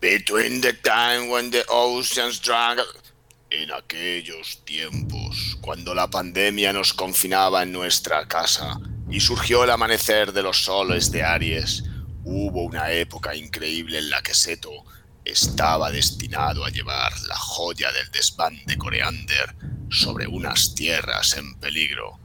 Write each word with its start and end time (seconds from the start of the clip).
Between 0.00 0.60
the 0.60 0.74
time 0.74 1.28
when 1.28 1.50
the 1.50 1.64
oceans 1.68 2.40
drank. 2.40 2.78
En 3.50 3.72
aquellos 3.72 4.64
tiempos, 4.64 5.56
cuando 5.60 5.92
la 5.92 6.08
pandemia 6.08 6.72
nos 6.72 6.94
confinaba 6.94 7.64
en 7.64 7.72
nuestra 7.72 8.28
casa 8.28 8.78
y 9.10 9.18
surgió 9.18 9.64
el 9.64 9.70
amanecer 9.70 10.32
de 10.32 10.42
los 10.42 10.62
soles 10.62 11.10
de 11.10 11.24
Aries, 11.24 11.82
hubo 12.22 12.62
una 12.62 12.92
época 12.92 13.34
increíble 13.34 13.98
en 13.98 14.08
la 14.08 14.22
que 14.22 14.34
Seto 14.34 14.84
estaba 15.24 15.90
destinado 15.90 16.64
a 16.64 16.70
llevar 16.70 17.12
la 17.22 17.36
joya 17.36 17.90
del 17.90 18.08
desván 18.12 18.56
de 18.66 18.78
Coreander 18.78 19.56
sobre 19.90 20.28
unas 20.28 20.76
tierras 20.76 21.36
en 21.36 21.58
peligro. 21.58 22.20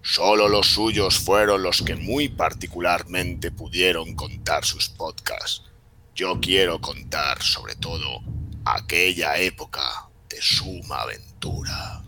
Solo 0.00 0.48
los 0.48 0.68
suyos 0.68 1.18
fueron 1.18 1.62
los 1.62 1.82
que 1.82 1.94
muy 1.94 2.30
particularmente 2.30 3.50
pudieron 3.50 4.14
contar 4.14 4.64
sus 4.64 4.88
podcasts. 4.88 5.71
Yo 6.14 6.38
quiero 6.40 6.78
contar 6.78 7.42
sobre 7.42 7.74
todo 7.76 8.20
aquella 8.66 9.38
época 9.38 9.80
de 10.28 10.42
suma 10.42 11.00
aventura. 11.00 12.04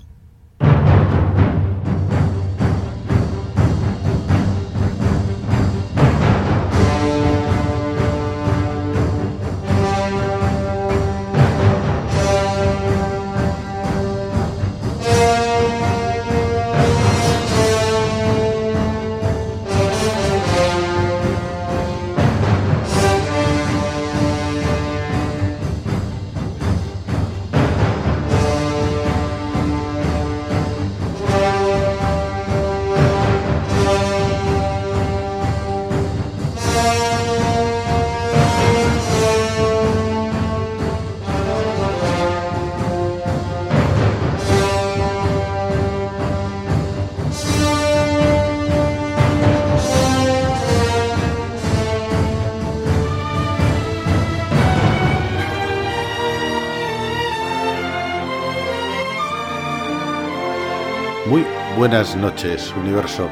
Noches, 62.45 62.75
universo. 62.77 63.31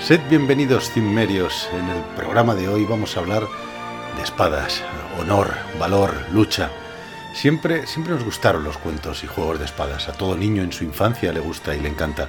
Sed 0.00 0.20
bienvenidos, 0.28 0.90
cimmerios. 0.90 1.68
En 1.72 1.88
el 1.88 2.00
programa 2.14 2.54
de 2.54 2.68
hoy 2.68 2.84
vamos 2.84 3.16
a 3.16 3.20
hablar 3.20 3.48
de 4.16 4.22
espadas, 4.22 4.82
honor, 5.18 5.52
valor, 5.80 6.14
lucha. 6.32 6.70
Siempre, 7.34 7.88
siempre 7.88 8.14
nos 8.14 8.24
gustaron 8.24 8.62
los 8.62 8.78
cuentos 8.78 9.24
y 9.24 9.26
juegos 9.26 9.58
de 9.58 9.64
espadas. 9.64 10.08
A 10.08 10.12
todo 10.12 10.36
niño 10.36 10.62
en 10.62 10.70
su 10.70 10.84
infancia 10.84 11.32
le 11.32 11.40
gusta 11.40 11.74
y 11.74 11.80
le 11.80 11.88
encanta. 11.88 12.28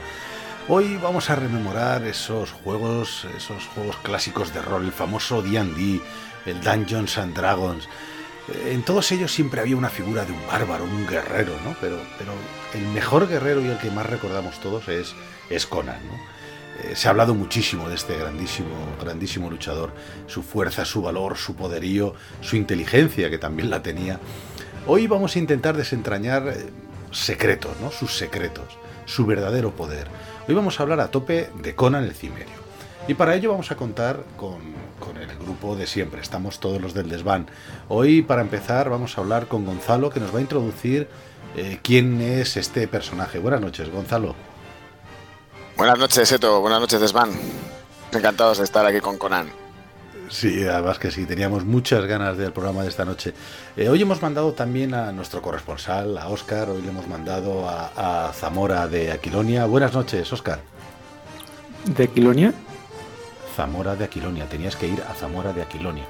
Hoy 0.68 0.98
vamos 0.98 1.30
a 1.30 1.36
rememorar 1.36 2.04
esos 2.04 2.52
juegos, 2.52 3.28
esos 3.38 3.68
juegos 3.68 3.98
clásicos 3.98 4.54
de 4.56 4.62
rol, 4.64 4.86
el 4.86 4.92
famoso 4.92 5.44
D&D, 5.44 6.02
el 6.48 6.62
Dungeons 6.62 7.18
and 7.20 7.36
Dragons. 7.36 7.88
En 8.66 8.82
todos 8.82 9.12
ellos 9.12 9.32
siempre 9.32 9.62
había 9.62 9.78
una 9.78 9.90
figura 9.90 10.26
de 10.26 10.32
un 10.32 10.48
bárbaro, 10.48 10.84
un 10.84 11.06
guerrero, 11.06 11.54
¿no? 11.64 11.76
Pero, 11.80 12.00
pero 12.18 12.32
el 12.74 12.88
mejor 12.88 13.28
guerrero 13.28 13.62
y 13.62 13.68
el 13.68 13.78
que 13.78 13.92
más 13.92 14.08
recordamos 14.08 14.60
todos 14.60 14.88
es 14.88 15.14
es 15.50 15.66
Conan. 15.66 15.96
Eh, 15.96 16.33
se 16.94 17.08
ha 17.08 17.12
hablado 17.12 17.34
muchísimo 17.34 17.90
de 17.90 17.96
este 17.96 18.18
grandísimo, 18.18 18.70
grandísimo 19.02 19.50
luchador, 19.50 19.92
su 20.28 20.44
fuerza, 20.44 20.86
su 20.86 21.02
valor, 21.02 21.38
su 21.38 21.56
poderío, 21.56 22.14
su 22.42 22.56
inteligencia, 22.56 23.30
que 23.30 23.38
también 23.38 23.70
la 23.70 23.82
tenía. 23.82 24.20
Hoy 24.86 25.08
vamos 25.08 25.36
a 25.36 25.40
intentar 25.40 25.78
desentrañar 25.78 26.48
eh, 26.50 26.66
secretos, 27.12 27.72
¿no? 27.82 27.92
sus 27.92 28.18
secretos, 28.18 28.78
su 29.06 29.26
verdadero 29.26 29.72
poder. 29.72 30.08
Hoy 30.48 30.56
vamos 30.56 30.80
a 30.80 30.84
hablar 30.84 31.00
a 31.00 31.10
tope 31.10 31.50
de 31.62 31.76
Conan 31.76 32.04
el 32.04 32.14
Cimerio. 32.14 32.64
Y 33.08 33.14
para 33.16 33.36
ello 33.36 33.52
vamos 33.52 33.72
a 33.72 33.76
contar 33.76 34.24
con, 34.38 34.60
con, 35.00 35.18
el 35.18 35.38
grupo 35.38 35.76
de 35.76 35.88
siempre, 35.88 36.22
estamos 36.22 36.60
todos 36.60 36.82
los 36.82 36.94
del 36.94 37.10
desván. 37.10 37.48
Hoy 37.90 38.22
para 38.22 38.42
empezar 38.42 38.90
vamos 38.90 39.18
a 39.18 39.22
hablar 39.22 39.48
con 39.48 39.66
Gonzalo 39.66 40.10
que 40.10 40.20
nos 40.20 40.34
va 40.34 40.40
a 40.40 40.42
introducir 40.42 41.08
eh, 41.56 41.80
quién 41.82 42.22
es 42.22 42.58
este 42.58 42.88
personaje. 42.88 43.40
Buenas 43.40 43.62
noches, 43.62 43.90
Gonzalo. 43.90 44.36
Buenas 45.76 45.98
noches, 45.98 46.32
Eto. 46.32 46.62
Buenas 46.62 46.80
noches, 46.80 47.02
Desvan. 47.02 47.32
Encantados 48.12 48.60
de 48.60 48.64
estar 48.64 48.86
aquí 48.86 49.00
con 49.00 49.18
Conan. 49.18 49.48
Sí, 50.30 50.66
además 50.66 51.00
que 51.00 51.10
sí, 51.10 51.26
teníamos 51.26 51.66
muchas 51.66 52.06
ganas 52.06 52.38
del 52.38 52.52
programa 52.54 52.84
de 52.84 52.90
esta 52.90 53.06
noche. 53.06 53.34
Eh, 53.76 53.90
hoy 53.90 54.02
hemos 54.02 54.22
mandado 54.22 54.54
también 54.54 54.94
a 54.94 55.12
nuestro 55.12 55.42
corresponsal, 55.42 56.18
a 56.18 56.28
Óscar, 56.28 56.70
hoy 56.70 56.82
le 56.84 56.90
hemos 56.90 57.08
mandado 57.08 57.68
a, 57.68 58.32
Zamora 58.34 58.88
de 58.88 59.12
Aquilonia. 59.12 59.66
Buenas 59.66 59.94
noches, 59.94 60.32
Óscar. 60.32 60.60
¿De 61.86 62.04
Aquilonia? 62.04 62.54
Zamora 63.56 63.96
de 63.96 64.06
Aquilonia, 64.06 64.46
tenías 64.46 64.76
que 64.76 64.88
ir 64.88 65.02
a 65.02 65.14
Zamora 65.16 65.54
de 65.54 65.64
Aquilonia. 65.64 66.06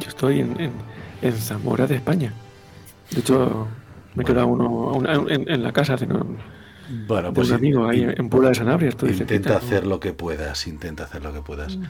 Yo 0.00 0.08
estoy 0.08 0.40
en, 0.40 1.32
Zamora 1.38 1.86
de 1.86 1.94
España. 1.96 2.32
De 3.10 3.20
hecho, 3.20 3.68
me 4.14 4.24
he 4.24 4.26
quedado 4.26 4.48
uno, 4.48 5.00
en, 5.28 5.62
la 5.62 5.72
casa 5.72 5.96
de, 5.96 6.06
bueno, 7.06 7.32
pues. 7.32 7.48
Un 7.50 7.56
amigo 7.56 7.88
ahí 7.88 8.02
en 8.02 8.28
Puebla 8.28 8.50
de 8.50 8.54
Sanabria. 8.56 8.90
Intenta 9.02 9.56
hacer 9.56 9.86
lo 9.86 10.00
que 10.00 10.12
puedas, 10.12 10.66
intenta 10.66 11.04
hacer 11.04 11.22
lo 11.22 11.32
que 11.32 11.40
puedas. 11.40 11.76
Mm. 11.76 11.84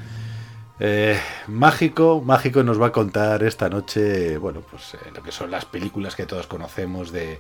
Eh, 0.82 1.18
mágico, 1.48 2.22
Mágico 2.24 2.62
nos 2.62 2.80
va 2.80 2.86
a 2.86 2.92
contar 2.92 3.42
esta 3.42 3.68
noche, 3.68 4.38
bueno, 4.38 4.62
pues 4.62 4.94
eh, 4.94 5.10
lo 5.14 5.22
que 5.22 5.30
son 5.30 5.50
las 5.50 5.66
películas 5.66 6.16
que 6.16 6.24
todos 6.24 6.46
conocemos 6.46 7.12
de, 7.12 7.38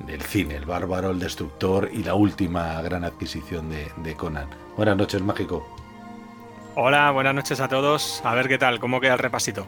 del 0.00 0.22
cine, 0.22 0.56
El 0.56 0.64
Bárbaro, 0.64 1.10
El 1.10 1.20
Destructor 1.20 1.88
y 1.92 2.02
la 2.02 2.14
última 2.14 2.82
gran 2.82 3.04
adquisición 3.04 3.70
de, 3.70 3.92
de 3.98 4.16
Conan. 4.16 4.48
Buenas 4.76 4.96
noches, 4.96 5.22
Mágico. 5.22 5.64
Hola, 6.74 7.12
buenas 7.12 7.34
noches 7.34 7.60
a 7.60 7.68
todos. 7.68 8.22
A 8.24 8.34
ver 8.34 8.48
qué 8.48 8.58
tal, 8.58 8.80
cómo 8.80 9.00
queda 9.00 9.12
el 9.12 9.18
repasito. 9.20 9.66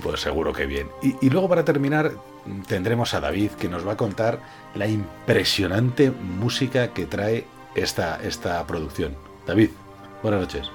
Pues 0.00 0.20
seguro 0.20 0.52
que 0.52 0.66
bien. 0.66 0.88
Y, 1.02 1.28
luego 1.30 1.48
para 1.48 1.64
terminar 1.64 2.12
tendremos 2.66 3.14
a 3.14 3.20
David 3.20 3.50
que 3.52 3.68
nos 3.68 3.86
va 3.86 3.92
a 3.92 3.96
contar 3.96 4.40
la 4.74 4.86
impresionante 4.86 6.10
música 6.10 6.92
que 6.92 7.06
trae 7.06 7.44
esta, 7.74 8.22
esta 8.22 8.66
producción. 8.66 9.14
David, 9.46 9.70
buenas 10.22 10.40
noches. 10.40 10.70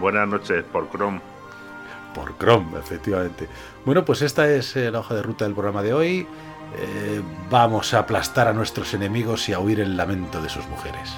Buenas 0.00 0.28
noches 0.28 0.64
por 0.72 0.90
Chrome. 0.90 1.20
Por 2.14 2.36
Chrome, 2.38 2.78
efectivamente. 2.78 3.46
Bueno, 3.84 4.04
pues 4.04 4.22
esta 4.22 4.50
es 4.50 4.74
eh, 4.76 4.90
la 4.90 5.00
hoja 5.00 5.14
de 5.14 5.22
ruta 5.22 5.44
del 5.44 5.54
programa 5.54 5.82
de 5.82 5.92
hoy. 5.92 6.26
Eh, 6.76 7.22
vamos 7.50 7.94
a 7.94 8.00
aplastar 8.00 8.48
a 8.48 8.52
nuestros 8.52 8.94
enemigos 8.94 9.48
y 9.48 9.52
a 9.52 9.58
oír 9.58 9.80
el 9.80 9.96
lamento 9.96 10.42
de 10.42 10.48
sus 10.48 10.66
mujeres. 10.68 11.14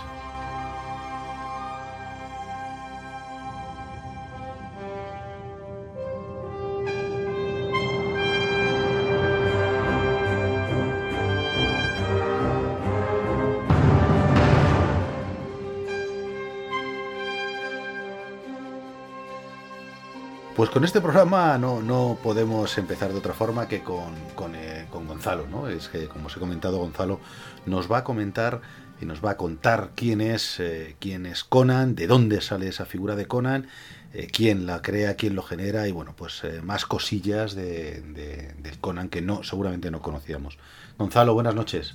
Pues 20.60 20.68
con 20.68 20.84
este 20.84 21.01
programa 21.01 21.57
no, 21.57 21.80
no, 21.80 22.18
podemos 22.22 22.77
empezar 22.77 23.10
de 23.12 23.18
otra 23.18 23.33
forma 23.33 23.66
que 23.66 23.83
con, 23.83 24.15
con, 24.34 24.54
eh, 24.54 24.86
Gonzalo, 24.92 25.47
¿no? 25.47 25.68
Es 25.68 25.89
que, 25.89 26.07
como 26.07 26.27
os 26.27 26.36
he 26.36 26.39
comentado, 26.39 26.77
Gonzalo 26.77 27.18
nos 27.65 27.91
va 27.91 27.97
a 27.97 28.04
comentar 28.04 28.60
y 29.01 29.07
nos 29.07 29.24
va 29.24 29.30
a 29.30 29.36
contar 29.39 29.92
quién 29.95 30.21
es, 30.21 30.60
eh, 30.60 30.97
quién 31.01 31.24
es 31.24 31.45
Conan, 31.45 31.95
de 31.95 32.07
dónde 32.07 32.42
sale 32.42 32.68
esa 32.68 32.84
figura 32.84 33.16
de 33.16 33.24
Conan, 33.24 33.71
eh, 34.12 34.28
quién 34.30 34.66
la 34.66 34.83
crea, 34.83 35.16
quién 35.16 35.34
lo 35.34 35.42
genera 35.42 35.89
y, 35.89 35.92
bueno, 35.92 36.12
pues 36.15 36.42
más 36.63 36.84
cosillas 36.84 37.54
de, 37.54 38.03
de, 38.03 38.77
Conan 38.83 39.09
que 39.09 39.22
no 39.22 39.42
seguramente 39.42 39.91
no 39.91 40.03
conocíamos. 40.03 40.59
Gonzalo, 40.98 41.33
buenas 41.33 41.54
noches. 41.54 41.95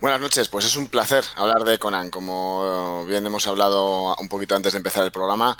Buenas 0.00 0.22
noches, 0.22 0.48
pues 0.48 0.64
es 0.64 0.76
un 0.76 0.86
placer 0.86 1.24
hablar 1.36 1.64
de 1.64 1.78
Conan. 1.78 2.08
Como 2.08 3.04
bien 3.06 3.26
hemos 3.26 3.46
hablado 3.46 4.16
un 4.16 4.28
poquito 4.30 4.56
antes 4.56 4.72
de 4.72 4.78
empezar 4.78 5.04
el 5.04 5.12
programa, 5.12 5.58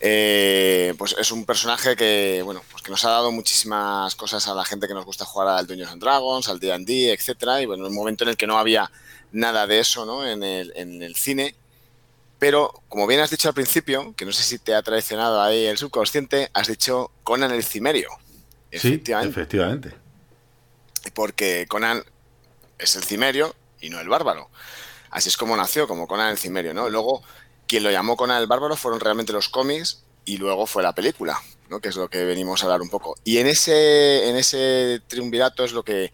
eh, 0.00 0.94
pues 0.96 1.14
es 1.18 1.30
un 1.30 1.44
personaje 1.44 1.94
que, 1.94 2.40
bueno, 2.44 2.62
pues 2.70 2.82
que 2.82 2.90
nos 2.90 3.04
ha 3.04 3.10
dado 3.10 3.30
muchísimas 3.30 4.14
cosas 4.16 4.48
a 4.48 4.54
la 4.54 4.64
gente 4.64 4.88
que 4.88 4.94
nos 4.94 5.04
gusta 5.04 5.24
jugar 5.24 5.48
al 5.48 5.66
Dungeons 5.66 5.92
and 5.92 6.02
Dragons, 6.02 6.48
al 6.48 6.58
D&D, 6.58 7.12
etcétera, 7.12 7.60
y 7.60 7.66
bueno, 7.66 7.84
en 7.84 7.90
un 7.90 7.96
momento 7.96 8.24
en 8.24 8.30
el 8.30 8.36
que 8.36 8.46
no 8.46 8.58
había 8.58 8.90
nada 9.32 9.66
de 9.66 9.78
eso, 9.78 10.06
¿no? 10.06 10.26
En 10.26 10.42
el, 10.42 10.72
en 10.74 11.02
el 11.02 11.14
cine, 11.16 11.54
pero 12.40 12.72
como 12.88 13.06
bien 13.06 13.20
has 13.20 13.28
dicho 13.28 13.48
al 13.48 13.54
principio, 13.54 14.14
que 14.16 14.24
no 14.24 14.32
sé 14.32 14.42
si 14.42 14.58
te 14.58 14.74
ha 14.74 14.82
traicionado 14.82 15.42
ahí 15.42 15.66
el 15.66 15.76
subconsciente, 15.76 16.50
has 16.54 16.68
dicho 16.68 17.12
Conan 17.22 17.52
el 17.52 17.62
Cimerio. 17.62 18.08
Sí, 18.72 19.02
efectivamente. 19.06 19.94
Porque 21.12 21.66
Conan 21.68 22.02
es 22.78 22.96
el 22.96 23.04
cimerio 23.04 23.54
y 23.80 23.90
no 23.90 24.00
el 24.00 24.08
bárbaro. 24.08 24.48
Así 25.10 25.28
es 25.28 25.36
como 25.36 25.54
nació, 25.54 25.86
como 25.86 26.06
Conan 26.06 26.30
el 26.30 26.38
cimerio, 26.38 26.72
¿no? 26.72 26.88
Luego, 26.88 27.22
quien 27.70 27.84
lo 27.84 27.90
llamó 27.92 28.16
Conan 28.16 28.42
el 28.42 28.48
bárbaro 28.48 28.74
fueron 28.74 28.98
realmente 28.98 29.32
los 29.32 29.48
cómics 29.48 30.02
y 30.24 30.38
luego 30.38 30.66
fue 30.66 30.82
la 30.82 30.92
película, 30.92 31.40
¿no? 31.68 31.78
Que 31.78 31.90
es 31.90 31.94
lo 31.94 32.10
que 32.10 32.24
venimos 32.24 32.60
a 32.60 32.66
hablar 32.66 32.82
un 32.82 32.90
poco. 32.90 33.14
Y 33.22 33.38
en 33.38 33.46
ese, 33.46 34.28
en 34.28 34.34
ese 34.34 35.00
triunvirato 35.06 35.62
es 35.62 35.72
lo 35.72 35.84
que 35.84 36.12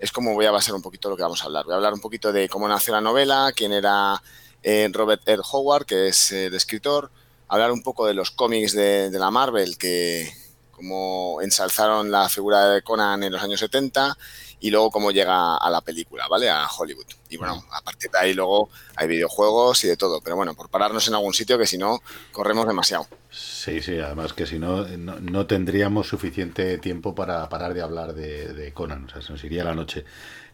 es 0.00 0.10
como 0.10 0.34
voy 0.34 0.46
a 0.46 0.50
basar 0.50 0.74
un 0.74 0.82
poquito 0.82 1.08
lo 1.08 1.16
que 1.16 1.22
vamos 1.22 1.42
a 1.42 1.44
hablar. 1.44 1.64
Voy 1.64 1.74
a 1.74 1.76
hablar 1.76 1.94
un 1.94 2.00
poquito 2.00 2.32
de 2.32 2.48
cómo 2.48 2.66
nació 2.66 2.92
la 2.92 3.00
novela, 3.00 3.52
quién 3.54 3.72
era 3.72 4.20
eh, 4.64 4.90
Robert 4.92 5.22
R. 5.28 5.42
Howard, 5.52 5.86
que 5.86 6.08
es 6.08 6.32
el 6.32 6.52
escritor, 6.56 7.12
hablar 7.46 7.70
un 7.70 7.84
poco 7.84 8.04
de 8.04 8.14
los 8.14 8.32
cómics 8.32 8.72
de, 8.72 9.08
de 9.08 9.18
la 9.20 9.30
Marvel, 9.30 9.78
que 9.78 10.34
como 10.72 11.40
ensalzaron 11.40 12.10
la 12.10 12.28
figura 12.28 12.68
de 12.68 12.82
Conan 12.82 13.22
en 13.22 13.32
los 13.32 13.44
años 13.44 13.60
70 13.60 14.18
y 14.60 14.70
luego 14.70 14.90
cómo 14.90 15.10
llega 15.10 15.56
a 15.56 15.70
la 15.70 15.80
película, 15.80 16.26
¿vale? 16.28 16.48
A 16.48 16.66
Hollywood. 16.66 17.06
Y 17.28 17.36
bueno, 17.36 17.64
a 17.72 17.82
partir 17.82 18.10
de 18.10 18.18
ahí 18.18 18.34
luego 18.34 18.70
hay 18.94 19.06
videojuegos 19.06 19.84
y 19.84 19.88
de 19.88 19.96
todo. 19.96 20.20
Pero 20.22 20.36
bueno, 20.36 20.54
por 20.54 20.68
pararnos 20.68 21.06
en 21.08 21.14
algún 21.14 21.34
sitio 21.34 21.58
que 21.58 21.66
si 21.66 21.76
no, 21.76 22.00
corremos 22.32 22.66
demasiado. 22.66 23.06
Sí, 23.30 23.82
sí, 23.82 23.98
además 23.98 24.32
que 24.32 24.46
si 24.46 24.58
no, 24.58 24.86
no, 24.86 25.46
tendríamos 25.46 26.08
suficiente 26.08 26.78
tiempo 26.78 27.14
para 27.14 27.48
parar 27.48 27.74
de 27.74 27.82
hablar 27.82 28.14
de, 28.14 28.72
Conan, 28.72 29.04
o 29.04 29.10
sea, 29.10 29.20
se 29.20 29.32
nos 29.32 29.44
iría 29.44 29.64
la 29.64 29.74
noche. 29.74 30.04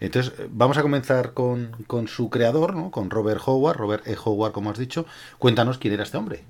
Entonces, 0.00 0.32
vamos 0.50 0.78
a 0.78 0.82
comenzar 0.82 1.32
con, 1.32 1.84
con 1.87 2.08
su 2.08 2.28
creador, 2.28 2.75
¿no? 2.75 2.90
Con 2.90 3.10
Robert 3.10 3.40
Howard, 3.46 3.76
Robert 3.76 4.06
E. 4.08 4.16
Howard, 4.25 4.52
como 4.52 4.70
has 4.70 4.78
dicho. 4.78 5.06
Cuéntanos 5.38 5.78
quién 5.78 5.94
era 5.94 6.02
este 6.02 6.16
hombre. 6.16 6.44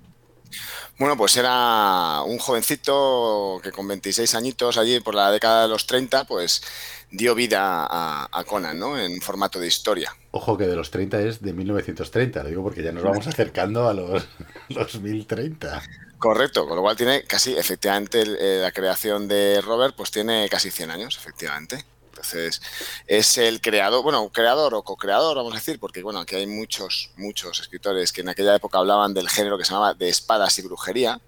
Bueno, 0.99 1.16
pues 1.16 1.37
era 1.37 2.22
un 2.22 2.38
jovencito 2.38 3.60
que 3.62 3.72
con 3.72 3.88
26 3.88 4.34
añitos 4.34 4.78
allí 4.78 5.00
por 5.00 5.14
la 5.14 5.31
década 5.31 5.62
de 5.62 5.69
los 5.69 5.87
30, 5.87 6.25
pues 6.25 6.62
dio 7.10 7.34
vida 7.34 7.87
a, 7.90 8.44
Conan, 8.46 8.78
¿no? 8.78 8.99
En 8.99 9.20
formato 9.20 9.58
de 9.58 9.66
historia. 9.66 10.14
Ojo 10.31 10.56
que 10.56 10.66
de 10.66 10.76
los 10.76 10.90
30 10.90 11.20
es 11.22 11.43
de 11.43 11.52
1930, 11.52 12.43
lo 12.43 12.49
digo 12.49 12.62
porque 12.62 12.82
ya 12.82 12.93
nos 12.93 13.02
vamos 13.02 13.26
acercando 13.28 13.88
a 13.88 13.94
los, 13.94 14.26
los 14.69 15.00
1030. 15.00 15.82
Correcto, 16.19 16.66
con 16.69 16.76
lo 16.76 16.82
cual 16.82 16.96
tiene 16.96 17.25
casi, 17.25 17.52
efectivamente, 17.56 18.22
eh, 18.22 18.60
la 18.60 18.70
creación 18.70 19.26
de 19.26 19.60
Robert, 19.60 19.94
pues 19.96 20.12
tiene 20.12 20.49
casi 20.49 20.70
100 20.70 20.90
años, 20.90 21.16
efectivamente. 21.16 21.84
Entonces, 22.23 22.63
es 23.09 23.37
el 23.37 23.61
creador, 23.61 24.03
bueno, 24.05 24.31
creador 24.31 24.75
o 24.75 24.83
co-creador, 24.83 25.37
vamos 25.37 25.53
a 25.55 25.57
decir, 25.57 25.81
porque 25.81 26.03
bueno, 26.03 26.21
aquí 26.21 26.37
hay 26.37 26.47
muchos, 26.47 27.11
muchos 27.17 27.59
escritores 27.59 28.13
que 28.13 28.21
en 28.21 28.29
aquella 28.29 28.55
época 28.55 28.79
hablaban 28.79 29.13
del 29.13 29.29
género 29.29 29.59
que 29.59 29.65
se 29.65 29.73
llamaba 29.73 29.95
de 29.95 30.09
espadas 30.09 30.57
y 30.59 30.63
brujería, 30.63 31.21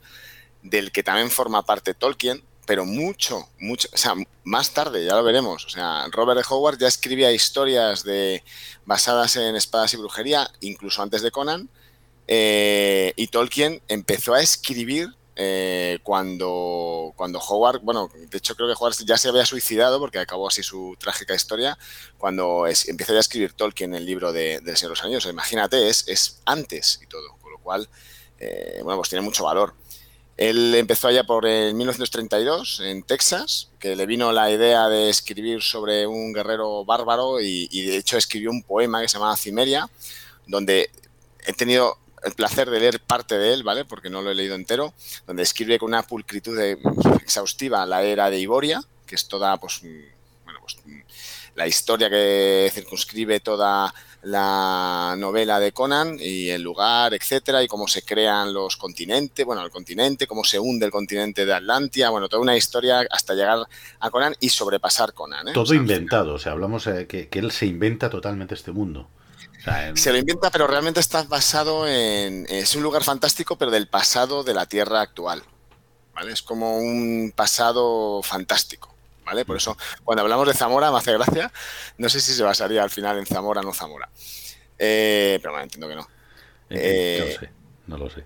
del 0.63 0.93
que 0.93 1.03
también 1.03 1.31
forma 1.31 1.65
parte 1.65 1.95
Tolkien, 1.95 2.45
pero 2.65 2.85
mucho, 2.85 3.49
mucho, 3.59 3.89
o 3.93 3.97
sea, 3.97 4.15
más 4.45 4.73
tarde, 4.73 5.05
ya 5.05 5.17
lo 5.17 5.25
veremos. 5.25 5.67
O 5.67 5.69
sea, 5.69 6.07
Robert 6.13 6.41
e. 6.41 6.45
Howard 6.49 6.79
ya 6.79 6.87
escribía 6.87 7.33
historias 7.33 8.05
de, 8.05 8.45
basadas 8.87 9.37
en 9.37 9.57
espadas 9.57 9.93
y 9.95 9.97
brujería, 9.97 10.49
incluso 10.61 11.03
antes 11.03 11.23
de 11.23 11.33
Conan, 11.33 11.69
eh, 12.29 13.13
y 13.17 13.27
Tolkien 13.27 13.83
empezó 13.89 14.33
a 14.33 14.41
escribir 14.41 15.09
eh, 15.37 15.99
cuando, 16.05 17.13
cuando 17.17 17.41
Howard, 17.41 17.81
bueno, 17.81 18.09
de 18.15 18.39
hecho 18.39 18.55
creo 18.55 18.69
que 18.69 18.75
Howard 18.79 18.95
ya 19.05 19.17
se 19.19 19.29
había 19.29 19.45
suicidado 19.45 19.99
porque 19.99 20.19
acabó 20.19 20.47
así 20.47 20.63
su 20.63 20.97
trágica 20.99 21.35
historia, 21.35 21.77
cuando 22.19 22.67
es, 22.67 22.89
empieza 22.89 23.13
ya 23.13 23.19
a 23.19 23.21
escribir 23.21 23.53
Tolkien 23.53 23.95
el 23.95 24.07
libro 24.07 24.33
de, 24.33 24.61
de 24.61 24.77
Señor 24.77 24.91
de 24.91 25.01
los 25.01 25.05
Años. 25.05 25.27
Imagínate, 25.27 25.89
es, 25.89 26.07
es 26.07 26.41
antes 26.45 27.01
y 27.03 27.07
todo, 27.07 27.37
con 27.43 27.51
lo 27.53 27.59
cual, 27.59 27.89
eh, 28.39 28.81
bueno, 28.85 28.99
pues 28.99 29.09
tiene 29.09 29.25
mucho 29.25 29.45
valor. 29.45 29.75
Él 30.37 30.75
empezó 30.75 31.09
allá 31.09 31.25
por 31.25 31.47
el 31.47 31.75
1932 31.75 32.81
en 32.81 33.03
Texas, 33.03 33.71
que 33.79 33.97
le 33.97 34.07
vino 34.07 34.33
la 34.33 34.51
idea 34.51 34.89
de 34.89 35.09
escribir 35.09 35.63
sobre 35.63 36.07
un 36.07 36.33
guerrero 36.33 36.85
bárbaro 36.85 37.41
y, 37.41 37.69
y 37.71 37.87
de 37.87 37.97
hecho 37.97 38.17
escribió 38.17 38.51
un 38.51 38.63
poema 38.63 39.01
que 39.01 39.09
se 39.09 39.19
llama 39.19 39.37
Cimeria, 39.37 39.89
donde 40.47 40.91
he 41.47 41.53
tenido 41.53 41.99
el 42.25 42.33
placer 42.35 42.71
de 42.71 42.81
leer 42.81 43.01
parte 43.01 43.37
de 43.37 43.53
él, 43.53 43.63
¿vale? 43.63 43.85
Porque 43.85 44.11
no 44.11 44.23
lo 44.23 44.31
he 44.31 44.35
leído 44.35 44.55
entero, 44.55 44.95
donde 45.27 45.43
escribe 45.43 45.79
con 45.79 45.89
una 45.89 46.03
pulcritud 46.03 46.59
exhaustiva 47.21 47.87
la 47.87 48.03
era 48.03 48.31
de 48.31 48.39
Iboria, 48.39 48.83
que 49.07 49.15
es 49.15 49.29
toda, 49.29 49.57
pues, 49.59 49.83
bueno, 50.45 50.61
pues 50.61 50.79
la 51.55 51.67
historia 51.67 52.11
que 52.11 52.71
circunscribe 52.73 53.41
toda 53.41 53.95
la 54.23 55.15
novela 55.19 55.61
de 55.61 55.73
Conan 55.73 56.17
y 56.19 56.49
el 56.49 56.63
lugar, 56.63 57.13
etcétera, 57.15 57.63
y 57.63 57.69
cómo 57.69 57.87
se 57.87 58.03
crean 58.03 58.53
los 58.53 58.77
continentes, 58.77 59.45
bueno, 59.45 59.63
el 59.63 59.71
continente, 59.71 60.27
cómo 60.27 60.45
se 60.45 60.59
hunde 60.59 60.87
el 60.87 60.93
continente 60.93 61.45
de 61.45 61.53
Atlantia, 61.53 62.11
bueno, 62.11 62.29
toda 62.29 62.43
una 62.43 62.57
historia 62.57 63.07
hasta 63.11 63.35
llegar 63.35 63.67
a 64.01 64.11
Conan 64.11 64.35
y 64.41 64.49
sobrepasar 64.49 65.13
Conan. 65.13 65.49
¿eh? 65.49 65.53
Todo 65.53 65.75
inventado, 65.75 66.35
o 66.35 66.39
sea, 66.39 66.53
hablamos 66.53 66.87
eh, 66.87 67.07
que, 67.07 67.29
que 67.29 67.39
él 67.39 67.53
se 67.53 67.67
inventa 67.67 68.09
totalmente 68.09 68.55
este 68.55 68.73
mundo. 68.73 69.09
Se 69.95 70.13
lo 70.13 70.19
inventa, 70.19 70.51
pero 70.51 70.67
realmente 70.67 71.01
está 71.01 71.23
basado 71.23 71.89
en. 71.89 72.47
Es 72.49 72.75
un 72.75 72.83
lugar 72.83 73.03
fantástico, 73.03 73.57
pero 73.57 73.71
del 73.71 73.89
pasado 73.89 74.45
de 74.45 74.55
la 74.55 74.67
Tierra 74.67 75.01
actual. 75.01 75.43
¿Vale? 76.15 76.33
Es 76.33 76.43
como 76.43 76.79
un 76.79 77.33
pasado 77.35 78.23
fantástico. 78.23 78.95
¿Vale? 79.25 79.45
Por 79.45 79.57
eso, 79.57 79.77
cuando 80.05 80.23
hablamos 80.23 80.47
de 80.47 80.55
Zamora, 80.55 80.91
me 80.91 80.99
hace 80.99 81.13
gracia. 81.15 81.51
No 81.97 82.09
sé 82.09 82.21
si 82.21 82.35
se 82.35 82.43
basaría 82.43 82.83
al 82.83 82.91
final 82.91 83.19
en 83.19 83.27
Zamora 83.27 83.63
o 83.63 83.65
no 83.65 83.73
Zamora. 83.73 84.09
Eh, 84.79 85.39
pero 85.41 85.53
bueno, 85.53 85.65
entiendo 85.65 85.89
que 85.89 85.95
no. 85.95 86.09
Eh, 86.69 87.19
no 87.19 87.27
lo 87.27 87.41
sé, 87.41 87.51
no 87.87 87.99
lo 87.99 88.11
sé. 88.11 88.25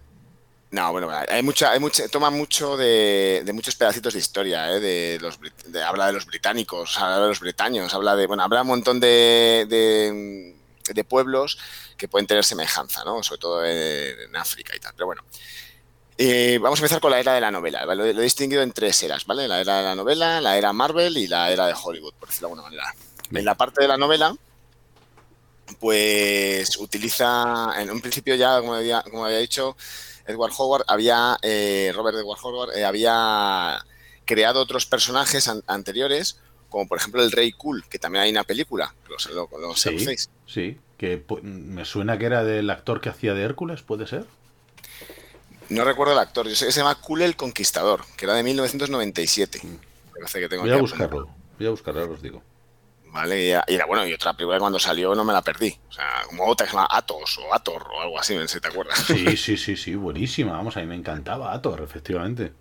No, 0.71 0.93
bueno, 0.93 1.09
hay 1.11 1.43
mucha, 1.43 1.71
hay 1.71 1.81
mucha, 1.81 2.09
toma 2.09 2.29
mucho 2.29 2.77
de, 2.77 3.49
muchos 3.55 3.75
pedacitos 3.75 4.13
de 4.13 4.19
historia, 4.19 4.71
¿eh? 4.71 4.81
de 4.81 5.19
los, 5.19 5.39
habla 5.83 6.09
de 6.09 6.13
los 6.13 6.27
británicos, 6.27 6.99
habla 6.99 7.21
de 7.21 7.29
los 7.29 7.41
britaños, 7.41 7.95
habla 7.95 8.15
de, 8.17 8.27
bueno, 8.27 8.43
habla 8.43 8.61
un 8.61 8.69
montón 8.69 9.01
de 9.01 9.65
de 9.67 10.58
pueblos 11.05 11.59
que 11.97 12.09
pueden 12.09 12.27
tener 12.27 12.45
semejanza, 12.45 13.05
¿no? 13.05 13.23
Sobre 13.23 13.41
todo 13.41 13.65
en, 13.65 14.35
África 14.37 14.75
y 14.77 14.81
tal. 14.81 14.93
Pero 14.95 15.07
bueno. 15.07 15.23
Eh, 16.21 16.59
vamos 16.61 16.81
a 16.81 16.83
empezar 16.83 17.01
con 17.01 17.13
la 17.13 17.21
era 17.21 17.35
de 17.35 17.41
la 17.41 17.53
novela. 17.53 17.85
Lo, 17.95 18.05
he 18.05 18.13
distinguido 18.13 18.63
en 18.63 18.73
tres 18.73 19.01
eras, 19.05 19.25
¿vale? 19.25 19.47
La 19.47 19.61
era 19.61 19.79
de 19.79 19.83
la 19.85 19.95
novela, 19.95 20.41
la 20.41 20.59
era 20.59 20.73
Marvel 20.73 21.17
y 21.17 21.29
la 21.29 21.53
era 21.53 21.67
de 21.67 21.75
Hollywood, 21.81 22.15
por 22.15 22.29
decirlo 22.29 22.49
de 22.49 22.53
alguna 22.55 22.63
manera. 22.69 22.95
En 23.31 23.45
la 23.45 23.55
parte 23.55 23.83
de 23.83 23.89
la 23.89 23.97
novela, 23.97 24.35
pues 25.79 26.77
utiliza, 26.79 27.73
en 27.81 27.91
un 27.91 28.01
principio 28.01 28.35
ya, 28.35 28.59
como 28.59 28.75
había, 28.75 29.03
como 29.03 29.27
había 29.27 29.39
dicho, 29.39 29.77
Edward 30.27 30.53
Howard 30.59 30.85
había, 30.89 31.39
eh, 31.43 31.93
Robert 31.95 32.19
Edward 32.19 32.41
Howard 32.43 32.77
eh, 32.77 32.85
había 32.85 33.85
creado 34.25 34.61
otros 34.61 34.87
personajes 34.87 35.49
anteriores 35.69 36.41
como 36.69 36.87
por 36.87 36.99
ejemplo 36.99 37.23
el 37.23 37.33
Rey 37.33 37.53
Cool, 37.53 37.85
que 37.89 37.99
también 37.99 38.25
hay 38.25 38.31
una 38.31 38.45
película, 38.45 38.95
lo, 39.33 39.49
lo, 39.59 39.75
sí, 39.75 39.97
Sí, 40.47 40.79
que 40.99 41.25
me 41.43 41.85
suena 41.85 42.19
que 42.19 42.27
era 42.27 42.45
del 42.45 42.69
actor 42.69 43.01
que 43.01 43.09
hacía 43.09 43.33
de 43.33 43.43
Hércules, 43.43 43.83
¿puede 43.83 44.07
ser? 44.07 44.27
No 45.71 45.85
recuerdo 45.85 46.13
el 46.13 46.19
actor, 46.19 46.49
yo 46.49 46.57
sé 46.57 46.67
que 46.67 46.73
se 46.73 46.81
llama 46.81 46.97
Cool 46.97 47.23
el 47.23 47.37
Conquistador, 47.37 48.05
que 48.17 48.25
era 48.25 48.35
de 48.35 48.43
1997. 48.43 49.61
Mm. 49.63 50.25
que 50.33 50.49
tengo 50.49 50.63
voy 50.63 50.73
a 50.73 50.77
buscarlo, 50.77 51.29
voy 51.59 51.67
a 51.67 51.71
buscarlo, 51.71 52.13
os 52.13 52.21
digo. 52.21 52.43
Vale, 53.07 53.47
y 53.47 53.51
era, 53.51 53.87
bueno, 53.87 54.07
y 54.07 54.13
otra 54.13 54.35
película 54.35 54.59
cuando 54.59 54.79
salió 54.79 55.15
no 55.15 55.25
me 55.25 55.33
la 55.33 55.41
perdí. 55.41 55.75
O 55.89 55.93
sea, 55.93 56.25
como 56.27 56.47
otra 56.47 56.67
que 56.67 56.71
se 56.71 56.77
llama 56.77 56.89
Atos 56.91 57.39
o 57.39 57.55
Ator 57.55 57.87
o 57.91 58.03
algo 58.03 58.19
así, 58.19 58.37
si 58.47 58.61
te 58.61 58.69
acuerdas. 58.69 58.99
Sí, 58.99 59.37
sí, 59.37 59.57
sí, 59.57 59.77
sí, 59.77 59.95
buenísima. 59.95 60.53
Vamos, 60.53 60.77
a 60.77 60.81
mí 60.81 60.87
me 60.87 60.95
encantaba 60.95 61.53
Ator, 61.53 61.81
efectivamente. 61.81 62.53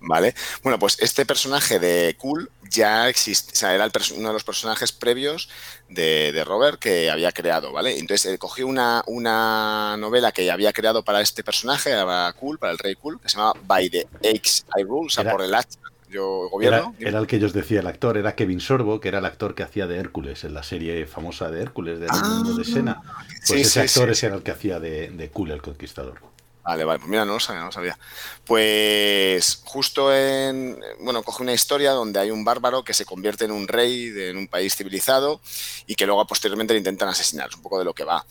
¿Vale? 0.00 0.34
Bueno, 0.62 0.78
pues 0.78 0.96
este 1.00 1.26
personaje 1.26 1.78
de 1.78 2.16
Cool 2.18 2.50
ya 2.70 3.08
existe, 3.08 3.52
o 3.52 3.56
sea, 3.56 3.74
era 3.74 3.90
uno 4.16 4.28
de 4.28 4.34
los 4.34 4.44
personajes 4.44 4.92
previos 4.92 5.48
de, 5.88 6.42
Robert 6.44 6.78
que 6.78 7.10
había 7.10 7.32
creado, 7.32 7.72
¿vale? 7.72 7.98
Entonces 7.98 8.30
él 8.30 8.38
cogió 8.38 8.66
una, 8.66 9.02
una 9.06 9.96
novela 9.96 10.32
que 10.32 10.50
había 10.50 10.72
creado 10.72 11.04
para 11.04 11.20
este 11.20 11.42
personaje, 11.42 11.90
era 11.90 12.32
Cool, 12.38 12.58
para 12.58 12.72
el 12.72 12.78
rey 12.78 12.94
Cool, 12.96 13.20
que 13.20 13.28
se 13.28 13.36
llamaba 13.36 13.58
By 13.64 13.90
the 13.90 14.06
X 14.22 14.66
I 14.76 14.82
Rule, 14.82 15.06
o 15.06 15.10
sea, 15.10 15.30
por 15.30 15.42
el 15.42 15.54
hacha 15.54 15.78
yo 16.14 16.48
gobierno. 16.48 16.94
Era, 17.00 17.18
el 17.18 17.26
que 17.26 17.38
yo 17.38 17.46
os 17.46 17.52
decía, 17.52 17.80
el 17.80 17.86
actor, 17.86 18.16
era 18.16 18.34
Kevin 18.34 18.60
Sorbo, 18.60 19.00
que 19.00 19.08
era 19.08 19.18
el 19.18 19.24
actor 19.24 19.54
que 19.54 19.64
hacía 19.64 19.86
de 19.86 19.98
Hércules 19.98 20.44
en 20.44 20.54
la 20.54 20.62
serie 20.62 21.06
famosa 21.06 21.50
de 21.50 21.60
Hércules, 21.60 21.98
de 21.98 22.06
mundo 22.06 22.54
de 22.54 22.62
ah, 22.62 22.72
Sena. 22.72 23.02
Pues 23.46 23.66
ese 23.66 23.80
actor 23.80 24.10
era 24.10 24.36
el 24.36 24.42
que 24.42 24.52
hacía 24.52 24.78
de, 24.78 25.10
de 25.10 25.30
Cool, 25.30 25.50
el 25.50 25.60
conquistador. 25.60 26.20
Vale, 26.64 26.84
vale, 26.84 26.98
pues 26.98 27.10
mira, 27.10 27.26
no 27.26 27.38
sabía, 27.38 27.62
no 27.62 27.70
sabía. 27.70 27.98
Pues 28.46 29.60
justo 29.64 30.14
en, 30.14 30.80
bueno, 31.00 31.22
coge 31.22 31.42
una 31.42 31.52
historia 31.52 31.92
donde 31.92 32.18
hay 32.18 32.30
un 32.30 32.42
bárbaro 32.42 32.82
que 32.82 32.94
se 32.94 33.04
convierte 33.04 33.44
en 33.44 33.52
un 33.52 33.68
rey 33.68 34.10
en 34.16 34.38
un 34.38 34.48
país 34.48 34.74
civilizado 34.74 35.42
y 35.86 35.94
que 35.94 36.06
luego 36.06 36.26
posteriormente 36.26 36.72
le 36.72 36.78
intentan 36.78 37.10
asesinar, 37.10 37.50
es 37.50 37.56
un 37.56 37.62
poco 37.62 37.78
de 37.78 37.84
lo 37.84 37.92
que 37.92 38.04
va. 38.04 38.24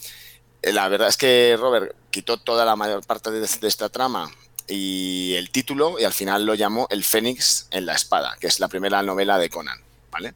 Eh, 0.64 0.74
la 0.74 0.90
verdad 0.90 1.10
es 1.10 1.18
que 1.18 1.56
Robert 1.60 1.96
quitó 2.10 2.38
toda 2.38 2.66
la 2.66 2.76
mayor 2.76 3.06
parte 3.06 3.30
de, 3.30 3.46
esta 3.46 3.90
trama 3.90 4.32
y 4.68 5.36
el 5.36 5.52
título 5.52 6.00
y 6.00 6.04
al 6.04 6.14
final 6.14 6.44
lo 6.44 6.56
llamó 6.56 6.88
El 6.90 7.04
Fénix 7.04 7.68
en 7.70 7.86
la 7.86 7.94
espada, 7.94 8.36
que 8.40 8.48
es 8.48 8.60
la 8.60 8.68
primera 8.68 9.04
novela 9.04 9.38
de 9.38 9.52
Conan, 9.52 9.80
¿vale? 10.10 10.34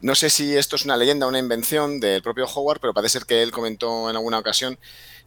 No 0.00 0.14
sé 0.14 0.30
si 0.30 0.56
esto 0.56 0.76
es 0.76 0.84
una 0.84 0.96
leyenda 0.96 1.26
una 1.26 1.40
invención 1.40 1.98
del 1.98 2.22
propio 2.22 2.46
Howard, 2.46 2.78
pero 2.78 2.94
parece 2.94 3.18
ser 3.18 3.26
que 3.26 3.42
él 3.42 3.50
comentó 3.50 4.08
en 4.08 4.14
alguna 4.14 4.38
ocasión 4.38 4.78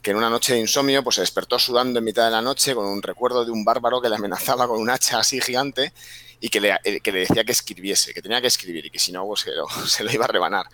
que 0.02 0.12
en 0.12 0.18
una 0.18 0.30
noche 0.30 0.54
de 0.54 0.60
insomnio 0.60 1.04
pues 1.04 1.16
se 1.16 1.22
despertó 1.22 1.60
sudando 1.60 2.00
en 2.00 2.06
mitad 2.06 2.26
de 2.26 2.32
la 2.32 2.42
noche 2.42 2.74
con 2.74 2.86
un 2.86 3.02
recuerdo 3.02 3.46
de 3.46 3.52
un 3.52 3.64
bárbaro 3.64 4.02
que 4.02 4.10
le 4.10 4.16
amenazaba 4.16 4.68
con 4.68 4.80
un 4.80 4.90
hacha 4.90 5.20
así 5.20 5.40
gigante 5.40 5.94
y 6.40 6.50
que 6.50 6.60
le, 6.60 6.78
eh, 6.84 7.00
que 7.02 7.12
le 7.12 7.20
decía 7.20 7.44
que 7.44 7.52
escribiese, 7.52 8.14
que 8.14 8.22
tenía 8.22 8.42
que 8.42 8.48
escribir 8.48 8.86
y 8.86 8.90
que 8.90 9.00
si 9.00 9.12
no 9.12 9.26
pues 9.28 9.42
se, 9.42 9.52
lo, 9.52 9.68
se 9.88 10.04
lo 10.04 10.12
iba 10.12 10.26
a 10.26 10.28
rebanar. 10.28 10.66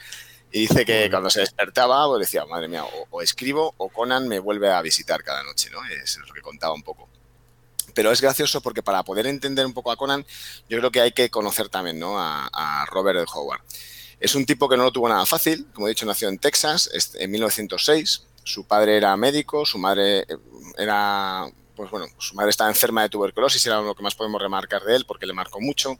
Y 0.49 0.61
dice 0.61 0.85
que 0.85 1.09
cuando 1.09 1.29
se 1.29 1.41
despertaba, 1.41 2.07
pues 2.07 2.21
decía, 2.21 2.45
madre 2.45 2.69
mía, 2.69 2.85
o, 2.85 3.07
o, 3.09 3.21
escribo 3.21 3.73
o 3.77 3.89
Conan 3.89 4.29
me 4.29 4.39
vuelve 4.39 4.71
a 4.71 4.81
visitar 4.81 5.21
cada 5.21 5.43
noche, 5.43 5.69
¿no? 5.69 5.83
Es 5.85 6.17
lo 6.25 6.33
que 6.33 6.41
contaba 6.41 6.73
un 6.73 6.83
poco. 6.83 7.09
Pero 7.93 8.13
es 8.13 8.21
gracioso 8.21 8.61
porque 8.61 8.81
para 8.81 9.03
poder 9.03 9.27
entender 9.27 9.65
un 9.65 9.73
poco 9.73 9.91
a 9.91 9.97
Conan, 9.97 10.25
yo 10.69 10.77
creo 10.77 10.89
que 10.89 11.01
hay 11.01 11.11
que 11.11 11.29
conocer 11.29 11.67
también, 11.67 11.99
¿no? 11.99 12.17
A, 12.17 12.47
a 12.53 12.85
Robert 12.85 13.27
Howard. 13.33 13.59
Es 14.21 14.35
un 14.35 14.45
tipo 14.45 14.69
que 14.69 14.77
no 14.77 14.83
lo 14.83 14.91
tuvo 14.91 15.09
nada 15.09 15.25
fácil, 15.25 15.67
como 15.73 15.87
he 15.87 15.91
dicho, 15.91 16.05
nació 16.05 16.29
en 16.29 16.39
Texas 16.39 16.89
en 17.15 17.29
1906. 17.29 18.26
Su 18.47 18.65
padre 18.65 18.95
era 18.95 19.17
médico, 19.17 19.65
su 19.65 19.77
madre 19.77 20.25
era, 20.77 21.45
pues 21.75 21.91
bueno, 21.91 22.07
su 22.17 22.33
madre 22.33 22.49
estaba 22.49 22.69
enferma 22.69 23.01
de 23.01 23.09
tuberculosis, 23.09 23.65
era 23.65 23.81
lo 23.81 23.93
que 23.93 24.01
más 24.01 24.15
podemos 24.15 24.41
remarcar 24.41 24.83
de 24.83 24.95
él 24.95 25.05
porque 25.05 25.25
le 25.25 25.33
marcó 25.33 25.59
mucho. 25.59 25.99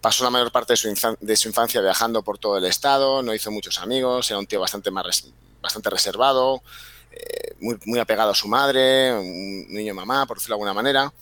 Pasó 0.00 0.24
la 0.24 0.30
mayor 0.30 0.50
parte 0.50 0.72
de 0.72 0.76
su, 0.78 1.16
de 1.20 1.36
su 1.36 1.48
infancia 1.48 1.82
viajando 1.82 2.22
por 2.22 2.38
todo 2.38 2.56
el 2.56 2.64
estado, 2.64 3.22
no 3.22 3.34
hizo 3.34 3.50
muchos 3.50 3.78
amigos, 3.78 4.30
era 4.30 4.38
un 4.38 4.46
tío 4.46 4.58
bastante, 4.58 4.90
más 4.90 5.30
bastante 5.60 5.90
reservado, 5.90 6.62
eh, 7.10 7.54
muy, 7.60 7.78
muy 7.84 7.98
apegado 7.98 8.30
a 8.30 8.34
su 8.34 8.48
madre, 8.48 9.12
un 9.12 9.66
niño 9.68 9.92
mamá, 9.92 10.24
por 10.24 10.38
decirlo 10.38 10.54
de 10.54 10.62
alguna 10.62 10.74
manera 10.74 11.12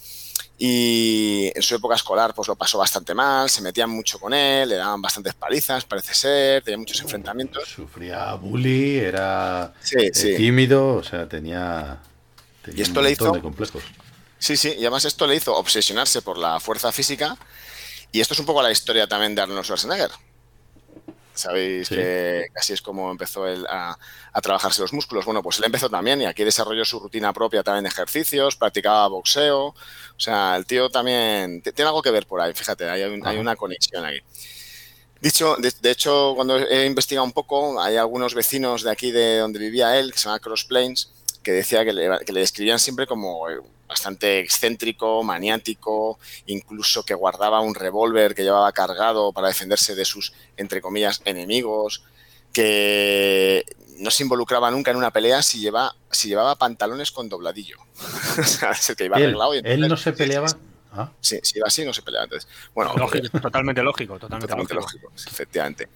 y 0.57 1.51
en 1.55 1.63
su 1.63 1.75
época 1.75 1.97
escolar 1.97 2.33
pues 2.35 2.49
lo 2.49 2.57
pasó 2.57 2.79
bastante 2.79 3.15
mal, 3.15 3.51
se 3.51 3.61
metían 3.61 3.91
mucho 3.91 4.19
con 4.19 4.33
él, 4.33 4.69
le 4.69 4.77
daban 4.77 5.03
bastantes 5.03 5.35
palizas, 5.35 5.85
parece 5.85 6.15
ser, 6.15 6.63
tenía 6.63 6.79
muchos 6.79 7.01
enfrentamientos. 7.01 7.69
Sufría 7.69 8.35
bully, 8.35 8.99
era 8.99 9.73
sí, 9.81 9.97
eh, 9.99 10.11
sí. 10.15 10.37
tímido, 10.37 10.95
o 10.95 11.03
sea, 11.03 11.29
tenía, 11.29 11.99
tenía 12.63 12.79
y 12.79 12.83
esto 12.83 13.01
un 13.01 13.07
le 13.07 13.13
hizo, 13.13 13.33
de 13.33 13.41
complejos. 13.41 13.83
Sí, 14.39 14.57
sí, 14.57 14.75
y 14.79 14.81
además 14.83 15.05
esto 15.05 15.27
le 15.27 15.35
hizo 15.35 15.57
obsesionarse 15.57 16.23
por 16.23 16.39
la 16.39 16.61
fuerza 16.61 16.93
física 16.93 17.37
y 18.13 18.21
esto 18.21 18.35
es 18.35 18.41
un 18.41 18.47
poco 18.47 18.63
la 18.63 18.71
historia 18.71 19.09
también 19.09 19.35
de 19.35 19.43
Arnold 19.43 19.65
Schwarzenegger. 19.65 20.11
Sabéis 21.35 21.89
sí. 21.89 21.97
que 21.97 22.47
así 22.55 22.73
es 22.73 22.81
como 22.81 23.11
empezó 23.11 23.47
él 23.49 23.67
a, 23.69 23.99
a, 24.33 24.41
trabajarse 24.41 24.81
los 24.81 24.93
músculos. 24.93 25.25
Bueno, 25.25 25.43
pues 25.43 25.59
él 25.59 25.65
empezó 25.65 25.91
también 25.91 26.23
y 26.23 26.27
aquí 26.27 26.45
desarrolló 26.45 26.85
su 26.85 27.01
rutina 27.01 27.33
propia 27.33 27.65
también 27.65 27.83
de 27.83 27.89
ejercicios, 27.89 28.55
practicaba 28.57 29.09
boxeo. 29.09 29.67
O 29.67 29.75
sea, 30.17 30.55
el 30.57 30.65
tío 30.65 30.91
también 30.91 31.61
tiene 31.61 31.89
algo 31.89 32.03
que 32.03 32.13
ver 32.13 32.27
por 32.27 32.41
ahí, 32.41 32.55
fíjate, 32.55 32.89
hay, 32.89 33.03
un, 33.03 33.27
hay 33.27 33.39
una 33.39 33.57
conexión 33.57 34.05
ahí. 34.05 34.21
Dicho, 35.21 35.57
de, 35.57 35.73
de, 35.81 35.91
hecho, 35.91 36.35
cuando 36.37 36.59
he 36.59 36.87
investigado 36.87 37.25
un 37.25 37.33
poco, 37.33 37.81
hay 37.81 37.97
algunos 37.97 38.35
vecinos 38.35 38.83
de 38.83 38.91
aquí 38.91 39.11
de 39.11 39.39
donde 39.39 39.59
vivía 39.59 39.99
él, 39.99 40.13
que 40.13 40.19
se 40.19 40.27
llama 40.27 40.39
Cross 40.39 40.65
Plains, 40.65 41.14
que 41.45 41.53
decía 41.53 41.85
que 41.85 41.93
le, 41.93 42.19
que 42.27 42.33
le 42.33 42.41
describían 42.41 42.81
siempre 42.81 43.07
como 43.07 43.47
bastante 43.87 44.41
excéntrico, 44.41 45.23
maniático, 45.23 46.19
incluso 46.47 47.05
que 47.05 47.15
guardaba 47.15 47.61
un 47.61 47.75
revólver 47.75 48.35
que 48.35 48.43
llevaba 48.43 48.73
cargado 48.73 49.33
para 49.33 49.49
defenderse 49.49 49.95
de 49.95 50.05
sus, 50.05 50.33
entre 50.57 50.81
comillas, 50.81 51.23
enemigos, 51.25 52.03
que 52.53 53.65
no 53.99 54.11
se 54.11 54.23
involucraba 54.23 54.71
nunca 54.71 54.91
en 54.91 54.97
una 54.97 55.13
pelea 55.13 55.43
si, 55.43 55.61
lleva, 55.61 55.95
si 56.11 56.29
llevaba 56.29 56.57
pantalones 56.57 57.11
con 57.13 57.29
dobladillo. 57.29 57.77
o 58.39 58.43
sea, 58.43 58.73
es 58.73 58.95
que 58.97 59.05
iba 59.05 59.17
él, 59.19 59.25
arreglado. 59.25 59.55
Y 59.55 59.59
entonces, 59.59 59.83
¿Él 59.83 59.89
no 59.89 59.97
se 59.97 60.13
peleaba? 60.13 60.47
¿Ah? 60.97 61.11
Sí, 61.21 61.41
si 61.43 61.59
iba 61.59 61.67
así 61.67 61.85
no 61.85 61.93
se 61.93 62.03
peleaba. 62.03 62.25
Entonces, 62.25 62.49
bueno, 62.75 62.95
lógico, 62.97 63.41
totalmente 63.41 63.83
lógico. 63.83 64.15
Totalmente, 64.19 64.47
totalmente 64.47 64.75
lógico. 64.75 65.09
lógico, 65.09 65.31
efectivamente. 65.31 65.89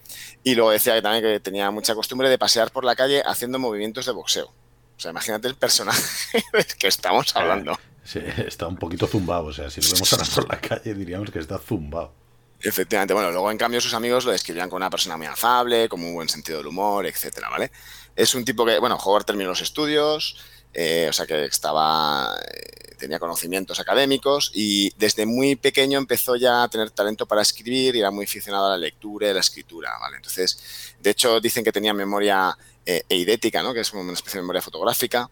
Y 0.43 0.55
luego 0.55 0.71
decía 0.71 0.93
que 0.95 1.01
también 1.01 1.23
que 1.23 1.39
tenía 1.39 1.71
mucha 1.71 1.95
costumbre 1.95 2.29
de 2.29 2.37
pasear 2.37 2.71
por 2.71 2.83
la 2.83 2.95
calle 2.95 3.23
haciendo 3.25 3.59
movimientos 3.59 4.05
de 4.05 4.11
boxeo. 4.11 4.51
O 4.99 5.01
sea, 5.01 5.11
imagínate 5.11 5.47
el 5.47 5.55
personaje 5.55 6.43
del 6.53 6.65
que 6.65 6.87
estamos 6.87 7.33
hablando. 7.33 7.79
Sí, 8.03 8.19
está 8.45 8.67
un 8.67 8.75
poquito 8.75 9.07
zumbado. 9.07 9.45
O 9.45 9.53
sea, 9.53 9.69
si 9.69 9.79
lo 9.79 9.87
vemos 9.93 10.11
ahora 10.11 10.25
por 10.35 10.49
la 10.49 10.59
calle 10.59 10.93
diríamos 10.93 11.31
que 11.31 11.39
está 11.39 11.57
zumbado. 11.57 12.11
Efectivamente. 12.59 13.13
Bueno, 13.13 13.31
luego 13.31 13.49
en 13.49 13.57
cambio 13.57 13.79
sus 13.79 13.93
amigos 13.93 14.25
lo 14.25 14.33
describían 14.33 14.67
como 14.67 14.75
una 14.75 14.89
persona 14.89 15.15
muy 15.15 15.27
afable, 15.27 15.87
con 15.87 16.03
un 16.03 16.13
buen 16.13 16.27
sentido 16.27 16.57
del 16.57 16.67
humor, 16.67 17.05
etcétera, 17.05 17.47
¿vale? 17.49 17.71
Es 18.13 18.35
un 18.35 18.43
tipo 18.43 18.65
que, 18.65 18.77
bueno, 18.77 18.97
Howard 18.97 19.23
terminó 19.23 19.47
los 19.47 19.61
estudios, 19.61 20.35
eh, 20.73 21.07
o 21.09 21.13
sea 21.13 21.25
que 21.25 21.45
estaba, 21.45 22.35
eh, 22.45 22.95
tenía 22.97 23.19
conocimientos 23.19 23.79
académicos 23.79 24.51
y 24.53 24.91
desde 24.97 25.25
muy 25.25 25.55
pequeño 25.55 25.97
empezó 25.97 26.35
ya 26.35 26.63
a 26.63 26.67
tener 26.67 26.91
talento 26.91 27.25
para 27.25 27.41
escribir 27.41 27.95
y 27.95 27.99
era 27.99 28.11
muy 28.11 28.25
aficionado 28.25 28.65
a 28.65 28.71
la 28.71 28.77
lectura 28.77 29.27
y 29.27 29.29
a 29.29 29.33
la 29.35 29.39
escritura, 29.39 29.91
¿vale? 29.97 30.17
Entonces, 30.17 30.93
de 30.99 31.11
hecho, 31.11 31.39
dicen 31.39 31.63
que 31.63 31.71
tenía 31.71 31.93
memoria 31.93 32.57
eh, 32.85 33.03
eidética, 33.09 33.63
¿no? 33.63 33.73
Que 33.73 33.81
es 33.81 33.93
una 33.93 34.13
especie 34.13 34.37
de 34.37 34.43
memoria 34.43 34.61
fotográfica. 34.61 35.29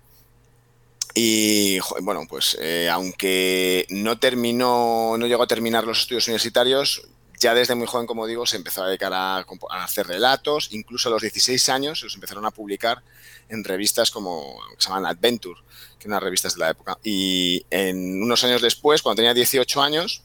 Y 1.13 1.79
bueno, 2.01 2.25
pues 2.29 2.57
eh, 2.61 2.89
aunque 2.91 3.87
no 3.89 4.19
terminó, 4.19 5.15
no 5.17 5.25
llegó 5.25 5.43
a 5.43 5.47
terminar 5.47 5.83
los 5.83 6.01
estudios 6.01 6.27
universitarios, 6.27 7.07
ya 7.39 7.53
desde 7.53 7.75
muy 7.75 7.87
joven, 7.87 8.07
como 8.07 8.27
digo, 8.27 8.45
se 8.45 8.57
empezó 8.57 8.83
a 8.83 8.87
dedicar 8.87 9.13
a, 9.13 9.45
hacer 9.83 10.07
relatos, 10.07 10.69
incluso 10.71 11.09
a 11.09 11.11
los 11.11 11.21
16 11.21 11.69
años 11.69 12.03
los 12.03 12.15
empezaron 12.15 12.45
a 12.45 12.51
publicar 12.51 13.03
en 13.49 13.63
revistas 13.63 14.11
como 14.11 14.59
que 14.75 14.81
se 14.81 14.89
llaman 14.89 15.05
Adventure, 15.05 15.59
que 15.99 16.07
eran 16.07 16.21
revistas 16.21 16.55
de 16.55 16.59
la 16.59 16.69
época. 16.69 16.97
Y 17.03 17.65
en 17.69 18.21
unos 18.21 18.43
años 18.43 18.61
después, 18.61 19.01
cuando 19.01 19.17
tenía 19.17 19.33
18 19.33 19.81
años, 19.81 20.23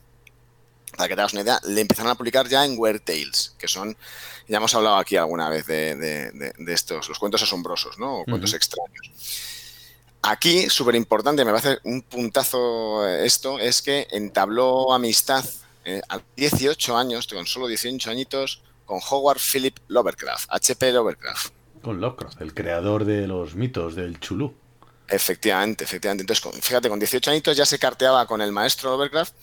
para 0.96 1.08
que 1.08 1.14
te 1.14 1.20
hagas 1.20 1.32
una 1.32 1.42
idea, 1.42 1.60
le 1.64 1.80
empezaron 1.80 2.10
a 2.10 2.14
publicar 2.14 2.48
ya 2.48 2.64
en 2.64 2.78
Weird 2.78 3.02
Tales, 3.02 3.54
que 3.58 3.68
son, 3.68 3.96
ya 4.48 4.58
hemos 4.58 4.74
hablado 4.74 4.96
aquí 4.96 5.16
alguna 5.16 5.48
vez 5.48 5.66
de, 5.66 5.96
de, 5.96 6.30
de, 6.32 6.52
de 6.56 6.72
estos, 6.72 7.08
los 7.08 7.18
cuentos 7.18 7.42
asombrosos, 7.42 7.98
¿no? 7.98 8.20
O 8.20 8.24
cuentos 8.24 8.50
uh 8.50 8.54
-huh. 8.54 8.56
extraños. 8.56 9.10
Aquí, 10.22 10.70
súper 10.70 10.94
importante, 10.94 11.44
me 11.44 11.50
va 11.50 11.58
a 11.58 11.60
hacer 11.60 11.80
un 11.82 12.02
puntazo 12.02 13.06
esto, 13.08 13.58
es 13.58 13.82
que 13.82 14.06
entabló 14.12 14.92
amistad 14.92 15.44
eh, 15.84 16.00
a 16.08 16.20
18 16.36 16.96
años, 16.96 17.26
con 17.26 17.44
solo 17.46 17.66
18 17.66 18.08
añitos, 18.08 18.62
con 18.86 19.00
Howard 19.10 19.40
Philip 19.40 19.76
Lovecraft, 19.88 20.46
H.P. 20.48 20.92
Lovecraft. 20.92 21.52
Con 21.82 22.00
Lovecraft, 22.00 22.40
el 22.40 22.54
creador 22.54 23.04
de 23.04 23.26
los 23.26 23.56
mitos 23.56 23.96
del 23.96 24.20
Chulú. 24.20 24.54
Efectivamente, 25.08 25.82
efectivamente. 25.82 26.22
Entonces, 26.22 26.64
fíjate, 26.64 26.88
con 26.88 27.00
18 27.00 27.30
añitos 27.32 27.56
ya 27.56 27.66
se 27.66 27.78
carteaba 27.80 28.24
con 28.26 28.40
el 28.40 28.52
maestro 28.52 28.90
Lovecraft, 28.90 29.34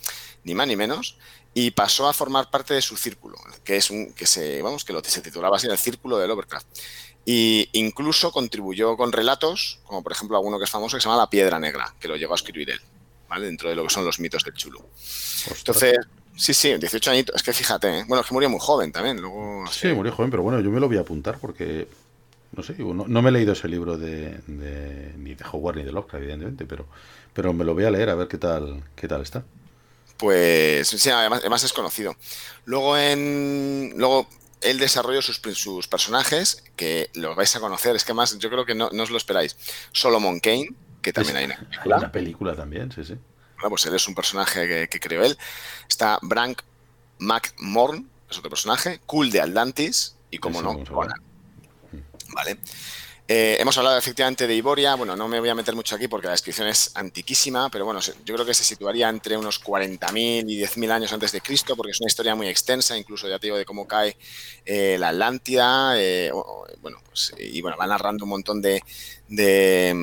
ni 0.46 0.56
más 0.56 0.68
ni 0.68 0.78
menos, 0.78 1.18
y 1.54 1.72
pasó 1.72 2.08
a 2.08 2.14
formar 2.14 2.50
parte 2.50 2.74
de 2.74 2.82
su 2.82 2.96
círculo, 2.96 3.38
que 3.64 3.78
es 3.78 3.90
un, 3.90 4.14
que 4.14 4.26
se, 4.26 4.62
vamos, 4.62 4.86
que 4.86 4.94
lo, 4.94 5.04
se 5.04 5.22
titulaba 5.22 5.58
así 5.58 5.68
el 5.68 5.78
círculo 5.78 6.18
de 6.18 6.28
Lovecraft. 6.28 6.68
Y 7.26 7.70
incluso 7.74 8.32
contribuyó 8.32 8.96
con 8.98 9.12
relatos, 9.12 9.80
como 9.84 10.02
por 10.02 10.12
ejemplo 10.12 10.38
alguno 10.38 10.58
que 10.58 10.66
es 10.66 10.70
famoso 10.70 10.98
que 10.98 11.02
se 11.02 11.10
llama 11.10 11.20
La 11.20 11.30
Piedra 11.30 11.60
Negra, 11.60 11.94
que 12.00 12.08
lo 12.08 12.16
llegó 12.16 12.34
a 12.34 12.36
escribir 12.36 12.70
él, 12.70 12.80
¿vale? 13.28 13.48
Dentro 13.48 13.70
de 13.70 13.76
lo 13.76 13.84
que 13.84 13.90
son 13.90 14.06
los 14.06 14.20
mitos 14.20 14.44
del 14.44 14.54
Chulu. 14.54 14.80
Entonces, 15.58 15.98
sí, 16.36 16.54
sí, 16.54 16.76
18 16.78 17.12
añitos, 17.12 17.36
es 17.36 17.44
que 17.44 17.54
fíjate, 17.54 18.00
¿eh? 18.00 18.06
bueno, 18.08 18.22
es 18.22 18.28
que 18.28 18.34
murió 18.34 18.50
muy 18.50 18.60
joven 18.60 18.92
también. 18.92 19.20
Luego, 19.20 19.66
sí, 19.72 19.88
murió 19.90 20.14
joven, 20.14 20.32
pero 20.32 20.44
bueno, 20.44 20.60
yo 20.62 20.72
me 20.72 20.80
lo 20.80 20.88
voy 20.88 20.98
a 20.98 21.02
apuntar 21.02 21.40
porque, 21.40 21.88
no 22.56 22.64
sé, 22.64 22.76
no, 22.80 23.06
no 23.08 23.22
me 23.22 23.30
he 23.30 23.32
leído 23.34 23.54
ese 23.54 23.68
libro 23.68 23.98
de, 23.98 24.40
de, 24.48 25.14
ni 25.18 25.36
de 25.36 25.46
Howard 25.52 25.78
ni 25.78 25.84
de 25.84 25.92
Lovecraft, 25.92 26.24
evidentemente, 26.24 26.66
pero, 26.66 26.86
pero 27.34 27.54
me 27.54 27.66
lo 27.66 27.74
voy 27.74 27.84
a 27.84 27.92
leer 27.92 28.10
a 28.10 28.16
ver 28.16 28.28
qué 28.28 28.38
tal, 28.38 28.84
qué 28.96 29.08
tal 29.08 29.22
está. 29.22 29.44
Pues 30.20 30.90
sí, 30.90 31.10
además, 31.10 31.40
además 31.40 31.64
es 31.64 31.74
conocido. 31.74 32.16
Luego 32.66 32.98
en. 32.98 33.94
Luego 33.96 34.28
él 34.62 34.78
desarrolló 34.78 35.22
sus, 35.22 35.40
sus, 35.58 35.88
personajes, 35.88 36.64
que 36.76 37.10
los 37.14 37.36
vais 37.38 37.56
a 37.56 37.62
conocer, 37.62 37.96
es 37.96 38.04
que 38.04 38.14
más 38.14 38.38
yo 38.38 38.50
creo 38.50 38.66
que 38.66 38.76
no, 38.76 38.90
no 38.92 39.04
os 39.04 39.10
lo 39.10 39.18
esperáis. 39.18 39.56
Solomon 39.94 40.42
Kane, 40.42 40.70
que 41.02 41.14
también 41.14 41.38
es, 41.38 41.42
hay 41.42 41.46
una 41.46 41.56
película. 41.56 41.96
Hay 41.96 42.00
una 42.02 42.12
película 42.12 42.56
también, 42.56 42.92
sí, 42.92 43.06
sí. 43.06 43.14
Bueno, 43.56 43.70
pues 43.70 43.86
él 43.86 43.96
es 43.96 44.08
un 44.08 44.16
personaje 44.16 44.68
que, 44.68 44.90
que 44.90 45.00
creó 45.00 45.24
él. 45.24 45.38
Está 45.88 46.20
Brank 46.22 46.62
McMorn, 47.20 48.10
es 48.30 48.38
otro 48.38 48.50
personaje. 48.50 49.00
Cool 49.06 49.32
de 49.32 49.40
Atlantis, 49.40 50.18
y 50.32 50.38
como 50.38 50.62
no, 50.62 50.84
Conan. 50.84 51.22
Vale. 52.34 52.60
Eh, 53.32 53.58
hemos 53.60 53.78
hablado 53.78 53.96
efectivamente 53.96 54.48
de 54.48 54.56
Iboria, 54.56 54.96
bueno, 54.96 55.16
no 55.16 55.28
me 55.28 55.40
voy 55.40 55.50
a 55.50 55.54
meter 55.54 55.76
mucho 55.76 55.96
aquí 55.96 56.08
porque 56.08 56.26
la 56.26 56.32
descripción 56.32 56.68
es 56.68 56.90
antiquísima, 56.96 57.70
pero 57.70 57.86
bueno, 57.86 58.00
yo 58.26 58.34
creo 58.34 58.44
que 58.44 58.56
se 58.56 58.64
situaría 58.64 59.08
entre 59.08 59.38
unos 59.38 59.64
40.000 59.64 60.50
y 60.50 60.60
10.000 60.60 60.92
años 60.92 61.14
antes 61.14 61.32
de 61.32 61.40
Cristo, 61.40 61.76
porque 61.76 61.92
es 61.92 62.02
una 62.02 62.08
historia 62.08 62.34
muy 62.34 62.48
extensa, 62.48 62.98
incluso 62.98 63.30
ya 63.30 63.38
te 63.38 63.46
digo 63.46 63.58
de 63.58 63.66
cómo 63.66 63.88
cae 63.88 64.18
eh, 64.66 64.98
la 64.98 65.10
Atlántida, 65.10 65.94
eh, 66.02 66.32
bueno, 66.82 66.98
pues, 67.06 67.32
y 67.38 67.62
bueno, 67.62 67.78
va 67.78 67.86
narrando 67.86 68.24
un 68.24 68.32
montón 68.32 68.64
de, 68.64 68.82
de, 69.28 69.94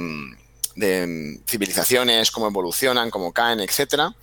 de, 0.76 1.40
civilizaciones, 1.48 2.30
cómo 2.30 2.46
evolucionan, 2.46 3.10
cómo 3.10 3.32
caen, 3.32 3.58
etcétera. 3.58 4.14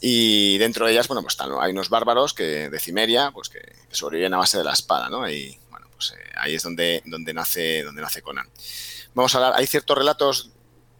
Y 0.00 0.56
dentro 0.58 0.86
de 0.86 0.92
ellas, 0.92 1.08
bueno, 1.08 1.22
pues 1.22 1.32
están, 1.32 1.50
hay 1.58 1.72
unos 1.72 1.88
bárbaros 1.88 2.32
que, 2.32 2.70
de 2.70 2.78
Cimeria, 2.78 3.32
pues 3.32 3.48
que, 3.48 3.58
que 3.58 3.96
sobreviven 3.96 4.34
a 4.34 4.38
base 4.38 4.58
de 4.58 4.62
la 4.62 4.72
espada, 4.72 5.08
¿no? 5.08 5.28
Y, 5.28 5.58
pues 5.96 6.12
eh, 6.12 6.32
ahí 6.36 6.54
es 6.54 6.62
donde, 6.62 7.02
donde, 7.06 7.34
nace, 7.34 7.82
donde 7.82 8.02
nace 8.02 8.22
Conan. 8.22 8.48
Vamos 9.14 9.34
a 9.34 9.38
hablar, 9.38 9.54
hay 9.56 9.66
ciertos 9.66 9.96
relatos, 9.96 10.50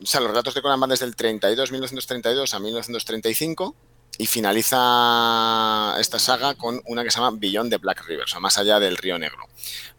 o 0.02 0.06
sea, 0.06 0.20
los 0.20 0.30
relatos 0.30 0.54
de 0.54 0.62
Conan 0.62 0.80
van 0.80 0.90
desde 0.90 1.04
el 1.04 1.14
32, 1.14 1.70
1932 1.70 2.54
a 2.54 2.58
1935 2.58 3.76
y 4.18 4.26
finaliza 4.26 5.94
esta 5.98 6.18
saga 6.18 6.54
con 6.54 6.80
una 6.86 7.04
que 7.04 7.10
se 7.10 7.20
llama 7.20 7.36
Beyond 7.38 7.70
the 7.70 7.76
Black 7.76 8.04
River, 8.06 8.24
o 8.24 8.28
sea, 8.28 8.40
más 8.40 8.56
allá 8.58 8.80
del 8.80 8.96
Río 8.96 9.18
Negro. 9.18 9.44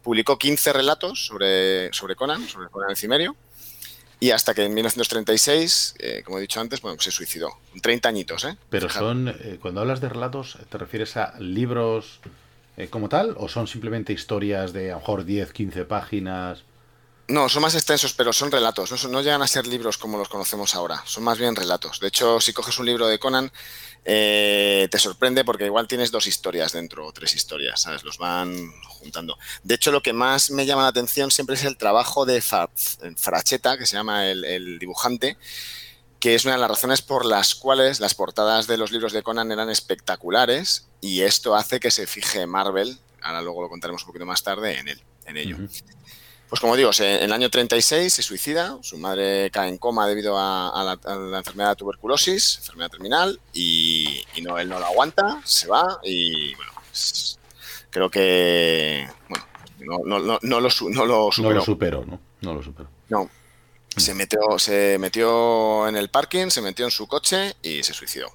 Publicó 0.02 0.38
15 0.38 0.72
relatos 0.72 1.26
sobre, 1.26 1.92
sobre 1.92 2.16
Conan, 2.16 2.48
sobre 2.48 2.68
Conan 2.68 2.90
el 2.90 2.96
Cimerio, 2.96 3.36
y 4.20 4.30
hasta 4.32 4.52
que 4.52 4.64
en 4.64 4.74
1936, 4.74 5.94
eh, 5.98 6.22
como 6.24 6.38
he 6.38 6.40
dicho 6.40 6.60
antes, 6.60 6.80
bueno, 6.80 7.00
se 7.00 7.12
suicidó. 7.12 7.50
30 7.80 8.08
añitos, 8.08 8.44
¿eh? 8.44 8.56
Pero 8.68 8.88
son, 8.88 9.28
eh, 9.28 9.58
cuando 9.62 9.80
hablas 9.80 10.00
de 10.00 10.08
relatos, 10.08 10.58
¿te 10.68 10.78
refieres 10.78 11.16
a 11.16 11.38
libros 11.38 12.20
eh, 12.78 12.88
como 12.88 13.08
tal 13.08 13.34
o 13.38 13.48
son 13.48 13.66
simplemente 13.66 14.12
historias 14.12 14.72
de 14.72 14.92
a 14.92 14.94
lo 14.94 15.00
mejor 15.00 15.24
10, 15.24 15.52
15 15.52 15.84
páginas? 15.84 16.62
No, 17.26 17.48
son 17.48 17.60
más 17.60 17.74
extensos, 17.74 18.14
pero 18.14 18.32
son 18.32 18.52
relatos. 18.52 19.04
No, 19.08 19.20
llegan 19.20 19.42
a 19.42 19.48
ser 19.48 19.66
libros 19.66 19.98
como 19.98 20.16
los 20.16 20.28
conocemos 20.28 20.74
ahora. 20.76 21.02
Son 21.04 21.24
más 21.24 21.38
bien 21.38 21.56
relatos. 21.56 21.98
De 22.00 22.08
hecho, 22.08 22.40
si 22.40 22.54
coges 22.54 22.78
un 22.78 22.86
libro 22.86 23.06
de 23.06 23.18
Conan, 23.18 23.52
eh, 24.04 24.88
te 24.90 24.98
sorprende 24.98 25.44
porque 25.44 25.66
igual 25.66 25.88
tienes 25.88 26.10
dos 26.10 26.26
historias 26.26 26.72
dentro 26.72 27.04
o 27.04 27.12
tres 27.12 27.34
historias, 27.34 27.82
¿sabes? 27.82 28.04
Los 28.04 28.16
van 28.16 28.72
juntando. 28.86 29.36
De 29.62 29.74
hecho, 29.74 29.90
lo 29.90 30.00
que 30.00 30.14
más 30.14 30.50
me 30.52 30.64
llama 30.64 30.82
la 30.82 30.88
atención 30.88 31.30
siempre 31.30 31.56
es 31.56 31.64
el 31.64 31.76
trabajo 31.76 32.24
de 32.24 32.40
Fracheta, 32.40 33.76
que 33.76 33.84
se 33.84 33.96
llama 33.96 34.28
el 34.28 34.78
dibujante, 34.78 35.36
que 36.20 36.34
es 36.34 36.44
una 36.44 36.54
de 36.54 36.60
las 36.60 36.70
razones 36.70 37.02
por 37.02 37.26
las 37.26 37.54
cuales 37.54 38.00
las 38.00 38.14
portadas 38.14 38.66
de 38.68 38.78
los 38.78 38.90
libros 38.90 39.12
de 39.12 39.22
Conan 39.22 39.52
eran 39.52 39.68
espectaculares 39.68 40.87
y 41.00 41.22
esto 41.22 41.54
hace 41.54 41.80
que 41.80 41.90
se 41.90 42.06
fije 42.06 42.46
Marvel, 42.46 42.98
ahora 43.22 43.42
luego 43.42 43.62
lo 43.62 43.68
contaremos 43.68 44.02
un 44.02 44.06
poquito 44.08 44.26
más 44.26 44.42
tarde, 44.42 44.78
en, 44.78 44.88
él, 44.88 45.00
en 45.26 45.36
ello. 45.36 45.56
Pues 46.48 46.60
como 46.62 46.76
digo, 46.76 46.92
se- 46.94 47.16
en 47.16 47.24
el 47.24 47.32
año 47.32 47.50
36 47.50 48.10
se 48.12 48.22
suicida, 48.22 48.78
su 48.82 48.96
madre 48.96 49.50
cae 49.50 49.68
en 49.68 49.76
coma 49.76 50.08
debido 50.08 50.38
a, 50.38 50.70
a 50.70 50.82
la, 50.82 50.92
a 51.04 51.14
la 51.16 51.38
enfermedad 51.38 51.70
de 51.70 51.76
tuberculosis, 51.76 52.56
enfermedad 52.58 52.90
terminal, 52.90 53.38
y, 53.52 54.24
y 54.34 54.40
no, 54.40 54.58
él 54.58 54.68
no 54.68 54.78
lo 54.78 54.86
aguanta, 54.86 55.42
se 55.44 55.68
va 55.68 55.98
y 56.02 56.54
bueno, 56.54 56.72
pues, 56.88 57.38
creo 57.90 58.10
que 58.10 59.06
bueno, 59.28 59.46
no, 59.80 59.98
no- 60.04 60.18
no- 60.20 60.38
no 60.40 60.60
lo, 60.60 60.70
su- 60.70 60.88
no 60.88 61.04
lo 61.04 61.26
No 61.26 61.32
superó. 61.64 62.00
lo 62.00 62.06
¿no? 62.06 62.20
No 62.40 62.54
lo 62.54 62.62
supero. 62.62 62.88
No. 63.10 63.28
Se 63.96 64.14
metió, 64.14 64.40
se 64.58 64.96
metió 64.98 65.86
en 65.88 65.96
el 65.96 66.08
parking, 66.08 66.48
se 66.50 66.62
metió 66.62 66.84
en 66.86 66.90
su 66.90 67.06
coche 67.08 67.56
y 67.62 67.82
se 67.82 67.92
suicidó. 67.92 68.30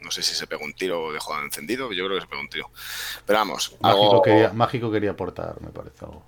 No 0.00 0.10
sé 0.10 0.22
si 0.22 0.34
se 0.34 0.46
pegó 0.46 0.64
un 0.64 0.72
tiro 0.74 1.04
o 1.04 1.12
dejó 1.12 1.38
encendido, 1.42 1.92
yo 1.92 2.04
creo 2.06 2.16
que 2.16 2.22
se 2.22 2.26
pegó 2.28 2.40
un 2.40 2.48
tiro. 2.48 2.70
Pero 3.26 3.38
vamos, 3.40 3.76
Mágico, 3.80 4.02
algo- 4.10 4.22
quería, 4.22 4.52
mágico 4.52 4.90
quería 4.92 5.10
aportar, 5.10 5.60
me 5.60 5.70
parece 5.70 6.04
algo. 6.04 6.24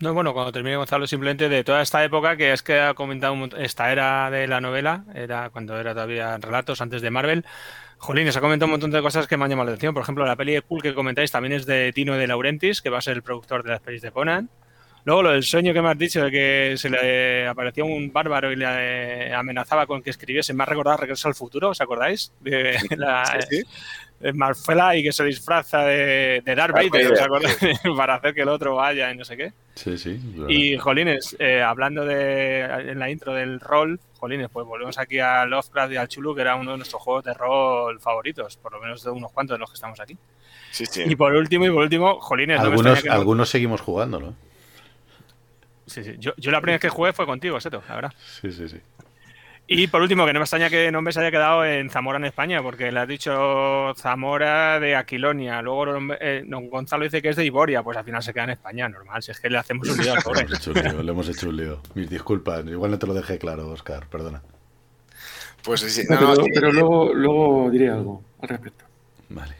No, 0.00 0.12
bueno, 0.12 0.34
cuando 0.34 0.50
termine 0.52 0.76
Gonzalo, 0.76 1.06
simplemente 1.06 1.48
de 1.48 1.62
toda 1.64 1.80
esta 1.80 2.02
época 2.04 2.36
que 2.36 2.52
es 2.52 2.62
que 2.62 2.80
ha 2.80 2.94
comentado 2.94 3.36
esta 3.56 3.92
era 3.92 4.28
de 4.30 4.48
la 4.48 4.60
novela, 4.60 5.04
era 5.14 5.50
cuando 5.50 5.78
era 5.78 5.94
todavía 5.94 6.36
relatos 6.38 6.80
antes 6.80 7.00
de 7.00 7.10
Marvel. 7.10 7.44
Jolín, 7.98 8.28
os 8.28 8.36
ha 8.36 8.40
comentado 8.40 8.66
un 8.66 8.72
montón 8.72 8.90
de 8.90 9.00
cosas 9.00 9.26
que 9.28 9.36
me 9.36 9.44
han 9.44 9.50
llamado 9.50 9.66
la 9.66 9.72
atención. 9.72 9.94
Por 9.94 10.02
ejemplo, 10.02 10.26
la 10.26 10.36
peli 10.36 10.52
de 10.52 10.62
Cool 10.62 10.82
que 10.82 10.94
comentáis 10.94 11.30
también 11.30 11.52
es 11.54 11.64
de 11.64 11.92
Tino 11.92 12.14
de 12.14 12.26
Laurentiis, 12.26 12.82
que 12.82 12.90
va 12.90 12.98
a 12.98 13.02
ser 13.02 13.16
el 13.16 13.22
productor 13.22 13.62
de 13.62 13.70
las 13.70 13.80
pelis 13.80 14.02
de 14.02 14.10
Conan. 14.10 14.50
Luego 15.04 15.22
lo 15.22 15.30
del 15.32 15.42
sueño 15.42 15.72
que 15.74 15.82
me 15.82 15.90
has 15.90 15.98
dicho 15.98 16.24
de 16.24 16.30
que 16.30 16.74
se 16.78 16.88
le 16.88 17.46
apareció 17.46 17.84
un 17.84 18.10
bárbaro 18.12 18.50
y 18.50 18.56
le 18.56 19.34
amenazaba 19.34 19.86
con 19.86 20.02
que 20.02 20.10
escribiese. 20.10 20.54
Me 20.54 20.62
ha 20.62 20.66
recordado 20.66 20.96
Regreso 20.96 21.28
al 21.28 21.34
futuro, 21.34 21.70
¿os 21.70 21.80
acordáis? 21.80 22.32
De 22.40 22.78
la, 22.96 23.24
Sí, 23.50 23.58
sí. 23.58 23.62
Marfela 24.32 24.96
y 24.96 25.02
que 25.02 25.12
se 25.12 25.22
disfraza 25.24 25.82
de, 25.84 26.40
de 26.42 26.54
Darth 26.54 26.72
Vader, 26.72 27.12
¿os 27.12 27.20
acordáis? 27.20 27.58
Para 27.96 28.14
hacer 28.14 28.32
que 28.32 28.40
el 28.42 28.48
otro 28.48 28.76
vaya 28.76 29.12
y 29.12 29.16
no 29.18 29.24
sé 29.26 29.36
qué. 29.36 29.52
Sí, 29.74 29.98
sí. 29.98 30.18
Y 30.48 30.78
Jolines, 30.78 31.36
eh, 31.38 31.60
hablando 31.60 32.06
de 32.06 32.60
en 32.62 32.98
la 32.98 33.10
intro 33.10 33.34
del 33.34 33.60
rol, 33.60 34.00
Jolines, 34.18 34.48
pues 34.50 34.66
volvemos 34.66 34.96
aquí 34.98 35.18
a 35.18 35.44
Lovecraft 35.44 35.92
y 35.92 35.96
al 35.96 36.08
Chulu, 36.08 36.34
que 36.34 36.40
era 36.40 36.54
uno 36.56 36.70
de 36.70 36.76
nuestros 36.78 37.02
juegos 37.02 37.24
de 37.24 37.34
rol 37.34 38.00
favoritos, 38.00 38.56
por 38.56 38.72
lo 38.72 38.80
menos 38.80 39.02
de 39.04 39.10
unos 39.10 39.30
cuantos 39.32 39.56
de 39.56 39.58
los 39.58 39.68
que 39.68 39.74
estamos 39.74 40.00
aquí. 40.00 40.16
Sí, 40.70 40.86
sí. 40.86 41.02
Y 41.06 41.14
por 41.16 41.34
último, 41.34 41.66
y 41.66 41.70
por 41.70 41.82
último, 41.82 42.18
Jolines, 42.20 42.56
no 42.56 42.62
me 42.62 42.68
algunos, 42.70 43.04
no- 43.04 43.12
algunos 43.12 43.50
seguimos 43.50 43.82
jugándolo. 43.82 44.28
¿eh? 44.28 44.32
Sí, 45.86 46.02
sí. 46.04 46.14
Yo, 46.18 46.32
yo 46.36 46.50
la 46.50 46.60
primera 46.60 46.76
vez 46.76 46.82
que 46.82 46.88
jugué 46.88 47.12
fue 47.12 47.26
contigo, 47.26 47.60
Seto, 47.60 47.82
la 47.88 47.94
verdad. 47.94 48.12
Sí, 48.40 48.50
sí, 48.52 48.68
sí. 48.68 48.80
Y 49.66 49.86
por 49.86 50.02
último, 50.02 50.26
que 50.26 50.32
no 50.34 50.40
me 50.40 50.44
extraña 50.44 50.68
que 50.68 50.92
Nombres 50.92 51.16
haya 51.16 51.30
quedado 51.30 51.64
en 51.64 51.88
Zamora, 51.88 52.18
en 52.18 52.26
España, 52.26 52.62
porque 52.62 52.92
le 52.92 53.00
has 53.00 53.08
dicho 53.08 53.94
Zamora 53.96 54.78
de 54.78 54.94
Aquilonia. 54.94 55.62
Luego 55.62 56.14
eh, 56.20 56.44
don 56.46 56.68
Gonzalo 56.68 57.04
dice 57.04 57.22
que 57.22 57.30
es 57.30 57.36
de 57.36 57.46
Iboria, 57.46 57.82
pues 57.82 57.96
al 57.96 58.04
final 58.04 58.22
se 58.22 58.34
queda 58.34 58.44
en 58.44 58.50
España, 58.50 58.88
normal. 58.90 59.22
Si 59.22 59.30
es 59.30 59.40
que 59.40 59.48
le 59.48 59.56
hacemos 59.56 59.88
un 59.88 59.96
lío 59.96 60.12
al 60.12 60.18
Le 60.22 60.22
pobre. 60.22 60.40
hemos 60.42 60.58
hecho 60.58 60.70
un 60.72 60.82
lío, 60.82 61.02
le 61.02 61.12
hemos 61.12 61.28
hecho 61.30 61.48
un 61.48 61.56
lío. 61.56 61.80
Mis 61.94 62.10
disculpas, 62.10 62.66
igual 62.66 62.90
no 62.90 62.98
te 62.98 63.06
lo 63.06 63.14
dejé 63.14 63.38
claro, 63.38 63.68
Oscar, 63.70 64.06
perdona. 64.08 64.42
Pues 65.62 65.80
sí, 65.80 66.02
No, 66.10 66.20
no, 66.20 66.20
no, 66.20 66.34
pero, 66.34 66.44
sí, 66.44 66.50
pero 66.54 66.72
luego, 66.72 67.14
luego 67.14 67.70
diré 67.70 67.88
algo 67.88 68.22
al 68.42 68.48
respecto. 68.50 68.84
Vale. 69.30 69.54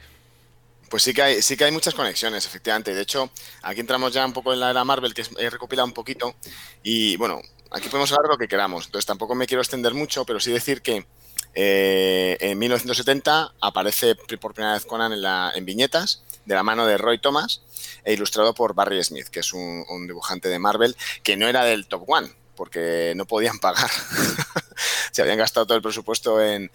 Pues 0.88 1.02
sí 1.02 1.12
que 1.12 1.22
hay, 1.22 1.42
sí 1.42 1.56
que 1.56 1.64
hay 1.64 1.72
muchas 1.72 1.94
conexiones, 1.94 2.46
efectivamente. 2.46 2.94
De 2.94 3.02
hecho, 3.02 3.30
aquí 3.62 3.80
entramos 3.80 4.12
ya 4.12 4.24
un 4.24 4.32
poco 4.32 4.52
en 4.52 4.60
la 4.60 4.70
era 4.70 4.84
Marvel, 4.84 5.14
que 5.14 5.24
he 5.38 5.50
recopilado 5.50 5.86
un 5.86 5.92
poquito. 5.94 6.34
Y 6.82 7.16
bueno, 7.16 7.40
aquí 7.70 7.88
podemos 7.88 8.12
hablar 8.12 8.30
lo 8.30 8.38
que 8.38 8.48
queramos. 8.48 8.86
Entonces 8.86 9.06
tampoco 9.06 9.34
me 9.34 9.46
quiero 9.46 9.62
extender 9.62 9.94
mucho, 9.94 10.24
pero 10.24 10.38
sí 10.40 10.52
decir 10.52 10.82
que 10.82 11.06
eh, 11.54 12.36
en 12.40 12.58
1970 12.58 13.54
aparece 13.60 14.14
por 14.40 14.54
primera 14.54 14.74
vez 14.74 14.84
Conan 14.86 15.12
en, 15.12 15.22
la- 15.22 15.52
en 15.54 15.64
viñetas, 15.64 16.22
de 16.44 16.54
la 16.54 16.62
mano 16.62 16.86
de 16.86 16.98
Roy 16.98 17.18
Thomas, 17.20 17.62
e 18.04 18.12
ilustrado 18.12 18.54
por 18.54 18.74
Barry 18.74 19.02
Smith, 19.02 19.28
que 19.28 19.40
es 19.40 19.52
un, 19.52 20.06
dibujante 20.06 20.48
de 20.48 20.58
Marvel 20.58 20.94
que 21.22 21.36
no 21.36 21.48
era 21.48 21.64
del 21.64 21.86
Top 21.86 22.04
One, 22.06 22.30
porque 22.54 23.14
no 23.16 23.24
podían 23.26 23.58
pagar. 23.58 23.90
Se 25.12 25.22
habían 25.22 25.38
gastado 25.38 25.64
todo 25.66 25.76
el 25.76 25.82
presupuesto 25.82 26.40
en, 26.42 26.70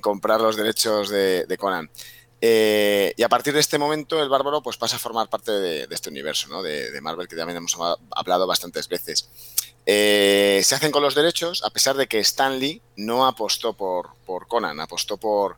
comprar 0.00 0.40
los 0.40 0.56
derechos 0.56 1.10
de, 1.10 1.44
de 1.46 1.58
Conan. 1.58 1.90
Eh, 2.46 3.14
y 3.16 3.22
a 3.22 3.28
partir 3.30 3.54
de 3.54 3.60
este 3.60 3.78
momento, 3.78 4.22
el 4.22 4.28
bárbaro 4.28 4.62
pues, 4.62 4.76
pasa 4.76 4.96
a 4.96 4.98
formar 4.98 5.30
parte 5.30 5.50
de, 5.50 5.88
este 5.90 6.10
universo 6.10 6.46
¿no? 6.50 6.62
de, 6.62 7.00
Marvel, 7.00 7.26
que 7.26 7.36
también 7.36 7.56
hemos 7.56 7.74
ha- 7.80 7.96
hablado 8.10 8.46
bastantes 8.46 8.86
veces. 8.86 9.30
Eh, 9.86 10.60
se 10.62 10.74
hacen 10.74 10.90
con 10.90 11.02
los 11.02 11.14
derechos, 11.14 11.64
a 11.64 11.70
pesar 11.70 11.96
de 11.96 12.06
que 12.06 12.18
Stan 12.18 12.58
Lee 12.58 12.82
no 12.96 13.26
apostó 13.26 13.72
por, 13.72 14.10
por 14.26 14.46
Conan, 14.46 14.78
apostó 14.78 15.16
por, 15.16 15.56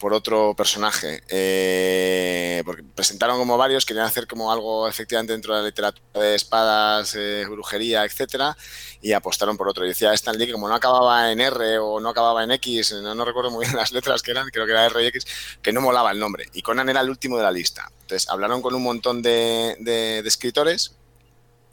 por 0.00 0.14
otro 0.14 0.54
personaje. 0.56 1.22
Eh, 1.28 2.62
porque 2.64 2.82
presentaron 2.82 3.38
como 3.38 3.56
varios, 3.58 3.84
querían 3.84 4.06
hacer 4.06 4.26
como 4.26 4.50
algo 4.50 4.88
efectivamente 4.88 5.32
dentro 5.34 5.54
de 5.54 5.60
la 5.60 5.66
literatura 5.68 6.22
de 6.24 6.34
espadas, 6.34 7.14
eh, 7.16 7.44
brujería, 7.48 8.04
etcétera, 8.04 8.56
y 9.02 9.12
apostaron 9.12 9.56
por 9.58 9.68
otro. 9.68 9.84
Y 9.84 9.88
decía 9.88 10.12
Stan 10.14 10.36
Lee 10.36 10.46
que 10.46 10.52
como 10.52 10.68
no 10.68 10.74
acababa 10.74 11.30
en 11.30 11.40
R 11.40 11.78
o 11.78 12.00
no 12.00 12.08
acababa 12.08 12.42
en 12.42 12.50
X, 12.52 12.92
no, 13.02 13.14
no 13.14 13.24
recuerdo 13.24 13.50
muy 13.50 13.66
bien 13.66 13.76
las 13.82 13.92
letras 13.92 14.22
que 14.22 14.30
eran, 14.32 14.48
creo 14.48 14.64
que 14.66 14.72
era 14.72 14.86
R 14.86 15.04
y 15.04 15.06
X, 15.08 15.26
que 15.62 15.72
no 15.72 15.82
molaba 15.82 16.10
el 16.10 16.18
nombre. 16.18 16.48
Y 16.54 16.62
Conan 16.62 16.88
era 16.88 17.02
el 17.02 17.10
último 17.10 17.36
de 17.36 17.42
la 17.44 17.52
lista. 17.52 17.92
Entonces 18.00 18.28
hablaron 18.30 18.62
con 18.62 18.74
un 18.74 18.82
montón 18.82 19.20
de, 19.22 20.22
escritores 20.24 20.96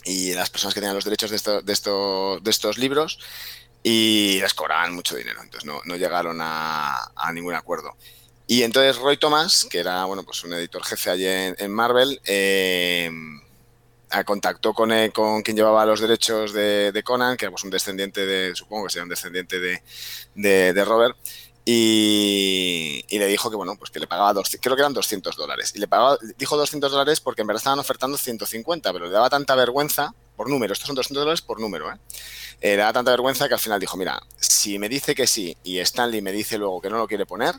y 0.03 0.33
las 0.33 0.49
personas 0.49 0.73
que 0.73 0.81
tenían 0.81 0.95
los 0.95 1.05
derechos 1.05 1.29
de, 1.29 1.37
esto- 1.37 1.61
de, 1.61 1.73
esto- 1.73 2.39
de 2.41 2.51
estos 2.51 2.77
libros 2.77 3.19
y 3.83 4.39
les 4.41 4.53
cobraban 4.53 4.93
mucho 4.93 5.15
dinero. 5.15 5.41
Entonces 5.41 5.65
no, 5.65 5.81
no 5.85 5.95
llegaron 5.95 6.39
a, 6.41 7.11
a 7.15 7.31
ningún 7.33 7.53
acuerdo. 7.55 7.95
Y 8.47 8.63
entonces 8.63 8.97
Roy 8.97 9.17
Thomas, 9.17 9.67
que 9.69 9.79
era 9.79 10.05
bueno, 10.05 10.23
pues 10.23 10.43
un 10.43 10.53
editor 10.53 10.83
jefe 10.83 11.09
allí 11.09 11.25
en, 11.27 11.55
en 11.59 11.71
Marvel, 11.71 12.21
eh, 12.25 13.11
a- 14.09 14.23
contactó 14.23 14.73
con, 14.73 14.89
con 15.13 15.41
quien 15.41 15.57
llevaba 15.57 15.85
los 15.85 15.99
derechos 15.99 16.53
de, 16.53 16.91
de 16.93 17.03
Conan, 17.03 17.35
que 17.35 17.45
era 17.45 17.51
pues, 17.51 17.63
un 17.65 17.69
descendiente 17.69 18.25
de, 18.25 18.55
supongo 18.55 18.85
que 18.85 18.91
sería 18.91 19.03
un 19.03 19.09
descendiente 19.09 19.59
de, 19.59 19.81
de- 20.35 20.73
de 20.73 20.85
Robert, 20.85 21.17
y, 21.65 23.03
y 23.09 23.19
le 23.19 23.27
dijo 23.27 23.49
que 23.49 23.57
bueno, 23.57 23.75
pues 23.77 23.91
que 23.91 23.99
le 23.99 24.07
pagaba, 24.07 24.31
200, 24.33 24.61
creo 24.63 24.75
que 24.77 24.81
eran 24.81 24.93
200 24.93 25.35
dólares. 25.35 25.73
Y 25.75 25.79
le 25.79 25.87
pagaba, 25.89 26.17
dijo 26.37 26.55
200 26.55 26.89
dólares 26.91 27.19
porque 27.19 27.41
en 27.41 27.47
verdad 27.47 27.59
estaban 27.59 27.79
ofertando 27.79 28.17
150, 28.17 28.93
pero 28.93 29.05
le 29.05 29.11
daba 29.11 29.29
tanta 29.29 29.55
vergüenza, 29.55 30.13
por 30.37 30.49
número, 30.49 30.71
estos 30.71 30.87
son 30.87 30.95
200 30.95 31.21
dólares 31.23 31.41
por 31.41 31.59
número, 31.59 31.91
¿eh? 31.91 31.97
Eh, 32.59 32.75
daba 32.75 32.93
tanta 32.93 33.11
vergüenza 33.11 33.47
que 33.47 33.53
al 33.53 33.59
final 33.59 33.79
dijo, 33.79 33.97
mira, 33.97 34.19
si 34.39 34.79
me 34.79 34.89
dice 34.89 35.13
que 35.13 35.27
sí 35.27 35.55
y 35.63 35.79
Stanley 35.79 36.21
me 36.21 36.31
dice 36.31 36.57
luego 36.57 36.81
que 36.81 36.89
no 36.89 36.97
lo 36.97 37.07
quiere 37.07 37.25
poner, 37.25 37.55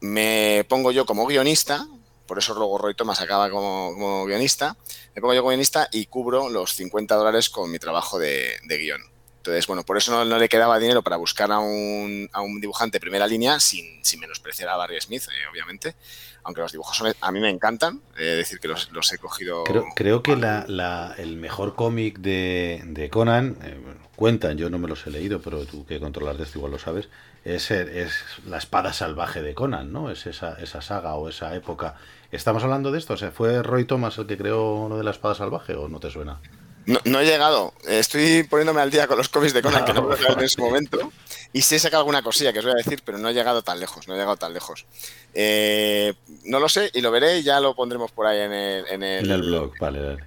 me 0.00 0.64
pongo 0.68 0.92
yo 0.92 1.04
como 1.04 1.26
guionista, 1.26 1.86
por 2.26 2.38
eso 2.38 2.54
luego 2.54 2.78
Roy 2.78 2.94
Thomas 2.94 3.20
acaba 3.20 3.50
como, 3.50 4.24
guionista, 4.26 4.76
me 5.14 5.20
pongo 5.20 5.34
yo 5.34 5.40
como 5.40 5.50
guionista 5.50 5.88
y 5.90 6.06
cubro 6.06 6.48
los 6.48 6.74
50 6.74 7.16
dólares 7.16 7.50
con 7.50 7.70
mi 7.70 7.78
trabajo 7.78 8.18
de, 8.18 8.56
de 8.64 8.78
guion. 8.78 9.02
Entonces, 9.38 9.66
bueno, 9.66 9.82
por 9.82 9.96
eso 9.96 10.12
no, 10.12 10.24
no 10.24 10.38
le 10.38 10.48
quedaba 10.48 10.78
dinero 10.78 11.02
para 11.02 11.16
buscar 11.16 11.50
a 11.50 11.58
un, 11.58 12.28
a 12.32 12.42
un 12.42 12.60
dibujante 12.60 12.96
de 12.96 13.00
primera 13.00 13.26
línea 13.26 13.58
sin, 13.58 14.04
sin 14.04 14.20
menospreciar 14.20 14.68
a 14.68 14.76
Barry 14.76 15.00
Smith, 15.00 15.22
eh, 15.22 15.48
obviamente. 15.50 15.94
Aunque 16.44 16.60
los 16.62 16.72
dibujos 16.72 16.96
son- 16.96 17.12
a 17.20 17.32
mí 17.32 17.40
me 17.40 17.50
encantan, 17.50 18.00
eh, 18.16 18.22
decir 18.24 18.58
que 18.60 18.68
los, 18.68 18.90
los 18.92 19.12
he 19.12 19.18
cogido. 19.18 19.64
Creo, 19.64 19.84
creo 19.94 20.22
que 20.22 20.36
la, 20.36 20.64
la- 20.68 21.14
el 21.18 21.36
mejor 21.36 21.74
cómic 21.74 22.18
de, 22.18 22.82
de 22.86 23.10
Conan, 23.10 23.58
eh, 23.62 23.78
bueno, 23.82 24.00
cuentan, 24.16 24.56
yo 24.56 24.70
no 24.70 24.78
me 24.78 24.88
los 24.88 25.06
he 25.06 25.10
leído, 25.10 25.40
pero 25.40 25.64
tú 25.66 25.84
que 25.84 26.00
controlas 26.00 26.38
de 26.38 26.44
esto 26.44 26.58
igual 26.58 26.72
lo 26.72 26.78
sabes, 26.78 27.08
es, 27.44 27.70
es 27.70 28.12
la 28.46 28.58
espada 28.58 28.92
salvaje 28.92 29.42
de 29.42 29.54
Conan, 29.54 29.92
¿no? 29.92 30.10
Es 30.10 30.26
esa, 30.26 30.54
esa 30.54 30.80
saga 30.80 31.14
o 31.14 31.28
esa 31.28 31.54
época. 31.54 31.94
¿Estamos 32.32 32.62
hablando 32.64 32.90
de 32.92 32.98
esto? 32.98 33.14
O 33.14 33.16
sea, 33.16 33.30
¿fue 33.30 33.62
Roy 33.62 33.84
Thomas 33.84 34.18
el 34.18 34.26
que 34.26 34.36
creó 34.36 34.88
lo 34.88 34.96
de 34.98 35.04
la 35.04 35.10
espada 35.12 35.34
salvaje 35.34 35.74
o 35.74 35.88
no 35.88 36.00
te 36.00 36.10
suena? 36.10 36.40
No, 36.88 36.98
no 37.04 37.20
he 37.20 37.26
llegado. 37.26 37.74
Estoy 37.86 38.44
poniéndome 38.44 38.80
al 38.80 38.90
día 38.90 39.06
con 39.06 39.18
los 39.18 39.28
cómics 39.28 39.52
de 39.52 39.60
Conan, 39.60 39.84
que 39.84 39.92
no 39.92 40.02
puedo 40.06 40.16
leer 40.16 40.40
en 40.40 40.48
su 40.48 40.62
momento. 40.62 41.12
Y 41.52 41.60
sí 41.60 41.74
he 41.74 41.78
sacado 41.78 42.00
alguna 42.00 42.22
cosilla 42.22 42.50
que 42.50 42.60
os 42.60 42.64
voy 42.64 42.72
a 42.72 42.76
decir, 42.76 43.02
pero 43.04 43.18
no 43.18 43.28
he 43.28 43.34
llegado 43.34 43.60
tan 43.60 43.78
lejos. 43.78 44.08
No 44.08 44.14
he 44.14 44.16
llegado 44.16 44.38
tan 44.38 44.54
lejos. 44.54 44.86
Eh, 45.34 46.14
no 46.44 46.58
lo 46.58 46.68
sé 46.70 46.90
y 46.94 47.02
lo 47.02 47.10
veré 47.10 47.40
y 47.40 47.42
ya 47.42 47.60
lo 47.60 47.74
pondremos 47.74 48.10
por 48.10 48.26
ahí 48.26 48.40
en 48.40 48.52
el, 48.54 48.86
en 48.86 49.02
el, 49.02 49.26
En 49.26 49.30
el 49.30 49.42
blog, 49.42 49.72
vale, 49.78 50.02
vale. 50.02 50.24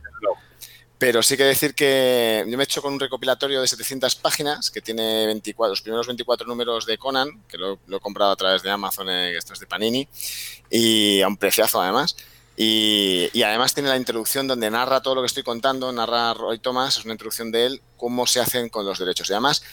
Pero 1.00 1.24
sí 1.24 1.36
que 1.36 1.46
decir 1.46 1.74
que 1.74 2.46
yo 2.48 2.58
me 2.58 2.64
he 2.64 2.66
hecho 2.66 2.80
con 2.80 2.94
un 2.94 3.00
recopilatorio 3.00 3.60
de 3.60 3.68
700 3.68 4.18
páginas 4.18 4.70
que 4.70 4.82
tiene 4.82 5.26
24, 5.26 5.72
los 5.72 5.82
primeros 5.82 6.06
24 6.06 6.46
números 6.46 6.86
de 6.86 7.00
Conan, 7.00 7.42
que 7.48 7.58
lo, 7.58 7.80
he 7.92 8.00
comprado 8.00 8.30
a 8.30 8.36
través 8.36 8.62
de 8.62 8.70
Amazon, 8.70 9.10
eh, 9.10 9.36
esto 9.36 9.54
es 9.54 9.60
de 9.60 9.66
Panini, 9.66 10.08
y 10.70 11.22
a 11.22 11.28
un 11.28 11.38
preciazo 11.38 11.82
además. 11.82 12.16
Y, 12.58 13.30
y, 13.34 13.44
además 13.44 13.74
tiene 13.74 13.90
la 13.90 13.98
introducción 13.98 14.46
donde 14.46 14.70
narra 14.70 15.02
todo 15.02 15.16
lo 15.16 15.22
que 15.22 15.28
estoy 15.28 15.42
contando, 15.42 15.92
narra 15.92 16.34
Roy 16.34 16.60
Thomas, 16.60 16.98
es 16.98 17.06
una 17.06 17.14
introducción 17.14 17.52
de 17.52 17.66
él, 17.66 17.82
cómo 17.98 18.28
se 18.28 18.40
hacen 18.40 18.70
con 18.70 18.86
los 18.86 19.00
derechos. 19.00 19.30
Y 19.30 19.34
además 19.34 19.64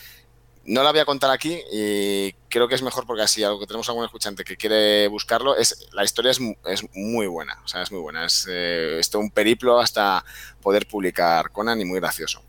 no 0.68 0.82
la 0.82 0.90
voy 0.90 1.00
a 1.00 1.06
contar 1.06 1.30
aquí 1.30 1.58
y 1.72 2.32
creo 2.50 2.68
que 2.68 2.74
es 2.74 2.82
mejor 2.82 3.06
porque 3.06 3.22
así, 3.22 3.42
algo 3.42 3.58
que 3.58 3.66
tenemos 3.66 3.88
algún 3.88 4.04
escuchante 4.04 4.44
que 4.44 4.56
quiere 4.56 5.08
buscarlo, 5.08 5.56
es 5.56 5.88
la 5.92 6.04
historia 6.04 6.30
es, 6.30 6.40
es 6.66 6.84
muy 6.92 7.26
buena, 7.26 7.58
o 7.64 7.68
sea, 7.68 7.82
es 7.82 7.90
muy 7.90 8.00
buena. 8.00 8.26
Es, 8.26 8.46
eh, 8.48 9.00
un 9.14 9.30
periplo 9.30 9.80
hasta 9.80 10.24
poder 10.60 10.86
publicar 10.86 11.50
Conan 11.52 11.80
y 11.80 11.86
muy 11.86 12.00
gracioso. 12.00 12.42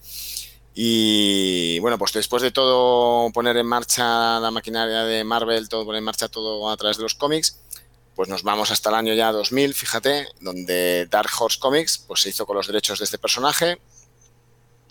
Y 0.73 1.79
bueno, 1.79 1.97
pues 1.97 2.11
después 2.11 2.43
de 2.43 2.51
todo 2.51 3.31
poner 3.31 3.55
en 3.55 3.65
marcha 3.65 4.39
la 4.39 4.51
maquinaria 4.51 5.03
de 5.03 5.23
Marvel, 5.23 5.69
todo 5.69 5.85
poner 5.85 5.99
en 5.99 6.05
marcha 6.05 6.27
todo 6.27 6.69
a 6.69 6.75
través 6.75 6.97
de 6.97 7.03
los 7.03 7.15
cómics, 7.15 7.61
pues 8.19 8.27
nos 8.27 8.43
vamos 8.43 8.69
hasta 8.69 8.89
el 8.89 8.95
año 8.95 9.13
ya 9.13 9.31
2000, 9.31 9.73
fíjate, 9.73 10.27
donde 10.41 11.07
Dark 11.09 11.29
Horse 11.39 11.57
Comics 11.57 11.99
pues 11.99 12.19
se 12.19 12.27
hizo 12.27 12.45
con 12.45 12.57
los 12.57 12.67
derechos 12.67 12.99
de 12.99 13.05
este 13.05 13.17
personaje, 13.17 13.79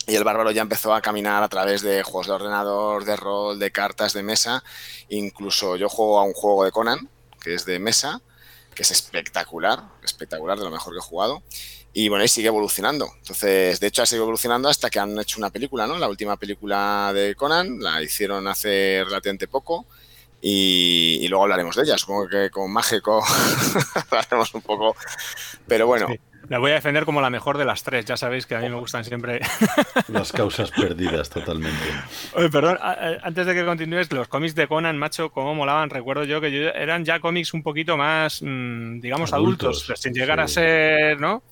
y 0.07 0.15
el 0.15 0.23
bárbaro 0.23 0.49
ya 0.49 0.63
empezó 0.63 0.95
a 0.95 1.01
caminar 1.01 1.43
a 1.43 1.47
través 1.47 1.83
de 1.83 2.01
juegos 2.01 2.25
de 2.25 2.33
ordenador, 2.33 3.05
de 3.05 3.15
rol, 3.15 3.59
de 3.59 3.69
cartas, 3.69 4.13
de 4.13 4.23
mesa. 4.23 4.63
Incluso 5.09 5.75
yo 5.75 5.89
juego 5.89 6.19
a 6.19 6.23
un 6.23 6.33
juego 6.33 6.65
de 6.65 6.71
Conan, 6.71 7.07
que 7.39 7.53
es 7.53 7.65
de 7.65 7.77
mesa, 7.77 8.19
que 8.73 8.81
es 8.81 8.89
espectacular, 8.89 9.83
espectacular, 10.03 10.57
de 10.57 10.63
lo 10.63 10.71
mejor 10.71 10.93
que 10.93 10.97
he 10.97 11.03
jugado. 11.03 11.43
Y 11.93 12.09
bueno, 12.09 12.25
y 12.25 12.29
sigue 12.29 12.47
evolucionando. 12.47 13.11
Entonces, 13.19 13.79
de 13.79 13.85
hecho, 13.85 14.01
ha 14.01 14.07
seguido 14.07 14.23
evolucionando 14.23 14.69
hasta 14.69 14.89
que 14.89 14.97
han 14.97 15.19
hecho 15.19 15.37
una 15.37 15.51
película, 15.51 15.85
¿no? 15.85 15.99
La 15.99 16.09
última 16.09 16.35
película 16.35 17.11
de 17.13 17.35
Conan 17.35 17.79
la 17.79 18.01
hicieron 18.01 18.47
hace 18.47 19.03
relativamente 19.05 19.47
poco. 19.47 19.85
Y, 20.41 21.27
luego 21.27 21.43
hablaremos 21.43 21.75
de 21.75 21.83
ella. 21.83 21.97
Supongo 21.97 22.27
que 22.27 22.49
con 22.49 22.71
Mágico 22.71 23.23
hablaremos 24.11 24.53
un 24.53 24.61
poco. 24.61 24.95
Pero 25.67 25.87
bueno, 25.87 26.07
la 26.49 26.57
voy 26.57 26.71
a 26.71 26.75
defender 26.75 27.05
como 27.05 27.21
la 27.21 27.29
mejor 27.29 27.59
de 27.59 27.65
las 27.65 27.83
tres. 27.83 28.05
Ya 28.05 28.17
sabéis 28.17 28.47
que 28.47 28.55
a 28.55 28.59
mí 28.59 28.69
me 28.69 28.75
gustan 28.75 29.05
siempre. 29.05 29.39
Las 30.07 30.31
causas 30.31 30.71
perdidas, 30.71 31.29
totalmente. 31.29 31.85
Oye, 32.33 32.49
perdón, 32.49 32.79
antes 32.81 33.45
de 33.45 33.53
que 33.53 33.63
continúes, 33.63 34.11
los 34.11 34.27
cómics 34.27 34.55
de 34.55 34.67
Conan, 34.67 34.97
macho, 34.97 35.29
cómo 35.29 35.53
molaban. 35.53 35.91
Recuerdo 35.91 36.23
yo 36.23 36.41
que 36.41 36.71
eran 36.73 37.05
ya 37.05 37.19
cómics 37.19 37.53
un 37.53 37.61
poquito 37.61 37.97
más, 37.97 38.41
mm, 38.41 38.99
digamos, 38.99 39.31
adultos, 39.31 39.91
sin 39.95 40.13
llegar 40.13 40.39
a 40.39 40.47
ser, 40.47 41.19
¿no? 41.19 41.43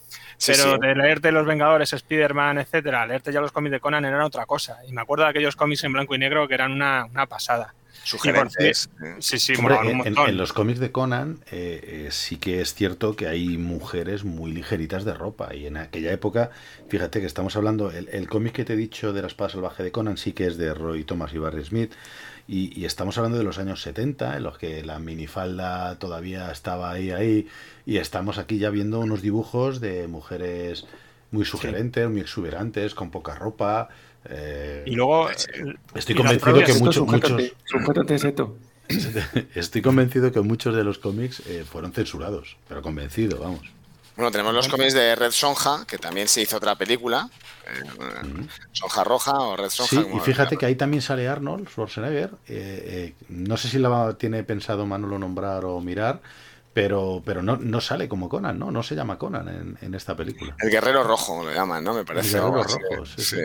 Pero 0.43 0.77
de 0.77 0.95
leerte 0.95 1.31
Los 1.31 1.45
Vengadores, 1.45 1.93
Spider-Man, 1.93 2.59
etcétera, 2.59 3.05
leerte 3.05 3.31
ya 3.31 3.41
los 3.41 3.51
cómics 3.51 3.73
de 3.73 3.79
Conan 3.79 4.05
era 4.05 4.25
otra 4.25 4.47
cosa. 4.47 4.79
Y 4.87 4.93
me 4.93 5.01
acuerdo 5.01 5.25
de 5.25 5.29
aquellos 5.29 5.55
cómics 5.55 5.83
en 5.83 5.93
blanco 5.93 6.15
y 6.15 6.17
negro 6.17 6.47
que 6.47 6.55
eran 6.55 6.71
una, 6.71 7.05
una 7.05 7.27
pasada 7.27 7.73
sugerencias. 8.07 8.89
Sí, 9.19 9.39
sí, 9.39 9.53
en, 9.53 10.37
los 10.37 10.53
cómics 10.53 10.79
de 10.79 10.91
Conan 10.91 11.39
eh, 11.51 12.05
eh, 12.07 12.07
sí 12.11 12.37
que 12.37 12.61
es 12.61 12.73
cierto 12.73 13.15
que 13.15 13.27
hay 13.27 13.57
mujeres 13.57 14.23
muy 14.23 14.51
ligeritas 14.51 15.03
de 15.05 15.13
ropa. 15.13 15.53
Y 15.53 15.65
en 15.65 15.77
aquella 15.77 16.11
época, 16.11 16.51
fíjate 16.89 17.19
que 17.19 17.25
estamos 17.25 17.55
hablando, 17.55 17.91
el, 17.91 18.27
cómic 18.27 18.53
que 18.53 18.65
te 18.65 18.73
he 18.73 18.77
dicho 18.77 19.13
de 19.13 19.21
la 19.21 19.27
espada 19.27 19.49
salvaje 19.49 19.83
de 19.83 19.91
Conan 19.91 20.17
sí 20.17 20.33
que 20.33 20.47
es 20.47 20.57
de 20.57 20.73
Roy 20.73 21.03
Thomas 21.03 21.33
y 21.33 21.37
Barry 21.37 21.63
Smith. 21.63 21.93
Y, 22.47 22.85
estamos 22.85 23.17
hablando 23.17 23.37
de 23.37 23.43
los 23.43 23.59
años 23.59 23.81
70 23.81 24.37
en 24.37 24.43
los 24.43 24.57
que 24.57 24.81
la 24.85 24.99
minifalda 24.99 25.99
todavía 25.99 26.49
estaba 26.49 26.91
ahí, 26.91 27.11
ahí. 27.11 27.47
Y 27.85 27.97
estamos 27.97 28.37
aquí 28.37 28.57
ya 28.57 28.69
viendo 28.69 28.99
unos 29.01 29.21
dibujos 29.21 29.81
de 29.81 30.07
mujeres 30.07 30.85
muy 31.31 31.43
sugerentes, 31.43 32.09
muy 32.09 32.21
exuberantes, 32.21 32.95
con 32.95 33.11
poca 33.11 33.35
ropa. 33.35 33.89
Eh, 34.25 34.83
y 34.85 34.95
luego 34.95 35.29
estoy 35.29 36.15
convencido 36.15 36.63
que 36.63 36.73
muchos, 36.73 37.05
estoy 39.55 39.81
convencido 39.81 40.31
que 40.31 40.41
muchos 40.41 40.75
de 40.75 40.83
los 40.83 40.97
cómics 40.97 41.41
eh, 41.47 41.65
fueron 41.69 41.93
censurados, 41.93 42.57
pero 42.67 42.81
convencido, 42.81 43.39
vamos. 43.39 43.61
Bueno, 44.15 44.31
tenemos 44.31 44.53
los 44.53 44.67
cómics 44.67 44.93
de 44.93 45.15
Red 45.15 45.31
Sonja, 45.31 45.85
que 45.85 45.97
también 45.97 46.27
se 46.27 46.41
hizo 46.41 46.57
otra 46.57 46.75
película, 46.75 47.29
eh, 47.67 48.47
Sonja 48.71 49.03
Roja 49.03 49.33
o 49.39 49.55
Red 49.55 49.69
Sonja. 49.69 50.01
Sí, 50.01 50.07
y 50.15 50.19
fíjate 50.19 50.57
que 50.57 50.65
ahí 50.65 50.75
también 50.75 51.01
sale 51.01 51.27
Arnold 51.27 51.69
Schwarzenegger. 51.69 52.31
no 53.29 53.57
sé 53.57 53.67
si 53.67 53.77
la 53.77 54.15
tiene 54.17 54.43
pensado 54.43 54.85
Manolo 54.85 55.19
nombrar 55.19 55.65
o 55.65 55.79
mirar, 55.81 56.21
pero, 56.77 57.23
pero 57.25 57.41
no, 57.41 57.57
no 57.57 57.81
sale 57.81 58.07
como 58.07 58.29
Conan, 58.29 58.59
¿no? 58.59 58.69
No 58.69 58.83
se 58.83 58.93
llama 58.93 59.17
Conan 59.17 59.75
en, 59.81 59.95
esta 59.95 60.15
película. 60.15 60.55
El 60.59 60.69
Guerrero 60.69 61.03
Rojo 61.03 61.43
lo 61.43 61.51
llaman, 61.51 61.83
¿no? 61.83 61.95
Me 61.95 62.05
parece. 62.05 62.37
El 62.37 62.43
Guerrero 62.43 62.61
Rojo, 62.61 63.05
sí, 63.17 63.23
sí. 63.23 63.35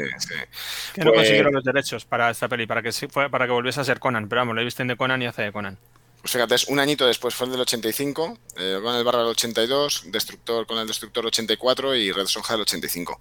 Que 0.92 1.00
no 1.02 1.12
pues 1.12 1.20
consiguieron 1.20 1.54
los 1.54 1.64
derechos 1.64 2.04
para 2.04 2.28
esta 2.28 2.46
peli, 2.46 2.66
para 2.66 2.82
que, 2.82 2.90
para 3.30 3.46
que 3.46 3.52
volviese 3.52 3.80
a 3.80 3.84
ser 3.84 4.00
Conan, 4.00 4.28
pero 4.28 4.42
vamos, 4.42 4.54
lo 4.54 4.62
visten 4.62 4.86
de 4.86 4.98
Conan 4.98 5.22
y 5.22 5.26
hace 5.28 5.40
de 5.40 5.50
Conan. 5.50 5.78
Pues 6.20 6.30
fíjate, 6.30 6.56
es 6.56 6.64
un 6.68 6.78
añito 6.78 7.06
después, 7.06 7.34
fue 7.34 7.46
el 7.46 7.52
del 7.52 7.62
85, 7.62 8.38
eh, 8.58 8.80
con 8.82 8.94
el 8.96 9.02
Barra 9.02 9.20
del 9.20 9.28
82, 9.28 10.02
Destructor 10.08 10.66
con 10.66 10.76
el 10.76 10.86
Destructor 10.86 11.24
84 11.24 11.96
y 11.96 12.12
Red 12.12 12.26
Sonja 12.26 12.52
del 12.52 12.60
85. 12.60 13.18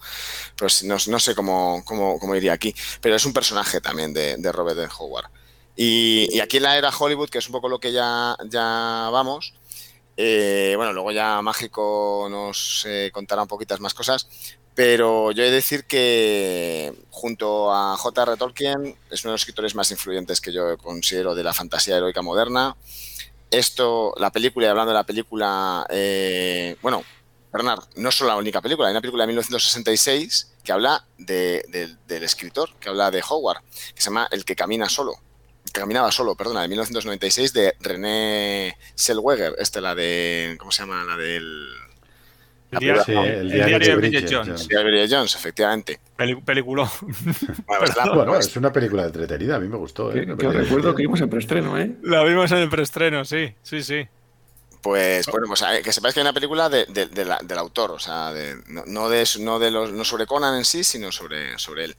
Pues 0.58 0.84
no, 0.84 0.98
no 1.08 1.20
sé 1.20 1.36
cómo, 1.36 1.84
cómo, 1.86 2.20
cómo, 2.20 2.36
iría 2.36 2.52
aquí, 2.52 2.76
pero 3.00 3.16
es 3.16 3.26
un 3.26 3.32
personaje 3.32 3.80
también 3.80 4.12
de, 4.12 4.36
de 4.36 4.52
Robert 4.52 4.78
de 4.78 4.90
Howard. 5.00 5.30
Y, 5.78 6.28
y, 6.36 6.42
aquí 6.42 6.58
en 6.58 6.64
la 6.64 6.78
era 6.78 6.90
Hollywood, 6.90 7.30
que 7.30 7.38
es 7.38 7.48
un 7.48 7.54
poco 7.54 7.70
lo 7.70 7.80
que 7.80 7.94
ya, 7.94 8.36
ya 8.50 9.08
vamos, 9.10 9.54
eh, 10.24 10.76
bueno, 10.76 10.94
luego 10.94 11.12
ya 11.12 11.42
Mágico 11.42 12.28
nos 12.30 12.86
eh, 12.88 13.10
contará 13.12 13.42
un 13.42 13.48
poquitas 13.48 13.80
más 13.80 13.96
cosas, 13.96 14.28
pero 14.76 15.32
yo 15.32 15.42
he 15.42 15.48
de 15.48 15.52
decir 15.52 15.86
que 15.86 16.94
junto 17.10 17.74
a 17.74 17.98
J.R. 17.98 18.38
Tolkien 18.38 18.96
es 19.10 19.24
uno 19.24 19.32
de 19.32 19.34
los 19.34 19.42
escritores 19.42 19.74
más 19.74 19.90
influyentes 19.90 20.40
que 20.40 20.54
yo 20.54 20.78
considero 20.78 21.34
de 21.34 21.44
la 21.44 21.54
fantasía 21.54 21.98
heroica 21.98 22.22
moderna. 22.22 22.78
Esto, 23.50 24.14
la 24.18 24.32
película, 24.32 24.68
y 24.68 24.70
hablando 24.70 24.92
de 24.92 25.00
la 25.00 25.06
película, 25.06 25.88
eh, 25.90 26.78
bueno, 26.84 27.04
Bernard, 27.52 27.84
no 27.96 28.10
es 28.10 28.16
solo 28.16 28.30
la 28.30 28.38
única 28.38 28.62
película, 28.62 28.90
hay 28.90 28.94
una 28.94 29.02
película 29.02 29.24
de 29.24 29.28
1966 29.30 30.52
que 30.64 30.72
habla 30.72 31.04
del 31.18 31.98
escritor, 32.10 32.70
que 32.80 32.90
habla 32.90 33.10
de 33.10 33.24
Howard, 33.28 33.64
que 33.96 34.02
se 34.02 34.10
llama 34.12 34.28
El 34.30 34.46
que 34.46 34.56
camina 34.56 34.88
solo 34.88 35.16
caminaba 35.72 36.12
solo, 36.12 36.36
perdona, 36.36 36.62
de 36.62 36.68
1996 36.68 37.54
de 37.54 37.76
René 37.80 38.78
Selweger, 38.96 39.56
esta 39.60 39.82
la 39.82 39.96
de, 39.96 40.56
¿cómo 40.60 40.72
se 40.72 40.84
llama? 40.84 41.04
La 41.04 41.18
del... 41.18 41.68
El, 42.72 42.80
diario, 43.50 43.80
de 43.80 43.96
Bridget 43.98 44.32
Jones. 44.32 44.62
El 44.62 44.68
diario 44.70 44.86
de 44.86 44.92
Bridget 44.92 45.12
Jones, 45.12 45.36
efectivamente. 45.36 46.00
peliculó. 46.46 46.90
Bueno, 47.66 48.38
es 48.40 48.56
una 48.56 48.72
película 48.72 49.04
entretenida, 49.04 49.58
a 49.58 49.60
mí 49.60 49.68
me 49.68 49.76
gustó. 49.76 50.14
¿eh? 50.16 50.26
Que, 50.38 50.48
recuerdo 50.48 50.96
que 50.96 51.02
vimos 51.02 51.20
en 51.20 51.30
preestreno, 51.30 51.78
¿eh? 51.78 51.98
La 52.02 52.24
vimos 52.24 52.50
en 52.54 52.60
el 52.60 52.70
preestreno, 52.70 53.26
sí, 53.26 53.54
sí, 53.62 53.84
sí. 53.84 54.08
Pues 54.82 55.28
bueno, 55.28 55.48
pues 55.48 55.64
que 55.84 55.92
sepáis 55.92 56.14
que 56.14 56.22
hay 56.22 56.24
una 56.24 56.34
película 56.34 56.70
de, 56.70 56.86
del 56.86 57.58
autor, 57.58 57.92
o 57.92 58.00
sea, 58.00 58.34
no, 58.68 59.10
de, 59.10 59.28
no, 59.40 59.60
de 59.60 59.72
los, 59.72 59.92
no 59.92 60.06
sobre 60.06 60.26
Conan 60.26 60.58
en 60.58 60.66
sí, 60.66 60.84
sino 60.86 61.12
sobre, 61.12 61.60
sobre 61.60 61.86
él. 61.86 61.96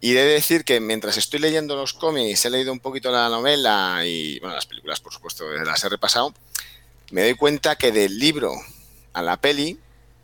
Y 0.00 0.12
de 0.12 0.24
decir 0.24 0.64
que 0.64 0.80
mientras 0.80 1.16
estoy 1.16 1.40
leyendo 1.40 1.76
los 1.76 1.94
cómics, 1.94 2.44
he 2.44 2.50
leído 2.50 2.72
un 2.72 2.80
poquito 2.80 3.10
la 3.10 3.28
novela 3.28 4.02
y, 4.04 4.38
bueno, 4.40 4.54
las 4.54 4.66
películas, 4.66 5.00
por 5.00 5.12
supuesto, 5.12 5.50
las 5.50 5.82
he 5.82 5.88
repasado, 5.88 6.34
me 7.10 7.22
doy 7.22 7.34
cuenta 7.34 7.76
que 7.76 7.92
del 7.92 8.18
libro 8.18 8.52
a 9.12 9.22
la 9.22 9.38
peli, 9.38 9.78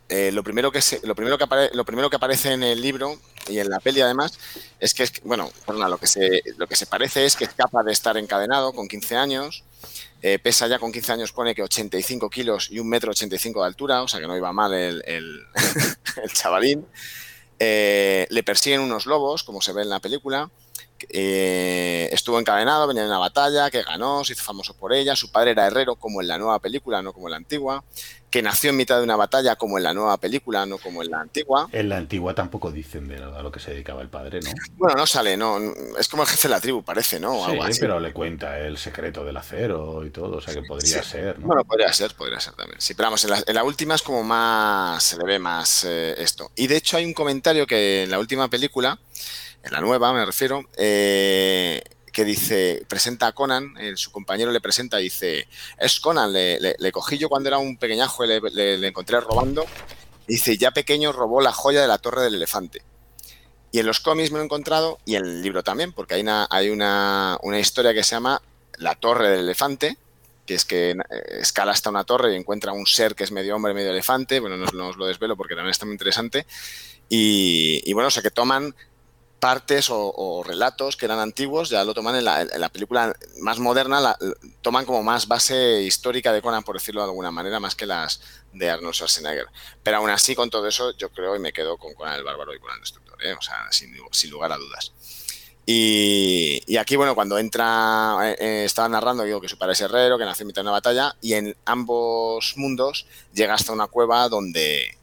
eh, 0.09 0.31
lo, 0.33 0.43
primero 0.43 0.71
que 0.71 0.81
lo, 1.03 1.15
primero 1.15 1.37
que 1.37 1.45
lo 1.73 1.85
primero 1.85 2.09
que 2.09 2.17
aparece 2.17 2.51
en 2.51 2.63
el 2.63 2.81
libro 2.81 3.17
y 3.47 3.59
en 3.59 3.69
la 3.69 3.79
peli 3.79 4.01
además 4.01 4.37
es 4.79 4.93
que, 4.93 5.07
bueno, 5.23 5.49
perdona, 5.65 5.87
lo 5.87 5.97
que, 5.97 6.07
se, 6.07 6.43
lo 6.57 6.67
que 6.67 6.75
se 6.75 6.85
parece 6.85 7.25
es 7.25 7.37
que 7.37 7.45
es 7.45 7.53
capaz 7.53 7.83
de 7.83 7.93
estar 7.93 8.17
encadenado 8.17 8.73
con 8.73 8.89
15 8.89 9.15
años, 9.15 9.63
eh, 10.21 10.37
pesa 10.37 10.67
ya 10.67 10.79
con 10.79 10.91
15 10.91 11.13
años, 11.13 11.31
pone 11.31 11.55
que 11.55 11.63
85 11.63 12.29
kilos 12.29 12.69
y 12.69 12.79
un 12.79 12.89
metro 12.89 13.11
85 13.11 13.61
de 13.61 13.67
altura, 13.67 14.03
o 14.03 14.07
sea 14.07 14.19
que 14.19 14.27
no 14.27 14.35
iba 14.35 14.51
mal 14.51 14.73
el, 14.73 15.01
el 15.05 15.45
chavalín. 16.33 16.85
Eh, 17.63 18.25
le 18.31 18.41
persiguen 18.41 18.81
unos 18.81 19.05
lobos, 19.05 19.43
como 19.43 19.61
se 19.61 19.71
ve 19.71 19.83
en 19.83 19.89
la 19.89 19.99
película. 19.99 20.49
Eh, 21.09 22.09
estuvo 22.11 22.39
encadenado, 22.39 22.87
venía 22.87 23.03
en 23.03 23.09
una 23.09 23.19
batalla, 23.19 23.69
que 23.69 23.83
ganó, 23.83 24.23
se 24.23 24.33
hizo 24.33 24.41
famoso 24.41 24.73
por 24.73 24.93
ella. 24.93 25.15
Su 25.15 25.31
padre 25.31 25.51
era 25.51 25.67
herrero, 25.67 25.95
como 25.95 26.21
en 26.21 26.27
la 26.27 26.39
nueva 26.39 26.57
película, 26.57 27.03
no 27.03 27.13
como 27.13 27.27
en 27.27 27.31
la 27.31 27.37
antigua. 27.37 27.83
Que 28.31 28.41
nació 28.41 28.71
en 28.71 28.77
mitad 28.77 28.97
de 28.97 29.03
una 29.03 29.15
batalla, 29.15 29.57
como 29.57 29.77
en 29.77 29.83
la 29.83 29.93
nueva 29.93 30.17
película, 30.17 30.65
no 30.65 30.77
como 30.77 31.03
en 31.03 31.11
la 31.11 31.19
antigua. 31.19 31.67
En 31.71 31.89
la 31.89 31.97
antigua 31.97 32.33
tampoco 32.33 32.71
dicen 32.71 33.07
de 33.07 33.17
a 33.17 33.41
lo 33.41 33.51
que 33.51 33.59
se 33.59 33.71
dedicaba 33.71 34.01
el 34.01 34.07
padre, 34.07 34.39
¿no? 34.39 34.49
Bueno, 34.77 34.95
no 34.95 35.05
sale, 35.05 35.37
no. 35.37 35.59
Es 35.99 36.07
como 36.07 36.23
el 36.23 36.29
jefe 36.29 36.47
de 36.47 36.53
la 36.53 36.61
tribu, 36.61 36.81
parece, 36.81 37.19
¿no? 37.19 37.45
sí, 37.45 37.79
pero 37.79 37.99
le 37.99 38.13
cuenta 38.13 38.57
el 38.59 38.77
secreto 38.77 39.23
del 39.23 39.37
acero 39.37 40.05
y 40.05 40.09
todo, 40.09 40.37
o 40.37 40.41
sea 40.41 40.53
que 40.53 40.63
podría 40.63 41.03
ser, 41.03 41.39
¿no? 41.39 41.47
Bueno, 41.47 41.63
podría 41.65 41.91
ser, 41.93 42.15
podría 42.15 42.39
ser 42.39 42.53
también. 42.53 42.79
Sí, 42.79 42.93
pero 42.93 43.07
vamos, 43.07 43.25
en 43.45 43.55
la, 43.55 43.63
última 43.63 43.95
es 43.95 44.01
como 44.01 44.23
más. 44.23 45.03
se 45.03 45.17
le 45.17 45.25
ve 45.25 45.37
más 45.37 45.83
eh, 45.83 46.15
esto. 46.17 46.51
Y 46.55 46.67
de 46.67 46.77
hecho, 46.77 46.97
hay 46.97 47.05
un 47.05 47.13
comentario 47.13 47.67
que 47.67 48.03
en 48.03 48.11
la 48.11 48.17
última 48.17 48.47
película 48.47 48.97
en 49.63 49.71
la 49.73 49.81
nueva 49.81 50.13
me 50.13 50.25
refiero, 50.25 50.63
eh, 50.77 51.81
que 52.11 52.25
dice, 52.25 52.83
presenta 52.87 53.27
a 53.27 53.31
Conan, 53.31 53.73
eh, 53.79 53.93
su 53.95 54.11
compañero 54.11 54.51
le 54.51 54.61
presenta 54.61 54.97
dice, 54.97 55.47
es 55.77 55.99
Conan, 55.99 56.33
le, 56.33 56.91
cogí 56.91 57.17
yo 57.17 57.29
cuando 57.29 57.49
era 57.49 57.57
un 57.57 57.77
pequeñajo 57.77 58.25
y 58.25 58.27
le, 58.27 58.87
encontré 58.87 59.19
robando 59.21 59.65
dice, 60.27 60.57
ya 60.57 60.71
pequeño 60.71 61.11
robó 61.11 61.41
la 61.41 61.51
joya 61.51 61.81
de 61.81 61.87
la 61.87 61.97
torre 61.97 62.23
del 62.23 62.35
elefante. 62.35 62.81
Y 63.71 63.79
en 63.79 63.85
los 63.85 63.99
cómics 63.99 64.31
me 64.31 64.37
lo 64.37 64.43
he 64.43 64.45
encontrado, 64.45 64.99
y 65.05 65.15
en 65.15 65.25
el 65.25 65.41
libro 65.41 65.63
también, 65.63 65.93
porque 65.93 66.15
hay 66.15 66.21
una, 66.21 66.47
hay 66.49 66.69
una, 66.69 67.37
una 67.41 67.59
historia 67.59 67.93
que 67.93 68.03
se 68.03 68.15
llama 68.15 68.41
La 68.77 68.95
torre 68.95 69.29
del 69.29 69.41
elefante, 69.41 69.97
que 70.45 70.55
es 70.55 70.65
que 70.65 70.91
eh, 70.91 70.95
escala 71.39 71.71
hasta 71.71 71.89
una 71.89 72.03
torre 72.03 72.33
y 72.33 72.35
encuentra 72.35 72.73
un 72.73 72.85
ser 72.85 73.15
que 73.15 73.23
es 73.23 73.31
medio 73.31 73.55
hombre, 73.55 73.73
medio 73.73 73.91
elefante. 73.91 74.39
Bueno, 74.39 74.57
no, 74.57 74.65
no 74.73 74.89
os 74.89 74.97
lo 74.97 75.05
desvelo 75.05 75.37
porque 75.37 75.55
también 75.55 75.71
está 75.71 75.85
muy 75.85 75.93
interesante. 75.93 76.45
Y, 77.07 77.81
y 77.85 77.93
bueno, 77.93 78.07
o 78.07 78.11
sea, 78.11 78.23
que 78.23 78.31
toman 78.31 78.75
partes 79.41 79.87
o, 79.89 80.43
relatos 80.45 80.95
que 80.95 81.05
eran 81.05 81.17
antiguos, 81.17 81.69
ya 81.69 81.83
lo 81.83 81.95
toman 81.95 82.15
en 82.15 82.25
la, 82.25 82.69
película 82.69 83.13
más 83.41 83.57
moderna, 83.57 83.99
la, 83.99 84.17
toman 84.61 84.85
como 84.85 85.01
más 85.01 85.27
base 85.27 85.81
histórica 85.81 86.31
de 86.31 86.43
Conan, 86.43 86.63
por 86.63 86.75
decirlo 86.75 87.01
de 87.01 87.07
alguna 87.07 87.31
manera, 87.31 87.59
más 87.59 87.73
que 87.73 87.87
las 87.87 88.21
de 88.53 88.69
Arnold 88.69 88.93
Schwarzenegger. 88.93 89.47
Pero 89.81 89.97
aún 89.97 90.11
así, 90.11 90.35
con 90.35 90.51
todo 90.51 90.67
eso, 90.67 90.95
yo 90.95 91.09
creo 91.09 91.35
y 91.35 91.39
me 91.39 91.51
quedo 91.51 91.77
con 91.77 91.95
Conan 91.95 92.17
el 92.17 92.23
Bárbaro 92.23 92.53
y 92.53 92.59
Conan 92.59 92.75
el 92.75 92.81
Destructor, 92.81 93.25
¿eh? 93.25 93.33
o 93.33 93.41
sea, 93.41 93.67
sin, 93.71 93.97
lugar 94.29 94.51
a 94.51 94.57
dudas. 94.57 94.93
Y, 95.65 96.77
aquí, 96.77 96.95
bueno, 96.95 97.15
cuando 97.15 97.39
entra, 97.39 98.35
eh, 98.37 98.63
estaba 98.65 98.89
narrando, 98.89 99.23
digo 99.23 99.41
que 99.41 99.49
su 99.49 99.57
padre 99.57 99.73
es 99.73 99.81
herrero, 99.81 100.19
que 100.19 100.25
nació 100.25 100.43
en 100.43 100.47
mitad 100.47 100.61
de 100.61 100.67
una 100.67 100.71
batalla, 100.71 101.15
y 101.19 101.33
en 101.33 101.57
ambos 101.65 102.53
mundos 102.57 103.07
llega 103.33 103.55
hasta 103.55 103.73
una 103.73 103.87
cueva 103.87 104.29
donde, 104.29 104.99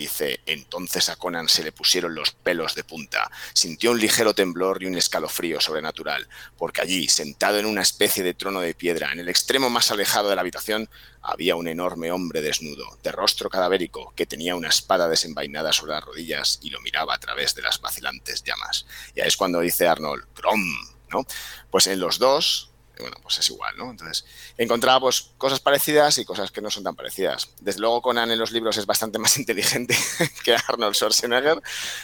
dice, 0.00 0.40
entonces 0.46 1.10
a 1.10 1.16
Conan 1.16 1.46
se 1.48 1.62
le 1.62 1.72
pusieron 1.72 2.14
los 2.14 2.30
pelos 2.30 2.74
de 2.74 2.84
punta, 2.84 3.30
sintió 3.52 3.90
un 3.90 4.00
ligero 4.00 4.34
temblor 4.34 4.82
y 4.82 4.86
un 4.86 4.96
escalofrío 4.96 5.60
sobrenatural, 5.60 6.26
porque 6.56 6.80
allí, 6.80 7.06
sentado 7.08 7.58
en 7.58 7.66
una 7.66 7.82
especie 7.82 8.24
de 8.24 8.32
trono 8.32 8.60
de 8.62 8.74
piedra, 8.74 9.12
en 9.12 9.20
el 9.20 9.28
extremo 9.28 9.68
más 9.68 9.90
alejado 9.90 10.30
de 10.30 10.36
la 10.36 10.40
habitación, 10.40 10.88
había 11.20 11.54
un 11.54 11.68
enorme 11.68 12.10
hombre 12.10 12.40
desnudo, 12.40 12.98
de 13.02 13.12
rostro 13.12 13.50
cadavérico, 13.50 14.14
que 14.16 14.24
tenía 14.24 14.56
una 14.56 14.68
espada 14.68 15.06
desenvainada 15.06 15.72
sobre 15.74 15.92
las 15.92 16.04
rodillas 16.04 16.58
y 16.62 16.70
lo 16.70 16.80
miraba 16.80 17.14
a 17.14 17.20
través 17.20 17.54
de 17.54 17.60
las 17.60 17.80
vacilantes 17.82 18.42
llamas. 18.42 18.86
Y 19.14 19.20
ahí 19.20 19.28
es 19.28 19.36
cuando 19.36 19.60
dice 19.60 19.86
Arnold, 19.86 20.24
Grom, 20.34 20.64
¿no? 21.10 21.26
Pues 21.70 21.88
en 21.88 22.00
los 22.00 22.18
dos, 22.18 22.69
bueno, 23.00 23.16
pues 23.22 23.38
es 23.38 23.50
igual, 23.50 23.74
¿no? 23.76 23.90
Entonces, 23.90 24.24
encontraba 24.56 25.00
pues, 25.00 25.30
cosas 25.38 25.60
parecidas 25.60 26.18
y 26.18 26.24
cosas 26.24 26.50
que 26.50 26.60
no 26.60 26.70
son 26.70 26.84
tan 26.84 26.94
parecidas. 26.94 27.50
Desde 27.60 27.80
luego, 27.80 28.02
Conan 28.02 28.30
en 28.30 28.38
los 28.38 28.52
libros 28.52 28.76
es 28.76 28.86
bastante 28.86 29.18
más 29.18 29.36
inteligente 29.38 29.96
que 30.44 30.54
Arnold 30.54 30.94
Schwarzenegger, 30.94 31.60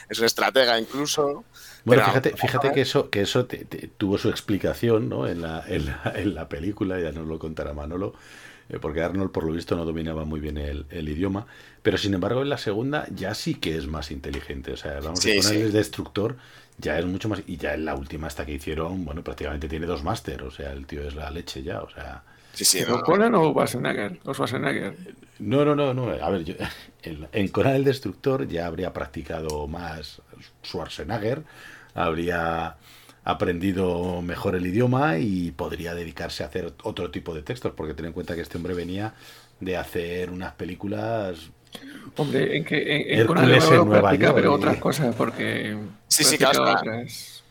es 0.08 0.18
un 0.18 0.26
estratega 0.26 0.78
incluso. 0.78 1.44
Bueno, 1.84 2.02
pero, 2.02 2.06
fíjate, 2.06 2.36
fíjate 2.36 2.72
que 2.72 2.80
eso, 2.80 3.10
que 3.10 3.20
eso 3.20 3.46
te, 3.46 3.64
te, 3.64 3.88
tuvo 3.88 4.18
su 4.18 4.28
explicación 4.28 5.08
¿no? 5.08 5.28
en, 5.28 5.40
la, 5.40 5.64
en, 5.68 5.86
la, 5.86 6.12
en, 6.16 6.34
la, 6.34 6.48
película, 6.48 6.98
ya 6.98 7.12
nos 7.12 7.28
lo 7.28 7.38
contará 7.38 7.72
Manolo, 7.74 8.14
eh, 8.68 8.78
porque 8.80 9.02
Arnold 9.02 9.30
por 9.30 9.44
lo 9.44 9.52
visto 9.52 9.76
no 9.76 9.84
dominaba 9.84 10.24
muy 10.24 10.40
bien 10.40 10.58
el, 10.58 10.86
el, 10.90 11.08
idioma, 11.08 11.46
pero 11.82 11.96
sin 11.96 12.14
embargo 12.14 12.42
en 12.42 12.48
la 12.48 12.58
segunda 12.58 13.06
ya 13.14 13.34
sí 13.34 13.54
que 13.54 13.76
es 13.76 13.86
más 13.86 14.10
inteligente, 14.10 14.72
o 14.72 14.76
sea, 14.76 14.98
vamos 15.00 15.20
sí, 15.20 15.38
a 15.38 15.42
poner 15.42 15.66
sí. 15.66 15.72
destructor 15.72 16.36
ya 16.78 16.98
es 16.98 17.06
mucho 17.06 17.28
más. 17.28 17.42
Y 17.46 17.56
ya 17.56 17.74
en 17.74 17.84
la 17.84 17.94
última 17.94 18.26
hasta 18.28 18.46
que 18.46 18.52
hicieron, 18.54 19.04
bueno, 19.04 19.22
prácticamente 19.24 19.68
tiene 19.68 19.86
dos 19.86 20.02
máster, 20.04 20.42
o 20.42 20.50
sea, 20.50 20.72
el 20.72 20.86
tío 20.86 21.02
es 21.02 21.14
la 21.14 21.30
leche 21.30 21.62
ya, 21.62 21.80
o 21.82 21.90
sea. 21.90 22.24
Sí, 22.52 22.64
sí, 22.64 22.84
no, 22.88 23.02
¿Conan 23.02 23.34
o 23.34 23.50
Schwarzenegger? 23.50 24.20
¿O 24.24 24.32
Schwarzenegger? 24.34 24.98
No, 25.38 25.64
no, 25.64 25.74
no, 25.74 25.92
no. 25.94 26.08
A 26.10 26.30
ver, 26.30 26.44
yo, 26.44 26.54
en, 27.02 27.28
en 27.32 27.48
Conan 27.48 27.74
el 27.76 27.84
Destructor 27.84 28.46
ya 28.48 28.66
habría 28.66 28.92
practicado 28.92 29.66
más 29.68 30.22
Schwarzenegger, 30.64 31.44
habría 31.94 32.78
aprendido 33.24 34.22
mejor 34.22 34.54
el 34.54 34.66
idioma 34.66 35.18
y 35.18 35.50
podría 35.50 35.94
dedicarse 35.94 36.44
a 36.44 36.46
hacer 36.46 36.74
otro 36.84 37.10
tipo 37.10 37.34
de 37.34 37.42
textos, 37.42 37.72
porque 37.76 37.94
ten 37.94 38.06
en 38.06 38.12
cuenta 38.12 38.34
que 38.36 38.42
este 38.42 38.56
hombre 38.56 38.74
venía 38.74 39.14
de 39.60 39.76
hacer 39.76 40.30
unas 40.30 40.52
películas 40.54 41.50
Hombre, 42.16 42.56
en 42.56 42.64
que 42.64 43.12
en, 43.12 43.20
en 43.20 43.26
Conan 43.26 43.50
en 43.50 43.88
Nueva 43.88 44.14
York, 44.14 44.32
pero 44.34 44.54
otras 44.54 44.78
cosas, 44.78 45.14
porque 45.14 45.76
sí, 46.08 46.24
sí, 46.24 46.38
claro. 46.38 46.62
Otras... 46.62 47.42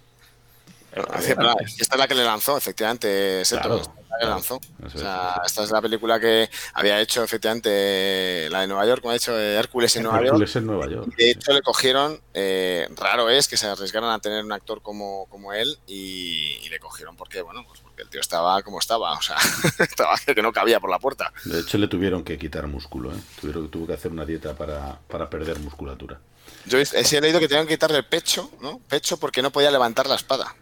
Esta 0.96 1.96
es 1.96 1.98
la 1.98 2.08
que 2.08 2.16
le 2.16 2.24
lanzó, 2.24 2.58
efectivamente, 2.58 3.44
claro, 3.50 3.82
la 4.05 4.05
que 4.20 4.26
lanzó. 4.26 4.60
O 4.84 4.90
sea, 4.90 5.42
esta 5.46 5.64
es 5.64 5.72
la 5.72 5.82
película 5.82 6.20
que 6.20 6.50
había 6.74 7.00
hecho, 7.02 7.24
efectivamente, 7.24 8.50
la 8.50 8.62
de 8.62 8.68
Nueva 8.68 8.86
York, 8.86 9.02
como 9.02 9.12
ha 9.12 9.14
dicho 9.14 9.38
Hércules 9.38 9.96
en 9.96 10.04
Nueva 10.04 10.20
Hércules 10.20 10.54
York. 10.54 10.62
en 10.62 10.68
Nueva 10.68 10.88
York. 10.88 11.16
De 11.16 11.32
hecho, 11.32 11.54
le 11.54 11.62
cogieron, 11.62 12.22
eh, 12.34 12.88
raro 12.96 13.30
es 13.30 13.48
que 13.48 13.58
se 13.58 13.68
arriesgaran 13.68 14.10
a 14.10 14.20
tener 14.20 14.44
un 14.44 14.52
actor 14.52 14.82
como, 14.82 15.26
como 15.28 15.54
él 15.54 15.78
y, 15.88 16.60
y, 16.64 16.70
le 16.70 16.80
cogieron 16.80 17.16
porque, 17.16 17.42
bueno, 17.42 17.64
pues 17.68 17.80
porque 17.80 18.04
el 18.04 18.10
tío 18.10 18.22
estaba 18.22 18.62
como 18.64 18.80
estaba, 18.80 19.14
o 19.14 19.22
sea, 19.22 19.38
estaba 19.80 20.18
que 20.18 20.42
no 20.42 20.52
cabía 20.52 20.80
por 20.80 20.90
la 20.90 21.00
puerta. 21.00 21.32
De 21.46 21.60
hecho, 21.60 21.78
le 21.78 21.88
tuvieron 21.88 22.24
que 22.24 22.38
quitar 22.38 22.68
músculo, 22.68 23.12
¿eh? 23.12 23.20
Tuvieron, 23.40 23.70
tuvo 23.70 23.88
que 23.88 23.94
hacer 23.94 24.12
una 24.12 24.26
dieta 24.26 24.54
para, 24.56 25.00
para 25.08 25.30
perder 25.30 25.60
musculatura. 25.60 26.20
Yo 26.66 26.80
he, 26.80 26.84
he 26.84 27.22
leído 27.22 27.40
que 27.40 27.48
tenían 27.48 27.68
que 27.68 27.76
quitarle 27.76 27.98
el 27.98 28.06
pecho, 28.06 28.50
¿no? 28.62 28.80
Pecho 28.90 29.18
porque 29.18 29.42
no 29.42 29.52
podía 29.52 29.72
levantar 29.72 30.08
la 30.08 30.16
espada 30.16 30.56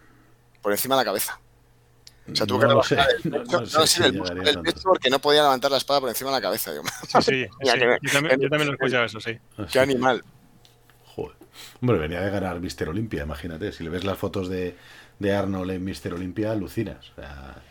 por 0.62 0.72
encima 0.72 0.96
de 0.96 1.02
la 1.02 1.06
cabeza. 1.06 1.40
O 2.32 2.36
sea, 2.36 2.48
tuvo 2.48 2.66
no 2.66 2.82
que 2.82 2.96
el 2.96 3.02
pecho, 3.02 3.30
no, 3.30 3.44
no 3.44 3.66
sé 3.66 3.78
no, 3.78 3.88
si 3.88 3.98
sí, 3.98 4.04
el, 4.04 4.14
músculo 4.14 4.44
del 4.44 4.60
pecho 4.62 4.82
porque 4.84 5.10
no 5.10 5.20
podía 5.20 5.42
levantar 5.42 5.72
la 5.72 5.78
espada 5.78 6.00
por 6.00 6.10
encima 6.10 6.30
de 6.30 6.38
la 6.38 6.42
cabeza. 6.42 6.72
Digo, 6.72 6.84
Sí, 6.86 7.22
sí, 7.22 7.22
sí. 7.22 7.48
Yo, 7.64 8.12
también, 8.12 8.40
yo 8.40 8.50
también 8.50 8.68
lo 8.68 8.72
he 8.72 8.76
escuchado 8.76 9.06
eso, 9.06 9.20
sí. 9.20 9.38
Qué 9.72 9.80
animal. 9.80 10.24
Joder. 11.16 11.36
Hombre, 11.82 11.98
venía 11.98 12.22
de 12.22 12.32
ganar 12.32 12.60
Mister 12.62 12.88
Olimpia, 12.88 13.24
imagínate. 13.24 13.74
Si 13.74 13.84
le 13.84 13.90
ves 13.90 14.06
las 14.06 14.18
fotos 14.18 14.48
de, 14.48 14.78
de 15.20 15.36
Arnold 15.36 15.72
en 15.72 15.84
Mister 15.84 16.14
Olimpia, 16.14 16.52
alucinas. 16.52 17.12
O 17.12 17.16
sea, 17.16 17.62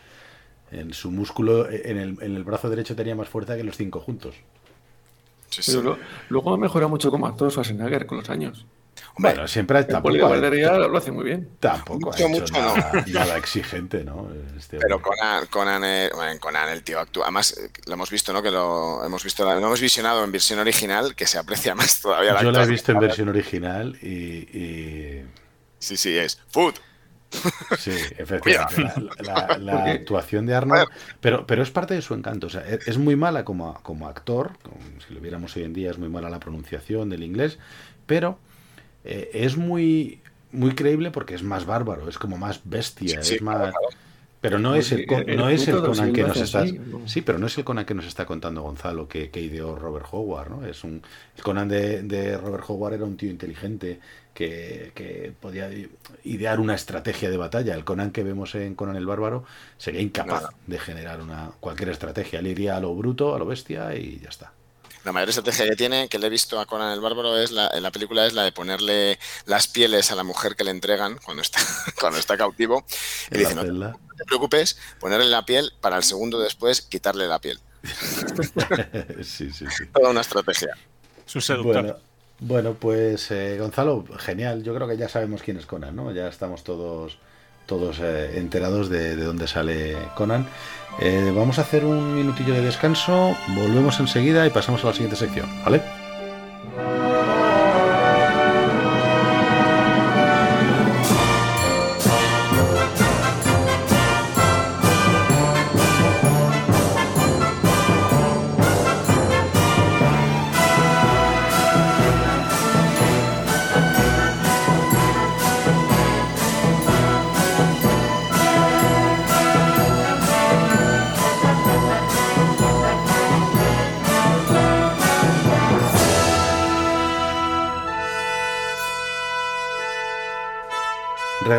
en 0.71 0.93
su 0.93 1.09
músculo, 1.09 1.69
en 1.69 1.97
el, 1.97 2.17
en 2.21 2.35
el 2.35 2.43
brazo 2.43 2.69
derecho 2.69 2.95
tenía 2.95 3.15
más 3.15 3.29
fuerza 3.29 3.55
que 3.55 3.63
los 3.63 3.75
cinco 3.75 4.01
juntos. 4.01 4.35
Sí, 5.49 5.63
sí. 5.63 5.71
Pero 5.71 5.83
lo, 5.83 5.97
luego 6.29 6.53
ha 6.53 6.57
mejorado 6.57 6.89
mucho 6.89 7.09
como 7.09 7.25
actor 7.25 7.49
Schwarzenegger 7.49 8.05
con 8.05 8.19
los 8.19 8.29
años. 8.29 8.67
Hombre, 9.15 9.33
bueno, 9.33 9.47
siempre 9.47 9.77
el 9.77 9.85
tampoco, 9.85 10.17
guardería 10.17 10.73
lo 10.73 10.97
hace 10.97 11.11
muy 11.11 11.23
bien. 11.25 11.47
Tampoco 11.59 12.07
mucho, 12.07 12.11
ha 12.11 12.15
hecho 12.15 12.29
mucho, 12.29 12.53
nada, 12.53 12.91
no. 12.93 13.03
nada, 13.13 13.37
exigente, 13.37 14.03
¿no? 14.03 14.27
Este 14.57 14.79
Pero 14.79 14.99
Conan, 15.03 15.45
Conan, 15.51 15.83
eh, 15.83 16.09
bueno, 16.15 16.39
Conan 16.39 16.69
el 16.69 16.81
tío 16.81 16.99
actúa. 16.99 17.25
Además, 17.25 17.55
lo 17.85 17.93
hemos 17.93 18.09
visto, 18.09 18.33
¿no? 18.33 18.41
Que 18.41 18.49
lo 18.49 19.05
hemos 19.05 19.23
visto, 19.23 19.45
lo 19.45 19.51
hemos 19.55 19.81
visionado 19.81 20.23
en 20.23 20.31
versión 20.31 20.57
original, 20.59 21.15
que 21.15 21.27
se 21.27 21.37
aprecia 21.37 21.75
más 21.75 22.01
todavía. 22.01 22.33
La 22.33 22.41
Yo 22.41 22.51
la 22.51 22.63
he 22.63 22.67
visto 22.67 22.91
en 22.91 22.99
versión 22.99 23.29
original 23.29 23.95
y, 24.01 24.07
y... 24.07 25.25
Sí, 25.77 25.95
sí, 25.95 26.17
es 26.17 26.41
food. 26.47 26.73
Sí, 27.77 27.91
efectivamente. 28.17 28.99
La, 29.19 29.47
la, 29.47 29.57
la 29.59 29.91
actuación 29.91 30.47
de 30.47 30.55
Arnold, 30.55 30.87
pero, 31.19 31.45
pero 31.45 31.61
es 31.61 31.69
parte 31.69 31.93
de 31.93 32.01
su 32.01 32.15
encanto. 32.15 32.47
O 32.47 32.49
sea, 32.49 32.63
es 32.63 32.97
muy 32.97 33.15
mala 33.15 33.45
como, 33.45 33.75
como 33.83 34.07
actor, 34.07 34.53
como 34.63 34.77
si 35.07 35.13
lo 35.13 35.19
viéramos 35.19 35.55
hoy 35.55 35.63
en 35.63 35.73
día, 35.73 35.91
es 35.91 35.99
muy 35.99 36.09
mala 36.09 36.31
la 36.31 36.39
pronunciación 36.39 37.09
del 37.09 37.21
inglés, 37.21 37.59
pero 38.07 38.39
eh, 39.03 39.31
es 39.33 39.57
muy, 39.57 40.21
muy 40.51 40.75
creíble 40.75 41.11
porque 41.11 41.35
es 41.35 41.43
más 41.43 41.65
bárbaro, 41.65 42.07
es 42.07 42.17
como 42.17 42.37
más 42.37 42.61
bestia, 42.63 43.21
sí, 43.21 43.29
sí, 43.29 43.35
es 43.35 43.41
más. 43.41 43.57
Claro. 43.57 43.77
Pero 44.43 44.59
no 44.59 44.75
es 44.75 44.91
el, 44.91 45.05
no 45.37 45.47
es 45.47 45.69
el 45.69 45.79
Conan 45.79 46.11
que 46.11 46.23
nos 46.23 46.35
está. 46.35 46.65
Sí, 47.05 47.21
pero 47.21 47.39
no 47.39 47.47
es 47.47 47.57
el 47.57 47.63
Conan 47.63 47.85
que 47.85 47.93
nos 47.93 48.05
está 48.05 48.25
contando 48.25 48.61
Gonzalo 48.61 49.07
que, 49.07 49.29
que 49.29 49.39
ideó 49.39 49.77
Robert 49.77 50.05
Howard, 50.11 50.49
¿no? 50.49 50.65
Es 50.65 50.83
un. 50.83 51.01
El 51.37 51.43
Conan 51.43 51.69
de, 51.69 52.03
de 52.03 52.37
Robert 52.37 52.65
Howard 52.67 52.95
era 52.95 53.05
un 53.05 53.15
tío 53.15 53.31
inteligente 53.31 54.01
que, 54.33 54.91
que, 54.95 55.31
podía 55.39 55.69
idear 56.25 56.59
una 56.59 56.75
estrategia 56.75 57.29
de 57.29 57.37
batalla. 57.37 57.73
El 57.73 57.85
Conan 57.85 58.11
que 58.11 58.23
vemos 58.23 58.53
en 58.55 58.75
Conan 58.75 58.97
el 58.97 59.05
Bárbaro 59.05 59.45
sería 59.77 60.01
incapaz 60.01 60.49
de 60.67 60.77
generar 60.77 61.21
una 61.21 61.51
cualquier 61.61 61.87
estrategia. 61.87 62.39
Él 62.39 62.47
iría 62.47 62.75
a 62.75 62.81
lo 62.81 62.93
bruto, 62.93 63.33
a 63.33 63.39
lo 63.39 63.45
bestia 63.45 63.95
y 63.95 64.19
ya 64.19 64.27
está 64.27 64.51
la 65.03 65.11
mayor 65.11 65.29
estrategia 65.29 65.65
que 65.65 65.75
tiene, 65.75 66.07
que 66.07 66.17
le 66.19 66.27
he 66.27 66.29
visto 66.29 66.59
a 66.59 66.65
Conan 66.65 66.93
el 66.93 67.01
Bárbaro, 67.01 67.37
es 67.37 67.51
la, 67.51 67.69
en 67.73 67.83
la 67.83 67.91
película 67.91 68.25
es 68.25 68.33
la 68.33 68.43
de 68.43 68.51
ponerle 68.51 69.19
las 69.45 69.67
pieles 69.67 70.11
a 70.11 70.15
la 70.15 70.23
mujer 70.23 70.55
que 70.55 70.63
le 70.63 70.71
entregan 70.71 71.19
cuando 71.23 71.41
está, 71.41 71.59
cuando 71.99 72.19
está 72.19 72.37
cautivo. 72.37 72.85
Y 73.31 73.39
dice, 73.39 73.55
no, 73.55 73.63
no, 73.63 73.99
te 74.17 74.25
preocupes, 74.25 74.77
ponerle 74.99 75.27
la 75.27 75.45
piel 75.45 75.73
para 75.81 75.97
el 75.97 76.03
segundo 76.03 76.39
después 76.39 76.81
quitarle 76.81 77.27
la 77.27 77.39
piel. 77.39 77.59
sí, 79.23 79.51
sí, 79.51 79.65
sí. 79.69 79.85
Toda 79.93 80.09
una 80.09 80.21
estrategia. 80.21 80.75
Seductor. 81.25 81.63
Bueno, 81.63 81.97
bueno 82.39 82.73
pues 82.75 83.29
eh, 83.31 83.57
Gonzalo, 83.59 84.05
genial. 84.17 84.63
Yo 84.63 84.73
creo 84.73 84.87
que 84.87 84.97
ya 84.97 85.09
sabemos 85.09 85.41
quién 85.41 85.57
es 85.57 85.65
Conan, 85.65 85.95
¿no? 85.95 86.11
Ya 86.11 86.27
estamos 86.27 86.63
todos 86.63 87.17
todos 87.65 87.99
eh, 88.01 88.37
enterados 88.37 88.89
de, 88.89 89.15
de, 89.15 89.23
dónde 89.23 89.47
sale 89.47 89.95
Conan. 90.15 90.47
Eh, 90.99 91.31
vamos 91.35 91.57
a 91.57 91.61
hacer 91.61 91.85
un 91.85 92.15
minutillo 92.15 92.53
de 92.53 92.61
descanso, 92.61 93.35
volvemos 93.55 93.99
enseguida 93.99 94.45
y 94.45 94.51
pasamos 94.51 94.83
a 94.83 94.87
la 94.87 94.93
siguiente 94.93 95.15
sección, 95.15 95.47
¿vale? 95.63 95.81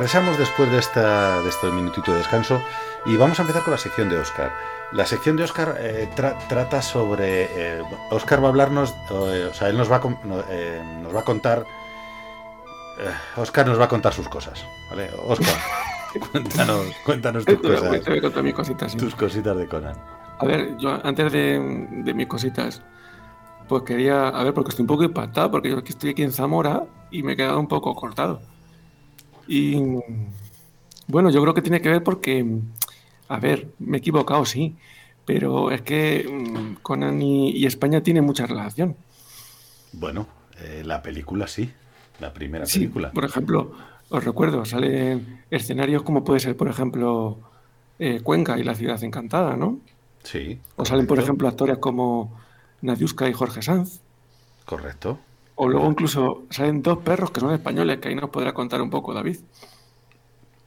Regresamos 0.04 0.36
después 0.36 0.70
de, 0.70 0.80
esta, 0.80 1.40
de 1.40 1.48
este 1.48 1.70
minutito 1.70 2.12
de 2.12 2.18
descanso 2.18 2.60
y 3.06 3.16
vamos 3.16 3.38
a 3.38 3.42
empezar 3.42 3.62
con 3.62 3.70
la 3.70 3.78
sección 3.78 4.10
de 4.10 4.18
Oscar. 4.18 4.52
La 4.92 5.06
sección 5.06 5.34
de 5.34 5.44
Oscar 5.44 5.76
eh, 5.80 6.10
trata 6.14 6.82
sobre... 6.82 7.80
Oscar 8.10 8.42
va 8.42 8.48
a 8.48 8.50
hablarnos, 8.50 8.94
o 9.08 9.54
sea, 9.54 9.70
él 9.70 9.78
nos 9.78 9.90
va 9.90 9.96
a, 9.96 10.00
nos 10.04 11.14
va 11.14 11.20
a 11.20 11.24
contar... 11.24 11.64
Oscar 13.38 13.66
nos 13.66 13.80
va 13.80 13.86
a 13.86 13.88
contar 13.88 14.12
sus 14.12 14.28
cosas, 14.28 14.62
¿vale? 14.90 15.08
Oscar, 15.26 15.54
cuéntanos, 16.32 16.86
cuéntanos 17.06 17.46
tus 17.46 17.60
cosas. 17.62 18.96
Tus 18.98 19.14
cositas 19.14 19.56
de 19.56 19.66
Conan. 19.66 19.96
A 20.38 20.44
ver, 20.44 20.76
yo 20.76 20.98
antes 21.02 21.32
de, 21.32 21.86
de 22.04 22.12
mis 22.12 22.26
cositas, 22.26 22.82
pues 23.68 23.84
quería, 23.84 24.28
a 24.28 24.44
ver, 24.44 24.52
porque 24.52 24.68
estoy 24.68 24.82
un 24.82 24.88
poco 24.88 25.04
impactado, 25.04 25.50
porque 25.50 25.70
yo 25.70 25.78
estoy 25.78 26.10
aquí 26.10 26.22
en 26.22 26.32
Zamora 26.32 26.84
y 27.10 27.22
me 27.22 27.32
he 27.32 27.36
quedado 27.36 27.58
un 27.58 27.68
poco 27.68 27.94
cortado. 27.94 28.42
Y 29.46 29.76
bueno, 31.06 31.30
yo 31.30 31.42
creo 31.42 31.54
que 31.54 31.62
tiene 31.62 31.80
que 31.80 31.88
ver 31.88 32.02
porque, 32.02 32.46
a 33.28 33.38
ver, 33.38 33.68
me 33.78 33.98
he 33.98 34.00
equivocado, 34.00 34.44
sí, 34.44 34.76
pero 35.24 35.70
es 35.70 35.82
que 35.82 36.26
mm, 36.28 36.82
Conan 36.82 37.20
y, 37.20 37.64
España 37.66 38.02
tienen 38.02 38.24
mucha 38.24 38.46
relación. 38.46 38.96
Bueno, 39.92 40.26
eh, 40.60 40.82
la 40.84 41.02
película 41.02 41.46
sí, 41.46 41.70
la 42.20 42.32
primera 42.32 42.64
película. 42.64 43.10
Por 43.12 43.24
ejemplo, 43.24 43.72
os 44.08 44.24
recuerdo, 44.24 44.64
salen 44.64 45.42
escenarios 45.50 46.02
como 46.02 46.24
puede 46.24 46.40
ser, 46.40 46.56
por 46.56 46.68
ejemplo, 46.68 47.38
eh, 47.98 48.20
Cuenca 48.22 48.58
y 48.58 48.64
la 48.64 48.74
ciudad 48.74 49.02
encantada, 49.04 49.56
¿no? 49.56 49.78
Sí. 50.22 50.58
O 50.76 50.84
salen, 50.84 51.06
por 51.06 51.18
ejemplo, 51.18 51.48
actores 51.48 51.78
como 51.78 52.32
Nadiuska 52.80 53.28
y 53.28 53.32
Jorge 53.32 53.62
Sanz. 53.62 54.00
Correcto. 54.64 55.18
O 55.56 55.68
luego 55.68 55.88
incluso 55.88 56.44
salen 56.50 56.82
dos 56.82 56.98
perros 56.98 57.30
que 57.30 57.40
son 57.40 57.52
españoles, 57.52 57.98
que 57.98 58.08
ahí 58.08 58.14
nos 58.14 58.30
podrá 58.30 58.52
contar 58.52 58.82
un 58.82 58.90
poco 58.90 59.14
David. 59.14 59.38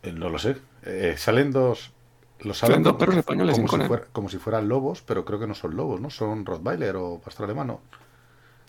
Eh, 0.04 0.14
no 0.14 0.30
lo 0.30 0.40
sé. 0.40 0.58
Eh, 0.84 1.16
salen 1.18 1.52
dos... 1.52 1.94
Los 2.40 2.60
salen, 2.60 2.84
dos 2.84 2.94
perros 2.94 3.18
españoles 3.18 3.60
como, 3.60 3.84
si 3.84 3.90
como 4.12 4.30
si 4.30 4.38
fueran 4.38 4.70
lobos, 4.70 5.02
pero 5.02 5.26
creo 5.26 5.40
que 5.40 5.48
no 5.48 5.56
son 5.56 5.76
lobos, 5.76 6.00
¿no? 6.00 6.12
Son 6.12 6.46
Rottweiler 6.46 6.96
o 6.96 7.20
pastor 7.20 7.46
alemán. 7.46 7.76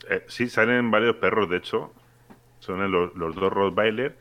Eh, 0.08 0.24
sí, 0.26 0.48
salen 0.48 0.90
varios 0.90 1.16
perros, 1.16 1.50
de 1.50 1.58
hecho. 1.58 1.92
Son 2.60 2.90
los, 2.90 3.14
dos 3.14 3.52
Rottweiler 3.52 4.16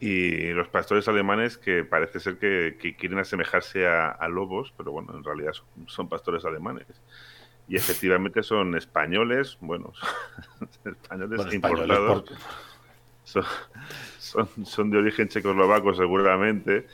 y 0.00 0.48
los 0.52 0.66
pastores 0.68 1.06
alemanes 1.08 1.58
que 1.58 1.84
parece 1.84 2.20
ser 2.20 2.38
que, 2.38 2.96
quieren 2.98 3.18
asemejarse 3.18 3.86
a, 3.86 4.26
lobos, 4.28 4.72
pero 4.76 4.92
bueno, 4.92 5.14
en 5.14 5.22
realidad 5.22 5.52
son 5.86 6.08
pastores 6.08 6.44
alemanes 6.44 6.86
y 7.72 7.76
efectivamente 7.76 8.42
son 8.42 8.76
españoles, 8.76 9.56
bueno, 9.62 9.94
españoles 10.84 11.54
importados. 11.54 12.24
Son, 13.24 14.46
son, 14.62 14.90
de 14.90 14.98
origen 14.98 15.28
checoslovaco 15.28 15.94
seguramente 15.94 16.86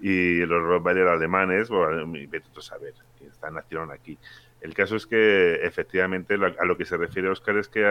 y 0.00 0.38
los 0.46 0.62
Rottweiler 0.62 1.08
alemanes, 1.08 1.68
bueno, 1.68 2.06
vete 2.06 2.46
a 2.56 2.60
saber, 2.60 2.94
están, 3.20 3.54
nacieron 3.54 3.90
aquí. 3.90 4.16
El 4.60 4.72
caso 4.72 4.94
es 4.94 5.04
que 5.04 5.54
efectivamente 5.64 6.34
a 6.34 6.64
lo 6.64 6.76
que 6.76 6.84
se 6.84 6.96
refiere 6.96 7.28
Oscar 7.28 7.56
es 7.56 7.66
que 7.66 7.82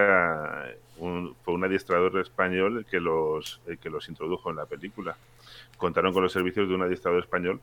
fue 0.98 1.54
un 1.54 1.64
adiestrador 1.66 2.18
español 2.20 2.78
el 2.78 2.86
que, 2.86 3.02
los, 3.02 3.60
el 3.68 3.78
que 3.80 3.90
los 3.90 4.08
introdujo 4.08 4.50
en 4.50 4.56
la 4.56 4.66
película. 4.66 5.18
Contaron 5.76 6.14
con 6.14 6.24
los 6.24 6.32
servicios 6.32 6.70
de 6.70 6.76
un 6.76 6.84
adiestrador 6.84 7.22
español 7.22 7.60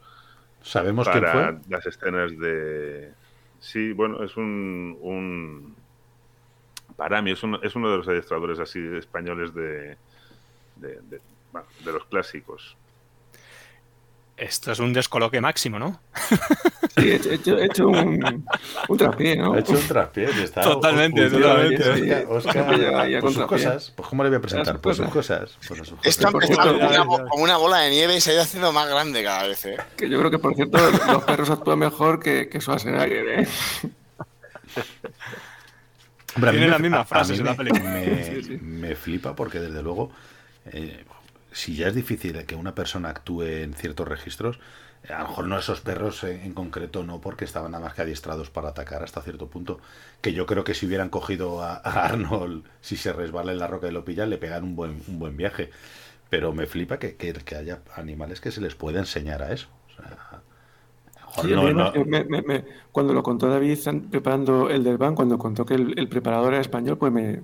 ¿Sabemos 0.61 1.07
para 1.07 1.33
quién 1.33 1.63
fue? 1.63 1.71
las 1.71 1.87
escenas 1.87 2.39
de, 2.39 3.15
Sí, 3.67 3.93
bueno, 3.93 4.23
es 4.23 4.37
un, 4.37 5.75
para 6.97 7.21
mí 7.21 7.33
es, 7.33 7.43
es 7.63 7.75
uno 7.75 7.91
de 7.91 7.97
los 7.97 8.07
adiestradores 8.07 8.61
así 8.61 8.79
españoles 8.97 9.53
de, 9.55 9.97
de, 10.77 11.01
de, 11.11 11.93
los 11.93 12.05
clásicos. 12.05 12.77
Esto 14.37 14.73
es 14.73 14.79
un 14.81 14.93
descoloque 14.93 15.41
máximo, 15.41 15.79
¿no? 15.79 16.01
Sí, 16.99 17.11
he 17.11 17.35
hecho, 17.35 17.59
he 17.59 17.67
hecho 17.67 17.89
un, 17.89 18.47
un, 18.89 18.97
traspié, 18.97 19.37
¿no? 19.37 19.53
Ha 19.53 19.59
hecho 19.59 19.73
un 19.73 19.87
traspié. 19.87 20.31
Está, 20.43 20.63
totalmente, 20.63 21.29
totalmente. 21.29 22.25
Oscar, 22.27 23.21
por 23.21 23.35
sus 23.35 23.45
cosas. 23.45 23.93
Pues 23.95 24.09
¿cómo 24.09 24.23
le 24.23 24.31
voy 24.31 24.39
a 24.39 24.41
presentar? 24.41 24.81
Por 24.81 24.95
sus 24.95 25.09
cosas. 25.11 25.59
Por 25.69 25.77
sus 25.77 25.91
cosas. 25.91 26.07
Esto 26.07 26.33
como 26.33 27.43
una 27.43 27.59
bola 27.59 27.81
de 27.81 27.91
nieve 27.91 28.17
y 28.17 28.21
se 28.23 28.31
ha 28.31 28.33
ido 28.33 28.43
haciendo 28.45 28.73
más 28.73 28.89
grande 28.89 29.23
cada 29.23 29.47
vez, 29.47 29.67
¿eh? 29.67 29.77
Que 29.95 30.09
yo 30.09 30.19
creo 30.19 30.31
que, 30.31 30.39
por 30.39 30.55
cierto, 30.55 30.79
los 31.13 31.25
perros 31.25 31.51
actúan 31.51 31.81
mejor 31.81 32.19
que, 32.19 32.49
que 32.49 32.63
Schwarzenegger, 32.63 33.41
¿eh? 33.41 33.49
Hombre, 36.35 36.51
Tienen 36.53 36.71
las 36.71 36.81
mismas 36.81 37.07
frases 37.07 37.39
en 37.39 37.45
la 37.45 37.55
película. 37.55 37.83
Me, 37.83 38.59
me, 38.63 38.95
flipa 38.97 39.37
porque, 39.37 39.59
desde 39.59 39.83
luego, 39.83 40.13
eh, 40.73 41.05
si 41.57 41.75
ya 41.75 41.89
es 41.89 41.95
difícil 41.95 42.45
que 42.45 42.55
una 42.55 42.75
persona 42.75 43.09
actúe 43.09 43.45
en 43.45 43.73
ciertos 43.73 44.07
registros, 44.07 44.61
a 45.09 45.23
lo 45.23 45.29
mejor 45.29 45.47
no 45.47 45.59
esos 45.59 45.81
perros 45.81 46.23
en, 46.23 46.53
concreto, 46.53 47.03
no 47.03 47.23
porque 47.23 47.47
estaban 47.47 47.71
nada 47.73 47.83
más 47.83 47.95
que 47.95 48.03
adiestrados 48.03 48.51
para 48.51 48.69
atacar 48.69 49.03
hasta 49.03 49.23
cierto 49.23 49.47
punto. 49.49 49.81
Que 50.21 50.35
yo 50.35 50.45
creo 50.45 50.65
que 50.65 50.75
si 50.75 50.85
hubieran 50.85 51.09
cogido 51.09 51.63
a, 51.63 51.77
Arnold, 51.77 52.65
si 52.83 52.99
se 52.99 53.11
resbala 53.15 53.53
en 53.53 53.59
la 53.59 53.69
roca 53.69 53.89
y 53.89 53.91
lo 53.91 54.05
pillan, 54.05 54.29
le 54.29 54.37
pegan 54.37 54.65
un 54.65 54.77
buen, 54.77 55.01
un 55.09 55.19
buen 55.19 55.35
viaje. 55.35 55.71
Pero 56.29 56.53
me 56.53 56.67
flipa 56.67 56.99
que, 56.99 57.17
que, 57.17 57.57
haya 57.57 57.81
animales 57.95 58.43
que 58.43 58.51
se 58.51 58.61
les 58.61 58.75
pueda 58.75 58.99
enseñar 58.99 59.43
a 59.43 59.53
eso. 59.53 59.69
cuando 62.93 63.15
lo 63.15 63.23
contó 63.23 63.49
David 63.49 63.79
preparando 64.11 64.69
el 64.69 64.85
del 64.85 64.99
ban, 64.99 65.15
cuando 65.15 65.39
contó 65.39 65.65
que 65.65 65.75
el, 65.75 66.09
preparador 66.11 66.53
era 66.53 66.61
español, 66.61 66.99
pues 66.99 67.15
me, 67.15 67.41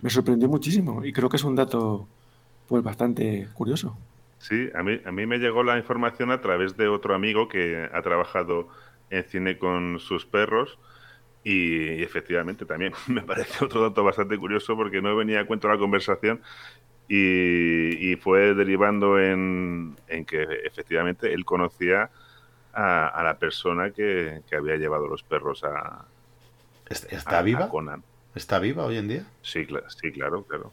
me 0.00 0.08
sorprendió 0.08 0.48
muchísimo. 0.48 1.04
Y 1.04 1.12
creo 1.12 1.28
que 1.28 1.36
es 1.36 1.44
un 1.44 1.54
dato 1.54 2.08
pues 2.68 2.82
bastante 2.82 3.48
curioso. 3.54 3.96
Sí, 4.38 4.68
a 4.74 4.82
mí, 4.82 5.00
a 5.04 5.12
mí 5.12 5.26
me 5.26 5.38
llegó 5.38 5.62
la 5.62 5.78
información 5.78 6.30
a 6.30 6.40
través 6.40 6.76
de 6.76 6.88
otro 6.88 7.14
amigo 7.14 7.48
que 7.48 7.88
ha 7.92 8.02
trabajado 8.02 8.68
en 9.10 9.24
cine 9.24 9.58
con 9.58 9.98
sus 10.00 10.26
perros 10.26 10.78
y, 11.44 12.02
efectivamente 12.02 12.64
también 12.66 12.92
me 13.06 13.22
parece 13.22 13.64
otro 13.64 13.80
dato 13.80 14.02
bastante 14.02 14.36
curioso 14.36 14.76
porque 14.76 15.00
no 15.00 15.14
venía 15.16 15.40
a 15.40 15.46
cuento 15.46 15.68
la 15.68 15.78
conversación 15.78 16.40
y, 17.08 18.16
fue 18.16 18.54
derivando 18.54 19.20
en, 19.20 19.96
que 20.26 20.42
efectivamente 20.64 21.32
él 21.32 21.44
conocía 21.44 22.10
a, 22.72 23.22
la 23.22 23.38
persona 23.38 23.90
que, 23.90 24.42
había 24.56 24.76
llevado 24.76 25.06
los 25.06 25.22
perros 25.22 25.62
a... 25.62 26.04
¿Está 26.88 27.42
viva? 27.42 27.70
¿Está 28.34 28.58
viva 28.58 28.84
hoy 28.84 28.96
en 28.96 29.08
día? 29.08 29.26
Sí, 29.42 29.66
sí 30.00 30.12
claro, 30.12 30.42
claro. 30.42 30.72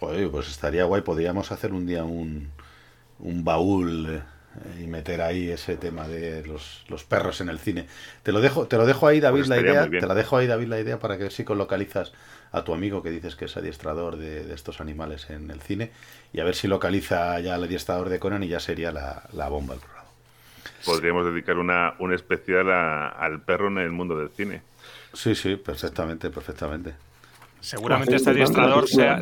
Joder, 0.00 0.30
pues 0.30 0.48
estaría 0.48 0.84
guay. 0.84 1.02
Podríamos 1.02 1.52
hacer 1.52 1.72
un 1.72 1.86
día 1.86 2.04
un, 2.04 2.50
un 3.20 3.44
baúl 3.44 4.06
eh, 4.08 4.82
y 4.82 4.86
meter 4.86 5.22
ahí 5.22 5.50
ese 5.50 5.76
tema 5.76 6.06
de 6.08 6.44
los, 6.46 6.84
los, 6.88 7.04
perros 7.04 7.40
en 7.40 7.48
el 7.48 7.58
cine. 7.58 7.86
Te 8.22 8.32
lo 8.32 8.40
dejo, 8.40 8.66
te 8.66 8.76
lo 8.76 8.86
dejo 8.86 9.06
ahí, 9.06 9.20
David, 9.20 9.40
pues 9.40 9.48
la 9.48 9.60
idea. 9.60 9.88
Te 9.88 10.06
la 10.06 10.14
dejo 10.14 10.36
ahí, 10.36 10.46
David, 10.46 10.68
la 10.68 10.80
idea 10.80 10.98
para 10.98 11.18
que 11.18 11.30
sí 11.30 11.44
localizas 11.48 12.12
a 12.52 12.62
tu 12.62 12.72
amigo 12.72 13.02
que 13.02 13.10
dices 13.10 13.34
que 13.34 13.46
es 13.46 13.56
adiestrador 13.56 14.16
de, 14.16 14.44
de, 14.44 14.54
estos 14.54 14.80
animales 14.80 15.28
en 15.30 15.50
el 15.50 15.60
cine 15.60 15.90
y 16.32 16.40
a 16.40 16.44
ver 16.44 16.54
si 16.54 16.68
localiza 16.68 17.40
ya 17.40 17.56
al 17.56 17.64
adiestrador 17.64 18.08
de 18.08 18.20
Conan 18.20 18.44
y 18.44 18.48
ya 18.48 18.60
sería 18.60 18.92
la, 18.92 19.24
la 19.32 19.48
bomba 19.48 19.74
el 19.74 19.80
programa. 19.80 20.04
Podríamos 20.84 21.24
dedicar 21.24 21.58
una, 21.58 21.94
un 21.98 22.12
especial 22.12 22.70
al 22.70 23.40
perro 23.42 23.68
en 23.68 23.78
el 23.78 23.90
mundo 23.90 24.18
del 24.18 24.28
cine. 24.30 24.62
Sí, 25.12 25.34
sí, 25.34 25.56
perfectamente, 25.56 26.30
perfectamente. 26.30 26.94
Seguramente 27.64 28.16
este 28.16 28.30
adiestrador 28.30 28.86
sea... 28.86 29.18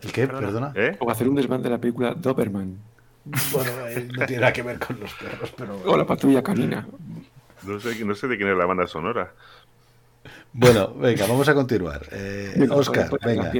¿El 0.00 0.12
qué? 0.12 0.28
Perdona. 0.28 0.72
¿Eh? 0.76 0.96
O 1.00 1.10
hacer 1.10 1.28
un 1.28 1.34
desván 1.34 1.60
de 1.62 1.70
la 1.70 1.78
película 1.78 2.14
Doberman. 2.14 2.78
Bueno, 3.52 3.70
eh, 3.88 4.08
no 4.16 4.26
tiene 4.26 4.40
nada 4.42 4.52
que 4.52 4.62
ver 4.62 4.78
con 4.78 5.00
los 5.00 5.12
perros, 5.14 5.52
pero. 5.56 5.82
O 5.84 5.96
la 5.96 6.06
patrulla 6.06 6.42
canina. 6.44 6.86
No 7.64 7.80
sé, 7.80 8.04
no 8.04 8.14
sé 8.14 8.28
de 8.28 8.36
quién 8.36 8.48
es 8.48 8.56
la 8.56 8.66
banda 8.66 8.86
sonora. 8.86 9.32
Bueno, 10.52 10.94
venga, 10.94 11.26
vamos 11.26 11.48
a 11.48 11.54
continuar. 11.54 12.06
Eh, 12.12 12.68
Oscar, 12.70 13.10
venga. 13.24 13.50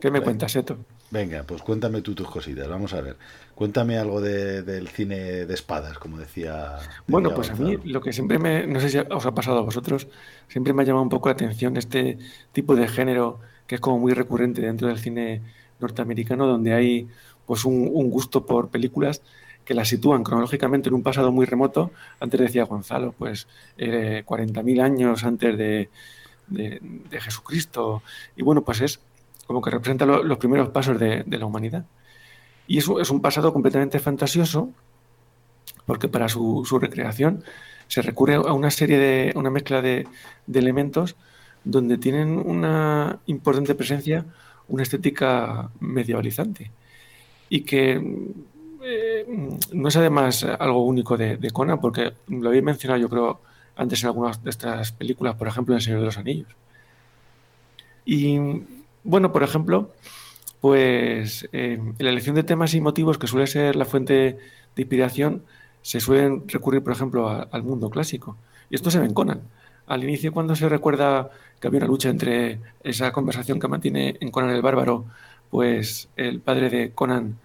¿Qué 0.00 0.10
me 0.10 0.22
cuentas, 0.22 0.56
Eto? 0.56 0.78
Venga, 1.12 1.42
pues 1.42 1.60
cuéntame 1.60 2.00
tú 2.00 2.14
tus 2.14 2.26
cositas. 2.26 2.66
Vamos 2.66 2.94
a 2.94 3.02
ver. 3.02 3.18
Cuéntame 3.54 3.98
algo 3.98 4.22
del 4.22 4.88
cine 4.88 5.44
de 5.44 5.54
espadas, 5.54 5.98
como 5.98 6.16
decía. 6.16 6.78
Bueno, 7.06 7.34
pues 7.34 7.50
a 7.50 7.54
mí 7.54 7.76
lo 7.84 8.00
que 8.00 8.14
siempre 8.14 8.38
me. 8.38 8.66
No 8.66 8.80
sé 8.80 8.88
si 8.88 8.96
os 8.96 9.26
ha 9.26 9.34
pasado 9.34 9.58
a 9.58 9.60
vosotros. 9.62 10.08
Siempre 10.48 10.72
me 10.72 10.82
ha 10.82 10.86
llamado 10.86 11.02
un 11.02 11.10
poco 11.10 11.28
la 11.28 11.34
atención 11.34 11.76
este 11.76 12.16
tipo 12.52 12.74
de 12.74 12.88
género 12.88 13.40
que 13.66 13.74
es 13.74 13.80
como 13.82 13.98
muy 13.98 14.14
recurrente 14.14 14.62
dentro 14.62 14.88
del 14.88 14.98
cine 14.98 15.42
norteamericano, 15.80 16.46
donde 16.46 16.72
hay 16.72 17.08
pues 17.44 17.66
un, 17.66 18.08
gusto 18.08 18.46
por 18.46 18.70
películas 18.70 19.20
que 19.66 19.74
las 19.74 19.88
sitúan 19.88 20.24
cronológicamente 20.24 20.88
en 20.88 20.94
un 20.94 21.02
pasado 21.02 21.30
muy 21.30 21.44
remoto. 21.44 21.90
Antes 22.20 22.40
decía 22.40 22.64
Gonzalo, 22.64 23.12
pues 23.12 23.48
eh, 23.76 24.24
40.000 24.26 24.80
años 24.80 25.24
antes 25.24 25.58
de, 25.58 25.90
Jesucristo. 27.10 28.02
Y 28.34 28.42
bueno, 28.42 28.62
pues 28.62 28.80
es 28.80 29.00
como 29.46 29.60
que 29.60 29.70
representa 29.70 30.06
los 30.06 30.38
primeros 30.38 30.70
pasos 30.70 30.98
de, 30.98 31.24
la 31.26 31.46
humanidad. 31.46 31.84
Y 32.66 32.78
eso 32.78 33.00
es 33.00 33.10
un 33.10 33.20
pasado 33.20 33.52
completamente 33.52 33.98
fantasioso, 33.98 34.70
porque 35.86 36.08
para 36.08 36.28
su, 36.28 36.64
recreación 36.80 37.44
se 37.88 38.02
recurre 38.02 38.34
a 38.34 38.52
una 38.52 38.70
serie 38.70 38.98
de, 38.98 39.32
una 39.34 39.50
mezcla 39.50 39.82
de, 39.82 40.06
de 40.46 40.58
elementos 40.58 41.16
donde 41.64 41.98
tienen 41.98 42.38
una 42.38 43.20
importante 43.26 43.74
presencia 43.74 44.26
una 44.68 44.82
estética 44.82 45.70
medievalizante. 45.80 46.70
y 47.48 47.60
que 47.62 48.00
eh, 48.82 49.26
no 49.72 49.88
es 49.88 49.96
además 49.96 50.44
algo 50.44 50.84
único 50.84 51.16
de, 51.16 51.50
Conan, 51.52 51.80
porque 51.80 52.14
lo 52.28 52.48
había 52.48 52.62
mencionado 52.62 53.00
yo 53.00 53.08
creo 53.08 53.40
antes 53.76 54.02
en 54.02 54.08
algunas 54.08 54.42
de 54.42 54.50
estas 54.50 54.92
películas, 54.92 55.36
por 55.36 55.48
ejemplo 55.48 55.74
El 55.74 55.82
Señor 55.82 56.00
de 56.00 56.06
los 56.06 56.18
Anillos. 56.18 56.48
Y 58.04 58.38
bueno, 59.04 59.32
por 59.32 59.42
ejemplo, 59.42 59.92
pues 60.60 61.48
eh, 61.52 61.74
en 61.74 61.96
la 61.98 62.10
elección 62.10 62.36
de 62.36 62.44
temas 62.44 62.74
y 62.74 62.80
motivos, 62.80 63.18
que 63.18 63.26
suele 63.26 63.46
ser 63.46 63.76
la 63.76 63.84
fuente 63.84 64.38
de 64.76 64.82
inspiración, 64.82 65.42
se 65.82 66.00
suelen 66.00 66.48
recurrir, 66.48 66.82
por 66.82 66.92
ejemplo, 66.92 67.28
al 67.28 67.62
mundo 67.62 67.90
clásico. 67.90 68.36
Y 68.70 68.76
esto 68.76 68.90
se 68.90 69.00
ve 69.00 69.06
en 69.06 69.14
Conan. 69.14 69.42
Al 69.86 70.04
inicio, 70.04 70.32
cuando 70.32 70.54
se 70.54 70.68
recuerda 70.68 71.30
que 71.60 71.66
había 71.66 71.78
una 71.78 71.88
lucha 71.88 72.08
entre 72.08 72.60
esa 72.84 73.12
conversación 73.12 73.58
que 73.58 73.68
mantiene 73.68 74.16
en 74.20 74.30
Conan 74.30 74.50
el 74.50 74.62
Bárbaro, 74.62 75.04
pues 75.50 76.08
el 76.16 76.40
padre 76.40 76.70
de 76.70 76.92
Conan 76.92 77.36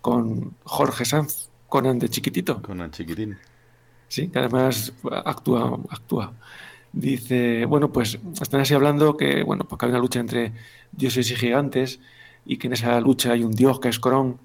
con 0.00 0.54
Jorge 0.64 1.04
Sanz, 1.04 1.50
Conan 1.68 1.98
de 1.98 2.08
chiquitito. 2.08 2.62
Conan 2.62 2.92
chiquitín. 2.92 3.36
Sí, 4.08 4.28
que 4.28 4.38
además 4.38 4.92
actúa, 5.24 5.80
actúa. 5.90 6.32
Dice, 6.92 7.66
bueno, 7.66 7.92
pues 7.92 8.18
están 8.40 8.60
así 8.60 8.74
hablando 8.74 9.16
que, 9.16 9.42
bueno, 9.42 9.64
porque 9.68 9.86
hay 9.86 9.90
una 9.90 10.00
lucha 10.00 10.20
entre 10.20 10.52
dioses 10.92 11.30
y 11.30 11.36
gigantes 11.36 12.00
y 12.44 12.56
que 12.56 12.68
en 12.68 12.72
esa 12.72 12.98
lucha 13.00 13.32
hay 13.32 13.44
un 13.44 13.52
dios 13.52 13.80
que 13.80 13.88
es 13.88 13.98
Corón, 13.98 14.38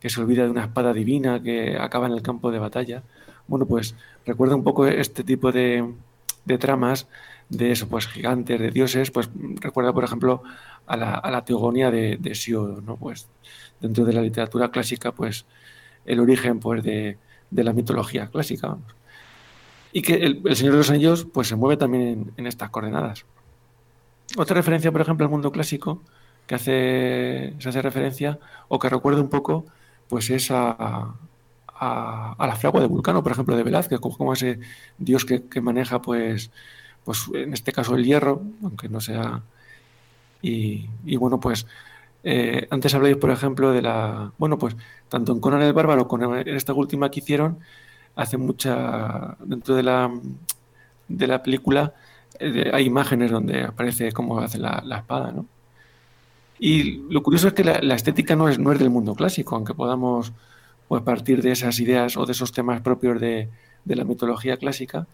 que 0.00 0.10
se 0.10 0.20
olvida 0.20 0.44
de 0.44 0.50
una 0.50 0.64
espada 0.64 0.92
divina 0.92 1.42
que 1.42 1.76
acaba 1.78 2.06
en 2.06 2.12
el 2.12 2.22
campo 2.22 2.50
de 2.50 2.58
batalla. 2.58 3.02
Bueno, 3.46 3.66
pues 3.66 3.94
recuerda 4.26 4.56
un 4.56 4.64
poco 4.64 4.86
este 4.86 5.24
tipo 5.24 5.52
de, 5.52 5.94
tramas 6.58 7.06
de 7.48 7.72
eso, 7.72 7.88
pues 7.88 8.06
gigantes, 8.08 8.58
de 8.58 8.70
dioses, 8.70 9.10
pues 9.10 9.30
recuerda, 9.60 9.92
por 9.92 10.04
ejemplo, 10.04 10.42
a 10.86 10.96
la, 10.96 11.14
a 11.14 11.30
la 11.30 11.44
teogonía 11.44 11.90
de, 11.90 12.16
de 12.18 12.82
¿no? 12.84 12.96
Pues 12.96 13.28
dentro 13.80 14.04
de 14.04 14.12
la 14.12 14.22
literatura 14.22 14.70
clásica, 14.70 15.12
pues 15.12 15.46
el 16.04 16.20
origen 16.20 16.60
pues, 16.60 16.82
de, 16.82 17.18
la 17.50 17.72
mitología 17.72 18.28
clásica. 18.28 18.76
Y 19.94 20.02
que 20.02 20.14
el, 20.16 20.56
Señor 20.56 20.72
de 20.72 20.78
los 20.78 20.90
Anillos 20.90 21.24
pues, 21.32 21.46
se 21.46 21.54
mueve 21.54 21.76
también 21.76 22.32
en, 22.36 22.46
estas 22.48 22.68
coordenadas. 22.70 23.24
Otra 24.36 24.56
referencia, 24.56 24.90
por 24.90 25.00
ejemplo, 25.00 25.24
al 25.24 25.30
mundo 25.30 25.52
clásico, 25.52 26.02
que 26.48 26.56
hace, 26.56 27.54
se 27.60 27.68
hace 27.68 27.80
referencia, 27.80 28.40
o 28.66 28.80
que 28.80 28.88
recuerda 28.88 29.20
un 29.20 29.30
poco, 29.30 29.66
pues 30.08 30.30
es 30.30 30.50
a, 30.50 31.14
la 31.80 32.56
fragua 32.58 32.80
de 32.80 32.88
Vulcano, 32.88 33.22
por 33.22 33.30
ejemplo, 33.30 33.56
de 33.56 33.62
Velázquez, 33.62 34.00
como 34.00 34.32
ese 34.32 34.58
dios 34.98 35.24
que, 35.24 35.60
maneja, 35.60 36.02
pues, 36.02 36.50
pues 37.04 37.30
en 37.32 37.52
este 37.52 37.72
caso 37.72 37.94
el 37.94 38.04
hierro, 38.04 38.42
aunque 38.62 38.88
no 38.88 39.00
sea... 39.00 39.42
Y, 40.42 40.90
y 41.06 41.16
bueno, 41.16 41.38
pues 41.38 41.66
eh, 42.24 42.66
antes 42.70 42.94
habláis, 42.94 43.16
por 43.16 43.30
ejemplo, 43.30 43.70
de 43.72 43.82
la. 43.82 44.32
Bueno, 44.38 44.58
pues 44.58 44.76
tanto 45.08 45.32
en 45.32 45.40
Conan 45.40 45.62
el 45.62 45.74
Bárbaro 45.74 46.08
como 46.08 46.36
en 46.36 46.48
esta 46.56 46.72
última 46.72 47.10
que 47.10 47.20
hicieron, 47.20 47.60
hace 48.16 48.36
mucha. 48.36 49.36
Dentro 49.40 49.74
de 49.74 49.82
la, 49.82 50.10
de 51.08 51.26
la 51.26 51.42
película 51.42 51.94
eh, 52.38 52.70
hay 52.72 52.86
imágenes 52.86 53.30
donde 53.30 53.64
aparece 53.64 54.12
cómo 54.12 54.40
hace 54.40 54.58
la, 54.58 54.82
espada, 54.98 55.32
¿no? 55.32 55.46
Y 56.58 57.02
lo 57.12 57.22
curioso 57.22 57.48
es 57.48 57.54
que 57.54 57.64
la, 57.64 57.94
estética 57.94 58.36
no 58.36 58.48
es, 58.48 58.58
no 58.58 58.72
es 58.72 58.78
del 58.78 58.90
mundo 58.90 59.14
clásico, 59.14 59.56
aunque 59.56 59.74
podamos 59.74 60.32
pues, 60.88 61.02
partir 61.02 61.42
de 61.42 61.52
esas 61.52 61.78
ideas 61.80 62.16
o 62.16 62.26
de 62.26 62.32
esos 62.32 62.52
temas 62.52 62.80
propios 62.80 63.20
de, 63.20 63.48
la 63.86 64.04
mitología 64.04 64.56
clásica, 64.56 65.06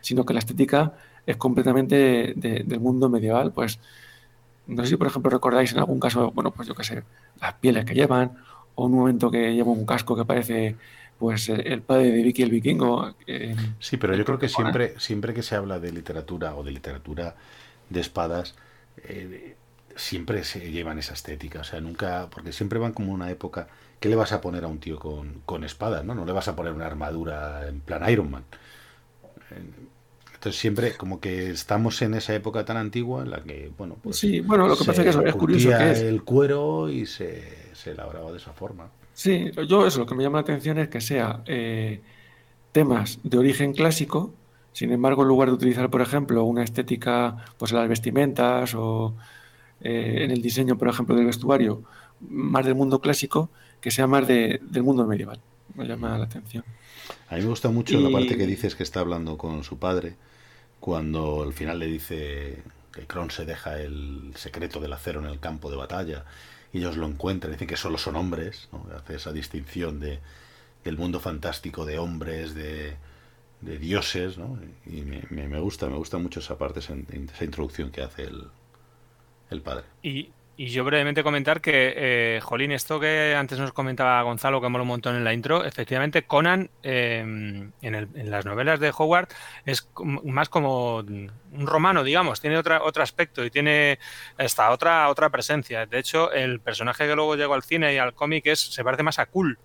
sino 0.00 0.24
que 0.24 0.32
la 0.32 0.38
estética 0.40 0.94
es 1.26 1.36
completamente 1.36 2.34
del 2.36 2.80
mundo 2.80 3.08
medieval, 3.10 3.52
pues 3.52 3.78
no 4.66 4.82
sé 4.82 4.90
si, 4.90 4.96
por 4.96 5.08
ejemplo, 5.08 5.30
recordáis 5.30 5.72
en 5.72 5.78
algún 5.78 6.00
caso, 6.00 6.30
bueno, 6.32 6.50
pues 6.50 6.66
yo 6.68 6.74
qué 6.74 6.84
sé, 6.84 7.02
las 7.40 7.54
pieles 7.54 7.84
que 7.84 7.94
llevan, 7.94 8.32
o 8.74 8.86
un 8.86 8.92
momento 8.92 9.30
que 9.30 9.54
lleva 9.54 9.70
un 9.70 9.86
casco 9.86 10.16
que 10.16 10.24
parece 10.24 10.76
pues 11.18 11.48
el 11.48 11.82
padre 11.82 12.10
de 12.10 12.22
Vicky 12.22 12.42
el 12.42 12.50
vikingo. 12.50 13.14
Eh, 13.26 13.56
sí, 13.78 13.96
pero 13.96 14.14
yo 14.14 14.24
creo 14.24 14.38
que 14.38 14.48
siempre, 14.48 14.98
siempre 14.98 15.34
que 15.34 15.42
se 15.42 15.56
habla 15.56 15.80
de 15.80 15.92
literatura 15.92 16.54
o 16.54 16.62
de 16.62 16.72
literatura 16.72 17.36
de 17.88 18.00
espadas, 18.00 18.54
eh, 19.04 19.56
siempre 19.94 20.44
se 20.44 20.70
llevan 20.70 20.98
esa 20.98 21.14
estética. 21.14 21.60
O 21.60 21.64
sea, 21.64 21.80
nunca, 21.80 22.28
porque 22.30 22.52
siempre 22.52 22.78
van 22.78 22.92
como 22.92 23.12
una 23.12 23.30
época. 23.30 23.68
¿Qué 24.00 24.08
le 24.08 24.16
vas 24.16 24.32
a 24.32 24.40
poner 24.42 24.64
a 24.64 24.68
un 24.68 24.78
tío 24.78 24.98
con, 24.98 25.40
con 25.46 25.64
espadas? 25.64 26.04
¿no? 26.04 26.14
no 26.14 26.26
le 26.26 26.32
vas 26.32 26.48
a 26.48 26.56
poner 26.56 26.72
una 26.72 26.86
armadura 26.86 27.66
en 27.66 27.80
plan 27.80 28.08
Iron 28.10 28.30
Man. 28.30 28.44
Entonces 30.34 30.60
siempre 30.60 30.92
como 30.96 31.18
que 31.18 31.50
estamos 31.50 32.02
en 32.02 32.14
esa 32.14 32.34
época 32.34 32.64
tan 32.64 32.76
antigua 32.76 33.22
en 33.22 33.30
la 33.30 33.42
que, 33.42 33.72
bueno, 33.76 33.96
pues... 34.02 34.18
Sí, 34.18 34.40
bueno, 34.40 34.68
lo 34.68 34.76
que 34.76 34.84
pasa 34.84 35.02
es 35.02 35.16
que 35.16 35.28
es 35.28 35.34
curioso 35.34 35.70
que 35.70 35.90
es... 35.90 36.00
el 36.00 36.22
cuero 36.24 36.90
y 36.90 37.06
se, 37.06 37.72
se 37.72 37.92
elaboraba 37.92 38.30
de 38.32 38.36
esa 38.36 38.52
forma. 38.52 38.90
Sí, 39.16 39.50
yo 39.66 39.86
eso, 39.86 40.00
lo 40.00 40.06
que 40.06 40.14
me 40.14 40.22
llama 40.22 40.36
la 40.36 40.42
atención 40.42 40.76
es 40.78 40.88
que 40.88 41.00
sea 41.00 41.42
eh, 41.46 42.02
temas 42.72 43.18
de 43.22 43.38
origen 43.38 43.72
clásico, 43.72 44.34
sin 44.74 44.92
embargo, 44.92 45.22
en 45.22 45.28
lugar 45.28 45.48
de 45.48 45.54
utilizar, 45.54 45.88
por 45.88 46.02
ejemplo, 46.02 46.44
una 46.44 46.62
estética 46.62 47.46
pues 47.56 47.72
en 47.72 47.78
las 47.78 47.88
vestimentas 47.88 48.74
o 48.74 49.14
eh, 49.80 50.18
en 50.20 50.32
el 50.32 50.42
diseño, 50.42 50.76
por 50.76 50.88
ejemplo, 50.88 51.16
del 51.16 51.24
vestuario, 51.24 51.82
más 52.28 52.66
del 52.66 52.74
mundo 52.74 53.00
clásico, 53.00 53.48
que 53.80 53.90
sea 53.90 54.06
más 54.06 54.28
de, 54.28 54.60
del 54.62 54.82
mundo 54.82 55.06
medieval. 55.06 55.40
Me 55.74 55.86
llama 55.86 56.18
la 56.18 56.26
atención. 56.26 56.62
A 57.30 57.36
mí 57.36 57.40
me 57.40 57.48
gusta 57.48 57.70
mucho 57.70 57.98
la 57.98 58.10
parte 58.10 58.36
que 58.36 58.46
dices 58.46 58.74
que 58.74 58.82
está 58.82 59.00
hablando 59.00 59.38
con 59.38 59.64
su 59.64 59.78
padre, 59.78 60.16
cuando 60.78 61.42
al 61.42 61.54
final 61.54 61.78
le 61.78 61.86
dice 61.86 62.62
que 62.92 63.06
Kron 63.06 63.30
se 63.30 63.46
deja 63.46 63.80
el 63.80 64.32
secreto 64.34 64.78
del 64.78 64.92
acero 64.92 65.20
en 65.20 65.26
el 65.26 65.40
campo 65.40 65.70
de 65.70 65.76
batalla 65.76 66.26
ellos 66.78 66.96
lo 66.96 67.06
encuentran, 67.06 67.52
dicen 67.52 67.68
que 67.68 67.76
solo 67.76 67.98
son 67.98 68.16
hombres, 68.16 68.68
hace 68.94 69.16
esa 69.16 69.32
distinción 69.32 70.00
de, 70.00 70.20
del 70.84 70.96
mundo 70.96 71.20
fantástico 71.20 71.84
de 71.84 71.98
hombres, 71.98 72.54
de, 72.54 72.96
dioses, 73.60 74.38
¿no? 74.38 74.58
y 74.86 75.02
me, 75.02 75.60
gusta, 75.60 75.88
me 75.88 75.96
gusta 75.96 76.18
mucho 76.18 76.40
esa 76.40 76.56
parte, 76.56 76.80
esa, 76.80 76.94
introducción 77.44 77.90
que 77.90 78.02
hace 78.02 78.24
el, 78.24 78.44
el 79.50 79.60
padre. 79.62 79.84
Y 80.58 80.68
yo 80.68 80.84
brevemente 80.84 81.22
comentar 81.22 81.60
que, 81.60 81.92
eh, 81.96 82.40
Jolín, 82.42 82.72
esto 82.72 82.98
que 82.98 83.34
antes 83.36 83.58
nos 83.58 83.72
comentaba 83.72 84.22
Gonzalo, 84.22 84.60
que 84.60 84.68
mola 84.68 84.82
un 84.82 84.88
montón 84.88 85.14
en 85.14 85.22
la 85.22 85.34
intro, 85.34 85.64
efectivamente 85.64 86.24
Conan 86.24 86.70
em, 86.82 87.72
en, 87.82 88.30
las 88.30 88.46
novelas 88.46 88.80
de 88.80 88.92
Howard 88.96 89.28
es 89.66 89.88
más 90.24 90.48
como 90.48 90.98
un 90.98 91.30
romano, 91.66 92.02
digamos, 92.04 92.40
tiene 92.40 92.56
otra, 92.56 92.82
otro 92.82 93.02
aspecto 93.02 93.44
y 93.44 93.50
tiene 93.50 93.98
esta 94.38 94.70
otra, 94.70 95.10
otra 95.10 95.28
presencia. 95.28 95.84
De 95.84 95.98
hecho, 95.98 96.32
el 96.32 96.60
personaje 96.60 97.06
que 97.06 97.14
luego 97.14 97.36
llegó 97.36 97.52
al 97.52 97.62
cine 97.62 97.92
y 97.92 97.98
al 97.98 98.14
cómic 98.14 98.46
es, 98.46 98.60
se 98.60 98.82
parece 98.82 99.02
más 99.02 99.18
a 99.18 99.26
Cool 99.26 99.58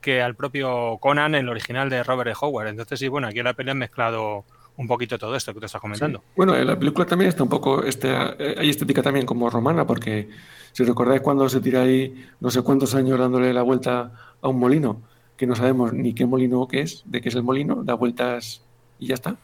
que 0.00 0.22
al 0.22 0.34
propio 0.34 0.96
Conan, 0.98 1.34
el 1.34 1.48
original 1.48 1.90
de 1.90 2.02
Robert 2.02 2.30
E. 2.30 2.34
Howard. 2.40 2.68
Entonces, 2.68 2.98
sí, 3.00 3.08
bueno, 3.08 3.28
aquí 3.28 3.40
en 3.40 3.44
la 3.44 3.54
pelea 3.54 3.72
han 3.72 3.78
mezclado 3.78 4.44
un 4.78 4.86
poquito 4.86 5.18
todo 5.18 5.34
esto 5.34 5.52
que 5.52 5.60
te 5.60 5.66
estás 5.66 5.80
comentando. 5.80 6.22
Bueno, 6.36 6.56
en 6.56 6.66
la 6.66 6.78
película 6.78 7.04
también 7.04 7.28
está 7.28 7.42
un 7.42 7.48
poco, 7.48 7.82
este, 7.82 8.10
hay 8.10 8.70
estética 8.70 9.02
también 9.02 9.26
como 9.26 9.50
romana, 9.50 9.84
porque 9.84 10.28
si 10.72 10.84
recordáis 10.84 11.20
cuando 11.20 11.48
se 11.48 11.60
tira 11.60 11.82
ahí 11.82 12.26
no 12.38 12.50
sé 12.50 12.62
cuántos 12.62 12.94
años 12.94 13.18
dándole 13.18 13.52
la 13.52 13.62
vuelta 13.62 14.12
a 14.40 14.48
un 14.48 14.58
molino, 14.60 15.02
que 15.36 15.48
no 15.48 15.56
sabemos 15.56 15.92
ni 15.92 16.14
qué 16.14 16.26
molino 16.26 16.66
que 16.68 16.80
es, 16.80 17.02
de 17.06 17.20
qué 17.20 17.28
es 17.28 17.34
el 17.34 17.42
molino, 17.42 17.82
da 17.82 17.94
vueltas 17.94 18.62
y 19.00 19.08
ya 19.08 19.14
está. 19.14 19.34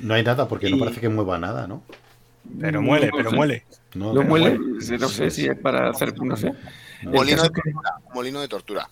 No 0.00 0.14
hay 0.14 0.24
nada 0.24 0.48
porque 0.48 0.68
no 0.68 0.78
parece 0.78 1.00
que 1.00 1.08
mueva 1.08 1.38
nada, 1.38 1.68
¿no? 1.68 1.82
Pero 2.58 2.82
muele, 2.82 3.10
pero 3.16 3.30
muele. 3.30 3.64
No, 3.94 4.12
muele, 4.24 4.58
no 4.58 5.08
sé 5.08 5.30
si 5.30 5.46
es 5.46 5.56
para 5.56 5.90
hacer, 5.90 6.20
no 6.20 6.36
sé. 6.36 6.52
Molino, 7.04 7.42
de 7.42 7.48
tortura, 7.48 7.94
molino 8.12 8.40
de 8.40 8.48
tortura. 8.48 8.90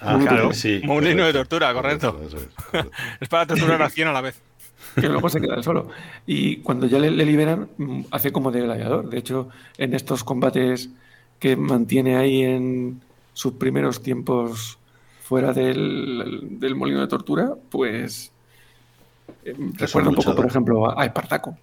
Ah, 0.00 0.18
claro, 0.20 0.52
sí. 0.52 0.82
Molino 0.84 1.24
de 1.24 1.32
tortura, 1.32 1.72
correcto. 1.72 2.20
es 3.20 3.28
para 3.28 3.46
torturar 3.46 3.82
a 3.82 3.88
100 3.88 4.08
a 4.08 4.12
la 4.12 4.20
vez 4.20 4.40
que 4.94 5.08
luego 5.08 5.28
se 5.28 5.40
queda 5.40 5.62
solo. 5.62 5.88
Y 6.26 6.56
cuando 6.58 6.86
ya 6.86 6.98
le, 6.98 7.10
liberan, 7.10 7.68
hace 8.10 8.32
como 8.32 8.50
de 8.50 8.62
gladiador. 8.62 9.08
De 9.08 9.18
hecho, 9.18 9.48
en 9.78 9.94
estos 9.94 10.24
combates 10.24 10.90
que 11.38 11.56
mantiene 11.56 12.16
ahí 12.16 12.42
en 12.42 13.00
sus 13.32 13.54
primeros 13.54 14.02
tiempos 14.02 14.78
fuera 15.22 15.52
del, 15.52 16.74
molino 16.76 17.00
de 17.00 17.08
tortura, 17.08 17.54
pues 17.70 18.30
eh, 19.44 19.54
recuerda 19.74 20.10
un 20.10 20.16
poco, 20.16 20.34
por 20.34 20.46
ejemplo, 20.46 20.98
a 20.98 21.04
Espartaco. 21.04 21.56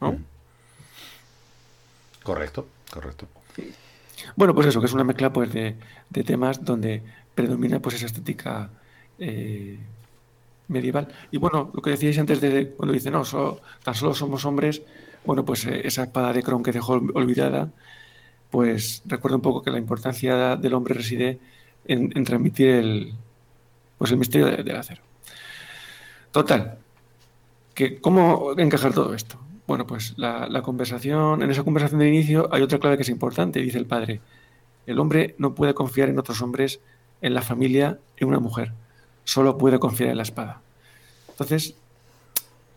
¿no? 0.00 0.12
Mm. 0.12 0.24
Correcto, 2.22 2.66
correcto. 2.90 3.26
Bueno, 4.34 4.54
pues 4.54 4.66
eso, 4.66 4.80
que 4.80 4.86
es 4.86 4.92
una 4.92 5.04
mezcla 5.04 5.32
pues, 5.32 5.52
de, 5.52 5.76
temas 6.24 6.64
donde 6.64 7.02
predomina 7.34 7.80
pues 7.80 7.96
esa 7.96 8.06
estética 8.06 8.70
eh, 9.18 9.78
medieval. 10.68 11.08
Y 11.30 11.38
bueno, 11.38 11.70
lo 11.72 11.82
que 11.82 11.90
decíais 11.90 12.18
antes 12.18 12.40
de 12.40 12.70
cuando 12.70 12.92
dice, 12.92 13.10
no, 13.10 13.22
tan 13.82 13.94
solo 13.94 14.14
somos 14.14 14.44
hombres, 14.44 14.82
bueno, 15.24 15.44
pues 15.44 15.66
eh, 15.66 15.82
esa 15.84 16.04
espada 16.04 16.32
de 16.32 16.42
Kron 16.42 16.62
que 16.62 16.72
dejó 16.72 16.94
olvidada, 17.14 17.70
pues 18.50 19.02
recuerda 19.06 19.36
un 19.36 19.42
poco 19.42 19.62
que 19.62 19.70
la 19.70 19.78
importancia 19.78 20.56
del 20.56 20.74
hombre 20.74 20.94
reside 20.94 21.38
en, 21.84 22.24
transmitir 22.24 22.68
el, 22.68 23.14
pues 23.98 24.10
el 24.10 24.18
misterio 24.18 24.46
del 24.46 24.76
acero. 24.76 25.02
Total, 26.30 26.78
que 27.74 28.00
¿cómo 28.00 28.52
encajar 28.56 28.92
todo 28.92 29.14
esto? 29.14 29.38
Bueno, 29.66 29.86
pues 29.86 30.14
la, 30.16 30.62
conversación, 30.62 31.42
en 31.42 31.50
esa 31.50 31.64
conversación 31.64 31.98
de 32.00 32.08
inicio 32.08 32.48
hay 32.52 32.62
otra 32.62 32.78
clave 32.78 32.96
que 32.96 33.02
es 33.02 33.08
importante, 33.08 33.60
dice 33.60 33.78
el 33.78 33.86
padre. 33.86 34.20
el 34.86 34.98
hombre 35.00 35.34
no 35.38 35.54
puede 35.54 35.74
confiar 35.74 36.08
en 36.08 36.18
otros 36.18 36.40
hombres, 36.40 36.80
en 37.20 37.34
la 37.34 37.42
familia, 37.42 37.98
en 38.16 38.28
una 38.28 38.38
mujer. 38.38 38.72
Solo 39.26 39.58
puede 39.58 39.78
confiar 39.78 40.10
en 40.10 40.16
la 40.16 40.22
espada. 40.22 40.62
Entonces, 41.28 41.74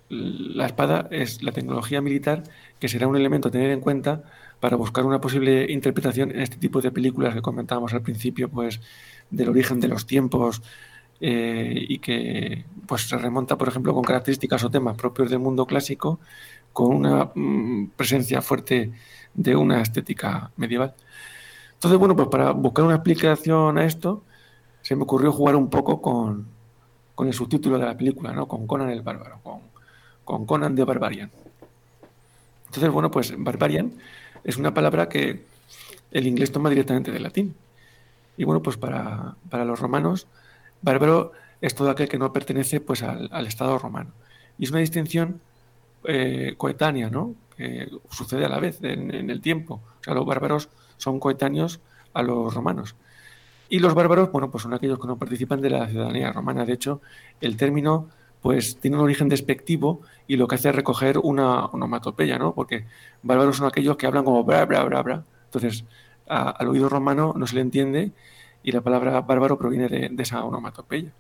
la 0.10 0.66
espada 0.66 1.08
es 1.12 1.44
la 1.44 1.52
tecnología 1.52 2.02
militar 2.02 2.44
que 2.80 2.90
será 2.90 3.08
un 3.08 3.16
elemento 3.16 3.48
a 3.48 3.52
tener 3.52 3.72
en 3.72 3.80
cuenta 3.80 4.24
para 4.60 4.76
buscar 4.76 5.06
una 5.06 5.22
posible 5.22 5.72
interpretación 5.72 6.32
en 6.32 6.42
este 6.42 6.58
tipo 6.58 6.82
de 6.82 6.92
películas 6.92 7.34
que 7.36 7.42
comentábamos 7.42 7.94
al 7.94 8.02
principio, 8.02 8.50
pues 8.50 8.82
del 9.30 9.50
origen 9.50 9.80
de 9.80 9.88
los 9.88 10.06
tiempos 10.08 10.62
eh, 11.22 11.86
y 11.88 12.00
que 12.00 12.66
pues 12.88 13.08
se 13.08 13.18
remonta, 13.18 13.58
por 13.58 13.68
ejemplo, 13.68 13.94
con 13.94 14.04
características 14.04 14.64
o 14.64 14.72
temas 14.72 14.98
propios 14.98 15.30
del 15.30 15.40
mundo 15.40 15.68
clásico, 15.68 16.20
con 16.74 16.96
una 16.96 17.32
mm, 17.36 17.92
presencia 17.96 18.42
fuerte 18.42 18.92
de 19.34 19.56
una 19.56 19.82
estética 19.82 20.52
medieval. 20.58 20.96
Entonces, 21.74 22.00
bueno, 22.00 22.16
pues 22.16 22.28
para 22.30 22.52
buscar 22.52 22.86
una 22.86 22.96
explicación 22.96 23.78
a 23.78 23.86
esto, 23.86 24.24
se 24.90 24.96
me 24.96 25.04
ocurrió 25.04 25.32
jugar 25.32 25.56
un 25.56 25.70
poco 25.70 26.02
con, 26.02 26.48
con 27.14 27.28
el 27.28 27.34
subtítulo 27.36 27.78
de 27.78 27.86
la 27.86 27.96
película, 27.96 28.34
¿no? 28.34 28.48
Con 28.48 28.66
Conan 28.66 28.90
el 28.90 29.04
Bárbaro, 29.04 29.40
con, 29.44 29.60
con 30.26 30.48
Conan 30.48 30.74
de 30.74 30.84
Barbarian. 30.84 31.30
Entonces, 32.66 32.90
bueno, 32.90 33.12
pues 33.12 33.36
Barbarian 33.38 33.94
es 34.44 34.58
una 34.58 34.74
palabra 34.74 35.08
que 35.08 35.44
el 36.10 36.26
inglés 36.26 36.52
toma 36.52 36.72
directamente 36.72 37.12
del 37.12 37.22
latín. 37.22 37.54
Y 38.36 38.46
bueno, 38.46 38.64
pues 38.64 38.78
para, 38.78 39.36
los 39.52 39.80
romanos, 39.80 40.26
bárbaro 40.82 41.34
es 41.62 41.76
todo 41.76 41.92
aquel 41.92 42.10
que 42.10 42.18
no 42.18 42.34
pertenece 42.34 42.82
pues 42.82 43.04
al, 43.04 43.46
Estado 43.46 43.78
romano. 43.78 44.10
Y 44.58 44.64
es 44.64 44.72
una 44.72 44.80
distinción 44.80 45.40
eh, 46.06 46.56
coetánea, 46.58 47.12
¿no? 47.12 47.36
Que 47.56 47.92
sucede 48.10 48.44
a 48.44 48.50
la 48.50 48.60
vez 48.60 48.84
en, 48.84 49.14
en, 49.14 49.30
el 49.30 49.40
tiempo. 49.40 49.82
O 50.02 50.04
sea, 50.04 50.16
los 50.16 50.26
bárbaros 50.26 50.70
son 50.98 51.20
coetáneos 51.20 51.80
a 52.16 52.24
los 52.24 52.56
romanos. 52.56 52.96
Y 53.70 53.80
los 53.80 53.94
bárbaros, 53.94 54.32
bueno, 54.32 54.50
pues 54.50 54.64
son 54.64 54.74
aquellos 54.74 55.00
que 55.00 55.08
no 55.08 55.18
participan 55.18 55.62
de 55.62 55.70
la 55.70 55.88
ciudadanía 55.88 56.34
romana. 56.34 56.66
De 56.66 56.74
hecho, 56.74 57.02
el 57.40 57.56
término 57.56 58.10
pues 58.42 58.78
tiene 58.78 58.98
un 58.98 59.04
origen 59.04 59.30
despectivo 59.30 60.02
y 60.28 60.38
lo 60.38 60.48
que 60.48 60.56
hace 60.56 60.70
es 60.70 60.76
recoger 60.76 61.18
una 61.18 61.66
onomatopeya, 61.66 62.40
¿no? 62.40 62.54
Porque 62.54 62.86
bárbaros 63.22 63.58
son 63.58 63.68
aquellos 63.68 63.98
que 63.98 64.08
hablan 64.08 64.24
como 64.24 64.44
bra, 64.44 64.66
bra, 64.66 64.84
bra, 64.86 65.04
bra. 65.04 65.24
Entonces, 65.46 65.84
al 66.28 66.68
oído 66.68 66.90
romano 66.90 67.34
no 67.36 67.48
se 67.48 67.56
le 67.56 67.62
entiende 67.62 68.12
y 68.64 68.72
la 68.72 68.82
palabra 68.82 69.22
bárbaro 69.22 69.58
proviene 69.58 69.88
de, 69.88 70.12
esa 70.18 70.44
onomatopeya. 70.44 71.12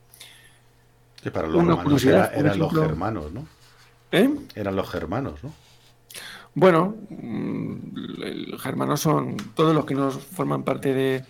Que 1.21 1.31
para 1.31 1.47
los 1.47 1.65
romanos 1.65 2.05
eran 2.05 2.57
los 2.57 2.73
germanos, 2.73 3.31
¿no? 3.31 3.45
¿Eh? 4.11 4.29
Eran 4.55 4.75
los 4.75 4.89
germanos, 4.89 5.43
¿no? 5.43 5.51
Bueno, 6.55 6.95
mm, 7.09 7.75
los 8.47 8.61
germanos 8.61 9.01
son 9.01 9.37
todos 9.55 9.75
los 9.75 9.85
que 9.85 9.93
nos 9.93 10.17
forman 10.17 10.63
parte 10.63 10.93
de, 10.93 11.23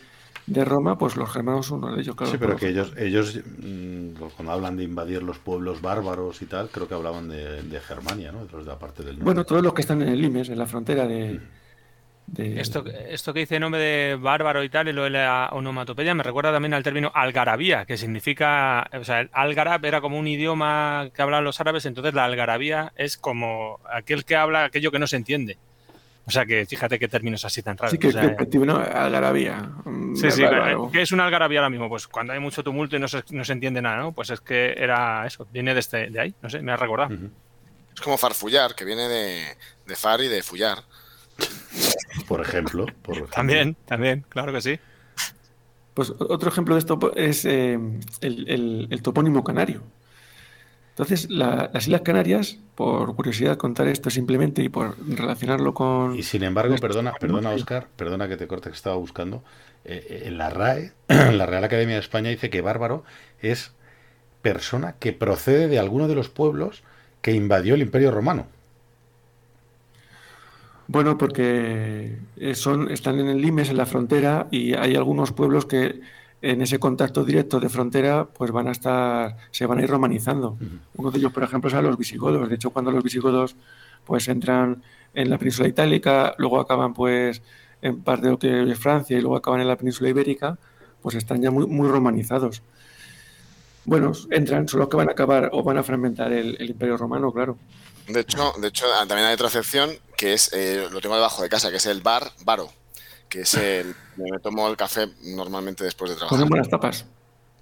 de 0.50 0.66
Roma, 0.66 0.98
pues 0.98 1.16
los 1.16 1.32
germanos 1.32 1.68
son 1.68 1.84
uno 1.84 1.96
de 1.96 2.02
ellos, 2.02 2.16
claro. 2.16 2.32
Sí, 2.32 2.38
pero 2.40 2.56
que 2.56 2.70
ellos, 2.70 2.92
ellos 2.98 3.38
mm, 3.38 4.14
cuando 4.36 4.52
hablan 4.52 4.78
de 4.78 4.84
invadir 4.84 5.22
los 5.22 5.38
pueblos 5.38 5.80
bárbaros 5.80 6.42
y 6.42 6.48
tal, 6.48 6.70
creo 6.70 6.88
que 6.88 6.96
hablaban 6.96 7.30
de, 7.30 7.80
Germania, 7.80 8.32
¿no? 8.32 8.46
De 8.46 8.66
la 8.66 8.80
parte 8.80 9.04
del 9.04 9.18
Bueno, 9.18 9.46
todos 9.46 9.62
los 9.62 9.74
que 9.74 9.82
están 9.82 10.02
en 10.02 10.10
el 10.10 10.22
Limes, 10.22 10.50
en 10.50 10.58
la 10.58 10.66
frontera 10.66 11.08
de... 11.08 11.34
Mm. 11.34 11.60
Esto, 12.38 12.84
esto 12.86 13.34
que 13.34 13.40
dice 13.40 13.56
el 13.56 13.62
nombre 13.62 13.82
de 13.82 14.16
bárbaro 14.16 14.64
y 14.64 14.70
tal, 14.70 14.88
y 14.88 14.94
lo 14.94 15.04
de 15.04 15.10
la 15.10 15.50
onomatopeya, 15.52 16.14
me 16.14 16.22
recuerda 16.22 16.52
también 16.52 16.76
al 16.76 16.84
término 16.84 17.12
algarabía, 17.16 17.86
que 17.86 17.98
significa, 17.98 18.88
o 18.94 19.04
sea, 19.04 19.22
el 19.22 19.30
algarab 19.34 19.84
era 19.84 20.00
como 20.00 20.20
un 20.20 20.28
idioma 20.28 21.10
que 21.14 21.22
hablan 21.24 21.44
los 21.44 21.60
árabes, 21.60 21.88
entonces 21.88 22.14
la 22.14 22.26
algarabía 22.26 22.94
es 22.96 23.18
como 23.18 23.80
aquel 23.92 24.26
que 24.26 24.36
habla 24.36 24.66
aquello 24.66 24.92
que 24.92 25.00
no 25.00 25.08
se 25.08 25.16
entiende. 25.16 25.58
O 26.30 26.32
sea 26.32 26.46
que 26.46 26.64
fíjate 26.68 27.00
qué 27.00 27.08
términos 27.08 27.44
así 27.44 27.64
tan 27.64 27.76
raros. 27.76 27.90
Sí, 27.90 27.98
que, 27.98 28.10
es 28.10 28.16
que 28.16 28.60
¿no? 28.60 28.78
Algarabía. 28.78 29.72
Sí, 30.14 30.30
sí, 30.30 30.44
¿qué 30.94 31.02
es 31.02 31.12
una 31.12 31.26
algarabía 31.26 31.58
ahora 31.58 31.72
mismo? 31.72 31.90
Pues 31.90 32.08
cuando 32.08 32.34
hay 32.34 32.40
mucho 32.40 32.64
tumulto 32.64 32.96
y 32.96 33.00
no 33.00 33.08
se, 33.08 33.24
no 33.32 33.44
se 33.44 33.54
entiende 33.54 33.82
nada, 33.82 33.98
¿no? 33.98 34.12
Pues 34.12 34.30
es 34.30 34.40
que 34.40 34.76
era 34.78 35.26
eso, 35.26 35.48
viene 35.52 35.74
de, 35.74 35.80
este, 35.80 36.12
de 36.12 36.20
ahí, 36.20 36.36
no 36.44 36.52
sé, 36.52 36.62
me 36.62 36.72
ha 36.72 36.78
recordado. 36.78 37.16
Es 37.96 38.00
como 38.00 38.16
farfullar, 38.16 38.76
que 38.76 38.86
viene 38.86 39.08
de, 39.08 39.58
de 39.88 39.96
far 39.96 40.22
y 40.22 40.28
de 40.28 40.44
fullar. 40.44 40.84
Por 42.28 42.42
ejemplo, 42.42 42.86
También, 43.34 43.76
también, 43.88 44.24
claro 44.30 44.54
que 44.54 44.62
sí. 44.62 44.80
Pues 45.96 46.12
otro 46.12 46.50
ejemplo 46.50 46.76
de 46.76 46.80
esto 46.80 47.12
es 47.16 47.44
eh, 47.46 47.80
el, 48.22 48.88
el 48.92 49.02
topónimo 49.02 49.44
canario. 49.44 49.82
Entonces, 51.00 51.30
las 51.30 51.88
Islas 51.88 52.02
Canarias, 52.02 52.60
por 52.76 53.16
curiosidad 53.16 53.56
contar 53.56 53.88
esto 53.88 54.10
simplemente 54.10 54.62
y 54.62 54.68
por 54.68 54.98
relacionarlo 55.08 55.74
con... 55.74 56.18
Y 56.18 56.24
sin 56.24 56.44
embargo, 56.44 56.76
perdona, 56.76 57.14
perdona 57.14 57.52
Oscar, 57.52 57.88
perdona 57.96 58.28
que 58.28 58.36
te 58.36 58.48
corte 58.48 58.70
que 58.70 58.76
estaba 58.76 58.98
buscando, 58.98 59.42
eh, 59.86 60.06
eh, 60.10 60.24
en 60.26 60.38
la 60.38 60.50
RAE, 60.50 60.92
la 61.08 61.46
Real 61.46 61.64
Academia 61.64 61.96
de 61.96 62.02
España 62.02 62.30
dice 62.30 62.50
que 62.50 62.60
bárbaro 62.60 63.06
es 63.42 63.72
persona 64.42 64.96
que 65.00 65.14
procede 65.14 65.70
de 65.70 65.80
alguno 65.80 66.10
de 66.10 66.16
los 66.16 66.28
pueblos 66.28 66.84
que 67.22 67.32
invadió 67.32 67.76
el 67.76 67.82
Imperio 67.82 68.12
Romano. 68.12 68.48
Bueno, 70.88 71.18
porque 71.18 72.18
son, 72.56 72.92
están 72.92 73.22
en 73.22 73.30
el 73.30 73.42
Limes, 73.42 73.70
en 73.70 73.78
la 73.78 73.86
frontera, 73.86 74.48
y 74.52 74.74
hay 74.74 74.98
algunos 74.98 75.32
pueblos 75.32 75.66
que 75.66 76.02
en 76.42 76.62
ese 76.62 76.80
contacto 76.80 77.26
directo 77.26 77.60
de 77.60 77.70
frontera, 77.70 78.26
pues 78.26 78.52
van 78.52 78.68
a 78.68 78.72
estar, 78.72 79.36
se 79.52 79.66
van 79.66 79.80
a 79.80 79.84
ir 79.84 79.90
romanizando. 79.90 80.58
Uno 80.96 81.12
de 81.12 81.18
ellos, 81.18 81.34
por 81.34 81.44
ejemplo, 81.44 81.70
son 81.70 81.84
los 81.84 81.98
visigodos. 81.98 82.48
De 82.48 82.56
hecho, 82.56 82.70
cuando 82.70 82.92
los 82.92 83.04
visigodos 83.04 83.56
pues 84.06 84.28
entran 84.28 84.82
en 85.14 85.30
la 85.30 85.38
península 85.38 85.68
itálica, 85.68 86.36
luego 86.38 86.60
acaban 86.60 86.94
pues 86.94 87.42
en 87.82 88.02
parte 88.02 88.26
de 88.26 88.32
lo 88.32 88.40
que 88.40 88.72
es 88.72 88.80
Francia 88.80 89.18
y 89.18 89.22
luego 89.22 89.36
acaban 89.36 89.62
en 89.62 89.68
la 89.68 89.78
península 89.78 90.10
ibérica, 90.10 90.58
pues 91.02 91.16
están 91.16 91.42
ya 91.42 91.52
muy, 91.52 91.68
muy 91.68 91.90
romanizados. 91.90 92.62
Bueno, 93.86 94.12
entran, 94.30 94.68
solo 94.68 94.88
que 94.88 94.98
van 94.98 95.10
a 95.10 95.14
acabar 95.14 95.50
o 95.52 95.64
van 95.64 95.78
a 95.78 95.84
fragmentar 95.84 96.32
el, 96.32 96.58
imperio 96.62 96.96
romano, 96.96 97.32
claro. 97.32 97.58
De 98.08 98.22
hecho, 98.22 98.54
de 98.60 98.68
hecho, 98.68 98.86
también 99.08 99.28
hay 99.28 99.34
otra 99.34 99.48
excepción 99.48 99.92
que 100.18 100.34
es, 100.34 100.52
eh, 100.54 100.88
lo 100.92 101.02
tengo 101.02 101.16
debajo 101.16 101.42
de 101.42 101.50
casa, 101.50 101.70
que 101.70 101.78
es 101.78 101.86
el 101.86 102.02
bar 102.02 102.32
baro 102.44 102.70
que 103.30 103.42
es 103.42 103.54
el. 103.54 103.96
Me 104.18 104.40
tomo 104.40 104.68
el 104.68 104.76
café 104.76 105.08
normalmente 105.24 105.84
después 105.84 106.12
de 106.12 106.18
trabajar. 106.18 106.40
Con 106.40 106.50
buenas 106.50 106.70
tapas. 106.70 107.06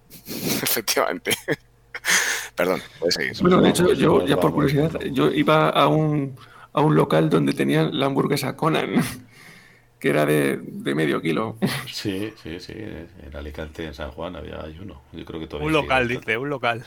Efectivamente. 0.26 1.32
Perdón, 2.56 2.82
puedes 2.98 3.16
seguir. 3.16 3.34
Bueno, 3.42 3.62
de 3.62 3.70
hecho, 3.70 3.94
yo, 3.94 4.26
ya 4.26 4.40
por 4.40 4.54
curiosidad, 4.54 5.00
yo 5.12 5.30
iba 5.30 5.70
a 5.70 5.88
un, 5.88 6.36
a 6.74 6.82
un 6.82 6.96
local 6.96 7.30
donde 7.30 7.54
tenían 7.54 8.00
la 8.00 8.08
hamburguesa 8.08 8.56
Conan, 8.56 9.04
que 10.00 10.10
era 10.10 10.26
de, 10.26 10.58
de, 10.58 10.96
medio 10.96 11.22
kilo. 11.22 11.58
Sí, 11.92 12.34
sí, 12.42 12.60
sí. 12.60 12.74
En 12.74 13.36
Alicante, 13.36 13.86
en 13.86 13.94
San 13.94 14.10
Juan, 14.12 14.36
había 14.38 14.66
uno. 14.82 15.02
Yo 15.12 15.26
creo 15.26 15.40
que 15.40 15.48
todavía 15.48 15.68
un 15.68 15.74
local, 15.74 16.08
dice, 16.08 16.38
un 16.38 16.50
local. 16.50 16.86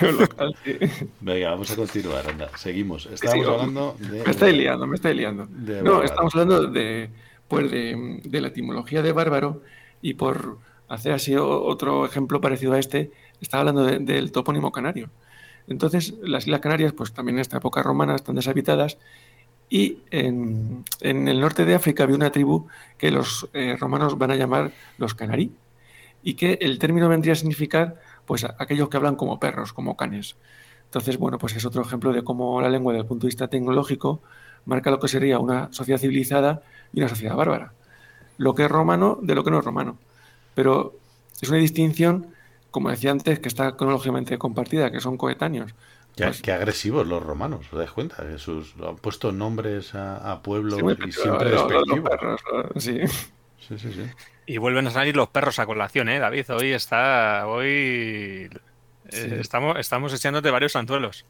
un 0.00 0.18
local, 0.18 0.56
sí. 0.64 0.78
Venga, 1.20 1.50
vamos 1.50 1.70
a 1.70 1.76
continuar, 1.76 2.28
anda, 2.28 2.48
seguimos. 2.56 3.06
Estábamos 3.06 3.48
hablando 3.48 3.96
de. 3.98 4.22
Me 4.24 4.30
estáis 4.30 4.56
liando, 4.56 4.86
me 4.86 4.96
estáis 4.96 5.16
liando. 5.16 5.48
no, 5.82 6.02
estamos 6.02 6.34
hablando 6.34 6.66
de 6.68 7.10
pues 7.48 7.70
de, 7.70 8.40
la 8.40 8.48
etimología 8.48 9.02
de 9.02 9.12
bárbaro 9.12 9.62
y 10.02 10.14
por 10.14 10.58
hacer 10.88 11.12
así 11.12 11.36
otro 11.36 12.04
ejemplo 12.06 12.40
parecido 12.40 12.74
a 12.74 12.78
este, 12.78 13.10
estaba 13.40 13.60
hablando 13.60 13.84
del 13.84 14.32
topónimo 14.32 14.72
canario. 14.72 15.10
Entonces, 15.66 16.14
las 16.22 16.46
Islas 16.46 16.60
Canarias, 16.60 16.92
pues 16.92 17.12
también 17.12 17.36
en 17.36 17.40
esta 17.40 17.56
época 17.56 17.82
romana 17.82 18.14
están 18.14 18.34
deshabitadas 18.34 18.98
y 19.70 19.98
en, 20.10 20.84
el 21.00 21.40
norte 21.40 21.64
de 21.64 21.74
África 21.74 22.04
había 22.04 22.16
una 22.16 22.30
tribu 22.30 22.66
que 22.98 23.10
los 23.10 23.48
eh, 23.54 23.76
romanos 23.78 24.18
van 24.18 24.30
a 24.30 24.36
llamar 24.36 24.72
los 24.98 25.14
canarí 25.14 25.52
y 26.22 26.34
que 26.34 26.58
el 26.60 26.78
término 26.78 27.08
vendría 27.08 27.32
a 27.32 27.36
significar 27.36 28.00
pues 28.26 28.44
aquellos 28.58 28.88
que 28.88 28.96
hablan 28.96 29.16
como 29.16 29.40
perros, 29.40 29.72
como 29.72 29.96
canes. 29.96 30.36
Entonces, 30.84 31.18
bueno, 31.18 31.38
pues 31.38 31.56
es 31.56 31.64
otro 31.64 31.82
ejemplo 31.82 32.12
de 32.12 32.22
cómo 32.22 32.60
la 32.60 32.68
lengua 32.68 32.92
desde 32.92 33.02
el 33.02 33.08
punto 33.08 33.26
de 33.26 33.28
vista 33.28 33.48
tecnológico 33.48 34.22
marca 34.64 34.90
lo 34.90 35.00
que 35.00 35.08
sería 35.08 35.38
una 35.38 35.72
sociedad 35.72 35.98
civilizada 35.98 36.62
y 36.94 37.00
una 37.00 37.08
sociedad 37.08 37.36
bárbara. 37.36 37.72
Lo 38.36 38.54
que 38.54 38.64
es 38.64 38.70
romano 38.70 39.18
de 39.20 39.34
lo 39.34 39.44
que 39.44 39.50
no 39.50 39.58
es 39.58 39.64
romano. 39.64 39.98
Pero 40.54 40.94
es 41.40 41.48
una 41.48 41.58
distinción, 41.58 42.28
como 42.70 42.90
decía 42.90 43.10
antes, 43.10 43.38
que 43.40 43.48
está 43.48 43.76
cronológicamente 43.76 44.38
compartida, 44.38 44.90
que 44.90 45.00
son 45.00 45.16
coetáneos. 45.16 45.74
Ya, 46.16 46.26
pues 46.26 46.42
qué 46.42 46.52
agresivos 46.52 47.06
los 47.06 47.22
romanos, 47.22 47.66
¿os 47.72 47.78
dais 47.78 47.90
cuenta? 47.90 48.38
Sus, 48.38 48.74
han 48.80 48.96
puesto 48.96 49.32
nombres 49.32 49.94
a, 49.94 50.40
pueblos 50.42 50.78
y 51.06 51.12
siempre 51.12 51.50
despectivos. 51.50 52.10
sí. 52.76 53.00
Sí, 53.66 53.78
sí, 53.78 53.92
sí. 53.94 54.02
Y 54.46 54.58
vuelven 54.58 54.86
a 54.86 54.90
salir 54.90 55.16
los 55.16 55.28
perros 55.28 55.58
a 55.58 55.64
colación, 55.64 56.10
¿eh, 56.10 56.18
David? 56.18 56.44
Hoy 56.50 56.72
está. 56.72 57.46
Hoy. 57.46 58.50
Eh, 59.10 59.38
estamos, 59.40 59.78
estamos 59.78 60.12
echándote 60.12 60.50
varios 60.50 60.76
anzuelos. 60.76 61.24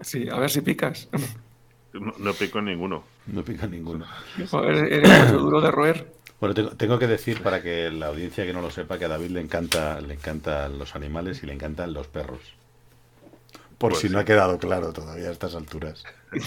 Sí, 0.00 0.28
a 0.28 0.38
ver 0.38 0.50
si 0.50 0.60
picas. 0.60 1.08
No, 1.92 2.32
pico 2.34 2.60
ninguno. 2.60 3.02
No 3.26 3.42
pica 3.42 3.66
ninguno. 3.66 4.06
eres 4.38 5.32
duro 5.32 5.60
de 5.60 5.70
roer. 5.70 6.12
Bueno, 6.40 6.54
tengo, 6.54 6.98
que 6.98 7.06
decir 7.06 7.42
para 7.42 7.62
que 7.62 7.90
la 7.90 8.06
audiencia 8.06 8.46
que 8.46 8.52
no 8.52 8.62
lo 8.62 8.70
sepa 8.70 8.98
que 8.98 9.04
a 9.04 9.08
David 9.08 9.30
le 9.30 9.40
encanta, 9.40 10.00
le 10.00 10.14
encantan 10.14 10.78
los 10.78 10.96
animales 10.96 11.42
y 11.42 11.46
le 11.46 11.52
encantan 11.52 11.92
los 11.92 12.06
perros. 12.06 12.40
Por 13.76 13.90
pues 13.90 14.00
si 14.02 14.08
no 14.08 14.18
ha 14.18 14.24
quedado 14.24 14.58
claro 14.58 14.92
todavía 14.92 15.28
a 15.28 15.32
estas 15.32 15.54
alturas. 15.54 16.04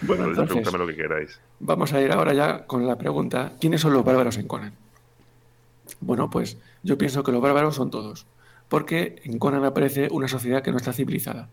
Bueno, 0.00 0.24
entonces, 0.24 0.72
lo 0.72 0.86
que 0.86 0.96
queráis. 0.96 1.38
Vamos 1.60 1.92
a 1.92 2.00
ir 2.00 2.12
ahora 2.12 2.32
ya 2.32 2.64
con 2.66 2.86
la 2.86 2.96
pregunta: 2.96 3.52
¿quiénes 3.60 3.82
son 3.82 3.92
los 3.92 4.02
bárbaros 4.02 4.38
en 4.38 4.48
Conan? 4.48 4.72
Bueno, 6.00 6.30
pues 6.30 6.56
yo 6.82 6.96
pienso 6.96 7.22
que 7.22 7.30
los 7.30 7.42
bárbaros 7.42 7.74
son 7.76 7.90
todos, 7.90 8.24
porque 8.70 9.20
en 9.24 9.38
Conan 9.38 9.66
aparece 9.66 10.08
una 10.10 10.28
sociedad 10.28 10.62
que 10.62 10.70
no 10.70 10.78
está 10.78 10.94
civilizada 10.94 11.50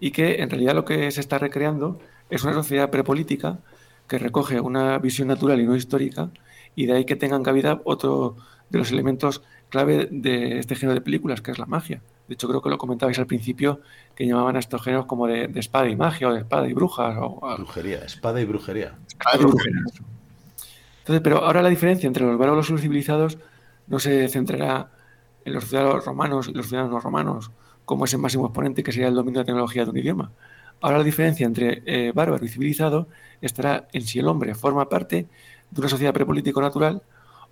y 0.00 0.10
que 0.10 0.42
en 0.42 0.50
realidad 0.50 0.74
lo 0.74 0.84
que 0.84 1.10
se 1.10 1.20
está 1.20 1.38
recreando 1.38 1.98
es 2.30 2.44
una 2.44 2.54
sociedad 2.54 2.90
prepolítica 2.90 3.58
que 4.08 4.18
recoge 4.18 4.60
una 4.60 4.98
visión 4.98 5.28
natural 5.28 5.60
y 5.60 5.66
no 5.66 5.76
histórica 5.76 6.30
y 6.74 6.86
de 6.86 6.94
ahí 6.94 7.04
que 7.04 7.16
tengan 7.16 7.42
cabida 7.42 7.80
otro 7.84 8.36
de 8.70 8.78
los 8.78 8.90
elementos 8.90 9.42
clave 9.68 10.08
de 10.10 10.58
este 10.58 10.76
género 10.76 10.94
de 10.94 11.00
películas, 11.00 11.40
que 11.40 11.50
es 11.50 11.58
la 11.58 11.66
magia. 11.66 12.00
De 12.28 12.34
hecho, 12.34 12.48
creo 12.48 12.62
que 12.62 12.70
lo 12.70 12.78
comentabais 12.78 13.18
al 13.18 13.26
principio, 13.26 13.80
que 14.14 14.26
llamaban 14.26 14.56
a 14.56 14.60
estos 14.60 14.80
géneros 14.82 15.06
como 15.06 15.26
de, 15.26 15.50
espada 15.56 15.88
y 15.88 15.96
magia, 15.96 16.28
o 16.28 16.32
de 16.32 16.40
espada 16.40 16.68
y 16.68 16.72
brujas. 16.72 17.16
O, 17.20 17.40
brujería, 17.56 17.98
espada 17.98 18.40
y 18.40 18.44
brujería. 18.44 18.94
Entonces, 21.00 21.20
pero 21.22 21.44
ahora 21.44 21.60
la 21.60 21.68
diferencia 21.68 22.06
entre 22.06 22.24
los 22.24 22.38
bárbaros 22.38 22.68
y 22.68 22.72
los 22.72 22.80
civilizados 22.80 23.38
no 23.88 23.98
se 23.98 24.28
centrará 24.28 24.90
en 25.44 25.52
los 25.52 25.64
ciudadanos 25.64 26.04
romanos 26.04 26.48
y 26.48 26.52
los 26.52 26.68
ciudadanos 26.68 27.02
romanos 27.02 27.50
como 27.84 28.04
ese 28.04 28.18
máximo 28.18 28.46
exponente 28.46 28.82
que 28.82 28.92
sería 28.92 29.08
el 29.08 29.14
dominio 29.14 29.40
de 29.40 29.42
la 29.42 29.46
tecnología 29.46 29.84
de 29.84 29.90
un 29.90 29.98
idioma. 29.98 30.32
Ahora 30.80 30.98
la 30.98 31.04
diferencia 31.04 31.46
entre 31.46 31.82
eh, 31.86 32.12
bárbaro 32.14 32.44
y 32.44 32.48
civilizado 32.48 33.08
estará 33.40 33.88
en 33.92 34.02
si 34.02 34.18
el 34.18 34.28
hombre 34.28 34.54
forma 34.54 34.88
parte 34.88 35.28
de 35.70 35.80
una 35.80 35.88
sociedad 35.88 36.12
prepolítico 36.12 36.60
natural 36.60 37.02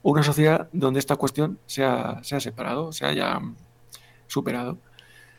o 0.02 0.10
una 0.10 0.22
sociedad 0.22 0.68
donde 0.72 1.00
esta 1.00 1.16
cuestión 1.16 1.58
se 1.66 1.84
ha, 1.84 2.22
separado, 2.22 2.92
se 2.92 3.06
haya 3.06 3.40
superado. 4.26 4.78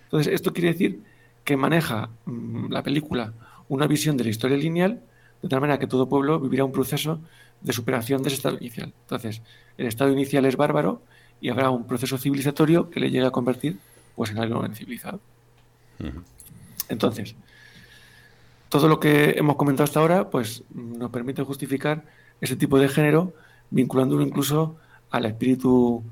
Entonces, 0.05 0.33
esto 0.33 0.53
quiere 0.53 0.71
decir 0.71 1.03
que 1.43 1.57
maneja 1.57 2.09
mm, 2.25 2.71
la 2.71 2.83
película 2.83 3.33
una 3.67 3.87
visión 3.87 4.17
de 4.17 4.23
la 4.23 4.29
historia 4.29 4.57
lineal, 4.57 5.01
de 5.41 5.49
tal 5.49 5.61
manera 5.61 5.79
que 5.79 5.87
todo 5.87 6.07
pueblo 6.07 6.39
vivirá 6.39 6.63
un 6.63 6.71
proceso 6.71 7.19
de 7.61 7.73
superación 7.73 8.21
de 8.21 8.27
ese 8.29 8.37
estado 8.37 8.57
inicial. 8.57 8.93
Entonces, 9.01 9.41
el 9.77 9.87
estado 9.87 10.11
inicial 10.11 10.45
es 10.45 10.55
bárbaro 10.55 11.01
y 11.41 11.49
habrá 11.49 11.69
un 11.69 11.85
proceso 11.85 12.17
civilizatorio 12.17 12.89
que 12.89 12.99
le 12.99 13.09
llegue 13.09 13.25
a 13.25 13.31
convertir 13.31 13.77
pues, 14.15 14.31
en 14.31 14.39
algo 14.39 14.65
civilizado. 14.73 15.19
Entonces, 16.89 17.35
todo 18.69 18.87
lo 18.87 18.99
que 18.99 19.35
hemos 19.37 19.55
comentado 19.55 19.85
hasta 19.85 19.99
ahora 19.99 20.29
pues, 20.29 20.63
nos 20.73 21.11
permite 21.11 21.43
justificar 21.43 22.03
ese 22.41 22.55
tipo 22.55 22.79
de 22.79 22.89
género 22.89 23.33
vinculándolo 23.69 24.23
incluso 24.23 24.77
al 25.11 25.25
espíritu 25.25 26.03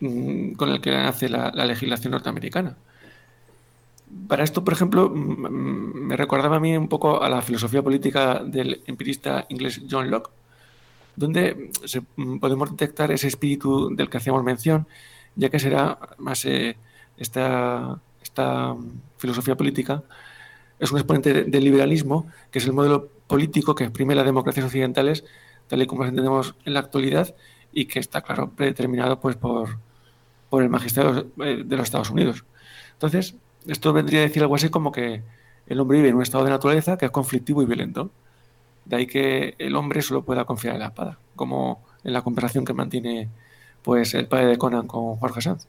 mm, 0.00 0.52
con 0.52 0.68
el 0.68 0.80
que 0.80 0.90
nace 0.90 1.28
la, 1.28 1.50
legislación 1.50 2.12
norteamericana. 2.12 2.76
Para 4.28 4.44
esto, 4.44 4.62
por 4.62 4.74
ejemplo, 4.74 5.08
me 5.08 6.16
recordaba 6.16 6.56
a 6.56 6.60
mí 6.60 6.76
un 6.76 6.88
poco 6.88 7.22
a 7.22 7.30
la 7.30 7.40
filosofía 7.40 7.82
política 7.82 8.42
del 8.44 8.82
empirista 8.86 9.46
inglés 9.48 9.80
John 9.90 10.10
Locke, 10.10 10.30
donde 11.16 11.70
podemos 12.40 12.70
detectar 12.70 13.10
ese 13.10 13.28
espíritu 13.28 13.94
del 13.94 14.10
que 14.10 14.18
hacíamos 14.18 14.44
mención, 14.44 14.86
ya 15.34 15.48
que 15.48 15.58
será 15.58 15.98
más 16.18 16.44
eh, 16.44 16.76
esta, 17.22 18.00
esta 18.22 18.76
filosofía 19.18 19.56
política 19.56 20.02
es 20.78 20.90
un 20.90 20.98
exponente 20.98 21.44
del 21.44 21.64
liberalismo, 21.64 22.26
que 22.50 22.58
es 22.58 22.66
el 22.66 22.72
modelo 22.72 23.08
político 23.26 23.74
que 23.74 23.84
exprime 23.84 24.14
las 24.14 24.24
democracias 24.24 24.66
occidentales 24.66 25.24
tal 25.68 25.80
y 25.80 25.86
como 25.86 26.02
las 26.02 26.10
entendemos 26.10 26.54
en 26.64 26.74
la 26.74 26.80
actualidad 26.80 27.34
y 27.72 27.86
que 27.86 27.98
está, 27.98 28.20
claro, 28.20 28.50
predeterminado 28.50 29.20
pues, 29.20 29.36
por, 29.36 29.78
por 30.50 30.62
el 30.62 30.68
magistrado 30.68 31.26
eh, 31.42 31.62
de 31.64 31.76
los 31.76 31.84
Estados 31.84 32.10
Unidos. 32.10 32.44
Entonces, 32.92 33.36
esto 33.66 33.92
vendría 33.92 34.20
a 34.20 34.22
decir 34.24 34.42
algo 34.42 34.54
así 34.54 34.68
como 34.68 34.92
que 34.92 35.22
el 35.66 35.80
hombre 35.80 35.98
vive 35.98 36.10
en 36.10 36.16
un 36.16 36.22
estado 36.22 36.44
de 36.44 36.50
naturaleza 36.50 36.98
que 36.98 37.06
es 37.06 37.10
conflictivo 37.10 37.62
y 37.62 37.66
violento. 37.66 38.10
De 38.84 38.96
ahí 38.96 39.06
que 39.06 39.54
el 39.58 39.76
hombre 39.76 40.02
solo 40.02 40.22
pueda 40.24 40.44
confiar 40.44 40.74
en 40.74 40.80
la 40.80 40.86
espada, 40.88 41.18
como 41.36 41.82
en 42.04 42.12
la 42.12 42.22
comparación 42.22 42.64
que 42.64 42.72
mantiene 42.74 43.30
pues, 43.82 44.14
el 44.14 44.26
padre 44.26 44.46
de 44.46 44.58
Conan 44.58 44.86
con 44.86 45.16
Jorge 45.16 45.40
Sanz. 45.40 45.68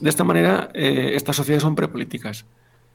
De 0.00 0.10
esta 0.10 0.24
manera, 0.24 0.70
eh, 0.74 1.12
estas 1.14 1.36
sociedades 1.36 1.62
son 1.62 1.74
prepolíticas. 1.74 2.44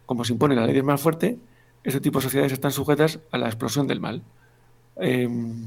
Como 0.06 0.24
se 0.24 0.34
impone 0.34 0.56
la 0.56 0.66
ley 0.66 0.74
del 0.74 0.84
más 0.84 1.02
fuerte, 1.02 1.38
este 1.84 2.00
tipo 2.00 2.20
de 2.20 2.24
sociedades 2.24 2.54
están 2.54 2.72
sujetas 2.72 3.20
a 3.32 3.38
la 3.38 3.48
explosión 3.48 3.88
del 3.88 4.00
mal. 4.00 4.24
Em, 4.96 5.66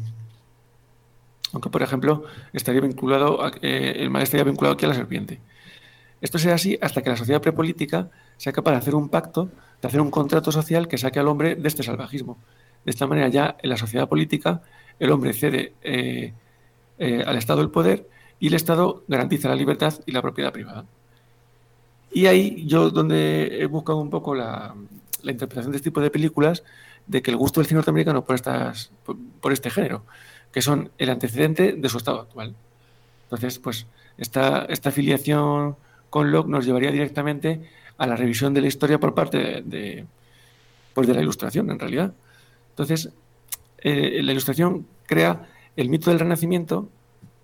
aunque, 1.53 1.69
por 1.69 1.83
ejemplo, 1.83 2.25
estaría 2.53 2.81
vinculado 2.81 3.39
eh, 3.61 3.97
el 3.99 4.11
mal 4.11 4.23
estaría 4.23 4.45
vinculado 4.45 4.75
aquí 4.75 4.87
a 4.87 4.89
la 4.89 4.95
serpiente. 4.95 5.41
Esto 6.23 6.39
será 6.39 6.55
así 6.55 6.79
hasta 6.81 7.03
que 7.03 7.11
la 7.11 7.17
sociedad 7.17 7.43
prepolítica 7.43 8.11
sea 8.39 8.53
capaz 8.53 8.73
de 8.73 8.79
hacer 8.79 8.95
un 8.95 9.11
pacto, 9.11 9.51
de 9.83 9.89
hacer 9.89 10.01
un 10.01 10.11
contrato 10.11 10.51
social 10.53 10.89
que 10.89 10.97
saque 10.97 11.19
al 11.19 11.29
hombre 11.29 11.55
de 11.55 11.69
este 11.69 11.83
salvajismo. 11.83 12.39
De 12.85 12.91
esta 12.91 13.07
manera, 13.07 13.29
ya 13.29 13.57
en 13.63 13.71
la 13.71 13.77
sociedad 13.77 14.09
política, 14.09 14.63
el 14.99 15.11
hombre 15.11 15.35
cede 15.35 15.75
eh, 15.83 16.33
al 16.99 17.37
Estado 17.37 17.61
el 17.61 17.71
poder 17.71 18.09
y 18.41 18.49
el 18.49 18.55
Estado 18.55 19.05
garantiza 19.09 19.49
la 19.49 19.55
libertad 19.55 19.95
y 20.07 20.13
la 20.13 20.23
propiedad 20.23 20.53
privada. 20.53 20.87
Y 22.17 22.29
ahí 22.29 22.65
yo 22.67 22.89
donde 22.89 23.61
he 23.61 23.67
buscado 23.67 23.99
un 23.99 24.09
poco 24.09 24.35
la, 24.35 24.75
interpretación 25.23 25.71
de 25.71 25.77
este 25.77 25.91
tipo 25.91 26.01
de 26.01 26.11
películas 26.11 26.65
de 27.07 27.21
que 27.21 27.31
el 27.31 27.37
gusto 27.37 27.61
del 27.61 27.67
cine 27.67 27.77
norteamericano 27.77 28.25
por, 28.25 28.37
estas, 28.37 28.91
por, 29.43 29.53
este 29.53 29.69
género, 29.69 30.03
que 30.51 30.63
son 30.63 30.91
el 30.97 31.11
antecedente 31.11 31.75
de 31.75 31.89
su 31.91 31.99
estado 31.99 32.23
actual. 32.23 32.55
Entonces, 33.25 33.59
pues 33.59 33.87
esta, 34.17 34.65
esta 34.65 34.89
afiliación 34.89 35.77
con 36.09 36.33
Locke 36.33 36.49
nos 36.49 36.65
llevaría 36.65 36.91
directamente 36.91 37.69
a 37.99 38.07
la 38.07 38.17
revisión 38.17 38.55
de 38.55 38.63
la 38.63 38.69
historia 38.69 38.99
por 38.99 39.13
parte 39.13 39.63
de, 39.63 40.07
pues 40.95 41.07
de 41.07 41.13
la 41.13 41.21
ilustración, 41.21 41.71
en 41.71 41.79
realidad. 41.79 42.15
Entonces, 42.71 43.11
eh, 43.77 44.23
la 44.23 44.33
ilustración 44.33 44.87
crea 45.05 45.51
el 45.77 45.91
mito 45.91 46.09
del 46.09 46.21
renacimiento 46.21 46.89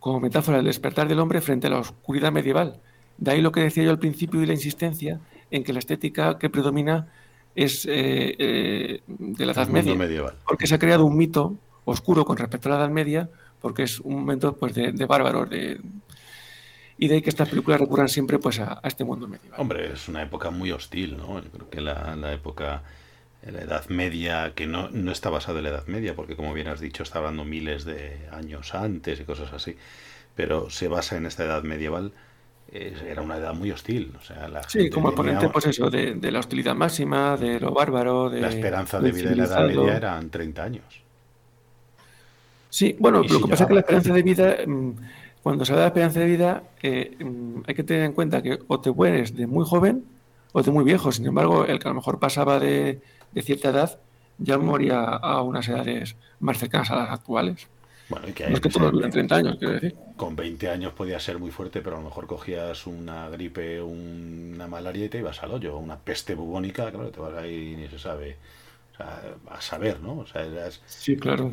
como 0.01 0.19
metáfora 0.19 0.57
del 0.57 0.67
despertar 0.67 1.09
del 1.09 1.19
hombre 1.19 1.43
frente 1.43 1.67
a 1.67 1.71
la 1.71 1.79
oscuridad 1.81 2.33
medieval. 2.33 2.81
De 3.19 3.31
ahí 3.31 3.41
lo 3.41 3.53
que 3.53 3.61
decía 3.61 3.85
yo 3.85 3.91
al 3.91 3.99
principio 3.99 4.43
y 4.43 4.47
la 4.47 4.53
insistencia 4.53 5.21
en 5.51 5.65
que 5.65 5.73
la 5.73 5.79
estética 5.79 6.39
que 6.39 6.51
predomina 6.51 7.09
es 7.55 7.85
eh, 7.87 8.35
eh, 8.39 9.03
de 9.07 9.47
la 9.47 9.53
Edad 9.53 9.69
Media. 9.69 9.95
Medieval. 9.95 10.35
Porque 10.47 10.67
se 10.67 10.75
ha 10.75 10.79
creado 10.79 11.05
un 11.05 11.17
mito 11.17 11.57
oscuro 11.85 12.25
con 12.25 12.37
respecto 12.37 12.69
a 12.69 12.73
la 12.73 12.79
Edad 12.79 12.91
Media, 12.91 13.29
porque 13.61 13.85
es 13.85 14.01
un 14.01 14.15
momento 14.15 14.57
pues, 14.57 14.75
de, 14.75 15.07
bárbaros. 15.07 15.51
De, 15.51 15.81
y 16.99 17.09
de 17.09 17.17
ahí 17.17 17.23
que 17.23 17.31
estas 17.31 17.49
películas 17.49 17.81
recurran 17.81 18.09
siempre 18.09 18.39
pues, 18.39 18.61
a, 18.61 18.81
este 18.85 19.05
mundo 19.05 19.29
medieval. 19.29 19.61
Hombre, 19.61 19.93
es 19.93 20.09
una 20.09 20.23
época 20.23 20.51
muy 20.51 20.73
hostil, 20.73 21.17
¿no? 21.17 21.43
Yo 21.43 21.51
creo 21.51 21.71
que 21.71 21.81
la, 21.81 22.17
la 22.17 22.33
época, 22.33 22.83
la 23.43 23.61
Edad 23.61 23.89
Media, 23.89 24.53
que 24.55 24.67
no, 24.67 24.89
no 24.91 25.13
está 25.13 25.29
basada 25.29 25.59
en 25.59 25.65
la 25.65 25.71
Edad 25.71 25.87
Media, 25.87 26.15
porque 26.15 26.37
como 26.37 26.55
bien 26.55 26.69
has 26.69 26.81
dicho, 26.81 27.03
está 27.03 27.19
hablando 27.19 27.45
miles 27.45 27.85
de 27.85 28.29
años 28.31 28.75
antes 28.75 29.21
y 29.21 29.25
cosas 29.25 29.53
así, 29.53 29.77
pero 30.35 30.71
se 30.71 30.89
basa 30.89 31.17
en 31.17 31.27
esta 31.27 31.45
Edad 31.45 31.63
medieval 31.63 32.13
era 32.73 33.21
una 33.21 33.37
edad 33.37 33.55
muy 33.55 33.71
hostil. 33.71 34.13
O 34.19 34.25
sea, 34.25 34.49
la 34.49 34.63
sí, 34.63 34.89
como 34.89 35.09
exponente, 35.09 35.49
pues 35.51 35.67
eso, 35.67 35.91
de, 35.91 36.17
la 36.31 36.39
hostilidad 36.39 36.75
máxima, 36.75 37.37
de 37.37 37.61
lo 37.61 37.73
bárbaro. 37.73 38.31
De, 38.31 38.41
la 38.41 38.49
esperanza 38.49 38.99
de 38.99 39.13
vida 39.13 39.31
en 39.31 39.39
la 39.39 39.45
Edad 39.45 39.67
Media 39.67 39.97
eran 39.97 40.31
30 40.31 40.63
años. 40.63 40.85
Sí, 42.71 42.97
bueno, 42.99 43.23
lo 43.23 43.41
que 43.43 43.49
pasa 43.49 43.65
es 43.65 43.69
que 43.69 43.75
la 43.75 43.81
esperanza 43.81 44.15
de 44.15 44.23
vida, 44.23 44.57
mm, 44.67 44.91
cuando 45.43 45.65
se 45.65 45.73
habla 45.73 45.83
de 45.83 45.89
esperanza 45.89 46.21
de 46.21 46.27
vida, 46.27 46.63
eh, 46.83 47.17
mm, 47.23 47.61
hay 47.67 47.75
que 47.75 47.85
tener 47.85 48.05
en 48.05 48.13
cuenta 48.13 48.43
que 48.43 48.59
o 48.67 48.81
te 48.81 48.91
mueres 48.91 49.37
de 49.37 49.47
muy 49.47 49.67
joven 49.67 50.05
o 50.53 50.63
de 50.63 50.71
muy 50.71 50.85
viejo. 50.85 51.13
Sin 51.13 51.27
embargo, 51.27 51.67
el 51.67 51.79
que 51.79 51.89
a 51.89 51.91
lo 51.91 51.97
mejor 51.97 52.19
pasaba 52.19 52.59
de, 52.59 53.03
de 53.33 53.43
cierta 53.43 53.69
edad 53.69 53.99
ya 54.39 54.57
moría 54.57 55.03
a 55.03 55.43
unas 55.43 55.69
edades 55.69 56.17
más 56.41 56.59
cercanas 56.59 56.91
a 56.91 56.97
las 56.97 57.11
actuales. 57.11 57.69
Bueno, 58.13 58.29
y 58.29 58.33
que, 58.33 58.47
no 58.47 58.55
es 58.57 58.61
que 58.61 58.69
todos 58.69 59.11
30 59.11 59.35
años, 59.35 59.57
quiero 59.59 59.73
decir. 59.73 59.97
Con 60.17 60.37
20 60.37 60.69
años 60.69 60.93
podía 60.93 61.19
ser 61.19 61.39
muy 61.39 61.51
fuerte, 61.51 61.81
pero 61.81 61.97
a 61.97 61.99
lo 61.99 62.05
mejor 62.05 62.27
cogías 62.27 62.87
una 62.87 63.31
gripe, 63.31 63.81
una 63.81 64.67
malaria 64.67 65.07
y 65.07 65.09
te 65.09 65.17
ibas 65.17 65.43
al 65.43 65.53
hoyo. 65.53 65.79
Una 65.79 65.99
peste 65.99 66.35
bubónica, 66.35 66.91
claro, 66.91 67.11
te 67.11 67.21
vas 67.21 67.33
ahí 67.39 67.73
y 67.73 67.77
ni 67.77 67.89
se 67.89 67.99
sabe. 67.99 68.37
O 68.93 68.97
sea, 68.99 69.23
a 69.49 69.61
saber, 69.63 70.01
¿no? 70.01 70.19
O 70.19 70.27
sea, 70.27 70.45
sí, 70.85 71.17
claro. 71.17 71.51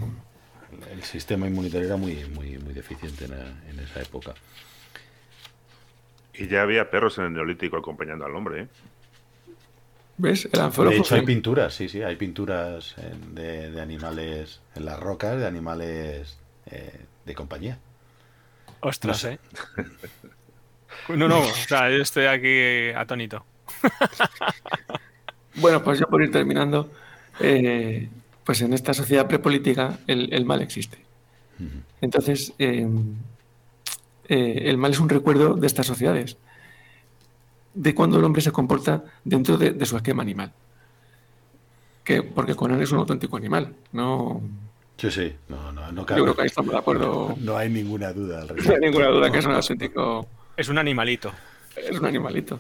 El, 0.92 1.02
sistema 1.04 1.48
inmunitario 1.48 1.88
era 1.88 1.96
muy, 1.96 2.26
muy, 2.36 2.58
muy 2.58 2.74
deficiente 2.74 3.24
en, 3.24 3.80
esa 3.80 4.02
época. 4.02 4.34
Y 6.34 6.50
ya 6.50 6.64
había 6.64 6.92
perros 6.92 7.18
en 7.20 7.24
el 7.24 7.34
Neolítico 7.34 7.78
acompañando 7.78 8.26
al 8.26 8.36
hombre, 8.36 8.64
¿eh? 8.64 8.68
¿Ves? 10.18 10.50
de 10.52 10.98
hecho, 10.98 11.16
hay 11.16 11.22
pinturas, 11.22 11.74
sí, 11.74 11.88
sí, 11.88 12.02
hay 12.02 12.18
pinturas 12.18 12.96
de, 13.32 13.72
de, 13.72 13.80
animales 13.80 14.60
en 14.76 14.84
las 14.84 15.00
rocas, 15.00 15.38
de 15.38 15.48
animales 15.48 16.39
eh, 16.72 17.06
de 17.26 17.36
compañía. 17.36 17.80
Ostras, 18.82 19.26
¿eh? 19.26 19.40
no, 21.10 21.28
no, 21.28 21.40
o 21.40 21.54
sea, 21.68 21.90
yo 21.90 22.02
estoy 22.02 22.26
aquí 22.26 22.90
atónito. 22.96 23.46
bueno, 25.56 25.84
pues 25.84 26.00
ya 26.00 26.06
por 26.06 26.22
ir 26.22 26.32
terminando, 26.32 26.90
eh, 27.40 28.10
pues 28.44 28.62
en 28.62 28.74
esta 28.74 28.94
sociedad 28.94 29.28
prepolítica 29.28 30.00
el, 30.08 30.46
mal 30.46 30.62
existe. 30.62 30.98
Entonces, 32.00 32.54
eh, 32.58 32.88
el 34.28 34.78
mal 34.78 34.92
es 34.92 35.00
un 35.00 35.10
recuerdo 35.10 35.56
de 35.56 35.68
estas 35.68 35.88
sociedades, 35.88 36.38
de 37.74 37.94
cuando 37.94 38.18
el 38.18 38.24
hombre 38.24 38.42
se 38.42 38.52
comporta 38.52 39.04
dentro 39.26 39.58
de 39.58 39.86
su 39.86 39.98
esquema 39.98 40.24
animal 40.24 40.54
que 42.10 42.24
porque 42.24 42.56
Conan 42.56 42.82
es 42.82 42.92
un 42.92 42.98
auténtico 42.98 43.38
animal, 43.38 43.76
no... 43.92 44.42
Sí, 45.00 45.10
sí, 45.10 45.34
no, 45.48 45.72
no, 45.72 45.92
no 45.94 46.06
Yo 46.06 46.24
creo 46.24 46.36
que 46.36 46.42
ahí 46.42 46.48
estamos 46.48 46.74
de 46.74 46.78
acuerdo. 46.78 47.34
No 47.40 47.56
hay 47.56 47.70
ninguna 47.70 48.12
duda 48.12 48.42
al 48.42 48.48
No 48.50 48.54
hay 48.54 48.58
respecto. 48.60 48.86
ninguna 48.86 49.08
duda 49.08 49.32
que 49.32 49.38
es 49.40 49.46
un 49.46 49.54
auténtico... 49.54 50.28
Es 50.58 50.68
un 50.68 50.78
animalito. 50.78 51.32
Es 51.76 51.98
un 51.98 52.06
animalito. 52.06 52.60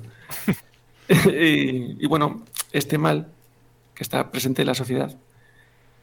y, 1.09 2.03
y 2.03 2.07
bueno, 2.07 2.45
este 2.71 2.97
mal 2.97 3.27
que 3.93 4.03
está 4.03 4.31
presente 4.31 4.61
en 4.61 4.67
la 4.67 4.75
sociedad 4.75 5.13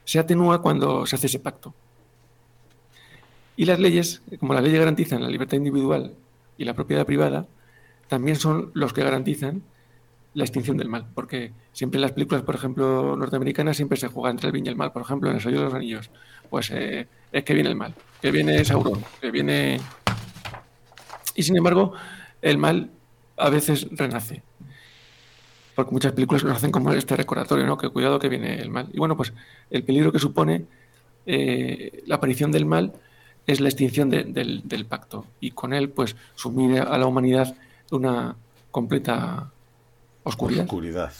se 0.04 0.18
atenúa 0.18 0.60
cuando 0.60 1.06
se 1.06 1.16
hace 1.16 1.26
ese 1.26 1.38
pacto. 1.38 1.74
Y 3.56 3.64
las 3.64 3.78
leyes, 3.78 4.20
como 4.38 4.52
las 4.52 4.62
leyes 4.62 4.78
garantizan 4.78 5.22
la 5.22 5.30
libertad 5.30 5.56
individual 5.56 6.14
y 6.58 6.64
la 6.66 6.74
propiedad 6.74 7.06
privada, 7.06 7.46
también 8.08 8.36
son 8.36 8.70
los 8.74 8.92
que 8.92 9.02
garantizan 9.02 9.62
la 10.36 10.44
extinción 10.44 10.76
del 10.76 10.88
mal. 10.88 11.06
Porque 11.14 11.52
siempre 11.72 11.96
en 11.98 12.02
las 12.02 12.12
películas, 12.12 12.42
por 12.42 12.54
ejemplo, 12.54 13.16
norteamericanas, 13.16 13.76
siempre 13.76 13.98
se 13.98 14.08
juega 14.08 14.30
entre 14.30 14.46
el 14.48 14.52
bien 14.52 14.66
y 14.66 14.68
el 14.68 14.76
mal. 14.76 14.92
Por 14.92 15.02
ejemplo, 15.02 15.28
en 15.30 15.36
El 15.36 15.42
Señor 15.42 15.58
de 15.58 15.64
los 15.64 15.74
Anillos, 15.74 16.10
pues 16.50 16.70
eh, 16.70 17.08
es 17.32 17.42
que 17.44 17.54
viene 17.54 17.70
el 17.70 17.76
mal, 17.76 17.94
que 18.22 18.30
viene 18.30 18.64
Sauron, 18.64 19.02
que 19.20 19.30
viene... 19.30 19.80
Y 21.34 21.42
sin 21.42 21.56
embargo, 21.56 21.92
el 22.40 22.58
mal 22.58 22.90
a 23.36 23.50
veces 23.50 23.86
renace. 23.90 24.42
Porque 25.74 25.92
muchas 25.92 26.12
películas 26.12 26.44
nos 26.44 26.56
hacen 26.56 26.70
como 26.70 26.92
este 26.92 27.16
recordatorio, 27.16 27.66
¿no? 27.66 27.76
Que 27.76 27.90
cuidado 27.90 28.18
que 28.18 28.28
viene 28.30 28.60
el 28.60 28.70
mal. 28.70 28.88
Y 28.92 28.98
bueno, 28.98 29.16
pues 29.16 29.32
el 29.70 29.82
peligro 29.84 30.12
que 30.12 30.18
supone 30.18 30.64
eh, 31.26 32.02
la 32.06 32.14
aparición 32.16 32.52
del 32.52 32.64
mal 32.64 32.92
es 33.46 33.60
la 33.60 33.68
extinción 33.68 34.08
de- 34.08 34.24
del, 34.24 34.62
del 34.66 34.86
pacto. 34.86 35.26
Y 35.40 35.50
con 35.50 35.74
él, 35.74 35.90
pues, 35.90 36.16
sumir 36.34 36.80
a 36.80 36.96
la 36.96 37.06
humanidad 37.06 37.54
una 37.90 38.36
completa 38.70 39.50
oscuridad. 40.28 40.64
Oscuridad. 40.64 41.12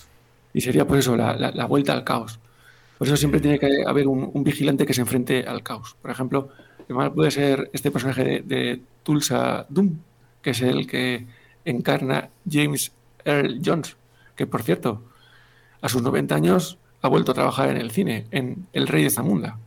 Y 0.53 0.61
sería, 0.63 0.87
pues 0.87 1.01
eso, 1.01 1.17
la, 1.17 1.37
la- 1.37 1.51
la 1.53 1.67
vuelta 1.67 1.93
al 1.93 2.05
caos. 2.05 2.39
Por 2.99 3.07
eso 3.07 3.17
siempre 3.17 3.41
tiene 3.41 3.59
que 3.59 3.85
haber 3.87 4.09
un, 4.09 4.31
un 4.33 4.45
vigilante 4.45 4.87
que 4.87 4.95
se 4.95 5.03
enfrente 5.03 5.45
al 5.47 5.63
caos. 5.63 5.97
Por 6.03 6.11
ejemplo, 6.11 6.49
mal 6.89 7.13
puede 7.13 7.31
ser 7.31 7.71
este 7.73 7.91
personaje 7.91 8.25
de, 8.25 8.41
de 8.43 8.83
Tulsa 9.03 9.67
Doom, 9.69 9.99
que 10.43 10.51
es 10.51 10.63
el 10.63 10.87
que 10.87 11.27
encarna 11.65 12.31
James 12.51 12.93
Earl 13.25 13.61
Jones, 13.65 13.97
que 14.37 14.47
por 14.47 14.63
cierto, 14.63 15.03
a 15.83 15.89
sus 15.89 16.03
90 16.03 16.35
años 16.35 16.79
ha 17.03 17.09
vuelto 17.09 17.33
a 17.33 17.35
trabajar 17.35 17.69
en 17.71 17.77
el 17.77 17.91
cine, 17.91 18.27
en 18.31 18.67
El 18.73 18.89
Rey 18.89 19.05
de 19.05 19.11
Zamunda. 19.11 19.59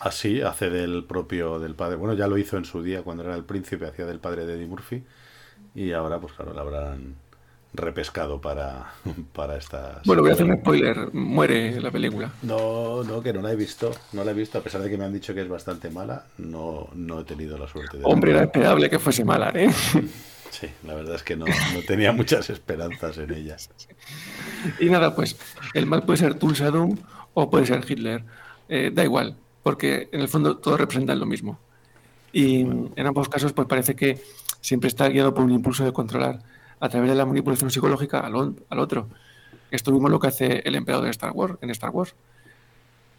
Así 0.00 0.42
hace 0.42 0.70
del 0.70 1.04
propio 1.04 1.58
del 1.58 1.74
padre. 1.74 1.96
Bueno, 1.96 2.14
ya 2.14 2.26
lo 2.28 2.38
hizo 2.38 2.56
en 2.56 2.64
su 2.64 2.82
día 2.82 3.02
cuando 3.02 3.24
era 3.24 3.34
el 3.34 3.44
príncipe, 3.44 3.86
hacía 3.86 4.06
del 4.06 4.20
padre 4.20 4.46
de 4.46 4.54
Eddie 4.54 4.66
Murphy. 4.66 5.02
Y 5.74 5.92
ahora, 5.92 6.20
pues 6.20 6.32
claro, 6.34 6.52
lo 6.52 6.60
habrán 6.60 7.16
repescado 7.78 8.40
para, 8.40 8.92
para 9.32 9.56
estas. 9.56 10.04
Bueno, 10.04 10.22
voy 10.22 10.30
a 10.30 10.34
hacer 10.34 10.46
un 10.46 10.58
spoiler, 10.58 11.12
muere 11.14 11.80
la 11.80 11.90
película. 11.90 12.32
No, 12.42 13.02
no, 13.02 13.22
que 13.22 13.32
no 13.32 13.40
la 13.40 13.52
he 13.52 13.56
visto. 13.56 13.92
No 14.12 14.24
la 14.24 14.32
he 14.32 14.34
visto, 14.34 14.58
a 14.58 14.60
pesar 14.62 14.82
de 14.82 14.90
que 14.90 14.98
me 14.98 15.04
han 15.04 15.12
dicho 15.12 15.34
que 15.34 15.42
es 15.42 15.48
bastante 15.48 15.90
mala. 15.90 16.26
No, 16.38 16.88
no 16.94 17.20
he 17.20 17.24
tenido 17.24 17.56
la 17.58 17.68
suerte 17.68 17.98
de. 17.98 18.04
Hombre, 18.04 18.32
era 18.32 18.44
esperable 18.44 18.90
que 18.90 18.98
fuese 18.98 19.24
mala, 19.24 19.52
¿eh? 19.54 19.70
Sí, 20.50 20.66
la 20.86 20.94
verdad 20.94 21.14
es 21.14 21.22
que 21.22 21.36
no, 21.36 21.44
no 21.44 21.82
tenía 21.86 22.10
muchas 22.10 22.48
esperanzas 22.50 23.18
en 23.18 23.32
ella. 23.32 23.56
Y 24.80 24.86
nada, 24.86 25.14
pues 25.14 25.36
el 25.74 25.86
mal 25.86 26.04
puede 26.04 26.16
ser 26.16 26.34
Tulsa 26.34 26.70
Doom 26.70 26.96
o 27.34 27.50
puede 27.50 27.66
ser 27.66 27.84
Hitler. 27.86 28.24
Eh, 28.68 28.90
da 28.92 29.04
igual, 29.04 29.36
porque 29.62 30.08
en 30.10 30.20
el 30.20 30.28
fondo 30.28 30.56
todos 30.56 30.80
representan 30.80 31.20
lo 31.20 31.26
mismo. 31.26 31.58
Y 32.32 32.60
en 32.60 33.06
ambos 33.06 33.28
casos, 33.28 33.52
pues 33.52 33.68
parece 33.68 33.94
que 33.94 34.20
siempre 34.60 34.88
está 34.88 35.08
guiado 35.08 35.34
por 35.34 35.44
un 35.44 35.52
impulso 35.52 35.84
de 35.84 35.92
controlar 35.92 36.40
a 36.80 36.88
través 36.88 37.10
de 37.10 37.16
la 37.16 37.26
manipulación 37.26 37.70
psicológica 37.70 38.20
al, 38.20 38.34
otro. 38.78 39.08
Esto 39.70 39.92
mismo 39.92 40.08
es 40.08 40.12
lo 40.12 40.20
que 40.20 40.28
hace 40.28 40.62
el 40.64 40.74
emperador 40.74 41.04
de 41.04 41.10
Star 41.10 41.32
Wars, 41.32 41.54
en 41.60 41.70
Star 41.70 41.90
Wars. 41.90 42.14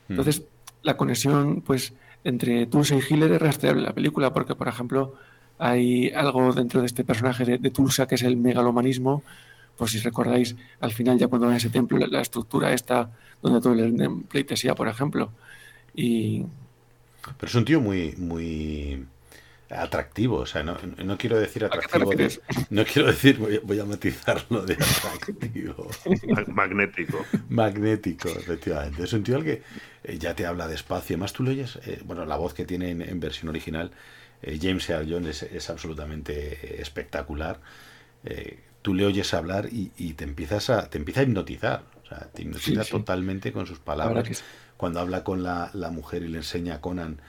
Entonces, 0.07 0.43
la 0.81 0.97
conexión 0.97 1.61
pues, 1.61 1.93
entre 2.23 2.65
Tulsa 2.65 2.95
y 2.95 2.99
Hitler 2.99 3.31
es 3.33 3.41
rastreable 3.41 3.81
en 3.81 3.85
la 3.85 3.93
película, 3.93 4.33
porque, 4.33 4.55
por 4.55 4.67
ejemplo, 4.67 5.13
hay 5.59 6.09
algo 6.11 6.53
dentro 6.53 6.79
de 6.79 6.87
este 6.87 7.03
personaje 7.03 7.45
de, 7.45 7.57
de 7.57 7.69
Tulsa 7.69 8.07
que 8.07 8.15
es 8.15 8.23
el 8.23 8.37
megalomanismo. 8.37 9.23
Pues 9.77 9.91
si 9.91 9.99
recordáis, 9.99 10.55
al 10.81 10.91
final, 10.91 11.17
ya 11.17 11.27
cuando 11.27 11.47
van 11.47 11.53
a 11.53 11.57
ese 11.57 11.69
templo, 11.69 11.97
la, 11.97 12.07
la 12.07 12.21
estructura 12.21 12.73
está 12.73 13.11
donde 13.41 13.61
todo 13.61 13.73
rinden 13.73 14.23
pleitesía, 14.23 14.75
por 14.75 14.87
ejemplo. 14.87 15.31
Y 15.93 16.45
Pero 17.37 17.47
es 17.47 17.55
un 17.55 17.65
tío 17.65 17.79
muy, 17.81 18.15
muy 18.17 19.05
atractivo. 19.69 20.37
O 20.37 20.45
sea, 20.45 20.63
no, 20.63 20.77
no 21.03 21.17
quiero 21.17 21.37
decir 21.39 21.63
qué 21.63 21.69
te 21.69 21.77
atractivo. 21.77 22.11
de- 22.11 22.39
no 22.69 22.85
quiero 22.85 23.07
decir, 23.09 23.37
voy 23.37 23.55
a, 23.57 23.59
voy 23.63 23.79
a 23.79 23.85
matizarlo 23.85 24.65
de 24.65 24.73
atractivo. 24.73 25.87
Ma- 26.27 26.43
Magnético. 26.47 27.25
Magnético, 27.49 28.29
efectivamente. 28.29 29.03
Es 29.03 29.13
un 29.13 29.23
tío 29.23 29.35
al 29.37 29.43
que 29.43 29.61
eh, 30.03 30.17
ya 30.17 30.35
te 30.35 30.45
habla 30.45 30.67
despacio. 30.67 31.15
Además, 31.15 31.33
tú 31.33 31.43
le 31.43 31.51
oyes, 31.51 31.77
eh, 31.85 32.01
bueno, 32.05 32.25
la 32.25 32.37
voz 32.37 32.53
que 32.53 32.65
tiene 32.65 32.89
en, 32.89 33.01
en 33.01 33.19
versión 33.19 33.49
original, 33.49 33.91
eh, 34.41 34.57
James 34.61 34.89
Earl 34.89 35.11
Jones 35.11 35.43
es, 35.43 35.51
es 35.51 35.69
absolutamente 35.69 36.81
espectacular. 36.81 37.59
Eh, 38.23 38.59
tú 38.81 38.93
le 38.93 39.05
oyes 39.05 39.33
hablar 39.33 39.67
y, 39.71 39.91
y 39.97 40.13
te 40.13 40.23
empiezas 40.23 40.69
a, 40.69 40.89
te 40.89 40.97
empieza 40.97 41.21
a 41.21 41.23
hipnotizar. 41.23 41.83
O 42.03 42.07
sea, 42.07 42.19
te 42.33 42.41
hipnotiza 42.41 42.83
Sí, 42.83 42.89
sí. 42.89 42.91
totalmente 42.91 43.51
con 43.51 43.65
sus 43.67 43.79
palabras. 43.79 44.27
sí. 44.27 44.43
Cuando 44.77 45.01
habla 45.01 45.23
con 45.25 45.43
la, 45.43 45.69
la 45.73 45.89
mujer 45.89 46.23
y 46.23 46.29
le 46.29 46.37
enseña 46.37 46.75
a 46.75 46.81
Conan 46.81 47.19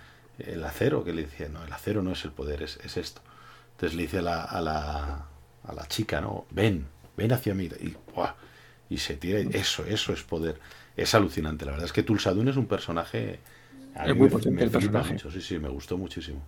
el 0.46 0.64
acero, 0.64 1.04
que 1.04 1.12
le 1.12 1.22
dice, 1.24 1.48
no, 1.48 1.64
el 1.64 1.72
acero 1.72 2.02
no 2.02 2.12
es 2.12 2.24
el 2.24 2.32
poder, 2.32 2.62
es, 2.62 2.78
es 2.84 2.96
esto. 2.96 3.22
Entonces 3.72 3.96
le 3.96 4.02
dice 4.04 4.18
a 4.18 4.22
la, 4.22 4.42
a 4.44 4.60
la, 4.60 5.26
a 5.64 5.74
la 5.74 5.86
chica, 5.88 6.20
¿no? 6.20 6.46
Ven, 6.50 6.86
ven 7.16 7.32
hacia 7.32 7.54
mí. 7.54 7.68
Y, 7.80 7.96
¡buah! 8.14 8.34
y 8.88 8.98
se 8.98 9.16
tira. 9.16 9.38
Eso, 9.40 9.84
eso 9.86 10.12
es 10.12 10.22
poder. 10.22 10.60
Es 10.96 11.14
alucinante. 11.14 11.64
La 11.64 11.72
verdad 11.72 11.86
es 11.86 11.92
que 11.92 12.02
Tulsa 12.02 12.32
Dun 12.32 12.48
es 12.48 12.56
un 12.56 12.66
personaje. 12.66 13.40
Es 14.02 14.14
muy 14.14 14.28
me- 14.28 14.30
potente 14.30 14.62
me 14.62 14.64
el 14.64 14.70
personaje. 14.70 15.14
mucho, 15.14 15.30
Sí, 15.30 15.40
sí, 15.42 15.58
me 15.58 15.68
gustó 15.68 15.98
muchísimo. 15.98 16.42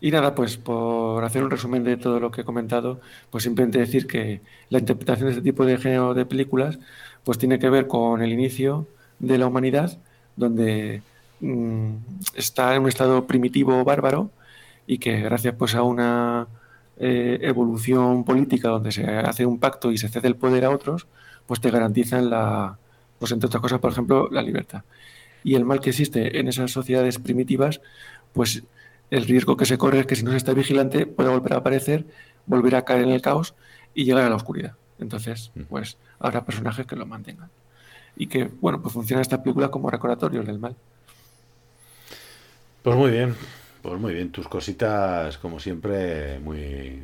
Y 0.00 0.10
nada, 0.10 0.34
pues 0.34 0.56
por 0.56 1.24
hacer 1.24 1.42
un 1.44 1.50
resumen 1.50 1.84
de 1.84 1.96
todo 1.96 2.20
lo 2.20 2.30
que 2.30 2.42
he 2.42 2.44
comentado, 2.44 3.00
pues 3.30 3.44
simplemente 3.44 3.78
decir 3.78 4.06
que 4.06 4.42
la 4.68 4.78
interpretación 4.78 5.26
de 5.28 5.32
este 5.32 5.42
tipo 5.42 5.64
de 5.66 5.78
género 5.78 6.14
de 6.14 6.26
películas, 6.26 6.78
pues 7.24 7.38
tiene 7.38 7.58
que 7.58 7.70
ver 7.70 7.86
con 7.86 8.22
el 8.22 8.32
inicio 8.32 8.88
de 9.18 9.38
la 9.38 9.46
humanidad, 9.46 10.00
donde 10.36 11.04
está 12.34 12.74
en 12.74 12.82
un 12.82 12.88
estado 12.88 13.26
primitivo 13.26 13.84
bárbaro 13.84 14.30
y 14.86 14.98
que 14.98 15.20
gracias 15.20 15.54
pues 15.54 15.74
a 15.74 15.82
una 15.82 16.46
eh, 16.98 17.38
evolución 17.42 18.24
política 18.24 18.68
donde 18.68 18.92
se 18.92 19.04
hace 19.04 19.44
un 19.44 19.58
pacto 19.58 19.92
y 19.92 19.98
se 19.98 20.08
cede 20.08 20.28
el 20.28 20.36
poder 20.36 20.64
a 20.64 20.70
otros, 20.70 21.06
pues 21.46 21.60
te 21.60 21.70
garantizan 21.70 22.30
la, 22.30 22.78
pues 23.18 23.32
entre 23.32 23.48
otras 23.48 23.60
cosas, 23.60 23.80
por 23.80 23.92
ejemplo, 23.92 24.28
la 24.30 24.42
libertad. 24.42 24.82
Y 25.44 25.54
el 25.54 25.64
mal 25.64 25.80
que 25.80 25.90
existe 25.90 26.40
en 26.40 26.48
esas 26.48 26.72
sociedades 26.72 27.18
primitivas, 27.18 27.80
pues 28.32 28.64
el 29.10 29.26
riesgo 29.26 29.56
que 29.56 29.66
se 29.66 29.78
corre 29.78 30.00
es 30.00 30.06
que 30.06 30.16
si 30.16 30.24
no 30.24 30.32
se 30.32 30.38
está 30.38 30.52
vigilante 30.52 31.06
puede 31.06 31.28
volver 31.30 31.52
a 31.54 31.58
aparecer, 31.58 32.06
volver 32.46 32.74
a 32.76 32.84
caer 32.84 33.02
en 33.02 33.10
el 33.10 33.22
caos 33.22 33.54
y 33.94 34.04
llegar 34.04 34.24
a 34.24 34.30
la 34.30 34.36
oscuridad. 34.36 34.74
Entonces, 34.98 35.52
pues 35.68 35.98
habrá 36.18 36.44
personajes 36.44 36.86
que 36.86 36.96
lo 36.96 37.06
mantengan. 37.06 37.50
Y 38.16 38.28
que, 38.28 38.50
bueno, 38.60 38.80
pues 38.80 38.94
funciona 38.94 39.20
esta 39.22 39.42
película 39.42 39.68
como 39.70 39.90
recordatorio 39.90 40.42
del 40.42 40.58
mal. 40.58 40.74
Pues 42.86 42.96
muy 42.96 43.10
bien. 43.10 43.34
Pues 43.82 43.98
muy 43.98 44.14
bien. 44.14 44.30
Tus 44.30 44.46
cositas, 44.46 45.38
como 45.38 45.58
siempre, 45.58 46.38
muy, 46.38 47.02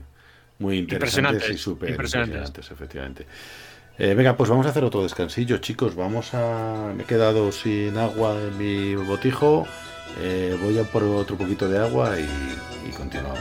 muy 0.60 0.78
interesantes 0.78 1.50
y 1.50 1.58
súper 1.58 1.90
impresionantes. 1.90 2.36
impresionantes, 2.36 2.70
efectivamente. 2.70 3.26
Eh, 3.98 4.14
venga, 4.14 4.36
pues 4.36 4.48
vamos 4.48 4.64
a 4.66 4.68
hacer 4.68 4.84
otro 4.84 5.02
descansillo, 5.02 5.58
chicos. 5.58 5.96
Vamos 5.96 6.34
a. 6.34 6.92
Me 6.96 7.02
he 7.02 7.06
quedado 7.06 7.50
sin 7.50 7.98
agua 7.98 8.36
en 8.40 8.58
mi 8.58 8.94
botijo. 8.94 9.66
Eh, 10.20 10.56
voy 10.62 10.78
a 10.78 10.84
por 10.84 11.02
otro 11.02 11.36
poquito 11.36 11.68
de 11.68 11.78
agua 11.78 12.16
y, 12.16 12.88
y 12.88 12.92
continuamos. 12.92 13.40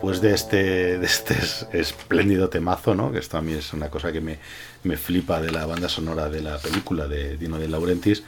Después 0.00 0.22
de 0.22 0.32
este, 0.34 0.98
de 0.98 1.04
este 1.06 1.34
es- 1.34 1.66
espléndido 1.72 2.48
temazo, 2.48 2.94
¿no? 2.94 3.12
Que 3.12 3.18
esto 3.18 3.36
a 3.36 3.42
mí 3.42 3.52
es 3.52 3.74
una 3.74 3.90
cosa 3.90 4.10
que 4.12 4.22
me, 4.22 4.38
me 4.82 4.96
flipa 4.96 5.42
de 5.42 5.50
la 5.52 5.66
banda 5.66 5.90
sonora 5.90 6.30
de 6.30 6.40
la 6.40 6.56
película 6.56 7.06
de 7.06 7.36
Dino 7.36 7.58
de 7.58 7.68
Laurentiis. 7.68 8.22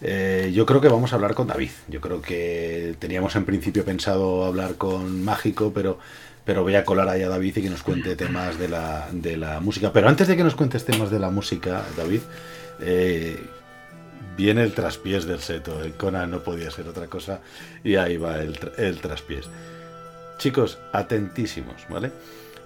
Eh, 0.00 0.50
yo 0.54 0.64
creo 0.64 0.80
que 0.80 0.88
vamos 0.88 1.12
a 1.12 1.16
hablar 1.16 1.34
con 1.34 1.48
David. 1.48 1.70
Yo 1.88 2.00
creo 2.00 2.22
que 2.22 2.96
teníamos 2.98 3.36
en 3.36 3.44
principio 3.44 3.84
pensado 3.84 4.46
hablar 4.46 4.76
con 4.76 5.22
Mágico, 5.22 5.72
pero, 5.74 5.98
pero 6.46 6.62
voy 6.62 6.76
a 6.76 6.84
colar 6.86 7.10
ahí 7.10 7.22
a 7.22 7.28
David 7.28 7.58
y 7.58 7.62
que 7.62 7.70
nos 7.70 7.82
cuente 7.82 8.16
temas 8.16 8.58
de 8.58 8.68
la, 8.68 9.08
de 9.12 9.36
la 9.36 9.60
música. 9.60 9.92
Pero 9.92 10.08
antes 10.08 10.28
de 10.28 10.36
que 10.38 10.44
nos 10.44 10.54
cuentes 10.54 10.86
temas 10.86 11.10
de 11.10 11.18
la 11.18 11.28
música, 11.28 11.84
David, 11.94 12.20
eh, 12.80 13.38
viene 14.36 14.62
el 14.62 14.72
traspiés 14.72 15.26
del 15.26 15.40
seto. 15.40 15.82
El 15.82 15.92
Conan 15.92 16.30
no 16.30 16.42
podía 16.42 16.70
ser 16.70 16.88
otra 16.88 17.06
cosa 17.08 17.40
y 17.84 17.96
ahí 17.96 18.16
va 18.16 18.38
el, 18.40 18.58
el 18.78 18.98
traspiés. 18.98 19.46
Chicos, 20.42 20.80
atentísimos, 20.92 21.86
¿vale? 21.88 22.10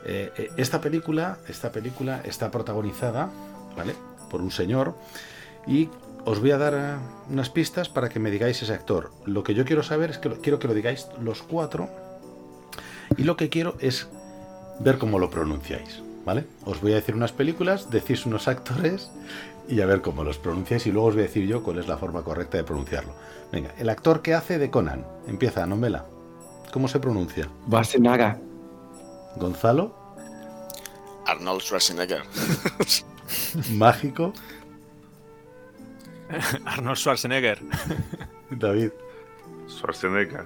Eh, 0.07 0.33
eh, 0.39 0.51
esta 0.57 0.81
película, 0.81 1.37
esta 1.47 1.71
película 1.73 2.23
está 2.25 2.51
protagonizada, 2.51 3.29
¿vale? 3.77 3.95
Por 4.31 4.41
un 4.41 4.51
señor 4.51 4.95
y 5.67 5.91
os 6.25 6.41
voy 6.41 6.53
a 6.53 6.57
dar 6.57 6.73
eh, 6.75 6.95
unas 7.31 7.51
pistas 7.51 7.91
para 7.91 8.09
que 8.09 8.19
me 8.19 8.31
digáis 8.31 8.63
ese 8.63 8.73
actor. 8.73 9.11
Lo 9.27 9.43
que 9.43 9.53
yo 9.53 9.67
quiero 9.67 9.83
saber 9.83 10.09
es 10.09 10.17
que 10.17 10.31
lo- 10.31 10.41
quiero 10.41 10.59
que 10.59 10.69
lo 10.69 10.73
digáis 10.73 11.07
los 11.21 11.43
cuatro 11.43 11.91
y 13.15 13.25
lo 13.25 13.37
que 13.37 13.51
quiero 13.51 13.77
es 13.79 14.09
ver 14.81 14.97
cómo 14.97 15.19
lo 15.19 15.29
pronunciáis, 15.29 16.03
¿vale? 16.25 16.47
Os 16.65 16.81
voy 16.81 16.93
a 16.93 16.95
decir 16.95 17.15
unas 17.15 17.33
películas, 17.33 17.91
decís 17.91 18.25
unos 18.25 18.49
actores 18.49 19.11
y 19.69 19.83
a 19.83 19.87
ver 19.87 20.01
cómo 20.01 20.25
los 20.25 20.39
pronunciáis 20.39 20.87
y 20.87 20.93
luego 20.93 21.09
os 21.09 21.15
voy 21.15 21.25
a 21.25 21.27
decir 21.27 21.47
yo 21.47 21.63
cuál 21.63 21.79
es 21.79 21.89
la 21.89 21.99
forma 21.99 22.23
correcta 22.23 22.57
de 22.57 22.65
pronunciarlo. 22.65 23.13
Venga, 23.53 23.75
el 23.77 23.91
actor 23.91 24.23
que 24.23 24.33
hace 24.33 24.59
de 24.59 24.71
Conan, 24.71 25.05
empieza, 25.29 25.67
Nomela. 25.67 26.07
¿Cómo 26.77 26.89
se 26.89 27.01
pronuncia? 27.01 27.49
Barcenaga. 27.67 28.39
Gonzalo, 29.37 29.95
Arnold 31.25 31.63
Schwarzenegger. 31.63 32.23
Mágico, 33.73 34.35
Arnold 36.67 36.99
Schwarzenegger. 36.99 37.63
David. 38.51 38.91
Schwarzenegger. 39.71 40.45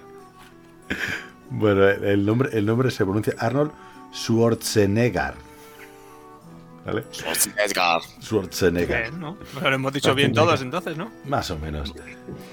Bueno, 1.51 1.89
el 1.89 2.25
nombre, 2.25 2.51
el 2.53 2.65
nombre 2.65 2.93
se 2.93 3.05
pronuncia 3.05 3.35
Arnold 3.37 3.73
Schwarzenegger. 4.13 5.35
¿Vale? 6.85 7.05
Schwarzenegger. 7.13 8.01
Schwarzenegger. 8.23 9.03
Bien, 9.11 9.21
¿no? 9.21 9.37
Lo 9.63 9.69
hemos 9.75 9.93
dicho 9.93 10.15
bien 10.15 10.33
todos 10.33 10.63
entonces, 10.63 10.97
¿no? 10.97 11.11
Más 11.27 11.51
o 11.51 11.59
menos. 11.59 11.93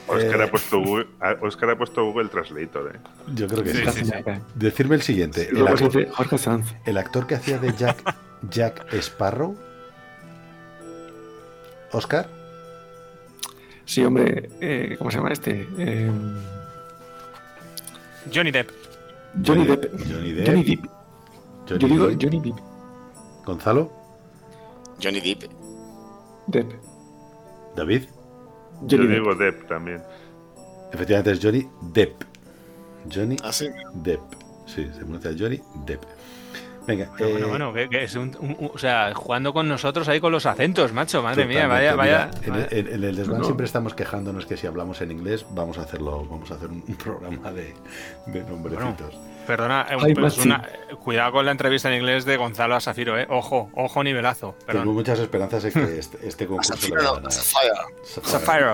Oscar, 0.07 0.41
Eh, 0.41 0.43
ha 0.43 0.51
puesto 0.51 0.79
Google, 0.79 1.07
a- 1.21 1.35
Oscar 1.41 1.69
ha 1.69 1.77
puesto 1.77 2.03
Google 2.05 2.27
Translator, 2.29 2.93
¿eh? 2.95 2.99
Yo 3.33 3.47
creo 3.47 3.63
que 3.63 3.69
Sí, 3.71 3.77
sí. 3.77 3.83
sí, 3.85 3.91
sí. 4.05 4.11
Barcenaga. 4.11 4.41
Decirme 4.55 4.95
el 4.95 5.01
siguiente. 5.01 5.47
El, 5.49 5.65
actor, 5.67 6.09
Jorge 6.11 6.37
Sanz. 6.37 6.73
el 6.85 6.97
actor 6.97 7.25
que 7.25 7.35
hacía 7.35 7.57
de 7.57 7.73
Jack, 7.77 8.15
Jack 8.49 8.93
Sparrow. 8.95 9.55
Oscar. 11.93 12.27
Sí, 13.85 14.03
hombre, 14.03 14.49
eh, 14.59 14.95
¿cómo 14.97 15.09
se 15.09 15.17
llama 15.17 15.31
este? 15.31 15.65
Eh, 15.77 16.11
Johnny 18.33 18.51
Depp. 18.51 18.69
Johnny 19.45 19.65
Depp. 19.65 19.85
Johnny 20.05 20.33
Depp. 20.33 20.47
Johnny 20.47 20.63
Depp. 20.63 20.85
Johnny 21.69 21.79
Yo 21.79 21.87
digo 21.87 22.07
Depp. 22.07 22.21
Johnny 22.21 22.41
Depp. 22.41 22.57
Gonzalo. 23.45 23.96
Johnny 25.01 25.19
Depp. 25.21 25.43
Depp. 26.47 26.73
David. 27.75 28.03
Yo 28.83 28.97
Johnny 28.97 29.07
Depp. 29.07 29.19
digo 29.23 29.35
Depp 29.35 29.67
también. 29.67 30.01
Efectivamente 30.91 31.31
es 31.31 31.39
Johnny 31.43 31.67
Depp. 31.93 32.23
Johnny 33.13 33.35
¿Ah, 33.43 33.51
sí? 33.51 33.67
Depp. 33.95 34.21
Sí, 34.65 34.85
se 34.93 34.99
pronuncia 34.99 35.31
Johnny 35.37 35.59
Depp. 35.85 36.03
Venga. 36.87 37.09
Bueno, 37.17 37.25
eh, 37.27 37.31
bueno, 37.31 37.47
bueno, 37.49 37.73
que, 37.73 37.89
que 37.89 38.03
es 38.05 38.15
un, 38.15 38.33
un- 38.39 38.55
un- 38.59 38.71
O 38.73 38.77
sea, 38.77 39.13
jugando 39.13 39.51
con 39.53 39.67
nosotros 39.67 40.07
ahí 40.07 40.21
con 40.21 40.31
los 40.31 40.45
acentos, 40.45 40.93
macho. 40.93 41.21
Madre 41.21 41.45
mía, 41.45 41.67
vaya, 41.67 41.95
vaya. 41.95 42.31
Mira, 42.45 42.67
en, 42.71 42.87
en- 42.87 42.93
en 42.93 43.03
el 43.03 43.15
desván 43.15 43.39
No. 43.39 43.43
siempre 43.43 43.65
estamos 43.65 43.93
quejándonos 43.93 44.45
que 44.45 44.55
si 44.55 44.67
hablamos 44.67 45.01
en 45.01 45.11
inglés 45.11 45.45
vamos 45.51 45.77
a 45.77 45.81
hacerlo, 45.81 46.25
vamos 46.29 46.49
a 46.51 46.55
hacer 46.55 46.69
un, 46.69 46.83
un 46.87 46.95
programa 46.95 47.51
de, 47.51 47.73
de 48.27 48.43
nombrecitos. 48.45 49.13
Perdona, 49.47 49.87
eh, 49.89 50.13
pues 50.13 50.37
una- 50.39 50.57
eh, 50.91 50.95
cuidado 50.95 51.31
con 51.31 51.45
la 51.45 51.51
entrevista 51.51 51.89
en 51.89 51.95
inglés 51.99 52.25
de 52.25 52.35
Gonzalo 52.37 52.75
a 52.75 52.81
Zafiro, 52.81 53.17
¿eh? 53.17 53.25
Ojo, 53.29 53.71
ojo, 53.73 54.03
nivelazo. 54.03 54.55
Tengo 54.59 54.65
Perdón. 54.65 54.87
muchas 54.93 55.19
esperanzas 55.19 55.63
de 55.63 55.71
que 55.71 55.79
este, 55.99 56.27
este 56.27 56.45
concurso 56.47 56.73
lo 56.73 56.77
Sapphire, 56.79 57.03
va 57.03 57.17
a 57.17 57.19
no. 57.21 57.31
Sapphire. 57.31 57.73
Zafiro. 58.25 58.73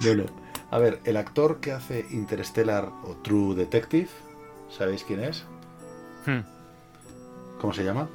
Bueno, 0.00 0.24
a 0.72 0.78
ver, 0.78 0.98
el 1.04 1.16
actor 1.16 1.60
que 1.60 1.70
hace 1.72 2.04
Interstellar 2.10 2.88
o 3.04 3.16
True 3.22 3.54
Detective, 3.54 4.08
¿sabéis 4.76 5.04
quién 5.04 5.20
es? 5.22 5.44
Hmm. 6.26 6.40
¿Cómo 7.60 7.72
se 7.72 7.84
llama? 7.84 8.08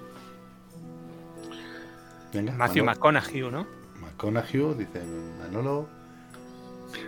Venga, 2.33 2.51
Matthew 2.53 2.83
Manolo. 2.83 2.99
McConaughey, 2.99 3.41
¿no? 3.51 3.67
McConaughey, 4.01 4.73
dice 4.77 5.01
Manolo. 5.39 5.87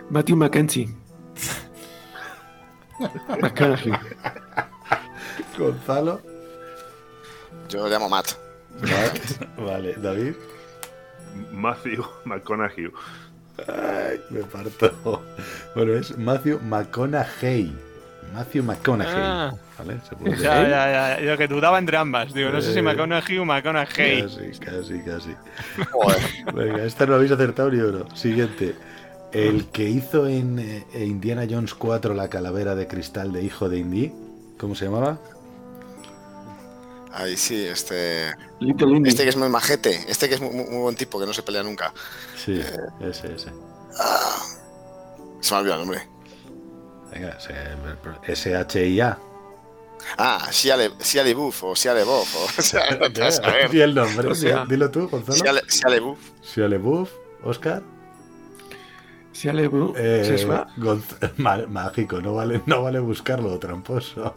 Matthew 0.08 0.36
McKenzie. 0.36 0.88
McConaughey. 3.40 3.92
Gonzalo. 5.58 6.20
Yo 7.68 7.80
lo 7.80 7.88
llamo 7.88 8.08
Matt. 8.08 8.32
Vale, 8.80 9.20
vale, 9.58 9.94
David. 9.94 10.34
Matthew 11.52 12.04
McConaughey. 12.24 12.90
Ay, 13.68 14.20
me 14.30 14.40
parto. 14.44 15.22
Bueno, 15.74 15.94
es 15.94 16.16
Matthew 16.16 16.58
McConaughey. 16.62 17.72
Matthew 18.34 18.62
McConaughey. 18.62 19.14
Ah. 19.16 19.52
¿Vale? 19.78 19.98
Se 20.08 20.14
Ya, 20.42 20.62
ya, 20.68 21.16
ya. 21.18 21.20
Yo 21.20 21.36
que 21.36 21.48
dudaba 21.48 21.78
entre 21.78 21.96
ambas. 21.96 22.32
Digo, 22.32 22.50
no 22.50 22.60
sé 22.62 22.72
si 22.72 22.78
Eh, 22.78 22.82
McConaughey 22.82 23.38
o 23.38 23.44
McConaughey. 23.44 24.22
Casi, 24.22 24.50
casi, 24.60 25.02
casi. 25.04 25.36
Venga, 26.54 26.84
esta 26.84 27.06
no 27.06 27.14
habéis 27.14 27.32
acertado 27.32 27.70
ni 27.70 27.80
uno. 27.80 28.04
Siguiente. 28.16 28.74
El 29.32 29.66
que 29.68 29.88
hizo 29.88 30.26
en 30.26 30.58
eh, 30.58 30.84
Indiana 31.04 31.46
Jones 31.48 31.74
4 31.74 32.14
la 32.14 32.28
calavera 32.28 32.74
de 32.74 32.86
cristal 32.88 33.32
de 33.32 33.42
hijo 33.42 33.68
de 33.68 33.78
Indy. 33.78 34.12
¿Cómo 34.58 34.74
se 34.74 34.86
llamaba? 34.86 35.18
Ahí 37.12 37.36
sí, 37.36 37.64
este. 37.66 38.32
Little 38.60 38.96
Indy. 38.96 39.08
Este 39.10 39.24
que 39.24 39.30
es 39.30 39.36
muy 39.36 39.48
majete. 39.48 40.04
Este 40.08 40.28
que 40.28 40.34
es 40.36 40.40
muy, 40.40 40.50
muy- 40.54 40.76
buen 40.78 40.96
tipo, 40.96 41.18
que 41.18 41.26
no 41.26 41.32
se 41.34 41.42
pelea 41.42 41.62
nunca. 41.62 41.92
Sí, 42.44 42.60
ese, 43.00 43.34
ese. 43.34 43.50
Ah, 43.98 44.36
se 45.40 45.52
me 45.52 45.56
ha 45.56 45.60
olvidado 45.60 45.82
el 45.82 45.86
nombre. 45.88 46.08
Venga, 47.12 47.38
S-H-I-A. 48.26 49.18
Ah, 50.16 50.48
Shia 50.50 50.76
Le- 50.76 50.92
Shia 51.02 51.22
o 51.62 51.74
Shia 51.74 51.94
LaBeouf. 51.94 52.36
O, 52.58 52.62
sea, 52.62 52.96
no 52.96 53.12
te 53.12 53.20
vas 53.20 53.38
a 53.40 53.46
ver. 53.50 53.70
Di 53.70 53.80
el 53.80 53.94
nombre. 53.94 54.28
O 54.28 54.34
sea, 54.34 54.64
Dilo 54.66 54.90
tú, 54.90 55.08
Gonzalo. 55.08 55.36
Shia 55.36 55.52
Le- 55.52 55.62
Shia 56.42 56.68
Oscar. 57.42 57.82
Si 59.32 59.48
ale 59.48 59.68
Bru- 59.70 59.94
Eh, 59.96 60.24
se 60.24 60.38
suena- 60.38 60.66
Gonz- 60.76 61.32
ma- 61.38 61.66
mágico, 61.68 62.20
no 62.20 62.34
vale, 62.34 62.62
no 62.66 62.82
vale 62.82 62.98
buscarlo, 62.98 63.58
tramposo. 63.58 64.34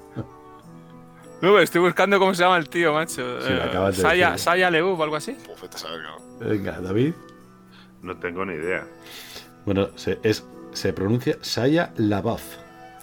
No, 1.41 1.59
estoy 1.59 1.81
buscando 1.81 2.19
cómo 2.19 2.33
se 2.33 2.43
llama 2.43 2.57
el 2.57 2.69
tío, 2.69 2.93
macho. 2.93 3.41
Sí, 3.41 3.47
Eh, 3.51 3.93
Saya. 3.93 4.37
Saya 4.37 4.69
Leuf 4.69 4.97
o 4.99 5.03
algo 5.03 5.15
así. 5.17 5.35
Venga, 6.39 6.79
David. 6.79 7.13
No 8.01 8.17
tengo 8.17 8.45
ni 8.45 8.53
idea. 8.53 8.85
Bueno, 9.65 9.89
se, 9.95 10.19
es, 10.23 10.45
se 10.73 10.93
pronuncia 10.93 11.37
Saya 11.41 11.91
Labaf. 11.97 12.43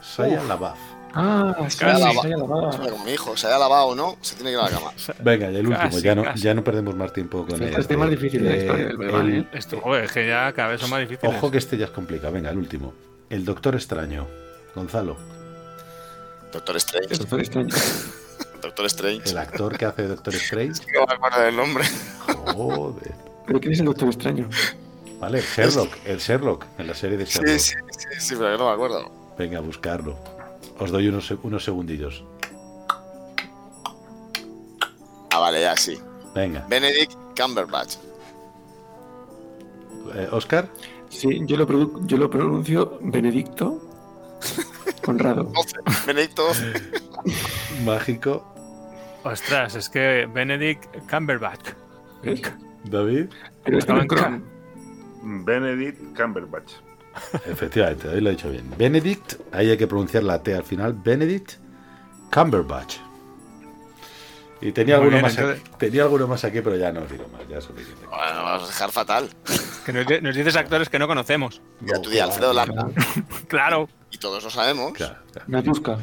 Saya 0.01 0.41
Uf. 0.41 0.49
Labaf. 0.49 0.79
Ah, 1.13 1.57
sí, 1.69 1.79
Calla 1.79 1.99
la 1.99 2.11
sí, 2.11 2.17
va- 2.17 2.23
calla 2.23 2.37
la 2.37 2.45
va. 2.45 2.73
Suena 2.73 2.91
como 2.93 3.05
mi 3.05 3.11
hijo. 3.13 3.37
Se 3.37 3.47
haya 3.49 3.59
lavado 3.59 3.95
no, 3.97 4.17
se 4.21 4.35
tiene 4.37 4.51
que 4.51 4.55
ir 4.57 4.61
a 4.61 4.65
la 4.65 4.71
cama. 4.71 4.93
Venga, 5.21 5.51
y 5.51 5.57
el 5.57 5.67
último, 5.67 5.91
Casi, 5.91 6.01
ya, 6.03 6.15
no, 6.15 6.23
casi. 6.25 6.41
ya 6.41 6.55
no 6.55 6.63
perdemos 6.65 6.95
más 6.95 7.13
tiempo 7.13 7.45
con 7.47 7.55
Este 7.55 7.71
es 7.71 7.79
este. 7.79 7.95
el 7.95 7.99
más 8.01 8.11
difícil 8.11 8.43
de 8.45 8.51
la 8.51 8.57
historia 8.57 8.87
del 8.87 8.97
Brevan, 8.97 9.27
el- 9.31 9.39
¿eh? 9.41 9.47
Esto, 9.53 9.81
joder, 9.81 10.05
es 10.05 10.13
que 10.13 10.27
ya 10.29 10.53
cada 10.53 10.69
vez 10.69 10.81
son 10.81 10.91
más 10.91 11.01
difíciles. 11.01 11.37
Ojo 11.37 11.51
que 11.51 11.59
este 11.59 11.77
ya 11.77 11.87
es 11.87 11.91
complicado. 11.91 12.33
Venga, 12.33 12.51
el 12.51 12.59
último. 12.59 12.95
El 13.29 13.45
Doctor 13.45 13.75
Extraño. 13.75 14.27
Gonzalo, 14.75 15.17
Doctor 16.53 16.77
Strange. 16.77 17.13
El 17.13 17.19
Doctor 17.19 17.41
Extraño. 17.41 17.75
Doctor 18.63 18.87
Strange. 18.87 19.31
el 19.31 19.39
actor 19.39 19.77
que 19.79 19.85
hace 19.87 20.07
Doctor 20.07 20.35
Strange. 20.35 20.83
No 20.95 21.07
me 21.07 21.15
acuerdo 21.15 21.41
del 21.41 21.57
nombre. 21.57 21.85
Joder. 22.55 23.15
¿Pero 23.47 23.61
quién 23.61 23.73
es 23.73 23.81
el 23.81 23.87
Doctor 23.87 24.09
Extraño? 24.09 24.49
Vale, 25.19 25.43
Sherlock, 25.43 25.93
el 26.07 26.19
Sherlock, 26.19 26.65
en 26.79 26.87
la 26.87 26.95
serie 26.95 27.19
de 27.19 27.27
Sí, 27.27 27.39
Sherlock. 27.41 27.59
sí, 27.59 27.75
sí, 27.91 28.21
sí, 28.21 28.35
pero 28.39 28.53
yo 28.53 28.59
no 28.59 28.69
me 28.69 28.73
acuerdo. 28.75 29.35
Venga, 29.37 29.59
a 29.59 29.61
buscarlo. 29.61 30.17
Os 30.81 30.91
doy 30.91 31.09
unos, 31.09 31.31
unos 31.43 31.63
segundillos. 31.65 32.25
Ah, 35.33 35.39
vale, 35.39 35.61
ya 35.61 35.77
sí. 35.77 35.99
Venga, 36.35 36.67
Benedict 36.69 37.13
Cumberbatch. 37.39 37.97
eh, 40.15 40.29
Oscar. 40.33 40.69
Sí, 41.09 41.41
yo 41.45 41.57
lo, 41.57 42.07
yo 42.07 42.17
lo 42.17 42.31
pronuncio 42.31 42.99
Benedicto 43.03 43.81
Conrado. 45.05 45.45
12. 45.45 45.77
Benedicto 46.07 46.45
12. 46.49 46.73
Mágico. 47.85 48.47
Ostras, 49.25 49.75
es 49.75 49.89
que 49.91 50.27
Benedict 50.33 50.85
Cumberbatch. 51.11 51.71
David. 52.85 53.27
Pero 53.65 53.77
en 53.77 53.79
Estaba 53.79 54.07
Chrome. 54.07 54.41
Benedict 55.23 56.17
Cumberbatch. 56.17 56.73
Efectivamente, 57.47 58.09
ahí 58.09 58.21
lo 58.21 58.31
he 58.31 58.33
dicho 58.33 58.51
bien. 58.51 58.71
Benedict, 58.77 59.35
ahí 59.53 59.71
hay 59.71 59.77
que 59.79 59.87
pronunciar 59.87 60.23
la 60.25 60.43
T 60.43 60.55
al 60.55 60.65
final. 60.65 60.93
Benedict 60.95 61.53
Cumberbatch. 62.33 62.97
Y 64.63 64.73
tenía 64.73 64.97
Muy 64.97 65.05
alguno, 65.07 65.11
bien, 65.17 65.23
más 65.23 65.39
entonces- 65.39 65.61
aquí, 65.63 65.71
tenía 65.79 66.03
alguno 66.03 66.27
más 66.27 66.45
aquí, 66.45 66.61
pero 66.61 66.77
ya 66.77 66.93
no 66.93 67.01
os 67.01 67.11
digo 67.11 67.27
más, 67.33 67.41
ya 67.49 67.59
es 67.59 67.65
suficiente. 67.65 68.05
Bueno, 68.07 68.43
vamos 68.43 68.65
a 68.65 68.67
dejar 68.67 68.93
fatal. 68.93 69.29
Que 69.87 69.93
nos, 69.95 70.07
nos 70.23 70.37
dices 70.37 70.55
actores 70.57 70.91
que 70.91 70.99
no 70.99 71.07
conocemos. 71.07 71.63
Ya 71.81 72.01
tú 72.03 72.11
di 72.11 72.19
Alfredo 72.19 72.53
Landa. 72.53 72.89
Claro. 73.49 73.89
Y 74.11 74.19
todos 74.19 74.45
lo 74.45 74.51
sabemos. 74.51 74.93
Claro, 74.93 75.17
claro. 75.47 75.99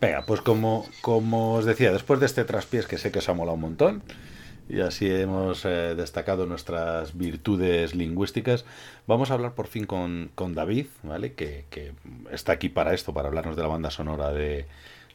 Venga, 0.00 0.22
pues 0.26 0.40
como, 0.42 0.86
como 1.00 1.54
os 1.54 1.64
decía, 1.64 1.90
después 1.90 2.20
de 2.20 2.26
este 2.26 2.44
traspiés 2.44 2.86
que 2.86 2.98
sé 2.98 3.10
que 3.10 3.20
os 3.20 3.28
ha 3.28 3.32
molado 3.32 3.54
un 3.54 3.62
montón, 3.62 4.02
y 4.68 4.80
así 4.80 5.10
hemos 5.10 5.64
eh, 5.64 5.94
destacado 5.96 6.46
nuestras 6.46 7.16
virtudes 7.16 7.94
lingüísticas, 7.94 8.64
vamos 9.06 9.30
a 9.30 9.34
hablar 9.34 9.54
por 9.54 9.66
fin 9.66 9.86
con, 9.86 10.30
con 10.34 10.54
David, 10.54 10.86
¿vale? 11.02 11.32
Que, 11.32 11.64
que 11.70 11.92
está 12.30 12.52
aquí 12.52 12.68
para 12.68 12.94
esto, 12.94 13.12
para 13.14 13.28
hablarnos 13.28 13.56
de 13.56 13.62
la 13.62 13.68
banda 13.68 13.90
sonora 13.90 14.32
de, 14.32 14.66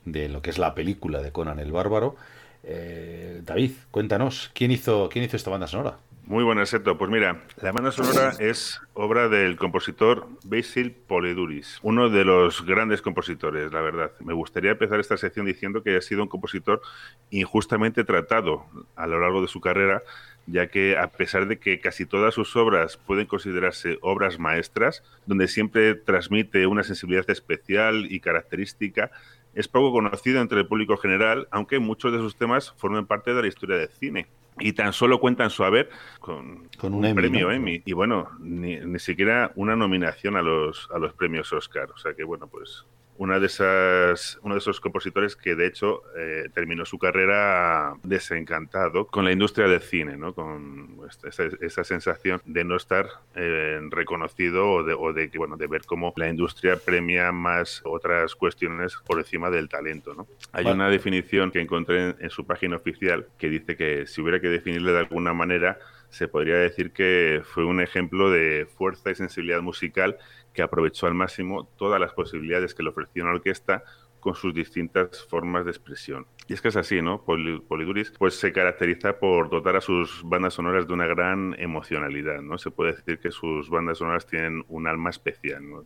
de 0.05 0.29
lo 0.29 0.41
que 0.41 0.49
es 0.49 0.57
la 0.57 0.75
película 0.75 1.21
de 1.21 1.31
Conan 1.31 1.59
el 1.59 1.71
Bárbaro. 1.71 2.15
Eh, 2.63 3.41
David, 3.45 3.71
cuéntanos, 3.91 4.51
¿quién 4.53 4.71
hizo, 4.71 5.09
¿quién 5.09 5.25
hizo 5.25 5.37
esta 5.37 5.51
banda 5.51 5.67
sonora? 5.67 5.97
Muy 6.25 6.45
buenas, 6.45 6.69
Seto. 6.69 6.97
Pues 6.97 7.11
mira, 7.11 7.41
la 7.61 7.73
banda 7.73 7.91
sonora 7.91 8.31
es 8.39 8.79
obra 8.93 9.27
del 9.27 9.57
compositor 9.57 10.29
Basil 10.45 10.91
Poliduris, 10.93 11.79
uno 11.81 12.09
de 12.09 12.23
los 12.23 12.65
grandes 12.65 13.01
compositores, 13.01 13.73
la 13.73 13.81
verdad. 13.81 14.13
Me 14.21 14.33
gustaría 14.33 14.71
empezar 14.71 15.01
esta 15.01 15.17
sección 15.17 15.45
diciendo 15.45 15.83
que 15.83 15.97
ha 15.97 16.01
sido 16.01 16.23
un 16.23 16.29
compositor 16.29 16.81
injustamente 17.29 18.05
tratado 18.05 18.65
a 18.95 19.05
lo 19.05 19.19
largo 19.19 19.41
de 19.41 19.49
su 19.49 19.59
carrera, 19.59 20.01
ya 20.45 20.67
que 20.67 20.97
a 20.97 21.07
pesar 21.07 21.45
de 21.45 21.59
que 21.59 21.81
casi 21.81 22.05
todas 22.05 22.33
sus 22.33 22.55
obras 22.55 22.95
pueden 22.95 23.25
considerarse 23.25 23.97
obras 24.01 24.39
maestras, 24.39 25.03
donde 25.25 25.49
siempre 25.49 25.93
transmite 25.93 26.67
una 26.67 26.83
sensibilidad 26.83 27.29
especial 27.29 28.07
y 28.09 28.21
característica, 28.21 29.11
es 29.53 29.67
poco 29.67 29.91
conocido 29.91 30.41
entre 30.41 30.59
el 30.59 30.67
público 30.67 30.97
general, 30.97 31.47
aunque 31.51 31.79
muchos 31.79 32.11
de 32.11 32.19
sus 32.19 32.35
temas 32.35 32.73
formen 32.77 33.05
parte 33.05 33.33
de 33.33 33.41
la 33.41 33.47
historia 33.47 33.77
del 33.77 33.89
cine. 33.89 34.27
Y 34.59 34.73
tan 34.73 34.93
solo 34.93 35.19
cuentan 35.19 35.49
su 35.49 35.63
haber 35.63 35.89
con, 36.19 36.69
Con 36.77 36.93
un 36.93 36.99
un 36.99 37.05
Emmy, 37.05 37.21
premio 37.21 37.47
¿no? 37.47 37.53
Emmy. 37.53 37.81
Y 37.85 37.93
bueno, 37.93 38.29
ni, 38.39 38.77
ni 38.77 38.99
siquiera 38.99 39.51
una 39.55 39.75
nominación 39.75 40.35
a 40.35 40.43
los, 40.43 40.87
a 40.93 40.99
los 40.99 41.13
premios 41.13 41.51
Oscar. 41.53 41.89
O 41.91 41.97
sea 41.97 42.13
que 42.13 42.23
bueno, 42.23 42.47
pues 42.47 42.85
una 43.17 43.39
de 43.39 43.45
esas, 43.45 44.39
uno 44.41 44.55
de 44.55 44.59
esos 44.59 44.79
compositores 44.79 45.35
que 45.35 45.55
de 45.55 45.67
hecho 45.67 46.01
eh, 46.17 46.49
terminó 46.53 46.85
su 46.85 46.97
carrera 46.97 47.93
desencantado 48.03 49.05
con 49.07 49.23
la 49.25 49.31
industria 49.31 49.67
del 49.67 49.81
cine, 49.81 50.17
¿no? 50.17 50.33
Con 50.33 50.97
esta- 51.09 51.29
esa, 51.29 51.43
esa 51.61 51.83
sensación 51.83 52.41
de 52.45 52.63
no 52.63 52.75
estar 52.75 53.05
eh, 53.35 53.79
reconocido 53.89 54.69
o 54.71 54.83
de, 54.83 54.93
o 54.93 55.13
de 55.13 55.29
bueno 55.35 55.57
de 55.57 55.67
ver 55.67 55.83
cómo 55.85 56.13
la 56.15 56.27
industria 56.29 56.77
premia 56.77 57.31
más 57.31 57.81
otras 57.85 58.35
cuestiones 58.35 58.95
por 59.05 59.19
encima 59.19 59.49
del 59.49 59.69
talento, 59.69 60.13
¿no? 60.15 60.27
Hay 60.51 60.63
Vale. 60.63 60.75
una 60.75 60.89
definición 60.89 61.51
que 61.51 61.61
encontré 61.61 62.09
en, 62.09 62.15
en 62.19 62.29
su 62.29 62.45
página 62.45 62.77
oficial 62.77 63.27
que 63.37 63.49
dice 63.49 63.75
que 63.77 64.07
si 64.07 64.21
hubiera 64.21 64.39
que 64.39 64.49
definirle 64.49 64.91
de 64.91 64.99
alguna 64.99 65.33
manera 65.33 65.77
se 66.09 66.27
podría 66.27 66.57
decir 66.57 66.91
que 66.91 67.41
fue 67.43 67.65
un 67.65 67.81
ejemplo 67.81 68.29
de 68.29 68.67
fuerza 68.77 69.09
y 69.09 69.15
sensibilidad 69.15 69.61
musical 69.61 70.17
que 70.53 70.61
aprovechó 70.61 71.07
al 71.07 71.13
máximo 71.15 71.65
todas 71.77 71.99
las 71.99 72.13
posibilidades 72.13 72.73
que 72.73 72.83
le 72.83 72.89
ofrecía 72.89 73.23
una 73.23 73.33
orquesta 73.33 73.83
con 74.19 74.35
sus 74.35 74.53
distintas 74.53 75.25
formas 75.29 75.65
de 75.65 75.71
expresión. 75.71 76.25
Y 76.47 76.53
es 76.53 76.61
que 76.61 76.69
es 76.69 76.77
así, 76.77 77.01
¿no? 77.01 77.23
Poli- 77.25 77.59
Poliduris 77.59 78.11
pues 78.17 78.35
se 78.35 78.53
caracteriza 78.53 79.19
por 79.19 79.49
dotar 79.49 79.75
a 79.75 79.81
sus 79.81 80.21
bandas 80.23 80.53
sonoras 80.53 80.87
de 80.87 80.93
una 80.93 81.07
gran 81.07 81.55
emocionalidad, 81.59 82.41
¿no? 82.41 82.57
Se 82.57 82.71
puede 82.71 82.93
decir 82.93 83.19
que 83.19 83.31
sus 83.31 83.69
bandas 83.69 83.97
sonoras 83.97 84.25
tienen 84.25 84.63
un 84.69 84.87
alma 84.87 85.09
especial, 85.09 85.69
¿no? 85.69 85.83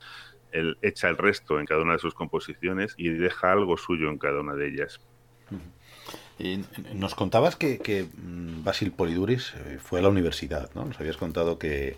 Él 0.52 0.78
echa 0.84 1.10
el 1.10 1.18
resto 1.18 1.60
en 1.60 1.66
cada 1.66 1.82
una 1.82 1.94
de 1.94 2.00
sus 2.00 2.14
composiciones 2.14 2.94
y 2.98 3.10
deja 3.10 3.52
algo 3.52 3.76
suyo 3.76 4.10
en 4.10 4.18
cada 4.20 4.40
una 4.42 4.54
de 4.54 4.68
ellas. 4.68 5.00
Y 6.40 6.64
nos 6.94 7.16
contabas 7.16 7.56
que, 7.56 7.80
que 7.80 8.04
mm, 8.16 8.64
Basil 8.64 8.92
Poliduris 8.92 9.56
eh, 9.66 9.80
fue 9.82 10.00
a 10.00 10.04
la 10.04 10.10
universidad, 10.10 10.70
¿no? 10.76 10.86
Nos 10.86 11.00
habías 11.00 11.18
contado 11.18 11.58
que, 11.58 11.98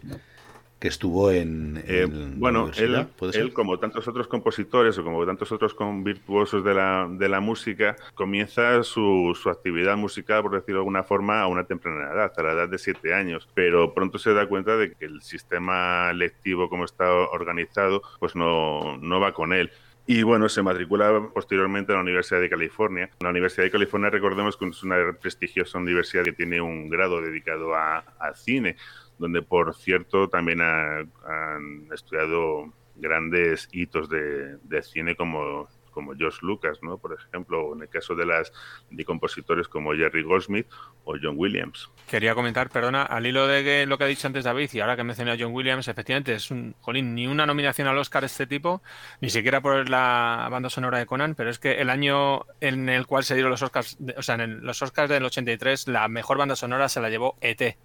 que 0.80 0.88
estuvo 0.88 1.30
en, 1.32 1.84
Eh, 1.86 2.03
en 2.03 2.39
bueno, 2.39 2.71
él, 2.77 3.05
él, 3.34 3.53
como 3.53 3.77
tantos 3.80 4.07
otros 4.07 4.27
compositores 4.27 4.97
o 4.97 5.03
como 5.03 5.25
tantos 5.25 5.51
otros 5.51 5.73
con 5.73 6.03
virtuosos 6.03 6.63
de 6.63 6.73
la, 6.73 7.07
de 7.09 7.27
la 7.27 7.41
música, 7.41 7.95
comienza 8.15 8.82
su, 8.84 9.38
su 9.39 9.49
actividad 9.49 9.97
musical, 9.97 10.41
por 10.41 10.53
decirlo 10.53 10.80
de 10.80 10.82
alguna 10.82 11.03
forma, 11.03 11.41
a 11.41 11.47
una 11.47 11.65
temprana 11.65 12.13
edad, 12.13 12.32
a 12.36 12.43
la 12.43 12.53
edad 12.53 12.69
de 12.69 12.77
siete 12.77 13.13
años. 13.13 13.47
Pero 13.53 13.93
pronto 13.93 14.17
se 14.17 14.34
da 14.34 14.47
cuenta 14.47 14.77
de 14.77 14.93
que 14.93 15.05
el 15.05 15.21
sistema 15.21 16.13
lectivo, 16.13 16.69
como 16.69 16.86
está 16.86 17.11
organizado, 17.11 18.01
pues 18.19 18.36
no, 18.36 18.97
no 18.97 19.19
va 19.19 19.34
con 19.34 19.51
él. 19.53 19.71
Y 20.07 20.23
bueno, 20.23 20.49
se 20.49 20.63
matricula 20.63 21.30
posteriormente 21.32 21.91
a 21.91 21.95
la 21.95 22.01
Universidad 22.01 22.41
de 22.41 22.49
California. 22.49 23.11
La 23.19 23.30
Universidad 23.30 23.65
de 23.65 23.69
California, 23.69 24.09
recordemos 24.09 24.57
que 24.57 24.65
es 24.65 24.82
una 24.82 24.95
prestigiosa 25.21 25.77
universidad 25.77 26.23
que 26.23 26.32
tiene 26.32 26.59
un 26.59 26.89
grado 26.89 27.21
dedicado 27.21 27.75
a, 27.75 27.99
al 28.17 28.36
cine, 28.36 28.75
donde 29.20 29.41
por 29.43 29.76
cierto 29.76 30.28
también 30.30 30.61
ha- 30.61 30.99
han 31.28 31.88
estudiado 31.93 32.74
grandes 32.95 33.70
hitos 33.72 34.09
de, 34.09 34.57
cine 34.84 35.15
como, 35.15 35.67
como 35.91 36.13
George 36.15 36.39
Lucas, 36.41 36.80
¿no? 36.82 36.97
por 36.97 37.13
ejemplo, 37.13 37.61
o 37.65 37.76
en 37.76 37.82
el 37.84 37.89
caso 37.89 38.13
de 38.15 38.26
las 38.26 38.51
de 38.89 39.05
compositores 39.05 39.67
como 39.70 39.93
Jerry 39.93 40.24
Goldsmith 40.24 40.67
o 41.05 41.15
John 41.22 41.36
Williams. 41.38 41.89
Quería 42.09 42.36
comentar, 42.36 42.70
perdona, 42.70 43.03
al 43.03 43.26
hilo 43.26 43.47
de 43.47 43.63
que 43.63 43.86
lo 43.86 43.97
que 43.97 44.03
ha 44.03 44.07
dicho 44.07 44.28
antes 44.28 44.43
David 44.43 44.70
y 44.74 44.80
ahora 44.82 44.97
que 44.97 45.03
mencioné 45.05 45.32
a 45.32 45.38
John 45.39 45.53
Williams, 45.53 45.88
efectivamente 45.88 46.34
es 46.34 46.51
un, 46.51 46.76
jolín, 46.82 47.15
ni 47.15 47.26
una 47.28 47.45
nominación 47.45 47.88
al 47.88 47.97
Oscar 47.97 48.24
este 48.26 48.47
tipo, 48.47 48.82
ni 49.22 49.30
siquiera 49.30 49.61
por 49.61 49.89
la 49.89 50.47
banda 50.51 50.70
sonora 50.70 50.97
de 50.99 51.05
Conan, 51.05 51.36
pero 51.36 51.49
es 51.49 51.57
que 51.59 51.80
el 51.80 51.89
año 51.89 52.45
en 52.59 52.89
el 52.89 53.07
cual 53.07 53.24
se 53.24 53.34
dieron 53.36 53.51
los 53.51 53.61
Oscars, 53.61 53.97
o 54.17 54.22
sea, 54.22 54.36
en 54.36 54.41
el- 54.41 54.59
los 54.59 54.82
Oscars 54.82 55.09
del 55.09 55.24
83, 55.26 55.88
la 55.88 56.07
mejor 56.09 56.38
banda 56.38 56.55
sonora 56.57 56.89
se 56.89 56.99
la 57.01 57.09
llevó 57.09 57.38
ET. 57.41 57.78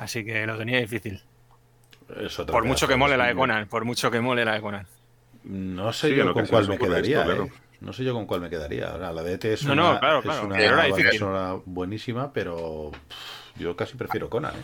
Así 0.00 0.24
que 0.24 0.46
lo 0.46 0.56
tenía 0.56 0.80
difícil. 0.80 1.22
Es 2.18 2.34
Por 2.36 2.64
mucho 2.64 2.88
que 2.88 2.96
mole 2.96 3.16
la 3.18 3.26
de. 3.26 3.34
Conan, 3.34 3.68
por 3.68 3.84
mucho 3.84 4.10
que 4.10 4.18
mole 4.20 4.44
la 4.46 4.54
de 4.54 4.60
Conan. 4.62 4.86
No 5.44 5.92
sé 5.92 6.08
Sí, 6.08 6.16
yo 6.16 6.32
con 6.32 6.46
cuál 6.46 6.68
me 6.68 6.78
quedaría, 6.78 7.18
esto, 7.20 7.26
claro. 7.28 7.44
¿eh? 7.44 7.52
No 7.80 7.92
sé 7.92 8.02
yo 8.04 8.14
con 8.14 8.26
cuál 8.26 8.40
me 8.40 8.48
quedaría. 8.50 8.88
Ahora, 8.90 9.12
la 9.12 9.22
de 9.22 9.34
ET 9.34 9.44
es 9.44 9.62
No, 9.64 9.74
una, 9.74 9.92
no, 9.94 10.00
claro, 10.00 10.18
es 10.18 10.24
claro. 10.24 10.46
una 10.46 10.56
Pero 10.56 10.66
era 10.74 10.76
banda 10.76 10.96
difícil. 10.96 11.18
sonora 11.18 11.56
buenísima, 11.66 12.32
pero 12.32 12.90
yo 13.56 13.76
casi 13.76 13.94
prefiero 13.96 14.30
Conan, 14.30 14.54
¿eh? 14.54 14.62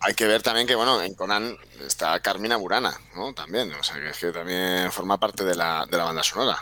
Hay 0.00 0.14
que 0.14 0.26
ver 0.26 0.42
también 0.42 0.66
que, 0.66 0.74
bueno, 0.74 1.02
en 1.02 1.14
Conan 1.14 1.54
está 1.84 2.18
Carmina 2.20 2.56
Burana, 2.56 2.92
¿no? 3.14 3.34
También, 3.34 3.70
o 3.74 3.82
sea, 3.82 3.96
que 4.00 4.08
es 4.10 4.18
que 4.18 4.32
también 4.32 4.90
forma 4.90 5.18
parte 5.18 5.44
de 5.44 5.54
la, 5.54 5.84
de 5.90 5.96
la 5.98 6.04
banda 6.04 6.22
sonora. 6.22 6.56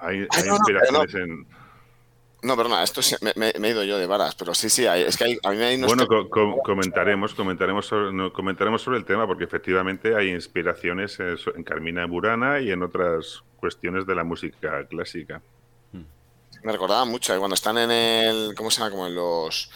Hay, 0.00 0.18
Ay, 0.20 0.26
hay 0.30 0.42
no, 0.44 0.50
no, 0.50 0.56
inspiraciones 0.56 1.14
en, 1.14 1.46
No, 2.42 2.56
perdona, 2.56 2.84
esto 2.84 3.02
sí- 3.02 3.16
me, 3.20 3.32
me- 3.34 3.52
me 3.58 3.68
he 3.68 3.70
ido 3.72 3.82
yo 3.82 3.98
de 3.98 4.06
varas, 4.06 4.34
pero 4.36 4.54
sí, 4.54 4.70
sí, 4.70 4.86
hay- 4.86 5.02
es 5.02 5.16
que 5.16 5.24
hay- 5.24 5.38
a 5.42 5.50
mí 5.50 5.56
me 5.56 5.64
hay 5.64 5.82
Bueno, 5.82 6.06
co- 6.06 6.28
co- 6.30 6.58
comentaremos, 6.64 7.34
comentaremos 7.34 7.86
sobre, 7.86 8.12
no, 8.12 8.32
comentaremos 8.32 8.80
sobre 8.80 8.98
el 8.98 9.04
tema 9.04 9.26
porque 9.26 9.44
efectivamente 9.44 10.14
hay 10.14 10.28
inspiraciones 10.30 11.18
en, 11.18 11.36
en 11.56 11.64
Carmina 11.64 12.06
Burana 12.06 12.60
y 12.60 12.70
en 12.70 12.82
otras 12.84 13.42
cuestiones 13.56 14.06
de 14.06 14.14
la 14.14 14.22
música 14.24 14.86
clásica. 14.88 15.42
me 16.62 16.72
recordaba 16.72 17.04
mucho, 17.04 17.34
¿eh? 17.34 17.38
cuando 17.38 17.54
están 17.54 17.78
en 17.78 17.90
el, 17.90 18.54
¿cómo 18.56 18.70
se 18.70 18.78
llama? 18.80 18.90
Como 18.90 19.06
en 19.08 19.14
los... 19.16 19.70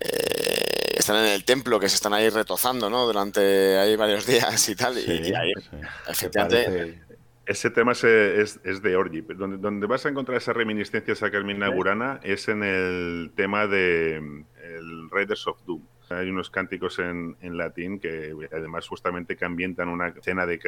eh, 0.00 0.94
están 0.96 1.16
en 1.16 1.26
el 1.32 1.44
templo, 1.44 1.78
que 1.80 1.88
se 1.88 1.96
están 1.96 2.14
ahí 2.14 2.28
retozando, 2.28 2.88
¿no? 2.90 3.04
Durante 3.06 3.76
ahí 3.78 3.96
varios 3.96 4.26
días 4.56 4.68
y 4.68 4.74
tal, 4.76 4.98
y- 4.98 5.02
Sí, 5.02 5.20
y, 5.30 5.34
ahí, 5.34 5.52
sí. 5.70 5.76
Efectivamente, 6.08 7.02
Ese 7.44 7.70
tema 7.70 7.94
se- 7.94 8.40
es, 8.40 8.60
es 8.64 8.82
de 8.82 8.94
Orgy. 8.96 9.20
Donde, 9.22 9.56
donde 9.58 9.86
vas 9.86 10.06
a 10.06 10.08
encontrar 10.08 10.38
esas 10.38 10.56
reminiscencias 10.56 11.22
a 11.22 11.30
Carmina 11.30 11.68
Burana 11.70 12.20
es 12.22 12.48
en 12.48 12.62
el 12.62 13.32
tema 13.34 13.66
de 13.66 14.20
mm, 14.20 14.44
el 14.62 15.10
Raiders 15.10 15.46
of 15.48 15.60
Doom. 15.66 15.82
Hay 16.10 16.28
unos 16.28 16.50
cánticos 16.50 16.98
en, 16.98 17.36
en 17.40 17.56
latín 17.56 17.98
que 17.98 18.34
además 18.52 18.86
justamente 18.86 19.34
que 19.34 19.44
ambientan 19.46 19.88
una 19.88 20.08
escena 20.08 20.44
de 20.46 20.60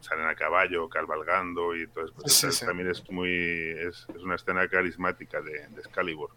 salen 0.00 0.26
a 0.26 0.34
caballo, 0.36 0.88
cabalgando 0.88 1.74
y 1.76 1.86
todo 1.88 2.04
eso. 2.04 2.14
Pues 2.14 2.32
Sí, 2.32 2.46
esa 2.46 2.58
sí. 2.60 2.66
También 2.66 2.88
es 2.90 3.10
muy 3.10 3.28
es, 3.30 4.06
es 4.14 4.22
una 4.22 4.36
escena 4.36 4.68
carismática 4.68 5.40
de, 5.40 5.50
de 5.68 5.80
Excalibur. 5.80 6.30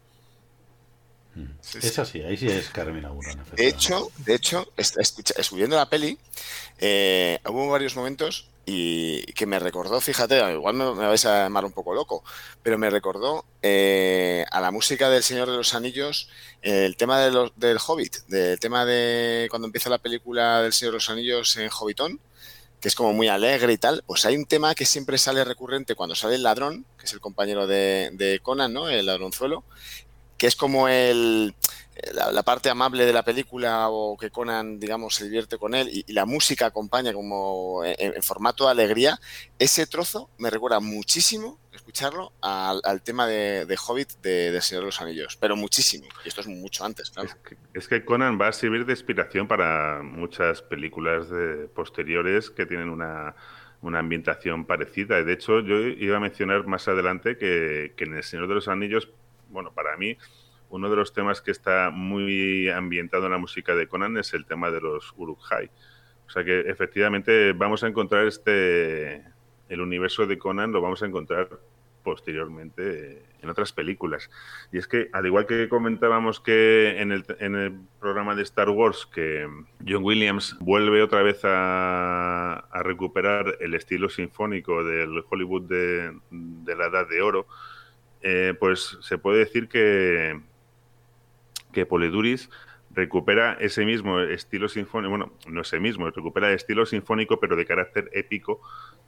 sí, 1.60 1.80
sí. 1.80 1.86
Esa 1.86 2.04
sí, 2.04 2.20
ahí 2.22 2.36
sí 2.36 2.48
es 2.48 2.68
Carmina 2.70 3.10
Burana. 3.10 3.44
De 3.56 3.68
hecho, 3.68 4.08
de 4.18 4.34
hecho, 4.34 4.70
escucha- 4.76 5.34
escuchando 5.38 5.76
la 5.76 5.88
peli, 5.88 6.18
eh, 6.78 7.38
hubo 7.48 7.70
varios 7.70 7.94
momentos 7.96 8.50
y 8.64 9.24
que 9.32 9.46
me 9.46 9.58
recordó, 9.58 10.00
fíjate, 10.00 10.38
igual 10.52 10.74
me, 10.74 10.84
me 10.94 11.06
vais 11.06 11.24
a 11.26 11.44
llamar 11.44 11.64
un 11.64 11.72
poco 11.72 11.94
loco, 11.94 12.22
pero 12.62 12.78
me 12.78 12.90
recordó 12.90 13.44
eh, 13.62 14.44
a 14.50 14.60
la 14.60 14.70
música 14.70 15.10
del 15.10 15.22
Señor 15.22 15.50
de 15.50 15.56
los 15.56 15.74
Anillos 15.74 16.28
el 16.62 16.96
tema 16.96 17.20
de 17.20 17.30
los- 17.32 17.52
del 17.56 17.78
Hobbit, 17.84 18.18
del 18.28 18.60
tema 18.60 18.84
de 18.84 19.48
cuando 19.50 19.66
empieza 19.66 19.90
la 19.90 19.98
película 19.98 20.62
del 20.62 20.72
Señor 20.72 20.92
de 20.92 20.96
los 20.98 21.10
Anillos 21.10 21.56
en 21.56 21.70
Hobbitón, 21.76 22.20
que 22.80 22.88
es 22.88 22.94
como 22.94 23.12
muy 23.12 23.28
alegre 23.28 23.72
y 23.72 23.78
tal, 23.78 24.02
pues 24.06 24.24
hay 24.26 24.36
un 24.36 24.44
tema 24.46 24.74
que 24.74 24.86
siempre 24.86 25.18
sale 25.18 25.44
recurrente 25.44 25.94
cuando 25.94 26.14
sale 26.14 26.34
el 26.36 26.42
ladrón, 26.42 26.84
que 26.98 27.06
es 27.06 27.12
el 27.12 27.20
compañero 27.20 27.66
de, 27.66 28.10
de 28.12 28.40
Conan, 28.42 28.72
¿no? 28.72 28.88
El 28.88 29.06
ladronzuelo, 29.06 29.64
que 30.38 30.48
es 30.48 30.56
como 30.56 30.88
el, 30.88 31.54
la, 32.14 32.42
parte 32.42 32.70
amable 32.70 33.04
de 33.04 33.12
la 33.12 33.22
película 33.22 33.88
o 33.90 34.16
que 34.16 34.30
Conan, 34.30 34.80
digamos, 34.80 35.14
se 35.14 35.24
divierte 35.24 35.58
con 35.58 35.74
él 35.74 35.88
y, 35.92 36.10
la 36.12 36.24
música 36.24 36.66
acompaña 36.66 37.12
como 37.12 37.82
en, 37.84 38.22
formato 38.22 38.64
de 38.64 38.70
alegría, 38.70 39.18
ese 39.58 39.86
trozo 39.86 40.30
me 40.38 40.50
recuerda 40.50 40.80
muchísimo 40.80 41.58
escucharlo 41.72 42.32
al, 42.40 43.02
tema 43.02 43.26
de, 43.26 43.76
Hobbit 43.86 44.12
de, 44.22 44.60
Señor 44.60 44.82
de 44.82 44.86
los 44.86 45.00
Anillos, 45.00 45.36
pero 45.36 45.56
muchísimo. 45.56 46.06
Y 46.24 46.28
esto 46.28 46.40
es 46.40 46.46
mucho 46.46 46.84
antes, 46.84 47.10
claro. 47.10 47.30
Es 47.74 47.88
que, 47.88 48.04
Conan 48.04 48.40
va 48.40 48.48
a 48.48 48.52
servir 48.52 48.84
de 48.86 48.92
inspiración 48.92 49.48
para 49.48 50.02
muchas 50.02 50.62
películas 50.62 51.26
posteriores 51.74 52.50
que 52.50 52.66
tienen 52.66 52.88
una, 52.88 53.34
ambientación 53.82 54.64
parecida. 54.64 55.22
De 55.22 55.32
hecho, 55.32 55.60
yo 55.60 55.78
iba 55.78 56.18
a 56.18 56.20
mencionar 56.20 56.66
más 56.66 56.88
adelante 56.88 57.36
que, 57.36 57.94
que 57.96 58.04
en 58.04 58.14
El 58.14 58.22
Señor 58.22 58.48
de 58.48 58.54
los 58.54 58.68
Anillos, 58.68 59.08
bueno, 59.50 59.72
para 59.72 59.96
mí 59.96 60.16
uno 60.72 60.88
de 60.88 60.96
los 60.96 61.12
temas 61.12 61.42
que 61.42 61.50
está 61.50 61.90
muy 61.90 62.70
ambientado 62.70 63.26
en 63.26 63.32
la 63.32 63.38
música 63.38 63.74
de 63.74 63.86
Conan 63.86 64.16
es 64.16 64.32
el 64.32 64.46
tema 64.46 64.70
de 64.70 64.80
los 64.80 65.12
Uruk-hai. 65.16 65.70
O 66.26 66.30
sea 66.30 66.44
que 66.44 66.60
efectivamente 66.60 67.52
vamos 67.52 67.84
a 67.84 67.88
encontrar 67.88 68.26
este, 68.26 69.22
el 69.68 69.80
universo 69.82 70.26
de 70.26 70.38
Conan 70.38 70.72
lo 70.72 70.80
vamos 70.80 71.02
a 71.02 71.06
encontrar 71.06 71.50
posteriormente 72.02 73.22
en 73.42 73.50
otras 73.50 73.70
películas. 73.72 74.30
Y 74.72 74.78
es 74.78 74.88
que, 74.88 75.10
al 75.12 75.26
igual 75.26 75.46
que 75.46 75.68
comentábamos 75.68 76.40
que 76.40 77.00
en 77.00 77.12
el, 77.12 77.26
en 77.38 77.54
el 77.54 77.72
programa 78.00 78.34
de 78.34 78.42
Star 78.42 78.70
Wars, 78.70 79.06
que 79.06 79.46
John 79.86 80.02
Williams 80.02 80.56
vuelve 80.58 81.02
otra 81.02 81.22
vez 81.22 81.40
a, 81.44 82.66
recuperar 82.82 83.58
el 83.60 83.74
estilo 83.74 84.08
sinfónico 84.08 84.82
del 84.84 85.22
Hollywood 85.28 85.68
de, 85.68 86.18
la 86.30 86.86
Edad 86.86 87.06
de 87.08 87.20
Oro, 87.20 87.46
eh, 88.22 88.54
pues 88.58 88.96
se 89.02 89.18
puede 89.18 89.40
decir 89.40 89.68
que, 89.68 90.40
que 91.72 91.86
Poliduris 91.86 92.50
recupera 92.94 93.54
ese 93.54 93.84
mismo 93.84 94.20
estilo 94.20 94.68
sinfónico, 94.68 95.10
bueno, 95.10 95.32
no 95.48 95.62
ese 95.62 95.80
mismo, 95.80 96.10
recupera 96.10 96.48
el 96.48 96.54
estilo 96.54 96.84
sinfónico, 96.86 97.40
pero 97.40 97.56
de 97.56 97.64
carácter 97.64 98.10
épico 98.12 98.60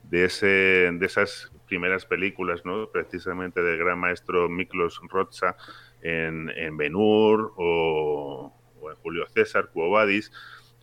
de, 0.04 0.24
ese, 0.24 0.46
de 0.46 1.06
esas 1.06 1.52
primeras 1.66 2.06
películas, 2.06 2.64
¿no? 2.64 2.88
precisamente 2.90 3.62
del 3.62 3.78
gran 3.78 3.98
maestro 3.98 4.48
Miklos 4.48 5.00
Rocha 5.08 5.56
en, 6.02 6.50
en 6.56 6.76
Benur 6.76 7.52
o, 7.56 8.52
en 8.90 8.96
Julio 8.96 9.26
César, 9.26 9.70
Cuobadis, 9.72 10.32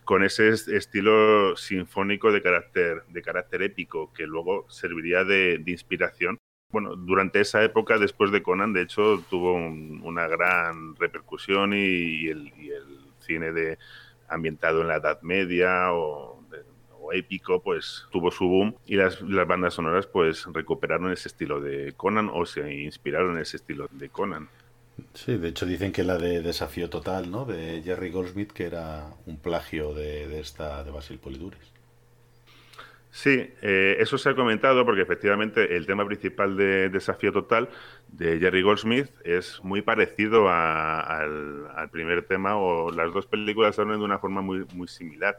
con 0.04 0.24
ese 0.24 0.48
estilo 0.48 1.56
sinfónico 1.56 2.32
de 2.32 2.42
carácter, 2.42 3.04
de 3.08 3.22
carácter 3.22 3.62
épico 3.62 4.12
que 4.12 4.26
luego 4.26 4.66
serviría 4.68 5.24
de 5.24 5.62
inspiración 5.66 6.38
bueno, 6.72 6.96
durante 6.96 7.40
esa 7.40 7.62
época, 7.62 7.98
después 7.98 8.32
de 8.32 8.42
Conan, 8.42 8.72
de 8.72 8.82
hecho, 8.82 9.22
tuvo 9.28 9.54
una 9.54 10.26
gran 10.26 10.96
repercusión 10.96 11.74
y, 11.74 12.28
el, 12.28 12.50
cine 13.20 13.52
de 13.52 13.78
ambientado 14.28 14.80
en 14.80 14.88
la 14.88 14.96
Edad 14.96 15.20
Media 15.22 15.92
o, 15.92 16.40
épico, 17.12 17.60
pues 17.60 18.06
tuvo 18.10 18.30
su 18.30 18.48
boom 18.48 18.74
y 18.86 18.96
las, 18.96 19.18
bandas 19.46 19.74
sonoras 19.74 20.06
pues 20.06 20.46
recuperaron 20.50 21.12
ese 21.12 21.28
estilo 21.28 21.60
de 21.60 21.92
Conan 21.94 22.30
o 22.32 22.46
se 22.46 22.72
inspiraron 22.72 23.32
en 23.32 23.42
ese 23.42 23.58
estilo 23.58 23.86
de 23.90 24.08
Conan. 24.08 24.48
Sí, 25.12 25.36
de 25.36 25.48
hecho 25.48 25.66
dicen 25.66 25.92
que 25.92 26.04
la 26.04 26.16
de 26.16 26.40
Desafío 26.40 26.88
Total, 26.88 27.30
¿no? 27.30 27.44
De 27.44 27.82
Jerry 27.82 28.10
Goldsmith, 28.10 28.52
que 28.52 28.64
era 28.64 29.10
un 29.26 29.36
plagio 29.36 29.92
de, 29.92 30.26
de 30.26 30.40
esta 30.40 30.84
de 30.84 30.90
Basil 30.90 31.18
Poliduris. 31.18 31.71
Sí, 33.14 33.52
eh, 33.60 33.96
eso 34.00 34.16
se 34.16 34.30
ha 34.30 34.34
comentado 34.34 34.86
porque 34.86 35.02
efectivamente 35.02 35.76
el 35.76 35.84
tema 35.84 36.06
principal 36.06 36.56
de 36.56 36.88
Desafío 36.88 37.30
Total 37.30 37.68
de 38.08 38.38
Jerry 38.38 38.62
Goldsmith 38.62 39.10
es 39.22 39.60
muy 39.62 39.82
parecido 39.82 40.48
al, 40.48 41.90
primer 41.92 42.22
tema 42.22 42.56
o 42.56 42.90
las 42.90 43.12
dos 43.12 43.26
películas 43.26 43.78
hablan 43.78 43.98
de 43.98 44.06
una 44.06 44.18
forma 44.18 44.40
muy, 44.40 44.64
muy 44.72 44.88
similar. 44.88 45.36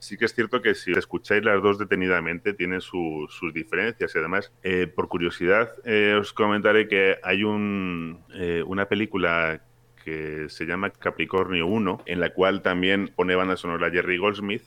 Sí 0.00 0.18
que 0.18 0.26
es 0.26 0.34
cierto 0.34 0.60
que 0.60 0.74
si 0.74 0.92
escucháis 0.92 1.42
las 1.42 1.62
dos 1.62 1.78
detenidamente 1.78 2.52
tienen 2.52 2.82
sus 2.82 3.40
diferencias 3.54 4.14
y 4.14 4.18
además, 4.18 4.52
eh, 4.62 4.86
por 4.86 5.08
curiosidad, 5.08 5.72
eh, 5.86 6.14
os 6.20 6.34
comentaré 6.34 6.88
que 6.88 7.16
hay 7.22 7.42
un, 7.42 8.22
una 8.66 8.84
película 8.84 9.62
que 10.04 10.50
se 10.50 10.66
llama 10.66 10.90
Capricornio 10.90 11.66
1, 11.66 12.02
en 12.04 12.20
la 12.20 12.34
cual 12.34 12.60
también 12.60 13.10
pone 13.16 13.34
banda 13.34 13.56
sonora 13.56 13.90
Jerry 13.90 14.18
Goldsmith, 14.18 14.64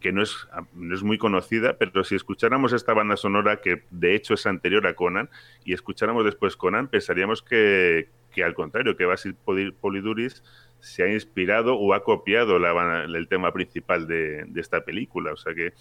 que 0.00 0.12
no 0.12 0.22
es, 0.22 0.48
no 0.74 0.94
es 0.94 1.02
muy 1.02 1.18
conocida, 1.18 1.76
pero 1.78 2.02
si 2.04 2.14
escucháramos 2.14 2.72
esta 2.72 2.94
banda 2.94 3.16
sonora, 3.16 3.60
que 3.60 3.82
de 3.90 4.14
hecho 4.14 4.34
es 4.34 4.46
anterior 4.46 4.86
a 4.86 4.94
Conan, 4.94 5.28
y 5.64 5.74
escucháramos 5.74 6.24
después 6.24 6.56
Conan, 6.56 6.88
pensaríamos 6.88 7.42
que, 7.42 8.08
que 8.32 8.42
al 8.42 8.54
contrario, 8.54 8.96
que 8.96 9.04
Basil 9.04 9.34
Poliduris 9.34 10.42
se 10.80 11.02
ha 11.02 11.12
inspirado 11.12 11.76
o 11.76 11.92
ha 11.92 12.02
copiado 12.02 12.56
el 12.56 13.28
tema 13.28 13.52
principal 13.52 14.06
de, 14.06 14.44
de, 14.46 14.60
esta 14.60 14.84
película. 14.84 15.32
O 15.32 15.36
sea 15.36 15.54
que, 15.54 15.74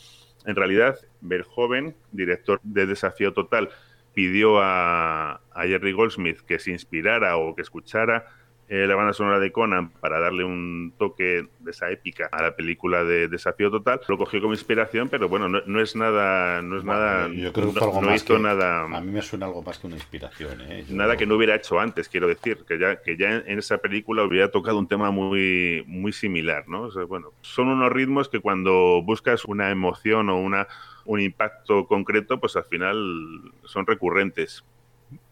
en 0.45 0.55
realidad, 0.55 0.99
Verhoeven, 1.21 1.95
director 2.11 2.59
de 2.63 2.85
Desafío 2.85 3.33
Total, 3.33 3.69
pidió 4.13 4.59
a, 4.59 5.41
a 5.53 5.63
Jerry 5.63 5.93
Goldsmith 5.93 6.41
que 6.41 6.59
se 6.59 6.71
inspirara 6.71 7.37
o 7.37 7.55
que 7.55 7.61
escuchara 7.61 8.25
eh, 8.71 8.85
la 8.85 8.93
banda 8.93 9.13
sonora 9.13 9.39
de 9.39 9.51
Conan 9.51 9.89
para 9.89 10.19
darle 10.19 10.43
un 10.43 10.93
toque 10.99 11.47
de 11.59 11.71
esa 11.71 11.89
épica 11.89 12.29
a 12.31 12.43
la 12.43 12.55
película 12.55 13.03
de 13.03 13.27
Desafío 13.27 13.71
Total. 13.71 13.99
Lo 14.07 14.17
cogió 14.17 14.39
como 14.41 14.53
inspiración, 14.53 15.09
pero 15.09 15.27
bueno, 15.27 15.49
no, 15.49 15.81
es 15.81 15.95
nada, 15.95 16.61
no 16.61 16.77
es 16.77 16.83
nada. 16.83 17.27
Yo 17.29 17.51
creo 17.51 17.73
que 17.73 17.79
algo 17.79 18.01
más 18.01 18.29
nada. 18.29 18.81
A 18.83 19.01
mí 19.01 19.11
me 19.11 19.23
suena 19.23 19.47
algo 19.47 19.63
más 19.63 19.79
que 19.79 19.87
una 19.87 19.95
inspiración. 19.95 20.61
¿eh? 20.61 20.85
Nada 20.89 21.17
que 21.17 21.25
no 21.25 21.35
hubiera 21.35 21.55
hecho 21.55 21.79
antes, 21.79 22.07
quiero 22.09 22.27
decir, 22.27 22.59
que 22.67 22.77
ya 22.77 23.01
que 23.01 23.17
ya 23.17 23.37
en, 23.37 23.57
esa 23.57 23.79
película 23.79 24.23
hubiera 24.23 24.51
tocado 24.51 24.77
un 24.77 24.87
tema 24.87 25.09
muy 25.09 25.83
muy 25.87 26.13
similar, 26.13 26.67
¿no? 26.67 26.89
bueno, 27.07 27.33
son 27.41 27.69
unos 27.69 27.91
ritmos 27.91 28.29
que 28.29 28.39
cuando 28.39 29.01
buscas 29.01 29.45
una 29.45 29.71
emoción 29.71 30.29
o 30.29 30.37
una 30.37 30.67
un 31.05 31.19
impacto 31.19 31.87
concreto, 31.87 32.39
pues 32.39 32.55
al 32.55 32.65
final 32.65 33.51
son 33.63 33.87
recurrentes. 33.87 34.63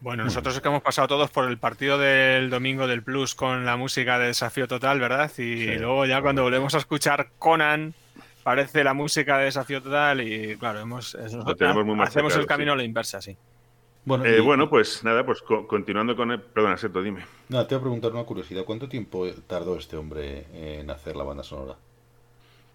Bueno, 0.00 0.24
nosotros 0.24 0.54
es 0.56 0.60
que 0.60 0.68
hemos 0.68 0.82
pasado 0.82 1.08
todos 1.08 1.30
por 1.30 1.48
el 1.48 1.58
partido 1.58 1.98
del 1.98 2.50
domingo 2.50 2.86
del 2.86 3.02
Plus 3.02 3.34
con 3.34 3.64
la 3.64 3.76
música 3.76 4.18
de 4.18 4.26
Desafío 4.26 4.66
Total, 4.66 4.98
¿verdad? 4.98 5.30
Y 5.38 5.76
luego 5.76 6.06
ya 6.06 6.20
cuando 6.20 6.42
volvemos 6.42 6.74
a 6.74 6.78
escuchar 6.78 7.30
Conan, 7.38 7.94
parece 8.42 8.82
la 8.82 8.94
música 8.94 9.38
de 9.38 9.44
Desafío 9.44 9.82
Total 9.82 10.20
y 10.20 10.56
claro, 10.56 10.80
hemos, 10.80 11.14
hacemos 11.14 12.36
el 12.36 12.46
camino 12.46 12.72
a 12.72 12.76
la 12.76 12.84
inversa, 12.84 13.20
sí. 13.20 13.36
Bueno, 14.04 14.24
eh, 14.24 14.40
bueno, 14.40 14.70
pues 14.70 15.04
nada, 15.04 15.24
pues 15.26 15.42
continuando 15.42 16.16
con 16.16 16.30
el... 16.30 16.40
Perdona, 16.40 16.78
Seto, 16.78 17.02
dime. 17.02 17.26
No, 17.50 17.66
te 17.66 17.74
voy 17.74 17.80
a 17.80 17.82
preguntar 17.82 18.12
una 18.12 18.24
curiosidad. 18.24 18.64
¿Cuánto 18.64 18.88
tiempo 18.88 19.26
tardó 19.46 19.76
este 19.76 19.98
hombre 19.98 20.46
en 20.54 20.90
hacer 20.90 21.14
la 21.14 21.24
banda 21.24 21.42
sonora? 21.42 21.76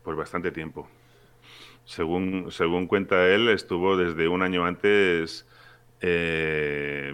Pues 0.03 0.15
bastante 0.15 0.51
tiempo. 0.51 0.87
Según, 1.85 2.51
según 2.51 2.85
cuenta 2.85 3.25
él, 3.27 3.49
estuvo 3.49 3.97
desde 3.97 4.27
un 4.27 4.43
año 4.43 4.63
antes 4.65 5.47
eh, 6.05 7.13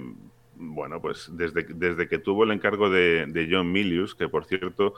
bueno, 0.56 1.00
pues 1.00 1.30
desde, 1.32 1.64
desde, 1.64 2.08
que 2.08 2.18
tuvo 2.18 2.44
el 2.44 2.52
encargo 2.52 2.90
de, 2.90 3.48
John 3.50 3.72
Milius, 3.72 4.16
que 4.16 4.28
por 4.28 4.46
cierto, 4.46 4.96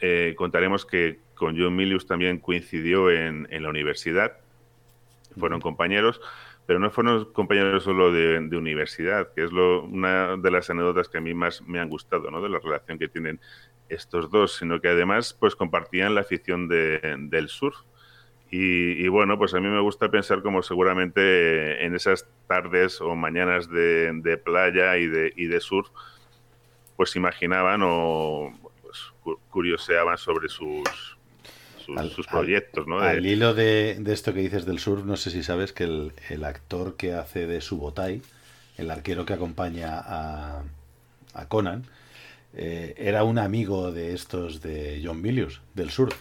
eh, 0.00 0.34
contaremos 0.36 0.84
que 0.84 1.20
con 1.34 1.56
John 1.56 1.76
Milius 1.76 2.06
también 2.06 2.40
coincidió 2.40 3.10
en, 3.10 3.46
la 3.48 3.68
universidad, 3.68 4.38
fueron 5.38 5.60
compañeros, 5.60 6.20
pero 6.66 6.80
no 6.80 6.90
fueron 6.90 7.32
compañeros 7.32 7.84
solo 7.84 8.12
de, 8.12 8.38
universidad, 8.56 9.32
que 9.34 9.44
es 9.44 9.52
lo, 9.52 9.84
una 9.84 10.36
de 10.36 10.50
las 10.50 10.68
anécdotas 10.68 11.08
que 11.08 11.18
a 11.18 11.20
mí 11.20 11.32
más 11.32 11.62
me 11.62 11.78
han 11.78 11.88
gustado, 11.88 12.28
¿no? 12.32 12.42
de 12.42 12.48
la 12.48 12.58
relación 12.58 12.98
que 12.98 13.06
tienen 13.06 13.40
estos 13.88 14.32
dos, 14.32 14.56
sino 14.56 14.80
que 14.80 14.88
además 14.88 15.32
pues 15.38 15.54
compartían 15.54 16.16
la 16.16 16.22
afición 16.22 16.68
del 16.68 17.48
surf. 17.48 17.76
Y, 18.56 19.08
bueno, 19.08 19.36
pues 19.36 19.52
a 19.54 19.58
mí 19.58 19.66
me 19.66 19.80
gusta 19.80 20.12
pensar 20.12 20.40
como 20.40 20.62
seguramente 20.62 21.84
en 21.84 21.96
esas 21.96 22.24
tardes 22.46 23.00
o 23.00 23.16
mañanas 23.16 23.68
de, 23.68 24.40
playa 24.44 24.96
y 24.96 25.08
de, 25.08 25.32
y 25.34 25.46
de 25.46 25.60
surf, 25.60 25.88
pues 26.96 27.16
imaginaban 27.16 27.80
o 27.82 28.56
pues, 28.80 29.40
curioseaban 29.50 30.18
sobre 30.18 30.48
sus, 30.48 31.18
sus, 32.14 32.26
proyectos. 32.28 32.86
¿no? 32.86 33.00
Al 33.00 33.26
hilo 33.26 33.54
de, 33.54 34.00
esto 34.06 34.32
que 34.32 34.40
dices 34.40 34.66
del 34.66 34.78
surf, 34.78 35.04
no 35.04 35.16
sé 35.16 35.30
si 35.30 35.42
sabes 35.42 35.72
que 35.72 36.12
el, 36.28 36.44
actor 36.44 36.96
que 36.96 37.12
hace 37.12 37.48
de 37.48 37.60
Subotai, 37.60 38.22
el 38.78 38.88
arquero 38.88 39.26
que 39.26 39.32
acompaña 39.32 39.98
a, 39.98 40.62
a 41.32 41.48
Conan, 41.48 41.86
eh, 42.52 42.94
era 42.98 43.24
un 43.24 43.38
amigo 43.38 43.90
de 43.90 44.14
estos 44.14 44.62
de 44.62 45.02
John 45.04 45.20
Milius, 45.20 45.60
del 45.74 45.90
surf. 45.90 46.14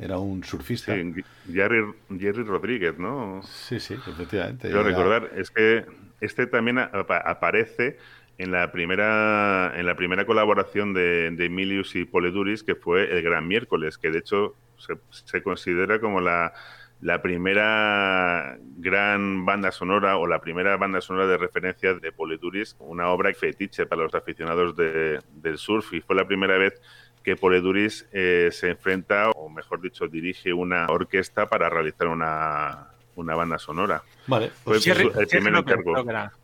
Era 0.00 0.18
un 0.18 0.42
surfista. 0.42 0.94
Jerry, 0.94 1.84
Jerry 2.18 2.42
Rodríguez, 2.42 2.98
¿no? 2.98 3.42
Sí, 3.42 3.78
sí, 3.80 3.94
efectivamente. 3.94 4.68
Quiero 4.68 4.82
recordar, 4.82 5.30
es 5.36 5.50
que 5.50 5.84
este 6.20 6.46
también 6.46 6.78
aparece 6.78 7.98
en 8.38 8.50
la 8.50 8.72
primera 8.72 9.72
en 9.76 9.84
la 9.84 9.96
primera 9.96 10.24
colaboración 10.24 10.94
de, 10.94 11.30
de, 11.30 11.44
Emilius 11.44 11.94
y 11.96 12.06
Poleduris, 12.06 12.62
que 12.62 12.74
fue 12.74 13.12
el 13.14 13.22
Gran 13.22 13.46
Miércoles, 13.46 13.98
que 13.98 14.10
de 14.10 14.20
hecho 14.20 14.56
se, 14.78 15.42
considera 15.42 16.00
como 16.00 16.22
la, 16.22 16.54
la 17.02 17.20
primera 17.20 18.58
gran 18.78 19.44
banda 19.44 19.70
sonora 19.70 20.16
o 20.16 20.26
la 20.26 20.40
primera 20.40 20.76
banda 20.78 21.02
sonora 21.02 21.26
de 21.26 21.36
referencia 21.36 21.94
de 21.94 22.12
Poleduris, 22.12 22.76
una 22.78 23.08
obra 23.08 23.32
fetiche 23.34 23.86
para 23.86 24.04
los 24.04 24.14
aficionados 24.14 24.74
del 24.76 25.58
surf 25.58 25.92
y 25.92 26.00
fue 26.00 26.16
la 26.16 26.26
primera 26.26 26.56
vez 26.56 26.80
que 27.22 27.36
Poleduris 27.36 28.06
eh, 28.12 28.48
se 28.52 28.70
enfrenta, 28.70 29.30
o 29.30 29.48
mejor 29.48 29.80
dicho, 29.80 30.08
dirige 30.08 30.52
una 30.52 30.86
orquesta 30.86 31.46
para 31.46 31.68
realizar 31.68 32.08
una, 32.08 32.88
una 33.16 33.34
banda 33.34 33.58
sonora. 33.58 34.02
Vale, 34.26 34.50
pues 34.64 34.84
Jerry, 34.84 35.10
el 35.18 35.26
primer 35.26 35.52
López, 35.52 35.76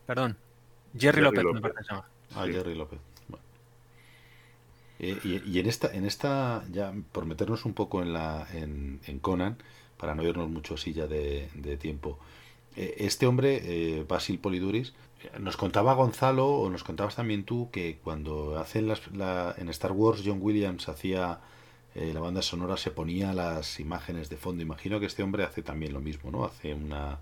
Perdón. 0.05 0.37
Jerry, 0.97 1.21
López, 1.21 1.43
Ah, 2.35 2.45
Jerry 2.45 2.75
López. 2.75 2.99
Eh, 4.99 5.41
y, 5.45 5.59
en 5.59 5.67
esta, 5.67 5.93
en 5.93 6.05
esta, 6.05 6.65
ya 6.71 6.91
por 7.11 7.25
meternos 7.25 7.65
un 7.65 7.73
poco 7.73 8.01
en 8.01 8.13
la, 8.13 8.47
en, 8.53 9.19
Conan, 9.19 9.57
para 9.97 10.15
no 10.15 10.23
irnos 10.23 10.49
mucho 10.49 10.75
ya 10.75 11.07
de, 11.07 11.77
tiempo. 11.79 12.19
Eh, 12.75 12.95
este 12.99 13.27
hombre, 13.27 13.61
eh, 13.63 14.05
Basil 14.07 14.39
Poliduris, 14.39 14.93
nos 15.39 15.57
contaba 15.57 15.93
Gonzalo, 15.93 16.47
o 16.47 16.69
nos 16.69 16.83
contabas 16.83 17.15
también 17.15 17.43
tú, 17.43 17.69
que 17.71 17.99
cuando 18.03 18.57
hacen 18.57 18.87
las, 18.87 19.01
en 19.57 19.69
Star 19.69 19.91
Wars 19.91 20.21
John 20.25 20.39
Williams 20.41 20.89
hacía 20.89 21.39
la 21.95 22.19
banda 22.19 22.41
sonora, 22.43 22.77
se 22.77 22.91
ponía 22.91 23.33
las 23.33 23.79
imágenes 23.79 24.29
de 24.29 24.37
fondo. 24.37 24.61
Imagino 24.61 24.99
que 24.99 25.07
este 25.07 25.23
hombre 25.23 25.43
hace 25.43 25.63
también 25.63 25.93
lo 25.93 25.99
mismo, 25.99 26.29
¿no? 26.29 26.45
Hace 26.45 26.73
una, 26.73 27.19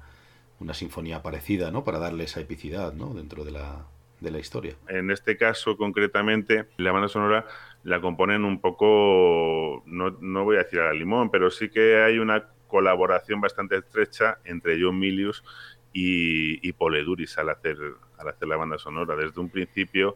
una 0.60 0.74
sinfonía 0.74 1.24
parecida, 1.24 1.72
¿no? 1.72 1.84
Para 1.84 2.00
darle 2.00 2.26
esa 2.26 2.42
epicidad, 2.42 2.94
¿no? 2.94 3.14
Dentro 3.14 3.46
de 3.46 3.52
la, 3.52 3.86
de 4.20 4.32
la 4.32 4.40
historia. 4.40 4.76
En 4.90 5.12
este 5.12 5.38
caso, 5.38 5.78
concretamente, 5.78 6.66
la 6.78 6.92
banda 6.92 7.08
sonora 7.08 7.46
la 7.84 8.02
componen 8.02 8.44
un 8.44 8.60
poco, 8.60 9.84
no, 9.86 10.12
no 10.20 10.44
voy 10.44 10.58
a 10.58 10.64
decir 10.64 10.80
a 10.80 10.86
la 10.86 10.94
limón, 10.94 11.30
pero 11.30 11.50
sí 11.52 11.70
que 11.70 12.04
hay 12.04 12.20
una 12.20 12.50
colaboración 12.68 13.40
bastante 13.40 13.78
estrecha 13.78 14.40
entre 14.44 14.78
John 14.82 15.00
Milius 15.00 15.44
y, 15.96 16.68
y 16.68 16.74
Poleduris 16.74 17.38
al 17.38 17.50
hacer, 17.50 17.78
al 18.18 18.28
hacer 18.28 18.48
la 18.50 18.58
banda 18.58 18.78
sonora. 18.78 19.16
Desde 19.16 19.40
un 19.40 19.50
principio 19.50 20.16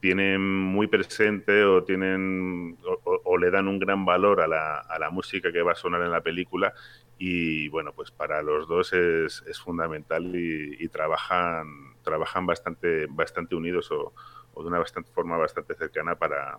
tienen 0.00 0.40
muy 0.40 0.86
presente 0.86 1.64
o 1.64 1.84
tienen 1.84 2.78
o, 3.04 3.38
le 3.38 3.50
dan 3.50 3.68
un 3.68 3.78
gran 3.78 4.06
valor 4.06 4.40
a 4.40 4.46
la, 4.46 4.78
a 4.78 4.98
la, 4.98 5.10
música 5.10 5.52
que 5.52 5.62
va 5.62 5.72
a 5.72 5.74
sonar 5.74 6.02
en 6.02 6.10
la 6.10 6.20
película 6.20 6.72
y 7.18 7.68
bueno 7.68 7.92
pues 7.92 8.10
para 8.10 8.42
los 8.42 8.68
dos 8.68 8.92
es, 8.92 9.42
es 9.48 9.58
fundamental 9.58 10.36
y, 10.36 10.76
y, 10.78 10.88
trabajan 10.88 11.96
trabajan 12.02 12.46
bastante, 12.46 13.06
bastante 13.06 13.56
unidos 13.56 13.90
o, 13.90 14.12
de 14.54 14.68
una 14.68 14.78
bastante 14.78 15.10
forma 15.12 15.36
bastante 15.36 15.74
cercana 15.74 16.14
para, 16.14 16.58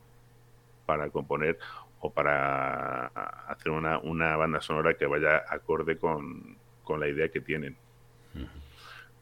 para 0.85 1.09
componer 1.09 1.57
o 1.99 2.11
para 2.11 3.07
hacer 3.47 3.71
una, 3.71 3.97
una 3.99 4.35
banda 4.35 4.61
sonora 4.61 4.95
que 4.95 5.05
vaya 5.05 5.43
acorde 5.49 5.97
con, 5.97 6.57
la 6.99 7.07
idea 7.07 7.29
que 7.29 7.41
tienen. 7.41 7.77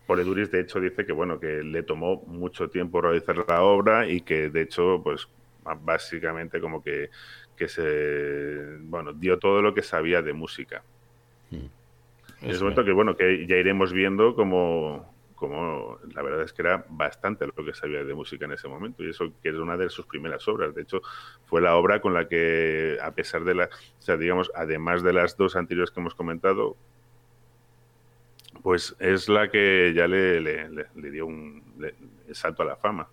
Poleduris, 0.07 0.51
de 0.51 0.61
hecho, 0.61 0.79
dice 0.79 1.05
que 1.05 1.13
bueno, 1.13 1.39
que 1.39 1.63
le 1.63 1.83
tomó 1.83 2.21
mucho 2.27 2.69
tiempo 2.69 3.01
realizar 3.01 3.43
la 3.47 3.63
obra 3.63 4.07
y 4.07 4.21
que 4.21 4.49
de 4.49 4.61
hecho, 4.61 5.01
pues 5.03 5.27
básicamente 5.81 6.61
como 6.61 6.83
que, 6.83 7.09
que 7.55 7.67
se 7.67 8.77
bueno, 8.81 9.13
dio 9.13 9.39
todo 9.39 9.61
lo 9.61 9.73
que 9.73 9.81
sabía 9.81 10.21
de 10.21 10.33
música. 10.33 10.83
Es 12.41 12.61
momento 12.61 12.85
que 12.85 12.91
bueno, 12.91 13.15
que 13.15 13.47
ya 13.47 13.55
iremos 13.55 13.91
viendo 13.93 14.35
como 14.35 15.15
como 15.35 15.99
la 16.13 16.21
verdad 16.21 16.43
es 16.43 16.53
que 16.53 16.61
era 16.61 16.85
bastante 16.89 17.45
lo 17.45 17.65
que 17.65 17.73
sabía 17.73 18.03
de 18.03 18.13
música 18.13 18.45
en 18.45 18.53
ese 18.53 18.67
momento 18.67 19.03
y 19.03 19.09
eso 19.09 19.31
que 19.43 19.49
es 19.49 19.55
una 19.55 19.77
de 19.77 19.89
sus 19.89 20.05
primeras 20.05 20.47
obras. 20.47 20.73
De 20.73 20.81
hecho, 20.81 21.01
fue 21.45 21.61
la 21.61 21.75
obra 21.75 21.99
con 22.01 22.13
la 22.13 22.27
que, 22.27 22.97
a 23.01 23.11
pesar 23.11 23.43
de 23.43 23.53
la, 23.53 23.65
o 23.65 24.01
sea, 24.01 24.17
digamos, 24.17 24.49
además 24.55 25.03
de 25.03 25.13
las 25.13 25.35
dos 25.35 25.55
anteriores 25.55 25.91
que 25.91 25.99
hemos 25.99 26.15
comentado, 26.15 26.77
pues 28.65 28.95
es 28.97 29.29
la 29.29 29.51
que 29.51 29.93
ya 29.95 30.07
le, 30.07 30.41
le, 30.41 31.11
dio 31.11 31.27
un 31.27 31.61
salto 32.31 32.63
a 32.63 32.65
la 32.65 32.75
fama. 32.75 33.07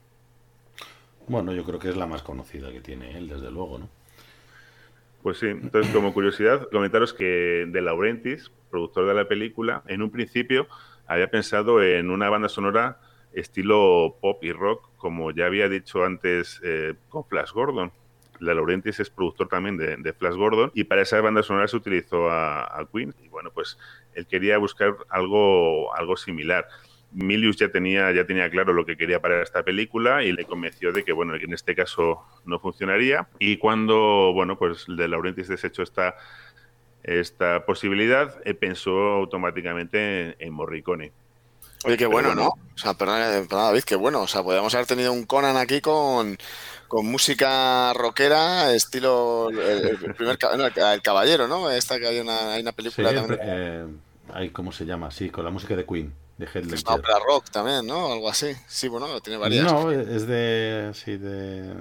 Bueno, 1.28 1.52
yo 1.52 1.62
creo 1.62 1.78
que 1.78 1.90
es 1.90 1.96
la 1.98 2.06
más 2.06 2.22
conocida 2.22 2.72
que 2.72 2.80
tiene 2.80 3.18
él, 3.18 3.28
desde 3.28 3.50
luego, 3.50 3.78
¿no? 3.78 3.90
Pues 5.22 5.36
sí, 5.36 5.48
entonces 5.48 5.92
como 5.92 6.14
curiosidad, 6.14 6.70
comentaros 6.72 7.12
que 7.12 7.68
De 7.68 7.82
Laurentiis, 7.82 8.50
productor 8.70 9.06
de 9.06 9.12
la 9.12 9.28
película, 9.28 9.82
en 9.88 10.00
un 10.00 10.10
principio 10.10 10.68
había 11.06 11.30
pensado 11.30 11.82
en 11.82 12.10
una 12.10 12.30
banda 12.30 12.48
sonora 12.48 12.98
estilo 13.34 14.16
pop 14.22 14.42
y 14.42 14.52
rock, 14.52 14.88
como 14.96 15.32
ya 15.32 15.44
había 15.44 15.68
dicho 15.68 16.02
antes 16.06 16.62
eh, 16.64 16.94
con 17.10 17.26
Flash 17.26 17.52
Gordon. 17.52 17.92
La 18.40 18.54
Laurentiis 18.54 19.00
es 19.00 19.10
productor 19.10 19.48
también 19.48 19.76
de, 19.76 20.12
Flash 20.14 20.34
Gordon 20.34 20.72
y 20.74 20.84
para 20.84 21.02
esa 21.02 21.20
banda 21.20 21.42
sonora 21.42 21.68
se 21.68 21.76
utilizó 21.76 22.30
a, 22.30 22.88
Queen. 22.90 23.14
Y 23.22 23.28
bueno, 23.28 23.50
pues 23.52 23.78
él 24.14 24.26
quería 24.26 24.58
buscar 24.58 24.96
algo, 25.08 25.94
algo 25.94 26.16
similar. 26.16 26.66
Milius 27.12 27.56
ya 27.56 27.68
tenía, 27.68 28.10
ya 28.12 28.26
tenía 28.26 28.48
claro 28.48 28.72
lo 28.72 28.86
que 28.86 28.96
quería 28.96 29.20
para 29.20 29.42
esta 29.42 29.62
película 29.62 30.24
y 30.24 30.32
le 30.32 30.46
convenció 30.46 30.92
de 30.92 31.04
que, 31.04 31.12
bueno, 31.12 31.34
en 31.34 31.52
este 31.52 31.74
caso 31.74 32.22
no 32.46 32.58
funcionaría. 32.58 33.28
Y 33.38 33.58
cuando, 33.58 34.32
bueno, 34.32 34.56
pues 34.56 34.86
de 34.88 35.08
Laurentiis 35.08 35.48
desechó 35.48 35.82
esta 35.82 36.16
esta 37.02 37.66
posibilidad, 37.66 38.40
eh, 38.44 38.54
pensó 38.54 38.92
automáticamente 38.92 40.36
en, 40.38 40.52
Morricone. 40.52 41.12
Oye, 41.84 41.96
qué 41.96 42.06
bueno, 42.06 42.34
¿no? 42.34 42.48
O 42.48 42.78
sea, 42.78 42.94
perdón, 42.94 43.48
David, 43.48 43.82
qué 43.82 43.96
bueno. 43.96 44.22
O 44.22 44.26
sea, 44.28 44.42
podríamos 44.42 44.72
haber 44.74 44.86
tenido 44.86 45.12
un 45.12 45.24
Conan 45.24 45.56
aquí 45.56 45.80
con, 45.80 46.38
música 47.00 47.92
rockera, 47.94 48.74
estilo 48.74 49.48
el, 49.50 50.14
primer 50.14 50.38
el 50.40 51.02
caballero, 51.02 51.48
¿no? 51.48 51.70
Esta 51.70 51.98
que 51.98 52.06
hay 52.06 52.20
una, 52.20 52.52
hay 52.52 52.62
una 52.62 52.72
película 52.72 53.14
también. 53.14 53.40
Eh, 53.42 54.50
¿Cómo 54.52 54.72
se 54.72 54.84
llama? 54.84 55.10
Sí, 55.10 55.30
con 55.30 55.44
la 55.44 55.50
música 55.50 55.76
de 55.76 55.86
Queen. 55.86 56.12
De 56.38 56.46
Head 56.46 56.72
es 56.72 56.84
una 56.84 57.18
rock 57.26 57.50
también, 57.50 57.86
¿no? 57.86 58.12
Algo 58.12 58.28
así. 58.28 58.52
Sí, 58.66 58.88
bueno, 58.88 59.20
tiene 59.20 59.38
varias. 59.38 59.64
No, 59.64 59.90
es 59.90 60.26
de. 60.26 60.90
Sí, 60.94 61.16
de 61.16 61.72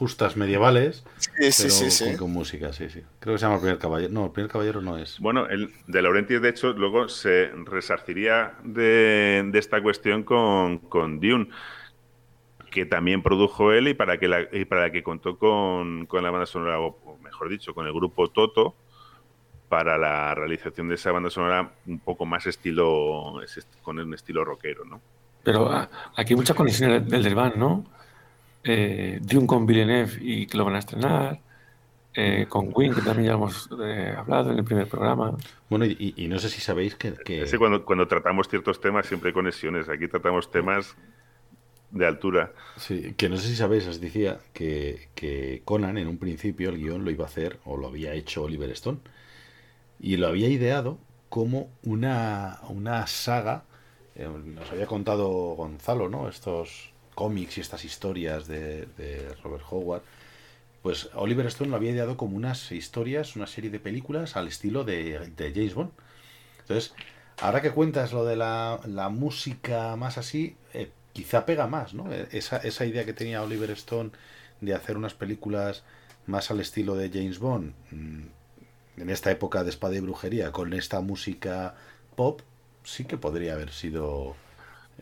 justas 0.00 0.34
medievales, 0.34 1.04
pero 1.36 2.18
Con, 2.18 2.30
música, 2.32 2.72
sí, 2.72 2.88
sí. 2.88 3.02
Creo 3.18 3.34
que 3.34 3.38
se 3.38 3.44
llama 3.44 3.56
el 3.56 3.60
primer 3.60 3.78
caballero. 3.78 4.10
No, 4.10 4.24
el 4.24 4.30
primer 4.30 4.50
caballero 4.50 4.80
no 4.80 4.96
es. 4.96 5.18
Bueno, 5.20 5.46
el 5.46 5.74
de 5.88 6.00
Laurentiis, 6.00 6.40
de 6.40 6.48
hecho, 6.48 6.72
luego 6.72 7.10
se 7.10 7.50
resarciría 7.66 8.54
de, 8.64 9.50
esta 9.52 9.82
cuestión 9.82 10.22
con, 10.22 10.78
con, 10.78 11.20
Dune, 11.20 11.50
que 12.70 12.86
también 12.86 13.22
produjo 13.22 13.72
él 13.72 13.88
y 13.88 13.94
para 13.94 14.18
que, 14.18 14.28
la, 14.28 14.46
y 14.52 14.64
para 14.64 14.90
que 14.90 15.02
contó 15.02 15.36
con, 15.38 16.06
con 16.06 16.22
la 16.22 16.30
banda 16.30 16.46
sonora, 16.46 16.80
o 16.80 17.18
mejor 17.22 17.48
dicho, 17.48 17.74
con 17.74 17.86
el 17.86 17.92
grupo 17.92 18.28
Toto, 18.28 18.74
para 19.68 19.98
la 19.98 20.34
realización 20.34 20.88
de 20.88 20.94
esa 20.94 21.12
banda 21.12 21.30
sonora 21.30 21.72
un 21.86 21.98
poco 21.98 22.26
más 22.26 22.46
estilo, 22.46 23.40
con 23.82 23.98
un 23.98 24.14
estilo 24.14 24.44
rockero, 24.44 24.84
¿no? 24.84 25.00
Pero 25.42 25.70
ah, 25.70 25.88
aquí 26.16 26.32
hay 26.32 26.36
muchas 26.36 26.56
conexiones 26.56 27.08
del 27.08 27.22
Derban, 27.22 27.52
¿no? 27.56 27.84
eh, 28.64 29.18
Dune 29.22 29.46
con 29.46 29.66
Villeneuve 29.66 30.12
y 30.20 30.46
que 30.46 30.56
lo 30.56 30.64
van 30.64 30.76
a 30.76 30.78
estrenar, 30.78 31.40
eh, 32.14 32.46
con 32.48 32.72
Queen, 32.72 32.94
que 32.94 33.02
también 33.02 33.28
ya 33.28 33.34
hemos 33.34 33.68
eh, 33.82 34.14
hablado 34.16 34.50
en 34.52 34.58
el 34.58 34.64
primer 34.64 34.88
programa. 34.88 35.36
Bueno, 35.68 35.84
y, 35.86 36.26
no 36.28 36.38
sé 36.38 36.48
si 36.48 36.60
sabéis 36.60 36.96
que... 36.96 37.14
que... 37.14 37.46
cuando, 37.58 37.84
cuando 37.84 38.06
tratamos 38.08 38.48
ciertos 38.48 38.80
temas 38.80 39.06
siempre 39.06 39.28
hay 39.28 39.34
conexiones, 39.34 39.88
aquí 39.88 40.08
tratamos 40.08 40.50
temas 40.50 40.96
de 41.90 42.06
altura. 42.06 42.52
Sí, 42.76 43.14
que 43.16 43.28
no 43.28 43.36
sé 43.36 43.48
si 43.48 43.56
sabéis, 43.56 43.86
os 43.86 44.00
decía 44.00 44.40
que, 44.52 45.08
que 45.14 45.62
Conan 45.64 45.98
en 45.98 46.08
un 46.08 46.18
principio 46.18 46.70
el 46.70 46.78
guion 46.78 47.04
lo 47.04 47.10
iba 47.10 47.24
a 47.24 47.28
hacer, 47.28 47.58
o 47.64 47.76
lo 47.76 47.88
había 47.88 48.14
hecho 48.14 48.44
Oliver 48.44 48.70
Stone, 48.70 48.98
y 49.98 50.16
lo 50.16 50.28
había 50.28 50.48
ideado 50.48 50.98
como 51.28 51.70
una, 51.84 52.60
una 52.68 53.06
saga, 53.06 53.64
eh, 54.16 54.28
nos 54.28 54.70
había 54.70 54.86
contado 54.86 55.28
Gonzalo, 55.54 56.08
¿no? 56.08 56.28
Estos 56.28 56.92
cómics 57.14 57.58
y 57.58 57.60
estas 57.60 57.84
historias 57.84 58.46
de, 58.46 58.86
Robert 59.42 59.64
Howard, 59.70 60.02
pues 60.82 61.10
Oliver 61.14 61.46
Stone 61.46 61.70
lo 61.70 61.76
había 61.76 61.90
ideado 61.92 62.16
como 62.16 62.36
unas 62.36 62.72
historias, 62.72 63.36
una 63.36 63.46
serie 63.46 63.70
de 63.70 63.78
películas 63.78 64.36
al 64.36 64.48
estilo 64.48 64.84
de, 64.84 65.30
James 65.54 65.74
Bond. 65.74 65.90
Entonces, 66.60 66.94
ahora 67.40 67.60
que 67.60 67.70
cuentas 67.70 68.12
lo 68.12 68.24
de 68.24 68.36
la, 68.36 69.08
música 69.12 69.94
más 69.96 70.18
así, 70.18 70.56
eh, 70.72 70.90
quizá 71.12 71.46
pega 71.46 71.66
más, 71.66 71.94
¿no? 71.94 72.12
Esa, 72.12 72.58
esa 72.58 72.86
idea 72.86 73.04
que 73.04 73.12
tenía 73.12 73.42
Oliver 73.42 73.70
Stone 73.72 74.10
de 74.60 74.74
hacer 74.74 74.96
unas 74.96 75.14
películas 75.14 75.84
más 76.26 76.50
al 76.50 76.60
estilo 76.60 76.94
de 76.94 77.10
James 77.10 77.38
Bond, 77.38 77.72
mm, 77.90 79.00
en 79.02 79.10
esta 79.10 79.30
época 79.30 79.64
de 79.64 79.70
espada 79.70 79.96
y 79.96 80.00
brujería, 80.00 80.52
con 80.52 80.72
esta 80.72 81.00
música 81.00 81.74
pop, 82.16 82.42
sí 82.84 83.04
que 83.04 83.16
podría 83.16 83.54
haber 83.54 83.70
sido 83.70 84.36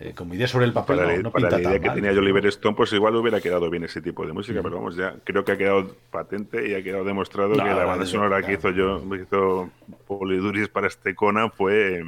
eh, 0.00 0.12
como 0.14 0.34
idea 0.34 0.46
sobre 0.46 0.66
el 0.66 0.72
papel. 0.72 0.98
Para, 0.98 1.16
no, 1.18 1.32
la 1.34 1.60
idea 1.60 1.80
que 1.80 1.90
tenía 1.90 2.10
Oliver 2.12 2.46
Stone, 2.46 2.76
pues 2.76 2.92
igual 2.92 3.16
hubiera 3.16 3.40
quedado 3.40 3.68
bien 3.68 3.82
ese 3.82 4.00
tipo 4.00 4.24
de 4.24 4.32
música, 4.32 4.62
pero 4.62 4.76
vamos, 4.76 4.94
ya 4.94 5.16
creo 5.24 5.44
que 5.44 5.52
ha 5.52 5.58
quedado 5.58 5.96
patente 6.10 6.68
y 6.68 6.74
ha 6.74 6.82
quedado 6.82 7.04
demostrado 7.04 7.52
que 7.52 7.58
la 7.58 7.84
banda 7.84 8.06
sonora 8.06 8.42
que 8.42 8.52
hizo 8.52 8.70
yo, 8.70 9.02
hizo 9.16 9.70
Poliduris 10.06 10.68
para 10.68 10.86
este 10.86 11.16
Conan 11.16 11.50
fue. 11.50 12.04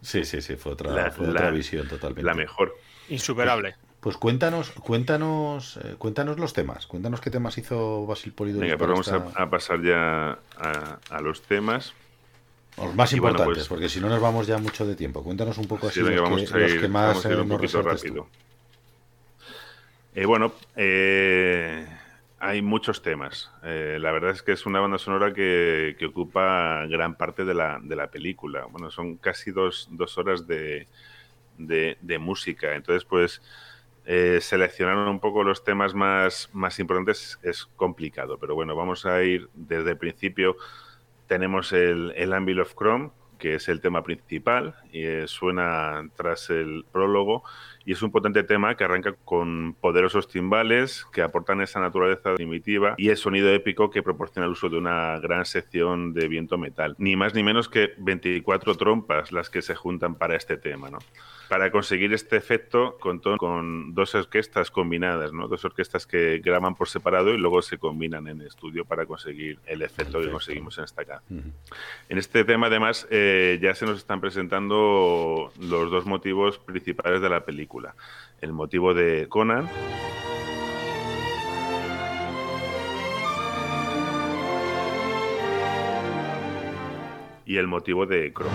Sí, 0.00 0.24
sí, 0.24 0.40
sí, 0.40 0.56
fue 0.56 0.72
otra, 0.72 1.12
otra 1.18 1.50
visión 1.50 1.86
totalmente. 1.86 2.22
La 2.22 2.34
mejor. 2.34 2.74
Insuperable. 3.08 3.70
Pues, 3.72 3.84
pues 4.00 4.16
cuéntanos, 4.18 4.70
cuéntanos, 4.70 5.78
eh, 5.82 5.94
cuéntanos 5.98 6.38
los 6.38 6.52
temas. 6.52 6.86
Cuéntanos 6.86 7.20
qué 7.20 7.30
temas 7.30 7.56
hizo 7.58 8.06
Basil 8.06 8.32
Poliduris. 8.32 8.70
Venga, 8.70 8.78
pues 8.78 9.08
vamos 9.08 9.34
a, 9.36 9.50
pasar 9.50 9.82
ya 9.82 10.38
a, 10.58 10.98
a 11.10 11.20
los 11.20 11.42
temas. 11.42 11.94
Los 12.76 12.94
más 12.94 13.12
Y 13.12 13.20
bueno, 13.20 13.34
importantes, 13.36 13.62
pues- 13.64 13.68
porque 13.68 13.88
si 13.88 14.00
no 14.00 14.08
nos 14.08 14.20
vamos 14.20 14.46
ya 14.46 14.58
mucho 14.58 14.84
de 14.86 14.94
tiempo. 14.96 15.22
Cuéntanos 15.22 15.56
un 15.58 15.66
poco 15.68 15.86
así 15.88 16.00
Sí, 16.00 16.02
venga, 16.06 16.22
los, 16.22 16.30
vamos 16.30 16.50
que, 16.50 16.54
a 16.54 16.58
los 16.60 16.72
ir- 16.72 16.80
que 16.80 16.88
más 16.88 17.06
vamos 17.08 17.24
a 17.26 17.28
ir 17.30 17.38
eh, 17.38 17.40
un 17.40 17.48
poquito 17.48 17.82
rápido. 17.82 18.28
Eh, 20.16 20.26
bueno, 20.26 20.52
eh, 20.76 21.86
hay 22.40 22.62
muchos 22.62 23.02
temas. 23.02 23.50
Eh, 23.62 23.98
la 24.00 24.12
verdad 24.12 24.30
es 24.30 24.42
que 24.42 24.52
es 24.52 24.66
una 24.66 24.80
banda 24.80 24.98
sonora 24.98 25.32
que, 25.32 25.96
que 25.98 26.06
ocupa 26.06 26.84
gran 26.86 27.16
parte 27.16 27.44
de 27.44 27.54
la, 27.54 27.80
de 27.82 27.96
la 27.96 28.08
película. 28.08 28.66
Bueno, 28.66 28.90
son 28.90 29.16
casi 29.16 29.50
dos, 29.50 29.88
dos 29.90 30.18
horas 30.18 30.46
de, 30.46 30.86
de- 31.58 31.96
música. 32.18 32.74
Entonces, 32.74 33.04
pues, 33.04 33.42
eh, 34.06 34.38
seleccionar 34.40 34.96
un 35.08 35.18
poco 35.20 35.42
los 35.44 35.64
temas 35.64 35.94
más, 35.94 36.50
más 36.52 36.78
importantes 36.78 37.38
es 37.42 37.64
complicado. 37.76 38.38
Pero 38.38 38.54
bueno, 38.54 38.76
vamos 38.76 39.06
a 39.06 39.22
ir 39.22 39.48
desde 39.54 39.92
el 39.92 39.98
principio. 39.98 40.56
Tenemos 41.26 41.72
el, 41.72 42.12
el 42.16 42.32
Anvil 42.32 42.60
of 42.60 42.74
Chrome, 42.74 43.10
que 43.38 43.54
es 43.56 43.68
el 43.68 43.80
tema 43.80 44.02
principal, 44.02 44.74
y 44.92 45.02
eh, 45.04 45.26
suena 45.26 46.08
tras 46.16 46.50
el 46.50 46.84
prólogo. 46.92 47.42
Y 47.84 47.92
es 47.92 48.02
un 48.02 48.10
potente 48.10 48.42
tema 48.44 48.76
que 48.76 48.84
arranca 48.84 49.14
con 49.24 49.74
poderosos 49.80 50.28
timbales 50.28 51.04
que 51.12 51.20
aportan 51.20 51.60
esa 51.60 51.80
naturaleza 51.80 52.34
primitiva 52.34 52.94
y 52.96 53.08
el 53.10 53.16
sonido 53.16 53.50
épico 53.50 53.90
que 53.90 54.02
proporciona 54.02 54.46
el 54.46 54.52
uso 54.52 54.68
de 54.70 54.78
una 54.78 55.18
gran 55.18 55.44
sección 55.44 56.14
de 56.14 56.28
viento 56.28 56.56
metal. 56.56 56.94
Ni 56.98 57.16
más 57.16 57.34
ni 57.34 57.42
menos 57.42 57.68
que 57.68 57.92
24 57.98 58.74
trompas 58.76 59.32
las 59.32 59.50
que 59.50 59.60
se 59.62 59.74
juntan 59.74 60.14
para 60.14 60.36
este 60.36 60.56
tema, 60.56 60.88
¿no? 60.90 60.98
Para 61.48 61.70
conseguir 61.70 62.12
este 62.12 62.36
efecto 62.36 62.96
contó 62.98 63.36
con 63.36 63.94
dos 63.94 64.14
orquestas 64.14 64.70
combinadas, 64.70 65.32
¿no? 65.32 65.48
Dos 65.48 65.64
orquestas 65.64 66.06
que 66.06 66.38
graban 66.38 66.74
por 66.74 66.88
separado 66.88 67.34
y 67.34 67.38
luego 67.38 67.62
se 67.62 67.78
combinan 67.78 68.28
en 68.28 68.40
estudio 68.42 68.84
para 68.84 69.06
conseguir 69.06 69.58
el 69.66 69.82
efecto 69.82 70.20
que 70.20 70.30
conseguimos 70.30 70.78
en 70.78 70.84
esta 70.84 71.04
canción. 71.04 71.52
En 72.08 72.18
este 72.18 72.44
tema, 72.44 72.68
además, 72.68 73.06
eh, 73.10 73.58
ya 73.60 73.74
se 73.74 73.86
nos 73.86 73.98
están 73.98 74.20
presentando 74.20 75.52
los 75.60 75.90
dos 75.90 76.06
motivos 76.06 76.58
principales 76.58 77.20
de 77.20 77.28
la 77.28 77.44
película. 77.44 77.94
El 78.40 78.52
motivo 78.52 78.94
de 78.94 79.26
Conan. 79.28 79.68
Y 87.46 87.58
el 87.58 87.66
motivo 87.66 88.06
de 88.06 88.32
Cromo. 88.32 88.50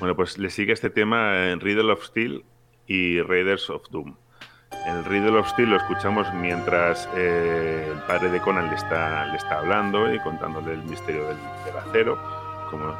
Bueno, 0.00 0.16
pues 0.16 0.38
le 0.38 0.48
sigue 0.48 0.72
este 0.72 0.88
tema 0.88 1.50
en 1.50 1.60
Riddle 1.60 1.92
of 1.92 2.02
Steel 2.02 2.42
y 2.86 3.20
Raiders 3.20 3.68
of 3.68 3.82
Doom. 3.90 4.16
El 4.86 5.04
Riddle 5.04 5.38
of 5.38 5.48
Steel 5.50 5.68
lo 5.68 5.76
escuchamos 5.76 6.26
mientras 6.32 7.06
eh, 7.14 7.86
el 7.92 7.98
padre 8.04 8.30
de 8.30 8.40
Conan 8.40 8.70
le 8.70 8.76
está, 8.76 9.26
le 9.26 9.36
está 9.36 9.58
hablando 9.58 10.12
y 10.12 10.18
contándole 10.20 10.72
el 10.72 10.82
misterio 10.84 11.28
del, 11.28 11.36
del 11.66 11.76
acero, 11.76 12.18
como 12.70 12.96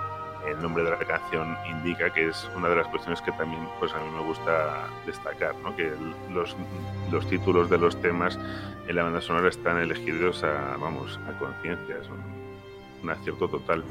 el 0.46 0.60
nombre 0.60 0.84
de 0.84 0.90
la 0.90 0.98
canción 0.98 1.56
indica, 1.70 2.12
que 2.12 2.28
es 2.28 2.50
una 2.54 2.68
de 2.68 2.76
las 2.76 2.86
cuestiones 2.88 3.22
que 3.22 3.32
también 3.32 3.66
pues, 3.78 3.94
a 3.94 3.98
mí 3.98 4.10
me 4.14 4.22
gusta 4.22 4.86
destacar, 5.06 5.54
¿no? 5.62 5.74
que 5.74 5.90
los, 6.30 6.54
los 7.10 7.26
títulos 7.30 7.70
de 7.70 7.78
los 7.78 7.98
temas 8.02 8.38
en 8.86 8.96
la 8.96 9.04
banda 9.04 9.22
sonora 9.22 9.48
están 9.48 9.78
elegidos 9.78 10.44
a, 10.44 10.76
vamos, 10.76 11.18
a 11.26 11.38
conciencia, 11.38 11.96
es 11.96 12.08
un, 12.08 12.22
un 13.02 13.10
acierto 13.10 13.48
total. 13.48 13.84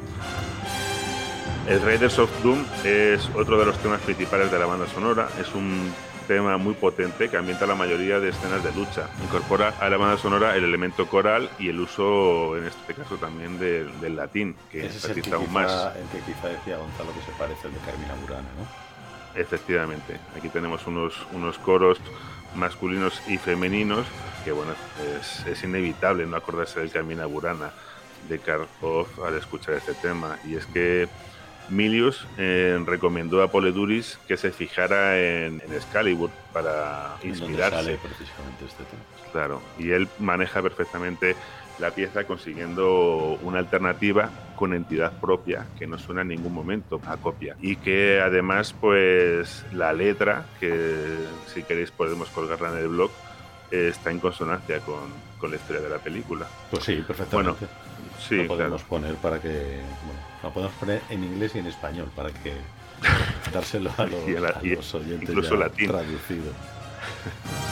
El 1.68 1.82
Raiders 1.82 2.18
of 2.20 2.32
Doom 2.42 2.66
es 2.84 3.30
otro 3.36 3.60
de 3.60 3.66
los 3.66 3.78
temas 3.80 4.02
principales 4.02 4.52
de 4.52 4.60
la 4.60 4.66
banda 4.66 4.88
sonora. 4.88 5.30
Es 5.40 5.54
un 5.54 5.94
tema 6.28 6.58
muy 6.58 6.76
potente 6.76 7.30
que 7.30 7.38
ambienta 7.38 7.66
la 7.66 7.76
mayoría 7.76 8.20
de 8.20 8.30
escenas 8.30 8.64
de 8.64 8.72
lucha. 8.74 9.10
Incorpora 9.24 9.74
a 9.80 9.90
la 9.90 9.98
banda 9.98 10.18
sonora 10.18 10.56
el 10.56 10.64
elemento 10.64 11.08
coral 11.08 11.50
y 11.58 11.70
el 11.70 11.80
uso, 11.80 12.56
en 12.58 12.66
este 12.66 12.94
caso 12.94 13.18
también, 13.18 13.58
del, 13.58 14.00
del 14.00 14.16
latín, 14.16 14.56
que 14.72 14.86
es 14.86 15.06
el 15.06 15.22
que, 15.22 15.34
aún 15.34 15.48
quizá, 15.48 15.54
más. 15.54 15.96
el 15.96 16.08
que 16.08 16.32
quizá 16.32 16.48
decía 16.50 16.78
Gonzalo 16.78 17.14
que 17.14 17.22
se 17.22 17.38
parece 17.38 17.68
al 17.68 17.74
de 17.74 17.80
Carmina 17.80 18.14
Burana, 18.22 18.50
¿no? 18.58 19.40
Efectivamente, 19.40 20.20
aquí 20.38 20.50
tenemos 20.50 20.86
unos, 20.86 21.14
unos 21.34 21.58
coros 21.58 22.00
masculinos 22.56 23.22
y 23.28 23.38
femeninos 23.38 24.06
que, 24.44 24.52
bueno, 24.52 24.74
es, 25.20 25.46
es 25.46 25.64
inevitable 25.64 26.26
no 26.26 26.38
acordarse 26.38 26.80
del 26.80 26.92
Carmina 26.92 27.26
Burana 27.26 27.72
de 28.28 28.40
Karpov 28.40 29.08
al 29.26 29.36
escuchar 29.36 29.76
este 29.76 29.94
tema. 29.94 30.38
Y 30.46 30.56
es 30.56 30.66
que 30.68 31.08
Milius 31.70 32.26
eh, 32.38 32.80
recomendó 32.86 33.41
a 33.41 33.50
Poleduris 33.52 34.20
que 34.28 34.38
se 34.38 34.52
fijara 34.52 35.20
en, 35.20 35.62
en 35.66 35.74
Excalibur 35.74 36.30
para 36.54 37.16
inspirarse. 37.24 37.78
sale 37.78 37.98
precisamente 37.98 38.66
este 38.66 38.84
tema. 38.84 39.02
Claro, 39.32 39.62
y 39.78 39.91
él 39.91 40.08
maneja 40.20 40.62
perfectamente 40.62 41.36
la 41.80 41.91
pieza 41.91 42.26
consiguiendo 42.26 43.40
una 43.41 43.60
alternativa 43.60 44.30
con 44.56 44.74
entidad 44.74 45.14
propia 45.14 45.66
que 45.78 45.88
no 45.88 45.98
suena 45.98 46.22
en 46.22 46.28
ningún 46.30 46.54
momento 46.54 47.00
a 47.06 47.16
copia 47.18 47.56
y 47.62 47.78
que 47.78 48.20
además 48.22 48.76
pues 48.80 49.64
la 49.72 49.94
letra 49.94 50.46
que 50.60 51.06
si 51.48 51.64
queréis 51.64 51.91
podemos 51.91 52.28
colgarla 52.30 52.72
en 52.74 52.80
el 52.80 52.88
blog 52.90 53.12
eh, 53.72 53.90
está 53.91 54.12
en 54.12 54.20
consonancia 54.20 54.80
con, 54.80 55.10
con 55.38 55.52
la 55.52 55.56
historia 55.56 55.82
de 55.82 55.90
la 55.90 56.00
película. 56.00 56.48
Pues 56.70 56.84
sí, 56.84 57.04
perfectamente. 57.08 57.68
Sí, 58.20 58.36
claro. 58.36 58.48
podemos 58.50 58.84
poner 58.84 59.16
para 59.16 59.40
que. 59.41 59.50
Bueno, 59.50 60.20
lo 60.44 60.50
podemos 60.52 60.76
poner 60.76 61.02
en 61.10 61.24
inglés 61.24 61.56
y 61.56 61.60
en 61.60 61.68
español 61.68 62.10
para 62.16 62.30
que. 62.32 62.54
dárselo 63.54 63.91
a 63.98 64.06
los, 64.06 64.28
Y 64.28 64.36
a 64.36 64.40
la- 64.41 64.50
a 64.50 64.60
y 64.62 64.76
los 64.76 64.94
oyentes 64.94 65.30
incluso 65.30 65.54
ya 65.56 65.60
latín. 65.62 65.88
traducido. 65.88 66.52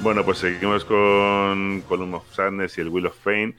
Bueno, 0.00 0.24
pues 0.24 0.38
seguimos 0.38 0.84
con 0.84 1.82
Column 1.88 2.14
of 2.14 2.30
Sadness 2.34 2.76
y 2.76 2.82
el 2.82 2.88
Wheel 2.88 3.06
of 3.06 3.16
Fame, 3.22 3.54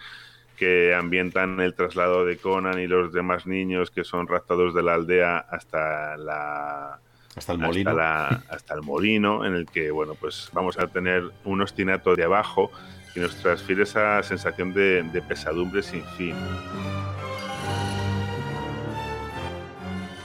que 0.58 0.94
ambientan 0.94 1.60
el 1.60 1.74
traslado 1.74 2.24
de 2.26 2.38
Conan 2.38 2.80
y 2.80 2.88
los 2.88 3.12
demás 3.12 3.48
niños 3.48 3.90
que 3.90 4.04
son 4.04 4.28
raptados 4.28 4.74
de 4.76 4.84
la 4.84 4.94
aldea 4.94 5.38
hasta 5.50 6.16
la 6.18 7.00
Hasta 7.36 7.52
el 7.54 7.58
molino. 7.60 7.90
hasta, 7.90 8.02
la- 8.02 8.44
hasta 8.50 8.74
el 8.76 8.82
molino, 8.84 9.44
en 9.46 9.56
el 9.56 9.66
que 9.66 9.90
bueno, 9.92 10.14
pues 10.16 10.50
vamos 10.54 10.78
a 10.78 10.88
tener 10.88 11.24
un 11.46 11.62
ostinato 11.62 12.16
de 12.16 12.24
abajo 12.26 12.72
que 13.16 13.22
nos 13.22 13.34
transfiere 13.38 13.84
esa 13.84 14.22
sensación 14.24 14.74
de, 14.74 15.24
pesadumbre 15.26 15.82
sin 15.82 16.04
fin. 16.18 16.36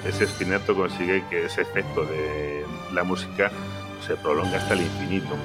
Ese 0.04 0.24
ostinato 0.24 0.74
consigue 0.74 1.22
que 1.30 1.44
ese 1.44 1.62
efecto 1.62 2.04
de 2.04 2.64
la 2.92 3.04
música 3.04 3.52
se 4.04 4.16
prolonga 4.16 4.56
hasta 4.58 4.74
el 4.74 4.80
infinito. 4.80 5.36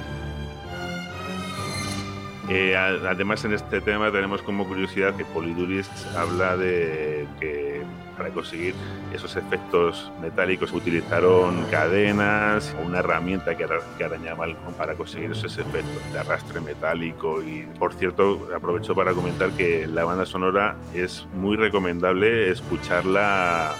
Eh, 2.48 2.76
además, 2.76 3.44
en 3.44 3.52
este 3.52 3.80
tema 3.80 4.10
tenemos 4.10 4.42
como 4.42 4.66
curiosidad 4.66 5.14
que 5.14 5.24
Poliduris 5.24 5.88
habla 6.16 6.56
de 6.56 7.28
que 7.38 7.82
para 8.16 8.30
conseguir 8.30 8.74
esos 9.12 9.36
efectos 9.36 10.10
metálicos 10.20 10.72
utilizaron 10.72 11.64
cadenas 11.70 12.74
o 12.78 12.86
una 12.86 12.98
herramienta 13.00 13.56
que, 13.56 13.64
ara- 13.64 13.80
que 13.98 14.04
arañaba 14.04 14.46
para 14.76 14.94
conseguir 14.94 15.32
esos 15.32 15.56
efectos 15.58 16.12
de 16.12 16.18
arrastre 16.18 16.60
metálico. 16.60 17.42
Y 17.42 17.62
por 17.78 17.94
cierto, 17.94 18.48
aprovecho 18.54 18.94
para 18.94 19.12
comentar 19.12 19.50
que 19.50 19.86
la 19.86 20.04
banda 20.04 20.26
sonora 20.26 20.76
es 20.94 21.26
muy 21.34 21.56
recomendable 21.56 22.50
escucharla 22.50 23.72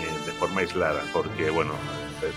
eh, 0.00 0.26
de 0.26 0.32
forma 0.32 0.60
aislada, 0.60 1.00
porque 1.12 1.50
bueno, 1.50 1.72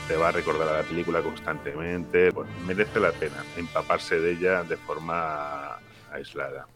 te, 0.08 0.16
va 0.18 0.30
a 0.30 0.32
recordar 0.32 0.68
a 0.70 0.78
la 0.78 0.84
película 0.84 1.22
constantemente. 1.22 2.32
Merece 2.66 3.00
la 3.00 3.12
pena 3.12 3.44
empaparse 3.58 4.20
de 4.20 4.32
ella 4.32 4.64
de 4.64 4.78
forma 4.78 5.78
aislada. 6.12 6.68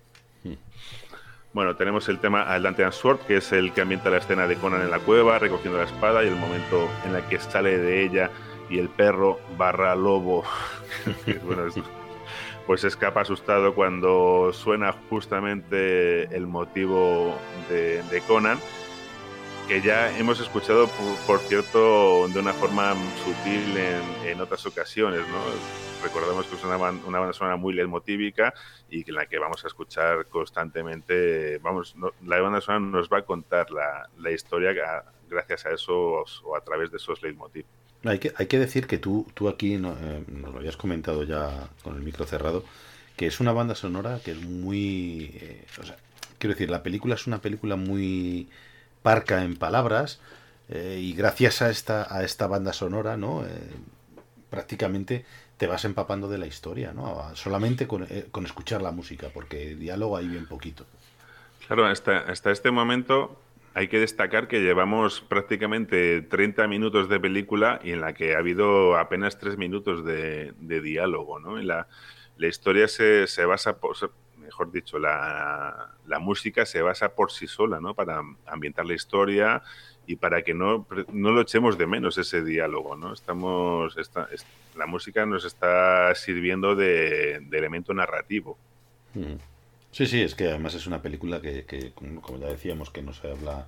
Bueno, 1.51 1.75
tenemos 1.75 2.07
el 2.09 2.19
tema 2.19 2.53
Atlantean 2.53 2.91
Sword, 2.91 3.21
que 3.21 3.37
es 3.37 3.51
el 3.51 3.73
que 3.73 3.81
ambienta 3.81 4.11
la 4.11 4.17
escena 4.17 4.45
de 4.45 4.55
Conan 4.55 4.81
en 4.81 4.91
la 4.91 4.99
cueva, 4.99 5.39
recogiendo 5.39 5.79
la 5.79 5.85
espada, 5.85 6.23
y 6.23 6.27
el 6.27 6.35
momento 6.35 6.87
en 7.07 7.15
el 7.15 7.23
que 7.23 7.39
sale 7.39 7.79
de 7.79 8.03
ella 8.03 8.29
y 8.69 8.77
el 8.77 8.87
perro 8.87 9.39
barra 9.57 9.95
lobo, 9.95 10.43
pues 12.67 12.83
escapa 12.83 13.21
asustado 13.21 13.73
cuando 13.73 14.51
suena 14.53 14.93
justamente 15.09 16.25
el 16.35 16.45
motivo 16.45 17.35
de, 17.67 18.03
de 18.03 18.21
Conan, 18.21 18.59
que 19.69 19.81
ya 19.81 20.17
hemos 20.17 20.39
escuchado, 20.39 20.89
por, 21.27 21.39
cierto, 21.41 22.27
de 22.29 22.39
una 22.39 22.53
forma 22.53 22.95
sutil 23.23 23.77
en, 24.25 24.41
otras 24.41 24.65
ocasiones, 24.65 25.19
¿no? 25.19 26.03
Recordamos 26.03 26.47
que 26.47 26.55
es 26.55 26.63
una, 26.63 26.75
ban- 26.75 26.99
una 27.05 27.19
banda 27.19 27.33
sonora 27.33 27.55
muy 27.55 27.75
leitmotívica 27.75 28.51
y 28.89 29.07
en 29.07 29.13
la 29.15 29.27
que 29.27 29.37
vamos 29.37 29.63
a 29.63 29.67
escuchar 29.67 30.25
constantemente, 30.25 31.59
vamos, 31.59 31.95
no- 31.95 32.13
la 32.25 32.41
banda 32.41 32.61
sonora 32.61 32.83
nos 32.83 33.09
va 33.09 33.19
a 33.19 33.21
contar 33.21 33.69
la, 33.69 34.09
la 34.17 34.31
historia 34.31 34.73
gracias 35.29 35.67
a 35.67 35.69
esos 35.71 36.41
o 36.43 36.55
a 36.55 36.61
través 36.61 36.89
de 36.89 36.97
esos 36.97 37.21
leitmotiv. 37.21 37.65
Hay 38.05 38.17
que, 38.17 38.33
hay 38.37 38.47
que 38.47 38.57
decir 38.57 38.87
que 38.87 38.97
tú, 38.97 39.27
tú 39.35 39.49
aquí 39.49 39.75
eh, 39.75 39.77
nos 39.77 40.51
lo 40.51 40.57
habías 40.57 40.77
comentado 40.77 41.23
ya 41.25 41.69
con 41.83 41.95
el 41.95 42.01
micro 42.01 42.25
cerrado, 42.25 42.63
que 43.15 43.27
es 43.27 43.39
una 43.39 43.51
banda 43.51 43.75
sonora 43.75 44.19
que 44.25 44.31
es 44.31 44.41
muy... 44.41 45.29
eh, 45.35 45.63
o 45.79 45.83
sea, 45.83 45.95
quiero 46.39 46.55
decir, 46.55 46.71
la 46.71 46.81
película 46.81 47.13
es 47.13 47.27
una 47.27 47.39
película 47.39 47.75
muy 47.75 48.49
parca 49.01 49.43
en 49.43 49.55
palabras 49.55 50.19
eh, 50.69 50.99
y 51.01 51.13
gracias 51.13 51.61
a 51.61 51.69
esta, 51.69 52.13
a 52.13 52.23
esta 52.23 52.47
banda 52.47 52.73
sonora, 52.73 53.17
¿no? 53.17 53.43
Eh, 53.43 53.49
prácticamente 54.49 55.25
te 55.57 55.67
vas 55.67 55.83
empapando 55.85 56.29
de 56.29 56.37
la 56.37 56.47
historia, 56.47 56.93
¿no? 56.93 57.35
Solamente 57.35 57.87
con, 57.87 58.03
eh, 58.03 58.27
con 58.31 58.45
escuchar 58.45 58.81
la 58.81 58.91
música, 58.91 59.27
porque 59.33 59.75
diálogo 59.75 60.17
hay 60.17 60.27
bien 60.27 60.47
poquito. 60.47 60.85
Claro, 61.67 61.85
hasta, 61.85 62.19
hasta 62.19 62.51
este 62.51 62.71
momento 62.71 63.39
hay 63.73 63.87
que 63.87 63.99
destacar 63.99 64.47
que 64.47 64.61
llevamos 64.61 65.21
prácticamente 65.21 66.21
30 66.21 66.67
minutos 66.67 67.09
de 67.09 67.19
película 67.19 67.79
y 67.83 67.91
en 67.91 68.01
la 68.01 68.13
que 68.13 68.35
ha 68.35 68.39
habido 68.39 68.97
apenas 68.97 69.37
3 69.37 69.57
minutos 69.57 70.05
de, 70.05 70.53
diálogo. 70.59 71.39
¿no? 71.39 71.57
la, 71.57 71.87
la 72.37 72.47
historia 72.47 72.87
se, 72.87 73.27
se 73.27 73.45
basa, 73.45 73.77
por, 73.77 73.95
mejor 74.59 74.73
dicho, 74.73 74.99
la, 74.99 75.89
la, 76.05 76.19
música 76.19 76.65
se 76.65 76.81
basa 76.81 77.09
por 77.09 77.31
sí 77.31 77.47
sola 77.47 77.79
¿no? 77.79 77.93
para 77.93 78.21
ambientar 78.45 78.85
la 78.85 78.93
historia 78.93 79.63
y 80.05 80.17
para 80.17 80.41
que 80.41 80.53
no, 80.53 80.85
no 81.13 81.31
lo 81.31 81.41
echemos 81.41 81.77
de 81.77 81.87
menos 81.87 82.17
ese 82.17 82.43
diálogo. 82.43 82.97
¿no? 82.97 83.13
Estamos, 83.13 83.95
la 84.75 84.85
música 84.85 85.25
nos 85.25 85.45
está 85.45 86.13
sirviendo 86.13 86.75
de, 86.75 87.35
elemento 87.51 87.93
narrativo. 87.93 88.57
Sí, 89.91 90.05
sí, 90.05 90.21
es 90.21 90.35
que 90.35 90.49
además 90.49 90.73
es 90.73 90.87
una 90.87 91.01
película 91.01 91.39
que, 91.41 91.93
como 91.95 92.37
ya 92.37 92.47
decíamos, 92.47 92.89
que 92.89 93.01
no 93.01 93.13
se 93.13 93.31
habla, 93.31 93.67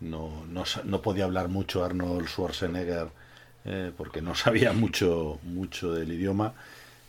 no, 0.00 0.44
no, 0.46 0.64
no 0.84 1.02
podía 1.02 1.24
hablar 1.24 1.48
mucho 1.48 1.84
Arnold 1.84 2.28
Schwarzenegger 2.28 3.08
eh, 3.66 3.92
porque 3.94 4.22
no 4.22 4.34
sabía 4.34 4.72
mucho, 4.84 5.38
mucho 5.42 5.92
del 5.92 6.12
idioma. 6.12 6.54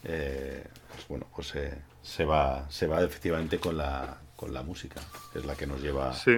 Eh, 0.03 0.63
pues 0.91 1.07
bueno, 1.07 1.27
pues 1.33 1.55
eh, 1.55 1.77
se 2.05 2.23
va, 2.23 2.69
se 2.69 2.85
va 2.85 3.01
efectivamente 3.01 3.57
con 3.57 3.77
la, 3.77 4.17
con 4.35 4.53
la 4.53 4.61
música, 4.61 5.01
es 5.33 5.43
la 5.43 5.55
que 5.55 5.65
nos 5.65 5.81
lleva. 5.81 6.13
Sí, 6.13 6.37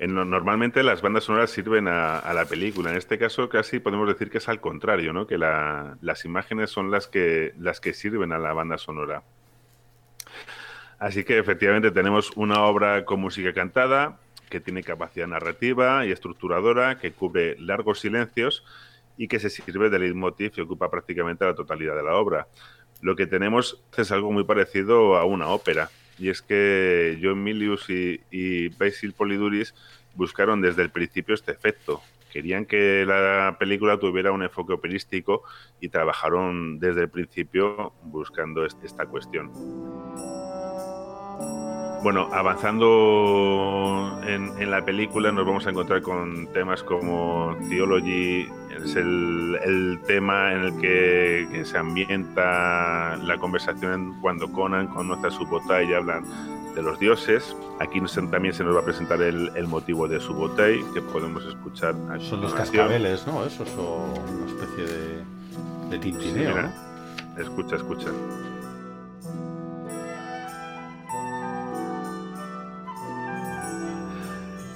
normalmente 0.00 0.82
las 0.82 1.00
bandas 1.02 1.24
sonoras 1.24 1.50
sirven 1.50 1.86
a, 1.86 2.32
la 2.34 2.44
película. 2.46 2.90
En 2.90 2.96
este 2.96 3.16
caso, 3.16 3.48
casi 3.48 3.78
podemos 3.78 4.08
decir 4.08 4.28
que 4.28 4.38
es 4.38 4.48
al 4.48 4.60
contrario, 4.60 5.12
¿no? 5.12 5.28
Que 5.28 5.38
las 5.38 6.24
imágenes 6.24 6.70
son 6.70 6.90
las 6.90 7.06
que, 7.06 7.54
las 7.60 7.80
que 7.80 7.94
sirven 7.94 8.32
a 8.32 8.38
la 8.38 8.52
banda 8.52 8.76
sonora. 8.76 9.22
Así 10.98 11.22
que 11.22 11.38
efectivamente 11.38 11.92
tenemos 11.92 12.32
una 12.36 12.64
obra 12.64 13.04
con 13.04 13.20
música 13.20 13.52
cantada, 13.52 14.18
que 14.50 14.58
tiene 14.58 14.82
capacidad 14.82 15.28
narrativa 15.28 16.04
y 16.06 16.10
estructuradora, 16.10 16.98
que 16.98 17.12
cubre 17.12 17.56
largos 17.60 18.00
silencios 18.00 18.64
y 19.16 19.28
que 19.28 19.38
se 19.38 19.48
sirve 19.48 19.90
del 19.90 20.02
leitmotiv 20.02 20.52
y 20.56 20.60
ocupa 20.60 20.90
prácticamente 20.90 21.44
la 21.44 21.54
totalidad 21.54 21.94
de 21.94 22.02
la 22.02 22.16
obra. 22.16 22.48
Lo 23.02 23.16
que 23.16 23.26
tenemos 23.26 23.82
es 23.96 24.12
algo 24.12 24.30
muy 24.30 24.44
parecido 24.44 25.16
a 25.16 25.24
una 25.24 25.48
ópera, 25.48 25.90
y 26.18 26.28
es 26.28 26.40
que 26.40 27.18
John 27.20 27.42
Milius 27.42 27.90
y, 27.90 28.68
Basil 28.78 29.12
Poliduris 29.12 29.74
buscaron 30.14 30.60
desde 30.60 30.82
el 30.82 30.90
principio 30.90 31.34
este 31.34 31.50
efecto. 31.50 32.00
Querían 32.32 32.64
que 32.64 33.04
la 33.04 33.56
película 33.58 33.98
tuviera 33.98 34.30
un 34.30 34.44
enfoque 34.44 34.72
operístico 34.72 35.42
y 35.80 35.88
trabajaron 35.88 36.78
desde 36.78 37.02
el 37.02 37.08
principio 37.08 37.92
buscando 38.04 38.64
esta 38.64 39.04
cuestión. 39.06 39.50
Bueno, 42.02 42.28
avanzando 42.32 44.20
en, 44.26 44.70
la 44.70 44.84
película 44.84 45.30
nos 45.30 45.46
vamos 45.46 45.66
a 45.68 45.70
encontrar 45.70 46.02
con 46.02 46.48
temas 46.48 46.82
como 46.82 47.56
Theology, 47.68 48.48
es 48.76 48.96
el, 48.96 50.00
tema 50.08 50.52
en 50.52 50.62
el 50.62 50.76
que, 50.78 51.62
se 51.64 51.78
ambienta 51.78 53.16
la 53.18 53.38
conversación 53.38 54.18
cuando 54.20 54.50
Conan 54.50 54.88
conoce 54.88 55.28
a 55.28 55.30
su 55.30 55.46
botay 55.46 55.90
y 55.90 55.94
hablan 55.94 56.24
de 56.74 56.82
los 56.82 56.98
dioses. 56.98 57.56
Aquí 57.78 58.00
también 58.30 58.52
se 58.52 58.64
nos 58.64 58.74
va 58.74 58.80
a 58.80 58.84
presentar 58.84 59.22
el, 59.22 59.66
motivo 59.68 60.08
de 60.08 60.18
su 60.18 60.34
botay, 60.34 60.80
que 60.92 61.02
podemos 61.02 61.46
escuchar 61.46 61.94
a 62.10 62.18
Son 62.18 62.40
los 62.40 62.52
cascabeles, 62.52 63.24
¿no? 63.28 63.44
Eso 63.44 63.64
son 63.64 64.10
una 64.34 64.46
especie 64.46 64.84
de, 64.86 65.24
de 65.90 65.98
tintineo. 66.00 66.68
Escucha, 67.38 67.76
escucha. 67.76 68.08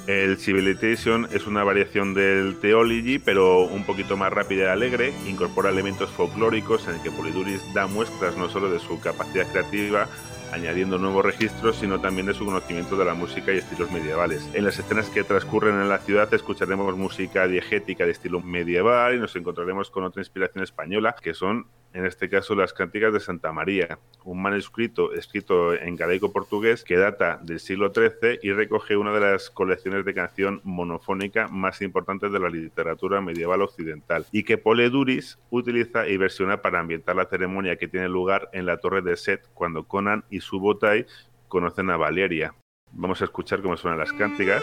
El 0.07 0.39
Civilization 0.39 1.27
es 1.33 1.49
una 1.49 1.65
variación 1.65 2.15
del 2.15 2.61
Theology, 2.61 3.19
pero 3.19 3.63
un 3.63 3.85
poquito 3.85 4.17
más 4.17 4.33
rápida 4.33 4.65
y 4.65 4.67
alegre. 4.69 5.13
Incorpora 5.27 5.71
elementos 5.71 6.11
folclóricos 6.11 6.87
en 6.87 6.95
el 6.95 7.03
que 7.03 7.11
Poliduris 7.11 7.75
da 7.75 7.89
muestras 7.89 8.37
no 8.37 8.49
solo 8.49 8.71
de 8.71 8.79
su 8.79 9.01
capacidad 9.01 9.51
creativa, 9.51 10.07
añadiendo 10.53 10.99
nuevos 10.99 11.25
registros, 11.25 11.77
sino 11.77 12.01
también 12.01 12.27
de 12.27 12.35
su 12.35 12.45
conocimiento 12.45 12.97
de 12.97 13.05
la 13.05 13.15
música 13.15 13.53
y 13.53 13.59
estilos 13.59 13.91
medievales. 13.91 14.49
En 14.55 14.65
las 14.65 14.79
escenas 14.79 15.11
que 15.11 15.25
transcurren 15.25 15.81
en 15.81 15.89
la 15.89 15.99
ciudad 15.99 16.33
escucharemos 16.33 16.97
música 16.97 17.49
diegética 17.49 18.05
de 18.05 18.13
estilo 18.13 18.41
medieval 18.41 19.17
y 19.17 19.19
nos 19.19 19.35
encontraremos 19.35 19.91
con 19.91 20.05
otra 20.05 20.21
inspiración 20.21 20.63
española, 20.63 21.17
que 21.21 21.35
son 21.35 21.67
en 21.97 22.05
este 22.05 22.29
caso 22.29 22.55
las 22.55 22.75
Cánticas 22.75 23.13
de 23.13 23.21
Santa 23.21 23.53
María, 23.53 23.99
un 24.23 24.43
manuscrito 24.43 25.15
escrito 25.15 25.73
en 25.73 25.97
galaico 25.97 26.31
portugués 26.31 26.85
que 26.85 26.97
data 26.97 27.41
del 27.43 27.59
siglo 27.59 27.91
XIII 27.95 28.39
y 28.43 28.53
recoge 28.53 28.99
una 28.99 29.13
de 29.13 29.21
las 29.21 29.49
colecciones 29.49 30.05
de 30.05 30.13
canción 30.13 30.61
monofónica 30.63 31.49
más 31.49 31.81
importantes 31.81 32.31
de 32.31 32.39
la 32.39 32.51
literatura 32.51 33.23
medieval 33.23 33.63
occidental 33.63 34.27
y 34.31 34.45
que 34.45 34.59
Pole 34.59 34.91
Duris 34.91 35.39
utiliza 35.49 36.07
y 36.07 36.19
versiona 36.19 36.61
para 36.61 36.81
ambientar 36.81 37.17
la 37.17 37.25
ceremonia 37.25 37.77
que 37.77 37.89
tiene 37.89 38.11
lugar 38.11 38.51
en 38.53 38.67
la 38.67 38.77
torre 38.77 39.01
de 39.01 39.17
Set 39.17 39.49
cuando 39.55 39.85
Conan 39.85 40.25
y 40.29 40.41
su 40.41 40.61
botai 40.61 41.07
conocen 41.49 41.89
a 41.89 41.97
Valeria. 41.97 42.55
Vamos 42.93 43.23
a 43.23 43.25
escuchar 43.25 43.63
cómo 43.63 43.77
suenan 43.79 43.99
las 43.99 44.13
cánticas. 44.13 44.63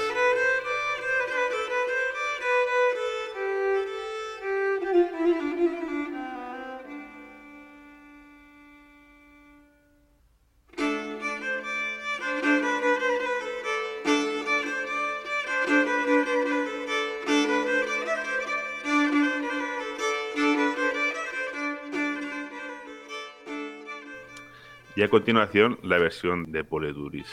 Continuación 25.13 25.77
la 25.83 25.99
versión 25.99 26.51
de 26.51 26.63
Poleduris. 26.63 27.27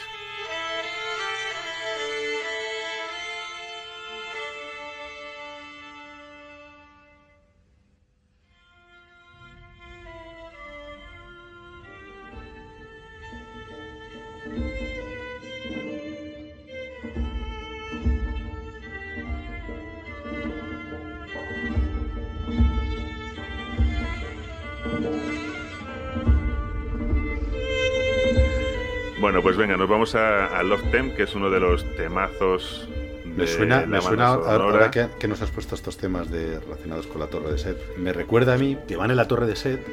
Pues 29.51 29.67
venga, 29.67 29.75
nos 29.75 29.89
vamos 29.89 30.15
a, 30.15 30.63
Love 30.63 30.91
Them, 30.91 31.13
que 31.13 31.23
es 31.23 31.35
uno 31.35 31.49
de 31.49 31.59
los 31.59 31.83
temazos. 31.97 32.87
me 33.25 33.45
suena, 33.45 33.85
me 33.85 34.01
suena 34.01 34.27
ahora 34.27 34.89
que, 34.89 35.27
nos 35.27 35.41
has 35.41 35.51
puesto 35.51 35.75
estos 35.75 35.97
temas 35.97 36.31
de, 36.31 36.57
relacionados 36.61 37.05
con 37.05 37.19
la 37.19 37.27
Torre 37.27 37.51
de 37.51 37.57
Set. 37.57 37.97
Me 37.97 38.13
recuerda 38.13 38.53
a 38.53 38.57
mí 38.57 38.77
que 38.87 38.95
van 38.95 39.11
en 39.11 39.17
la 39.17 39.27
Torre 39.27 39.47
de 39.47 39.57
Set 39.57 39.85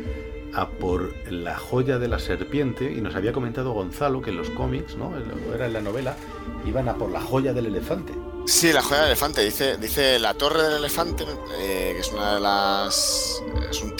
a 0.54 0.68
por 0.68 1.12
la 1.28 1.58
joya 1.58 1.98
de 1.98 2.06
la 2.06 2.20
serpiente 2.20 2.92
y 2.92 3.00
nos 3.00 3.16
había 3.16 3.32
comentado 3.32 3.72
Gonzalo 3.72 4.22
que 4.22 4.30
en 4.30 4.36
los 4.36 4.48
cómics, 4.50 4.94
¿no? 4.94 5.12
Era 5.52 5.66
en 5.66 5.72
la 5.72 5.80
novela, 5.80 6.14
iban 6.64 6.88
a 6.88 6.94
por 6.94 7.10
la 7.10 7.20
joya 7.20 7.52
del 7.52 7.66
elefante. 7.66 8.12
Sí, 8.46 8.72
la 8.72 8.80
joya 8.80 8.98
del 8.98 9.08
elefante. 9.08 9.44
Dice, 9.44 9.76
dice 9.76 10.20
la 10.20 10.34
torre 10.34 10.62
del 10.62 10.76
elefante, 10.76 11.24
eh, 11.58 11.94
que 11.94 11.98
es 11.98 12.12
una 12.12 12.34
de 12.34 12.40
las. 12.40 13.42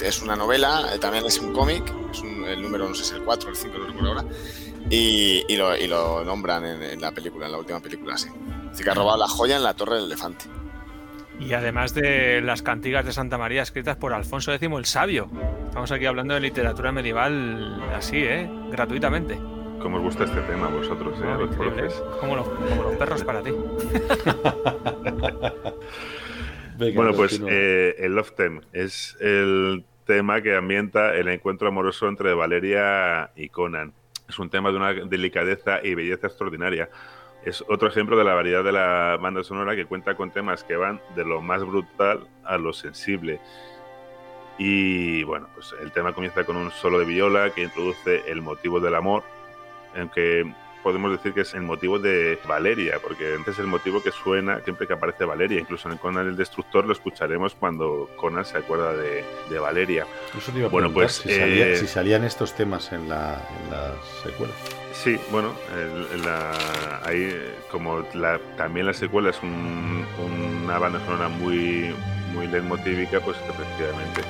Es, 0.01 0.21
una 0.21 0.37
novela, 0.37 0.89
eh, 0.93 0.99
también 0.99 1.25
es 1.25 1.37
un 1.37 1.51
cómic, 1.51 1.83
es 2.13 2.21
el 2.23 2.61
número, 2.61 2.87
no 2.87 2.95
sé 2.95 3.03
si 3.03 3.09
es 3.09 3.17
el 3.17 3.25
4 3.25 3.49
o 3.49 3.51
el 3.51 3.57
5, 3.57 3.77
no 3.77 3.87
recuerdo 3.87 4.07
ahora. 4.07 4.25
Y, 4.89 5.55
lo, 5.55 6.23
nombran 6.23 6.65
en, 6.65 6.99
la 6.99 7.11
película, 7.11 7.45
en 7.45 7.51
la 7.51 7.59
última 7.59 7.79
película, 7.79 8.17
sí. 8.17 8.29
Dice 8.71 8.83
que 8.83 8.89
ha 8.89 8.93
robado 8.93 9.17
la 9.17 9.27
joya 9.27 9.57
en 9.57 9.63
la 9.63 9.73
Torre 9.73 9.95
del 9.95 10.05
Elefante. 10.05 10.45
Y 11.39 11.53
además 11.53 11.93
de 11.93 12.41
las 12.41 12.61
cantigas 12.61 13.05
de 13.05 13.13
Santa 13.13 13.37
María 13.37 13.61
escritas 13.61 13.95
por 13.95 14.13
Alfonso 14.13 14.53
X 14.53 14.69
el 14.69 14.85
Sabio. 14.85 15.29
Estamos 15.67 15.91
aquí 15.91 16.05
hablando 16.05 16.33
de 16.33 16.41
literatura 16.41 16.91
medieval 16.91 17.81
así, 17.93 18.17
¿eh? 18.17 18.49
Gratuitamente. 18.71 19.39
¿Cómo 19.79 19.97
os 19.97 20.03
gusta 20.03 20.25
este 20.25 20.41
tema 20.41 20.67
a 20.67 20.69
vosotros, 20.69 21.17
eh? 21.19 21.23
¿eh? 21.77 21.87
Como, 22.19 22.35
los, 22.35 22.47
perros 22.97 23.23
para 23.23 23.41
ti. 23.41 23.51
bueno, 26.93 27.13
pues 27.13 27.41
eh, 27.47 27.95
el 27.99 28.13
Love 28.13 28.33
Theme 28.35 28.59
es 28.73 29.15
el 29.21 29.85
tema 30.05 30.41
que 30.41 30.55
ambienta 30.55 31.15
el 31.15 31.29
encuentro 31.29 31.69
amoroso 31.69 32.09
entre 32.09 32.33
Valeria 32.33 33.31
y 33.37 33.47
Conan. 33.47 33.93
Es 34.29 34.37
un 34.37 34.49
tema 34.49 34.69
de 34.69 34.77
una 34.77 34.93
delicadeza 34.93 35.79
y 35.83 35.95
belleza 35.95 36.27
extraordinaria. 36.27 36.89
Es 37.43 37.63
otro 37.67 37.87
ejemplo 37.87 38.15
de 38.15 38.23
la 38.23 38.35
variedad 38.35 38.63
de 38.63 38.71
la 38.71 39.17
banda 39.19 39.43
sonora 39.43 39.75
que 39.75 39.85
cuenta 39.85 40.15
con 40.15 40.29
temas 40.31 40.63
que 40.63 40.75
van 40.75 41.01
de 41.15 41.25
lo 41.25 41.41
más 41.41 41.65
brutal 41.65 42.27
a 42.43 42.57
lo 42.57 42.71
sensible. 42.71 43.41
Y 44.59 45.23
bueno, 45.23 45.47
pues 45.55 45.73
el 45.81 45.91
tema 45.91 46.13
comienza 46.13 46.43
con 46.43 46.57
un 46.57 46.69
solo 46.69 46.99
de 46.99 47.05
viola 47.05 47.49
que 47.49 47.63
introduce 47.63 48.29
el 48.29 48.41
motivo 48.41 48.79
del 48.79 48.93
amor, 48.93 49.23
aunque 49.97 50.53
podemos 50.83 51.11
decir 51.11 51.33
que 51.33 51.41
es 51.41 51.53
el 51.53 51.61
motivo 51.61 51.99
de 51.99 52.39
Valeria, 52.47 52.99
porque 53.01 53.37
es 53.45 53.59
el 53.59 53.67
motivo 53.67 54.01
que 54.01 54.11
suena 54.11 54.59
siempre 54.61 54.87
que 54.87 54.93
aparece 54.93 55.25
Valeria. 55.25 55.59
Incluso 55.59 55.89
en 55.89 55.97
Conan 55.97 56.27
el 56.27 56.35
Destructor 56.35 56.85
lo 56.85 56.93
escucharemos 56.93 57.55
cuando 57.55 58.09
Conan 58.15 58.45
se 58.45 58.57
acuerda 58.57 58.93
de, 58.93 59.23
Valeria. 59.59 60.05
bueno, 60.71 60.91
pues 60.91 61.13
si, 61.13 61.75
si, 61.75 61.87
salían 61.87 62.23
estos 62.23 62.55
temas 62.55 62.91
en 62.91 63.09
la, 63.09 63.41
en 63.63 63.71
la 63.71 63.93
secuela. 64.23 64.53
Sí, 64.93 65.19
bueno, 65.31 65.53
la, 66.25 66.99
ahí 67.05 67.29
como 67.71 68.05
la, 68.13 68.39
también 68.57 68.85
la 68.85 68.93
secuela 68.93 69.29
es 69.29 69.39
una 69.41 70.79
banda 70.79 70.99
sonora 71.05 71.29
muy, 71.29 71.93
muy 72.33 72.47
leitmotívica, 72.47 73.19
pues 73.19 73.37
efectivamente 73.37 74.21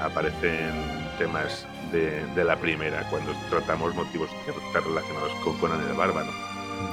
aparecen 0.00 0.72
temas 1.18 1.66
de, 1.92 2.44
la 2.44 2.56
primera, 2.56 3.08
cuando 3.10 3.32
tratamos 3.50 3.94
motivos 3.94 4.30
que 4.44 4.50
están 4.50 4.84
relacionados 4.84 5.32
con 5.44 5.56
Conan 5.58 5.80
el 5.80 5.94
Bárbaro. 5.94 6.30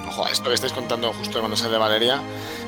Ojo, 0.08 0.28
esto 0.28 0.50
que 0.50 0.56
estáis 0.56 0.74
contando 0.74 1.14
justo 1.14 1.40
cuando 1.40 1.58
sale 1.58 1.74
de 1.74 1.78
Valeria, 1.78 2.22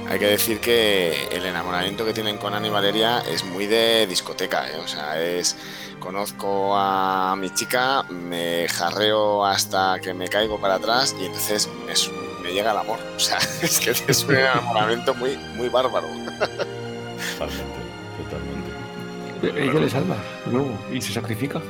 hay 0.10 0.20
que 0.20 0.28
decir 0.28 0.60
que 0.60 1.28
el 1.32 1.46
enamoramiento 1.46 2.06
que 2.06 2.14
tienen 2.14 2.38
con 2.38 2.64
y 2.64 2.70
Valeria 2.70 3.20
es 3.22 3.44
muy 3.44 3.68
de 3.68 4.08
discoteca, 4.08 4.70
¿eh? 4.70 4.78
o 4.84 4.88
sea, 4.88 5.20
es 5.22 5.56
conozco 6.00 6.76
a 6.76 7.36
mi 7.38 7.50
chica, 7.52 8.04
me 8.04 8.68
jarreo 8.68 9.46
hasta 9.46 10.00
que 10.00 10.14
me 10.14 10.28
caigo 10.28 10.60
para 10.60 10.76
atrás 10.76 11.16
y 11.20 11.26
entonces 11.26 11.70
me, 11.86 12.52
llega 12.52 12.72
el 12.72 12.78
amor, 12.78 13.00
o 13.16 13.20
sea, 13.20 13.38
es 13.62 13.80
que 13.80 13.92
es 13.92 14.24
un 14.24 14.36
enamoramiento 14.36 15.14
muy, 15.16 15.38
muy 15.56 15.70
bárbaro. 15.70 16.08
Totalmente, 16.08 17.80
totalmente. 18.24 19.64
Ella 19.64 19.80
le 19.80 19.90
salva, 19.90 20.18
luego, 20.52 20.78
y 20.92 21.02
se 21.02 21.14
sacrifica. 21.14 21.62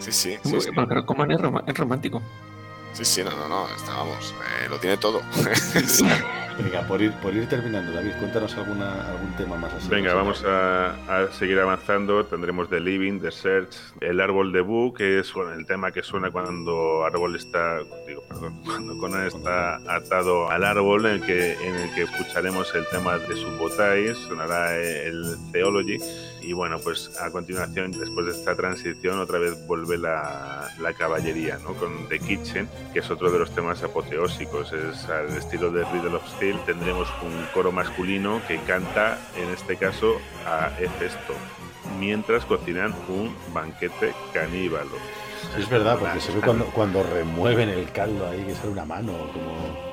Sí, 0.00 0.12
sí. 0.12 0.38
Pero 0.88 1.06
como 1.06 1.24
es 1.24 1.78
romántico. 1.78 2.20
Sí, 2.92 3.04
sí, 3.04 3.22
no, 3.22 3.30
no, 3.30 3.48
no, 3.48 3.68
estábamos, 3.68 4.34
eh, 4.62 4.68
lo 4.68 4.78
tiene 4.78 4.96
todo. 4.96 5.22
Venga, 6.62 6.86
por 6.86 7.00
ir, 7.00 7.12
por 7.14 7.34
ir 7.34 7.48
terminando, 7.48 7.92
David, 7.92 8.10
cuéntanos 8.18 8.54
alguna, 8.56 9.08
algún 9.08 9.32
tema 9.36 9.56
más 9.56 9.72
así. 9.72 9.88
Venga, 9.88 10.12
vamos 10.12 10.44
a, 10.46 10.94
seguir 11.38 11.58
avanzando. 11.58 12.26
Tendremos 12.26 12.68
The 12.68 12.80
Living, 12.80 13.20
The 13.20 13.30
Search, 13.30 13.76
El 14.00 14.20
Árbol 14.20 14.52
de 14.52 14.60
Boo, 14.60 14.92
que 14.92 15.20
es 15.20 15.32
el 15.56 15.64
tema 15.66 15.92
que 15.92 16.02
suena 16.02 16.30
cuando 16.30 17.04
Árbol 17.04 17.36
está, 17.36 17.78
digo, 18.06 18.22
perdón, 18.28 18.60
cuando 18.64 18.98
Conan 18.98 19.26
está 19.26 19.76
atado 19.90 20.50
al 20.50 20.64
árbol, 20.64 21.06
en 21.06 21.12
el 21.12 21.22
que, 21.22 21.54
en 21.54 21.76
el 21.76 21.94
que 21.94 22.02
escucharemos 22.02 22.74
el 22.74 22.86
tema 22.88 23.16
de 23.18 23.36
Subotai, 23.36 24.14
sonará 24.14 24.76
el 24.76 25.36
Theology 25.52 25.96
y 26.42 26.52
bueno, 26.52 26.78
pues 26.78 27.10
a 27.20 27.30
continuación, 27.30 27.92
después 27.92 28.26
de 28.26 28.32
esta 28.32 28.54
transición, 28.54 29.18
otra 29.18 29.38
vez 29.38 29.66
vuelve 29.66 29.98
la, 29.98 30.68
la 30.80 30.92
caballería, 30.94 31.58
¿no? 31.62 31.74
Con 31.74 32.08
The 32.08 32.18
Kitchen, 32.18 32.68
que 32.92 33.00
es 33.00 33.10
otro 33.10 33.30
de 33.30 33.38
los 33.38 33.54
temas 33.54 33.82
apoteósicos. 33.82 34.72
Es 34.72 35.04
al 35.08 35.28
estilo 35.36 35.70
de 35.70 35.84
Riddle 35.84 36.16
of 36.16 36.28
Steel. 36.36 36.58
Tendremos 36.64 37.08
un 37.22 37.46
coro 37.52 37.72
masculino 37.72 38.40
que 38.46 38.58
canta, 38.60 39.18
en 39.36 39.50
este 39.50 39.76
caso, 39.76 40.16
a 40.46 40.70
Hefesto, 40.78 41.34
mientras 41.98 42.44
cocinan 42.44 42.94
un 43.08 43.34
banquete 43.52 44.12
caníbalo. 44.32 44.96
es 45.58 45.68
verdad, 45.68 45.98
porque 45.98 46.20
se 46.20 46.32
ve 46.32 46.40
cuando, 46.40 46.66
cuando 46.66 47.02
remueven 47.02 47.68
el 47.68 47.90
caldo 47.92 48.28
ahí, 48.28 48.44
que 48.44 48.54
sale 48.54 48.70
una 48.70 48.84
mano, 48.84 49.12
como 49.32 49.89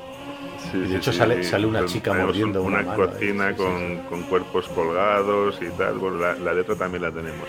de 0.73 0.97
hecho 0.97 1.13
sale, 1.13 1.43
sale 1.43 1.65
una 1.65 1.85
chica 1.85 2.13
mordiendo 2.13 2.61
una, 2.61 2.81
una 2.81 2.95
cocina 2.95 3.55
con, 3.55 3.97
con, 4.09 4.23
cuerpos 4.23 4.67
colgados 4.69 5.59
y 5.61 5.69
tal. 5.77 5.99
la, 6.19 6.53
letra 6.53 6.75
también 6.75 7.03
la 7.03 7.11
tenemos. 7.11 7.47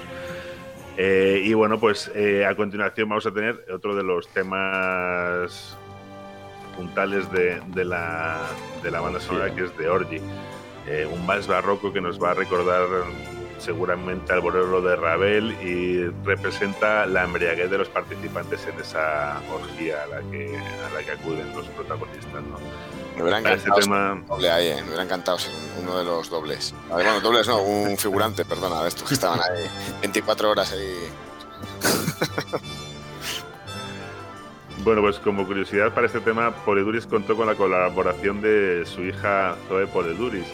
Eh, 0.97 1.43
y 1.45 1.55
bueno, 1.55 1.79
pues 1.79 2.11
eh, 2.15 2.45
a 2.45 2.55
continuación 2.57 3.09
vamos 3.09 3.27
a 3.27 3.33
tener 3.33 3.65
otro 3.73 3.95
de 3.95 4.03
los 4.03 4.27
temas 4.29 5.77
puntales 6.77 7.31
de, 7.31 7.61
de, 7.69 7.85
la, 7.85 8.39
de 8.83 8.91
la, 8.91 9.01
banda 9.01 9.21
sonora, 9.21 9.55
que 9.55 9.65
es 9.65 9.77
de 9.79 9.89
Orgy. 9.89 10.21
Eh, 10.87 11.07
un 11.11 11.27
vals 11.27 11.47
barroco 11.47 11.93
que 11.93 12.01
nos 12.01 12.21
va 12.21 12.31
a 12.31 12.35
recordar 12.35 12.87
seguramente 13.59 14.33
al 14.33 14.41
bolero 14.41 14.81
de 14.81 14.97
Ravel 14.97 15.53
y 15.63 16.05
representa 16.25 17.07
la 17.07 17.25
embriaguez 17.25 17.71
de 17.71 17.79
los 17.79 17.89
participantes 17.89 18.67
en 18.67 18.81
esa 18.81 19.41
orgía 19.53 20.03
a 20.05 20.07
la 20.07 20.31
que, 20.31 20.57
a 20.57 20.95
la 20.95 21.03
que 21.05 21.11
acuden 21.13 21.55
los 21.55 21.67
protagonistas. 21.69 22.43
¿no? 22.43 22.59
Me 23.19 23.25
hubiera 23.25 23.39
encantado 23.41 23.81
tema... 23.81 24.23
doble 24.29 24.51
ahí, 24.51 24.75
me 24.77 24.87
hubiera 24.89 25.03
encantado 25.03 25.39
ser 25.39 25.53
uno 25.83 25.99
de 25.99 26.05
los 26.05 26.31
dobles. 26.31 26.73
Bueno, 26.89 27.21
dobles 27.21 27.49
no, 27.49 27.61
un 27.63 27.99
figurante, 27.99 28.45
perdona, 28.45 28.83
de 28.83 28.89
estos 28.89 29.09
que 29.09 29.15
estaban 29.15 29.41
ahí 29.41 29.67
24 30.01 30.51
horas 30.51 30.73
ahí. 30.73 31.11
Bueno, 34.85 35.03
pues 35.03 35.19
como 35.19 35.47
curiosidad 35.47 35.93
para 35.93 36.07
este 36.07 36.21
tema, 36.21 36.51
Poleduris 36.65 37.05
contó 37.05 37.37
con 37.37 37.47
la 37.47 37.57
colaboración 37.57 38.41
de 38.41 38.87
su 38.87 39.03
hija 39.03 39.57
Zoe 39.69 39.87
Poleduris, 39.89 40.47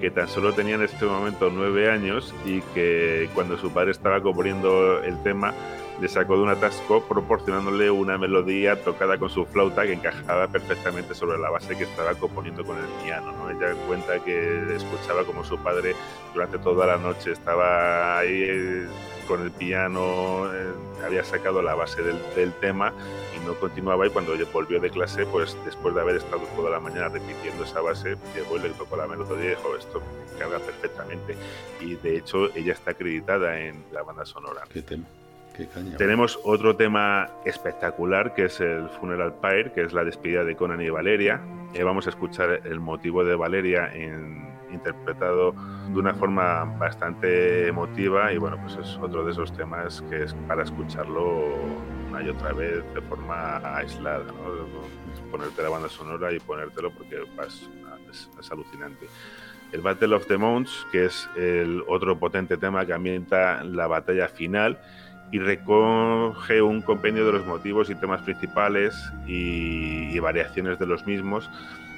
que 0.00 0.10
tan 0.10 0.28
solo 0.28 0.54
tenía 0.54 0.76
en 0.76 0.82
este 0.84 1.04
momento 1.04 1.50
nueve 1.52 1.90
años 1.90 2.32
y 2.46 2.60
que 2.72 3.28
cuando 3.34 3.58
su 3.58 3.72
padre 3.72 3.90
estaba 3.90 4.22
componiendo 4.22 5.02
el 5.02 5.20
tema, 5.22 5.52
le 6.00 6.08
sacó 6.08 6.36
de 6.36 6.42
un 6.42 6.48
atasco 6.48 7.02
proporcionándole 7.04 7.90
una 7.90 8.18
melodía 8.18 8.82
tocada 8.82 9.18
con 9.18 9.30
su 9.30 9.46
flauta 9.46 9.82
que 9.84 9.94
encajaba 9.94 10.48
perfectamente 10.48 11.14
sobre 11.14 11.38
la 11.38 11.50
base 11.50 11.76
que 11.76 11.84
estaba 11.84 12.14
componiendo 12.14 12.64
con 12.64 12.76
el 12.78 12.86
piano. 13.04 13.32
¿no? 13.32 13.50
Ella 13.50 13.74
cuenta 13.86 14.18
que 14.22 14.74
escuchaba 14.74 15.24
como 15.24 15.44
su 15.44 15.58
padre 15.58 15.94
durante 16.32 16.58
toda 16.58 16.86
la 16.86 16.96
noche 16.96 17.32
estaba 17.32 18.18
ahí 18.18 18.44
eh, 18.48 18.86
con 19.28 19.42
el 19.42 19.50
piano, 19.50 20.52
eh, 20.52 20.72
había 21.04 21.24
sacado 21.24 21.62
la 21.62 21.74
base 21.74 22.02
del, 22.02 22.18
del, 22.34 22.52
tema 22.52 22.92
y 23.34 23.46
no 23.46 23.54
continuaba 23.54 24.06
y 24.06 24.10
cuando 24.10 24.34
volvió 24.52 24.80
de 24.80 24.90
clase, 24.90 25.24
pues 25.26 25.56
después 25.64 25.94
de 25.94 26.00
haber 26.00 26.16
estado 26.16 26.42
toda 26.56 26.70
la 26.70 26.80
mañana 26.80 27.08
repitiendo 27.08 27.64
esa 27.64 27.80
base, 27.80 28.16
llegó 28.34 28.56
y 28.56 28.60
le 28.60 28.70
tocó 28.70 28.96
la 28.96 29.06
melodía 29.06 29.44
y 29.44 29.48
dijo, 29.50 29.76
esto 29.76 30.02
carga 30.38 30.58
perfectamente. 30.58 31.36
Y 31.80 31.94
de 31.94 32.18
hecho 32.18 32.54
ella 32.54 32.72
está 32.72 32.90
acreditada 32.92 33.58
en 33.60 33.84
la 33.92 34.02
banda 34.02 34.26
sonora. 34.26 34.64
¿Qué 34.70 34.82
tema? 34.82 35.04
Tenemos 35.96 36.38
otro 36.42 36.74
tema 36.76 37.28
espectacular 37.44 38.34
que 38.34 38.46
es 38.46 38.60
el 38.60 38.88
Funeral 38.88 39.34
Pyre, 39.40 39.72
que 39.72 39.82
es 39.82 39.92
la 39.92 40.04
despedida 40.04 40.44
de 40.44 40.56
Conan 40.56 40.80
y 40.80 40.90
Valeria. 40.90 41.40
Eh, 41.74 41.82
vamos 41.82 42.06
a 42.06 42.10
escuchar 42.10 42.60
el 42.64 42.80
motivo 42.80 43.24
de 43.24 43.36
Valeria 43.36 43.92
interpretado 44.72 45.54
de 45.88 45.98
una 45.98 46.14
forma 46.14 46.64
bastante 46.64 47.68
emotiva 47.68 48.32
y 48.32 48.38
bueno, 48.38 48.58
pues 48.60 48.76
es 48.76 48.96
otro 48.96 49.24
de 49.24 49.30
esos 49.30 49.52
temas 49.52 50.02
que 50.10 50.24
es 50.24 50.34
para 50.48 50.64
escucharlo 50.64 51.54
una 52.10 52.22
y 52.22 52.28
otra 52.28 52.52
vez 52.52 52.82
de 52.92 53.00
forma 53.02 53.58
aislada, 53.76 54.24
¿no? 54.24 55.04
ponerte 55.30 55.62
la 55.62 55.68
banda 55.68 55.88
sonora 55.88 56.32
y 56.32 56.40
ponértelo 56.40 56.92
porque 56.92 57.22
es, 57.46 58.28
es 58.40 58.50
alucinante. 58.50 59.06
El 59.72 59.80
Battle 59.80 60.14
of 60.14 60.26
the 60.26 60.36
Mounts, 60.36 60.86
que 60.92 61.06
es 61.06 61.28
el 61.36 61.82
otro 61.88 62.18
potente 62.18 62.56
tema 62.56 62.86
que 62.86 62.92
ambienta 62.92 63.64
la 63.64 63.86
batalla 63.86 64.28
final 64.28 64.78
y 65.30 65.38
recoge 65.38 66.62
un 66.62 66.80
compendio 66.82 67.26
de 67.26 67.32
los 67.32 67.46
motivos 67.46 67.90
y 67.90 67.94
temas 67.94 68.22
principales 68.22 68.94
y, 69.26 70.18
variaciones 70.20 70.78
de 70.78 70.86
los 70.86 71.06
mismos, 71.06 71.50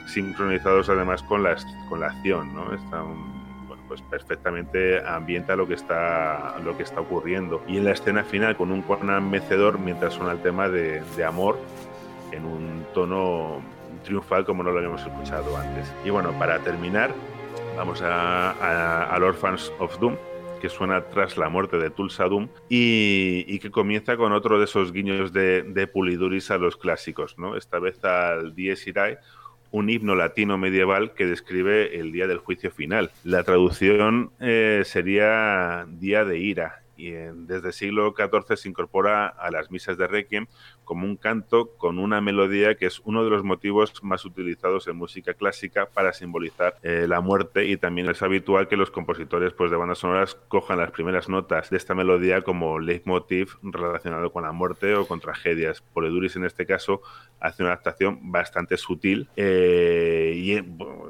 sincronizados 0.07 0.89
además 0.89 1.23
con 1.23 1.43
la, 1.43 1.57
con 1.89 2.01
la 2.01 2.09
acción, 2.09 2.53
¿no? 2.55 2.73
Está 2.73 3.03
bueno, 3.03 3.83
pues 3.87 4.03
perfectamente 4.03 5.07
ambienta 5.07 5.55
lo 5.55 5.69
que 5.69 5.75
está 5.75 6.57
lo 6.65 6.77
que 6.77 6.83
está 6.83 7.01
ocurriendo. 7.01 7.63
Y 7.69 7.77
en 7.77 7.85
la 7.85 7.93
escena 7.93 8.25
final 8.25 8.57
con 8.57 8.73
un 8.73 8.83
Conan 8.83 9.31
mecedor 9.31 9.79
mientras 9.79 10.15
suena 10.15 10.33
el 10.33 10.43
tema 10.43 10.69
de, 10.69 11.03
de 11.17 11.25
amor 11.25 11.57
en 12.33 12.45
un 12.45 12.85
tono 12.95 13.61
triunfal 14.05 14.45
como 14.45 14.63
no 14.63 14.71
lo 14.71 14.79
habíamos 14.79 15.03
escuchado 15.03 15.57
antes. 15.57 15.93
Y 16.05 16.11
bueno, 16.11 16.33
para 16.39 16.59
terminar, 16.61 17.11
vamos 17.77 18.01
a, 18.03 18.53
a, 18.53 19.15
al 19.15 19.23
Orphans 19.23 19.71
of 19.79 19.99
Doom, 20.01 20.17
que 20.61 20.69
suena 20.69 21.07
tras 21.07 21.37
la 21.37 21.49
muerte 21.49 21.79
de 21.79 21.91
Tulsa 21.91 22.25
Doom 22.25 22.49
y, 22.69 23.59
que 23.59 23.71
comienza 23.71 24.17
con 24.17 24.33
otro 24.33 24.59
de 24.59 24.65
esos 24.65 24.93
guiños 24.93 25.33
de, 25.33 25.91
Puliduris 25.93 26.51
a 26.51 26.59
los 26.59 26.77
clásicos, 26.77 27.39
¿no? 27.39 27.57
Esta 27.57 27.79
vez 27.79 28.03
al 28.05 28.55
Dies 28.55 28.87
Irae, 28.87 29.19
un 29.71 29.91
himno 29.91 30.15
latino 30.15 30.59
medieval 30.59 31.15
que 31.15 31.27
describe 31.27 31.99
el 31.99 32.13
día 32.13 32.27
del 32.27 32.39
juicio 32.39 32.71
final. 32.71 33.11
La 33.25 33.43
traducción 33.43 34.31
eh, 34.41 34.83
sería 34.85 35.87
Día 35.89 36.25
de 36.25 36.39
Ira 36.39 36.86
y 36.97 37.11
desde 37.11 37.69
el 37.69 37.73
siglo 37.73 38.15
XIV 38.17 38.57
se 38.57 38.69
incorpora 38.69 39.27
a 39.29 39.51
las 39.51 39.71
misas 39.71 39.99
de 39.99 40.07
Requiem 40.07 40.47
como 40.85 41.05
un 41.05 41.17
canto 41.17 41.77
con 41.77 41.99
una 41.99 42.21
melodía 42.21 42.77
que 42.77 42.87
es 42.87 43.01
uno 43.05 43.25
de 43.25 43.31
los 43.31 43.43
motivos 43.43 43.93
más 44.03 44.25
utilizados 44.25 44.87
en 44.87 44.97
música 44.97 45.35
clásica 45.35 45.87
para 45.87 46.13
simbolizar 46.13 46.77
eh, 46.83 47.07
la 47.09 47.21
muerte 47.21 47.67
y 47.67 47.77
también 47.77 48.09
es 48.09 48.23
habitual 48.23 48.69
que 48.69 48.77
los 48.77 48.91
compositores 48.91 49.53
pues, 49.53 49.71
de 49.71 49.77
bandas 49.77 49.99
sonoras 49.99 50.37
cojan 50.49 50.79
las 50.79 50.93
primeras 50.93 51.29
notas 51.29 51.71
de 51.71 51.77
esta 51.77 51.95
melodía 51.95 52.43
como 52.43 52.79
leitmotiv 52.79 53.57
relacionado 53.63 54.33
con 54.33 54.45
la 54.45 54.53
muerte 54.53 54.95
o 54.95 55.07
con 55.07 55.21
tragedias. 55.21 55.83
Poleduris 55.93 56.37
en 56.37 56.45
este 56.45 56.67
caso 56.67 57.03
hace 57.41 57.63
una 57.63 57.73
adaptación 57.73 58.31
bastante 58.31 58.77
sutil 58.77 59.29
eh, 59.37 60.33
y 60.37 60.61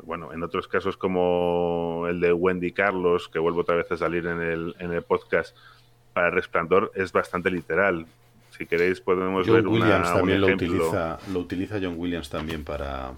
bueno, 0.05 0.33
en 0.33 0.43
otros 0.43 0.69
casos 0.69 0.97
como 0.97 2.07
el 2.09 2.21
de 2.21 2.33
Wendy 2.33 2.73
Carlos, 2.73 3.29
que 3.29 3.39
vuelvo 3.39 3.61
otra 3.61 3.77
vez 3.77 3.91
a 3.93 3.97
salir 3.97 4.27
en 4.27 4.41
el, 4.41 4.75
en 4.79 4.93
el 4.93 5.03
podcast, 5.03 5.57
para 6.17 6.31
Resplandor 6.31 6.93
es 6.95 7.13
bastante 7.13 7.51
literal. 7.51 8.07
Si 8.57 8.65
queréis 8.65 9.03
podemos 9.03 9.47
John 9.47 9.57
ver 9.57 9.69
Williams 9.69 10.09
una, 10.09 10.17
también 10.17 10.37
un 10.39 10.41
lo 10.41 10.47
ejemplo. 10.47 10.75
utiliza, 10.77 11.19
lo 11.31 11.41
utiliza 11.41 11.79
John 11.79 11.93
Williams 11.99 12.31
también 12.31 12.65
para, 12.65 13.13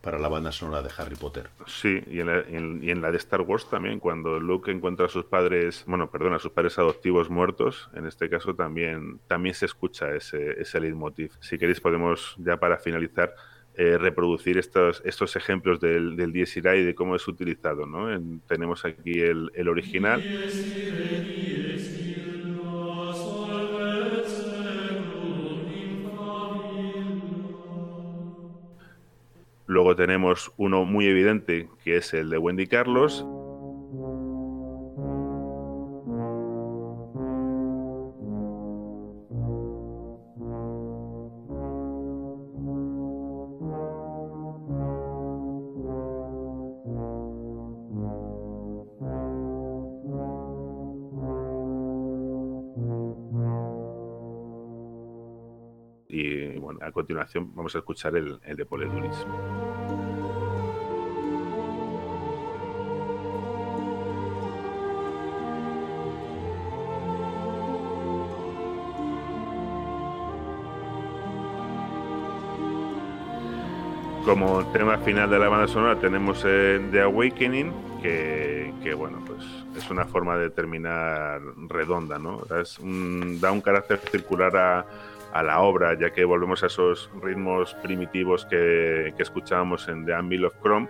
para 0.00 0.18
la 0.18 0.28
banda 0.28 0.50
sonora 0.50 0.80
de 0.80 0.88
Harry 0.96 1.16
Potter. 1.16 1.50
Sí, 1.66 2.00
y 2.10 2.20
en, 2.20 2.28
la, 2.28 2.38
en- 2.40 2.82
y 2.82 2.90
en 2.90 3.02
la 3.02 3.10
de 3.10 3.18
Star 3.18 3.42
Wars 3.42 3.68
también, 3.68 4.00
cuando 4.00 4.40
Luke 4.40 4.70
encuentra 4.70 5.04
a 5.04 5.08
sus 5.10 5.26
padres, 5.26 5.84
bueno, 5.86 6.10
perdón, 6.10 6.32
a 6.32 6.38
sus 6.38 6.50
padres 6.52 6.78
adoptivos 6.78 7.28
muertos, 7.28 7.90
en 7.92 8.06
este 8.06 8.30
caso 8.30 8.54
también, 8.54 9.18
también 9.26 9.54
se 9.54 9.66
escucha 9.66 10.14
ese, 10.14 10.58
ese 10.62 10.80
leitmotiv. 10.80 11.32
Si 11.40 11.58
queréis 11.58 11.78
podemos, 11.82 12.36
ya 12.38 12.56
para 12.56 12.78
finalizar, 12.78 13.34
eh, 13.74 13.98
reproducir 13.98 14.56
estos, 14.56 15.02
estos 15.04 15.36
ejemplos 15.36 15.78
del, 15.78 16.16
del 16.16 16.32
Dies 16.32 16.56
Irae 16.56 16.78
y 16.80 16.84
de 16.84 16.94
cómo 16.94 17.16
es 17.16 17.28
utilizado. 17.28 17.84
¿no? 17.84 18.10
En- 18.10 18.40
tenemos 18.48 18.86
aquí 18.86 19.20
el, 19.20 19.50
el 19.54 19.68
original. 19.68 20.24
Luego 29.70 29.94
tenemos 29.94 30.52
uno 30.56 30.84
muy 30.84 31.06
evidente, 31.06 31.68
que 31.84 31.98
es 31.98 32.12
el 32.12 32.28
de 32.28 32.38
Wendy 32.38 32.66
Carlos. 32.66 33.24
Vamos 57.14 57.74
a 57.74 57.78
escuchar 57.78 58.16
el, 58.16 58.40
de 58.40 58.64
Poleduris. 58.64 59.26
Como 74.24 74.64
tema 74.72 74.98
final 74.98 75.30
de 75.30 75.38
la 75.38 75.48
banda 75.48 75.66
sonora 75.66 75.98
tenemos 75.98 76.44
eh, 76.46 76.80
The 76.92 77.00
Awakening, 77.02 77.72
que, 78.02 78.94
bueno, 78.96 79.18
pues 79.26 79.44
es 79.76 79.90
una 79.90 80.04
forma 80.04 80.36
de 80.36 80.50
terminar 80.50 81.40
redonda, 81.68 82.18
¿no? 82.18 82.42
Da 82.48 83.52
un 83.52 83.60
carácter 83.60 83.98
circular 83.98 84.56
a, 84.56 84.86
a 85.32 85.42
la 85.42 85.60
obra, 85.60 85.96
ya 85.98 86.10
que 86.10 86.24
volvemos 86.24 86.62
a 86.62 86.66
esos 86.66 87.10
ritmos 87.22 87.74
primitivos 87.82 88.44
que, 88.46 89.14
que 89.16 89.22
escuchábamos 89.22 89.88
en 89.88 90.04
The 90.04 90.14
Anvil 90.14 90.44
of 90.46 90.54
Chrome, 90.62 90.88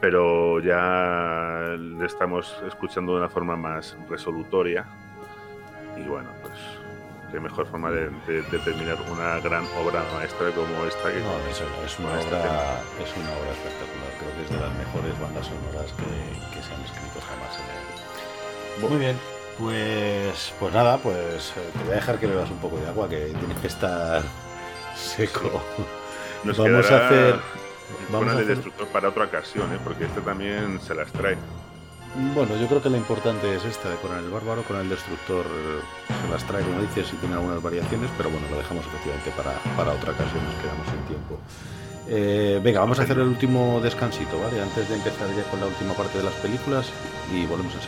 pero 0.00 0.60
ya 0.60 1.74
le 1.78 2.04
estamos 2.06 2.54
escuchando 2.66 3.12
de 3.12 3.18
una 3.18 3.28
forma 3.28 3.56
más 3.56 3.96
resolutoria. 4.08 4.84
Y 5.96 6.02
bueno, 6.08 6.28
pues 6.42 6.52
qué 7.32 7.40
mejor 7.40 7.66
forma 7.66 7.90
de, 7.90 8.10
de- 8.26 8.42
de 8.42 8.58
terminar 8.60 8.96
una 9.10 9.40
gran 9.40 9.64
obra 9.82 10.02
maestra 10.14 10.50
como 10.50 10.84
esta 10.86 11.10
que 11.12 11.18
No, 11.20 11.32
con- 11.32 11.48
es, 11.50 11.62
es 11.84 11.98
una 11.98 12.08
con 12.10 12.18
obra, 12.18 12.42
tema. 12.42 12.80
es 13.02 13.16
una 13.16 13.30
obra 13.38 13.50
espectacular. 13.52 14.10
Creo 14.18 14.32
que 14.36 14.42
es 14.44 14.50
de 14.50 14.60
las 14.60 14.74
mejores 14.78 15.20
bandas 15.20 15.46
sonoras 15.46 15.92
que, 15.92 16.54
que 16.56 16.62
se 16.62 16.74
han 16.74 16.80
escrito 16.82 17.20
jamás 17.26 17.58
en 17.58 18.84
el. 18.84 18.90
Muy 18.90 18.98
bien. 18.98 19.16
Pues, 19.58 20.52
pues 20.60 20.74
nada, 20.74 20.98
pues 20.98 21.52
eh, 21.56 21.70
te 21.72 21.84
voy 21.84 21.92
a 21.92 21.96
dejar 21.96 22.18
que 22.18 22.26
bebas 22.26 22.50
un 22.50 22.58
poco 22.58 22.76
de 22.76 22.86
agua, 22.88 23.08
que 23.08 23.32
tienes 23.38 23.58
que 23.58 23.66
estar 23.68 24.22
seco. 24.94 25.62
Nos 26.44 26.58
Vamos 26.58 26.90
a 26.90 27.06
hacer- 27.06 27.40
vamos 28.12 28.28
a 28.28 28.32
hacer- 28.32 28.46
Destructor 28.48 28.86
para 28.88 29.08
otra 29.08 29.24
ocasión, 29.24 29.72
¿eh? 29.72 29.78
porque 29.82 30.04
este 30.04 30.20
también 30.20 30.78
se 30.86 30.94
las 30.94 31.10
trae. 31.10 31.36
Bueno, 32.34 32.56
yo 32.56 32.66
creo 32.66 32.82
que 32.82 32.88
lo 32.90 32.96
importante 32.96 33.54
es 33.54 33.64
esta 33.64 33.90
de 33.90 33.96
Conan 33.96 34.24
el 34.24 34.30
Bárbaro. 34.30 34.62
Conan 34.62 34.82
el 34.82 34.88
Destructor 34.90 35.44
eh, 35.46 35.80
se 36.24 36.32
las 36.32 36.44
trae, 36.46 36.62
como 36.62 36.80
dices, 36.82 37.08
y 37.12 37.16
tiene 37.16 37.34
algunas 37.34 37.62
variaciones, 37.62 38.10
pero 38.16 38.30
bueno, 38.30 38.46
lo 38.50 38.56
dejamos 38.58 38.84
efectivamente 38.86 39.30
para, 39.36 39.52
para 39.76 39.92
otra 39.92 40.12
ocasión, 40.12 40.44
nos 40.44 40.54
quedamos 40.62 40.86
sin 40.88 41.00
tiempo. 41.08 41.38
Eh, 42.08 42.60
venga, 42.62 42.80
vamos 42.80 43.00
a 43.00 43.02
hacer 43.02 43.18
el 43.18 43.26
último 43.26 43.80
descansito, 43.82 44.38
¿vale? 44.40 44.60
Antes 44.62 44.88
de 44.88 44.94
empezar 44.96 45.28
ya 45.36 45.42
con 45.50 45.60
la 45.60 45.66
última 45.66 45.92
parte 45.94 46.18
de 46.18 46.24
las 46.24 46.34
películas 46.34 46.86
y 47.34 47.44
volvemos 47.46 47.74
a 47.74 47.80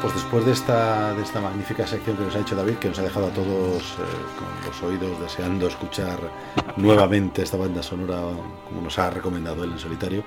pues 0.00 0.14
después 0.14 0.44
de 0.44 0.52
esta, 0.52 1.14
de 1.14 1.22
esta 1.22 1.40
magnífica 1.40 1.86
sección 1.86 2.16
que 2.16 2.24
nos 2.24 2.36
ha 2.36 2.40
hecho 2.40 2.54
David, 2.54 2.74
que 2.74 2.88
nos 2.88 2.98
ha 2.98 3.02
dejado 3.02 3.26
a 3.26 3.30
todos 3.30 3.82
eh, 3.82 4.02
con 4.38 4.66
los 4.66 4.82
oídos 4.82 5.20
deseando 5.20 5.66
escuchar 5.66 6.18
nuevamente 6.76 7.42
esta 7.42 7.56
banda 7.56 7.82
sonora 7.82 8.20
como 8.68 8.82
nos 8.82 8.98
ha 8.98 9.10
recomendado 9.10 9.64
él 9.64 9.72
en 9.72 9.78
solitario, 9.78 10.22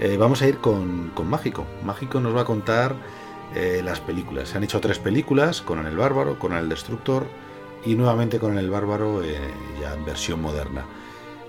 eh, 0.00 0.16
vamos 0.16 0.42
a 0.42 0.48
ir 0.48 0.58
con, 0.58 1.10
con 1.14 1.28
Mágico. 1.28 1.66
Mágico 1.84 2.20
nos 2.20 2.34
va 2.34 2.42
a 2.42 2.44
contar 2.44 2.96
eh, 3.54 3.80
las 3.84 4.00
películas. 4.00 4.48
Se 4.48 4.56
han 4.56 4.64
hecho 4.64 4.80
tres 4.80 4.98
películas, 4.98 5.62
con 5.62 5.86
el 5.86 5.96
Bárbaro, 5.96 6.38
con 6.38 6.52
el 6.52 6.68
Destructor 6.68 7.26
y 7.84 7.94
nuevamente 7.94 8.38
con 8.38 8.58
el 8.58 8.70
Bárbaro 8.70 9.22
ya 9.80 9.94
en 9.94 10.04
versión 10.04 10.42
moderna. 10.42 10.84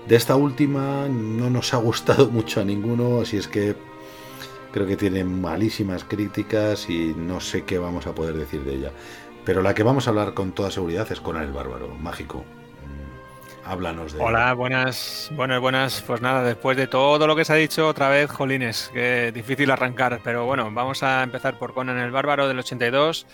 De 0.06 0.16
esta 0.16 0.36
última 0.36 1.08
no 1.08 1.50
nos 1.50 1.74
ha 1.74 1.78
gustado 1.78 2.28
mucho 2.30 2.60
a 2.60 2.64
ninguno, 2.64 3.20
así 3.20 3.36
es 3.36 3.48
que 3.48 3.87
creo 4.78 4.86
que 4.86 4.96
tiene 4.96 5.24
malísimas 5.24 6.04
críticas 6.04 6.88
y 6.88 7.12
no 7.16 7.40
sé 7.40 7.64
qué 7.64 7.78
vamos 7.80 8.06
a 8.06 8.14
poder 8.14 8.36
decir 8.36 8.62
de 8.62 8.74
ella. 8.74 8.92
Pero 9.44 9.60
la 9.60 9.74
que 9.74 9.82
vamos 9.82 10.06
a 10.06 10.10
hablar 10.10 10.34
con 10.34 10.52
toda 10.52 10.70
seguridad 10.70 11.10
es 11.10 11.20
Conan 11.20 11.42
el 11.42 11.50
Bárbaro, 11.52 11.88
mágico. 11.88 12.44
Mm, 12.44 13.68
Háblanos 13.68 14.12
de 14.12 14.22
Hola, 14.22 14.52
buenas, 14.54 15.30
buenas, 15.34 15.60
buenas. 15.60 16.02
Pues 16.06 16.20
nada, 16.20 16.44
después 16.44 16.76
de 16.76 16.86
todo 16.86 17.26
lo 17.26 17.34
que 17.34 17.44
se 17.44 17.52
ha 17.54 17.56
dicho, 17.56 17.88
otra 17.88 18.08
vez, 18.08 18.30
jolines, 18.30 18.90
que 18.94 19.32
difícil 19.32 19.68
arrancar. 19.72 20.20
Pero 20.22 20.46
bueno, 20.46 20.70
vamos 20.70 21.02
a 21.02 21.24
empezar 21.24 21.58
por 21.58 21.74
Conan 21.74 21.98
el 21.98 22.12
Bárbaro 22.12 22.46
del 22.46 22.60
82, 22.60 23.26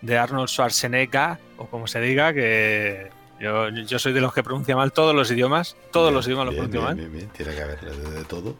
de 0.00 0.16
Arnold 0.16 0.48
Schwarzenegger, 0.48 1.38
o 1.56 1.66
como 1.66 1.88
se 1.88 2.00
diga, 2.00 2.32
que 2.32 3.10
yo, 3.40 3.68
yo 3.70 3.98
soy 3.98 4.12
de 4.12 4.20
los 4.20 4.32
que 4.32 4.44
pronuncia 4.44 4.76
mal 4.76 4.92
todos 4.92 5.12
los 5.12 5.28
idiomas. 5.28 5.76
Todos 5.90 6.10
Bien, 6.10 6.14
los 6.14 6.26
idiomas 6.28 6.46
los 6.46 6.54
bien, 6.54 6.70
pronuncio 6.70 6.82
mal. 6.82 7.10
bien. 7.10 7.28
Tiene 7.30 7.52
que 7.52 7.62
haber 7.62 7.80
de 7.80 8.24
todo. 8.26 8.54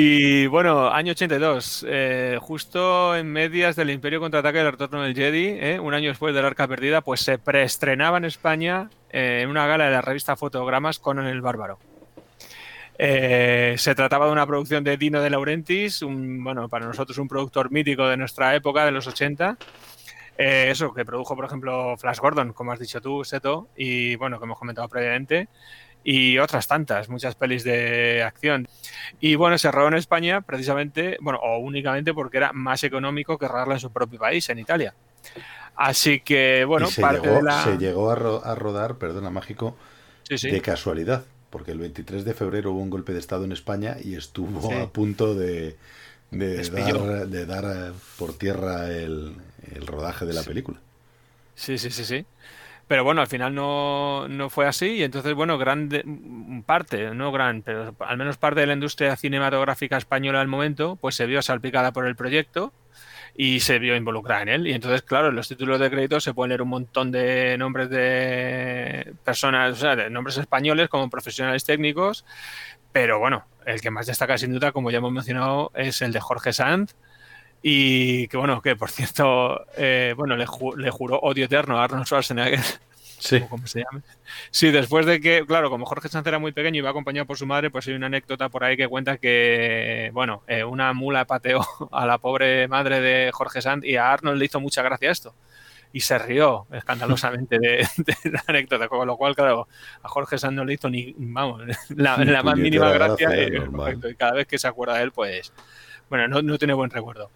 Y 0.00 0.46
bueno, 0.46 0.90
año 0.90 1.10
82, 1.10 1.84
eh, 1.88 2.38
justo 2.40 3.16
en 3.16 3.32
medias 3.32 3.74
del 3.74 3.90
Imperio 3.90 4.20
Contraataque 4.20 4.58
del 4.58 4.70
Retorno 4.70 5.02
del 5.02 5.12
Jedi, 5.12 5.48
eh, 5.58 5.80
un 5.80 5.92
año 5.92 6.10
después 6.10 6.32
del 6.32 6.44
Arca 6.44 6.68
Perdida, 6.68 7.00
pues 7.00 7.20
se 7.20 7.36
preestrenaba 7.36 8.16
en 8.16 8.24
España 8.24 8.90
eh, 9.10 9.40
en 9.42 9.50
una 9.50 9.66
gala 9.66 9.86
de 9.86 9.90
la 9.90 10.00
revista 10.00 10.36
Fotogramas 10.36 11.00
Conan 11.00 11.26
el 11.26 11.40
Bárbaro. 11.40 11.80
Eh, 12.96 13.74
se 13.76 13.96
trataba 13.96 14.26
de 14.26 14.32
una 14.32 14.46
producción 14.46 14.84
de 14.84 14.96
Dino 14.96 15.20
de 15.20 15.30
Laurentiis, 15.30 16.02
un, 16.02 16.44
bueno, 16.44 16.68
para 16.68 16.86
nosotros 16.86 17.18
un 17.18 17.26
productor 17.26 17.72
mítico 17.72 18.06
de 18.06 18.18
nuestra 18.18 18.54
época, 18.54 18.84
de 18.84 18.92
los 18.92 19.08
80. 19.08 19.58
Eh, 20.38 20.68
eso, 20.70 20.94
que 20.94 21.04
produjo, 21.04 21.34
por 21.34 21.44
ejemplo, 21.44 21.96
Flash 21.96 22.20
Gordon, 22.20 22.52
como 22.52 22.70
has 22.70 22.78
dicho 22.78 23.00
tú, 23.00 23.24
Seto, 23.24 23.66
y 23.76 24.14
bueno, 24.14 24.38
que 24.38 24.44
hemos 24.44 24.60
comentado 24.60 24.88
previamente. 24.88 25.48
Y 26.04 26.38
otras 26.38 26.66
tantas, 26.66 27.08
muchas 27.08 27.34
pelis 27.34 27.64
de 27.64 28.22
acción. 28.22 28.68
Y 29.20 29.34
bueno, 29.34 29.58
se 29.58 29.70
rodó 29.70 29.88
en 29.88 29.94
España 29.94 30.40
precisamente, 30.40 31.18
bueno, 31.20 31.38
o 31.42 31.58
únicamente 31.58 32.14
porque 32.14 32.38
era 32.38 32.52
más 32.52 32.84
económico 32.84 33.38
que 33.38 33.48
rodarla 33.48 33.74
en 33.74 33.80
su 33.80 33.92
propio 33.92 34.18
país, 34.18 34.48
en 34.48 34.58
Italia. 34.58 34.94
Así 35.76 36.20
que, 36.20 36.64
bueno, 36.64 36.88
se, 36.88 37.02
llegó, 37.78 38.10
a, 38.10 38.14
rodar, 38.16 38.96
perdona, 38.96 39.30
mágico, 39.30 39.76
de 40.28 40.60
casualidad, 40.60 41.24
porque 41.50 41.70
el 41.70 41.78
23 41.78 42.24
de 42.24 42.34
febrero 42.34 42.72
hubo 42.72 42.80
un 42.80 42.90
golpe 42.90 43.12
de 43.12 43.20
Estado 43.20 43.44
en 43.44 43.52
España 43.52 43.96
y 44.02 44.16
estuvo 44.16 44.72
a 44.72 44.90
punto 44.90 45.36
de, 45.36 45.76
de 46.30 47.46
dar, 47.46 47.92
por 48.18 48.36
tierra 48.36 48.90
el, 48.90 49.36
rodaje 49.86 50.26
de 50.26 50.34
la 50.34 50.42
película. 50.42 50.80
Sí, 51.54 51.78
sí, 51.78 51.90
sí, 51.90 52.04
sí. 52.04 52.26
Pero 52.88 53.04
bueno, 53.04 53.20
al 53.20 53.26
final 53.26 53.54
no, 53.54 54.48
fue 54.48 54.66
así 54.66 54.86
y 54.86 55.02
entonces, 55.02 55.34
bueno, 55.34 55.58
grande 55.58 56.02
parte, 56.64 57.14
no 57.14 57.30
gran, 57.30 57.60
pero 57.62 57.94
al 58.00 58.16
menos 58.16 58.38
parte 58.38 58.60
de 58.60 58.66
la 58.66 58.72
industria 58.72 59.14
cinematográfica 59.16 59.98
española 59.98 60.40
al 60.40 60.48
momento, 60.48 60.96
pues 60.96 61.14
se 61.14 61.26
vio 61.26 61.42
salpicada 61.42 61.92
por 61.92 62.06
el 62.06 62.16
proyecto 62.16 62.72
y 63.36 63.60
se 63.60 63.78
vio 63.78 63.94
involucrada 63.94 64.42
en 64.42 64.48
él. 64.48 64.66
Y 64.66 64.72
entonces, 64.72 65.02
claro, 65.02 65.28
en 65.28 65.36
los 65.36 65.48
títulos 65.48 65.78
de 65.78 65.90
crédito 65.90 66.18
se 66.18 66.32
pueden 66.32 66.48
leer 66.48 66.62
un 66.62 66.70
montón 66.70 67.12
de 67.12 67.58
nombres 67.58 67.90
de 67.90 69.12
personas, 69.22 69.72
o 69.72 69.76
sea, 69.76 69.94
de 69.94 70.08
nombres 70.08 70.38
españoles 70.38 70.88
como 70.88 71.10
profesionales 71.10 71.64
técnicos, 71.64 72.24
pero 72.92 73.18
bueno, 73.18 73.44
el 73.66 73.82
que 73.82 73.90
más 73.90 74.06
destaca 74.06 74.38
sin 74.38 74.52
duda, 74.54 74.72
como 74.72 74.90
ya 74.90 74.98
hemos 74.98 75.12
mencionado, 75.12 75.70
es 75.74 76.00
el 76.00 76.12
de 76.12 76.20
Jorge 76.20 76.54
Sanz, 76.54 76.96
y 77.62 78.28
que 78.28 78.36
bueno, 78.36 78.62
que 78.62 78.76
por 78.76 78.90
cierto, 78.90 79.66
eh, 79.76 80.14
bueno, 80.16 80.36
le, 80.36 80.46
le, 80.76 80.90
juró 80.90 81.18
odio 81.20 81.44
eterno 81.46 81.78
a 81.78 81.84
Arnold 81.84 82.06
Schwarzenegger. 82.06 82.60
Sí. 83.18 83.40
Como 83.50 83.66
se 83.66 83.80
llame. 83.80 84.02
Sí, 84.50 84.70
después 84.70 85.06
de 85.06 85.20
que, 85.20 85.44
claro, 85.46 85.70
como 85.70 85.86
Jorge 85.86 86.08
Sanz 86.08 86.26
era 86.26 86.38
muy 86.38 86.52
pequeño 86.52 86.76
y 86.76 86.78
iba 86.78 86.90
acompañado 86.90 87.26
por 87.26 87.36
su 87.36 87.46
madre, 87.46 87.70
pues 87.70 87.86
hay 87.88 87.94
una 87.94 88.06
anécdota 88.06 88.48
por 88.48 88.64
ahí 88.64 88.76
que 88.76 88.88
cuenta 88.88 89.18
que, 89.18 90.10
bueno, 90.12 90.42
eh, 90.46 90.64
una 90.64 90.92
mula 90.92 91.24
pateó 91.24 91.60
a 91.90 92.06
la 92.06 92.18
pobre 92.18 92.68
madre 92.68 93.00
de 93.00 93.30
Jorge 93.32 93.60
Sanz 93.60 93.84
y 93.84 93.96
a 93.96 94.12
Arnold 94.12 94.38
le 94.38 94.44
hizo 94.44 94.60
mucha 94.60 94.82
gracia 94.82 95.10
esto. 95.10 95.34
Y 95.90 96.00
se 96.00 96.18
rió 96.18 96.66
escandalosamente 96.70 97.58
de, 97.58 97.86
la 98.30 98.44
anécdota, 98.46 98.88
con 98.88 99.06
lo 99.06 99.16
cual, 99.16 99.34
claro, 99.34 99.68
a 100.02 100.08
Jorge 100.08 100.38
Sanz 100.38 100.54
no 100.54 100.64
le 100.64 100.74
hizo 100.74 100.90
ni, 100.90 101.14
vamos, 101.16 101.62
la, 101.96 102.42
más 102.42 102.56
mínima 102.56 102.92
gracia. 102.92 103.30
y, 103.42 104.14
cada 104.16 104.32
vez 104.32 104.46
que 104.46 104.58
se 104.58 104.68
acuerda 104.68 104.98
de 104.98 105.04
él, 105.04 105.12
pues, 105.12 105.52
bueno, 106.10 106.28
no, 106.28 106.42
no 106.42 106.58
tiene 106.58 106.74
buen 106.74 106.90
recuerdo. 106.90 107.30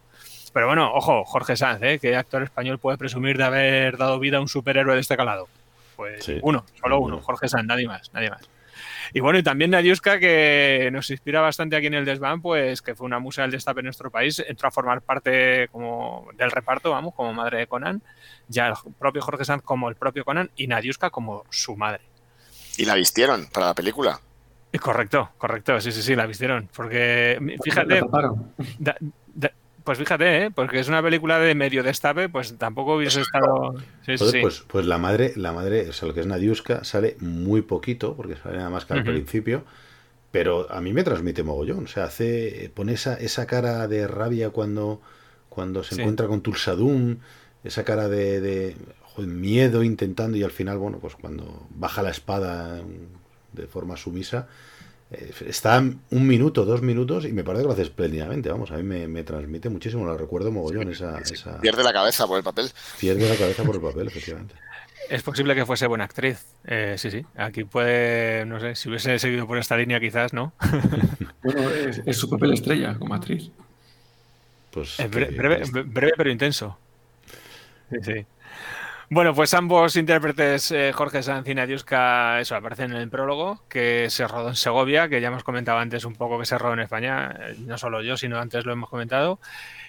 Pero 0.52 0.66
bueno, 0.66 0.92
ojo, 0.92 1.24
Jorge 1.24 1.56
Sanz, 1.56 1.82
¿eh? 1.82 1.98
¿Qué 1.98 2.14
actor 2.14 2.42
español 2.42 2.78
puede 2.78 2.98
presumir 2.98 3.38
de 3.38 3.44
haber 3.44 3.96
dado 3.96 4.18
vida 4.18 4.36
a 4.36 4.40
un 4.40 4.48
superhéroe 4.48 4.94
de 4.94 5.00
este 5.00 5.16
calado? 5.16 5.48
Pues 5.96 6.30
uno, 6.42 6.64
solo 6.80 7.00
uno, 7.00 7.20
Jorge 7.20 7.48
Sanz, 7.48 7.66
nadie 7.66 7.86
más, 7.86 8.12
nadie 8.12 8.30
más. 8.30 8.48
Y 9.14 9.20
bueno, 9.20 9.38
y 9.38 9.42
también 9.42 9.70
Nadiuska, 9.70 10.18
que 10.18 10.88
nos 10.92 11.10
inspira 11.10 11.40
bastante 11.40 11.76
aquí 11.76 11.86
en 11.86 11.94
el 11.94 12.04
Desván, 12.04 12.40
pues 12.40 12.80
que 12.80 12.94
fue 12.94 13.06
una 13.06 13.18
musa 13.18 13.42
del 13.42 13.50
destape 13.50 13.80
en 13.80 13.84
nuestro 13.84 14.10
país, 14.10 14.42
entró 14.46 14.68
a 14.68 14.70
formar 14.70 15.02
parte 15.02 15.68
como 15.68 16.28
del 16.34 16.50
reparto, 16.50 16.90
vamos, 16.90 17.14
como 17.14 17.32
madre 17.34 17.58
de 17.58 17.66
Conan, 17.66 18.02
ya 18.48 18.68
el 18.68 18.74
propio 18.98 19.20
Jorge 19.20 19.44
Sanz 19.44 19.62
como 19.62 19.90
el 19.90 19.96
propio 19.96 20.24
Conan 20.24 20.50
y 20.56 20.66
Nadiuska 20.66 21.10
como 21.10 21.44
su 21.50 21.76
madre. 21.76 22.00
¿Y 22.78 22.86
la 22.86 22.94
vistieron 22.94 23.46
para 23.52 23.66
la 23.66 23.74
película? 23.74 24.18
Correcto, 24.80 25.30
correcto, 25.36 25.78
sí, 25.80 25.92
sí, 25.92 26.00
sí, 26.00 26.16
la 26.16 26.24
vistieron. 26.24 26.70
Porque, 26.74 27.38
fíjate, 27.62 28.00
pues 29.84 29.98
fíjate, 29.98 30.44
¿eh? 30.44 30.50
porque 30.50 30.80
es 30.80 30.88
una 30.88 31.02
película 31.02 31.38
de 31.38 31.54
medio 31.54 31.82
destape, 31.82 32.28
pues 32.28 32.56
tampoco 32.58 32.96
hubiese 32.96 33.20
estado. 33.20 33.74
Pues, 34.04 34.64
pues, 34.66 34.86
la 34.86 34.98
madre, 34.98 35.32
la 35.36 35.52
madre, 35.52 35.88
o 35.88 35.92
sea, 35.92 36.08
lo 36.08 36.14
que 36.14 36.20
es 36.20 36.26
Nadiuska, 36.26 36.84
sale 36.84 37.16
muy 37.20 37.62
poquito, 37.62 38.16
porque 38.16 38.36
sale 38.36 38.58
nada 38.58 38.70
más 38.70 38.84
que 38.84 38.94
al 38.94 39.04
principio, 39.04 39.64
pero 40.30 40.70
a 40.70 40.80
mí 40.80 40.92
me 40.92 41.04
transmite 41.04 41.42
mogollón. 41.42 41.84
O 41.84 41.88
sea, 41.88 42.04
hace, 42.04 42.70
pone 42.74 42.94
esa, 42.94 43.14
esa 43.14 43.46
cara 43.46 43.86
de 43.88 44.06
rabia 44.06 44.50
cuando, 44.50 45.00
cuando 45.48 45.82
se 45.82 46.00
encuentra 46.00 46.26
con 46.26 46.40
Tulsadum, 46.40 47.18
esa 47.64 47.84
cara 47.84 48.08
de, 48.08 48.40
de 48.40 48.76
miedo 49.18 49.82
intentando, 49.82 50.36
y 50.36 50.42
al 50.42 50.50
final, 50.50 50.78
bueno, 50.78 50.98
pues 50.98 51.14
cuando 51.16 51.66
baja 51.70 52.02
la 52.02 52.10
espada 52.10 52.80
de 53.52 53.66
forma 53.66 53.96
sumisa, 53.96 54.48
está 55.46 55.78
un 55.78 56.26
minuto, 56.26 56.64
dos 56.64 56.82
minutos 56.82 57.24
y 57.24 57.32
me 57.32 57.44
parece 57.44 57.62
que 57.62 57.66
lo 57.66 57.72
hace 57.72 57.82
espléndidamente. 57.82 58.50
Vamos, 58.50 58.70
a 58.70 58.76
mí 58.76 58.82
me, 58.82 59.22
transmite 59.24 59.68
muchísimo, 59.68 60.04
lo 60.04 60.16
recuerdo 60.16 60.50
mogollón. 60.50 60.90
Esa, 60.90 61.20
Pierde 61.60 61.82
la 61.82 61.92
cabeza 61.92 62.26
por 62.26 62.38
el 62.38 62.44
papel. 62.44 62.70
Pierde 63.00 63.28
la 63.28 63.36
cabeza 63.36 63.62
por 63.62 63.74
el 63.74 63.80
papel, 63.80 64.08
efectivamente. 64.08 64.54
Es 65.10 65.22
posible 65.22 65.54
que 65.54 65.66
fuese 65.66 65.86
buena 65.88 66.04
actriz. 66.04 66.46
Eh, 66.64 66.94
sí, 66.96 67.10
sí. 67.10 67.26
Aquí 67.36 67.64
puede, 67.64 68.46
no 68.46 68.60
sé, 68.60 68.76
si 68.76 68.88
hubiese 68.88 69.18
seguido 69.18 69.46
por 69.46 69.58
esta 69.58 69.76
línea, 69.76 69.98
quizás, 70.00 70.32
¿no? 70.32 70.52
bueno, 71.42 71.68
es, 71.70 72.16
su 72.16 72.30
papel 72.30 72.52
estrella 72.52 72.94
como 72.98 73.12
actriz. 73.12 73.50
Pues 74.70 74.96
breve, 75.10 75.64
breve, 75.84 76.12
pero 76.16 76.30
intenso. 76.30 76.78
Sí, 77.90 77.96
sí. 78.02 78.26
Bueno, 79.14 79.34
pues 79.34 79.52
ambos 79.52 79.94
intérpretes, 79.96 80.70
eh, 80.70 80.90
Jorge 80.94 81.22
Sanz 81.22 81.46
y 81.46 81.54
Nadiuska, 81.54 82.40
eso, 82.40 82.56
aparecen 82.56 82.92
en 82.92 82.96
el 82.96 83.10
prólogo, 83.10 83.62
que 83.68 84.08
se 84.08 84.26
rodó 84.26 84.48
en 84.48 84.56
Segovia, 84.56 85.06
que 85.10 85.20
ya 85.20 85.28
hemos 85.28 85.44
comentado 85.44 85.80
antes 85.80 86.06
un 86.06 86.14
poco 86.14 86.38
que 86.38 86.46
se 86.46 86.56
rodó 86.56 86.72
en 86.72 86.80
España, 86.80 87.36
eh, 87.38 87.56
no 87.58 87.76
solo 87.76 88.00
yo, 88.00 88.16
sino 88.16 88.38
antes 88.38 88.64
lo 88.64 88.72
hemos 88.72 88.88
comentado. 88.88 89.38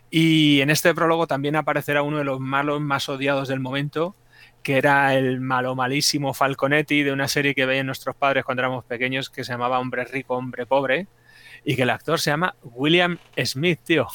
Y 0.10 0.60
en 0.60 0.70
este 0.70 0.94
prólogo 0.94 1.26
también 1.26 1.56
aparecerá 1.56 2.02
uno 2.02 2.18
de 2.18 2.26
los 2.26 2.42
malos 2.42 2.82
más 2.82 3.08
odiados 3.08 3.48
del 3.48 3.62
momento, 3.62 4.14
que 4.62 4.78
era 4.78 5.16
el 5.16 5.40
malo 5.40 5.74
malísimo 5.74 6.34
Falconetti 6.34 7.04
de 7.04 7.14
una 7.14 7.30
serie 7.30 7.56
que 7.56 7.66
veían 7.66 7.86
nuestros 7.86 8.18
padres 8.18 8.44
cuando 8.44 8.64
éramos 8.64 8.84
pequeños, 8.84 9.30
que 9.30 9.46
se 9.46 9.54
llamaba 9.54 9.80
Hombre 9.80 10.04
Rico, 10.04 10.36
Hombre 10.36 10.66
Pobre, 10.66 11.08
y 11.66 11.76
que 11.76 11.84
el 11.84 11.90
actor 11.90 12.20
se 12.20 12.32
llama 12.32 12.56
William 12.62 13.18
Smith, 13.44 13.80
tío. 13.84 14.08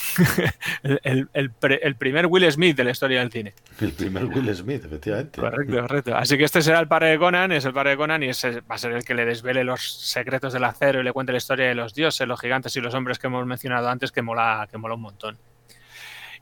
el, 1.03 1.95
primer 1.99 2.27
Will 2.27 2.51
Smith 2.53 2.77
de 2.77 2.85
la 2.85 2.91
historia 2.91 3.21
del 3.21 3.31
cine. 3.31 3.55
El 3.81 3.93
primer 3.93 4.25
Will 4.27 4.55
Smith, 4.55 4.85
efectivamente. 4.85 5.41
Correcto, 5.41 5.81
correcto. 5.81 6.17
Así 6.17 6.37
que 6.37 6.45
este 6.45 6.63
será 6.63 6.81
el 6.81 6.89
padre 6.89 7.09
de 7.11 7.19
Conan, 7.19 7.53
es 7.53 7.65
el 7.65 7.73
padre 7.73 7.91
de 7.91 7.97
Conan 7.97 8.23
y 8.23 8.29
ese 8.29 8.61
va 8.61 8.75
a 8.75 8.79
ser 8.79 8.93
el 8.93 9.05
que 9.05 9.15
le 9.15 9.25
desvele 9.25 9.65
los 9.65 10.11
secretos 10.11 10.53
del 10.53 10.65
acero 10.65 11.01
y 11.01 11.05
le 11.05 11.13
cuente 11.13 11.33
la 11.33 11.39
historia 11.39 11.69
de 11.69 11.75
los 11.75 11.95
dioses, 11.95 12.27
los 12.27 12.41
gigantes 12.41 12.77
y 12.77 12.81
los 12.81 12.95
hombres 12.95 13.19
que 13.19 13.29
hemos 13.29 13.47
mencionado 13.47 13.89
antes, 13.89 14.13
que 14.13 14.23
mola, 14.23 14.69
que 14.71 14.79
mola 14.79 14.95
un 14.95 15.03
montón. 15.03 15.39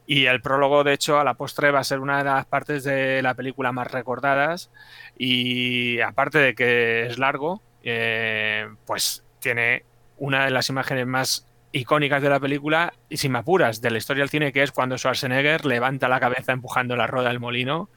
Y 0.09 0.27
el 0.27 0.41
prólogo, 0.41 0.85
de 0.85 0.93
hecho, 0.93 1.19
a 1.19 1.24
la 1.24 1.35
postre 1.35 1.73
va 1.73 1.81
a 1.81 1.85
ser 1.85 1.99
una 1.99 2.19
de 2.19 2.24
las 2.24 2.47
partes 2.47 2.85
de 2.85 3.23
la 3.23 3.35
película 3.35 3.73
más 3.73 3.91
recordadas. 3.91 4.70
Y 5.19 6.01
aparte 6.01 6.39
de 6.39 6.55
que 6.55 7.07
es 7.07 7.19
largo, 7.19 7.61
eh, 7.83 8.69
pues 8.87 9.24
tiene 9.41 9.85
una 10.16 10.44
de 10.44 10.51
las 10.51 10.68
imágenes 10.68 11.06
más 11.06 11.47
icónicas 11.72 12.22
de 12.22 12.30
la 12.30 12.40
película 12.40 12.94
y 13.09 13.18
sin 13.18 13.36
apuras 13.36 13.80
de 13.80 13.90
la 13.90 13.98
historia 13.98 14.22
del 14.22 14.30
cine, 14.30 14.52
que 14.52 14.62
es 14.62 14.72
cuando 14.72 14.97
Schwarzenegger 14.97 15.66
levanta 15.66 16.09
la 16.09 16.20
cabeza 16.20 16.52
empujando 16.52 16.97
la 16.97 17.06
rueda 17.06 17.28
del 17.28 17.40
molino, 17.40 17.90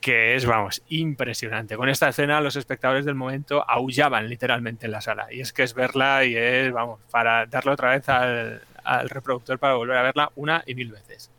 que 0.00 0.34
es, 0.34 0.46
vamos, 0.46 0.82
impresionante. 0.88 1.76
Con 1.76 1.88
esta 1.88 2.08
escena 2.08 2.40
los 2.40 2.56
espectadores 2.56 3.04
del 3.04 3.14
momento 3.14 3.64
aullaban 3.68 4.28
literalmente 4.28 4.86
en 4.86 4.92
la 4.92 5.00
sala. 5.00 5.28
Y 5.30 5.40
es 5.40 5.52
que 5.52 5.62
es 5.62 5.74
verla 5.74 6.24
y 6.24 6.36
es, 6.36 6.72
vamos, 6.72 7.00
para 7.10 7.46
darle 7.46 7.72
otra 7.72 7.90
vez 7.90 8.08
al, 8.08 8.62
reproductor 9.08 9.58
para 9.58 9.74
volver 9.74 9.96
a 9.98 10.02
verla 10.02 10.32
una 10.34 10.64
y 10.66 10.74
mil 10.74 10.90
veces. 10.90 11.30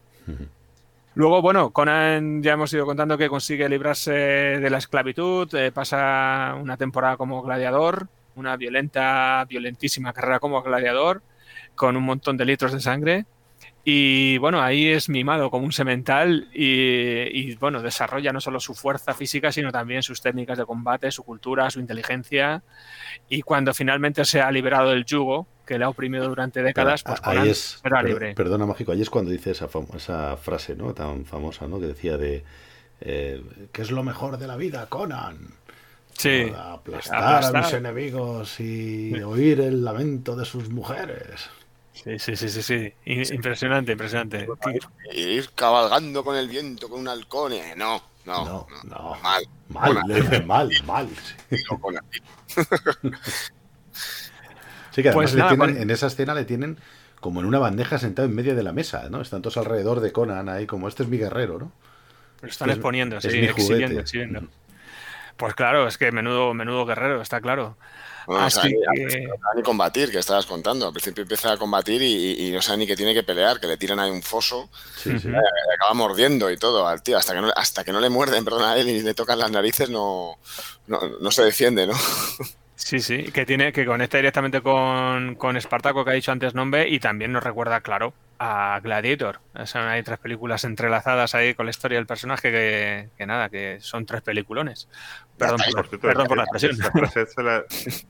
Luego, 1.13 1.41
bueno, 1.41 1.71
Conan 1.71 2.41
ya 2.41 2.53
hemos 2.53 2.71
ido 2.71 2.85
contando 2.85 3.17
que 3.17 3.27
consigue 3.27 3.67
librarse 3.67 4.11
de 4.13 4.69
la 4.69 4.77
esclavitud, 4.77 5.53
eh, 5.55 5.71
pasa 5.73 6.55
una 6.57 6.77
temporada 6.77 7.17
como 7.17 7.41
gladiador, 7.41 8.07
una 8.35 8.55
violenta, 8.57 9.45
violentísima 9.47 10.13
carrera 10.13 10.39
como 10.39 10.61
gladiador, 10.61 11.21
con 11.75 11.97
un 11.97 12.03
montón 12.03 12.37
de 12.37 12.45
litros 12.45 12.73
de 12.73 12.79
sangre. 12.79 13.25
Y 13.83 14.37
bueno, 14.37 14.61
ahí 14.61 14.87
es 14.87 15.09
mimado 15.09 15.49
como 15.49 15.65
un 15.65 15.71
semental 15.71 16.49
y, 16.53 17.55
bueno, 17.55 17.81
desarrolla 17.81 18.31
no 18.31 18.39
solo 18.39 18.59
su 18.59 18.75
fuerza 18.75 19.15
física, 19.15 19.51
sino 19.51 19.71
también 19.71 20.03
sus 20.03 20.21
técnicas 20.21 20.59
de 20.59 20.65
combate, 20.65 21.09
su 21.11 21.23
cultura, 21.23 21.69
su 21.71 21.79
inteligencia. 21.79 22.61
Y 23.27 23.41
cuando 23.41 23.73
finalmente 23.73 24.23
se 24.25 24.39
ha 24.39 24.51
liberado 24.51 24.91
del 24.91 25.03
yugo 25.05 25.47
que 25.65 25.79
le 25.79 25.85
ha 25.85 25.89
oprimido 25.89 26.27
durante 26.27 26.61
décadas, 26.61 27.03
pues 27.03 27.19
ahí 27.23 27.49
es, 27.49 27.81
libre. 28.03 28.35
Perdona, 28.35 28.67
Mágico, 28.67 28.91
ahí 28.91 29.01
es 29.01 29.09
cuando 29.09 29.31
dice 29.31 29.51
esa, 29.51 29.67
esa 29.95 30.37
frase 30.37 30.75
¿no? 30.75 30.93
tan 30.93 31.25
famosa, 31.25 31.67
¿no? 31.67 31.79
que 31.79 31.87
decía 31.87 32.17
de 32.17 32.43
eh, 33.03 33.43
¿qué 33.71 33.81
es 33.81 33.89
lo 33.89 34.03
mejor 34.03 34.37
de 34.37 34.45
la 34.45 34.57
vida, 34.57 34.85
Conan? 34.87 35.55
Sí. 36.21 36.53
Aplastar, 36.55 37.43
a 37.43 37.61
mis 37.61 37.73
enemigos 37.73 38.59
y 38.59 39.11
oír 39.23 39.59
el 39.61 39.83
lamento 39.83 40.35
de 40.35 40.45
sus 40.45 40.69
mujeres. 40.69 41.49
Sí, 41.93 42.19
sí, 42.19 42.35
sí, 42.35 42.49
sí, 42.49 42.61
sí. 42.61 42.93
Impresionante, 43.33 43.93
impresionante. 43.93 44.47
Ir 45.13 45.49
cabalgando 45.55 46.23
con 46.23 46.35
el 46.35 46.47
viento 46.47 46.89
con 46.89 46.99
un 46.99 47.07
halcón. 47.07 47.53
Eh, 47.53 47.73
no, 47.75 48.03
no, 48.25 48.45
no, 48.45 48.67
no. 48.83 49.17
Mal. 49.23 49.47
Mal, 49.69 49.99
le 50.07 50.21
dice 50.21 50.41
mal, 50.41 50.69
mal. 50.85 51.09
Sí, 54.91 55.01
que 55.01 55.09
además 55.09 55.33
pues 55.57 55.77
en 55.77 55.89
esa 55.89 56.07
escena 56.07 56.35
le 56.35 56.45
tienen 56.45 56.77
como 57.19 57.39
en 57.39 57.47
una 57.47 57.57
bandeja 57.57 57.97
sentado 57.97 58.27
en 58.27 58.35
medio 58.35 58.55
de 58.55 58.61
la 58.61 58.73
mesa, 58.73 59.09
¿no? 59.09 59.21
Están 59.21 59.41
todos 59.41 59.57
alrededor 59.57 60.01
de 60.01 60.11
Conan 60.11 60.49
ahí, 60.49 60.67
como 60.67 60.87
este 60.87 61.03
es 61.03 61.09
mi 61.09 61.17
guerrero, 61.17 61.57
¿no? 61.57 61.71
Lo 62.41 62.47
están 62.47 62.69
exponiendo, 62.71 63.21
sí, 63.21 63.27
exhibiendo, 63.27 64.01
exhibiendo. 64.01 64.47
Pues 65.41 65.55
claro, 65.55 65.87
es 65.87 65.97
que 65.97 66.11
menudo, 66.11 66.53
menudo 66.53 66.85
guerrero, 66.85 67.19
está 67.19 67.41
claro. 67.41 67.75
No, 68.27 68.47
sabe 68.51 68.75
ni, 69.55 69.63
combatir, 69.63 70.11
que 70.11 70.19
estabas 70.19 70.45
contando. 70.45 70.85
Al 70.85 70.93
principio 70.93 71.23
empieza 71.23 71.51
a 71.53 71.57
combatir 71.57 71.99
y, 72.03 72.51
no 72.51 72.61
sabe 72.61 72.77
ni 72.77 72.85
que 72.85 72.95
tiene 72.95 73.15
que 73.15 73.23
pelear, 73.23 73.59
que 73.59 73.65
le 73.65 73.75
tiran 73.75 73.99
ahí 73.99 74.11
un 74.11 74.21
foso, 74.21 74.69
sí, 74.97 75.17
sí. 75.17 75.29
acaba 75.29 75.95
mordiendo 75.95 76.51
y 76.51 76.57
todo 76.57 76.87
al 76.87 77.01
tío. 77.01 77.17
Hasta 77.17 77.33
que 77.33 77.41
no, 77.41 77.51
hasta 77.55 77.83
que 77.83 77.91
no 77.91 77.99
le 77.99 78.11
muerden, 78.11 78.45
perdón, 78.45 78.65
a 78.65 78.77
él 78.77 78.87
y 78.87 79.01
le 79.01 79.15
tocan 79.15 79.39
las 79.39 79.49
narices, 79.49 79.89
no, 79.89 80.37
no, 80.85 81.31
se 81.31 81.43
defiende, 81.43 81.87
¿no? 81.87 81.93
Sí, 82.83 82.99
sí, 82.99 83.25
que 83.31 83.45
tiene 83.45 83.71
que 83.71 83.85
conecta 83.85 84.17
directamente 84.17 84.61
con, 84.61 85.35
con 85.35 85.55
Espartaco, 85.55 86.03
que 86.03 86.11
ha 86.11 86.13
dicho 86.13 86.31
antes 86.31 86.55
nombre, 86.55 86.89
y 86.89 86.99
también 86.99 87.31
nos 87.31 87.43
recuerda, 87.43 87.81
claro, 87.81 88.13
a 88.39 88.79
Gladiator. 88.83 89.39
Son, 89.65 89.83
hay 89.83 90.01
tres 90.01 90.17
películas 90.17 90.63
entrelazadas 90.63 91.35
ahí 91.35 91.53
con 91.53 91.67
la 91.67 91.69
historia 91.69 91.99
del 91.99 92.07
personaje 92.07 92.51
que, 92.51 93.25
nada, 93.25 93.49
que 93.49 93.77
son 93.81 94.07
tres 94.07 94.23
peliculones. 94.23 94.89
Perdón, 95.37 95.59
por, 96.27 96.37
la 96.37 96.43
expresión. 96.43 96.75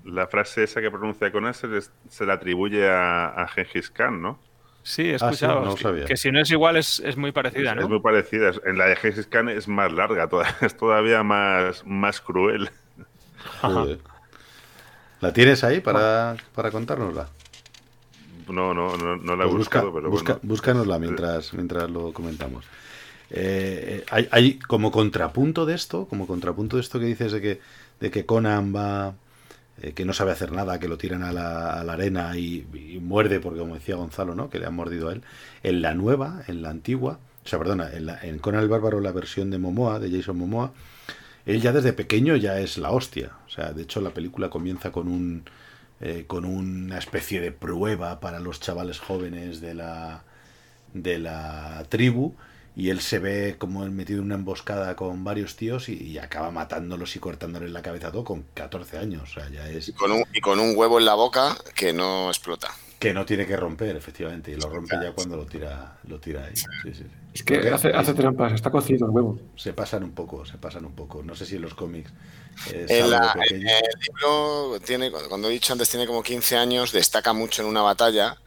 La 0.06 0.28
frase, 0.28 0.64
esa 0.64 0.80
que 0.80 0.90
pronuncia 0.90 1.32
con 1.34 1.54
se, 1.54 1.68
se 2.10 2.26
la 2.26 2.34
atribuye 2.34 2.90
a, 2.90 3.26
a 3.28 3.48
Gengis 3.50 3.92
Khan, 3.92 4.22
¿no? 4.22 4.40
Sí, 4.84 5.10
he 5.10 5.14
ah, 5.14 5.16
escuchado 5.16 5.76
que, 6.08 6.18
si 6.18 6.32
no 6.32 6.42
es 6.42 6.50
igual 6.50 6.78
es, 6.78 7.02
muy 7.18 7.34
parecida, 7.34 7.76
¿no? 7.76 7.82
Es 7.82 7.90
muy 7.90 8.00
parecida. 8.00 8.52
En 8.66 8.78
la 8.78 8.88
de 8.88 8.96
Gengis 8.96 9.28
Khan 9.28 9.50
es 9.50 9.68
más 9.68 9.92
larga, 9.92 10.30
es 10.62 10.78
todavía 10.78 11.24
más, 11.24 11.86
más 11.86 12.22
cruel. 12.22 12.72
¿La 15.22 15.32
tienes 15.32 15.64
ahí 15.64 15.80
para, 15.82 16.36
para 16.56 16.72
contárnosla? 16.72 17.30
No, 18.50 18.74
no, 18.74 18.98
no, 18.98 19.36
la 19.36 19.44
he 19.44 19.48
pues 19.48 19.60
buscado, 19.60 19.94
pero 19.94 20.10
busca, 20.10 20.40
Búscanosla 20.42 21.00
mientras, 21.00 21.54
mientras 21.54 21.90
lo 21.90 22.12
comentamos. 22.12 22.66
Eh, 23.30 24.04
hay, 24.10 24.28
hay, 24.32 24.60
como 24.60 24.92
contrapunto 24.92 25.66
de 25.66 25.76
esto, 25.76 26.06
como 26.08 26.28
contrapunto 26.28 26.76
de 26.76 26.82
esto 26.82 27.00
que 27.00 27.06
dices 27.06 27.32
de 27.32 27.42
que, 27.42 27.62
de 28.00 28.12
que 28.12 28.26
Conan 28.26 28.76
va, 28.76 29.14
eh, 29.82 29.94
que 29.94 30.04
no 30.04 30.12
sabe 30.12 30.32
hacer 30.32 30.52
nada, 30.52 30.80
que 30.80 30.90
lo 30.90 30.98
tiran 30.98 31.24
a 31.24 31.32
la, 31.32 31.80
arena 31.82 32.36
y, 32.38 32.68
muerde, 33.00 33.40
porque 33.40 33.60
como 33.60 33.76
decía 33.76 33.96
Gonzalo, 33.96 34.36
¿no? 34.36 34.50
Que 34.50 34.60
le 34.60 34.66
han 34.66 34.76
mordido 34.76 35.10
a 35.10 35.14
él. 35.14 35.22
En 35.64 35.82
la 35.82 35.94
nueva, 35.94 36.42
en 36.48 36.62
la 36.62 36.72
antigua, 36.72 37.20
o 37.46 37.48
sea, 37.48 37.58
perdona, 37.58 37.90
en, 37.94 38.10
en 38.10 38.40
Conan 38.40 38.64
el 38.64 38.70
Bárbaro, 38.70 39.00
la 39.00 39.12
versión 39.12 39.50
de 39.50 39.60
Momoa, 39.60 40.00
de 40.00 40.12
Jason 40.12 40.38
Momoa, 40.38 40.74
él 41.46 41.62
ya 41.62 41.72
desde 41.72 41.94
pequeño 41.94 42.36
ya 42.36 42.60
es 42.60 42.78
la 42.78 42.92
hostia. 42.92 43.32
O 43.46 43.50
sea, 43.50 43.74
de 43.74 43.84
hecho 43.84 44.02
la 44.02 44.12
película 44.12 44.50
comienza 44.50 44.92
con 44.92 45.08
un 45.08 45.44
eh, 46.04 46.26
con 46.26 46.46
una 46.46 46.98
especie 46.98 47.42
de 47.42 47.52
prueba 47.52 48.20
para 48.20 48.40
los 48.40 48.60
chavales 48.60 49.00
jóvenes 49.00 49.62
de 49.62 49.76
la, 49.76 50.24
de 50.96 51.20
la 51.20 51.86
tribu 51.90 52.34
y 52.76 52.90
él 52.90 53.02
se 53.02 53.20
ve 53.20 53.56
como 53.60 53.86
metido 53.86 54.18
en 54.18 54.26
una 54.26 54.34
emboscada 54.34 54.96
con 54.96 55.24
varios 55.24 55.58
tíos 55.58 55.90
y, 55.90 56.18
acaba 56.18 56.50
matándolos 56.50 57.16
y 57.16 57.20
cortándoles 57.20 57.70
la 57.70 57.84
cabeza 57.84 58.12
todo 58.12 58.24
con 58.24 58.46
14 58.56 58.98
años. 58.98 59.30
O 59.30 59.34
sea, 59.40 59.48
ya 59.50 59.70
es... 59.70 59.90
y, 59.90 59.94
con 59.94 60.12
un, 60.12 60.24
y 60.34 60.42
con 60.42 60.60
un 60.60 60.76
huevo 60.76 60.98
en 60.98 61.06
la 61.06 61.14
boca 61.14 61.56
que 61.76 61.94
no 61.94 62.30
explota. 62.30 62.70
Que 62.98 63.14
no 63.14 63.24
tiene 63.24 63.46
que 63.46 63.56
romper, 63.56 63.96
efectivamente, 63.96 64.52
y 64.52 64.56
lo 64.56 64.70
rompe 64.70 64.96
ya 65.00 65.12
cuando 65.12 65.38
lo 65.38 65.46
tira, 65.46 66.00
lo 66.08 66.20
tira 66.20 66.46
ahí. 66.46 66.54
Es 67.34 67.44
que 67.44 67.70
hace, 67.70 67.90
hace, 67.90 68.14
trampas, 68.14 68.52
está 68.52 68.70
cocido 68.70 69.06
el 69.06 69.12
huevo. 69.12 69.40
Se 69.56 69.74
pasan 69.74 70.04
un 70.04 70.12
poco, 70.12 70.46
se 70.46 70.58
pasan 70.58 70.86
un 70.86 70.94
poco. 70.94 71.24
No 71.24 71.34
sé 71.34 71.46
si 71.46 71.56
en 71.56 71.62
los 71.62 71.74
cómics. 71.74 72.12
en, 72.72 72.90
el 72.90 73.10
libro, 74.02 74.80
tiene, 74.86 75.12
cuando 75.12 75.50
he 75.50 75.52
dicho 75.52 75.72
antes, 75.72 75.90
tiene 75.90 76.06
como 76.06 76.24
15 76.24 76.58
años, 76.58 76.92
destaca 76.92 77.32
mucho 77.32 77.62
en 77.62 77.70
una 77.70 77.82
batalla 77.82 78.38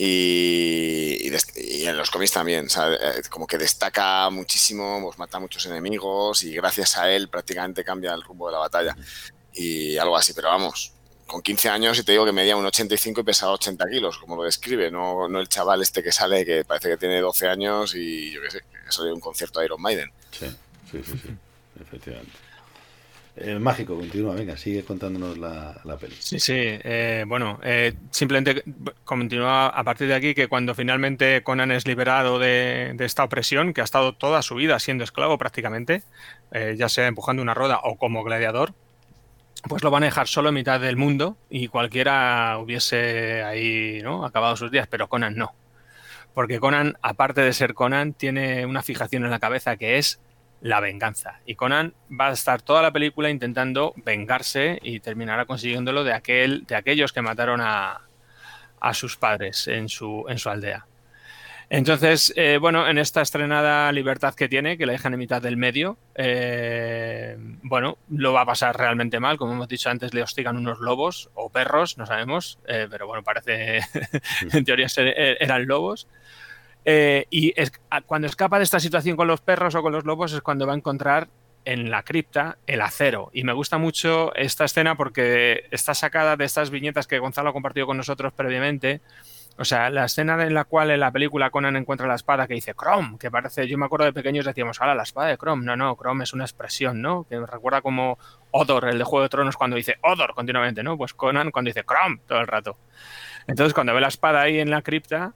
y, 0.00 1.26
en 1.26 1.96
los 1.96 2.10
cómics 2.10 2.30
también, 2.30 2.66
eh, 2.66 3.22
como 3.28 3.48
que 3.48 3.58
destaca 3.58 4.30
muchísimo, 4.30 5.00
pues 5.02 5.18
mata 5.18 5.38
a 5.38 5.40
muchos 5.40 5.66
enemigos 5.66 6.44
y 6.44 6.54
gracias 6.54 6.96
a 6.96 7.10
él 7.10 7.28
prácticamente 7.28 7.82
cambia 7.82 8.14
el 8.14 8.22
rumbo 8.22 8.46
de 8.46 8.52
la 8.52 8.58
batalla. 8.58 8.96
Y 9.52 9.96
algo 9.96 10.16
así, 10.16 10.32
pero 10.34 10.48
vamos, 10.48 10.92
con 11.28 11.42
15 11.42 11.68
años 11.68 11.98
y 11.98 12.02
te 12.02 12.12
digo 12.12 12.24
que 12.24 12.32
medía 12.32 12.56
un 12.56 12.66
85 12.66 13.20
y 13.20 13.24
pesaba 13.24 13.52
80 13.52 13.88
kilos, 13.88 14.18
como 14.18 14.34
lo 14.34 14.42
describe, 14.42 14.90
no, 14.90 15.28
no 15.28 15.38
el 15.38 15.48
chaval 15.48 15.82
este 15.82 16.02
que 16.02 16.10
sale 16.10 16.44
que 16.44 16.64
parece 16.64 16.88
que 16.88 16.96
tiene 16.96 17.20
12 17.20 17.46
años 17.46 17.94
y 17.94 18.32
yo 18.32 18.42
qué 18.42 18.50
sé, 18.50 18.58
que 18.60 18.92
sale 18.92 19.08
de 19.08 19.14
un 19.14 19.20
concierto 19.20 19.60
de 19.60 19.66
Iron 19.66 19.80
Maiden. 19.80 20.10
Sí, 20.32 20.46
sí, 20.90 21.02
sí, 21.04 21.12
sí 21.22 21.28
efectivamente. 21.80 22.32
El 23.36 23.60
mágico, 23.60 23.94
continúa, 23.94 24.34
venga, 24.34 24.56
sigue 24.56 24.82
contándonos 24.82 25.38
la, 25.38 25.80
la 25.84 25.96
peli. 25.96 26.16
Sí, 26.18 26.40
sí, 26.40 26.54
eh, 26.56 27.24
bueno, 27.26 27.60
eh, 27.62 27.94
simplemente 28.10 28.64
continúa 29.04 29.68
a 29.68 29.84
partir 29.84 30.08
de 30.08 30.14
aquí 30.14 30.34
que 30.34 30.48
cuando 30.48 30.74
finalmente 30.74 31.44
Conan 31.44 31.70
es 31.70 31.86
liberado 31.86 32.40
de, 32.40 32.96
esta 32.98 33.22
opresión, 33.22 33.74
que 33.74 33.80
ha 33.80 33.84
estado 33.84 34.12
toda 34.12 34.42
su 34.42 34.56
vida 34.56 34.80
siendo 34.80 35.04
esclavo 35.04 35.38
prácticamente, 35.38 36.02
eh, 36.50 36.74
ya 36.76 36.88
sea 36.88 37.06
empujando 37.06 37.40
una 37.40 37.54
rueda 37.54 37.78
o 37.84 37.96
como 37.96 38.24
gladiador, 38.24 38.74
pues 39.62 39.82
lo 39.82 39.90
van 39.90 40.02
a 40.02 40.06
dejar 40.06 40.28
solo 40.28 40.50
en 40.50 40.56
mitad 40.56 40.80
del 40.80 40.96
mundo 40.96 41.36
y 41.50 41.68
cualquiera 41.68 42.58
hubiese 42.58 43.42
ahí 43.42 44.00
¿no? 44.02 44.24
acabado 44.24 44.56
sus 44.56 44.70
días, 44.70 44.86
pero 44.88 45.08
Conan 45.08 45.36
no. 45.36 45.54
Porque 46.34 46.60
Conan, 46.60 46.96
aparte 47.02 47.40
de 47.40 47.52
ser 47.52 47.74
Conan, 47.74 48.12
tiene 48.12 48.66
una 48.66 48.82
fijación 48.82 49.24
en 49.24 49.30
la 49.30 49.40
cabeza 49.40 49.76
que 49.76 49.98
es 49.98 50.20
la 50.60 50.80
venganza. 50.80 51.40
Y 51.46 51.54
Conan 51.54 51.94
va 52.08 52.28
a 52.28 52.32
estar 52.32 52.62
toda 52.62 52.82
la 52.82 52.92
película 52.92 53.30
intentando 53.30 53.94
vengarse 53.96 54.78
y 54.82 55.00
terminará 55.00 55.46
consiguiéndolo 55.46 56.04
de, 56.04 56.12
aquel, 56.12 56.64
de 56.66 56.76
aquellos 56.76 57.12
que 57.12 57.22
mataron 57.22 57.60
a, 57.60 58.02
a 58.80 58.94
sus 58.94 59.16
padres 59.16 59.68
en 59.68 59.88
su, 59.88 60.24
en 60.28 60.38
su 60.38 60.50
aldea. 60.50 60.87
Entonces, 61.70 62.32
eh, 62.34 62.56
bueno, 62.58 62.88
en 62.88 62.96
esta 62.96 63.20
estrenada 63.20 63.92
libertad 63.92 64.34
que 64.34 64.48
tiene, 64.48 64.78
que 64.78 64.86
la 64.86 64.92
dejan 64.92 65.12
en 65.12 65.18
mitad 65.18 65.42
del 65.42 65.58
medio, 65.58 65.98
eh, 66.14 67.36
bueno, 67.62 67.98
lo 68.08 68.32
va 68.32 68.42
a 68.42 68.46
pasar 68.46 68.76
realmente 68.76 69.20
mal. 69.20 69.36
Como 69.36 69.52
hemos 69.52 69.68
dicho 69.68 69.90
antes, 69.90 70.14
le 70.14 70.22
hostigan 70.22 70.56
unos 70.56 70.78
lobos 70.80 71.30
o 71.34 71.50
perros, 71.50 71.98
no 71.98 72.06
sabemos, 72.06 72.58
eh, 72.66 72.86
pero 72.90 73.06
bueno, 73.06 73.22
parece, 73.22 73.80
en 74.52 74.64
teoría 74.64 74.86
eran 74.96 75.66
lobos. 75.66 76.08
y 76.86 77.52
cuando 78.06 78.28
escapa 78.28 78.56
de 78.56 78.64
esta 78.64 78.80
situación 78.80 79.16
con 79.16 79.28
los 79.28 79.42
perros 79.42 79.74
o 79.74 79.82
con 79.82 79.92
los 79.92 80.04
lobos 80.04 80.32
es 80.32 80.40
cuando 80.40 80.66
va 80.66 80.72
a 80.72 80.76
encontrar 80.76 81.28
en 81.66 81.90
la 81.90 82.02
cripta 82.02 82.56
el 82.66 82.80
acero. 82.80 83.30
Y 83.34 83.44
me 83.44 83.52
gusta 83.52 83.76
mucho 83.76 84.34
esta 84.34 84.64
escena 84.64 84.96
porque 84.96 85.66
está 85.70 85.92
sacada 85.92 86.36
de 86.38 86.46
estas 86.46 86.70
viñetas 86.70 87.06
que 87.06 87.18
Gonzalo 87.18 87.50
ha 87.50 87.52
compartido 87.52 87.86
con 87.86 87.98
nosotros 87.98 88.32
previamente 88.32 89.02
o 89.58 89.64
sea, 89.64 89.90
la 89.90 90.04
escena 90.04 90.40
en 90.44 90.54
la 90.54 90.64
cual 90.64 90.90
en 90.90 91.00
la 91.00 91.10
película 91.10 91.50
Conan 91.50 91.74
encuentra 91.74 92.06
la 92.06 92.14
espada 92.14 92.46
que 92.46 92.54
dice 92.54 92.74
Chrome, 92.74 93.18
que 93.18 93.28
parece, 93.28 93.66
yo 93.66 93.76
me 93.76 93.86
acuerdo 93.86 94.04
de 94.06 94.12
pequeños 94.12 94.44
decíamos, 94.44 94.80
ahora 94.80 94.94
la 94.94 95.02
espada 95.02 95.28
de 95.28 95.36
Chrome. 95.36 95.64
No, 95.64 95.76
no, 95.76 95.96
Chrome 95.96 96.22
es 96.22 96.32
una 96.32 96.44
expresión, 96.44 97.02
¿no? 97.02 97.26
Que 97.28 97.38
me 97.38 97.46
recuerda 97.46 97.82
como 97.82 98.18
Odor, 98.52 98.88
el 98.88 98.98
de 98.98 99.04
Juego 99.04 99.24
de 99.24 99.28
Tronos, 99.28 99.56
cuando 99.56 99.76
dice 99.76 99.96
Odor 100.02 100.32
continuamente, 100.34 100.84
¿no? 100.84 100.96
Pues 100.96 101.12
Conan 101.12 101.50
cuando 101.50 101.70
dice 101.70 101.84
Chrome 101.84 102.20
todo 102.28 102.40
el 102.40 102.46
rato. 102.46 102.76
Entonces, 103.48 103.74
cuando 103.74 103.94
ve 103.94 104.00
la 104.00 104.08
espada 104.08 104.42
ahí 104.42 104.60
en 104.60 104.70
la 104.70 104.82
cripta, 104.82 105.32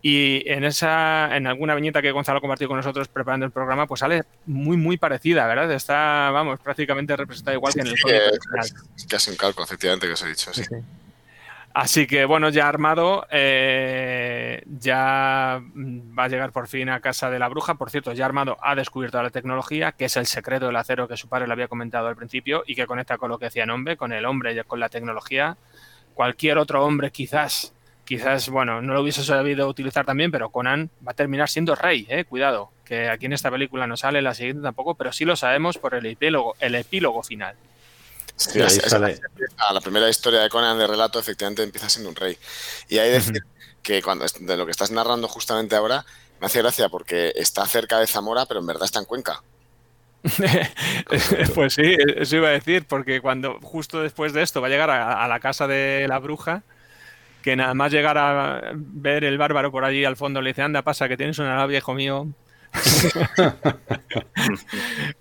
y 0.00 0.48
en 0.48 0.64
esa, 0.64 1.36
en 1.36 1.46
alguna 1.46 1.74
viñeta 1.74 2.00
que 2.00 2.12
Gonzalo 2.12 2.40
compartió 2.40 2.68
con 2.68 2.76
nosotros 2.76 3.08
preparando 3.08 3.44
el 3.44 3.52
programa, 3.52 3.86
pues 3.86 4.00
sale 4.00 4.22
muy, 4.46 4.76
muy 4.76 4.96
parecida, 4.96 5.46
¿verdad? 5.46 5.70
Está, 5.72 6.30
vamos, 6.30 6.60
prácticamente 6.60 7.16
representada 7.16 7.56
igual 7.56 7.74
que 7.74 7.80
en 7.80 7.86
el 7.88 7.96
sí, 7.96 8.08
es, 8.08 9.06
casi 9.06 9.30
un 9.32 9.36
calco, 9.36 9.64
efectivamente, 9.64 10.06
que 10.06 10.12
os 10.12 10.22
he 10.22 10.28
dicho, 10.28 10.54
sí. 10.54 10.62
Así 11.80 12.08
que 12.08 12.24
bueno, 12.24 12.48
ya 12.48 12.68
armado, 12.68 13.24
eh, 13.30 14.64
ya 14.66 15.62
va 16.18 16.24
a 16.24 16.28
llegar 16.28 16.50
por 16.50 16.66
fin 16.66 16.88
a 16.88 16.98
casa 16.98 17.30
de 17.30 17.38
la 17.38 17.46
bruja. 17.48 17.76
Por 17.76 17.88
cierto, 17.88 18.12
ya 18.14 18.26
armado 18.26 18.56
ha 18.62 18.74
descubierto 18.74 19.22
la 19.22 19.30
tecnología, 19.30 19.92
que 19.92 20.06
es 20.06 20.16
el 20.16 20.26
secreto 20.26 20.66
del 20.66 20.74
acero 20.74 21.06
que 21.06 21.16
su 21.16 21.28
padre 21.28 21.46
le 21.46 21.52
había 21.52 21.68
comentado 21.68 22.08
al 22.08 22.16
principio 22.16 22.64
y 22.66 22.74
que 22.74 22.88
conecta 22.88 23.16
con 23.16 23.30
lo 23.30 23.38
que 23.38 23.44
decía 23.44 23.64
Nombre, 23.64 23.96
con 23.96 24.12
el 24.12 24.26
hombre 24.26 24.54
y 24.54 24.64
con 24.64 24.80
la 24.80 24.88
tecnología. 24.88 25.56
Cualquier 26.14 26.58
otro 26.58 26.84
hombre 26.84 27.12
quizás, 27.12 27.72
quizás, 28.04 28.50
bueno, 28.50 28.82
no 28.82 28.94
lo 28.94 29.02
hubiese 29.02 29.22
sabido 29.22 29.68
utilizar 29.68 30.04
también, 30.04 30.32
pero 30.32 30.50
Conan 30.50 30.90
va 31.06 31.12
a 31.12 31.14
terminar 31.14 31.48
siendo 31.48 31.76
rey, 31.76 32.08
eh, 32.10 32.24
cuidado, 32.24 32.72
que 32.84 33.08
aquí 33.08 33.26
en 33.26 33.34
esta 33.34 33.52
película 33.52 33.86
no 33.86 33.96
sale, 33.96 34.20
la 34.20 34.34
siguiente 34.34 34.64
tampoco, 34.64 34.96
pero 34.96 35.12
sí 35.12 35.24
lo 35.24 35.36
sabemos 35.36 35.78
por 35.78 35.94
el 35.94 36.06
epílogo, 36.06 36.56
el 36.58 36.74
epílogo 36.74 37.22
final. 37.22 37.54
Sí, 38.38 38.60
la 38.60 39.80
primera 39.80 40.08
historia 40.08 40.40
de 40.40 40.48
Conan 40.48 40.78
de 40.78 40.86
relato 40.86 41.18
efectivamente 41.18 41.64
empieza 41.64 41.88
siendo 41.88 42.10
un 42.10 42.16
rey. 42.16 42.38
Y 42.88 42.98
hay 42.98 43.08
que 43.08 43.14
decir 43.14 43.42
que 43.82 44.00
cuando 44.00 44.24
de 44.40 44.56
lo 44.56 44.64
que 44.64 44.70
estás 44.70 44.92
narrando 44.92 45.26
justamente 45.26 45.74
ahora, 45.74 46.04
me 46.40 46.46
hace 46.46 46.60
gracia 46.60 46.88
porque 46.88 47.32
está 47.34 47.66
cerca 47.66 47.98
de 47.98 48.06
Zamora, 48.06 48.46
pero 48.46 48.60
en 48.60 48.66
verdad 48.66 48.84
está 48.84 49.00
en 49.00 49.06
Cuenca. 49.06 49.42
pues 51.54 51.74
sí, 51.74 51.96
eso 52.16 52.36
iba 52.36 52.48
a 52.48 52.52
decir, 52.52 52.86
porque 52.86 53.20
cuando 53.20 53.58
justo 53.60 54.02
después 54.02 54.32
de 54.32 54.42
esto 54.42 54.60
va 54.60 54.68
a 54.68 54.70
llegar 54.70 54.90
a, 54.90 55.24
a, 55.24 55.26
la 55.26 55.40
casa 55.40 55.66
de 55.66 56.06
la 56.08 56.20
bruja, 56.20 56.62
que 57.42 57.56
nada 57.56 57.74
más 57.74 57.90
llegar 57.90 58.18
a 58.18 58.72
ver 58.74 59.24
el 59.24 59.36
bárbaro 59.36 59.72
por 59.72 59.84
allí 59.84 60.04
al 60.04 60.16
fondo 60.16 60.40
le 60.42 60.50
dice, 60.50 60.62
anda, 60.62 60.82
pasa 60.82 61.08
que 61.08 61.16
tienes 61.16 61.40
una 61.40 61.56
nave, 61.56 61.72
viejo 61.72 61.92
mío, 61.92 62.28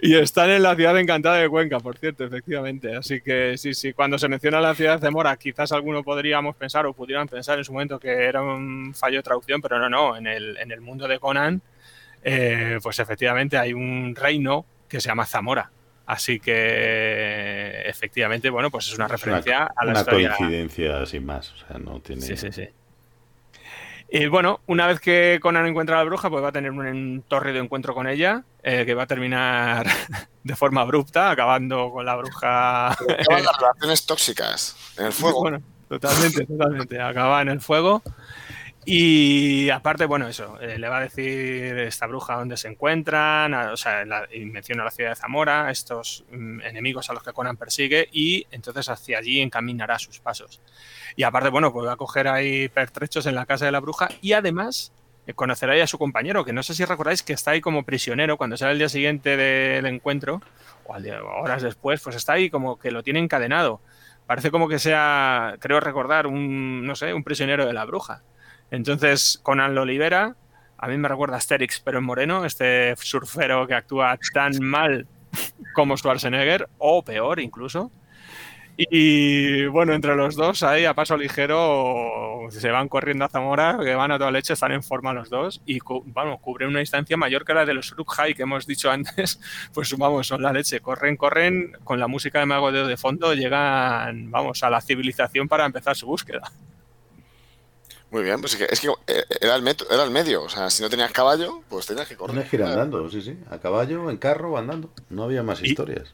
y 0.01 0.15
están 0.15 0.49
en 0.49 0.63
la 0.63 0.75
ciudad 0.75 0.97
encantada 0.97 1.37
de 1.37 1.49
Cuenca, 1.49 1.79
por 1.79 1.97
cierto, 1.97 2.25
efectivamente. 2.25 2.95
Así 2.95 3.21
que 3.21 3.57
sí, 3.57 3.73
sí, 3.73 3.93
cuando 3.93 4.17
se 4.17 4.27
menciona 4.27 4.61
la 4.61 4.75
ciudad 4.75 4.99
de 4.99 5.09
Mora, 5.09 5.35
quizás 5.37 5.71
alguno 5.71 6.03
podríamos 6.03 6.55
pensar 6.55 6.85
o 6.85 6.93
pudieran 6.93 7.27
pensar 7.27 7.57
en 7.57 7.63
su 7.63 7.73
momento 7.73 7.99
que 7.99 8.11
era 8.25 8.41
un 8.41 8.93
fallo 8.93 9.17
de 9.17 9.23
traducción, 9.23 9.61
pero 9.61 9.79
no, 9.79 9.89
no. 9.89 10.17
En 10.17 10.27
el, 10.27 10.57
en 10.57 10.71
el 10.71 10.81
mundo 10.81 11.07
de 11.07 11.19
Conan, 11.19 11.61
eh, 12.23 12.79
pues 12.81 12.99
efectivamente 12.99 13.57
hay 13.57 13.73
un 13.73 14.15
reino 14.15 14.65
que 14.87 14.99
se 14.99 15.07
llama 15.07 15.25
Zamora. 15.25 15.71
Así 16.05 16.39
que 16.39 17.81
efectivamente, 17.85 18.49
bueno, 18.49 18.71
pues 18.71 18.87
es 18.87 18.95
una 18.95 19.09
referencia 19.09 19.65
a 19.75 19.85
la 19.85 19.91
una 19.91 19.99
historia. 19.99 20.35
coincidencia 20.37 21.05
sin 21.05 21.25
más, 21.25 21.51
o 21.51 21.57
sea, 21.57 21.77
no 21.77 21.99
tiene... 21.99 22.21
Sí, 22.21 22.37
sí, 22.37 22.51
sí. 22.51 22.69
Y 24.09 24.27
bueno, 24.27 24.61
una 24.67 24.87
vez 24.87 24.99
que 24.99 25.39
Conan 25.41 25.65
encuentra 25.67 25.95
a 25.95 25.99
la 25.99 26.05
bruja, 26.05 26.29
pues 26.29 26.43
va 26.43 26.49
a 26.49 26.51
tener 26.51 26.71
un 26.71 27.23
tórrido 27.27 27.61
encuentro 27.61 27.93
con 27.93 28.07
ella, 28.07 28.43
eh, 28.63 28.85
que 28.85 28.93
va 28.93 29.03
a 29.03 29.07
terminar 29.07 29.85
de 30.43 30.55
forma 30.55 30.81
abrupta, 30.81 31.29
acabando 31.29 31.91
con 31.91 32.05
la 32.05 32.15
bruja. 32.15 32.91
Acaban 32.91 33.43
las 33.43 33.57
relaciones 33.59 34.05
tóxicas 34.05 34.75
en 34.97 35.07
el 35.07 35.13
fuego. 35.13 35.41
Bueno, 35.47 35.61
totalmente, 35.89 36.45
totalmente. 36.45 37.01
Acaba 37.01 37.41
en 37.41 37.49
el 37.49 37.61
fuego. 37.61 38.01
Y 38.89 39.69
aparte, 39.69 40.05
bueno, 40.05 40.29
eso, 40.29 40.57
eh, 40.61 40.79
le 40.79 40.87
va 40.87 40.99
a 40.99 41.01
decir 41.01 41.77
esta 41.77 42.07
bruja 42.07 42.35
dónde 42.37 42.55
se 42.55 42.69
encuentran, 42.69 43.53
o 43.53 43.75
sea, 43.75 44.05
menciona 44.45 44.85
la 44.85 44.91
ciudad 44.91 45.09
de 45.09 45.17
Zamora, 45.17 45.69
estos 45.69 46.23
mm, 46.31 46.61
enemigos 46.61 47.09
a 47.09 47.13
los 47.13 47.21
que 47.21 47.33
Conan 47.33 47.57
persigue, 47.57 48.07
y 48.13 48.47
entonces 48.49 48.87
hacia 48.87 49.17
allí 49.17 49.41
encaminará 49.41 49.99
sus 49.99 50.21
pasos. 50.21 50.61
Y 51.17 51.23
aparte, 51.23 51.49
bueno, 51.49 51.73
pues 51.73 51.85
va 51.85 51.91
a 51.91 51.97
coger 51.97 52.29
ahí 52.29 52.69
pertrechos 52.69 53.25
en 53.25 53.35
la 53.35 53.45
casa 53.45 53.65
de 53.65 53.73
la 53.73 53.81
bruja 53.81 54.07
y 54.21 54.31
además 54.31 54.93
eh, 55.25 55.33
conocerá 55.33 55.73
ahí 55.73 55.81
a 55.81 55.87
su 55.87 55.97
compañero, 55.97 56.45
que 56.45 56.53
no 56.53 56.63
sé 56.63 56.73
si 56.73 56.85
recordáis 56.85 57.23
que 57.23 57.33
está 57.33 57.51
ahí 57.51 57.59
como 57.59 57.83
prisionero 57.83 58.37
cuando 58.37 58.55
sale 58.55 58.71
el 58.71 58.77
día 58.77 58.87
siguiente 58.87 59.35
del 59.35 59.85
encuentro, 59.85 60.41
o 60.85 60.93
horas 61.41 61.61
después, 61.61 61.99
pues 62.01 62.15
está 62.15 62.33
ahí 62.33 62.49
como 62.49 62.79
que 62.79 62.91
lo 62.91 63.03
tiene 63.03 63.19
encadenado. 63.19 63.81
Parece 64.27 64.49
como 64.49 64.69
que 64.69 64.79
sea, 64.79 65.57
creo 65.59 65.81
recordar, 65.81 66.25
un, 66.25 66.85
no 66.85 66.95
sé, 66.95 67.13
un 67.13 67.25
prisionero 67.25 67.65
de 67.65 67.73
la 67.73 67.83
bruja. 67.83 68.23
Entonces 68.71 69.39
Conan 69.43 69.75
lo 69.75 69.85
libera. 69.85 70.35
A 70.77 70.87
mí 70.87 70.97
me 70.97 71.07
recuerda 71.07 71.35
a 71.35 71.37
Asterix, 71.37 71.79
pero 71.79 71.99
en 71.99 72.03
moreno, 72.03 72.45
este 72.45 72.95
surfero 72.97 73.65
que 73.65 73.73
actúa 73.73 74.17
tan 74.33 74.63
mal 74.63 75.07
como 75.73 75.97
Schwarzenegger, 75.97 76.67
o 76.77 77.03
peor 77.03 77.39
incluso. 77.39 77.91
Y 78.79 79.65
bueno, 79.65 79.93
entre 79.93 80.15
los 80.15 80.35
dos 80.35 80.61
ahí 80.61 80.85
a 80.85 80.93
paso 80.93 81.17
ligero 81.17 82.47
se 82.51 82.69
van 82.69 82.87
corriendo 82.87 83.25
a 83.25 83.29
Zamora, 83.29 83.79
que 83.83 83.95
van 83.95 84.11
a 84.11 84.19
toda 84.19 84.29
leche, 84.29 84.53
están 84.53 84.71
en 84.71 84.83
forma 84.83 85.13
los 85.13 85.31
dos 85.31 85.63
y 85.65 85.79
vamos, 86.05 86.39
cubren 86.41 86.69
una 86.69 86.79
distancia 86.79 87.17
mayor 87.17 87.43
que 87.43 87.55
la 87.55 87.65
de 87.65 87.73
los 87.73 87.91
Uruk-hai 87.91 88.35
que 88.35 88.43
hemos 88.43 88.67
dicho 88.67 88.91
antes, 88.91 89.39
pues 89.73 89.97
vamos, 89.97 90.27
son 90.27 90.43
la 90.43 90.53
leche, 90.53 90.79
corren, 90.79 91.17
corren, 91.17 91.71
con 91.83 91.99
la 91.99 92.07
música 92.07 92.39
de 92.39 92.45
Mago 92.45 92.71
de 92.71 92.97
fondo 92.97 93.33
llegan, 93.33 94.29
vamos, 94.29 94.61
a 94.61 94.69
la 94.69 94.79
civilización 94.79 95.47
para 95.47 95.65
empezar 95.65 95.95
su 95.95 96.05
búsqueda. 96.05 96.51
Muy 98.09 98.23
bien, 98.23 98.39
pues 98.39 98.53
es 98.53 98.59
que, 98.59 98.73
es 98.73 98.79
que, 98.79 98.87
eh, 99.07 99.23
era, 99.41 99.55
el 99.55 99.61
metro, 99.61 99.85
era 99.91 100.03
el 100.03 100.11
medio. 100.11 100.43
O 100.43 100.49
sea, 100.49 100.69
si 100.69 100.81
no 100.81 100.89
tenías 100.89 101.11
caballo, 101.11 101.61
pues 101.69 101.85
tenías 101.85 102.07
que 102.07 102.15
correr. 102.15 102.33
Tienes 102.35 102.49
que 102.49 102.55
ir 102.55 102.63
andando, 102.63 103.09
sí, 103.09 103.21
sí. 103.21 103.37
A 103.49 103.57
caballo, 103.59 104.09
en 104.09 104.17
carro, 104.17 104.57
andando. 104.57 104.89
No 105.09 105.23
había 105.23 105.43
más 105.43 105.61
Y- 105.61 105.67
historias. 105.69 106.13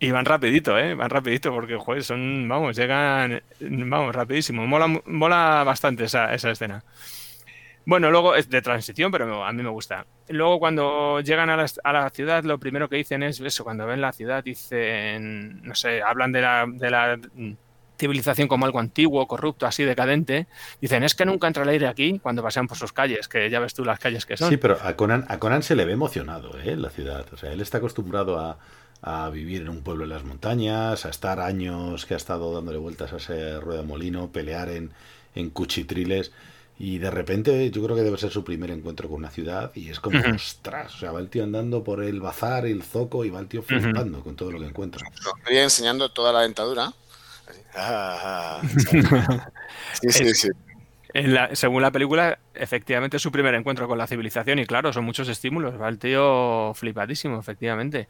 Y 0.00 0.10
van 0.10 0.24
rapidito, 0.24 0.76
¿eh? 0.76 0.94
Van 0.96 1.08
rapidito 1.10 1.52
porque, 1.52 1.76
joder, 1.76 2.02
son, 2.02 2.48
vamos, 2.48 2.74
llegan, 2.76 3.40
vamos, 3.60 4.12
rapidísimo. 4.12 4.66
Mola, 4.66 4.88
mola 5.06 5.62
bastante 5.64 6.04
esa, 6.04 6.34
esa 6.34 6.50
escena. 6.50 6.82
Bueno, 7.86 8.10
luego 8.10 8.34
es 8.34 8.48
de 8.50 8.62
transición, 8.62 9.12
pero 9.12 9.44
a 9.44 9.52
mí 9.52 9.62
me 9.62 9.68
gusta. 9.68 10.04
Luego 10.28 10.58
cuando 10.58 11.20
llegan 11.20 11.50
a 11.50 11.56
la, 11.56 11.66
a 11.84 11.92
la 11.92 12.10
ciudad, 12.10 12.42
lo 12.42 12.58
primero 12.58 12.88
que 12.88 12.96
dicen 12.96 13.22
es 13.22 13.38
eso, 13.40 13.62
cuando 13.62 13.86
ven 13.86 14.00
la 14.00 14.12
ciudad 14.12 14.42
dicen, 14.42 15.62
no 15.62 15.74
sé, 15.76 16.02
hablan 16.02 16.32
de 16.32 16.40
la, 16.40 16.66
de 16.68 16.90
la 16.90 17.18
civilización 18.02 18.48
como 18.48 18.66
algo 18.66 18.80
antiguo, 18.80 19.28
corrupto, 19.28 19.64
así 19.64 19.84
decadente. 19.84 20.48
Dicen, 20.80 21.04
es 21.04 21.14
que 21.14 21.24
nunca 21.24 21.46
entra 21.46 21.62
el 21.62 21.68
aire 21.68 21.86
aquí 21.86 22.18
cuando 22.18 22.42
pasean 22.42 22.66
por 22.66 22.76
sus 22.76 22.92
calles, 22.92 23.28
que 23.28 23.48
ya 23.48 23.60
ves 23.60 23.74
tú 23.74 23.84
las 23.84 24.00
calles 24.00 24.26
que 24.26 24.36
son. 24.36 24.50
Sí, 24.50 24.56
pero 24.56 24.76
a 24.82 24.96
Conan, 24.96 25.24
a 25.28 25.38
Conan 25.38 25.62
se 25.62 25.76
le 25.76 25.84
ve 25.84 25.92
emocionado, 25.92 26.58
¿eh? 26.58 26.72
En 26.72 26.82
la 26.82 26.90
ciudad. 26.90 27.24
O 27.32 27.36
sea, 27.36 27.52
él 27.52 27.60
está 27.60 27.78
acostumbrado 27.78 28.40
a, 28.40 28.58
a 29.02 29.30
vivir 29.30 29.62
en 29.62 29.68
un 29.68 29.82
pueblo 29.82 30.02
en 30.04 30.10
las 30.10 30.24
montañas, 30.24 31.06
a 31.06 31.10
estar 31.10 31.38
años 31.38 32.04
que 32.06 32.14
ha 32.14 32.16
estado 32.16 32.52
dándole 32.52 32.78
vueltas 32.78 33.12
a 33.12 33.18
ese 33.18 33.60
rueda 33.60 33.84
molino, 33.84 34.32
pelear 34.32 34.68
en, 34.68 34.90
en 35.36 35.50
cuchitriles. 35.50 36.32
Y 36.78 36.98
de 36.98 37.10
repente 37.12 37.70
yo 37.70 37.84
creo 37.84 37.94
que 37.94 38.02
debe 38.02 38.18
ser 38.18 38.30
su 38.30 38.42
primer 38.42 38.70
encuentro 38.72 39.08
con 39.08 39.18
una 39.18 39.30
ciudad 39.30 39.70
y 39.74 39.90
es 39.90 40.00
como, 40.00 40.18
Ujú. 40.18 40.34
ostras, 40.34 40.94
o 40.96 40.98
sea, 40.98 41.12
va 41.12 41.20
el 41.20 41.28
tío 41.28 41.44
andando 41.44 41.84
por 41.84 42.02
el 42.02 42.20
bazar, 42.20 42.66
el 42.66 42.82
zoco 42.82 43.24
y 43.24 43.30
va 43.30 43.38
el 43.38 43.46
tío 43.46 43.62
flipando 43.62 44.20
con 44.24 44.34
todo 44.34 44.50
lo 44.50 44.58
que 44.58 44.66
encuentra. 44.66 45.06
Lo 45.24 45.36
estoy 45.38 45.58
enseñando 45.58 46.08
toda 46.10 46.32
la 46.32 46.40
dentadura. 46.40 46.92
Así. 47.52 47.60
Ah, 47.74 48.60
sí, 50.00 50.10
sí, 50.10 50.34
sí. 50.34 50.48
En 51.14 51.34
la- 51.34 51.54
según 51.54 51.82
la 51.82 51.90
película, 51.90 52.38
efectivamente 52.54 53.18
es 53.18 53.22
su 53.22 53.30
primer 53.30 53.54
encuentro 53.54 53.86
con 53.86 53.98
la 53.98 54.06
civilización 54.06 54.58
y 54.58 54.66
claro, 54.66 54.92
son 54.92 55.04
muchos 55.04 55.28
estímulos. 55.28 55.80
Va 55.80 55.88
el 55.88 55.98
tío 55.98 56.72
flipadísimo, 56.74 57.38
efectivamente. 57.38 58.08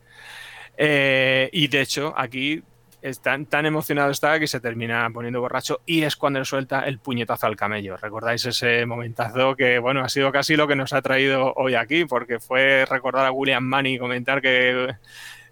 Eh, 0.76 1.50
y 1.52 1.68
de 1.68 1.80
hecho, 1.80 2.14
aquí 2.16 2.62
es 3.02 3.20
tan, 3.20 3.46
tan 3.46 3.66
emocionado 3.66 4.12
está 4.12 4.38
que 4.38 4.46
se 4.46 4.60
termina 4.60 5.10
poniendo 5.12 5.40
borracho 5.40 5.80
y 5.84 6.02
es 6.04 6.14
cuando 6.14 6.38
le 6.38 6.44
suelta 6.44 6.82
el 6.86 7.00
puñetazo 7.00 7.48
al 7.48 7.56
camello. 7.56 7.96
¿Recordáis 7.96 8.46
ese 8.46 8.86
momentazo 8.86 9.56
que, 9.56 9.80
bueno, 9.80 10.02
ha 10.02 10.08
sido 10.08 10.30
casi 10.30 10.54
lo 10.54 10.68
que 10.68 10.76
nos 10.76 10.92
ha 10.92 11.02
traído 11.02 11.52
hoy 11.56 11.74
aquí? 11.74 12.04
Porque 12.04 12.38
fue 12.38 12.84
recordar 12.88 13.26
a 13.26 13.32
William 13.32 13.64
Manny 13.64 13.98
comentar 13.98 14.40
que 14.40 14.94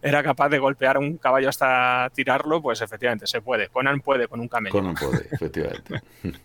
era 0.02 0.22
capaz 0.22 0.48
de 0.48 0.58
golpear 0.58 0.96
a 0.96 0.98
un 1.00 1.16
caballo 1.18 1.48
hasta 1.48 2.10
tirarlo, 2.14 2.60
pues 2.62 2.80
efectivamente 2.80 3.26
se 3.26 3.40
puede. 3.42 3.68
Conan 3.68 4.00
puede 4.00 4.28
con 4.28 4.40
un 4.40 4.48
camello. 4.48 4.72
Conan 4.72 4.94
puede, 4.94 5.28
efectivamente. 5.30 6.00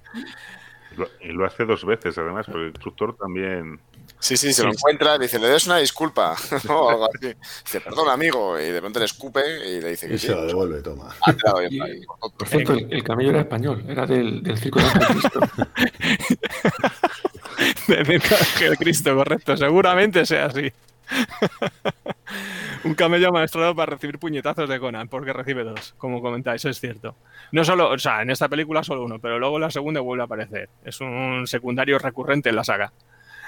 Lo- 0.98 1.10
Y 1.20 1.28
lo 1.34 1.46
hace 1.46 1.66
dos 1.66 1.84
veces, 1.84 2.18
además, 2.18 2.46
porque 2.46 2.62
el 2.62 2.68
instructor 2.70 3.18
también. 3.18 3.82
Sí, 4.18 4.38
sí, 4.38 4.54
se 4.54 4.64
lo 4.64 4.72
Sí. 4.72 4.78
encuentra, 4.78 5.18
dice, 5.18 5.38
le 5.40 5.50
des 5.50 5.66
una 5.68 5.76
disculpa. 5.78 6.36
o 6.70 6.90
algo 6.90 7.10
así. 7.14 7.34
Dice, 7.66 7.82
perdón, 7.82 8.08
amigo. 8.10 8.58
Y 8.58 8.68
de 8.72 8.80
pronto 8.80 9.00
le 9.00 9.06
escupe 9.06 9.42
y 9.68 9.82
le 9.82 9.90
dice 9.90 10.08
que 10.08 10.14
Y 10.14 10.18
sí. 10.18 10.28
se 10.28 10.34
lo 10.36 10.46
devuelve, 10.46 10.82
toma. 10.82 11.14
Ah, 11.28 11.34
claro, 11.34 11.62
y- 11.64 11.76
Y- 11.76 12.06
Por 12.38 12.48
cierto, 12.48 12.74
el, 12.76 12.88
el 12.94 13.04
camello 13.04 13.32
era 13.32 13.42
español, 13.42 13.84
era 13.90 14.06
del, 14.06 14.42
del 14.42 14.58
circo 14.58 14.80
de 14.80 14.86
Cristo. 15.06 15.40
de 17.90 17.98
Ángel 18.00 18.78
Cristo, 18.78 19.16
correcto. 19.18 19.58
Seguramente 19.58 20.26
sea 20.26 20.46
así. 20.46 20.72
Un 22.84 22.94
camello 22.96 23.32
maestrado 23.32 23.76
para 23.76 23.92
recibir 23.94 24.20
puñetazos 24.20 24.68
de 24.70 24.80
Conan, 24.80 25.08
porque 25.08 25.34
recibe 25.34 25.64
dos, 25.64 25.94
como 25.98 26.22
comentáis, 26.22 26.64
es 26.66 26.80
cierto. 26.80 27.16
No 27.52 27.64
solo, 27.64 27.90
o 27.90 27.98
sea, 27.98 28.22
en 28.22 28.30
esta 28.32 28.50
película 28.50 28.84
solo 28.84 29.04
uno, 29.04 29.20
pero 29.20 29.40
luego 29.40 29.60
la 29.60 29.72
segunda 29.72 30.02
vuelve 30.02 30.24
a 30.24 30.26
aparecer. 30.26 30.70
Es 30.84 31.00
un 31.02 31.46
secundario 31.48 31.98
recurrente 32.00 32.50
en 32.50 32.56
la 32.56 32.64
saga. 32.64 32.92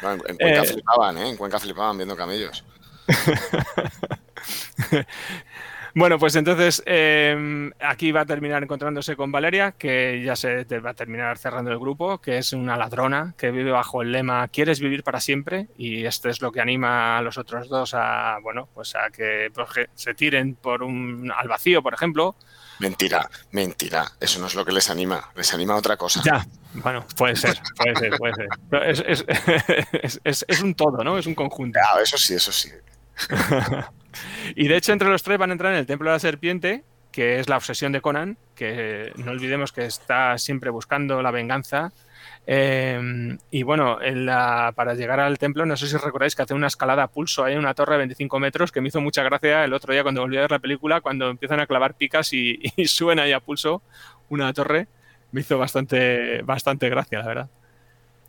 No, 0.01 0.13
en, 0.13 0.21
en 0.27 0.37
Cuenca 0.37 0.61
Eh. 0.63 0.67
flipaban, 0.67 1.17
¿eh? 1.17 1.29
En 1.29 1.37
Cuenca 1.37 1.59
flipaban 1.59 1.97
viendo 1.97 2.15
camellos. 2.15 2.63
Bueno, 5.97 6.19
pues 6.19 6.35
entonces 6.35 6.83
eh, 6.85 7.71
aquí 7.79 8.11
va 8.11 8.21
a 8.21 8.25
terminar 8.27 8.61
encontrándose 8.61 9.15
con 9.15 9.31
Valeria, 9.31 9.71
que 9.71 10.21
ya 10.23 10.35
se 10.35 10.63
va 10.79 10.91
a 10.91 10.93
terminar 10.93 11.39
cerrando 11.39 11.71
el 11.71 11.79
grupo, 11.79 12.19
que 12.19 12.37
es 12.37 12.53
una 12.53 12.77
ladrona 12.77 13.33
que 13.35 13.49
vive 13.49 13.71
bajo 13.71 14.03
el 14.03 14.11
lema 14.11 14.47
¿Quieres 14.49 14.79
vivir 14.79 15.01
para 15.03 15.19
siempre? 15.19 15.69
Y 15.75 16.05
esto 16.05 16.29
es 16.29 16.39
lo 16.39 16.51
que 16.51 16.61
anima 16.61 17.17
a 17.17 17.21
los 17.23 17.39
otros 17.39 17.67
dos 17.67 17.95
a, 17.95 18.37
bueno, 18.43 18.69
pues 18.75 18.95
a 18.95 19.09
que 19.09 19.49
se 19.95 20.13
tiren 20.13 20.53
por 20.53 20.83
un 20.83 21.31
al 21.35 21.47
vacío, 21.47 21.81
por 21.81 21.95
ejemplo. 21.95 22.35
Mentira, 22.77 23.27
mentira. 23.49 24.05
Eso 24.19 24.39
no 24.39 24.45
es 24.45 24.53
lo 24.53 24.63
que 24.63 24.73
les 24.73 24.91
anima. 24.91 25.31
Les 25.35 25.51
anima 25.55 25.75
otra 25.75 25.97
cosa. 25.97 26.21
Ya, 26.23 26.45
bueno, 26.75 27.07
puede 27.17 27.35
ser, 27.35 27.57
puede 27.75 27.95
ser, 27.95 28.11
puede 28.19 28.33
ser. 28.35 28.47
Es, 28.83 29.03
es- 29.07 29.25
es- 30.03 30.21
es- 30.23 30.45
es 30.47 30.61
un 30.61 30.75
todo, 30.75 31.03
¿no? 31.03 31.17
Es 31.17 31.25
un 31.25 31.33
conjunto. 31.33 31.79
Ah, 31.81 31.99
eso 32.03 32.19
sí, 32.19 32.35
eso 32.35 32.51
sí. 32.51 32.69
Y 34.56 34.68
de 34.68 34.77
hecho, 34.77 34.94
entre 34.94 35.10
los 35.10 35.23
tres 35.23 35.38
van 35.38 35.52
a 35.52 35.53
entrar 35.53 35.73
en 35.73 35.80
el 35.80 35.85
Templo 35.85 36.10
de 36.10 36.15
la 36.15 36.19
Serpiente, 36.19 36.84
que 37.11 37.39
es 37.39 37.49
la 37.49 37.57
obsesión 37.57 37.91
de 37.91 38.02
Conan, 38.02 38.38
que 38.56 39.11
no 39.18 39.31
olvidemos 39.31 39.72
que 39.72 39.85
está 39.85 40.38
siempre 40.38 40.69
buscando 40.69 41.22
la 41.22 41.31
venganza. 41.31 41.91
Eh, 42.45 43.38
y 43.52 43.64
bueno, 43.64 43.98
para 44.76 44.94
llegar 44.94 45.19
al 45.19 45.38
templo, 45.38 45.65
no 45.65 45.76
sé 45.76 45.88
si 45.88 45.98
recordáis 45.98 46.35
que 46.35 46.44
hace 46.44 46.53
una 46.53 46.68
escalada 46.68 47.03
a 47.03 47.07
pulso, 47.07 47.44
hay 47.44 47.56
una 47.56 47.73
torre 47.73 47.94
de 47.94 47.98
25 47.99 48.39
metros 48.39 48.72
que 48.72 48.81
me 48.81 48.88
hizo 48.88 49.02
mucha 49.02 49.22
gracia 49.23 49.65
el 49.65 49.73
otro 49.73 49.94
día 49.94 50.03
cuando 50.03 50.22
volví 50.22 50.38
a 50.38 50.41
ver 50.41 50.52
la 50.52 50.60
película, 50.60 51.02
cuando 51.02 51.30
empiezan 51.30 51.60
a 51.60 51.68
clavar 51.68 51.95
picas 51.95 52.31
y, 52.34 52.60
y 52.76 52.85
suben 52.85 53.19
ahí 53.19 53.34
a 53.34 53.39
pulso 53.39 53.81
una 54.30 54.52
torre, 54.53 54.88
me 55.31 55.41
hizo 55.41 55.57
bastante, 55.57 56.41
bastante 56.44 56.89
gracia, 56.89 57.19
la 57.19 57.27
verdad. 57.27 57.49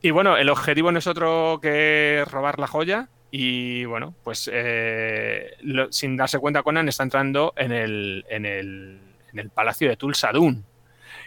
Y 0.01 0.11
bueno, 0.11 0.37
el 0.37 0.49
objetivo 0.49 0.93
no 0.93 0.99
es 0.99 1.07
otro 1.07 1.59
que 1.61 2.25
robar 2.31 2.59
la 2.59 2.69
joya. 2.69 3.09
Y 3.31 3.85
bueno, 3.85 4.15
pues 4.25 4.49
eh, 4.53 5.51
sin 5.91 6.17
darse 6.17 6.39
cuenta, 6.39 6.63
Conan 6.63 6.89
está 6.89 7.03
entrando 7.03 7.53
en 7.57 7.73
el, 7.73 8.25
en 8.29 8.47
el, 8.47 9.01
en 9.33 9.39
el 9.39 9.51
palacio 9.51 9.89
de 9.89 9.97
Tulsadun. 9.97 10.65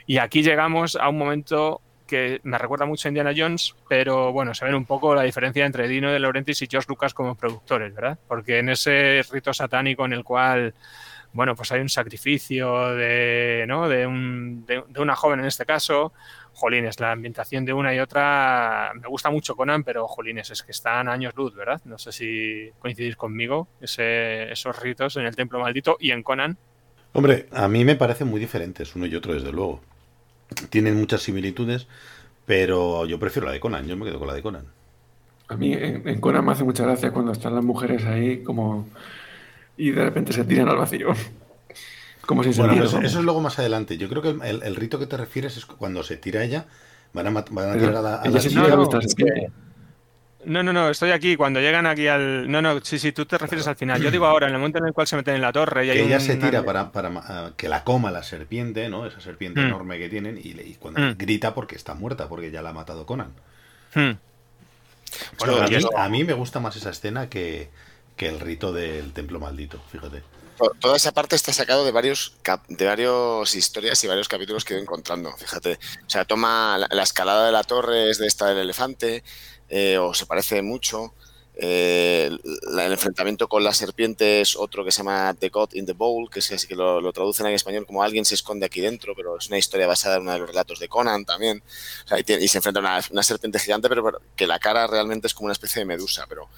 Y 0.07 0.17
aquí 0.17 0.41
llegamos 0.41 0.95
a 0.95 1.09
un 1.09 1.17
momento 1.17 1.81
que 2.07 2.41
me 2.43 2.57
recuerda 2.57 2.85
mucho 2.85 3.07
a 3.07 3.09
Indiana 3.09 3.33
Jones, 3.35 3.75
pero 3.87 4.33
bueno, 4.33 4.53
se 4.53 4.65
ven 4.65 4.75
un 4.75 4.85
poco 4.85 5.15
la 5.15 5.21
diferencia 5.23 5.65
entre 5.65 5.87
Dino 5.87 6.11
de 6.11 6.19
Laurentiis 6.19 6.61
y 6.63 6.67
George 6.69 6.87
Lucas 6.89 7.13
como 7.13 7.35
productores, 7.35 7.93
¿verdad? 7.93 8.17
Porque 8.27 8.59
en 8.59 8.69
ese 8.69 9.21
rito 9.31 9.53
satánico 9.53 10.03
en 10.05 10.13
el 10.13 10.23
cual 10.23 10.73
bueno, 11.33 11.55
pues 11.55 11.71
hay 11.71 11.79
un 11.79 11.87
sacrificio 11.87 12.89
de, 12.95 13.63
¿no? 13.67 13.87
de, 13.87 14.05
un- 14.05 14.65
de 14.65 14.83
una 14.99 15.15
joven 15.15 15.39
en 15.39 15.45
este 15.45 15.65
caso, 15.65 16.11
jolines, 16.61 16.99
la 16.99 17.11
ambientación 17.11 17.65
de 17.65 17.73
una 17.73 17.93
y 17.95 17.99
otra, 17.99 18.91
me 18.93 19.07
gusta 19.07 19.31
mucho 19.31 19.55
Conan, 19.55 19.83
pero 19.83 20.07
jolines, 20.07 20.51
es 20.51 20.61
que 20.61 20.71
están 20.71 21.09
años 21.09 21.33
luz, 21.35 21.55
¿verdad? 21.55 21.81
No 21.85 21.97
sé 21.97 22.11
si 22.11 22.69
coincidís 22.79 23.15
conmigo, 23.15 23.67
ese, 23.81 24.51
esos 24.51 24.79
ritos 24.79 25.17
en 25.17 25.25
el 25.25 25.35
Templo 25.35 25.59
Maldito 25.59 25.97
y 25.99 26.11
en 26.11 26.21
Conan. 26.21 26.57
Hombre, 27.13 27.47
a 27.51 27.67
mí 27.67 27.83
me 27.83 27.95
parecen 27.95 28.27
muy 28.27 28.39
diferentes 28.39 28.95
uno 28.95 29.07
y 29.07 29.15
otro, 29.15 29.33
desde 29.33 29.51
luego. 29.51 29.81
Tienen 30.69 30.95
muchas 30.95 31.23
similitudes, 31.23 31.87
pero 32.45 33.05
yo 33.05 33.19
prefiero 33.19 33.47
la 33.47 33.53
de 33.53 33.59
Conan, 33.59 33.87
yo 33.87 33.97
me 33.97 34.05
quedo 34.05 34.19
con 34.19 34.27
la 34.27 34.35
de 34.35 34.43
Conan. 34.43 34.65
A 35.47 35.55
mí 35.55 35.73
en, 35.73 36.21
Conan 36.21 36.45
me 36.45 36.51
hace 36.51 36.63
mucha 36.63 36.83
gracia 36.83 37.11
cuando 37.11 37.31
están 37.31 37.55
las 37.55 37.63
mujeres 37.63 38.05
ahí 38.05 38.43
como 38.43 38.87
y 39.77 39.91
de 39.91 40.03
repente 40.03 40.31
se 40.31 40.43
tiran 40.43 40.69
al 40.69 40.77
vacío. 40.77 41.09
Como 42.25 42.43
si 42.43 42.51
bueno, 42.51 42.83
eso, 42.83 42.99
es 43.01 43.15
luego 43.15 43.41
más 43.41 43.57
adelante. 43.59 43.97
Yo 43.97 44.07
creo 44.07 44.21
que 44.21 44.29
el, 44.29 44.75
rito 44.75 44.99
que 44.99 45.07
te 45.07 45.17
refieres 45.17 45.57
es 45.57 45.65
cuando 45.65 46.03
se 46.03 46.17
tira 46.17 46.43
ella, 46.43 46.65
van 47.13 47.27
a, 47.27 47.31
van 47.31 47.69
a 47.69 47.73
tirar 47.73 47.95
a 47.95 48.01
la... 48.01 48.21
no, 50.45 50.63
no, 50.63 50.73
no, 50.73 50.89
estoy 50.89 51.11
aquí. 51.11 51.35
Cuando 51.35 51.59
llegan 51.59 51.85
aquí 51.87 52.07
al. 52.07 52.49
No, 52.49 52.61
no, 52.61 52.79
sí, 52.81 52.99
sí, 52.99 53.11
tú 53.11 53.25
te 53.25 53.37
refieres 53.37 53.67
al 53.67 53.75
final. 53.75 54.01
Yo 54.01 54.11
digo 54.11 54.25
ahora, 54.25 54.47
en 54.47 54.53
el 54.53 54.59
momento 54.59 54.77
en 54.79 54.85
el 54.85 54.93
cual 54.93 55.07
se 55.07 55.15
meten 55.15 55.35
en 55.35 55.41
la 55.41 55.51
torre. 55.51 55.85
Y 55.85 55.91
que 55.91 56.03
ella 56.03 56.19
se 56.19 56.35
tira 56.37 56.63
para, 56.63 56.91
para 56.91 57.11
ah, 57.15 57.51
que 57.57 57.67
la 57.67 57.83
coma 57.83 58.11
la 58.11 58.23
serpiente, 58.23 58.87
¿no? 58.89 59.05
Esa 59.05 59.19
serpiente 59.19 59.61
mm. 59.61 59.65
enorme 59.65 59.97
que 59.97 60.09
tienen. 60.09 60.39
Y, 60.41 60.75
cuando 60.75 61.01
mm. 61.01 61.17
grita 61.17 61.53
porque 61.53 61.75
está 61.75 61.95
muerta, 61.95 62.29
porque 62.29 62.51
ya 62.51 62.61
la 62.61 62.69
ha 62.69 62.73
matado 62.73 63.05
Conan. 63.05 63.33
Mm. 63.95 64.11
Bueno, 65.39 65.57
a, 65.97 66.09
mí, 66.09 66.23
me 66.23 66.33
gusta 66.33 66.61
más 66.61 66.75
esa 66.77 66.91
escena 66.91 67.27
que, 67.27 67.69
que 68.15 68.29
el 68.29 68.39
rito 68.39 68.71
del 68.71 69.11
templo 69.11 69.39
maldito, 69.39 69.81
fíjate 69.91 70.21
toda 70.79 70.97
esa 70.97 71.11
parte 71.11 71.35
está 71.35 71.53
sacado 71.53 71.85
de 71.85 71.91
varios 71.91 72.35
de 72.67 72.85
varias 72.85 73.55
historias 73.55 74.03
y 74.03 74.07
varios 74.07 74.27
capítulos 74.27 74.65
que 74.65 74.73
he 74.73 74.77
ido 74.77 74.83
encontrando. 74.83 75.31
Fíjate, 75.37 75.79
o 76.05 76.09
sea, 76.09 76.25
toma 76.25 76.77
la, 76.77 77.03
escalada 77.03 77.45
de 77.45 77.51
la 77.51 77.63
torre 77.63 78.09
es 78.09 78.17
de 78.17 78.27
esta 78.27 78.47
del 78.47 78.59
elefante, 78.59 79.23
eh, 79.69 79.97
o 79.97 80.13
se 80.13 80.25
parece 80.25 80.61
mucho. 80.61 81.13
Eh, 81.63 82.31
el 82.71 82.91
enfrentamiento 82.91 83.47
con 83.47 83.63
la 83.63 83.73
serpiente 83.73 84.41
es 84.41 84.55
otro 84.55 84.85
que 84.85 84.91
se 84.91 84.99
llama 84.99 85.35
The 85.37 85.49
God 85.49 85.73
in 85.73 85.85
the 85.85 85.93
Bowl, 85.93 86.29
que 86.29 86.39
es 86.39 86.51
así 86.51 86.65
que 86.65 86.75
lo, 86.75 87.11
traducen 87.11 87.45
en 87.45 87.53
español 87.53 87.85
como 87.85 88.01
alguien 88.03 88.25
se 88.25 88.35
esconde 88.35 88.65
aquí 88.65 88.81
dentro, 88.81 89.13
pero 89.15 89.37
es 89.37 89.47
una 89.47 89.57
historia 89.57 89.85
basada 89.85 90.15
en 90.15 90.23
uno 90.23 90.31
de 90.31 90.39
los 90.39 90.47
relatos 90.47 90.79
de 90.79 90.87
Conan 90.87 91.25
también. 91.25 91.61
y, 92.25 92.47
se 92.47 92.57
enfrenta 92.57 92.79
a 92.79 93.03
una, 93.11 93.23
serpiente 93.23 93.59
gigante, 93.59 93.89
pero, 93.89 94.21
que 94.35 94.47
la 94.47 94.59
cara 94.59 94.87
realmente 94.87 95.27
es 95.27 95.33
como 95.33 95.45
una 95.45 95.53
especie 95.53 95.81
de 95.81 95.85
medusa, 95.85 96.25
pero 96.27 96.49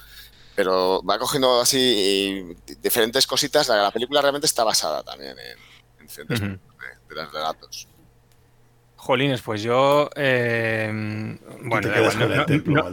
pero 0.55 1.01
va 1.03 1.17
cogiendo 1.17 1.61
así 1.61 2.55
diferentes 2.81 3.27
cositas. 3.27 3.67
La, 3.69 3.91
película 3.91 4.21
realmente 4.21 4.47
está 4.47 4.63
basada 4.63 5.03
también 5.03 5.35
en, 5.37 6.07
diferentes 6.07 6.39
de, 6.39 6.59
los 7.15 7.33
relatos. 7.33 7.87
Jolines, 8.95 9.41
pues 9.41 9.61
yo. 9.61 10.09
Eh, 10.15 10.89
bueno, 11.63 11.89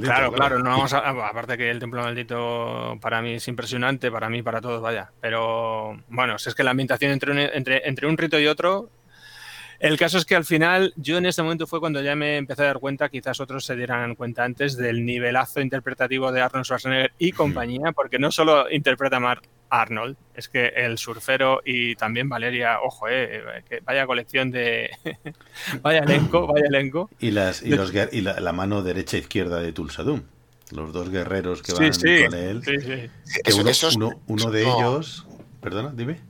claro, 0.01 0.33
claro, 0.33 0.59
no 0.59 0.71
vamos 0.71 0.93
a. 0.93 1.09
Aparte 1.09 1.57
que 1.57 1.71
el 1.71 1.79
Templo 1.79 2.03
Maldito 2.03 2.99
para 3.01 3.23
mí 3.23 3.35
es 3.35 3.47
impresionante, 3.47 4.11
para 4.11 4.29
mí, 4.29 4.43
para 4.43 4.61
todos, 4.61 4.83
vaya. 4.83 5.13
Pero 5.21 6.03
bueno, 6.09 6.35
es 6.35 6.55
que 6.55 6.65
la 6.65 6.73
ambientación 6.73 7.13
entre 7.13 7.31
un, 7.31 7.39
entre, 7.39 7.89
entre 7.89 8.09
un 8.09 8.19
rito 8.19 8.41
y 8.41 8.49
otro 8.49 8.91
el 9.81 9.97
caso 9.97 10.19
es 10.19 10.27
que 10.27 10.37
al 10.37 10.45
final, 10.45 10.93
yo 10.97 11.17
en 11.17 11.25
ese 11.25 11.43
momento 11.43 11.67
fue 11.67 11.81
cuando 11.81 12.03
ya 12.03 12.15
me 12.15 12.37
empecé 12.37 12.63
a 12.63 12.67
dar 12.67 12.81
cuenta, 12.81 13.09
quizás 13.09 13.41
otros 13.41 13.65
se 13.65 13.77
dieran 13.77 14.15
cuenta 14.15 14.45
antes, 14.45 14.77
del 14.77 15.07
nivelazo 15.07 15.63
interpretativo 15.63 16.31
de 16.33 16.43
Arnold 16.43 16.67
Schwarzenegger 16.67 17.13
y 17.19 17.33
compañía, 17.33 17.93
porque 17.93 18.19
no 18.19 18.31
solo 18.31 18.71
interpreta 18.71 19.17
a 19.17 19.21
Mark 19.21 19.43
Arnold, 19.71 20.17
es 20.35 20.51
que 20.51 20.67
el 20.67 20.99
surfero 20.99 21.63
y 21.65 21.97
también 21.97 22.29
Valeria, 22.29 22.81
ojo, 22.83 23.09
eh, 23.09 23.63
que 23.67 23.81
vaya 23.81 24.05
colección 24.05 24.51
de. 24.51 24.91
vaya 25.83 26.01
elenco, 26.01 26.47
vaya 26.47 26.67
elenco. 26.67 27.09
Y, 27.19 27.31
las, 27.31 27.63
y, 27.63 27.71
los, 27.71 27.91
y 28.13 28.21
la, 28.21 28.53
mano 28.53 28.83
derecha 28.83 29.17
e 29.17 29.21
izquierda 29.21 29.61
de 29.61 29.73
Tulsadum. 29.73 30.25
Los 30.73 30.93
dos 30.93 31.09
guerreros 31.09 31.63
que 31.63 31.73
van 31.73 31.91
con 31.91 32.35
él. 32.39 32.63
Sí, 32.63 32.81
sí. 32.81 33.43
Que 33.43 33.53
uno, 33.97 34.21
uno, 34.27 34.51
de 34.51 34.63
ellos. 34.63 35.27
Perdona, 35.61 35.91
dime. 35.95 36.30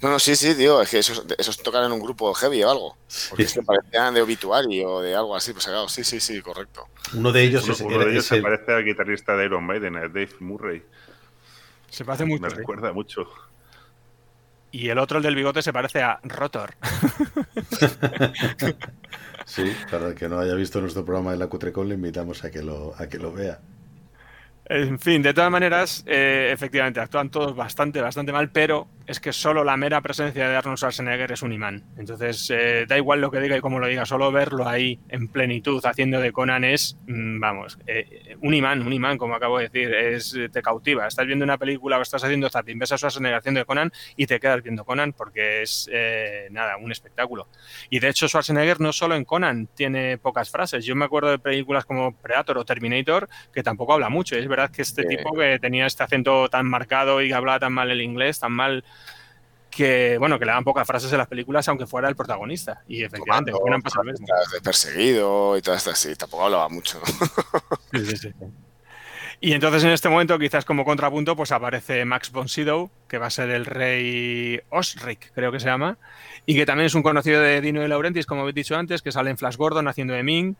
No, 0.00 0.10
no, 0.10 0.18
sí, 0.18 0.36
sí, 0.36 0.54
tío, 0.54 0.80
es 0.82 0.90
que 0.90 0.98
esos, 0.98 1.24
esos 1.38 1.62
tocan 1.62 1.84
en 1.84 1.92
un 1.92 2.00
grupo 2.00 2.32
heavy 2.34 2.62
o 2.62 2.70
algo. 2.70 2.96
Porque 3.28 3.46
se 3.46 3.62
parecían 3.62 4.14
de 4.14 4.22
obituario 4.22 4.90
o 4.90 5.02
de 5.02 5.14
algo 5.14 5.36
así, 5.36 5.52
pues 5.52 5.66
claro, 5.66 5.88
sí, 5.88 6.04
sí, 6.04 6.20
sí, 6.20 6.40
correcto. 6.40 6.88
Uno 7.14 7.32
de 7.32 7.42
ellos, 7.42 7.68
es, 7.68 7.80
uno 7.80 7.98
de 7.98 8.10
ellos 8.10 8.26
se 8.26 8.40
parece 8.40 8.72
al 8.72 8.84
guitarrista 8.84 9.36
de 9.36 9.44
Iron 9.46 9.64
Maiden, 9.64 9.96
a 9.96 10.00
Dave 10.02 10.30
Murray. 10.40 10.82
Se 11.90 12.04
parece 12.04 12.24
mucho. 12.24 12.42
Me 12.42 12.48
recuerda 12.48 12.92
mucho. 12.92 13.28
Y 14.72 14.88
el 14.88 14.98
otro, 14.98 15.18
el 15.18 15.24
del 15.24 15.34
bigote, 15.34 15.62
se 15.62 15.72
parece 15.72 16.02
a 16.02 16.20
Rotor. 16.22 16.74
sí, 19.46 19.72
para 19.90 20.08
el 20.08 20.14
que 20.14 20.28
no 20.28 20.38
haya 20.38 20.54
visto 20.54 20.80
nuestro 20.80 21.04
programa 21.04 21.30
de 21.32 21.38
la 21.38 21.46
Cutrecon, 21.46 21.88
le 21.88 21.94
invitamos 21.94 22.44
a 22.44 22.50
que 22.50 22.62
lo, 22.62 22.94
a 22.98 23.08
que 23.08 23.18
lo 23.18 23.32
vea. 23.32 23.60
En 24.68 24.98
fin, 24.98 25.22
de 25.22 25.32
todas 25.32 25.50
maneras, 25.50 26.04
eh, 26.06 26.50
efectivamente, 26.52 27.00
actúan 27.00 27.30
todos 27.30 27.54
bastante, 27.54 28.00
bastante 28.00 28.32
mal, 28.32 28.50
pero 28.50 28.88
es 29.06 29.20
que 29.20 29.32
solo 29.32 29.64
la 29.64 29.76
mera 29.76 30.00
presencia 30.00 30.48
de 30.48 30.56
Arnold 30.56 30.78
Schwarzenegger 30.78 31.32
es 31.32 31.42
un 31.42 31.52
imán. 31.52 31.84
Entonces, 31.96 32.50
eh, 32.50 32.86
da 32.88 32.96
igual 32.96 33.20
lo 33.20 33.30
que 33.30 33.40
diga 33.40 33.56
y 33.56 33.60
cómo 33.60 33.78
lo 33.78 33.86
diga, 33.86 34.04
solo 34.04 34.32
verlo 34.32 34.68
ahí 34.68 34.98
en 35.08 35.28
plenitud 35.28 35.84
haciendo 35.84 36.20
de 36.20 36.32
Conan 36.32 36.64
es, 36.64 36.98
mm, 37.06 37.38
vamos, 37.40 37.78
eh, 37.86 38.36
un 38.40 38.54
imán, 38.54 38.82
un 38.84 38.92
imán, 38.92 39.16
como 39.16 39.34
acabo 39.34 39.58
de 39.58 39.68
decir, 39.68 39.94
es, 39.94 40.36
te 40.52 40.62
cautiva. 40.62 41.06
Estás 41.06 41.26
viendo 41.26 41.44
una 41.44 41.56
película 41.58 41.98
o 41.98 42.02
estás 42.02 42.24
haciendo 42.24 42.48
zapping, 42.48 42.78
ves 42.78 42.92
a 42.92 42.98
Schwarzenegger 42.98 43.38
haciendo 43.38 43.60
de 43.60 43.64
Conan 43.64 43.92
y 44.16 44.26
te 44.26 44.40
quedas 44.40 44.62
viendo 44.62 44.84
Conan 44.84 45.12
porque 45.12 45.62
es, 45.62 45.88
nada, 46.50 46.76
un 46.76 46.90
espectáculo. 46.90 47.48
Y 47.90 48.00
de 48.00 48.08
hecho, 48.08 48.28
Schwarzenegger 48.28 48.80
no 48.80 48.92
solo 48.92 49.14
en 49.14 49.24
Conan 49.24 49.68
tiene 49.74 50.18
pocas 50.18 50.50
frases. 50.50 50.84
Yo 50.84 50.96
me 50.96 51.04
acuerdo 51.04 51.30
de 51.30 51.38
películas 51.38 51.84
como 51.84 52.16
Predator 52.16 52.58
o 52.58 52.64
Terminator 52.64 53.28
que 53.52 53.62
tampoco 53.62 53.92
habla 53.92 54.08
mucho. 54.08 54.36
Es 54.36 54.48
verdad 54.48 54.70
que 54.70 54.82
este 54.82 55.04
tipo 55.04 55.32
que 55.34 55.58
tenía 55.58 55.86
este 55.86 56.02
acento 56.02 56.48
tan 56.48 56.66
marcado 56.66 57.22
y 57.22 57.28
que 57.28 57.34
hablaba 57.34 57.60
tan 57.60 57.72
mal 57.72 57.90
el 57.90 58.00
inglés, 58.00 58.40
tan 58.40 58.52
mal 58.52 58.84
que 59.76 60.16
bueno, 60.18 60.38
que 60.38 60.46
le 60.46 60.52
dan 60.52 60.64
pocas 60.64 60.86
frases 60.86 61.12
en 61.12 61.18
las 61.18 61.28
películas 61.28 61.68
aunque 61.68 61.86
fuera 61.86 62.08
el 62.08 62.16
protagonista. 62.16 62.82
Y 62.88 63.02
efectivamente, 63.02 63.52
Conan 63.52 63.82
pasa 63.82 63.98
lo 64.02 64.10
mismo. 64.10 64.26
De 64.52 64.60
perseguido 64.62 65.56
y 65.56 65.62
todo 65.62 65.74
esto 65.74 65.90
así, 65.90 66.16
tampoco 66.16 66.44
hablaba 66.44 66.68
mucho. 66.70 66.98
sí, 67.92 68.06
sí, 68.06 68.16
sí. 68.16 68.32
Y 69.38 69.52
entonces 69.52 69.84
en 69.84 69.90
este 69.90 70.08
momento, 70.08 70.38
quizás 70.38 70.64
como 70.64 70.86
contrapunto, 70.86 71.36
pues 71.36 71.52
aparece 71.52 72.06
Max 72.06 72.32
von 72.32 72.48
Sydow, 72.48 72.90
que 73.06 73.18
va 73.18 73.26
a 73.26 73.30
ser 73.30 73.50
el 73.50 73.66
rey 73.66 74.60
Osric, 74.70 75.30
creo 75.34 75.52
que 75.52 75.60
se 75.60 75.66
llama, 75.66 75.98
y 76.46 76.54
que 76.54 76.64
también 76.64 76.86
es 76.86 76.94
un 76.94 77.02
conocido 77.02 77.42
de 77.42 77.60
Dino 77.60 77.82
de 77.82 77.88
Laurentiis, 77.88 78.24
como 78.24 78.40
habéis 78.40 78.54
dicho 78.54 78.76
antes, 78.76 79.02
que 79.02 79.12
sale 79.12 79.28
en 79.28 79.36
Flash 79.36 79.56
Gordon 79.56 79.88
haciendo 79.88 80.14
de 80.14 80.22
Ming, 80.22 80.56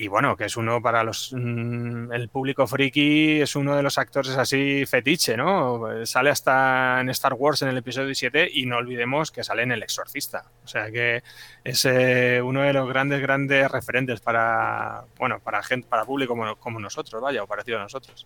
y 0.00 0.06
bueno, 0.06 0.36
que 0.36 0.44
es 0.44 0.56
uno 0.56 0.80
para 0.80 1.02
los 1.02 1.32
mm, 1.32 2.12
el 2.12 2.28
público 2.28 2.68
friki, 2.68 3.40
es 3.40 3.56
uno 3.56 3.74
de 3.74 3.82
los 3.82 3.98
actores 3.98 4.36
así 4.36 4.86
fetiche, 4.86 5.36
¿no? 5.36 6.06
Sale 6.06 6.30
hasta 6.30 7.00
en 7.00 7.10
Star 7.10 7.34
Wars 7.34 7.62
en 7.62 7.68
el 7.68 7.78
episodio 7.78 8.14
7 8.14 8.48
y 8.50 8.64
no 8.64 8.76
olvidemos 8.76 9.32
que 9.32 9.42
sale 9.42 9.64
en 9.64 9.72
El 9.72 9.82
Exorcista. 9.82 10.44
O 10.64 10.68
sea 10.68 10.88
que 10.92 11.24
es 11.64 11.84
eh, 11.84 12.40
uno 12.40 12.62
de 12.62 12.72
los 12.72 12.88
grandes, 12.88 13.20
grandes 13.20 13.68
referentes 13.68 14.20
para, 14.20 15.02
bueno, 15.18 15.40
para 15.40 15.64
gente, 15.64 15.88
para 15.88 16.04
público 16.04 16.34
como, 16.34 16.54
como 16.56 16.78
nosotros, 16.78 17.20
vaya, 17.20 17.42
o 17.42 17.48
parecido 17.48 17.78
a 17.78 17.82
nosotros. 17.82 18.24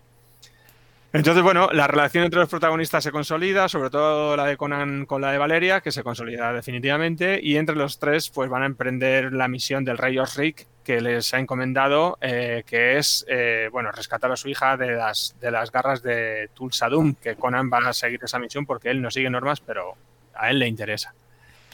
Entonces, 1.11 1.43
bueno, 1.43 1.69
la 1.71 1.87
relación 1.87 2.23
entre 2.23 2.39
los 2.39 2.49
protagonistas 2.49 3.03
se 3.03 3.11
consolida, 3.11 3.67
sobre 3.67 3.89
todo 3.89 4.35
la 4.35 4.45
de 4.45 4.57
Conan 4.57 5.05
con 5.07 5.21
la 5.21 5.31
de 5.31 5.39
Valeria, 5.39 5.81
que 5.81 5.91
se 5.91 6.03
consolida 6.03 6.53
definitivamente, 6.53 7.39
y 7.41 7.57
entre 7.57 7.75
los 7.75 7.97
tres 7.97 8.29
pues 8.29 8.49
van 8.49 8.63
a 8.63 8.67
emprender 8.67 9.33
la 9.33 9.47
misión 9.47 9.85
del 9.85 9.97
rey 9.97 10.17
Osric 10.19 10.67
que 10.83 11.01
les 11.01 11.33
ha 11.33 11.39
encomendado, 11.39 12.17
eh, 12.21 12.63
que 12.65 12.97
es, 12.97 13.25
eh, 13.27 13.69
bueno, 13.71 13.91
rescatar 13.91 14.31
a 14.31 14.35
su 14.35 14.49
hija 14.49 14.77
de 14.77 14.91
las, 14.91 15.35
de 15.39 15.51
las 15.51 15.71
garras 15.71 16.03
de 16.03 16.49
Tulsadum, 16.53 17.15
que 17.15 17.35
Conan 17.35 17.69
va 17.71 17.79
a 17.89 17.93
seguir 17.93 18.19
esa 18.23 18.39
misión 18.39 18.65
porque 18.65 18.89
él 18.89 19.01
no 19.01 19.09
sigue 19.09 19.29
normas, 19.29 19.59
pero 19.59 19.95
a 20.35 20.49
él 20.49 20.59
le 20.59 20.67
interesa. 20.67 21.13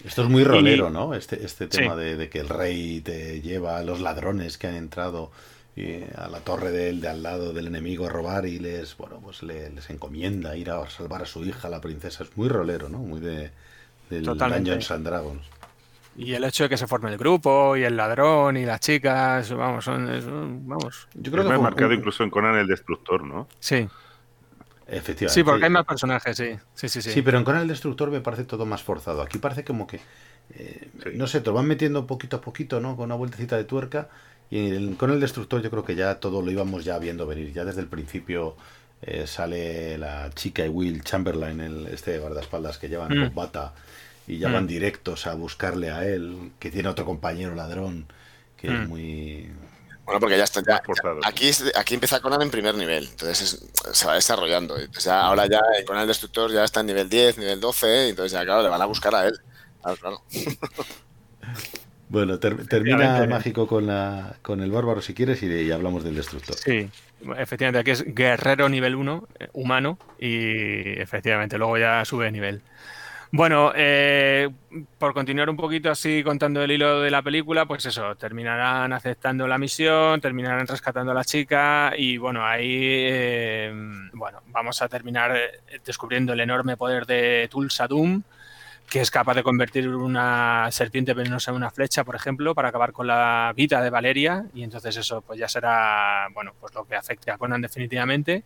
Esto 0.03 0.23
es 0.23 0.29
muy 0.29 0.43
rolero, 0.43 0.89
¿no? 0.89 1.13
Este, 1.13 1.43
este 1.43 1.67
tema 1.67 1.95
de, 1.95 2.15
de, 2.15 2.29
que 2.29 2.39
el 2.39 2.47
rey 2.47 3.01
te 3.01 3.41
lleva 3.41 3.77
a 3.77 3.83
los 3.83 3.99
ladrones 3.99 4.57
que 4.57 4.67
han 4.67 4.75
entrado 4.75 5.31
a 6.15 6.27
la 6.27 6.39
torre 6.39 6.71
de, 6.71 6.93
de 6.93 7.07
al 7.07 7.23
lado 7.23 7.53
del 7.53 7.67
enemigo 7.67 8.05
a 8.05 8.09
robar 8.09 8.45
y 8.45 8.59
les, 8.59 8.97
bueno, 8.97 9.19
pues 9.23 9.43
les 9.43 9.89
encomienda 9.89 10.55
ir 10.57 10.71
a 10.71 10.89
salvar 10.89 11.21
a 11.21 11.25
su 11.25 11.45
hija, 11.45 11.69
la 11.69 11.79
princesa. 11.79 12.23
Es 12.23 12.35
muy 12.35 12.49
rolero, 12.49 12.89
¿no? 12.89 12.99
Muy 12.99 13.21
de, 13.21 13.51
del 14.09 14.23
Dungeons 14.23 14.91
and 14.91 15.05
Dragons. 15.05 15.41
Y 16.19 16.33
el 16.33 16.43
hecho 16.43 16.63
de 16.63 16.69
que 16.69 16.77
se 16.77 16.85
forme 16.85 17.11
el 17.11 17.17
grupo 17.17 17.77
y 17.77 17.83
el 17.83 17.95
ladrón 17.95 18.57
y 18.57 18.65
las 18.65 18.81
chicas, 18.81 19.53
vamos, 19.53 19.85
son, 19.85 20.67
vamos. 20.67 21.07
Yo 21.13 21.31
creo 21.31 21.43
que 21.45 21.49
fue 21.49 21.59
marcado 21.59 21.93
incluso 21.93 22.23
en 22.23 22.29
Conan 22.29 22.57
el 22.57 22.67
Destructor, 22.67 23.23
¿no? 23.23 23.47
Sí. 23.59 23.87
Efectivamente. 24.85 25.33
Sí, 25.33 25.43
porque 25.43 25.63
hay 25.63 25.69
más 25.69 25.85
personajes, 25.85 26.35
sí. 26.35 26.57
Sí, 26.73 26.89
sí, 26.89 27.01
sí. 27.01 27.11
sí 27.11 27.21
pero 27.21 27.37
en 27.37 27.45
Conan 27.45 27.61
el 27.61 27.67
Destructor 27.69 28.11
me 28.11 28.19
parece 28.19 28.43
todo 28.43 28.65
más 28.65 28.83
forzado. 28.83 29.21
Aquí 29.21 29.37
parece 29.37 29.63
como 29.63 29.87
que, 29.87 30.01
eh, 30.55 30.89
no 31.13 31.25
sé, 31.25 31.39
te 31.39 31.47
lo 31.47 31.53
van 31.53 31.67
metiendo 31.67 32.05
poquito 32.05 32.37
a 32.37 32.41
poquito, 32.41 32.81
¿no? 32.81 32.97
Con 32.97 33.05
una 33.05 33.15
vueltecita 33.15 33.55
de 33.55 33.63
tuerca 33.63 34.09
y 34.51 34.93
con 34.95 35.11
el 35.11 35.19
destructor 35.19 35.61
yo 35.61 35.69
creo 35.69 35.85
que 35.85 35.95
ya 35.95 36.15
todo 36.15 36.41
lo 36.41 36.51
íbamos 36.51 36.83
ya 36.83 36.97
viendo 36.97 37.27
venir. 37.27 37.53
Ya 37.53 37.65
desde 37.65 37.81
el 37.81 37.87
principio 37.87 38.55
eh, 39.01 39.27
sale 39.27 39.97
la 39.97 40.31
chica 40.31 40.65
y 40.65 40.69
Will 40.69 41.03
Chamberlain, 41.03 41.59
el, 41.61 41.87
este 41.87 42.17
guardaespaldas 42.19 42.77
que 42.77 42.89
llevan 42.89 43.17
mm. 43.17 43.35
bata 43.35 43.73
y 44.29 44.37
ya 44.37 44.49
van 44.49 44.65
mm. 44.65 44.67
directos 44.67 45.25
a 45.25 45.33
buscarle 45.33 45.89
a 45.89 46.05
él, 46.05 46.51
que 46.59 46.69
tiene 46.69 46.87
otro 46.87 47.03
compañero 47.03 47.55
ladrón 47.55 48.05
que 48.55 48.67
es 48.67 48.73
mm. 48.73 48.87
muy... 48.87 49.51
Bueno, 50.05 50.19
porque 50.19 50.37
ya 50.37 50.43
está. 50.43 50.61
aquí, 51.23 51.51
aquí 51.75 51.93
empieza 51.93 52.19
Conan 52.19 52.41
en 52.41 52.49
primer 52.49 52.73
nivel, 52.73 53.07
entonces 53.09 53.63
se 53.91 54.07
va 54.07 54.15
desarrollando. 54.15 54.75
ahora 55.11 55.45
ya 55.45 55.59
Conan 55.85 56.01
el 56.03 56.07
Destructor 56.07 56.51
ya 56.51 56.63
está 56.63 56.79
en 56.79 56.87
nivel 56.87 57.09
10, 57.09 57.37
nivel 57.37 57.59
12, 57.59 58.09
entonces 58.09 58.31
ya, 58.31 58.43
claro, 58.43 58.63
le 58.63 58.69
van 58.69 58.81
a 58.81 58.85
buscar 58.85 59.13
a 59.13 59.27
él. 59.27 59.39
Claro, 59.81 60.23
Bueno, 62.09 62.39
termina 62.39 63.23
mágico 63.27 63.67
con, 63.67 63.85
la, 63.85 64.35
con 64.41 64.61
el 64.61 64.71
bárbaro 64.71 64.99
si 64.99 65.13
quieres 65.13 65.43
y, 65.43 65.71
hablamos 65.71 66.03
del 66.03 66.15
destructor. 66.15 66.55
Sí, 66.55 66.89
efectivamente, 67.37 67.77
aquí 67.77 67.91
es 67.91 68.15
guerrero 68.15 68.67
nivel 68.67 68.95
1, 68.95 69.27
eh, 69.39 69.49
humano, 69.53 69.99
y 70.17 70.99
efectivamente 70.99 71.59
luego 71.59 71.77
ya 71.77 72.03
sube 72.05 72.25
de 72.25 72.31
nivel. 72.31 72.61
Bueno, 73.31 73.71
eh, 73.75 74.49
por 74.97 75.13
continuar 75.13 75.51
un 75.51 75.55
poquito 75.55 75.91
así 75.91 76.23
contando 76.23 76.63
el 76.63 76.71
hilo 76.71 77.01
de 77.01 77.11
la 77.11 77.21
película, 77.21 77.67
pues 77.67 77.85
eso, 77.85 78.15
terminarán 78.15 78.91
aceptando 78.91 79.47
la 79.47 79.59
misión, 79.59 80.19
terminarán 80.19 80.65
rescatando 80.65 81.11
a 81.11 81.13
la 81.15 81.23
chica 81.23 81.93
y 81.95 82.17
bueno, 82.17 82.43
ahí 82.43 82.65
eh, 82.71 83.71
bueno, 84.13 84.41
vamos 84.47 84.81
a 84.81 84.89
terminar 84.89 85.37
descubriendo 85.85 86.33
el 86.33 86.39
enorme 86.39 86.75
poder 86.75 87.05
de 87.05 87.47
Tulsa 87.51 87.87
Doom, 87.87 88.23
que 88.89 89.01
es 89.01 89.11
capaz 89.11 89.35
de 89.35 89.43
convertir 89.43 89.87
una 89.89 90.67
serpiente 90.71 91.13
venenosa 91.13 91.51
en 91.51 91.57
una 91.57 91.69
flecha, 91.69 92.03
por 92.03 92.15
ejemplo, 92.15 92.55
para 92.55 92.69
acabar 92.69 92.91
con 92.93 93.05
la 93.05 93.53
vida 93.55 93.79
de 93.81 93.91
Valeria. 93.91 94.45
Y 94.55 94.63
entonces 94.63 94.97
eso 94.97 95.21
pues 95.21 95.39
ya 95.39 95.47
será, 95.47 96.27
bueno, 96.33 96.53
pues 96.59 96.73
lo 96.73 96.85
que 96.85 96.95
afecte 96.95 97.29
a 97.29 97.37
Conan 97.37 97.61
definitivamente. 97.61 98.43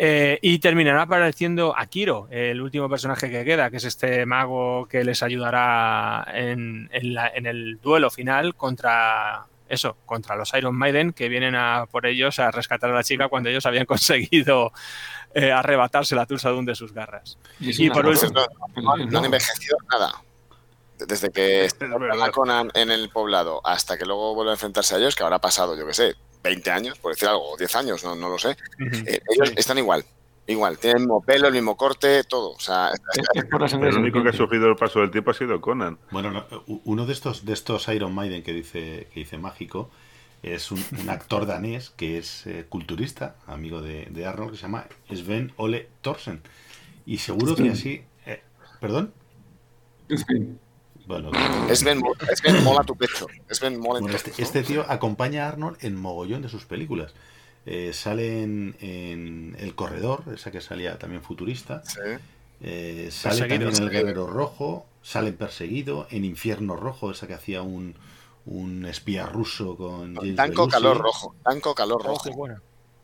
Eh, 0.00 0.38
y 0.42 0.60
terminará 0.60 1.02
apareciendo 1.02 1.74
Akiro, 1.76 2.28
el 2.30 2.60
último 2.60 2.88
personaje 2.88 3.28
que 3.30 3.44
queda, 3.44 3.68
que 3.68 3.78
es 3.78 3.84
este 3.84 4.24
mago 4.26 4.86
que 4.86 5.02
les 5.02 5.24
ayudará 5.24 6.24
en, 6.32 6.88
en 6.92 7.46
el 7.46 7.80
duelo 7.80 8.08
final 8.08 8.54
contra 8.54 9.46
eso, 9.68 9.96
contra 10.06 10.36
los 10.36 10.52
Iron 10.54 10.76
Maiden, 10.76 11.12
que 11.12 11.28
vienen 11.28 11.54
a 11.54 11.86
por 11.90 12.06
ellos 12.06 12.38
a 12.38 12.50
rescatar 12.50 12.90
a 12.90 12.94
la 12.94 13.04
chica 13.04 13.28
cuando 13.28 13.48
ellos 13.48 13.66
habían 13.66 13.86
conseguido 13.86 14.72
eh, 15.34 15.52
arrebatarse 15.52 16.14
la 16.14 16.26
Tulsadun 16.26 16.64
de 16.64 16.74
sus 16.74 16.92
garras. 16.92 17.38
Y, 17.60 17.90
por 17.90 18.06
último, 18.06 18.40
no, 18.76 19.18
han 19.18 19.24
envejecido 19.24 19.76
nada. 19.90 20.12
Desde 20.98 21.30
que 21.30 21.64
está 21.66 21.86
Conan 22.32 22.70
en 22.74 22.90
el 22.90 23.08
poblado 23.10 23.60
hasta 23.64 23.96
que 23.96 24.04
luego 24.04 24.34
vuelve 24.34 24.52
a 24.52 24.54
enfrentarse 24.54 24.94
a 24.94 24.98
ellos, 24.98 25.14
que 25.14 25.22
habrá 25.22 25.38
pasado, 25.38 25.76
yo 25.76 25.86
que 25.86 25.94
sé, 25.94 26.14
20 26.42 26.70
años, 26.70 26.98
por 26.98 27.12
decir 27.12 27.28
algo, 27.28 27.56
10 27.56 27.76
años, 27.76 28.04
no, 28.04 28.14
no 28.14 28.28
lo 28.28 28.38
sé. 28.38 28.56
Eh, 29.06 29.20
ellos 29.34 29.52
están 29.56 29.78
igual. 29.78 30.04
Igual, 30.46 30.78
tienen 30.78 30.96
el 30.96 31.02
mismo 31.02 31.20
pelo, 31.20 31.48
el 31.48 31.52
mismo 31.52 31.76
corte, 31.76 32.24
todo. 32.24 32.52
O 32.52 32.60
sea, 32.60 32.90
el 33.34 33.98
único 33.98 34.22
que 34.22 34.30
ha 34.30 34.32
sufrido 34.32 34.66
el 34.66 34.76
paso 34.76 35.00
del 35.00 35.10
tiempo 35.10 35.30
ha 35.30 35.34
sido 35.34 35.60
Conan. 35.60 35.98
Bueno, 36.10 36.46
uno 36.84 37.04
de 37.04 37.12
estos, 37.12 37.44
de 37.44 37.52
estos 37.52 37.86
Iron 37.88 38.14
Maiden 38.14 38.42
que 38.42 38.54
dice, 38.54 39.08
que 39.12 39.20
dice 39.20 39.36
mágico 39.36 39.90
es 40.42 40.70
un, 40.70 40.82
actor 41.08 41.46
danés 41.46 41.90
que 41.90 42.18
es 42.18 42.46
eh, 42.46 42.64
culturista, 42.68 43.36
amigo 43.46 43.82
de, 43.82 44.24
Arnold, 44.26 44.52
que 44.52 44.56
se 44.56 44.62
llama 44.62 44.86
Sven 45.10 45.52
Ole 45.56 45.88
Thorsen. 46.00 46.40
Y 47.04 47.18
seguro 47.18 47.54
que 47.54 47.70
así. 47.70 48.02
Eh, 48.24 48.42
¿Perdón? 48.80 49.12
Bueno, 51.08 51.30
Sven, 51.74 52.02
Sven 52.36 52.62
mola 52.62 52.84
tu 52.84 52.94
pecho. 52.94 53.26
Sven 53.50 53.80
mola 53.80 54.00
bueno, 54.00 54.14
este, 54.14 54.30
este, 54.36 54.62
tío 54.62 54.84
acompaña 54.86 55.46
a 55.46 55.48
Arnold 55.48 55.78
en 55.80 55.96
mogollón 55.96 56.42
de 56.42 56.50
sus 56.50 56.66
películas. 56.66 57.14
Eh, 57.64 57.94
sale 57.94 58.42
en, 58.42 59.56
El 59.58 59.74
Corredor, 59.74 60.24
esa 60.34 60.50
que 60.50 60.60
salía 60.60 60.98
también 60.98 61.22
futurista. 61.22 61.82
Eh, 62.60 63.08
sale 63.10 63.40
también 63.40 63.62
en 63.62 63.82
El 63.82 63.88
Guerrero 63.88 64.26
Rojo, 64.26 64.84
sale 65.02 65.28
en 65.28 65.36
Perseguido, 65.36 66.06
en 66.10 66.26
Infierno 66.26 66.76
Rojo, 66.76 67.10
esa 67.10 67.26
que 67.26 67.34
hacía 67.34 67.62
un, 67.62 67.94
un 68.44 68.84
espía 68.84 69.24
ruso 69.24 69.76
con 69.76 70.14
James 70.14 70.36
Danco 70.36 70.68
Calor 70.68 70.98
Rojo. 70.98 71.34
Danco 71.42 71.74
Calor 71.74 72.04
Rojo. 72.04 72.30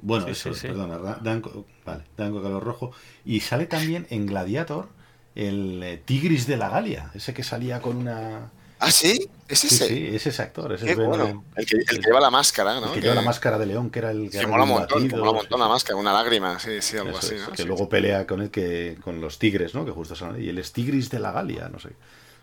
Bueno, 0.01 0.26
eso, 0.26 0.52
perdona, 0.60 0.98
Danco, 1.22 1.64
vale, 1.86 2.05
Danco 2.18 2.43
Calor 2.43 2.62
Rojo. 2.62 2.93
Y 3.24 3.40
sale 3.40 3.64
también 3.64 4.06
en 4.10 4.26
Gladiator 4.26 4.89
el 5.35 5.82
eh, 5.82 6.02
Tigris 6.05 6.47
de 6.47 6.56
la 6.56 6.69
Galia, 6.69 7.11
ese 7.15 7.35
que 7.35 7.43
salía 7.43 7.81
con 7.81 7.97
una 7.97 8.51
¿Ah, 8.85 8.90
sí? 8.90 9.31
¿Es 9.48 9.65
ese? 9.65 9.89
Sí, 9.89 9.94
sí, 9.94 10.16
es 10.16 10.27
ese 10.27 10.43
actor. 10.43 10.73
el, 10.73 10.78
que, 10.78 11.97
lleva 12.05 12.20
la 12.20 12.31
máscara, 12.31 12.74
¿no? 12.81 12.86
El 12.86 12.93
que, 12.93 13.01
lleva 13.01 13.15
la 13.15 13.23
máscara 13.23 13.59
de 13.59 13.66
león, 13.66 13.89
que 13.90 13.98
era 13.98 14.11
el 14.11 14.31
que. 14.31 14.39
Se 14.39 14.47
mola 14.47 14.65
un 14.65 14.70
montón, 14.70 15.09
mola 15.09 15.31
un 15.31 15.36
montón 15.36 15.61
la 15.61 15.69
máscara, 15.69 15.97
una 15.98 16.12
lágrima, 16.12 16.59
sí, 16.59 16.82
sí, 16.82 16.98
algo 16.98 17.16
así. 17.16 17.36
¿no? 17.36 17.52
Que 17.52 17.65
luego 17.65 17.89
pelea 17.89 18.27
con 18.27 18.43
el 18.43 18.51
que, 18.51 18.98
con 19.02 19.20
los 19.20 19.39
tigres, 19.39 19.74
¿no? 19.74 19.86
Que 19.86 19.90
justo 19.90 20.15
son. 20.15 20.43
Y 20.43 20.48
el 20.48 20.59
es 20.59 20.73
Tigris 20.73 21.09
de 21.09 21.19
la 21.19 21.32
Galia, 21.32 21.69
no 21.70 21.78
sé. 21.78 21.90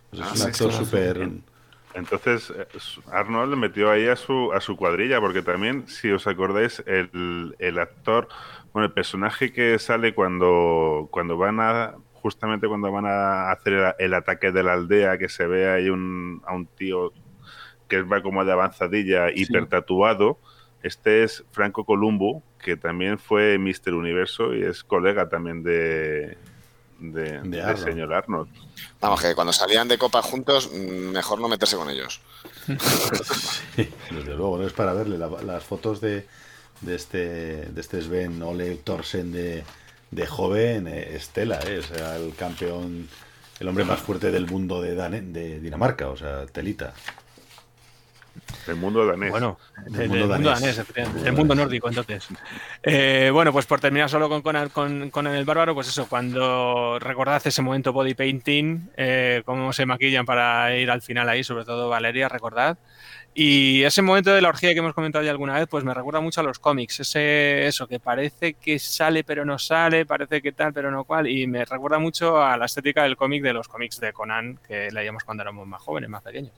Pues 0.10 0.22
es 0.22 0.28
ah, 0.28 0.34
un 0.36 0.42
actor 0.50 0.74
súper. 0.74 1.30
Entonces, 1.94 2.52
eh, 2.58 2.66
Arnold 3.12 3.52
le 3.52 3.58
metió 3.58 3.92
ahí 3.92 4.08
a 4.08 4.16
su, 4.16 4.52
a 4.54 4.62
su 4.62 4.78
cuadrilla, 4.78 5.20
porque 5.20 5.42
también, 5.42 5.88
si 5.88 6.10
os 6.10 6.26
acordáis, 6.26 6.82
el, 6.88 7.56
el 7.60 7.80
actor, 7.80 8.30
bueno, 8.74 8.88
el 8.88 8.94
personaje 8.94 9.52
que 9.52 9.78
sale 9.78 10.16
cuando, 10.16 11.10
cuando 11.12 11.38
van 11.38 11.60
a 11.60 11.96
justamente 12.22 12.68
cuando 12.68 12.92
van 12.92 13.06
a 13.06 13.52
hacer 13.52 13.96
el, 14.00 14.14
ataque 14.14 14.52
de 14.52 14.64
la 14.64 14.74
aldea, 14.74 15.18
que 15.18 15.30
se 15.30 15.48
ve 15.48 15.70
ahí 15.70 15.90
un, 15.90 16.42
a 16.46 16.54
un 16.54 16.68
tío 16.68 17.14
que 17.88 18.02
va 18.04 18.22
como 18.22 18.46
de 18.46 18.52
avanzadilla, 18.52 19.32
hiper 19.32 19.68
tatuado. 19.68 20.38
Este 20.84 21.24
es 21.24 21.44
Franco 21.52 21.86
Columbo, 21.86 22.42
que 22.60 22.78
también 22.78 23.20
fue 23.20 23.58
Mister 23.58 23.94
Universo 23.94 24.56
y 24.56 24.64
es 24.64 24.84
colega 24.84 25.30
también 25.30 25.62
de, 25.64 26.38
de, 27.00 27.78
señor 27.78 28.14
Arnold. 28.14 28.50
Vamos, 29.00 29.22
que 29.22 29.36
cuando 29.36 29.52
salían 29.52 29.88
de 29.88 29.98
copa 29.98 30.22
juntos, 30.22 30.72
mejor 30.72 31.40
no 31.40 31.50
meterse 31.50 31.76
con 31.76 31.90
ellos. 31.90 32.22
desde 33.76 34.36
luego, 34.36 34.58
no 34.58 34.66
es 34.66 34.74
para 34.74 34.94
verle 34.94 35.18
las 35.18 35.64
fotos 35.64 36.00
de, 36.02 36.26
de, 36.82 36.96
este, 36.96 37.18
de 37.66 37.82
este 37.82 38.02
Sven 38.02 38.42
Ole 38.42 38.76
Torsen 38.76 39.32
de, 39.32 39.64
de 40.12 40.28
joven 40.28 40.88
eh, 40.88 41.16
Estela, 41.16 41.60
eh, 41.66 41.80
o 41.80 41.84
sea, 41.84 42.18
el 42.18 42.36
campeón, 42.36 43.08
el 43.60 43.68
hombre 43.68 43.86
más 43.86 44.00
fuerte 44.00 44.30
del 44.30 44.46
mundo 44.46 44.82
de, 44.82 44.94
de 44.96 45.60
Dinamarca, 45.60 46.10
o 46.10 46.18
sea, 46.18 46.46
Telita. 46.46 46.94
El 48.68 48.76
mundo 48.76 49.06
danés. 49.06 49.32
Bueno, 49.32 49.58
el, 49.94 50.08
mundo, 50.08 50.28
danés, 50.28 50.82
el 51.26 51.34
mundo 51.34 51.54
nórdico, 51.54 51.90
entonces. 51.90 52.28
Eh, 52.84 53.30
bueno, 53.34 53.52
pues 53.52 53.66
por 53.66 53.82
terminar 53.82 54.10
solo 54.10 54.30
con, 54.30 54.42
con, 54.70 55.10
con, 55.10 55.28
el 55.28 55.44
bárbaro, 55.44 55.74
pues 55.74 55.90
eso, 55.90 56.08
cuando 56.08 56.98
recordad 57.00 57.42
ese 57.44 57.62
momento 57.62 57.92
body 57.92 58.14
painting, 58.14 58.90
cómo 59.44 59.74
se 59.74 59.86
maquillan 59.86 60.26
para 60.26 60.76
ir 60.78 60.90
al 60.92 61.02
final 61.02 61.28
ahí, 61.28 61.44
sobre 61.44 61.66
todo 61.66 61.90
Valeria, 61.90 62.30
recordad. 62.30 62.78
Y 63.34 63.84
ese 63.84 64.02
momento 64.02 64.34
de 64.34 64.42
la 64.42 64.50
orgía 64.50 64.74
que 64.74 64.80
hemos 64.80 64.94
comentado 64.94 65.24
ya 65.24 65.32
alguna 65.32 65.58
vez, 65.58 65.68
pues 65.70 65.86
me 65.86 65.94
recuerda 65.94 66.20
mucho 66.20 66.42
a 66.42 66.44
los 66.44 66.60
cómics. 66.60 67.00
Ese, 67.00 67.66
eso, 67.66 67.88
que 67.88 68.00
parece 68.00 68.56
que 68.56 68.78
sale 68.78 69.24
pero 69.24 69.46
no 69.46 69.58
sale, 69.58 70.06
parece 70.06 70.42
que 70.42 70.52
tal 70.52 70.74
pero 70.74 70.92
no 70.92 71.06
cual. 71.06 71.28
Y 71.28 71.48
me 71.48 71.64
recuerda 71.64 71.98
mucho 71.98 72.42
a 72.42 72.58
la 72.58 72.66
estética 72.66 73.04
del 73.04 73.16
cómic 73.16 73.42
de 73.44 73.54
los 73.54 73.68
cómics 73.70 74.00
de 74.02 74.12
Conan 74.12 74.60
que 74.68 74.92
leíamos 74.92 75.24
cuando 75.24 75.44
éramos 75.44 75.66
más 75.66 75.82
jóvenes, 75.82 76.10
más 76.10 76.24
pequeños. 76.24 76.54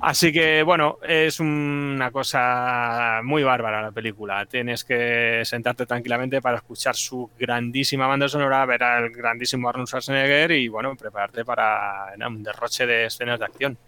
Así 0.00 0.32
que, 0.32 0.62
bueno, 0.62 0.98
es 1.06 1.38
una 1.38 2.10
cosa 2.10 3.20
muy 3.22 3.42
bárbara 3.42 3.82
la 3.82 3.90
película. 3.90 4.46
Tienes 4.46 4.84
que 4.84 5.42
sentarte 5.44 5.84
tranquilamente 5.84 6.40
para 6.40 6.56
escuchar 6.58 6.94
su 6.94 7.30
grandísima 7.38 8.06
banda 8.06 8.28
sonora, 8.28 8.64
ver 8.64 8.82
al 8.84 9.10
grandísimo 9.10 9.68
Arnold 9.68 9.88
Schwarzenegger 9.88 10.52
y, 10.52 10.68
bueno, 10.68 10.96
prepararte 10.96 11.44
para 11.44 12.14
un 12.26 12.42
derroche 12.42 12.86
de 12.86 13.06
escenas 13.06 13.38
de 13.38 13.44
acción. 13.44 13.78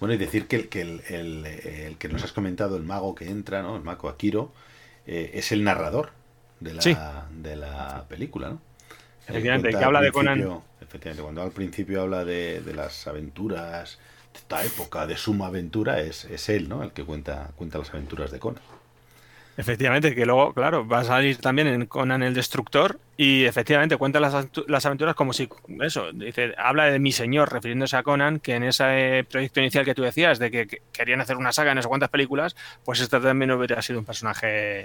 Bueno, 0.00 0.14
y 0.14 0.16
decir 0.16 0.46
que, 0.46 0.56
el, 0.56 0.68
que 0.68 0.80
el, 0.80 1.96
que 1.98 2.08
nos 2.08 2.22
has 2.22 2.32
comentado, 2.32 2.76
el 2.76 2.84
mago 2.84 3.14
que 3.14 3.28
entra, 3.28 3.62
¿no? 3.62 3.76
El 3.76 3.82
mago 3.82 4.08
Akiro, 4.08 4.52
eh, 5.06 5.32
es 5.34 5.50
el 5.52 5.64
narrador 5.64 6.10
de 6.60 6.74
la, 6.74 7.26
de 7.30 7.56
la 7.56 8.04
película, 8.08 8.50
¿no? 8.50 8.60
Efectivamente, 9.26 9.70
que 9.70 9.84
habla 9.84 10.00
de 10.00 10.12
Conan. 10.12 10.62
Efectivamente, 10.80 11.22
cuando 11.22 11.42
al 11.42 11.50
principio 11.50 12.02
habla 12.02 12.24
de, 12.24 12.62
las 12.74 13.06
aventuras 13.06 13.98
de 14.32 14.38
esta 14.38 14.64
época, 14.64 15.06
de 15.06 15.16
suma 15.16 15.48
aventura, 15.48 16.00
es, 16.00 16.24
es 16.24 16.48
él, 16.48 16.68
¿no? 16.68 16.82
El 16.82 16.92
que 16.92 17.04
cuenta, 17.04 17.50
cuenta 17.56 17.78
las 17.78 17.90
aventuras 17.90 18.30
de 18.30 18.38
Conan. 18.38 18.62
Efectivamente, 19.56 20.14
que 20.14 20.24
luego, 20.24 20.54
claro, 20.54 20.86
va 20.86 21.00
a 21.00 21.04
salir 21.04 21.38
también 21.38 21.66
en 21.66 21.86
Conan 21.86 22.22
el 22.22 22.32
Destructor 22.32 23.00
y 23.20 23.46
efectivamente 23.46 23.96
cuenta 23.96 24.20
las, 24.20 24.46
las, 24.68 24.86
aventuras 24.86 25.16
como 25.16 25.32
si, 25.32 25.48
eso, 25.80 26.12
dice, 26.12 26.54
habla 26.56 26.84
de 26.84 27.00
mi 27.00 27.10
señor, 27.10 27.52
refiriéndose 27.52 27.96
a 27.96 28.04
Conan, 28.04 28.38
que 28.38 28.54
en 28.54 28.62
ese 28.62 29.26
proyecto 29.28 29.58
inicial 29.58 29.84
que 29.84 29.96
tú 29.96 30.02
decías, 30.02 30.38
de 30.38 30.52
que, 30.52 30.82
querían 30.92 31.20
hacer 31.20 31.36
una 31.36 31.50
saga 31.50 31.72
en 31.72 31.76
no 31.76 31.82
sé 31.82 31.88
cuántas 31.88 32.10
películas, 32.10 32.54
pues 32.84 33.00
este 33.00 33.18
también 33.18 33.50
hubiera 33.50 33.82
sido 33.82 33.98
un 33.98 34.04
personaje 34.04 34.84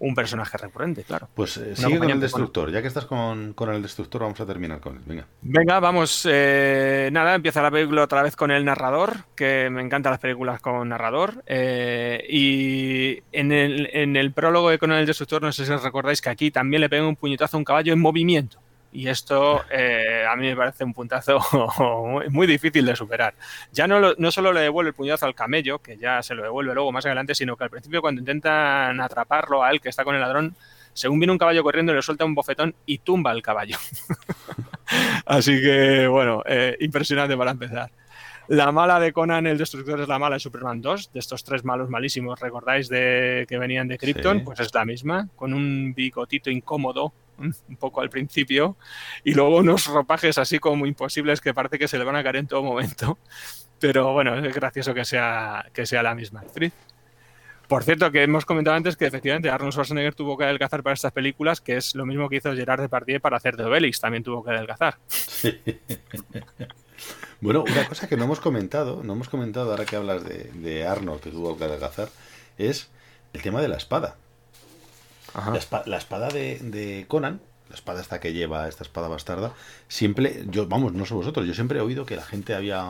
un 0.00 0.14
personaje 0.14 0.56
recurrente, 0.58 1.02
claro. 1.02 1.28
Pues 1.34 1.56
eh, 1.56 1.74
sigue 1.74 1.98
con 1.98 2.10
el 2.10 2.20
Destructor, 2.20 2.70
ya 2.70 2.82
que 2.82 2.88
estás 2.88 3.04
con, 3.04 3.52
con, 3.52 3.72
el 3.72 3.82
Destructor, 3.82 4.22
vamos 4.22 4.40
a 4.40 4.46
terminar 4.46 4.80
con 4.80 4.96
él, 4.96 5.02
venga. 5.04 5.26
Venga, 5.42 5.80
vamos, 5.80 6.26
eh, 6.30 7.10
nada, 7.12 7.34
empieza 7.34 7.62
la 7.62 7.70
película 7.70 8.04
otra 8.04 8.22
vez 8.22 8.36
con 8.36 8.50
el 8.50 8.64
narrador, 8.64 9.24
que 9.34 9.70
me 9.70 9.82
encantan 9.82 10.12
las 10.12 10.20
películas 10.20 10.60
con 10.60 10.88
narrador, 10.88 11.42
eh, 11.46 12.24
y 12.28 13.22
en 13.32 13.52
el, 13.52 13.90
en 13.92 14.16
el 14.16 14.32
prólogo 14.32 14.70
de 14.70 14.78
Conan 14.78 14.98
el 14.98 15.06
Destructor, 15.06 15.42
no 15.42 15.52
sé 15.52 15.64
si 15.64 15.72
os 15.72 15.82
recordáis 15.82 16.20
que 16.20 16.30
aquí 16.30 16.50
también 16.50 16.80
le 16.80 16.88
pega 16.88 17.06
un 17.06 17.16
puñetazo 17.16 17.56
a 17.56 17.58
un 17.58 17.64
caballo 17.68 17.92
en 17.92 18.00
movimiento. 18.00 18.58
Y 18.90 19.08
esto 19.08 19.62
eh, 19.70 20.24
a 20.28 20.34
mí 20.34 20.46
me 20.46 20.56
parece 20.56 20.82
un 20.82 20.94
puntazo 20.94 21.38
muy, 22.30 22.46
difícil 22.46 22.86
de 22.86 22.96
superar. 22.96 23.34
Ya 23.70 23.86
no, 23.86 24.14
no 24.16 24.30
solo 24.30 24.52
le 24.52 24.60
devuelve 24.60 24.88
el 24.88 24.94
puñazo 24.94 25.26
al 25.26 25.34
camello, 25.34 25.78
que 25.78 25.98
ya 25.98 26.22
se 26.22 26.34
lo 26.34 26.42
devuelve 26.42 26.72
luego 26.72 26.90
más 26.90 27.04
adelante, 27.04 27.34
sino 27.34 27.56
que 27.56 27.64
al 27.64 27.70
principio 27.70 28.00
cuando 28.00 28.20
intentan 28.20 28.98
atraparlo 29.00 29.62
a 29.62 29.70
él 29.70 29.80
que 29.82 29.90
está 29.90 30.04
con 30.04 30.14
el 30.14 30.22
ladrón, 30.22 30.56
según 30.94 31.20
viene 31.20 31.32
un 31.32 31.38
caballo 31.38 31.62
corriendo, 31.62 31.92
le 31.92 32.00
suelta 32.00 32.24
un 32.24 32.34
bofetón 32.34 32.74
y 32.86 32.98
tumba 32.98 33.32
el 33.32 33.42
caballo. 33.42 33.76
Así 35.26 35.60
que, 35.60 36.06
bueno, 36.08 36.42
eh, 36.46 36.76
impresionante 36.80 37.36
para 37.36 37.50
empezar. 37.50 37.90
La 38.48 38.72
mala 38.72 38.98
de 38.98 39.12
Conan 39.12 39.46
el 39.46 39.58
Destructor 39.58 40.00
es 40.00 40.08
la 40.08 40.18
mala 40.18 40.36
de 40.36 40.40
Superman 40.40 40.80
2, 40.80 41.12
de 41.12 41.20
estos 41.20 41.44
tres 41.44 41.66
malos 41.66 41.90
malísimos, 41.90 42.40
¿recordáis 42.40 42.88
de 42.88 43.44
que 43.46 43.58
venían 43.58 43.88
de 43.88 43.98
Krypton? 43.98 44.42
Pues 44.42 44.60
es 44.60 44.72
la 44.72 44.86
misma, 44.86 45.28
con 45.36 45.52
un 45.52 45.92
bigotito 45.94 46.48
incómodo 46.48 47.12
un 47.38 47.76
poco 47.78 48.00
al 48.00 48.10
principio 48.10 48.76
y 49.24 49.34
luego 49.34 49.58
unos 49.58 49.86
ropajes 49.86 50.38
así 50.38 50.58
como 50.58 50.86
imposibles 50.86 51.40
que 51.40 51.54
parece 51.54 51.78
que 51.78 51.88
se 51.88 51.98
le 51.98 52.04
van 52.04 52.16
a 52.16 52.22
caer 52.22 52.36
en 52.36 52.46
todo 52.46 52.62
momento. 52.62 53.18
Pero 53.78 54.12
bueno, 54.12 54.36
es 54.36 54.54
gracioso 54.54 54.92
que 54.92 55.04
sea, 55.04 55.66
que 55.72 55.86
sea 55.86 56.02
la 56.02 56.14
misma 56.14 56.40
actriz. 56.40 56.72
Por 57.68 57.84
cierto, 57.84 58.10
que 58.10 58.22
hemos 58.22 58.46
comentado 58.46 58.76
antes 58.76 58.96
que 58.96 59.06
efectivamente 59.06 59.50
Arnold 59.50 59.72
Schwarzenegger 59.72 60.14
tuvo 60.14 60.38
que 60.38 60.44
adelgazar 60.44 60.82
para 60.82 60.94
estas 60.94 61.12
películas, 61.12 61.60
que 61.60 61.76
es 61.76 61.94
lo 61.94 62.06
mismo 62.06 62.28
que 62.28 62.36
hizo 62.36 62.54
Gerard 62.54 62.80
Depardieu 62.80 63.20
para 63.20 63.36
hacer 63.36 63.56
de 63.56 63.64
Obelix, 63.64 64.00
también 64.00 64.22
tuvo 64.24 64.42
que 64.42 64.50
adelgazar. 64.50 64.96
Bueno, 67.40 67.62
una 67.62 67.86
cosa 67.86 68.08
que 68.08 68.16
no 68.16 68.24
hemos 68.24 68.40
comentado, 68.40 69.02
no 69.04 69.12
hemos 69.12 69.28
comentado 69.28 69.70
ahora 69.70 69.84
que 69.84 69.94
hablas 69.94 70.24
de, 70.24 70.86
Arnold 70.86 71.20
que 71.20 71.30
tuvo 71.30 71.56
que 71.56 71.64
adelgazar, 71.64 72.08
es 72.56 72.90
el 73.32 73.42
tema 73.42 73.62
de 73.62 73.68
la 73.68 73.76
espada. 73.76 74.16
La, 75.34 75.96
espada 75.96 76.28
de, 76.28 77.04
Conan, 77.08 77.40
la 77.68 77.74
espada 77.74 78.00
esta 78.00 78.20
que 78.20 78.32
lleva, 78.32 78.68
esta 78.68 78.82
espada 78.82 79.08
bastarda, 79.08 79.52
siempre, 79.88 80.44
yo, 80.46 80.66
vamos, 80.66 80.94
no 80.94 81.06
sé 81.06 81.14
vosotros, 81.14 81.46
yo 81.46 81.54
siempre 81.54 81.78
he 81.78 81.82
oído 81.82 82.06
que 82.06 82.16
la 82.16 82.24
gente 82.24 82.54
había 82.54 82.84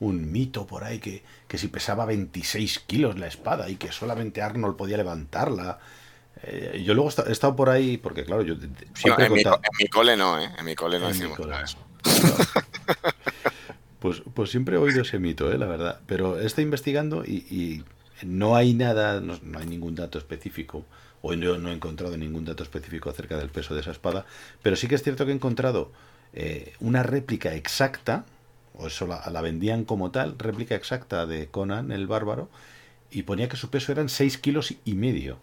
un, 0.00 0.32
mito 0.32 0.66
por 0.66 0.84
ahí 0.84 0.98
que, 0.98 1.22
que 1.48 1.58
si 1.58 1.68
pesaba 1.68 2.06
26 2.06 2.80
kilos 2.80 3.18
la 3.18 3.26
espada 3.26 3.68
y 3.68 3.76
que 3.76 3.92
solamente 3.92 4.42
Arnold 4.42 4.76
podía 4.76 4.96
levantarla. 4.96 5.78
Eh, 6.42 6.82
yo 6.84 6.94
luego 6.94 7.10
he 7.26 7.32
estado 7.32 7.56
por 7.56 7.70
ahí, 7.70 7.96
porque 7.96 8.24
claro, 8.24 8.42
yo 8.42 8.56
siempre 8.94 9.26
en, 9.26 9.32
mi, 9.32 9.88
cole 9.88 10.16
no, 10.16 10.38
¿eh? 10.38 10.50
En 10.58 10.64
mi 10.64 10.74
cole 10.74 10.98
no 10.98 11.08
decimos 11.08 11.38
eso. 11.64 11.78
Pues, 13.98 14.22
pues 14.34 14.50
siempre 14.50 14.76
he 14.76 14.78
oído 14.78 15.02
ese 15.02 15.18
mito, 15.18 15.50
¿eh? 15.50 15.58
la 15.58 15.66
verdad. 15.66 16.00
Pero 16.06 16.38
he 16.38 16.46
estado 16.46 16.62
investigando 16.62 17.24
y, 17.24 17.82
no 18.22 18.54
hay 18.54 18.72
nada, 18.72 19.20
no, 19.20 19.36
hay 19.58 19.66
ningún 19.66 19.94
dato 19.94 20.18
específico, 20.18 20.84
o 21.28 21.34
yo 21.34 21.58
no 21.58 21.70
he 21.70 21.72
encontrado 21.72 22.16
ningún 22.16 22.44
dato 22.44 22.62
específico 22.62 23.10
acerca 23.10 23.36
del 23.36 23.50
peso 23.50 23.74
de 23.74 23.80
esa 23.80 23.90
espada, 23.90 24.26
pero 24.62 24.76
sí 24.76 24.88
que 24.88 24.94
es 24.94 25.02
cierto 25.02 25.24
que 25.24 25.32
he 25.32 25.34
encontrado 25.34 25.90
eh, 26.32 26.74
una 26.80 27.02
réplica 27.02 27.54
exacta, 27.54 28.24
o 28.74 28.86
eso 28.86 29.06
la, 29.06 29.22
la, 29.30 29.40
vendían 29.40 29.84
como 29.84 30.10
tal, 30.10 30.38
réplica 30.38 30.74
exacta 30.74 31.26
de 31.26 31.48
Conan 31.48 31.90
el 31.92 32.06
Bárbaro, 32.06 32.48
y 33.10 33.22
ponía 33.22 33.48
que 33.48 33.56
su 33.56 33.70
peso 33.70 33.92
eran 33.92 34.08
6 34.08 34.38
kilos 34.38 34.74
y 34.84 34.94
medio. 34.94 35.38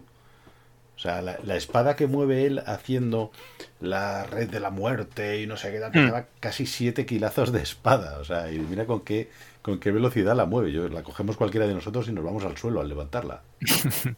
O 0.95 0.99
sea, 0.99 1.21
la, 1.21 1.55
espada 1.55 1.95
que 1.95 2.07
mueve 2.07 2.45
él 2.45 2.61
haciendo 2.65 3.31
la 3.81 4.25
red 4.25 4.49
de 4.49 4.59
la 4.59 4.69
muerte 4.69 5.41
y 5.41 5.47
no 5.47 5.57
sé 5.57 5.71
qué, 5.71 5.99
mm. 5.99 6.13
casi 6.39 6.65
siete 6.67 7.05
kilazos 7.05 7.51
de 7.51 7.61
espada. 7.61 8.19
O 8.19 8.23
sea, 8.23 8.51
y 8.51 8.59
mira 8.59 8.85
con 8.85 9.01
qué, 9.01 9.29
con 9.63 9.79
qué 9.79 9.91
velocidad 9.91 10.35
la 10.35 10.45
mueve. 10.45 10.71
Yo, 10.71 10.87
la 10.89 11.01
cogemos 11.01 11.37
cualquiera 11.37 11.65
de 11.65 11.73
nosotros 11.73 12.07
y 12.09 12.11
nos 12.11 12.23
vamos 12.23 12.43
al 12.43 12.57
suelo 12.57 12.81
al 12.81 12.89
levantarla. 12.89 13.41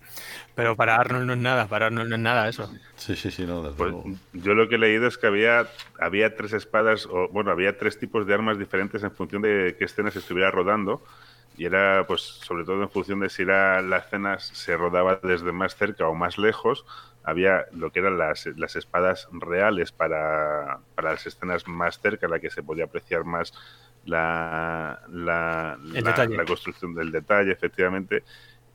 Pero 0.55 0.75
para 0.75 0.95
Arnold 0.95 1.27
no 1.27 1.33
es 1.33 1.39
nada, 1.39 1.67
para 1.67 1.85
Arnold 1.85 2.09
no 2.09 2.15
es 2.15 2.21
nada 2.21 2.49
eso. 2.49 2.69
Sí, 2.95 3.15
sí, 3.15 3.29
sí, 3.29 3.45
no. 3.45 3.71
Pues, 3.77 3.93
yo 4.33 4.55
lo 4.55 4.67
que 4.67 4.75
he 4.75 4.79
leído 4.79 5.07
es 5.07 5.19
que 5.19 5.27
había, 5.27 5.67
había 5.99 6.35
tres 6.35 6.53
espadas, 6.53 7.05
o 7.05 7.29
bueno, 7.29 7.51
había 7.51 7.77
tres 7.77 7.99
tipos 7.99 8.25
de 8.25 8.33
armas 8.33 8.57
diferentes 8.57 9.03
en 9.03 9.11
función 9.11 9.43
de 9.43 9.75
qué 9.77 9.85
escenas 9.85 10.15
estuviera 10.15 10.49
rodando 10.49 11.03
y 11.57 11.65
era 11.65 12.05
pues 12.05 12.21
sobre 12.21 12.65
todo 12.65 12.81
en 12.81 12.89
función 12.89 13.21
de 13.21 13.29
si 13.29 13.43
era 13.43 13.81
la 13.81 13.99
escena 13.99 14.39
se 14.39 14.75
rodaba 14.75 15.19
desde 15.23 15.53
más 15.53 15.75
cerca 15.75 16.05
o 16.07 16.13
más 16.13 16.37
lejos 16.37 16.85
había 17.23 17.65
lo 17.71 17.91
que 17.91 17.99
eran 17.99 18.17
las, 18.17 18.45
las 18.57 18.75
espadas 18.75 19.27
reales 19.31 19.91
para, 19.91 20.79
para, 20.95 21.11
las 21.11 21.25
escenas 21.25 21.67
más 21.67 21.99
cerca 21.99 22.27
la 22.27 22.39
que 22.39 22.49
se 22.49 22.61
podía 22.61 22.85
apreciar 22.85 23.23
más 23.23 23.53
la, 24.05 25.01
la, 25.09 25.77
la, 25.79 26.45
construcción 26.45 26.93
del 26.93 27.11
detalle 27.11 27.51
efectivamente. 27.51 28.23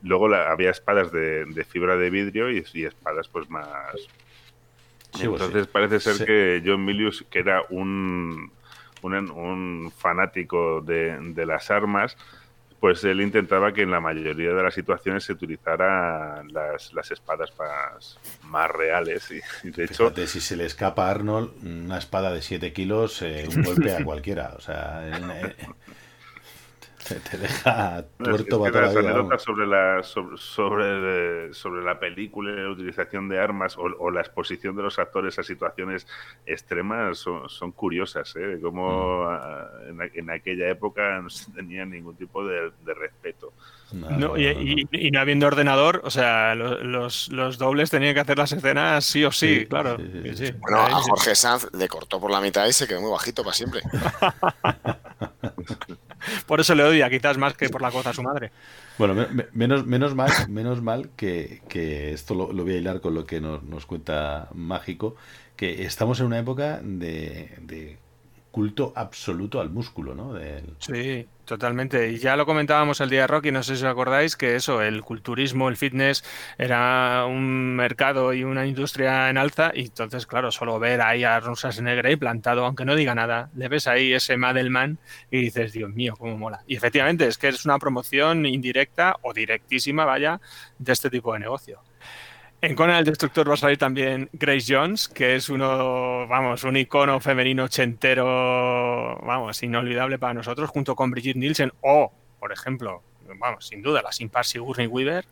Luego 0.03 0.33
había 0.33 0.71
espadas 0.71 1.11
de, 1.11 1.45
de, 1.45 1.63
fibra 1.63 1.95
de 1.95 2.09
vidrio 2.09 2.51
y, 2.51 2.63
y 2.73 2.85
espadas 2.85 3.27
pues 3.27 3.49
más. 3.49 3.73
Pues 5.11 5.23
entonces 5.23 5.67
parece 5.67 5.99
ser 5.99 6.25
que 6.25 6.63
John 6.65 6.83
Milius 6.85 7.25
que 7.29 7.39
era 7.39 7.63
un 7.69 8.51
un, 9.01 9.31
un 9.31 9.91
fanático 9.95 10.81
de, 10.81 11.17
de 11.19 11.45
las 11.45 11.71
armas 11.71 12.17
pues 12.81 13.03
él 13.03 13.21
intentaba 13.21 13.71
que 13.71 13.83
en 13.83 13.91
la 13.91 13.99
mayoría 13.99 14.53
de 14.53 14.63
las 14.63 14.73
situaciones 14.73 15.23
se 15.23 15.33
utilizaran 15.33 16.51
las, 16.51 16.91
las 16.93 17.11
espadas 17.11 17.53
más, 17.59 18.17
más 18.45 18.71
reales. 18.71 19.31
Y, 19.63 19.69
de 19.69 19.83
hecho, 19.83 20.11
si 20.25 20.41
se 20.41 20.57
le 20.57 20.65
escapa 20.65 21.07
a 21.07 21.11
Arnold 21.11 21.51
una 21.63 21.99
espada 21.99 22.33
de 22.33 22.41
7 22.41 22.73
kilos, 22.73 23.21
eh, 23.21 23.47
un 23.55 23.61
golpe 23.61 23.95
a 23.95 24.03
cualquiera. 24.03 24.55
O 24.57 24.61
sea, 24.61 25.07
te, 27.03 27.37
deja 27.37 28.05
tuerto 28.17 28.67
es 28.67 28.73
Las 28.73 28.95
anécdotas 28.95 29.43
sobre 29.43 29.67
la, 29.67 30.03
sobre, 30.03 30.37
sobre, 30.37 31.53
sobre, 31.53 31.83
la 31.83 31.99
película 31.99 32.51
y 32.51 32.55
la 32.55 32.69
utilización 32.69 33.29
de 33.29 33.39
armas 33.39 33.77
o, 33.77 34.11
la 34.11 34.21
exposición 34.21 34.75
de 34.75 34.83
los 34.83 34.99
actores 34.99 35.39
a 35.39 35.43
situaciones 35.43 36.07
extremas 36.45 37.17
son, 37.17 37.49
son 37.49 37.71
curiosas. 37.71 38.33
¿eh? 38.35 38.59
Como 38.61 39.23
mm. 39.23 40.01
en, 40.13 40.29
aquella 40.29 40.69
época 40.69 41.21
no 41.21 41.29
se 41.29 41.51
tenía 41.51 41.85
ningún 41.85 42.15
tipo 42.15 42.45
de, 42.45 42.71
respeto. 42.85 43.53
No, 43.93 44.37
y, 44.37 45.11
no 45.11 45.19
habiendo 45.19 45.47
ordenador, 45.47 46.01
o 46.05 46.09
sea, 46.09 46.55
los, 46.55 47.29
los, 47.29 47.57
dobles 47.57 47.89
tenían 47.89 48.13
que 48.13 48.21
hacer 48.21 48.37
las 48.37 48.53
escenas 48.53 49.03
sí 49.03 49.25
o 49.25 49.31
sí, 49.31 49.65
claro. 49.65 49.97
bueno, 49.97 50.77
a 50.77 51.01
Jorge 51.01 51.35
Sanz 51.35 51.67
le 51.73 51.89
cortó 51.89 52.19
por 52.19 52.31
la 52.31 52.39
mitad 52.39 52.65
y 52.67 52.73
se 52.73 52.87
quedó 52.87 53.01
muy 53.01 53.11
bajito 53.11 53.43
para 53.43 53.53
siempre. 53.53 53.81
por 56.45 56.59
eso 56.59 56.75
le 56.75 56.83
odia, 56.83 57.09
quizás 57.09 57.37
más 57.37 57.53
que 57.53 57.69
por 57.69 57.81
la 57.81 57.91
cosa 57.91 58.11
a 58.11 58.13
su 58.13 58.23
madre. 58.23 58.51
Bueno, 58.97 59.27
menos, 59.53 59.85
menos 59.85 60.15
mal, 60.15 60.31
menos 60.49 60.81
mal 60.81 61.09
que, 61.15 61.61
esto 62.13 62.35
lo, 62.35 62.47
voy 62.47 62.73
a 62.73 62.77
hilar 62.77 63.01
con 63.01 63.13
lo 63.13 63.25
que 63.25 63.41
nos, 63.41 63.63
nos, 63.63 63.85
cuenta 63.85 64.49
Mágico, 64.53 65.15
que 65.55 65.83
estamos 65.83 66.19
en 66.19 66.27
una 66.27 66.39
época 66.39 66.79
de 66.81 67.97
culto 68.51 68.91
absoluto 68.95 69.61
al 69.61 69.69
músculo, 69.69 70.13
¿no? 70.13 70.35
Sí, 70.79 71.25
totalmente. 71.45 72.11
Y 72.11 72.17
ya 72.17 72.35
lo 72.35 72.45
comentábamos 72.45 72.99
el 72.99 73.09
día 73.09 73.21
de 73.21 73.27
Rocky, 73.27 73.51
no 73.51 73.63
sé 73.63 73.77
si 73.77 73.85
os 73.85 73.89
acordáis, 73.89 74.35
que 74.35 74.55
eso, 74.55 74.81
el 74.81 75.01
culturismo, 75.01 75.69
el 75.69 75.77
fitness, 75.77 76.23
era 76.57 77.25
un 77.25 77.75
mercado 77.75 78.33
y 78.33 78.43
una 78.43 78.67
industria 78.67 79.29
en 79.29 79.37
alza. 79.37 79.71
Y 79.73 79.85
entonces, 79.85 80.27
claro, 80.27 80.51
solo 80.51 80.79
ver 80.79 81.01
ahí 81.01 81.23
a 81.23 81.39
Rosas 81.39 81.81
Negre 81.81 82.17
plantado, 82.17 82.65
aunque 82.65 82.85
no 82.85 82.95
diga 82.95 83.15
nada, 83.15 83.49
le 83.55 83.69
ves 83.69 83.87
ahí 83.87 84.13
ese 84.13 84.35
Madelman 84.37 84.99
y 85.31 85.41
dices, 85.41 85.71
Dios 85.71 85.89
mío, 85.91 86.15
cómo 86.17 86.37
mola. 86.37 86.61
Y 86.67 86.75
efectivamente, 86.75 87.27
es 87.27 87.37
que 87.37 87.47
es 87.47 87.65
una 87.65 87.79
promoción 87.79 88.45
indirecta 88.45 89.15
o 89.21 89.33
directísima, 89.33 90.03
vaya, 90.05 90.41
de 90.77 90.91
este 90.91 91.09
tipo 91.09 91.33
de 91.33 91.39
negocio. 91.39 91.79
En 92.63 92.75
Conan 92.75 92.97
el 92.97 93.05
Destructor 93.05 93.49
va 93.49 93.55
a 93.55 93.57
salir 93.57 93.79
también 93.79 94.29
Grace 94.33 94.71
Jones, 94.71 95.07
que 95.07 95.35
es 95.35 95.49
uno, 95.49 96.27
vamos, 96.27 96.63
un 96.63 96.77
icono 96.77 97.19
femenino 97.19 97.63
ochentero, 97.63 99.17
vamos, 99.25 99.63
inolvidable 99.63 100.19
para 100.19 100.35
nosotros, 100.35 100.69
junto 100.69 100.95
con 100.95 101.09
Brigitte 101.09 101.37
Nielsen 101.37 101.73
o, 101.81 102.11
por 102.39 102.51
ejemplo, 102.51 103.01
vamos, 103.39 103.65
sin 103.65 103.81
duda, 103.81 104.03
la 104.03 104.11
sin 104.11 104.29
par 104.29 104.45
Sigourney 104.45 104.85
Weaver. 104.85 105.25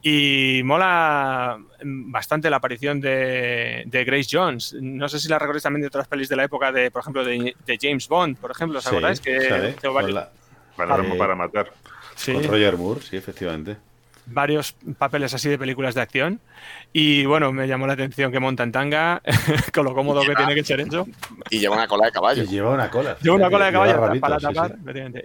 Y 0.00 0.62
mola 0.64 1.58
bastante 1.82 2.48
la 2.48 2.58
aparición 2.58 3.00
de, 3.00 3.84
Grace 4.06 4.28
Jones. 4.30 4.76
No 4.80 5.08
sé 5.08 5.18
si 5.18 5.28
la 5.28 5.40
recordáis 5.40 5.64
también 5.64 5.80
de 5.80 5.88
otras 5.88 6.06
pelis 6.06 6.28
de 6.28 6.36
la 6.36 6.44
época, 6.44 6.70
de, 6.70 6.92
por 6.92 7.02
ejemplo, 7.02 7.24
de, 7.24 7.52
James 7.80 8.06
Bond, 8.06 8.36
por 8.36 8.52
ejemplo, 8.52 8.78
¿os 8.78 8.86
acordáis? 8.86 9.20
que 9.20 9.74
para, 10.76 11.34
matar. 11.34 11.72
Con 12.24 12.44
Roger 12.44 12.76
Moore, 12.76 13.00
sí, 13.02 13.16
efectivamente 13.16 13.89
varios 14.26 14.76
papeles 14.98 15.34
así 15.34 15.48
de 15.48 15.58
películas 15.58 15.94
de 15.94 16.00
acción. 16.00 16.40
Y 16.92 17.24
bueno, 17.26 17.52
me 17.52 17.66
llamó 17.66 17.86
la 17.86 17.94
atención 17.94 18.32
que 18.32 18.40
monta 18.40 18.62
en 18.62 18.72
tanga, 18.72 19.22
con 19.74 19.84
lo 19.84 19.94
cómodo 19.94 20.22
que 20.22 20.34
tiene 20.34 20.54
que 20.54 20.64
ser 20.64 20.80
eso. 20.80 21.06
Y 21.50 21.58
lleva 21.58 21.76
una 21.76 21.88
cola 21.88 22.06
de 22.06 22.12
caballo. 22.12 22.42
Y 22.42 22.46
lleva 22.46 22.74
una 22.74 22.90
cola. 22.90 23.16
Lleva 23.22 23.36
una 23.36 23.50
cola 23.50 23.66
de 23.66 23.72
caballo 23.72 24.20
para, 24.20 24.38
tapar. 24.38 24.76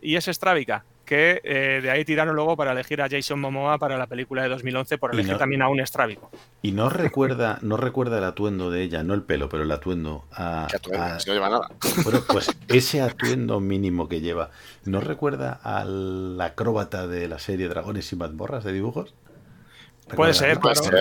Y 0.01 0.15
es 0.15 0.25
Strávica, 0.25 0.83
que 1.05 1.41
eh, 1.43 1.79
de 1.81 1.91
ahí 1.91 2.03
tiraron 2.03 2.35
luego 2.35 2.57
para 2.57 2.71
elegir 2.71 3.01
a 3.01 3.07
Jason 3.09 3.39
Momoa 3.39 3.77
para 3.77 3.97
la 3.97 4.07
película 4.07 4.41
de 4.43 4.49
2011 4.49 4.97
por 4.97 5.13
elegir 5.13 5.37
también 5.37 5.61
a 5.61 5.69
un 5.69 5.79
estrábico. 5.79 6.31
Y 6.61 6.71
no 6.71 6.89
recuerda, 6.89 7.59
no 7.61 7.77
recuerda 7.77 8.17
el 8.17 8.23
atuendo 8.23 8.71
de 8.71 8.81
ella, 8.81 9.03
no 9.03 9.13
el 9.13 9.21
pelo, 9.21 9.47
pero 9.47 9.63
el 9.63 9.71
atuendo. 9.71 10.25
A, 10.31 10.65
atuendo? 10.65 11.05
no 11.27 11.33
lleva 11.33 11.49
nada. 11.49 11.69
Bueno, 12.03 12.21
pues 12.27 12.49
ese 12.67 13.01
atuendo 13.01 13.59
mínimo 13.59 14.09
que 14.09 14.21
lleva, 14.21 14.49
¿no 14.83 14.99
recuerda 14.99 15.59
al 15.63 16.41
acróbata 16.41 17.07
de 17.07 17.27
la 17.27 17.39
serie 17.39 17.69
Dragones 17.69 18.11
y 18.11 18.15
mazmorras 18.15 18.63
de 18.63 18.73
dibujos? 18.73 19.13
Puede 20.15 20.33
ser, 20.33 20.59
puede, 20.59 20.75
ser, 20.75 20.91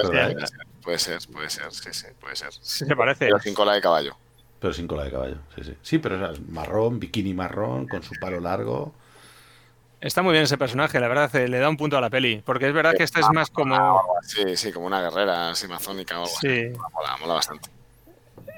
puede 0.83 0.99
ser, 0.99 1.19
puede 1.31 1.51
ser, 1.51 1.73
sí, 1.73 1.93
sí, 1.93 2.07
puede 2.21 2.37
ser. 2.37 2.53
Sí, 2.53 2.85
se 2.87 2.97
parece. 2.97 3.27
Pero 3.27 3.39
sin 3.39 3.55
cola 3.55 3.75
de 3.75 3.81
caballo. 3.81 4.17
pero 4.61 4.73
sin 4.73 4.87
cola 4.87 5.05
de 5.05 5.11
caballo. 5.11 5.37
Sí, 5.55 5.65
sí. 5.65 5.75
Sí, 5.83 5.99
pero 5.99 6.31
es 6.31 6.41
marrón, 6.49 7.01
bikini 7.01 7.35
marrón, 7.35 7.87
con 7.87 8.03
su 8.03 8.15
palo 8.21 8.41
largo. 8.41 8.95
Está 10.05 10.21
muy 10.21 10.33
bien 10.33 10.45
ese 10.45 10.59
personaje, 10.59 11.01
la 11.01 11.09
verdad, 11.09 11.35
eh, 11.35 11.49
le 11.49 11.59
da 11.59 11.71
un 11.71 11.79
punto 11.79 11.97
a 11.97 12.01
la 12.03 12.11
peli. 12.11 12.43
Porque 12.45 12.69
es 12.69 12.75
verdad 12.75 12.93
que 12.95 13.05
este 13.05 13.21
es 13.21 13.27
más 13.33 13.49
como. 13.49 14.03
Sí, 14.21 14.55
sí, 14.55 14.71
como 14.71 14.87
una 14.87 15.01
guerrera 15.01 15.53
así 15.53 15.65
amazónica 15.65 16.17
o 16.21 16.25
algo 16.25 16.37
así. 16.37 16.47
Sí. 16.47 16.79
Mola, 16.93 17.17
mola 17.21 17.35
bastante. 17.35 17.71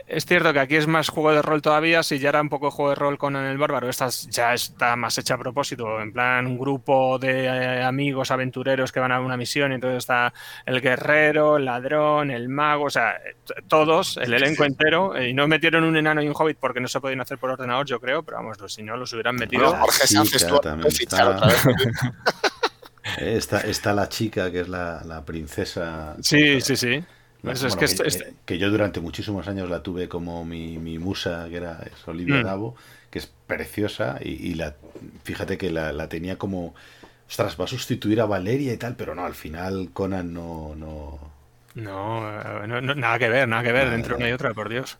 Es 0.06 0.24
cierto 0.24 0.52
que 0.52 0.60
aquí 0.60 0.76
es 0.76 0.86
más 0.86 1.08
juego 1.08 1.32
de 1.32 1.42
rol 1.42 1.60
todavía, 1.60 2.04
si 2.04 2.20
ya 2.20 2.28
era 2.28 2.40
un 2.40 2.48
poco 2.48 2.70
juego 2.70 2.90
de 2.90 2.94
rol 2.94 3.18
con 3.18 3.34
el 3.34 3.58
bárbaro, 3.58 3.88
esta 3.88 4.08
ya 4.30 4.54
está 4.54 4.94
más 4.94 5.18
hecha 5.18 5.34
a 5.34 5.38
propósito, 5.38 6.00
en 6.00 6.12
plan 6.12 6.46
un 6.46 6.56
grupo 6.58 7.18
de 7.18 7.46
eh, 7.46 7.82
amigos 7.82 8.30
aventureros 8.30 8.92
que 8.92 9.00
van 9.00 9.10
a 9.10 9.20
una 9.20 9.36
misión, 9.36 9.72
y 9.72 9.74
entonces 9.74 9.98
está 9.98 10.32
el 10.64 10.80
guerrero, 10.80 11.56
el 11.56 11.64
ladrón, 11.64 12.30
el 12.30 12.48
mago, 12.48 12.84
o 12.84 12.90
sea, 12.90 13.20
todos, 13.66 14.16
el 14.18 14.32
elenco 14.32 14.64
entero, 14.64 15.20
y 15.20 15.34
no 15.34 15.48
metieron 15.48 15.82
un 15.82 15.96
enano 15.96 16.22
y 16.22 16.28
un 16.28 16.34
hobbit 16.36 16.58
porque 16.60 16.80
no 16.80 16.86
se 16.86 17.00
podían 17.00 17.20
hacer 17.20 17.38
por 17.38 17.50
ordenador, 17.50 17.84
yo 17.84 17.98
creo, 17.98 18.22
pero 18.22 18.36
vamos, 18.36 18.58
si 18.68 18.84
no 18.84 18.96
los 18.96 19.12
hubieran 19.12 19.34
metido. 19.34 19.64
Bueno, 19.64 19.80
Jorge 19.80 20.06
chica 20.06 20.24
Sánchez, 20.24 20.46
tú 20.46 20.58
también 20.60 20.82
puedes 20.82 20.98
fichar 20.98 21.34
está. 21.34 21.36
otra 21.36 21.46
vez. 21.48 21.62
Eh, 23.18 23.36
Está, 23.36 23.60
está 23.60 23.92
la 23.94 24.08
chica, 24.08 24.50
que 24.50 24.60
es 24.62 24.68
la, 24.68 25.00
la 25.04 25.24
princesa. 25.24 26.16
Sí, 26.20 26.60
sí, 26.60 26.76
sí. 26.76 27.04
Pues 27.46 27.62
es 27.62 27.76
que 27.76 27.86
que, 27.86 28.34
que 28.44 28.58
yo 28.58 28.70
durante 28.70 29.00
muchísimos 29.00 29.46
años 29.48 29.70
la 29.70 29.82
tuve 29.82 30.08
como 30.08 30.44
mi, 30.44 30.78
mi 30.78 30.98
musa, 30.98 31.46
que 31.48 31.56
era 31.56 31.80
Olivia 32.06 32.40
Mm. 32.40 32.44
Davo, 32.44 32.76
que 33.10 33.18
es 33.20 33.26
preciosa, 33.46 34.18
y, 34.20 34.30
y 34.50 34.54
la 34.54 34.74
fíjate 35.24 35.56
que 35.58 35.70
la, 35.70 35.92
la 35.92 36.08
tenía 36.08 36.38
como. 36.38 36.74
Ostras, 37.28 37.58
va 37.60 37.64
a 37.64 37.68
sustituir 37.68 38.20
a 38.20 38.26
Valeria 38.26 38.72
y 38.72 38.76
tal, 38.78 38.96
pero 38.96 39.14
no, 39.14 39.24
al 39.26 39.34
final 39.34 39.90
Conan 39.92 40.32
no. 40.32 40.74
no... 40.76 41.18
No, 41.74 42.26
eh, 42.40 42.66
no- 42.66 42.80
no- 42.80 42.94
nada 42.94 43.18
que 43.18 43.28
ver, 43.28 43.46
nada 43.48 43.62
que 43.62 43.72
ver 43.72 43.88
Nada, 43.88 43.94
entre 43.94 44.14
una 44.14 44.28
y 44.28 44.32
otra, 44.32 44.54
por 44.54 44.68
Dios. 44.68 44.98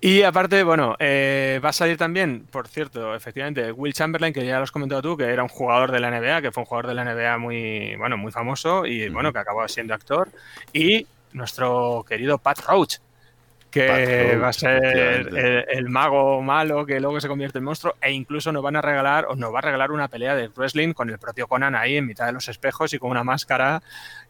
Y 0.00 0.22
aparte, 0.22 0.64
bueno, 0.64 0.96
eh, 0.98 1.60
va 1.64 1.68
a 1.70 1.72
salir 1.72 1.96
también, 1.96 2.46
por 2.50 2.66
cierto, 2.68 3.14
efectivamente, 3.14 3.70
Will 3.72 3.92
Chamberlain, 3.94 4.34
que 4.34 4.44
ya 4.44 4.56
lo 4.58 4.64
has 4.64 4.72
comentado 4.72 5.00
tú, 5.02 5.16
que 5.16 5.24
era 5.26 5.42
un 5.44 5.48
jugador 5.48 5.92
de 5.92 6.00
la 6.00 6.08
NBA, 6.08 6.42
que 6.42 6.50
fue 6.52 6.62
un 6.62 6.66
jugador 6.66 6.88
de 6.88 6.94
la 6.94 7.02
NBA 7.04 7.38
muy, 7.38 7.94
bueno, 7.96 8.16
muy 8.16 8.32
famoso 8.32 8.84
y, 8.86 9.08
bueno, 9.10 9.32
que 9.32 9.38
acabó 9.38 9.66
siendo 9.68 9.94
actor. 9.94 10.32
Y 10.72 11.06
nuestro 11.32 12.04
querido 12.08 12.38
Pat 12.38 12.60
Roach, 12.66 12.96
que 13.70 13.86
Pat 13.86 14.32
Roach, 14.32 14.42
va 14.42 14.48
a 14.48 14.52
ser 14.52 14.84
el, 14.84 15.64
el 15.68 15.88
mago 15.88 16.42
malo 16.42 16.84
que 16.84 17.00
luego 17.00 17.20
se 17.20 17.28
convierte 17.28 17.58
en 17.58 17.64
monstruo 17.64 17.94
e 18.00 18.12
incluso 18.12 18.52
nos 18.52 18.62
van 18.62 18.76
a 18.76 18.82
regalar, 18.82 19.26
o 19.28 19.34
nos 19.34 19.52
va 19.52 19.58
a 19.58 19.62
regalar 19.62 19.92
una 19.92 20.08
pelea 20.08 20.34
de 20.34 20.48
wrestling 20.48 20.92
con 20.92 21.10
el 21.10 21.18
propio 21.18 21.46
Conan 21.46 21.74
ahí 21.74 21.96
en 21.96 22.06
mitad 22.06 22.26
de 22.26 22.32
los 22.32 22.48
espejos 22.48 22.92
y 22.92 22.98
con 22.98 23.10
una 23.10 23.24
máscara 23.24 23.82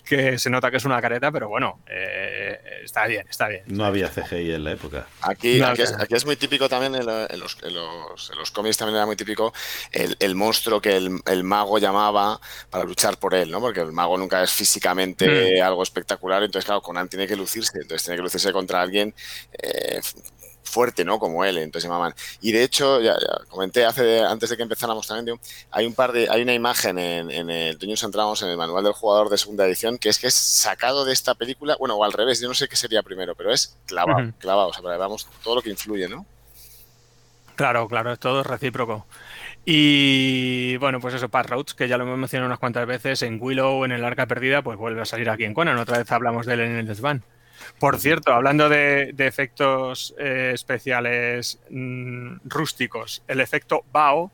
que 0.05 0.39
se 0.39 0.51
nota 0.51 0.71
que 0.71 0.77
es 0.79 0.85
una 0.85 1.01
careta, 1.01 1.31
pero 1.31 1.49
bueno, 1.49 1.81
eh, 1.89 2.61
está 2.85 3.07
bien, 3.07 3.27
está 3.29 3.49
bien. 3.49 3.63
No 3.67 3.85
había 3.85 4.09
CGI 4.09 4.55
en 4.55 4.65
la 4.65 4.73
época. 4.73 5.07
Aquí, 5.23 5.59
No, 5.59 5.69
aquí, 5.69 5.83
es, 5.83 5.89
claro. 5.91 6.05
aquí 6.05 6.15
es 6.15 6.27
muy 6.27 6.37
típico 6.37 6.69
también, 6.69 6.95
en, 6.95 7.07
lo- 7.07 7.31
en 7.31 7.39
los, 7.41 7.57
en, 7.63 7.75
los, 7.75 8.31
en 8.31 8.39
los 8.39 8.51
cómics 8.51 8.77
también 8.77 8.97
era 8.97 9.07
muy 9.07 9.17
típico 9.17 9.53
el, 9.93 10.17
el 10.21 10.35
monstruo 10.35 10.81
que 10.81 10.97
el, 10.97 11.21
el 11.27 11.45
mago 11.45 11.79
llamaba 11.79 12.41
para 12.71 12.85
luchar 12.85 13.17
por 13.19 13.35
él, 13.35 13.51
¿no? 13.51 13.61
Porque 13.61 13.81
el 13.81 13.93
mago 13.93 14.19
nunca 14.19 14.43
es 14.43 14.51
físicamente 14.53 15.63
algo 15.63 15.83
espectacular, 15.83 16.43
entonces 16.43 16.65
claro, 16.67 16.83
Conan 16.83 17.09
tiene 17.09 17.27
que 17.27 17.37
lucirse, 17.37 17.79
entonces 17.81 18.03
tiene 18.05 18.17
que 18.17 18.23
lucirse 18.23 18.53
contra 18.53 18.81
alguien 18.83 19.15
eh, 19.53 20.01
fuerte, 20.63 21.05
¿no? 21.05 21.19
Como 21.19 21.45
él, 21.45 21.59
entonces 21.59 21.89
llamaban. 21.89 22.15
Y 22.41 22.53
de 22.53 22.63
hecho, 22.65 23.01
ya, 23.01 23.15
ya 23.15 23.45
comenté 23.49 23.85
hace, 23.85 24.21
antes 24.21 24.51
de 24.51 24.57
que 24.57 24.63
empezáramos 24.63 25.07
también, 25.07 25.27
digo, 25.27 25.39
hay 25.71 25.87
un 25.87 25.95
par 25.95 26.13
de, 26.13 26.29
hay 26.31 26.43
una 26.43 26.55
imagen 26.55 26.99
en, 26.99 27.31
en 27.31 27.51
el 27.51 27.79
Dungeons 27.79 28.05
and 28.05 28.15
Dragons, 28.15 28.43
en 28.43 28.49
el 28.51 28.57
manual 28.57 28.85
del 28.85 28.93
jugador 28.93 29.29
de 29.29 29.39
segunda 29.39 29.67
edición, 29.67 29.99
que 29.99 30.09
es 30.09 30.19
que 30.19 30.29
es 30.29 30.35
sacado 30.35 31.05
de 31.05 31.13
esta 31.13 31.35
película, 31.35 31.77
bueno, 31.79 31.97
o 31.97 32.05
al 32.05 32.13
revés, 32.13 32.41
yo 32.41 32.49
no 32.49 32.55
sé 32.55 32.69
qué 32.69 32.77
sería 32.77 33.03
primero, 33.03 33.35
pero 33.35 33.53
es 33.53 33.77
clavado, 33.87 34.23
Ujú. 34.23 34.33
clavado, 34.39 34.69
o 34.69 34.73
sea, 34.73 34.83
para 34.83 34.95
que 34.95 34.99
veamos 34.99 35.27
todo 35.43 35.57
lo 35.57 35.63
que 35.63 35.71
influye, 35.71 36.09
¿no? 36.09 36.27
Claro, 37.55 37.87
claro, 37.87 38.17
todo 38.17 38.41
es 38.41 38.47
recíproco. 38.47 39.07
Y 39.65 40.77
bueno, 40.79 41.01
pues 41.01 41.15
eso, 41.15 41.29
Pat 41.29 41.47
Roach, 41.49 41.73
que 41.75 41.87
ya 41.89 41.99
lo 41.99 42.05
hemos 42.05 42.19
mencionado 42.19 42.47
unas 42.49 42.59
cuantas 42.59 42.87
veces 42.87 43.23
en 43.23 43.39
Willow, 43.41 43.85
en 43.85 43.93
el 43.93 44.05
Arca 44.05 44.27
Perdida, 44.27 44.63
pues 44.63 44.79
vuelve 44.79 45.03
a 45.03 45.05
salir 45.05 45.31
aquí 45.31 45.45
en 45.45 45.55
Conan. 45.55 45.79
Otra 45.79 45.99
vez 45.99 46.11
hablamos 46.11 46.47
de 46.47 46.55
él 46.55 46.61
en 46.61 46.77
el 46.79 46.87
desván. 46.87 47.25
Por 47.79 47.99
cierto, 47.99 48.33
hablando 48.33 48.69
de, 48.69 49.13
de 49.13 49.27
efectos 49.27 50.15
eh, 50.19 50.53
especiales 50.55 51.59
mm, 51.71 52.37
rústicos, 52.45 53.23
el 53.27 53.41
efecto 53.41 53.85
Bao, 53.93 54.31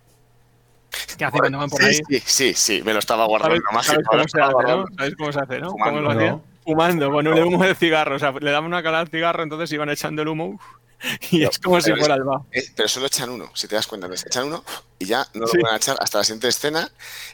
que 1.16 1.24
hace 1.24 1.38
cuando 1.38 1.58
van 1.58 1.70
por 1.70 1.82
ahí. 1.82 1.94
Sí, 1.94 2.02
sí, 2.08 2.22
sí, 2.24 2.54
sí, 2.54 2.82
me 2.82 2.92
lo 2.92 2.98
estaba 2.98 3.26
guardando. 3.26 3.56
¿Sabes, 3.56 4.04
mágico, 4.04 4.28
sabes 4.28 4.34
no? 4.66 4.86
¿Sabes 4.96 5.16
cómo 5.16 5.32
se 5.32 5.40
hace, 5.40 5.58
no? 5.60 5.70
Fumando. 5.70 5.96
¿Cómo 5.96 6.00
lo 6.00 6.10
hacían? 6.10 6.36
No. 6.36 6.44
Fumando, 6.64 7.10
con 7.10 7.26
un 7.26 7.38
humo 7.38 7.64
de 7.64 7.74
cigarro. 7.74 8.16
O 8.16 8.18
sea, 8.18 8.32
le 8.32 8.50
daban 8.50 8.66
una 8.66 8.82
cala 8.82 9.00
al 9.00 9.08
cigarro, 9.08 9.42
entonces 9.42 9.72
iban 9.72 9.88
echando 9.88 10.22
el 10.22 10.28
humo 10.28 10.46
uf, 10.46 10.62
y 11.30 11.44
es 11.44 11.58
como 11.58 11.80
si 11.80 11.90
pero 11.90 11.98
fuera 12.00 12.14
es- 12.14 12.18
el 12.20 12.24
Bao. 12.24 12.46
Eh, 12.52 12.64
pero 12.76 12.88
solo 12.88 13.06
echan 13.06 13.30
uno, 13.30 13.50
si 13.54 13.68
te 13.68 13.74
das 13.76 13.86
cuenta. 13.86 14.06
entonces 14.06 14.26
echan 14.26 14.44
uno 14.44 14.64
y 14.98 15.06
ya 15.06 15.26
no 15.34 15.42
lo 15.42 15.46
Sí. 15.46 15.58
van 15.62 15.74
a 15.74 15.76
echar 15.76 15.96
hasta 16.00 16.18
la 16.18 16.24
siguiente 16.24 16.48
escena 16.48 16.90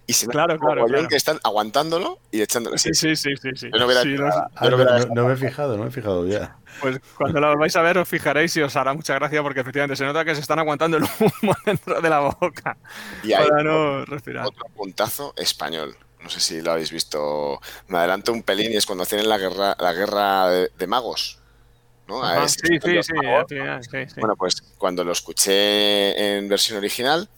y 0.06 0.12
se 0.12 0.26
Claro, 0.26 0.58
claro, 0.58 0.84
claro. 0.86 1.08
que 1.08 1.16
están 1.16 1.38
aguantándolo 1.44 2.18
y 2.30 2.42
echándolo. 2.42 2.76
Sí, 2.78 2.90
sí, 2.94 3.16
sí, 3.16 3.30
sí. 3.36 3.68
no 3.70 3.88
Sí, 3.88 4.16
me 5.26 5.32
he 5.32 5.36
fijado, 5.36 5.76
no 5.76 5.82
me 5.84 5.88
he 5.88 5.92
fijado 5.92 6.26
ya. 6.26 6.56
Pues 6.80 7.00
cuando 7.16 7.40
lo 7.40 7.56
vais 7.56 7.74
a 7.76 7.82
ver 7.82 7.98
os 7.98 8.08
fijaréis 8.08 8.56
y 8.56 8.62
os 8.62 8.74
hará 8.76 8.92
mucha 8.94 9.14
gracia 9.14 9.42
porque 9.42 9.60
efectivamente 9.60 9.96
se 9.96 10.04
nota 10.04 10.24
que 10.24 10.34
se 10.34 10.40
están 10.40 10.58
aguantando 10.58 10.96
el 10.96 11.04
humo 11.04 11.54
dentro 11.66 12.00
de 12.00 12.10
la 12.10 12.20
boca 12.20 12.76
Y 13.22 13.32
hay 13.32 13.46
para 13.48 13.62
no 13.62 14.04
respirar. 14.04 14.46
otro 14.46 14.64
puntazo 14.74 15.32
español. 15.36 15.96
No 16.22 16.30
sé 16.30 16.40
si 16.40 16.62
lo 16.62 16.72
habéis 16.72 16.90
visto. 16.90 17.60
Me 17.88 17.98
adelanto 17.98 18.32
un 18.32 18.42
pelín 18.42 18.72
y 18.72 18.76
es 18.76 18.86
cuando 18.86 19.02
hacen 19.04 19.28
la 19.28 19.38
guerra, 19.38 19.76
la 19.78 19.92
guerra 19.92 20.48
de, 20.48 20.70
de 20.76 20.86
magos. 20.86 21.38
¿No? 22.09 22.22
A 22.22 22.48
sí, 22.48 22.59
sí, 22.62 22.78
sí, 22.81 23.12
final, 23.12 23.47
sí, 23.82 24.06
sí. 24.06 24.20
Bueno, 24.20 24.36
pues 24.36 24.60
cuando 24.78 25.05
lo 25.05 25.12
escuché 25.12 26.36
en 26.36 26.48
versión 26.48 26.78
original, 26.78 27.28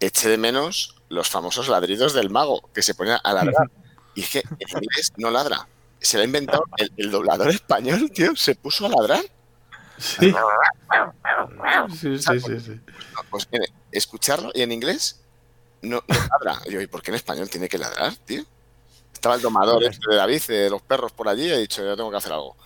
eché 0.00 0.28
de 0.28 0.38
menos 0.38 0.96
los 1.08 1.28
famosos 1.28 1.68
ladridos 1.68 2.12
del 2.12 2.30
mago 2.30 2.68
que 2.72 2.82
se 2.82 2.94
ponía 2.94 3.16
a 3.16 3.32
ladrar. 3.32 3.70
Y 4.16 4.20
es 4.20 4.30
que 4.30 4.38
en 4.38 4.84
inglés 4.84 5.12
no 5.16 5.28
ladra. 5.28 5.66
Se 5.98 6.16
lo 6.16 6.22
ha 6.22 6.24
inventado 6.24 6.62
el, 6.76 6.92
el 6.96 7.10
doblador 7.10 7.48
español, 7.48 8.12
tío, 8.12 8.36
se 8.36 8.54
puso 8.54 8.86
a 8.86 8.90
ladrar. 8.90 9.24
Sí, 9.98 10.32
sí, 12.00 12.18
sí, 12.18 12.40
sí, 12.40 12.60
sí. 12.60 12.80
Pues 13.28 13.48
mire, 13.50 13.66
escucharlo 13.90 14.52
y 14.54 14.62
en 14.62 14.70
inglés 14.70 15.20
no, 15.82 16.02
no 16.06 16.14
ladra. 16.14 16.62
Y 16.66 16.72
yo, 16.72 16.80
¿y 16.80 16.86
por 16.86 17.02
qué 17.02 17.10
en 17.10 17.16
español 17.16 17.48
tiene 17.48 17.68
que 17.68 17.78
ladrar, 17.78 18.14
tío? 18.16 18.44
Estaba 19.12 19.36
el 19.36 19.42
domador 19.42 19.82
este 19.84 20.10
de 20.10 20.16
David, 20.16 20.42
de 20.46 20.70
los 20.70 20.82
perros 20.82 21.12
por 21.12 21.28
allí, 21.28 21.46
y 21.46 21.50
he 21.50 21.58
dicho, 21.58 21.82
yo 21.82 21.96
tengo 21.96 22.10
que 22.10 22.16
hacer 22.16 22.32
algo. 22.32 22.56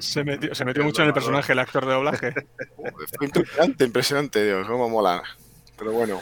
Se 0.00 0.24
metió, 0.24 0.54
se 0.54 0.64
metió 0.64 0.82
mucho 0.84 1.02
en 1.02 1.08
el 1.08 1.14
personaje 1.14 1.52
el 1.52 1.58
actor 1.58 1.86
de 1.86 1.92
doblaje. 1.92 2.32
Fue 3.16 3.26
impresionante, 3.26 3.84
impresionante, 3.84 4.44
Dios, 4.44 4.66
cómo 4.66 4.88
mola. 4.88 5.22
Pero 5.78 5.92
bueno, 5.92 6.20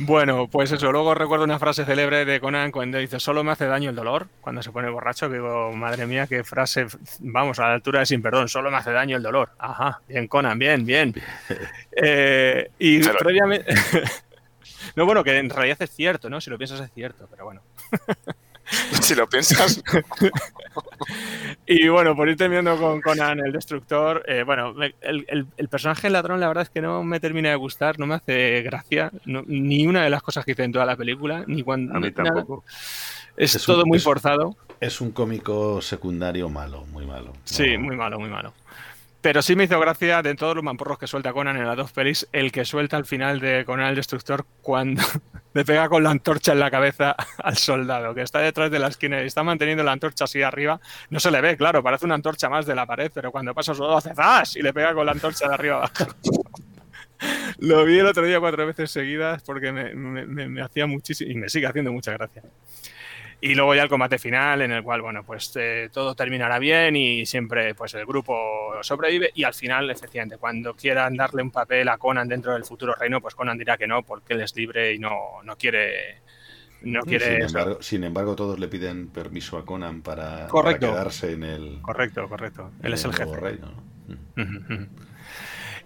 Bueno, 0.00 0.46
pues 0.48 0.70
eso. 0.72 0.90
Luego 0.92 1.14
recuerdo 1.14 1.44
una 1.44 1.58
frase 1.58 1.84
célebre 1.84 2.24
de 2.24 2.40
Conan 2.40 2.70
cuando 2.70 2.98
dice: 2.98 3.18
Solo 3.20 3.42
me 3.44 3.50
hace 3.52 3.66
daño 3.66 3.90
el 3.90 3.96
dolor. 3.96 4.28
Cuando 4.40 4.62
se 4.62 4.70
pone 4.70 4.88
borracho, 4.88 5.28
que 5.28 5.34
digo, 5.34 5.72
madre 5.72 6.06
mía, 6.06 6.26
qué 6.26 6.44
frase. 6.44 6.86
Vamos, 7.20 7.58
a 7.58 7.68
la 7.68 7.74
altura 7.74 8.00
de 8.00 8.06
sin 8.06 8.22
perdón. 8.22 8.48
Solo 8.48 8.70
me 8.70 8.76
hace 8.76 8.92
daño 8.92 9.16
el 9.16 9.22
dolor. 9.22 9.50
Ajá, 9.58 10.00
bien, 10.08 10.28
Conan, 10.28 10.58
bien, 10.58 10.84
bien. 10.86 11.14
Eh, 12.00 12.70
y 12.78 13.00
Pero- 13.00 13.18
previamente. 13.18 13.74
no, 14.96 15.04
bueno, 15.04 15.24
que 15.24 15.36
en 15.36 15.50
realidad 15.50 15.78
es 15.80 15.90
cierto, 15.90 16.30
¿no? 16.30 16.40
Si 16.40 16.48
lo 16.48 16.56
piensas 16.58 16.80
es 16.80 16.92
cierto, 16.92 17.26
pero 17.30 17.44
bueno. 17.44 17.60
si 19.00 19.14
lo 19.14 19.28
piensas, 19.28 19.82
Y 21.66 21.88
bueno, 21.88 22.16
por 22.16 22.28
ir 22.28 22.36
terminando 22.36 22.76
con 22.78 23.00
Conan 23.00 23.40
el 23.40 23.52
Destructor, 23.52 24.24
eh, 24.26 24.42
bueno, 24.44 24.72
me- 24.74 24.94
el, 25.00 25.24
el- 25.28 25.46
el 25.56 25.68
personaje 25.68 26.02
del 26.02 26.14
ladrón 26.14 26.40
la 26.40 26.48
verdad 26.48 26.62
es 26.62 26.70
que 26.70 26.80
no 26.80 27.02
me 27.04 27.20
termina 27.20 27.50
de 27.50 27.56
gustar, 27.56 27.98
no 27.98 28.06
me 28.06 28.14
hace 28.14 28.62
gracia, 28.62 29.10
no- 29.26 29.42
ni 29.46 29.86
una 29.86 30.02
de 30.02 30.10
las 30.10 30.22
cosas 30.22 30.44
que 30.44 30.52
hice 30.52 30.64
en 30.64 30.72
toda 30.72 30.86
la 30.86 30.96
película, 30.96 31.44
ni 31.46 31.62
cuando... 31.62 31.94
A 31.94 32.00
mí 32.00 32.10
nada. 32.16 32.24
tampoco. 32.34 32.64
Es, 33.36 33.54
un- 33.54 33.74
todo 33.74 33.86
muy 33.86 33.98
es- 33.98 34.04
forzado. 34.04 34.56
Es 34.80 35.00
un 35.00 35.10
cómico 35.10 35.82
secundario 35.82 36.48
malo, 36.48 36.84
muy 36.86 37.04
malo. 37.06 37.32
Sí, 37.44 37.76
No- 37.76 37.84
muy 37.84 37.96
malo, 37.96 38.18
muy 38.18 38.28
malo. 38.30 38.52
Pero 39.20 39.42
sí 39.42 39.56
me 39.56 39.64
hizo 39.64 39.78
gracia 39.80 40.22
de 40.22 40.34
todos 40.36 40.54
los 40.54 40.62
mamporros 40.64 40.96
que 40.98 41.08
suelta 41.08 41.32
Conan 41.32 41.56
en 41.56 41.66
las 41.66 41.76
dos 41.76 41.90
pelis, 41.92 42.28
el 42.32 42.52
que 42.52 42.64
suelta 42.64 42.96
al 42.96 43.04
final 43.04 43.40
de 43.40 43.64
Conan 43.64 43.88
el 43.88 43.96
Destructor 43.96 44.46
cuando 44.62 45.02
le 45.58 45.64
pega 45.64 45.88
con 45.88 46.04
la 46.04 46.10
antorcha 46.10 46.52
en 46.52 46.60
la 46.60 46.70
cabeza 46.70 47.16
al 47.42 47.56
soldado, 47.56 48.14
que 48.14 48.22
está 48.22 48.38
detrás 48.38 48.70
de 48.70 48.78
la 48.78 48.86
esquina 48.86 49.20
y 49.20 49.26
está 49.26 49.42
manteniendo 49.42 49.82
la 49.82 49.90
antorcha 49.90 50.22
así 50.22 50.40
arriba. 50.40 50.80
No 51.10 51.18
se 51.18 51.32
le 51.32 51.40
ve, 51.40 51.56
claro, 51.56 51.82
parece 51.82 52.06
una 52.06 52.14
antorcha 52.14 52.48
más 52.48 52.64
de 52.64 52.76
la 52.76 52.86
pared, 52.86 53.10
pero 53.12 53.32
cuando 53.32 53.52
pasa 53.52 53.74
soldado 53.74 53.98
hace 53.98 54.14
¡zas! 54.14 54.54
y 54.54 54.62
le 54.62 54.72
pega 54.72 54.94
con 54.94 55.04
la 55.04 55.10
antorcha 55.10 55.48
de 55.48 55.54
arriba 55.54 55.78
abajo. 55.78 56.14
Lo 57.58 57.84
vi 57.84 57.98
el 57.98 58.06
otro 58.06 58.24
día 58.24 58.38
cuatro 58.38 58.64
veces 58.68 58.92
seguidas 58.92 59.42
porque 59.42 59.72
me 59.72 60.62
hacía 60.62 60.86
muchísimo 60.86 61.32
y 61.32 61.34
me 61.34 61.48
sigue 61.48 61.66
haciendo 61.66 61.90
mucha 61.90 62.12
gracia. 62.12 62.44
Y 63.40 63.54
luego 63.54 63.74
ya 63.74 63.84
el 63.84 63.88
combate 63.88 64.18
final, 64.18 64.62
en 64.62 64.72
el 64.72 64.82
cual, 64.82 65.00
bueno, 65.00 65.22
pues 65.24 65.52
eh, 65.54 65.90
todo 65.92 66.16
terminará 66.16 66.58
bien 66.58 66.96
y 66.96 67.24
siempre 67.24 67.72
pues 67.74 67.94
el 67.94 68.04
grupo 68.04 68.72
sobrevive. 68.82 69.30
Y 69.34 69.44
al 69.44 69.54
final, 69.54 69.88
efectivamente, 69.90 70.38
cuando 70.38 70.74
quieran 70.74 71.16
darle 71.16 71.42
un 71.42 71.52
papel 71.52 71.88
a 71.88 71.98
Conan 71.98 72.26
dentro 72.26 72.52
del 72.52 72.64
futuro 72.64 72.94
reino, 72.94 73.20
pues 73.20 73.36
Conan 73.36 73.56
dirá 73.56 73.76
que 73.76 73.86
no, 73.86 74.02
porque 74.02 74.34
él 74.34 74.40
es 74.40 74.56
libre 74.56 74.92
y 74.92 74.98
no, 74.98 75.42
no 75.44 75.56
quiere. 75.56 76.22
No 76.82 77.00
quiere. 77.02 77.26
sin, 77.26 77.42
embargo, 77.42 77.82
sin 77.82 78.04
embargo, 78.04 78.36
todos 78.36 78.58
le 78.58 78.68
piden 78.68 79.08
permiso 79.08 79.56
a 79.56 79.64
Conan 79.64 80.02
para, 80.02 80.48
quedarse 80.78 81.32
en 81.32 81.42
el, 81.44 81.80
correcto, 81.82 82.28
correcto. 82.28 82.72
Él 82.82 82.92
es 82.92 83.04
el 83.04 83.14
jefe. 83.14 83.36
reino. 83.36 83.72
¿no? 84.06 85.07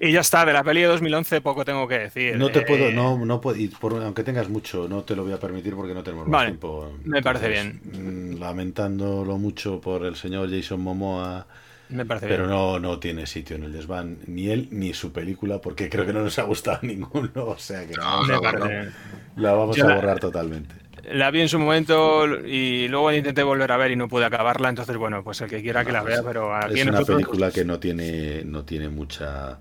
Y 0.05 0.11
ya 0.11 0.19
está, 0.21 0.45
de 0.45 0.53
la 0.53 0.65
peli 0.65 0.81
de 0.81 0.89
2011 0.89 1.41
poco 1.43 1.65
tengo 1.65 1.87
que 1.87 1.97
decir. 1.97 2.37
No 2.37 2.51
te 2.51 2.59
Eh, 2.59 2.65
puedo, 2.67 2.91
no, 2.91 3.25
no 3.25 3.41
puedo, 3.41 3.57
y 3.57 3.69
por- 3.69 4.03
aunque 4.03 4.25
tengas 4.25 4.49
mucho, 4.49 4.89
no 4.89 5.05
te 5.05 5.15
lo 5.15 5.23
voy 5.23 5.33
a 5.33 5.39
permitir 5.39 5.77
porque 5.77 5.95
no 5.95 6.03
tenemos 6.03 6.27
más 6.27 6.33
Vale, 6.41 6.51
tiempo. 6.51 6.93
me 7.05 7.23
parece 7.23 7.49
bien. 7.49 8.37
Lamentándolo 8.41 9.39
mucho 9.39 9.81
por 9.81 10.05
el 10.05 10.17
señor 10.17 10.51
Jason 10.51 10.81
Momoa, 10.81 11.47
Me 11.89 12.05
parece 12.05 12.27
pero 12.27 12.47
bien. 12.47 12.57
no, 12.57 12.81
no 12.81 12.99
tiene 12.99 13.27
sitio 13.27 13.55
en 13.55 13.63
el 13.63 13.73
desván, 13.73 14.19
ni 14.27 14.49
él 14.49 14.67
ni 14.73 14.93
su 14.93 15.13
película, 15.13 15.61
porque 15.61 15.89
creo 15.89 16.05
que 16.05 16.13
no 16.13 16.23
nos 16.23 16.37
ha 16.41 16.43
gustado 16.43 16.81
ninguno, 16.83 17.31
o 17.37 17.59
sea 17.59 17.87
que 17.87 17.95
No, 17.95 18.23
Me 18.25 18.35
no, 18.35 18.41
parece- 18.43 18.91
la 19.37 19.53
vamos 19.53 19.77
Yo 19.77 19.85
a 19.85 19.89
la- 19.91 19.95
borrar 19.95 20.19
totalmente. 20.19 20.75
La 21.13 21.31
vi 21.31 21.41
en 21.43 21.49
su 21.49 21.59
momento 21.61 22.27
y 22.45 22.89
luego 22.89 23.13
intenté 23.13 23.43
volver 23.45 23.71
a 23.71 23.77
ver 23.77 23.91
y 23.93 23.97
no 23.97 24.09
pude 24.09 24.25
acabarla, 24.25 24.69
entonces 24.69 24.97
bueno, 24.97 25.23
pues 25.23 25.41
el 25.43 25.49
que 25.51 25.63
quiera 25.63 25.85
que 25.85 25.93
la 25.93 26.03
vea, 26.03 26.23
pero 26.25 26.55
aquí 26.57 26.81
Es 26.81 26.83
una 26.83 26.93
nosotros- 26.93 27.17
película 27.19 27.51
que 27.53 27.65
no 27.65 27.79
tiene, 27.79 28.43
no 28.45 28.65
tiene 28.65 28.89
mucha, 28.89 29.59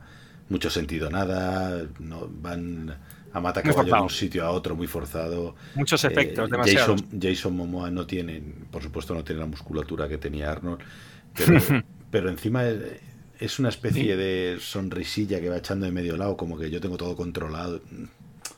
mucho 0.52 0.70
sentido 0.70 1.10
nada, 1.10 1.84
no, 2.00 2.28
van 2.30 2.96
a 3.34 3.40
matar 3.40 3.64
caballo 3.64 3.96
de 3.96 4.02
un 4.02 4.10
sitio 4.10 4.46
a 4.46 4.52
otro 4.52 4.76
muy 4.76 4.88
forzado. 4.88 5.56
muchos 5.76 6.04
efectos, 6.04 6.48
Eh, 6.48 6.52
demasiados. 6.52 7.02
Jason, 7.02 7.20
Jason 7.22 7.56
Momoa 7.56 7.90
no 7.90 8.06
tiene, 8.06 8.42
por 8.70 8.84
supuesto, 8.84 9.14
no 9.16 9.24
tiene 9.24 9.40
la 9.42 9.48
musculatura 9.48 10.08
que 10.10 10.18
tenía 10.18 10.52
Arnold, 10.52 10.80
pero, 11.36 11.60
pero 12.12 12.30
encima 12.30 12.66
es, 12.68 12.78
es 13.40 13.58
una 13.60 13.70
especie 13.70 14.18
de 14.18 14.58
sonrisilla 14.60 15.40
que 15.40 15.50
va 15.50 15.58
echando 15.58 15.86
de 15.86 15.92
medio 15.94 16.18
lado, 16.18 16.36
como 16.38 16.58
que 16.58 16.70
yo 16.70 16.80
tengo 16.82 16.98
todo 16.98 17.16
controlado. 17.16 17.82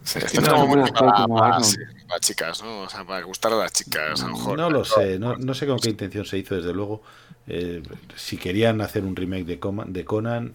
Sí, 0.04 0.20
es 0.20 0.42
no 0.42 0.66
muy 0.68 0.92
para, 0.92 1.14
como 1.24 1.36
para- 1.38 1.56
Arnold. 1.56 1.66
sí, 1.66 1.78
para 2.08 2.20
chicas, 2.20 2.62
¿no? 2.64 2.82
O 2.82 2.90
sea, 2.90 3.06
para 3.06 3.24
gustar 3.26 3.54
a 3.54 3.58
las 3.58 3.72
chicas, 3.72 4.22
a 4.24 4.28
lo 4.28 4.34
mejor. 4.34 4.58
No 4.58 4.70
lo 4.70 4.84
sé, 4.84 5.18
no, 5.20 5.38
no 5.38 5.54
sé 5.54 5.66
con 5.68 5.80
qué 5.80 5.90
intención 5.92 6.26
se 6.26 6.40
hizo, 6.40 6.56
desde 6.56 6.74
luego. 6.74 7.02
Eh, 7.48 7.82
si 8.16 8.38
querían 8.38 8.82
hacer 8.82 9.04
un 9.06 9.16
remake 9.16 9.46
de 9.46 9.60
Conan, 10.06 10.54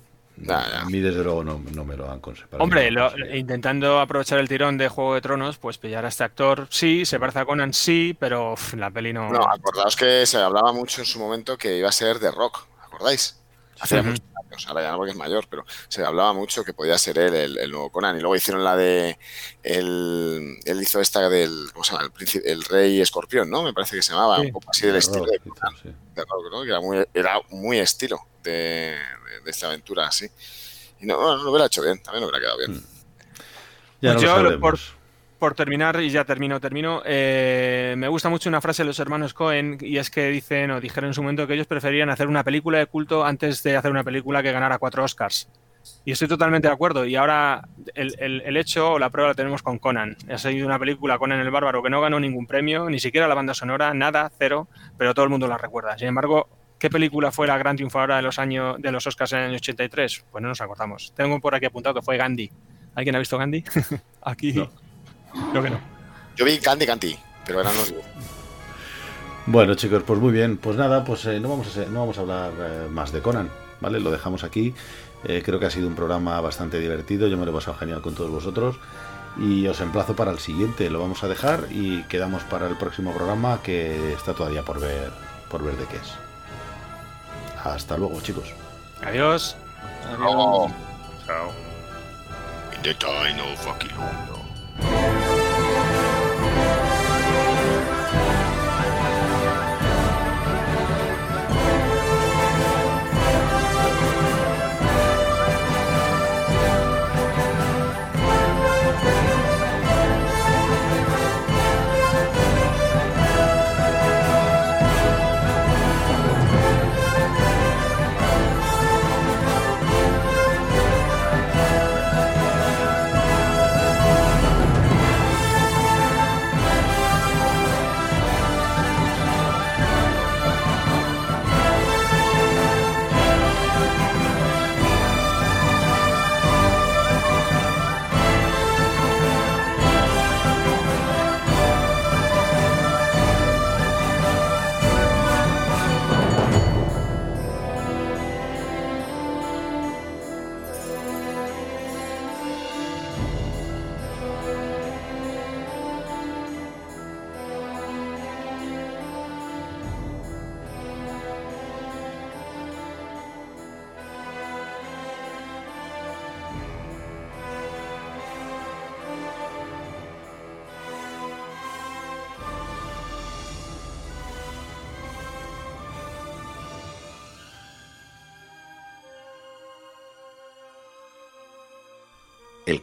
A 0.48 0.84
mí 0.84 1.00
desde 1.00 1.22
luego 1.24 1.42
no, 1.42 1.62
no 1.74 1.84
me 1.84 1.96
lo 1.96 2.10
han 2.10 2.20
conseguido. 2.20 2.58
Hombre, 2.58 2.90
lo- 2.90 3.10
intentando 3.34 4.00
aprovechar 4.00 4.38
el 4.38 4.48
tirón 4.48 4.78
de 4.78 4.88
Juego 4.88 5.14
de 5.14 5.20
Tronos, 5.20 5.58
pues 5.58 5.78
pillar 5.78 6.04
a 6.04 6.08
este 6.08 6.24
actor, 6.24 6.66
sí, 6.70 7.04
se 7.04 7.18
parece 7.18 7.40
a 7.40 7.44
Conan, 7.44 7.74
sí, 7.74 8.16
pero 8.18 8.52
uf, 8.52 8.74
la 8.74 8.90
peli 8.90 9.12
no... 9.12 9.30
No, 9.30 9.42
acordaos 9.42 9.96
que 9.96 10.24
se 10.26 10.38
hablaba 10.38 10.72
mucho 10.72 11.00
en 11.00 11.06
su 11.06 11.18
momento 11.18 11.56
que 11.58 11.78
iba 11.78 11.88
a 11.88 11.92
ser 11.92 12.18
de 12.18 12.30
rock, 12.30 12.66
¿acordáis? 12.82 13.40
Hace 13.80 14.00
Ujú. 14.00 14.08
muchos 14.10 14.24
años, 14.50 14.66
ahora 14.68 14.82
ya 14.82 14.90
no 14.90 14.96
porque 14.96 15.12
es 15.12 15.16
mayor, 15.16 15.46
pero 15.48 15.64
se 15.88 16.04
hablaba 16.04 16.32
mucho 16.32 16.64
que 16.64 16.72
podía 16.72 16.98
ser 16.98 17.18
él 17.18 17.34
el, 17.34 17.58
el 17.58 17.70
nuevo 17.70 17.90
Conan. 17.92 18.16
Y 18.16 18.20
luego 18.20 18.34
hicieron 18.36 18.64
la 18.64 18.76
de. 18.76 19.18
El, 19.62 20.58
él 20.64 20.82
hizo 20.82 21.00
esta 21.00 21.28
del. 21.28 21.70
¿Cómo 21.72 21.84
se 21.84 21.92
llama? 21.92 22.04
El, 22.04 22.10
príncipe- 22.12 22.42
el 22.50 22.64
Rey 22.64 23.00
Escorpión, 23.00 23.48
¿no? 23.50 23.62
Me 23.62 23.72
parece 23.72 23.96
que 23.96 24.02
se 24.02 24.12
llamaba, 24.12 24.38
Sí. 24.40 24.46
un 24.46 24.52
poco 24.52 24.70
así 24.70 24.86
del 24.86 24.96
estilo 24.96 25.24
de, 25.26 25.38
Conan, 25.38 25.76
Sí. 25.82 25.88
de 26.14 26.22
rock, 26.24 26.50
¿no? 26.50 26.62
Que 26.62 26.70
era 26.70 26.80
muy, 26.80 27.04
era 27.14 27.40
muy 27.50 27.78
estilo 27.78 28.18
de, 28.42 28.50
de- 29.30 29.40
de 29.44 29.50
esta 29.50 29.66
aventura 29.66 30.06
así. 30.08 30.26
Y 31.00 31.06
no, 31.06 31.20
no, 31.20 31.36
lo 31.36 31.50
hubiera 31.50 31.66
hecho 31.66 31.82
bien, 31.82 32.02
también 32.02 32.22
lo 32.22 32.28
hubiera 32.28 32.40
quedado 32.40 32.58
bien. 32.58 32.82
Ya 34.00 34.12
Pues 34.14 34.22
no 34.24 34.36
yo, 34.36 34.42
lo 34.50 34.60
por- 34.60 34.78
Por 35.38 35.54
terminar, 35.54 36.00
y 36.00 36.10
ya 36.10 36.24
termino, 36.24 36.58
termino, 36.58 37.00
eh, 37.04 37.94
me 37.96 38.08
gusta 38.08 38.28
mucho 38.28 38.48
una 38.48 38.60
frase 38.60 38.82
de 38.82 38.88
los 38.88 38.98
hermanos 38.98 39.34
Cohen, 39.34 39.78
y 39.80 39.98
es 39.98 40.10
que 40.10 40.28
dicen, 40.30 40.72
o 40.72 40.80
dijeron 40.80 41.08
en 41.10 41.14
su 41.14 41.22
momento, 41.22 41.46
que 41.46 41.54
ellos 41.54 41.68
preferían 41.68 42.10
hacer 42.10 42.26
una 42.26 42.42
película 42.42 42.78
de 42.78 42.86
culto 42.86 43.24
antes 43.24 43.62
de 43.62 43.76
hacer 43.76 43.92
una 43.92 44.02
película 44.02 44.42
que 44.42 44.50
ganara 44.50 44.78
cuatro 44.78 45.04
Oscars. 45.04 45.48
Y 46.04 46.10
estoy 46.10 46.26
totalmente 46.26 46.66
de 46.66 46.74
acuerdo. 46.74 47.04
Y 47.06 47.14
ahora 47.14 47.62
el, 47.94 48.14
el- 48.44 48.56
hecho 48.56 48.92
o 48.94 48.98
la 48.98 49.10
prueba 49.10 49.28
la 49.30 49.34
tenemos 49.34 49.62
con 49.62 49.78
Conan. 49.78 50.16
Ha 50.28 50.36
sido 50.38 50.66
una 50.66 50.78
película, 50.78 51.18
Conan 51.18 51.38
el 51.38 51.50
Bárbaro, 51.52 51.82
que 51.84 51.88
no 51.88 52.00
ganó 52.00 52.18
ningún 52.18 52.46
premio, 52.48 52.90
ni 52.90 52.98
siquiera 52.98 53.28
la 53.28 53.34
banda 53.36 53.54
sonora, 53.54 53.94
nada, 53.94 54.30
cero, 54.38 54.66
pero 54.98 55.14
todo 55.14 55.24
el 55.24 55.30
mundo 55.30 55.46
la 55.46 55.56
recuerda. 55.56 55.96
Sin 55.96 56.08
embargo, 56.08 56.48
¿qué 56.80 56.90
película 56.90 57.30
fue 57.30 57.46
la 57.46 57.56
gran 57.58 57.76
triunfadora 57.76 58.16
de 58.16 58.22
los 58.22 58.40
años 58.40 58.76
de 58.80 58.90
los 58.90 59.06
Oscars 59.06 59.32
en 59.34 59.38
el 59.38 59.44
año 59.46 59.56
83? 59.56 60.24
Pues 60.32 60.42
no 60.42 60.48
nos 60.48 60.60
acordamos. 60.60 61.12
Tengo 61.14 61.38
por 61.40 61.54
aquí 61.54 61.66
apuntado 61.66 61.94
que 61.94 62.02
fue 62.02 62.16
Gandhi. 62.16 62.50
¿Alguien 62.96 63.14
ha 63.14 63.20
visto 63.20 63.38
Gandhi? 63.38 63.62
aquí. 64.22 64.68
Creo 65.50 65.62
que 65.62 65.70
no. 65.70 65.80
Yo 66.36 66.44
vi 66.44 66.58
Candy 66.58 66.86
Candy, 66.86 67.18
pero 67.46 67.60
eran 67.60 67.74
los. 67.76 67.92
Bueno, 69.46 69.74
chicos, 69.74 70.02
pues 70.06 70.20
muy 70.20 70.32
bien. 70.32 70.56
Pues 70.58 70.76
nada, 70.76 71.04
pues 71.04 71.24
eh, 71.26 71.40
no, 71.40 71.48
vamos 71.48 71.66
a, 71.68 71.70
ser- 71.70 71.90
no 71.90 72.00
vamos 72.00 72.18
a 72.18 72.20
hablar 72.20 72.52
eh, 72.60 72.88
más 72.90 73.12
de 73.12 73.22
Conan, 73.22 73.50
¿vale? 73.80 73.98
Lo 74.00 74.10
dejamos 74.10 74.44
aquí. 74.44 74.74
Eh, 75.24 75.42
creo 75.44 75.58
que 75.58 75.66
ha 75.66 75.70
sido 75.70 75.88
un 75.88 75.94
programa 75.94 76.40
bastante 76.40 76.78
divertido. 76.78 77.26
Yo 77.28 77.36
me 77.38 77.44
lo 77.46 77.52
he 77.52 77.54
pasado 77.54 77.76
genial 77.78 78.02
con 78.02 78.14
todos 78.14 78.30
vosotros. 78.30 78.76
Y 79.38 79.66
os 79.68 79.80
emplazo 79.80 80.14
para 80.16 80.30
el 80.32 80.38
siguiente. 80.38 80.90
Lo 80.90 81.00
vamos 81.00 81.22
a 81.24 81.28
dejar 81.28 81.66
y 81.70 82.02
quedamos 82.04 82.42
para 82.44 82.66
el 82.68 82.76
próximo 82.76 83.12
programa 83.14 83.60
que 83.62 84.12
está 84.12 84.34
todavía 84.34 84.62
por 84.64 84.80
ver, 84.80 85.10
por 85.50 85.62
ver 85.64 85.76
de 85.76 85.86
qué 85.86 85.96
es. 85.96 86.12
Hasta 87.64 87.96
luego, 87.96 88.20
chicos. 88.20 88.52
Adiós. 89.02 89.56
Oh, 90.20 90.70
Chao. 91.26 91.52
in 92.72 92.82
the 92.82 92.94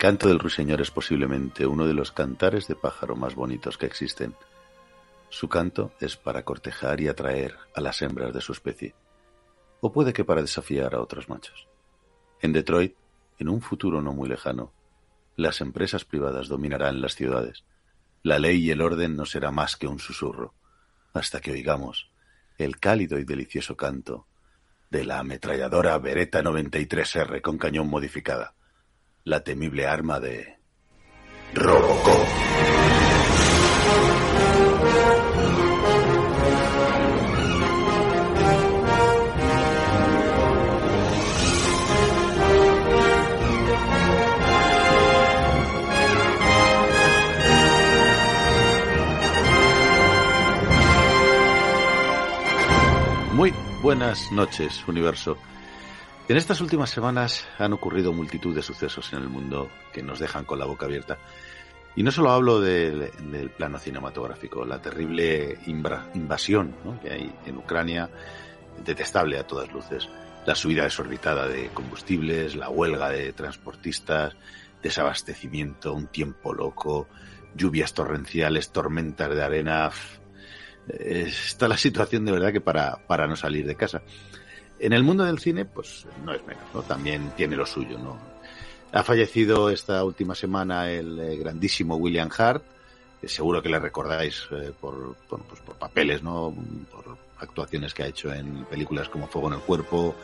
canto 0.05 0.27
del 0.27 0.37
ruiseñor 0.37 0.81
es 0.81 0.91
posiblemente 0.91 1.65
uno 1.65 1.87
de 1.87 1.95
los 1.95 2.11
cantares 2.11 2.67
de 2.67 2.75
pájaro 2.75 3.15
más 3.15 3.33
bonitos 3.33 3.79
que 3.79 3.87
existen. 3.87 4.35
Su 5.29 5.49
canto 5.49 5.93
es 5.99 6.15
para 6.15 6.45
cortejar 6.45 7.01
y 7.01 7.07
atraer 7.07 7.55
a 7.73 7.81
las 7.81 8.03
hembras 8.03 8.31
de 8.31 8.39
su 8.39 8.51
especie, 8.51 8.93
o 9.81 9.91
puede 9.91 10.13
que 10.13 10.23
para 10.23 10.43
desafiar 10.43 10.93
a 10.93 11.01
otros 11.01 11.27
machos. 11.27 11.67
En 12.39 12.53
Detroit, 12.53 12.95
en 13.39 13.49
un 13.49 13.61
futuro 13.61 13.99
no 13.99 14.13
muy 14.13 14.29
lejano, 14.29 14.71
las 15.37 15.59
empresas 15.59 16.05
privadas 16.05 16.49
dominarán 16.49 17.01
las 17.01 17.15
ciudades. 17.15 17.63
La 18.21 18.37
ley 18.37 18.63
y 18.63 18.69
el 18.69 18.81
orden 18.81 19.15
no 19.15 19.25
será 19.25 19.49
más 19.49 19.75
que 19.75 19.87
un 19.87 19.97
susurro, 19.97 20.53
hasta 21.15 21.41
que 21.41 21.51
oigamos 21.51 22.11
el 22.59 22.77
cálido 22.77 23.17
y 23.17 23.23
delicioso 23.23 23.75
canto 23.75 24.27
de 24.91 25.03
la 25.03 25.17
ametralladora 25.17 25.97
Beretta 25.97 26.43
93R 26.43 27.41
con 27.41 27.57
cañón 27.57 27.87
modificada 27.87 28.54
la 29.25 29.43
temible 29.43 29.87
arma 29.87 30.19
de 30.19 30.59
Robocop. 31.55 32.27
Muy 53.33 53.51
buenas 53.81 54.31
noches, 54.31 54.87
universo. 54.87 55.35
En 56.27 56.37
estas 56.37 56.59
últimas 56.59 56.89
semanas 56.89 57.47
han 57.59 57.73
ocurrido 57.73 58.11
multitud 58.11 58.55
de 58.55 58.63
sucesos 58.63 59.13
en 59.13 59.19
el 59.19 59.29
mundo 59.29 59.69
que 59.93 60.01
nos 60.01 60.17
dejan 60.17 60.43
con 60.43 60.57
la 60.57 60.65
boca 60.65 60.87
abierta. 60.87 61.19
Y 61.95 62.01
no 62.01 62.11
solo 62.11 62.31
hablo 62.31 62.59
del, 62.59 63.11
plano 63.55 63.77
cinematográfico, 63.77 64.65
la 64.65 64.81
terrible 64.81 65.59
invasión 65.67 66.75
que 66.99 67.11
hay 67.11 67.31
en 67.45 67.57
Ucrania, 67.57 68.09
detestable 68.83 69.37
a 69.37 69.45
todas 69.45 69.71
luces, 69.71 70.09
la 70.47 70.55
subida 70.55 70.83
desorbitada 70.83 71.47
de 71.47 71.69
combustibles, 71.69 72.55
la 72.55 72.69
huelga 72.69 73.09
de 73.09 73.31
transportistas, 73.31 74.35
desabastecimiento, 74.81 75.93
un 75.93 76.07
tiempo 76.07 76.55
loco, 76.55 77.07
lluvias 77.55 77.93
torrenciales, 77.93 78.71
tormentas 78.71 79.29
de 79.29 79.43
arena. 79.43 79.91
Está 80.87 81.67
la 81.67 81.77
situación 81.77 82.25
de 82.25 82.31
verdad 82.31 82.51
que 82.51 82.61
para, 82.61 83.05
para 83.05 83.27
no 83.27 83.35
salir 83.35 83.67
de 83.67 83.75
casa. 83.75 84.01
En 84.79 84.93
el 84.93 85.03
mundo 85.03 85.23
del 85.23 85.39
cine, 85.39 85.65
pues 85.65 86.05
no 86.23 86.33
es 86.33 86.45
menos, 86.45 86.63
¿no? 86.73 86.81
También 86.81 87.31
tiene 87.35 87.55
lo 87.55 87.65
suyo, 87.65 87.97
¿no? 87.97 88.17
Ha 88.91 89.03
fallecido 89.03 89.69
esta 89.69 90.03
última 90.03 90.35
semana 90.35 90.89
el 90.89 91.19
eh, 91.19 91.37
grandísimo 91.37 91.95
William 91.95 92.29
Hart, 92.37 92.63
seguro 93.23 93.61
que 93.61 93.69
le 93.69 93.79
recordáis 93.79 94.47
eh, 94.51 94.71
por, 94.79 95.15
pues 95.27 95.61
por 95.61 95.75
papeles, 95.75 96.21
¿no? 96.21 96.55
Por 96.91 97.17
actuaciones 97.39 97.93
que 97.93 98.03
ha 98.03 98.07
hecho 98.07 98.31
en 98.33 98.65
películas 98.65 99.09
como 99.09 99.27
Fuego 99.27 99.47
en 99.47 99.55
el 99.55 99.59
Cuerpo, 99.61 100.15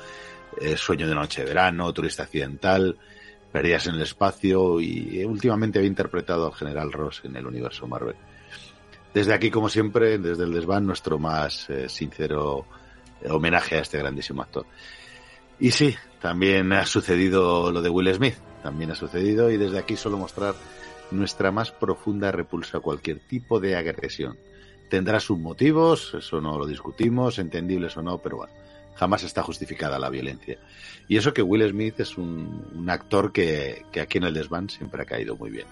eh, 0.59 0.77
Sueño 0.77 1.07
de 1.07 1.15
Noche 1.15 1.41
de 1.41 1.47
Verano, 1.47 1.91
Turista 1.91 2.23
Accidental, 2.23 2.97
Perdidas 3.51 3.87
en 3.87 3.95
el 3.95 4.03
Espacio 4.03 4.79
y 4.79 5.21
últimamente 5.25 5.79
había 5.79 5.89
interpretado 5.89 6.45
al 6.45 6.53
General 6.53 6.91
Ross 6.93 7.21
en 7.25 7.35
el 7.35 7.45
universo 7.45 7.85
Marvel. 7.87 8.15
Desde 9.13 9.33
aquí, 9.33 9.51
como 9.51 9.67
siempre, 9.67 10.17
desde 10.17 10.45
el 10.45 10.53
desván, 10.53 10.85
nuestro 10.85 11.19
más 11.19 11.67
sincero 11.87 12.65
homenaje 13.29 13.77
a 13.77 13.81
este 13.81 13.97
grandísimo 13.97 14.41
actor. 14.41 14.65
Y 15.59 15.71
sí, 15.71 15.95
también 16.21 16.73
ha 16.73 16.85
sucedido 16.85 17.71
lo 17.71 17.81
de 17.81 17.89
Will 17.89 18.13
Smith, 18.13 18.35
también 18.63 18.91
ha 18.91 18.95
sucedido 18.95 19.51
y 19.51 19.57
desde 19.57 19.79
aquí 19.79 19.95
solo 19.95 20.17
mostrar 20.17 20.55
nuestra 21.11 21.51
más 21.51 21.71
profunda 21.71 22.31
repulsa 22.31 22.77
a 22.77 22.81
cualquier 22.81 23.19
tipo 23.19 23.59
de 23.59 23.75
agresión. 23.75 24.37
Tendrá 24.89 25.19
sus 25.19 25.37
motivos, 25.37 26.13
eso 26.15 26.41
no 26.41 26.57
lo 26.57 26.65
discutimos, 26.65 27.39
entendibles 27.39 27.95
o 27.95 28.01
no, 28.01 28.17
pero 28.17 28.37
bueno, 28.37 28.53
jamás 28.95 29.23
está 29.23 29.43
justificada 29.43 29.99
la 29.99 30.09
violencia. 30.09 30.57
Y 31.07 31.17
eso 31.17 31.33
que 31.33 31.41
Will 31.41 31.69
Smith 31.69 31.99
es 31.99 32.17
un, 32.17 32.85
actor 32.89 33.31
que, 33.31 33.85
aquí 34.01 34.17
en 34.17 34.25
el 34.25 34.33
desván 34.33 34.69
siempre 34.69 35.03
ha 35.03 35.05
caído 35.05 35.35
muy 35.35 35.49
bien. 35.49 35.67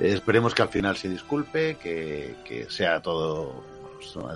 esperemos 0.00 0.54
que 0.54 0.62
al 0.62 0.68
final 0.68 0.96
se 0.96 1.08
disculpe, 1.08 1.76
que, 1.76 2.34
que 2.44 2.68
sea 2.70 3.00
todo 3.00 3.64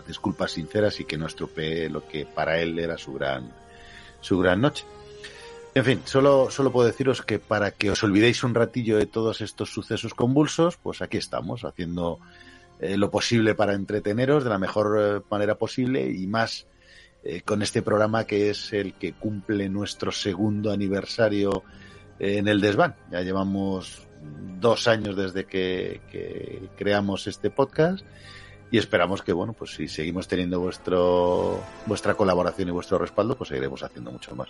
disculpas 0.07 0.53
sinceras 0.53 1.01
y 1.01 1.05
que 1.05 1.19
no 1.19 1.27
estropee 1.27 1.89
lo 1.89 2.07
que 2.07 2.27
para 2.27 2.59
él 2.59 2.79
era 2.79 2.99
su 2.99 3.13
gran, 3.13 3.51
su 4.21 4.39
gran 4.39 4.61
noche. 4.61 4.85
En 5.77 5.85
fin, 5.85 6.01
solo, 6.07 6.51
solo 6.51 6.73
puedo 6.73 6.87
deciros 6.87 7.21
que 7.21 7.39
para 7.39 7.71
que 7.71 7.91
os 7.91 8.03
olvidéis 8.03 8.43
un 8.45 8.55
ratillo 8.55 8.97
de 8.97 9.05
todos 9.05 9.43
estos 9.43 9.71
sucesos 9.71 10.15
convulsos, 10.15 10.79
pues 10.79 11.03
aquí 11.03 11.19
estamos, 11.19 11.67
haciendo 11.67 12.19
eh, 12.81 12.97
lo 12.97 13.11
posible 13.11 13.55
para 13.55 13.75
entreteneros 13.75 14.43
de 14.43 14.49
la 14.49 14.59
mejor 14.59 14.99
eh, 14.99 15.21
manera 15.31 15.57
posible 15.57 16.11
y 16.11 16.27
más 16.27 16.67
eh, 17.25 17.43
con 17.43 17.61
este 17.61 17.83
programa 17.83 18.25
que 18.25 18.49
es 18.49 18.73
el 18.73 18.95
que 18.95 19.13
cumple 19.13 19.69
nuestro 19.69 20.13
segundo 20.13 20.73
aniversario 20.73 21.63
en 22.19 22.49
el 22.49 22.63
desván. 22.63 22.97
Ya 23.11 23.21
llevamos 23.21 24.07
dos 24.59 24.89
años 24.89 25.15
desde 25.15 25.45
que 25.45 26.01
creamos 26.79 27.27
este 27.27 27.51
podcast 27.51 28.03
y 28.71 28.79
esperamos 28.79 29.23
que 29.23 29.33
bueno 29.33 29.53
pues 29.53 29.73
si 29.73 29.89
seguimos 29.89 30.29
teniendo 30.29 30.61
vuestro 30.61 31.61
vuestra 31.87 32.15
colaboración 32.15 32.69
y 32.69 32.73
vuestro 32.73 32.99
respaldo 32.99 33.37
pues 33.37 33.49
seguiremos 33.49 33.83
haciendo 33.83 34.11
mucho 34.11 34.35
más. 34.35 34.49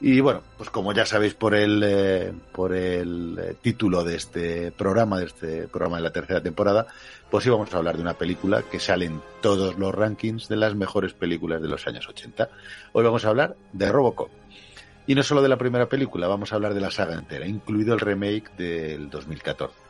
Y 0.00 0.20
bueno 0.20 0.42
pues 0.56 0.70
como 0.70 0.92
ya 0.92 1.06
sabéis 1.06 1.34
por 1.34 1.54
el 1.54 1.82
eh, 1.84 2.32
por 2.52 2.74
el 2.74 3.38
eh, 3.38 3.54
título 3.60 4.04
de 4.04 4.16
este 4.16 4.72
programa 4.72 5.18
de 5.18 5.26
este 5.26 5.68
programa 5.68 5.96
de 5.96 6.02
la 6.02 6.12
tercera 6.12 6.42
temporada 6.42 6.86
pues 7.30 7.46
íbamos 7.46 7.72
a 7.72 7.78
hablar 7.78 7.96
de 7.96 8.02
una 8.02 8.14
película 8.14 8.62
que 8.62 8.78
sale 8.78 9.06
en 9.06 9.22
todos 9.40 9.78
los 9.78 9.94
rankings 9.94 10.48
de 10.48 10.56
las 10.56 10.74
mejores 10.74 11.12
películas 11.14 11.62
de 11.62 11.68
los 11.68 11.86
años 11.86 12.08
80 12.08 12.48
hoy 12.92 13.04
vamos 13.04 13.24
a 13.24 13.28
hablar 13.28 13.56
de 13.72 13.90
Robocop. 13.90 14.30
Y 15.08 15.14
no 15.14 15.22
solo 15.22 15.40
de 15.40 15.48
la 15.48 15.56
primera 15.56 15.88
película 15.88 16.26
vamos 16.26 16.52
a 16.52 16.56
hablar 16.56 16.74
de 16.74 16.80
la 16.80 16.90
saga 16.90 17.14
entera 17.14 17.46
incluido 17.46 17.94
el 17.94 18.00
remake 18.00 18.50
del 18.56 19.08
2014 19.08 19.85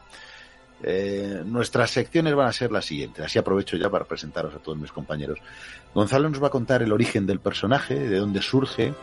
eh, 0.82 1.42
nuestras 1.44 1.90
secciones 1.90 2.34
van 2.34 2.48
a 2.48 2.52
ser 2.52 2.70
las 2.70 2.84
siguientes, 2.84 3.24
así 3.24 3.38
aprovecho 3.38 3.76
ya 3.76 3.88
para 3.88 4.04
presentaros 4.04 4.54
a 4.54 4.58
todos 4.58 4.78
mis 4.78 4.92
compañeros. 4.92 5.38
Gonzalo 5.94 6.28
nos 6.28 6.42
va 6.42 6.48
a 6.48 6.50
contar 6.50 6.82
el 6.82 6.92
origen 6.92 7.26
del 7.26 7.40
personaje, 7.40 7.94
de 7.94 8.18
dónde 8.18 8.42
surge 8.42 8.94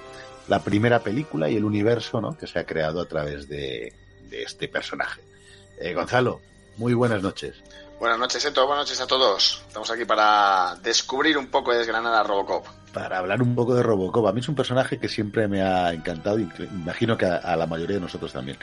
la 0.47 0.59
primera 0.63 0.99
película 0.99 1.49
y 1.49 1.57
el 1.57 1.63
universo 1.63 2.21
¿no? 2.21 2.37
que 2.37 2.47
se 2.47 2.59
ha 2.59 2.65
creado 2.65 3.01
a 3.01 3.05
través 3.05 3.47
de, 3.47 3.93
este 4.31 4.67
personaje. 4.67 5.21
Eh, 5.79 5.93
Gonzalo, 5.93 6.41
muy 6.77 6.93
buenas 6.93 7.21
noches. 7.21 7.55
Buenas 7.99 8.19
noches, 8.19 8.43
Eto. 8.43 8.65
Buenas 8.65 8.85
noches 8.85 8.99
a 8.99 9.07
todos. 9.07 9.63
Estamos 9.67 9.89
aquí 9.91 10.05
para 10.05 10.75
descubrir 10.81 11.37
un 11.37 11.47
poco 11.47 11.73
y 11.73 11.77
desgranar 11.77 12.13
a 12.13 12.23
Robocop. 12.23 12.65
Para 12.91 13.19
hablar 13.19 13.41
un 13.41 13.55
poco 13.55 13.75
de 13.75 13.83
Robocop. 13.83 14.27
A 14.27 14.33
mí 14.33 14.41
es 14.41 14.49
un 14.49 14.55
personaje 14.55 14.99
que 14.99 15.07
siempre 15.07 15.47
me 15.47 15.61
ha 15.61 15.93
encantado 15.93 16.39
y 16.39 16.49
imagino 16.71 17.15
que 17.15 17.25
a 17.25 17.55
la 17.55 17.67
mayoría 17.67 17.95
de 17.95 18.01
nosotros 18.01 18.33
también. 18.33 18.57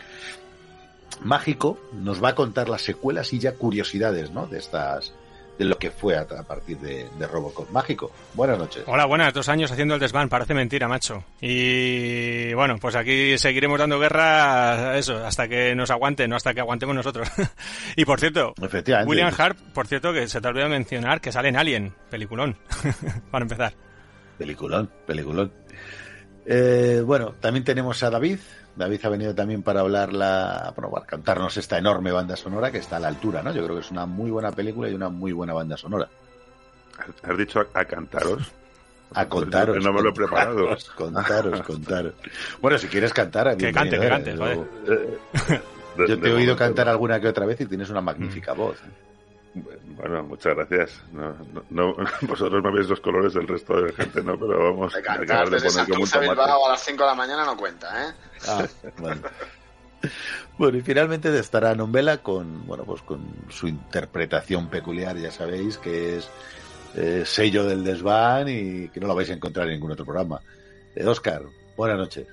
Mágico 1.22 1.78
nos 1.92 2.22
va 2.22 2.30
a 2.30 2.34
contar 2.34 2.68
las 2.68 2.82
secuelas 2.82 3.32
y 3.32 3.38
ya 3.38 3.54
curiosidades, 3.54 4.30
¿no? 4.30 4.46
De 4.46 4.58
estas, 4.58 5.12
de 5.60 5.66
lo 5.66 5.76
que 5.76 5.90
fue 5.90 6.16
a, 6.16 6.26
partir 6.26 6.78
de, 6.78 7.06
Robocop. 7.26 7.70
Mágico, 7.70 8.10
buenas 8.32 8.58
noches. 8.58 8.82
Hola, 8.86 9.04
buenas, 9.04 9.34
dos 9.34 9.46
años 9.50 9.70
haciendo 9.70 9.94
el 9.94 10.00
desván, 10.00 10.30
parece 10.30 10.54
mentira, 10.54 10.88
macho. 10.88 11.22
Y 11.38 12.54
bueno, 12.54 12.78
pues 12.80 12.96
aquí 12.96 13.36
seguiremos 13.36 13.78
dando 13.78 13.98
guerra, 13.98 14.96
eso, 14.96 15.18
hasta 15.22 15.48
que 15.48 15.74
nos 15.74 15.90
aguante, 15.90 16.26
no 16.26 16.36
hasta 16.36 16.54
que 16.54 16.60
aguantemos 16.60 16.96
nosotros. 16.96 17.28
y 17.96 18.06
por 18.06 18.20
cierto, 18.20 18.54
William 19.04 19.34
Hart, 19.36 19.58
por 19.74 19.86
cierto, 19.86 20.14
que 20.14 20.28
se 20.28 20.40
te 20.40 20.48
olvidó 20.48 20.70
mencionar 20.70 21.20
que 21.20 21.30
sale 21.30 21.50
en 21.50 21.58
Alien, 21.58 21.94
peliculón, 22.08 22.56
para 23.30 23.42
empezar. 23.42 23.74
Peliculón, 24.38 24.90
peliculón. 25.06 25.52
Eh, 26.46 27.02
bueno, 27.04 27.34
también 27.38 27.64
tenemos 27.64 28.02
a 28.02 28.08
David, 28.08 28.38
David 28.76 29.00
ha 29.04 29.08
venido 29.08 29.34
también 29.34 29.62
para 29.62 29.80
hablar 29.80 30.12
la, 30.12 30.72
bueno, 30.76 30.90
para 30.90 31.06
cantarnos 31.06 31.56
esta 31.56 31.78
enorme 31.78 32.12
banda 32.12 32.36
sonora 32.36 32.70
que 32.70 32.78
está 32.78 32.96
a 32.96 33.00
la 33.00 33.08
altura, 33.08 33.42
¿no? 33.42 33.52
Yo 33.52 33.64
creo 33.64 33.76
que 33.76 33.82
es 33.82 33.90
una 33.90 34.06
muy 34.06 34.30
buena 34.30 34.52
película 34.52 34.88
y 34.88 34.94
una 34.94 35.08
muy 35.08 35.32
buena 35.32 35.52
banda 35.52 35.76
sonora. 35.76 36.08
¿Has 37.22 37.38
dicho 37.38 37.60
a, 37.74 37.84
cantaros? 37.84 38.42
A 39.12 39.28
contaros. 39.28 39.82
No 39.82 39.92
me 39.92 40.02
lo 40.02 40.10
he 40.10 40.12
preparado. 40.12 40.68
Contaros, 40.94 41.62
contaros. 41.66 42.14
Bueno, 42.60 42.78
si 42.78 42.86
quieres 42.86 43.12
cantar, 43.12 43.56
que 43.56 43.72
cante, 43.72 43.98
que 43.98 44.08
cante. 44.08 44.36
Yo 44.36 46.20
te 46.20 46.28
he 46.28 46.32
oído 46.32 46.54
cantar 46.54 46.88
alguna 46.88 47.20
que 47.20 47.26
otra 47.26 47.44
vez 47.44 47.60
y 47.60 47.66
tienes 47.66 47.90
una 47.90 48.00
magnífica 48.00 48.52
voz. 48.52 48.76
¿eh? 48.76 49.09
Bueno, 49.54 50.22
muchas 50.24 50.54
gracias. 50.54 51.02
No, 51.12 51.34
no, 51.70 51.96
vosotros 52.22 52.62
me 52.62 52.70
veis 52.72 52.88
los 52.88 53.00
colores, 53.00 53.34
del 53.34 53.48
resto 53.48 53.80
de 53.80 53.92
gente 53.92 54.22
no, 54.22 54.38
pero 54.38 54.72
vamos. 54.72 54.94
a 54.94 55.02
cantar 55.02 55.50
desde 55.50 55.70
Santurce 55.70 56.20
Bilbao 56.20 56.66
a 56.66 56.70
las 56.70 56.84
5 56.84 57.02
de 57.02 57.08
la 57.08 57.14
mañana 57.14 57.44
no 57.44 57.56
cuenta, 57.56 58.08
¿eh? 58.08 58.12
Ah, 58.46 58.66
bueno. 58.98 59.22
bueno. 60.56 60.78
y 60.78 60.80
finalmente 60.82 61.36
estará 61.36 61.74
Nombela 61.74 62.18
con, 62.18 62.66
bueno, 62.66 62.84
pues 62.84 63.02
con 63.02 63.24
su 63.48 63.66
interpretación 63.66 64.68
peculiar, 64.68 65.16
ya 65.16 65.32
sabéis, 65.32 65.78
que 65.78 66.18
es 66.18 66.30
eh, 66.94 67.24
sello 67.24 67.64
del 67.64 67.84
desván 67.84 68.48
y 68.48 68.88
que 68.88 69.00
no 69.00 69.06
lo 69.06 69.14
vais 69.14 69.30
a 69.30 69.34
encontrar 69.34 69.66
en 69.66 69.74
ningún 69.74 69.92
otro 69.92 70.04
programa. 70.04 70.40
Eh, 70.94 71.04
Oscar, 71.06 71.42
buenas 71.76 71.98
noches. 71.98 72.26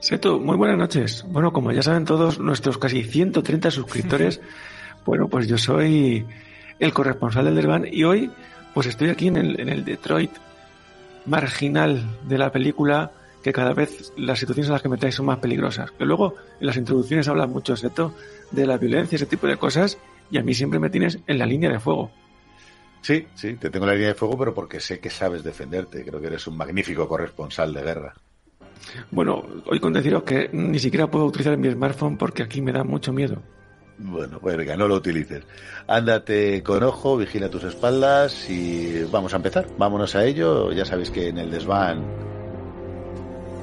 Seto, 0.00 0.38
muy 0.38 0.56
buenas 0.56 0.78
noches. 0.78 1.24
Bueno, 1.26 1.52
como 1.52 1.72
ya 1.72 1.82
saben 1.82 2.04
todos 2.04 2.38
nuestros 2.38 2.78
casi 2.78 3.02
130 3.02 3.70
suscriptores, 3.70 4.40
Bueno, 5.04 5.28
pues 5.28 5.48
yo 5.48 5.58
soy 5.58 6.26
el 6.78 6.92
corresponsal 6.92 7.44
del 7.46 7.54
Derban 7.54 7.86
y 7.90 8.04
hoy 8.04 8.30
pues 8.74 8.86
estoy 8.86 9.08
aquí 9.08 9.28
en 9.28 9.36
el, 9.36 9.60
en 9.60 9.68
el 9.68 9.84
Detroit 9.84 10.30
marginal 11.26 12.02
de 12.26 12.38
la 12.38 12.50
película 12.50 13.12
que 13.42 13.52
cada 13.52 13.72
vez 13.72 14.12
las 14.16 14.38
situaciones 14.38 14.68
en 14.68 14.72
las 14.72 14.82
que 14.82 14.88
metáis 14.88 15.14
son 15.14 15.26
más 15.26 15.38
peligrosas. 15.38 15.90
Que 15.92 16.04
luego 16.04 16.34
en 16.60 16.66
las 16.66 16.76
introducciones 16.76 17.28
hablan 17.28 17.50
mucho 17.50 17.74
esto 17.74 18.14
de 18.50 18.66
la 18.66 18.78
violencia, 18.78 19.16
ese 19.16 19.26
tipo 19.26 19.46
de 19.46 19.56
cosas, 19.56 19.98
y 20.30 20.38
a 20.38 20.42
mí 20.42 20.54
siempre 20.54 20.78
me 20.78 20.90
tienes 20.90 21.18
en 21.26 21.38
la 21.38 21.46
línea 21.46 21.70
de 21.70 21.80
fuego. 21.80 22.10
Sí, 23.00 23.26
sí, 23.34 23.54
te 23.54 23.70
tengo 23.70 23.84
en 23.84 23.90
la 23.90 23.94
línea 23.94 24.08
de 24.08 24.14
fuego, 24.14 24.36
pero 24.36 24.54
porque 24.54 24.80
sé 24.80 24.98
que 24.98 25.10
sabes 25.10 25.44
defenderte. 25.44 26.04
Creo 26.04 26.20
que 26.20 26.26
eres 26.26 26.46
un 26.46 26.56
magnífico 26.56 27.08
corresponsal 27.08 27.72
de 27.72 27.82
guerra. 27.82 28.14
Bueno, 29.10 29.44
hoy 29.66 29.80
con 29.80 29.92
deciros 29.92 30.22
que 30.22 30.50
ni 30.52 30.78
siquiera 30.78 31.06
puedo 31.06 31.26
utilizar 31.26 31.56
mi 31.56 31.70
smartphone 31.70 32.16
porque 32.16 32.42
aquí 32.42 32.60
me 32.60 32.72
da 32.72 32.84
mucho 32.84 33.12
miedo. 33.12 33.42
Bueno, 33.98 34.38
venga, 34.40 34.76
no 34.76 34.86
lo 34.86 34.96
utilices. 34.96 35.42
Ándate 35.86 36.62
con 36.62 36.82
ojo, 36.82 37.16
vigila 37.16 37.48
tus 37.48 37.64
espaldas 37.64 38.48
y 38.48 39.04
vamos 39.04 39.32
a 39.32 39.36
empezar. 39.36 39.66
Vámonos 39.76 40.14
a 40.14 40.24
ello. 40.24 40.72
Ya 40.72 40.84
sabéis 40.84 41.10
que 41.10 41.28
en 41.28 41.38
el 41.38 41.50
desván 41.50 42.04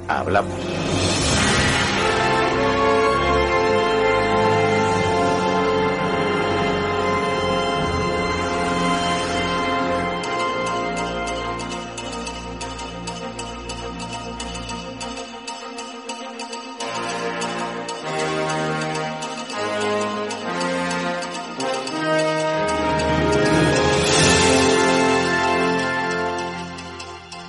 hablamos. 0.07 0.59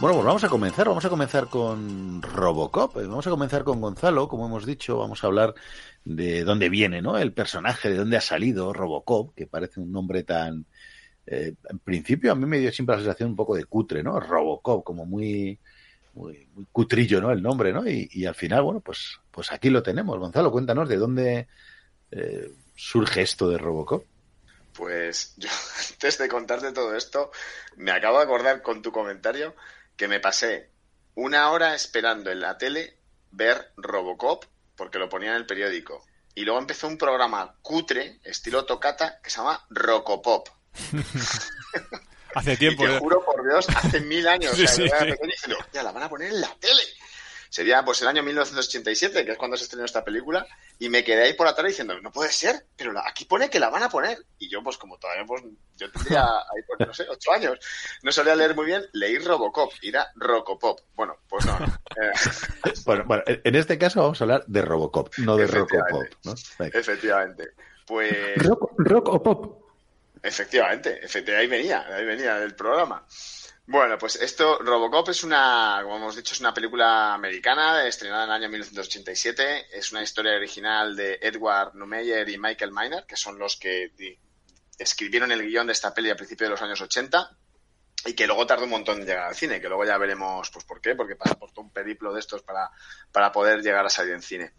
Bueno, 0.07 0.18
pues 0.18 0.26
vamos 0.26 0.44
a 0.44 0.49
comenzar, 0.49 0.86
vamos 0.86 1.05
a 1.05 1.09
comenzar 1.09 1.49
con 1.49 2.23
Robocop, 2.23 2.97
eh, 2.99 3.09
vamos 3.09 3.26
a 3.26 3.31
comenzar 3.31 3.65
con 3.65 3.81
Gonzalo, 3.81 4.28
como 4.28 4.47
hemos 4.47 4.65
dicho, 4.65 4.99
vamos 4.99 5.25
a 5.25 5.26
hablar 5.26 5.52
de 6.05 6.44
dónde 6.44 6.68
viene, 6.68 7.02
¿no? 7.02 7.18
El 7.18 7.33
personaje, 7.33 7.91
de 7.91 7.97
dónde 7.97 8.17
ha 8.17 8.20
salido 8.20 8.73
Robocop, 8.73 9.35
que 9.35 9.49
parece 9.49 9.81
un 9.81 9.91
nombre 9.91 10.23
tan... 10.23 10.65
Eh, 11.26 11.55
en 11.68 11.78
principio 11.81 12.31
a 12.31 12.36
mí 12.36 12.47
me 12.47 12.60
dio 12.60 12.70
siempre 12.70 12.94
la 12.94 13.02
sensación 13.02 13.31
un 13.31 13.35
poco 13.35 13.57
de 13.57 13.65
cutre, 13.65 14.05
¿no? 14.05 14.20
Robocop, 14.20 14.85
como 14.85 15.07
muy, 15.07 15.59
muy, 16.15 16.49
cutrillo, 16.70 17.20
¿no? 17.20 17.33
El 17.33 17.43
nombre, 17.43 17.73
¿no? 17.73 17.83
Y, 17.85 18.26
al 18.26 18.36
final, 18.36 18.62
bueno, 18.62 18.78
pues, 18.78 19.18
pues 19.33 19.51
aquí 19.51 19.70
lo 19.70 19.83
tenemos. 19.83 20.17
Gonzalo, 20.20 20.52
cuéntanos 20.52 20.89
de 20.89 20.99
dónde 20.99 21.49
eh, 22.12 22.52
surge 22.76 23.23
esto 23.23 23.51
de 23.51 23.59
Robocop. 23.59 24.05
Pues 24.73 25.35
yo, 25.36 25.49
antes 25.91 26.17
de 26.17 26.28
contarte 26.28 26.70
todo 26.70 26.94
esto, 26.94 27.33
me 27.76 27.91
acabo 27.91 28.18
de 28.18 28.25
acordar 28.25 28.62
con 28.62 28.83
tu 28.83 28.93
comentario 28.93 29.57
que 29.97 30.08
me 30.08 30.20
pasé 30.20 30.70
una 31.15 31.50
hora 31.50 31.75
esperando 31.75 32.31
en 32.31 32.41
la 32.41 32.58
tele 32.58 32.99
ver 33.31 33.73
Robocop, 33.76 34.44
porque 34.76 34.99
lo 34.99 35.08
ponía 35.08 35.31
en 35.31 35.36
el 35.36 35.47
periódico. 35.47 36.05
Y 36.34 36.44
luego 36.44 36.60
empezó 36.60 36.86
un 36.86 36.99
programa 36.99 37.57
cutre, 37.62 38.20
estilo 38.23 38.66
tocata, 38.66 39.20
que 39.23 39.31
se 39.31 39.39
llama 39.39 39.65
Rocopop. 39.70 40.49
hace 42.34 42.57
tiempo. 42.57 42.84
te 42.84 42.99
juro 42.99 43.25
por 43.25 43.42
Dios, 43.42 43.66
hace 43.75 44.00
mil 44.00 44.28
años. 44.28 44.55
ya 45.73 45.83
la 45.83 45.92
van 45.92 46.02
a 46.02 46.08
poner 46.08 46.33
en 46.33 46.41
la 46.42 46.55
tele 46.57 46.83
sería 47.49 47.84
pues 47.84 48.02
el 48.02 48.08
año 48.08 48.23
1987, 48.23 49.25
que 49.25 49.33
es 49.33 49.39
cuando 49.39 49.57
se 49.57 49.65
estrenó 49.65 49.84
esta 49.84 50.05
película, 50.05 50.47
y 50.78 50.89
me 50.89 51.05
quedé 51.05 51.25
ahí 51.25 51.34
por 51.34 51.47
atrás 51.47 51.68
diciendo, 51.68 52.00
no 52.00 52.10
puede 52.10 52.31
ser, 52.31 52.66
pero 52.76 52.92
aquí 53.05 53.25
pone 53.25 53.50
que 53.50 53.60
la 53.60 53.70
van 53.70 53.83
a 53.83 53.89
poner. 53.89 54.18
Y 54.39 54.49
yo, 54.49 54.62
pues 54.62 54.76
como 54.76 54.99
todavía, 54.99 55.25
pues 55.25 55.42
yo 55.76 55.91
tendría 55.91 56.25
ahí, 56.25 56.62
pues, 56.66 56.86
no 56.86 56.94
sé, 56.94 57.07
ocho 57.08 57.33
años, 57.33 57.58
no 58.02 58.12
sabía 58.12 58.36
leer 58.36 58.55
muy 58.55 58.66
bien, 58.66 58.84
leí 58.92 59.18
Robocop, 59.18 59.73
y 59.83 59.89
era 59.89 60.08
Rocopop. 60.16 60.81
Bueno, 60.94 61.16
pues 61.28 61.47
no. 61.47 61.57
Eh, 61.57 62.73
bueno, 62.84 63.05
bueno, 63.07 63.23
en 63.26 63.55
este 63.55 63.78
caso 63.78 64.00
vamos 64.00 64.20
a 64.20 64.25
hablar 64.25 64.44
de 64.47 64.62
Robocop, 64.62 65.15
no 65.18 65.36
de 65.36 65.47
Rocopop. 65.47 66.07
¿no? 66.25 66.34
Efectivamente. 66.73 67.50
Pues... 67.86 68.36
Rock, 68.39 68.73
rock 68.78 69.08
o 69.08 69.23
pop. 69.23 69.62
Efectivamente, 70.23 70.99
efectivamente, 71.05 71.36
ahí 71.36 71.47
venía, 71.47 71.86
ahí 71.86 72.05
venía 72.05 72.39
el 72.39 72.55
programa. 72.55 73.07
Bueno, 73.69 73.99
pues 73.99 74.15
esto, 74.17 74.59
Robocop 74.61 75.09
es 75.09 75.25
una, 75.25 75.81
como 75.83 75.97
hemos 75.97 76.15
dicho, 76.15 76.35
es 76.35 76.41
una 76.41 76.55
película 76.55 77.12
americana 77.15 77.85
estrenada 77.85 78.23
en 78.23 78.31
el 78.31 78.36
año 78.36 78.49
1987. 78.49 79.77
Es 79.77 79.91
una 79.91 80.03
historia 80.03 80.36
original 80.36 80.95
de 80.95 81.19
Edward 81.20 81.75
Neumeyer 81.75 82.28
y 82.28 82.39
Michael 82.39 82.70
Miner, 82.70 83.05
que 83.07 83.17
son 83.17 83.41
los 83.41 83.57
que 83.57 83.91
escribieron 84.78 85.33
el 85.33 85.43
guion 85.43 85.67
de 85.67 85.73
esta 85.73 85.93
peli 85.93 86.11
a 86.11 86.17
principios 86.17 86.47
de 86.47 86.53
los 86.53 86.62
años 86.62 86.81
80 86.81 87.36
y 88.05 88.12
que 88.15 88.28
luego 88.28 88.47
tardó 88.47 88.65
un 88.65 88.70
montón 88.70 89.01
en 89.01 89.07
llegar 89.07 89.27
al 89.27 89.35
cine, 89.35 89.61
que 89.61 89.67
luego 89.67 89.85
ya 89.85 89.99
veremos 89.99 90.49
pues 90.51 90.65
por 90.65 90.81
qué, 90.81 90.95
porque 90.95 91.17
pasa 91.17 91.35
por 91.35 91.51
todo 91.51 91.62
un 91.65 91.73
periplo 91.73 92.12
de 92.12 92.20
estos 92.20 92.43
para, 92.43 92.70
para 93.11 93.33
poder 93.33 93.62
llegar 93.62 93.85
a 93.85 93.91
salir 93.91 94.15
en 94.15 94.23
cine. 94.23 94.53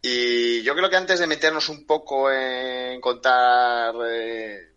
Y 0.00 0.62
yo 0.62 0.76
creo 0.76 0.88
que 0.88 0.96
antes 0.96 1.18
de 1.18 1.26
meternos 1.26 1.68
un 1.68 1.84
poco 1.84 2.30
en 2.30 3.00
contar 3.00 3.96
eh, 4.08 4.74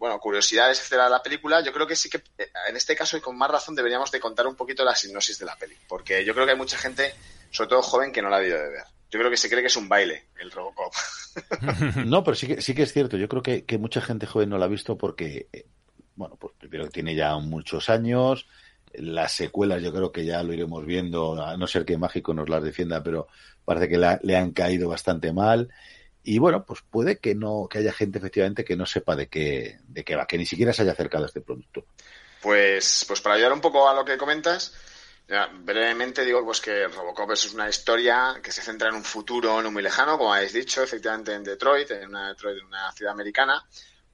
bueno, 0.00 0.18
curiosidades, 0.18 0.78
etcétera, 0.78 1.04
de 1.04 1.10
la 1.10 1.22
película, 1.22 1.62
yo 1.62 1.74
creo 1.74 1.86
que 1.86 1.94
sí 1.94 2.08
que 2.08 2.22
eh, 2.38 2.50
en 2.70 2.74
este 2.74 2.96
caso 2.96 3.18
y 3.18 3.20
con 3.20 3.36
más 3.36 3.50
razón 3.50 3.74
deberíamos 3.74 4.10
de 4.10 4.18
contar 4.18 4.46
un 4.46 4.56
poquito 4.56 4.82
la 4.82 4.96
sinopsis 4.96 5.38
de 5.38 5.44
la 5.44 5.56
peli, 5.56 5.76
porque 5.86 6.24
yo 6.24 6.32
creo 6.32 6.46
que 6.46 6.52
hay 6.52 6.58
mucha 6.58 6.78
gente, 6.78 7.12
sobre 7.50 7.68
todo 7.68 7.82
joven, 7.82 8.10
que 8.10 8.22
no 8.22 8.30
la 8.30 8.36
ha 8.36 8.40
debido 8.40 8.58
de 8.58 8.70
ver. 8.70 8.84
Yo 9.10 9.18
creo 9.18 9.30
que 9.30 9.36
se 9.36 9.50
cree 9.50 9.60
que 9.60 9.66
es 9.66 9.76
un 9.76 9.90
baile 9.90 10.28
el 10.40 10.50
Robocop. 10.50 10.94
no, 12.06 12.24
pero 12.24 12.34
sí 12.34 12.46
que, 12.46 12.62
sí 12.62 12.74
que 12.74 12.84
es 12.84 12.92
cierto. 12.94 13.18
Yo 13.18 13.28
creo 13.28 13.42
que, 13.42 13.78
mucha 13.78 14.00
gente 14.00 14.26
joven 14.26 14.48
no 14.48 14.56
la 14.56 14.64
ha 14.64 14.68
visto 14.68 14.96
porque, 14.96 15.48
eh, 15.52 15.66
bueno, 16.14 16.36
pues 16.36 16.54
primero 16.58 16.84
que 16.84 16.90
tiene 16.90 17.14
ya 17.14 17.36
muchos 17.36 17.90
años. 17.90 18.46
Las 18.94 19.32
secuelas 19.32 19.82
yo 19.82 19.92
creo 19.92 20.12
que 20.12 20.24
ya 20.24 20.42
lo 20.42 20.54
iremos 20.54 20.86
viendo, 20.86 21.44
a 21.44 21.58
no 21.58 21.66
ser 21.66 21.84
que 21.84 21.98
Mágico 21.98 22.32
nos 22.32 22.48
las 22.48 22.62
defienda, 22.62 23.02
pero 23.02 23.28
parece 23.66 23.88
que 23.88 23.98
le 23.98 24.36
han 24.36 24.52
caído 24.52 24.88
bastante 24.88 25.30
mal. 25.32 25.68
Y 26.22 26.38
bueno, 26.38 26.64
pues 26.64 26.80
puede 26.82 27.18
que 27.18 27.34
no, 27.34 27.66
que 27.70 27.78
haya 27.78 27.92
gente 27.92 28.18
efectivamente 28.18 28.64
que 28.64 28.76
no 28.76 28.86
sepa 28.86 29.16
de 29.16 29.28
qué, 29.28 29.78
de 29.88 30.04
qué 30.04 30.16
va, 30.16 30.26
que 30.26 30.38
ni 30.38 30.46
siquiera 30.46 30.72
se 30.72 30.82
haya 30.82 30.92
acercado 30.92 31.24
a 31.24 31.26
este 31.28 31.40
producto. 31.40 31.86
Pues, 32.42 33.04
pues 33.06 33.20
para 33.20 33.36
ayudar 33.36 33.52
un 33.52 33.60
poco 33.60 33.88
a 33.88 33.94
lo 33.94 34.04
que 34.04 34.18
comentas, 34.18 34.74
brevemente 35.60 36.24
digo 36.24 36.44
pues 36.44 36.60
que 36.60 36.88
Robocop 36.88 37.32
es 37.32 37.52
una 37.54 37.68
historia 37.68 38.40
que 38.42 38.50
se 38.50 38.62
centra 38.62 38.88
en 38.88 38.96
un 38.96 39.04
futuro 39.04 39.62
no 39.62 39.70
muy 39.70 39.82
lejano, 39.82 40.18
como 40.18 40.34
habéis 40.34 40.52
dicho, 40.52 40.82
efectivamente 40.82 41.32
en 41.32 41.44
Detroit, 41.44 41.90
en 41.92 42.08
una, 42.08 42.28
Detroit, 42.28 42.62
una 42.64 42.90
ciudad 42.92 43.12
americana, 43.12 43.64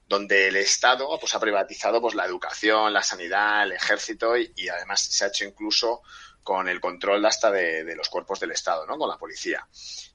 donde 0.07 0.47
el 0.47 0.55
Estado 0.57 1.07
pues, 1.19 1.33
ha 1.35 1.39
privatizado 1.39 1.99
pues, 1.99 2.15
la 2.15 2.25
educación, 2.25 2.93
la 2.93 3.03
sanidad, 3.03 3.63
el 3.63 3.73
ejército 3.73 4.37
y 4.37 4.69
además 4.69 5.01
se 5.01 5.25
ha 5.25 5.27
hecho 5.27 5.45
incluso 5.45 6.01
con 6.47 6.69
el 6.69 6.79
control 6.79 7.25
hasta 7.25 7.51
de, 7.51 7.93
los 7.93 8.07
cuerpos 8.07 8.39
del 8.39 8.51
Estado, 8.51 8.85
¿no? 8.85 8.97
Con 8.97 9.09
la 9.09 9.17
policía. 9.17 9.67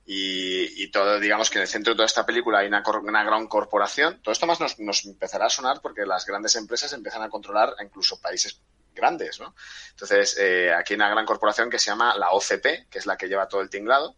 Y, 0.07 0.83
y, 0.83 0.91
todo, 0.91 1.21
digamos 1.21 1.51
que 1.51 1.59
en 1.59 1.63
el 1.63 1.69
centro 1.69 1.93
de 1.93 1.97
toda 1.97 2.07
esta 2.07 2.25
película 2.25 2.61
hay 2.61 2.69
una, 2.69 2.83
una 3.03 3.23
gran 3.23 3.47
corporación. 3.49 4.23
Todo 4.23 4.33
esto 4.33 4.47
más 4.47 4.59
nos, 4.59 4.79
nos, 4.79 5.05
empezará 5.05 5.45
a 5.45 5.51
sonar 5.51 5.83
porque 5.83 6.07
las 6.07 6.25
grandes 6.25 6.57
empresas 6.57 6.91
empiezan 6.95 7.21
a 7.21 7.29
controlar 7.29 7.75
incluso 7.85 8.19
países 8.19 8.63
grandes, 8.95 9.41
¿no? 9.41 9.55
Entonces, 9.91 10.39
eh, 10.41 10.73
aquí 10.73 10.95
hay 10.95 10.97
una 10.97 11.11
gran 11.11 11.27
corporación 11.27 11.69
que 11.69 11.79
se 11.79 11.91
llama 11.91 12.17
la 12.17 12.31
OCP, 12.31 12.89
que 12.89 12.99
es 12.99 13.05
la 13.05 13.19
que 13.19 13.29
lleva 13.29 13.47
todo 13.47 13.61
el 13.61 13.69
tinglado 13.69 14.17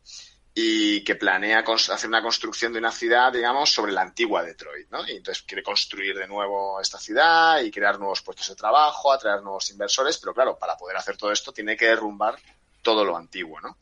y 0.57 1.03
que 1.03 1.17
planea 1.17 1.65
hacer 1.67 2.09
una 2.09 2.23
construcción 2.23 2.73
de 2.73 2.79
una 2.79 2.93
ciudad, 2.93 3.33
digamos, 3.33 3.73
sobre 3.73 3.91
la 3.91 4.03
antigua 4.03 4.45
Detroit, 4.45 4.89
¿no? 4.89 5.07
Y 5.09 5.17
entonces 5.17 5.43
quiere 5.43 5.65
construir 5.65 6.17
de 6.17 6.29
nuevo 6.29 6.81
esta 6.81 6.99
ciudad 7.01 7.61
y 7.61 7.73
crear 7.73 7.99
nuevos 7.99 8.23
puestos 8.23 8.49
de 8.49 8.55
trabajo, 8.55 9.13
atraer 9.13 9.43
nuevos 9.43 9.69
inversores, 9.71 10.17
pero 10.19 10.33
claro, 10.33 10.57
para 10.57 10.77
poder 10.77 10.97
hacer 10.97 11.17
todo 11.17 11.33
esto 11.33 11.53
tiene 11.53 11.77
que 11.77 11.87
derrumbar 11.87 12.39
todo 12.83 13.05
lo 13.05 13.17
antiguo, 13.17 13.61
¿no? 13.61 13.79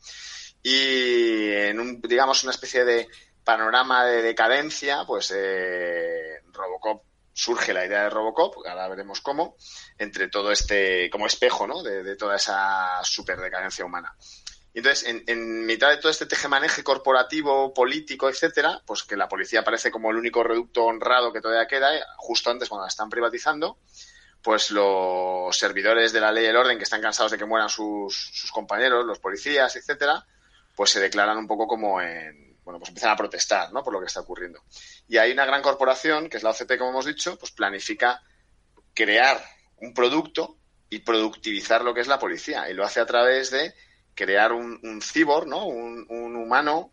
Y 0.63 1.51
en 1.51 1.79
un, 1.79 2.01
digamos, 2.01 2.41
una 2.43 2.53
especie 2.53 2.83
de 2.85 3.07
panorama 3.43 4.05
de 4.05 4.23
decadencia, 4.23 5.03
pues 5.05 5.31
eh, 5.35 6.41
Robocop 6.51 7.03
surge 7.33 7.73
la 7.73 7.85
idea 7.85 8.03
de 8.03 8.09
Robocop, 8.09 8.65
ahora 8.65 8.87
veremos 8.87 9.21
cómo, 9.21 9.57
entre 9.99 10.27
todo 10.27 10.51
este, 10.51 11.09
como 11.11 11.27
espejo, 11.27 11.67
¿no? 11.67 11.83
De, 11.83 12.01
de 12.01 12.15
toda 12.15 12.37
esa 12.37 13.03
super 13.03 13.39
decadencia 13.39 13.85
humana. 13.85 14.15
Entonces, 14.73 15.07
en, 15.07 15.23
en, 15.27 15.65
mitad 15.65 15.89
de 15.89 15.97
todo 15.97 16.09
este 16.11 16.25
tejemaneje 16.25 16.83
corporativo, 16.83 17.73
político, 17.73 18.27
etcétera, 18.27 18.81
pues 18.85 19.03
que 19.03 19.15
la 19.15 19.27
policía 19.27 19.59
aparece 19.59 19.91
como 19.91 20.09
el 20.09 20.17
único 20.17 20.43
reducto 20.43 20.85
honrado 20.85 21.31
que 21.31 21.41
todavía 21.41 21.67
queda, 21.67 21.95
eh, 21.95 22.01
justo 22.17 22.49
antes 22.49 22.69
cuando 22.69 22.83
la 22.83 22.89
están 22.89 23.09
privatizando, 23.09 23.77
pues 24.41 24.71
los 24.71 25.55
servidores 25.55 26.11
de 26.11 26.21
la 26.21 26.31
ley 26.31 26.45
y 26.45 26.47
el 26.47 26.57
orden 26.57 26.77
que 26.77 26.83
están 26.85 27.01
cansados 27.01 27.31
de 27.31 27.37
que 27.37 27.45
mueran 27.45 27.69
sus, 27.69 28.15
sus 28.33 28.51
compañeros, 28.51 29.05
los 29.05 29.19
policías, 29.19 29.75
etcétera, 29.75 30.25
pues 30.75 30.89
se 30.89 30.99
declaran 30.99 31.37
un 31.37 31.47
poco 31.47 31.67
como 31.67 32.01
en, 32.01 32.57
bueno, 32.63 32.79
pues 32.79 32.89
empiezan 32.89 33.11
a 33.11 33.15
protestar, 33.15 33.71
¿no? 33.71 33.83
Por 33.83 33.93
lo 33.93 33.99
que 33.99 34.07
está 34.07 34.21
ocurriendo. 34.21 34.63
Y 35.07 35.17
hay 35.17 35.31
una 35.31 35.45
gran 35.45 35.61
corporación, 35.61 36.29
que 36.29 36.37
es 36.37 36.43
la 36.43 36.51
OCP, 36.51 36.77
como 36.77 36.91
hemos 36.91 37.05
dicho, 37.05 37.37
pues 37.37 37.51
planifica 37.51 38.21
crear 38.93 39.43
un 39.77 39.93
producto 39.93 40.57
y 40.89 40.99
productivizar 40.99 41.83
lo 41.83 41.93
que 41.93 42.01
es 42.01 42.07
la 42.07 42.19
policía. 42.19 42.69
Y 42.69 42.73
lo 42.73 42.85
hace 42.85 42.99
a 42.99 43.05
través 43.05 43.51
de 43.51 43.73
crear 44.15 44.51
un, 44.51 44.79
un 44.83 45.01
cyborg, 45.01 45.47
¿no? 45.47 45.65
Un, 45.65 46.05
un, 46.09 46.35
humano, 46.35 46.91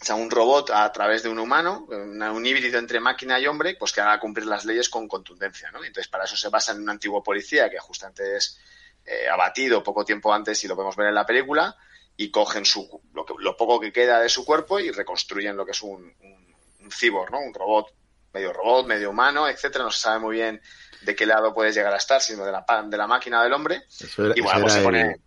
o 0.00 0.04
sea, 0.04 0.14
un 0.14 0.30
robot 0.30 0.70
a 0.70 0.90
través 0.92 1.22
de 1.22 1.28
un 1.28 1.38
humano, 1.38 1.86
un 1.88 2.46
híbrido 2.46 2.78
entre 2.78 3.00
máquina 3.00 3.38
y 3.40 3.46
hombre, 3.46 3.76
pues 3.78 3.92
que 3.92 4.00
haga 4.00 4.20
cumplir 4.20 4.46
las 4.46 4.64
leyes 4.64 4.88
con 4.88 5.08
contundencia, 5.08 5.70
¿no? 5.70 5.78
Entonces, 5.84 6.08
para 6.08 6.24
eso 6.24 6.36
se 6.36 6.48
basa 6.48 6.72
en 6.72 6.82
un 6.82 6.90
antiguo 6.90 7.22
policía 7.22 7.70
que 7.70 7.78
justamente 7.78 8.36
es 8.36 8.58
eh, 9.04 9.28
abatido 9.28 9.82
poco 9.82 10.04
tiempo 10.04 10.32
antes, 10.32 10.62
y 10.64 10.68
lo 10.68 10.74
podemos 10.74 10.96
ver 10.96 11.08
en 11.08 11.14
la 11.14 11.26
película, 11.26 11.76
y 12.16 12.30
cogen 12.30 12.64
su, 12.64 13.00
lo, 13.12 13.24
que, 13.26 13.34
lo 13.38 13.56
poco 13.56 13.78
que 13.78 13.92
queda 13.92 14.20
de 14.20 14.28
su 14.28 14.44
cuerpo 14.44 14.80
y 14.80 14.90
reconstruyen 14.90 15.56
lo 15.56 15.66
que 15.66 15.72
es 15.72 15.82
un, 15.82 16.14
un, 16.22 16.54
un 16.80 16.90
cyborg, 16.90 17.30
¿no? 17.30 17.40
Un 17.40 17.52
robot, 17.52 17.92
medio 18.32 18.52
robot, 18.52 18.86
medio 18.86 19.10
humano, 19.10 19.48
etcétera. 19.48 19.84
No 19.84 19.90
se 19.90 20.00
sabe 20.00 20.20
muy 20.20 20.36
bien 20.36 20.60
de 21.02 21.14
qué 21.14 21.26
lado 21.26 21.52
puedes 21.52 21.74
llegar 21.74 21.92
a 21.92 21.98
estar, 21.98 22.20
sino 22.20 22.44
de 22.44 22.52
la, 22.52 22.64
de 22.86 22.96
la 22.96 23.06
máquina 23.06 23.42
del 23.42 23.52
hombre. 23.52 23.82
Eso 23.88 24.26
era, 24.26 24.34
y 24.36 24.40
bueno, 24.40 24.60
pues 24.62 24.72
se 24.72 24.80
pone... 24.80 25.00
El 25.02 25.20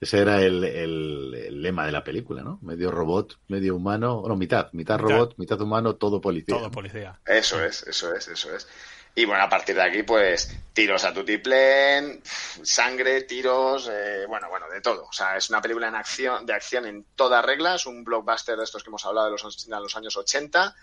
ese 0.00 0.18
era 0.18 0.42
el, 0.42 0.64
el, 0.64 1.34
el, 1.34 1.62
lema 1.62 1.86
de 1.86 1.92
la 1.92 2.04
película, 2.04 2.42
¿no? 2.42 2.58
Medio 2.62 2.90
robot, 2.90 3.38
medio 3.48 3.76
humano, 3.76 4.22
no, 4.26 4.36
mitad, 4.36 4.72
mitad, 4.72 4.98
mitad 4.98 4.98
robot, 4.98 5.34
mitad 5.38 5.60
humano, 5.60 5.96
todo 5.96 6.20
policía. 6.20 6.56
Todo 6.56 6.70
policía. 6.70 7.20
Eso 7.24 7.64
es, 7.64 7.84
eso 7.84 8.14
es, 8.14 8.28
eso 8.28 8.54
es. 8.54 8.68
Y 9.16 9.24
bueno, 9.26 9.44
a 9.44 9.48
partir 9.48 9.76
de 9.76 9.82
aquí, 9.82 10.02
pues, 10.02 10.50
tiros 10.72 11.04
a 11.04 11.14
tutiplén, 11.14 12.20
sangre, 12.24 13.22
tiros, 13.22 13.88
eh, 13.90 14.24
bueno, 14.26 14.48
bueno, 14.48 14.68
de 14.68 14.80
todo. 14.80 15.04
O 15.04 15.12
sea, 15.12 15.36
es 15.36 15.48
una 15.50 15.62
película 15.62 15.86
en 15.86 15.94
acción, 15.94 16.44
de 16.44 16.52
acción 16.52 16.84
en 16.86 17.06
toda 17.14 17.40
regla, 17.40 17.76
es 17.76 17.86
un 17.86 18.02
blockbuster 18.02 18.56
de 18.56 18.64
estos 18.64 18.82
que 18.82 18.90
hemos 18.90 19.06
hablado 19.06 19.26
de 19.26 19.32
los, 19.32 19.66
de 19.66 19.76
los 19.76 19.96
años 19.96 20.16
80. 20.16 20.74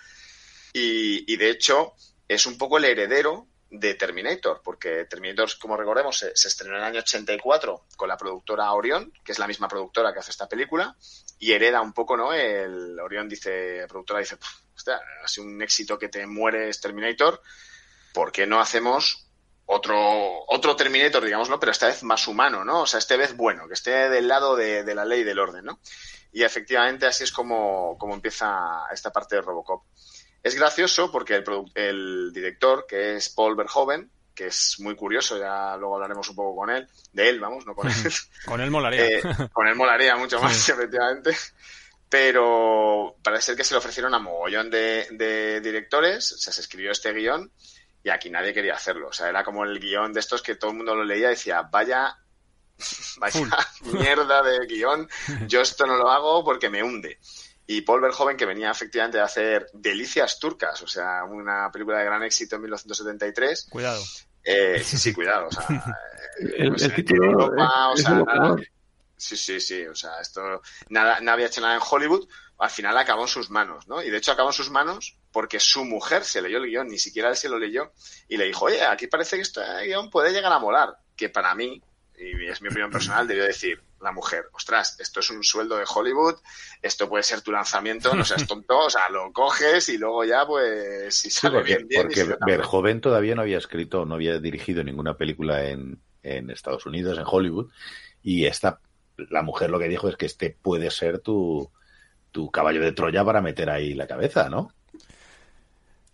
Y, 0.73 1.31
y 1.31 1.35
de 1.35 1.49
hecho, 1.49 1.93
es 2.25 2.45
un 2.45 2.57
poco 2.57 2.77
el 2.77 2.85
heredero 2.85 3.47
de 3.71 3.95
Terminator, 3.95 4.61
porque 4.61 5.05
Terminator, 5.05 5.49
como 5.57 5.77
recordemos, 5.77 6.17
se, 6.17 6.47
estrenó 6.47 6.75
en 6.75 6.81
el 6.81 6.87
año 6.87 6.99
84 6.99 7.85
con 7.95 8.09
la 8.09 8.17
productora 8.17 8.71
Orion, 8.73 9.13
que 9.23 9.31
es 9.31 9.39
la 9.39 9.47
misma 9.47 9.69
productora 9.69 10.11
que 10.11 10.19
hace 10.19 10.31
esta 10.31 10.49
película, 10.49 10.95
y 11.39 11.53
hereda 11.53 11.79
un 11.81 11.93
poco, 11.93 12.17
¿no? 12.17 12.33
El 12.33 12.99
Orion 12.99 13.29
dice, 13.29 13.79
la 13.79 13.87
productora 13.87 14.19
dice, 14.19 14.37
hostia, 14.75 14.99
ha 15.23 15.27
sido 15.27 15.47
un 15.47 15.61
éxito 15.61 15.97
que 15.97 16.09
te 16.09 16.27
mueres 16.27 16.81
Terminator, 16.81 17.41
¿por 18.13 18.33
qué 18.33 18.45
no 18.45 18.59
hacemos 18.59 19.25
otro, 19.65 20.43
otro 20.47 20.75
Terminator, 20.75 21.23
digámoslo, 21.23 21.57
pero 21.57 21.71
esta 21.71 21.87
vez 21.87 22.03
más 22.03 22.27
humano, 22.27 22.65
¿no? 22.65 22.81
O 22.81 22.85
sea, 22.85 22.99
esta 22.99 23.15
vez 23.15 23.37
bueno, 23.37 23.69
que 23.69 23.73
esté 23.75 24.09
del 24.09 24.27
lado 24.27 24.57
de, 24.57 24.83
de 24.83 24.95
la 24.95 25.05
ley 25.05 25.21
y 25.21 25.23
del 25.23 25.39
orden, 25.39 25.63
¿no? 25.63 25.79
Y 26.33 26.43
efectivamente 26.43 27.05
así 27.05 27.23
es 27.23 27.31
como, 27.31 27.97
como 27.97 28.15
empieza 28.15 28.85
esta 28.91 29.11
parte 29.11 29.35
de 29.35 29.41
Robocop. 29.41 29.83
Es 30.43 30.55
gracioso 30.55 31.11
porque 31.11 31.35
el, 31.35 31.43
el 31.75 32.33
director, 32.33 32.85
que 32.87 33.15
es 33.15 33.29
Paul 33.29 33.55
Verhoeven, 33.55 34.09
que 34.33 34.47
es 34.47 34.77
muy 34.79 34.95
curioso, 34.95 35.37
ya 35.37 35.75
luego 35.77 35.95
hablaremos 35.95 36.27
un 36.29 36.35
poco 36.35 36.55
con 36.55 36.69
él, 36.69 36.87
de 37.13 37.29
él, 37.29 37.39
vamos, 37.39 37.65
no 37.65 37.75
con 37.75 37.87
él. 37.87 37.93
con 38.45 38.61
él 38.61 38.71
molaría. 38.71 39.05
Eh, 39.05 39.21
con 39.51 39.67
él 39.67 39.75
molaría 39.75 40.15
mucho 40.15 40.41
más, 40.41 40.69
efectivamente. 40.69 41.35
Pero 42.09 43.15
parece 43.23 43.47
ser 43.47 43.55
que 43.55 43.63
se 43.63 43.73
le 43.73 43.77
ofrecieron 43.77 44.13
a 44.13 44.19
mogollón 44.19 44.69
de, 44.69 45.07
de 45.11 45.61
directores, 45.61 46.33
o 46.33 46.37
sea, 46.37 46.51
se 46.51 46.61
escribió 46.61 46.91
este 46.91 47.13
guion 47.13 47.51
y 48.03 48.09
aquí 48.09 48.29
nadie 48.29 48.53
quería 48.53 48.73
hacerlo. 48.73 49.09
O 49.09 49.13
sea, 49.13 49.29
era 49.29 49.43
como 49.43 49.63
el 49.63 49.79
guion 49.79 50.11
de 50.11 50.19
estos 50.19 50.41
que 50.41 50.55
todo 50.55 50.71
el 50.71 50.77
mundo 50.77 50.95
lo 50.95 51.05
leía 51.05 51.27
y 51.27 51.31
decía, 51.31 51.61
vaya, 51.61 52.17
vaya 53.17 53.47
mierda 53.83 54.41
de 54.43 54.65
guion, 54.65 55.07
yo 55.47 55.61
esto 55.61 55.85
no 55.85 55.95
lo 55.95 56.09
hago 56.09 56.43
porque 56.43 56.69
me 56.69 56.83
hunde. 56.83 57.19
Y 57.71 57.81
Paul 57.83 58.01
Verhoeven, 58.01 58.35
que 58.35 58.45
venía 58.45 58.69
efectivamente 58.69 59.17
a 59.17 59.23
hacer 59.23 59.69
Delicias 59.71 60.37
Turcas, 60.39 60.81
o 60.81 60.87
sea, 60.87 61.23
una 61.23 61.71
película 61.71 61.99
de 61.99 62.03
gran 62.03 62.21
éxito 62.21 62.57
en 62.57 62.63
1973. 62.63 63.67
Cuidado. 63.69 64.03
Eh, 64.43 64.81
sí, 64.83 64.97
sí, 64.97 65.13
cuidado. 65.13 65.47
O 65.47 65.51
sea, 65.53 65.65
el, 66.57 66.69
pues, 66.71 66.81
el 66.81 66.95
título 66.95 67.27
Europa, 67.27 67.89
o 67.91 67.95
sea, 67.95 68.15
nada, 68.15 68.57
sí, 69.15 69.37
sí, 69.37 69.61
sí. 69.61 69.85
O 69.85 69.95
sea, 69.95 70.19
esto 70.19 70.61
nada, 70.89 71.21
no 71.21 71.31
había 71.31 71.45
hecho 71.45 71.61
nada 71.61 71.75
en 71.75 71.81
Hollywood. 71.89 72.27
Al 72.57 72.69
final 72.69 72.97
acabó 72.97 73.21
en 73.21 73.29
sus 73.29 73.49
manos, 73.49 73.87
¿no? 73.87 74.03
Y 74.03 74.09
de 74.09 74.17
hecho 74.17 74.33
acabó 74.33 74.49
en 74.49 74.53
sus 74.53 74.69
manos 74.69 75.15
porque 75.31 75.61
su 75.61 75.85
mujer 75.85 76.25
se 76.25 76.41
leyó 76.41 76.57
el 76.57 76.69
guion, 76.69 76.89
ni 76.89 76.99
siquiera 76.99 77.29
él 77.29 77.37
se 77.37 77.47
lo 77.47 77.57
leyó, 77.57 77.93
y 78.27 78.35
le 78.35 78.47
dijo, 78.47 78.65
oye, 78.65 78.83
aquí 78.83 79.07
parece 79.07 79.37
que 79.37 79.43
este 79.43 79.61
guion 79.85 80.09
puede 80.09 80.33
llegar 80.33 80.51
a 80.51 80.59
molar. 80.59 80.97
Que 81.15 81.29
para 81.29 81.55
mí, 81.55 81.81
y 82.21 82.47
es 82.47 82.61
mi 82.61 82.69
opinión 82.69 82.91
personal, 82.91 83.27
debió 83.27 83.43
decir 83.43 83.81
la 83.99 84.11
mujer, 84.11 84.45
ostras, 84.53 84.99
esto 84.99 85.19
es 85.19 85.29
un 85.29 85.43
sueldo 85.43 85.77
de 85.77 85.85
Hollywood, 85.87 86.35
esto 86.81 87.09
puede 87.09 87.23
ser 87.23 87.41
tu 87.41 87.51
lanzamiento, 87.51 88.13
no 88.15 88.25
seas 88.25 88.47
tonto, 88.47 88.79
o 88.79 88.89
sea, 88.89 89.09
lo 89.09 89.31
coges 89.31 89.89
y 89.89 89.97
luego 89.97 90.23
ya, 90.23 90.45
pues, 90.45 91.15
si 91.15 91.29
sale 91.29 91.57
porque, 91.57 91.75
bien, 91.77 91.87
bien. 91.87 92.01
Porque 92.03 92.35
Verjoven 92.45 93.01
todavía 93.01 93.35
no 93.35 93.41
había 93.41 93.57
escrito, 93.57 94.05
no 94.05 94.15
había 94.15 94.39
dirigido 94.39 94.83
ninguna 94.83 95.17
película 95.17 95.65
en, 95.65 95.99
en 96.23 96.49
Estados 96.49 96.85
Unidos, 96.85 97.17
en 97.17 97.25
Hollywood, 97.27 97.69
y 98.23 98.45
esta, 98.45 98.79
la 99.29 99.41
mujer 99.41 99.69
lo 99.69 99.79
que 99.79 99.87
dijo 99.87 100.07
es 100.09 100.15
que 100.15 100.25
este 100.25 100.49
puede 100.49 100.89
ser 100.91 101.19
tu, 101.19 101.71
tu 102.31 102.49
caballo 102.51 102.81
de 102.81 102.91
Troya 102.91 103.23
para 103.25 103.41
meter 103.41 103.69
ahí 103.69 103.93
la 103.93 104.07
cabeza, 104.07 104.49
¿no? 104.49 104.73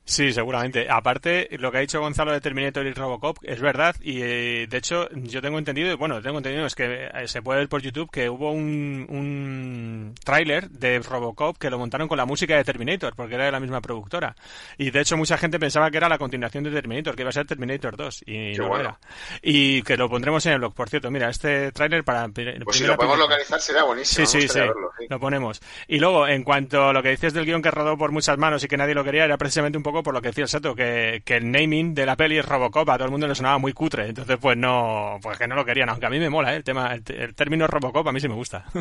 Sí, 0.08 0.32
seguramente. 0.32 0.88
Aparte, 0.90 1.50
lo 1.60 1.72
que 1.72 1.78
ha 1.78 1.82
dicho 1.82 2.00
Gonzalo 2.00 2.32
de 2.32 2.40
Terminator 2.42 2.86
y 2.86 2.94
Robocop 2.94 3.38
es 3.44 3.60
verdad 3.60 3.96
y 4.02 4.22
eh, 4.22 4.66
de 4.68 4.78
hecho 4.78 5.10
yo 5.12 5.42
tengo 5.42 5.60
entendido, 5.60 5.98
bueno, 5.98 6.22
tengo 6.22 6.38
entendido 6.38 6.66
es 6.66 6.76
que 6.76 7.10
eh, 7.14 7.28
se 7.28 7.42
puede 7.42 7.60
ver 7.60 7.70
por 7.70 7.82
YouTube 7.82 8.10
que 8.10 8.30
hubo 8.30 8.52
un, 8.52 9.06
un 9.10 10.16
tráiler 10.24 10.70
de 10.70 11.00
Robocop 11.00 11.58
que 11.58 11.70
lo 11.70 11.78
montaron 11.78 12.08
con 12.08 12.18
la 12.18 12.26
música 12.26 12.56
de 12.56 12.64
Terminator 12.64 13.16
porque 13.16 13.36
era 13.36 13.46
de 13.46 13.52
la 13.52 13.60
misma 13.60 13.82
productora 13.82 14.36
y 14.78 14.92
de 14.92 15.02
hecho 15.02 15.18
mucha 15.18 15.38
gente 15.38 15.60
pensaba 15.60 15.92
que 15.92 15.98
era 15.98 16.08
la 16.08 16.18
continuación 16.18 16.64
de 16.64 16.72
Terminator, 16.72 17.16
que 17.16 17.24
iba 17.24 17.30
a 17.30 17.34
ser 17.34 17.46
Terminator 17.46 17.98
2 17.98 18.24
y 18.26 18.54
Qué 18.54 18.58
no 18.58 18.68
bueno. 18.70 18.84
era. 18.84 19.00
Y 19.42 19.82
que 19.82 19.98
lo 19.98 20.10
pondremos 20.10 20.46
en 20.46 20.54
el 20.54 20.60
blog, 20.60 20.74
por 20.74 20.90
cierto. 20.90 21.12
Mira, 21.12 21.30
este 21.30 21.72
tráiler 21.72 22.04
para... 22.04 22.28
Pues 22.30 22.78
si 22.78 22.86
lo 22.86 22.96
podemos 22.96 23.20
localizar 23.20 23.60
sería 23.60 23.84
buenísimo. 23.84 24.26
Sí, 24.26 24.42
sí, 24.42 24.48
sí, 24.48 24.60
verlo, 24.60 24.92
sí. 24.98 25.06
lo 25.10 25.20
ponemos. 25.20 25.62
Y 25.88 26.00
luego, 26.00 26.28
en 26.28 26.44
cuanto 26.44 26.90
a 26.90 26.94
lo 26.94 27.04
que 27.04 27.10
dices 27.10 27.34
del 27.34 27.46
guion 27.46 27.62
que 27.62 27.72
rodó 27.72 27.98
por 27.98 28.12
muchas 28.12 28.38
manos 28.38 28.64
y 28.64 28.68
que 28.68 28.78
nadie 28.78 28.94
lo 28.94 29.04
quería, 29.04 29.26
era 29.26 29.38
precisamente 29.38 29.78
un 29.78 29.84
poco 29.84 29.97
por 30.04 30.14
lo 30.14 30.22
que 30.22 30.30
decía 30.30 30.44
el 30.44 30.50
Sato, 30.50 30.76
que, 30.76 31.22
que 31.26 31.38
el 31.38 31.52
naming 31.52 31.94
de 31.94 32.06
la 32.06 32.16
peli 32.16 32.38
es 32.38 32.46
Robocop, 32.46 32.90
a 32.90 32.96
todo 32.96 33.06
el 33.06 33.12
mundo 33.12 33.28
le 33.28 33.36
sonaba 33.36 33.58
muy 33.58 33.74
cutre, 33.74 34.08
entonces 34.08 34.38
pues 34.40 34.58
no, 34.58 35.20
pues 35.22 35.38
que 35.38 35.48
no 35.48 35.56
lo 35.56 35.66
querían, 35.66 35.90
aunque 35.90 36.06
a 36.06 36.10
mí 36.10 36.20
me 36.20 36.30
mola, 36.30 36.54
¿eh? 36.54 36.58
el 36.58 36.64
tema, 36.64 36.94
el, 36.94 37.36
término 37.36 37.68
Robocop 37.68 38.08
a 38.08 38.12
mí 38.12 38.20
sí 38.20 38.28
me 38.28 38.36
gusta. 38.36 38.66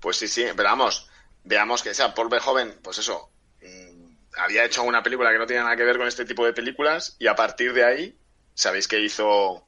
Pues 0.00 0.16
sí, 0.16 0.28
sí, 0.28 0.44
pero 0.56 0.68
vamos, 0.68 1.10
veamos 1.42 1.82
que 1.82 1.92
sea 1.92 2.14
Paul 2.14 2.28
Verhoeven, 2.28 2.78
pues 2.82 2.98
eso, 2.98 3.30
mm, 3.60 4.38
había 4.38 4.64
hecho 4.64 4.84
una 4.84 5.02
película 5.02 5.32
que 5.32 5.38
no 5.38 5.46
tenía 5.46 5.64
nada 5.64 5.76
que 5.76 5.82
ver 5.82 5.98
con 5.98 6.06
este 6.06 6.24
tipo 6.24 6.46
de 6.46 6.52
películas 6.52 7.16
y 7.18 7.26
a 7.26 7.34
partir 7.34 7.72
de 7.72 7.84
ahí, 7.84 8.18
sabéis 8.54 8.86
que 8.86 9.00
hizo, 9.00 9.66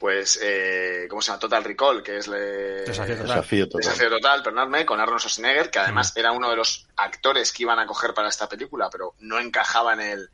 pues, 0.00 0.40
eh, 0.42 1.06
¿cómo 1.10 1.20
se 1.20 1.26
llama? 1.26 1.40
Total 1.40 1.62
Recall, 1.62 2.02
que 2.02 2.16
es 2.16 2.26
le... 2.26 2.38
Desafío 2.84 3.18
total. 3.18 3.36
Desafío 3.36 3.68
total. 3.68 3.80
Desafío 3.82 4.08
Total, 4.08 4.42
perdonadme, 4.42 4.86
con 4.86 4.98
Arnold 4.98 5.20
Schwarzenegger, 5.20 5.70
que 5.70 5.78
además 5.78 6.16
era 6.16 6.32
uno 6.32 6.48
de 6.48 6.56
los 6.56 6.88
actores 6.96 7.52
que 7.52 7.64
iban 7.64 7.78
a 7.78 7.84
coger 7.84 8.14
para 8.14 8.30
esta 8.30 8.48
película, 8.48 8.88
pero 8.90 9.14
no 9.18 9.38
encajaba 9.38 9.92
en 9.92 10.00
el 10.00 10.30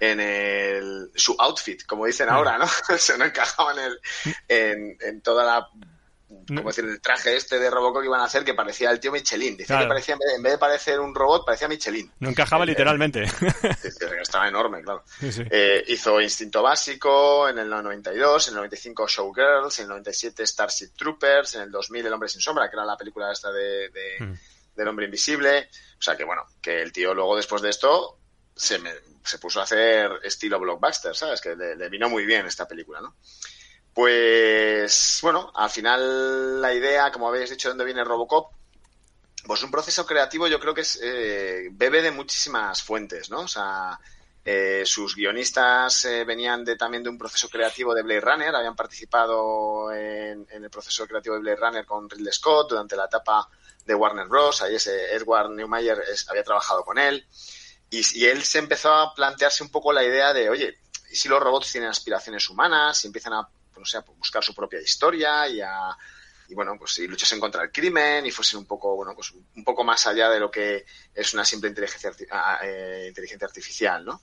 en 0.00 0.18
el 0.18 1.10
su 1.14 1.36
outfit, 1.38 1.86
como 1.86 2.04
dicen 2.04 2.28
ahora, 2.28 2.58
¿no? 2.58 2.64
o 2.94 2.98
sea, 2.98 3.16
no 3.16 3.26
encajaba 3.26 3.72
en 3.74 3.78
el 3.78 4.00
en, 4.48 4.98
en 5.00 5.20
toda 5.22 5.44
la 5.44 5.70
como 6.46 6.64
decir, 6.68 6.84
el 6.84 7.00
traje 7.00 7.36
este 7.36 7.58
de 7.58 7.70
Robocop 7.70 8.00
que 8.02 8.06
iban 8.06 8.20
a 8.20 8.24
hacer 8.24 8.44
que 8.44 8.54
parecía 8.54 8.90
el 8.90 9.00
tío 9.00 9.12
Michelin. 9.12 9.56
Dice 9.56 9.66
Claro. 9.68 9.84
que 9.84 9.88
parecía, 9.88 10.14
en 10.36 10.42
vez, 10.42 10.52
de, 10.52 10.58
parecer 10.58 11.00
un 11.00 11.14
robot, 11.14 11.44
parecía 11.46 11.68
Michelin. 11.68 12.12
No 12.20 12.28
encajaba 12.30 12.64
Eh, 12.64 12.68
literalmente. 12.68 13.26
Sí, 13.28 13.88
Estaba 14.20 14.48
enorme, 14.48 14.82
claro. 14.82 15.04
Sí, 15.20 15.32
sí. 15.32 15.42
Eh, 15.50 15.84
hizo 15.88 16.20
Instinto 16.20 16.62
Básico 16.62 17.48
en 17.48 17.58
el 17.58 17.68
92, 17.70 18.48
en 18.48 18.52
el 18.52 18.56
95 18.56 19.06
Showgirls, 19.08 19.78
en 19.78 19.82
el 19.84 19.88
97 19.90 20.46
Starship 20.46 20.90
Troopers, 20.96 21.54
en 21.54 21.62
el 21.62 21.70
2000 21.70 22.06
El 22.06 22.12
Hombre 22.12 22.28
Sin 22.28 22.40
Sombra, 22.40 22.68
que 22.68 22.76
era 22.76 22.84
la 22.84 22.96
película 22.96 23.32
esta 23.32 23.50
de, 23.52 23.88
de- 23.90 24.16
Mm. 24.20 24.34
del 24.76 24.88
Hombre 24.88 25.04
Invisible. 25.06 25.68
O 25.98 26.02
sea 26.02 26.16
que 26.16 26.24
bueno, 26.24 26.42
que 26.60 26.82
el 26.82 26.92
tío 26.92 27.14
luego 27.14 27.36
después 27.36 27.62
de 27.62 27.70
esto 27.70 28.18
se, 28.54 28.78
me- 28.78 28.92
se 29.24 29.38
puso 29.38 29.60
a 29.60 29.64
hacer 29.64 30.10
estilo 30.22 30.58
blockbuster, 30.60 31.14
¿sabes? 31.16 31.40
Que 31.40 31.56
le, 31.56 31.74
le 31.76 31.88
vino 31.88 32.08
muy 32.08 32.24
bien 32.26 32.46
esta 32.46 32.66
película, 32.68 33.00
¿no? 33.00 33.16
Pues 33.96 35.20
bueno, 35.22 35.50
al 35.54 35.70
final 35.70 36.60
la 36.60 36.74
idea, 36.74 37.10
como 37.10 37.28
habéis 37.28 37.48
dicho, 37.48 37.68
de 37.68 37.70
dónde 37.70 37.86
viene 37.86 38.04
Robocop, 38.04 38.52
pues 39.46 39.62
un 39.62 39.70
proceso 39.70 40.04
creativo 40.04 40.46
yo 40.48 40.60
creo 40.60 40.74
que 40.74 40.82
es, 40.82 41.00
eh, 41.02 41.68
bebe 41.72 42.02
de 42.02 42.10
muchísimas 42.10 42.82
fuentes, 42.82 43.30
¿no? 43.30 43.40
O 43.40 43.48
sea, 43.48 43.98
eh, 44.44 44.82
sus 44.84 45.16
guionistas 45.16 46.04
eh, 46.04 46.24
venían 46.24 46.62
de, 46.62 46.76
también 46.76 47.04
de 47.04 47.08
un 47.08 47.16
proceso 47.16 47.48
creativo 47.48 47.94
de 47.94 48.02
Blade 48.02 48.20
Runner, 48.20 48.54
habían 48.54 48.76
participado 48.76 49.90
en, 49.90 50.46
en 50.50 50.62
el 50.62 50.68
proceso 50.68 51.06
creativo 51.06 51.36
de 51.36 51.40
Blade 51.40 51.56
Runner 51.56 51.86
con 51.86 52.10
Ridley 52.10 52.34
Scott 52.34 52.68
durante 52.68 52.96
la 52.96 53.06
etapa 53.06 53.48
de 53.86 53.94
Warner 53.94 54.28
Bros. 54.28 54.60
Ahí 54.60 54.74
ese 54.74 55.14
Edward 55.14 55.52
Neumayer 55.52 56.04
había 56.28 56.44
trabajado 56.44 56.84
con 56.84 56.98
él. 56.98 57.26
Y, 57.88 58.02
y 58.18 58.26
él 58.26 58.44
se 58.44 58.58
empezó 58.58 58.92
a 58.92 59.14
plantearse 59.14 59.62
un 59.62 59.70
poco 59.70 59.90
la 59.90 60.04
idea 60.04 60.34
de, 60.34 60.50
oye, 60.50 60.80
¿y 61.10 61.16
si 61.16 61.30
los 61.30 61.40
robots 61.40 61.72
tienen 61.72 61.88
aspiraciones 61.88 62.46
humanas? 62.50 62.98
Si 62.98 63.06
empiezan 63.06 63.32
a, 63.32 63.48
no 63.80 63.86
sé, 63.86 63.98
a 63.98 64.00
buscar 64.00 64.42
su 64.42 64.54
propia 64.54 64.80
historia 64.80 65.48
y 65.48 65.60
a, 65.60 65.96
y 66.48 66.54
bueno, 66.54 66.76
pues 66.78 66.92
si 66.94 67.06
luchasen 67.06 67.40
contra 67.40 67.62
el 67.64 67.72
crimen 67.72 68.24
y 68.26 68.30
fuesen 68.30 68.58
un 68.60 68.66
poco, 68.66 68.94
bueno, 68.96 69.14
pues 69.14 69.32
un 69.32 69.64
poco 69.64 69.82
más 69.84 70.06
allá 70.06 70.30
de 70.30 70.38
lo 70.40 70.50
que 70.50 70.84
es 71.14 71.34
una 71.34 71.44
simple 71.44 71.68
inteligencia, 71.68 72.10
arti- 72.12 72.60
eh, 72.62 73.06
inteligencia 73.08 73.46
artificial, 73.46 74.04
¿no? 74.04 74.20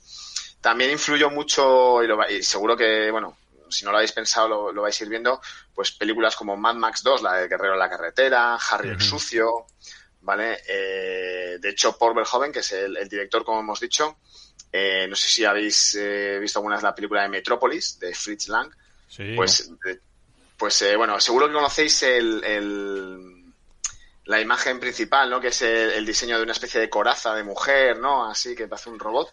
También 0.60 0.90
influyó 0.90 1.28
mucho, 1.30 2.02
y, 2.02 2.06
lo 2.06 2.28
y 2.30 2.42
seguro 2.42 2.76
que, 2.76 3.10
bueno, 3.10 3.36
si 3.68 3.84
no 3.84 3.90
lo 3.90 3.98
habéis 3.98 4.12
pensado, 4.12 4.48
lo, 4.48 4.72
lo 4.72 4.82
vais 4.82 4.98
a 4.98 5.04
ir 5.04 5.10
viendo, 5.10 5.40
pues 5.74 5.90
películas 5.92 6.36
como 6.36 6.56
Mad 6.56 6.74
Max 6.76 7.02
2, 7.02 7.22
la 7.22 7.34
de 7.34 7.48
Guerrero 7.48 7.74
en 7.74 7.78
la 7.80 7.90
carretera, 7.90 8.54
Harry 8.56 8.88
el 8.90 9.00
sucio, 9.02 9.66
¿vale? 10.22 10.62
Eh, 10.66 11.58
de 11.60 11.68
hecho, 11.68 11.98
Paul 11.98 12.14
Verhoeven, 12.14 12.52
que 12.52 12.60
es 12.60 12.72
el, 12.72 12.96
el 12.96 13.08
director, 13.08 13.44
como 13.44 13.60
hemos 13.60 13.80
dicho, 13.80 14.18
eh, 14.72 15.06
no 15.08 15.14
sé 15.16 15.28
si 15.28 15.44
habéis 15.44 15.94
eh, 15.96 16.38
visto 16.40 16.58
alguna 16.60 16.76
vez 16.76 16.82
la 16.82 16.94
película 16.94 17.22
de 17.22 17.28
Metrópolis, 17.28 17.98
de 17.98 18.14
Fritz 18.14 18.48
Lang, 18.48 18.72
Sí. 19.14 19.34
pues, 19.36 19.70
eh, 19.86 19.98
pues 20.56 20.82
eh, 20.82 20.96
bueno, 20.96 21.20
seguro 21.20 21.46
que 21.46 21.52
conocéis 21.54 22.02
el, 22.02 22.42
el- 22.44 23.44
la 24.24 24.40
imagen 24.40 24.80
principal, 24.80 25.28
¿no? 25.28 25.40
Que 25.40 25.48
es 25.48 25.62
el, 25.62 25.90
el 25.90 26.06
diseño 26.06 26.36
de 26.38 26.42
una 26.44 26.52
especie 26.52 26.80
de 26.80 26.88
coraza 26.88 27.34
de 27.34 27.44
mujer, 27.44 27.98
¿no? 27.98 28.28
Así 28.30 28.54
que 28.54 28.66
parece 28.66 28.88
un 28.90 28.98
robot, 28.98 29.32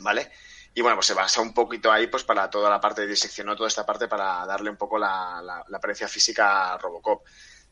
¿vale? 0.00 0.30
Y 0.74 0.80
bueno, 0.80 0.96
pues 0.96 1.06
se 1.06 1.14
basa 1.14 1.40
un 1.40 1.52
poquito 1.52 1.90
ahí, 1.90 2.06
pues 2.06 2.24
para 2.24 2.48
toda 2.48 2.70
la 2.70 2.80
parte, 2.80 3.06
diseccionó 3.06 3.56
toda 3.56 3.68
esta 3.68 3.84
parte 3.84 4.06
para 4.08 4.46
darle 4.46 4.70
un 4.70 4.76
poco 4.76 4.98
la, 4.98 5.40
la, 5.42 5.64
la 5.68 5.76
apariencia 5.78 6.08
física 6.08 6.72
a 6.74 6.78
Robocop. 6.78 7.24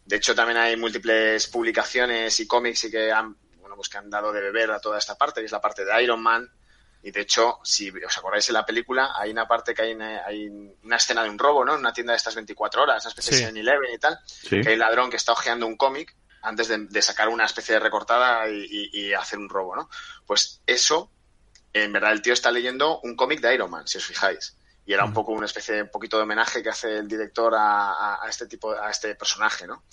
De 0.04 0.16
hecho, 0.16 0.34
también 0.34 0.58
hay 0.58 0.76
múltiples 0.76 1.46
publicaciones 1.48 2.38
y 2.40 2.46
cómics 2.46 2.84
y 2.84 2.90
que 2.90 3.10
han, 3.12 3.36
bueno, 3.60 3.76
pues 3.76 3.88
que 3.88 3.98
han 3.98 4.10
dado 4.10 4.32
de 4.32 4.40
beber 4.40 4.70
a 4.72 4.80
toda 4.80 4.98
esta 4.98 5.16
parte, 5.16 5.40
que 5.40 5.46
es 5.46 5.52
la 5.52 5.60
parte 5.60 5.84
de 5.84 6.02
Iron 6.02 6.22
Man, 6.22 6.48
y 7.06 7.12
de 7.12 7.20
hecho, 7.20 7.60
si 7.62 7.88
os 8.04 8.18
acordáis 8.18 8.48
en 8.48 8.54
la 8.54 8.66
película, 8.66 9.12
hay 9.16 9.30
una 9.30 9.46
parte 9.46 9.74
que 9.74 9.82
hay 9.82 9.92
una, 9.94 10.24
hay 10.26 10.48
una 10.82 10.96
escena 10.96 11.22
de 11.22 11.30
un 11.30 11.38
robo, 11.38 11.64
¿no? 11.64 11.74
En 11.74 11.78
una 11.80 11.92
tienda 11.92 12.12
de 12.12 12.16
estas 12.16 12.34
24 12.34 12.82
horas, 12.82 13.04
una 13.04 13.10
especie 13.10 13.32
Sí. 13.32 13.44
de 13.44 13.50
7-Eleven 13.52 13.94
y 13.94 13.98
tal, 13.98 14.18
Sí. 14.26 14.60
que 14.60 14.68
hay 14.68 14.74
un 14.74 14.80
ladrón 14.80 15.08
que 15.10 15.16
está 15.16 15.30
hojeando 15.32 15.66
un 15.66 15.76
cómic 15.76 16.16
antes 16.42 16.66
de, 16.68 16.78
de 16.78 17.02
sacar 17.02 17.28
una 17.28 17.44
especie 17.44 17.74
de 17.74 17.80
recortada 17.80 18.48
y, 18.48 18.66
y- 18.92 19.00
y 19.06 19.14
hacer 19.14 19.38
un 19.38 19.48
robo, 19.48 19.76
¿no? 19.76 19.88
Pues 20.26 20.62
eso, 20.66 21.10
en 21.72 21.92
verdad, 21.92 22.10
el 22.12 22.22
tío 22.22 22.32
está 22.32 22.50
leyendo 22.50 22.98
un 23.00 23.14
cómic 23.14 23.40
de 23.40 23.54
Iron 23.54 23.70
Man, 23.70 23.86
si 23.86 23.98
os 23.98 24.04
fijáis. 24.04 24.56
Y 24.84 24.92
era 24.92 25.04
un 25.04 25.12
poco 25.12 25.30
una 25.32 25.46
especie 25.46 25.74
de 25.76 25.82
un 25.82 25.90
poquito 25.90 26.16
de 26.16 26.22
homenaje 26.24 26.62
que 26.62 26.70
hace 26.70 26.98
el 26.98 27.06
director 27.08 27.52
a, 27.56 28.18
este 28.28 28.46
tipo, 28.46 28.72
a 28.72 28.90
este 28.90 29.14
personaje, 29.14 29.66
¿no? 29.66 29.84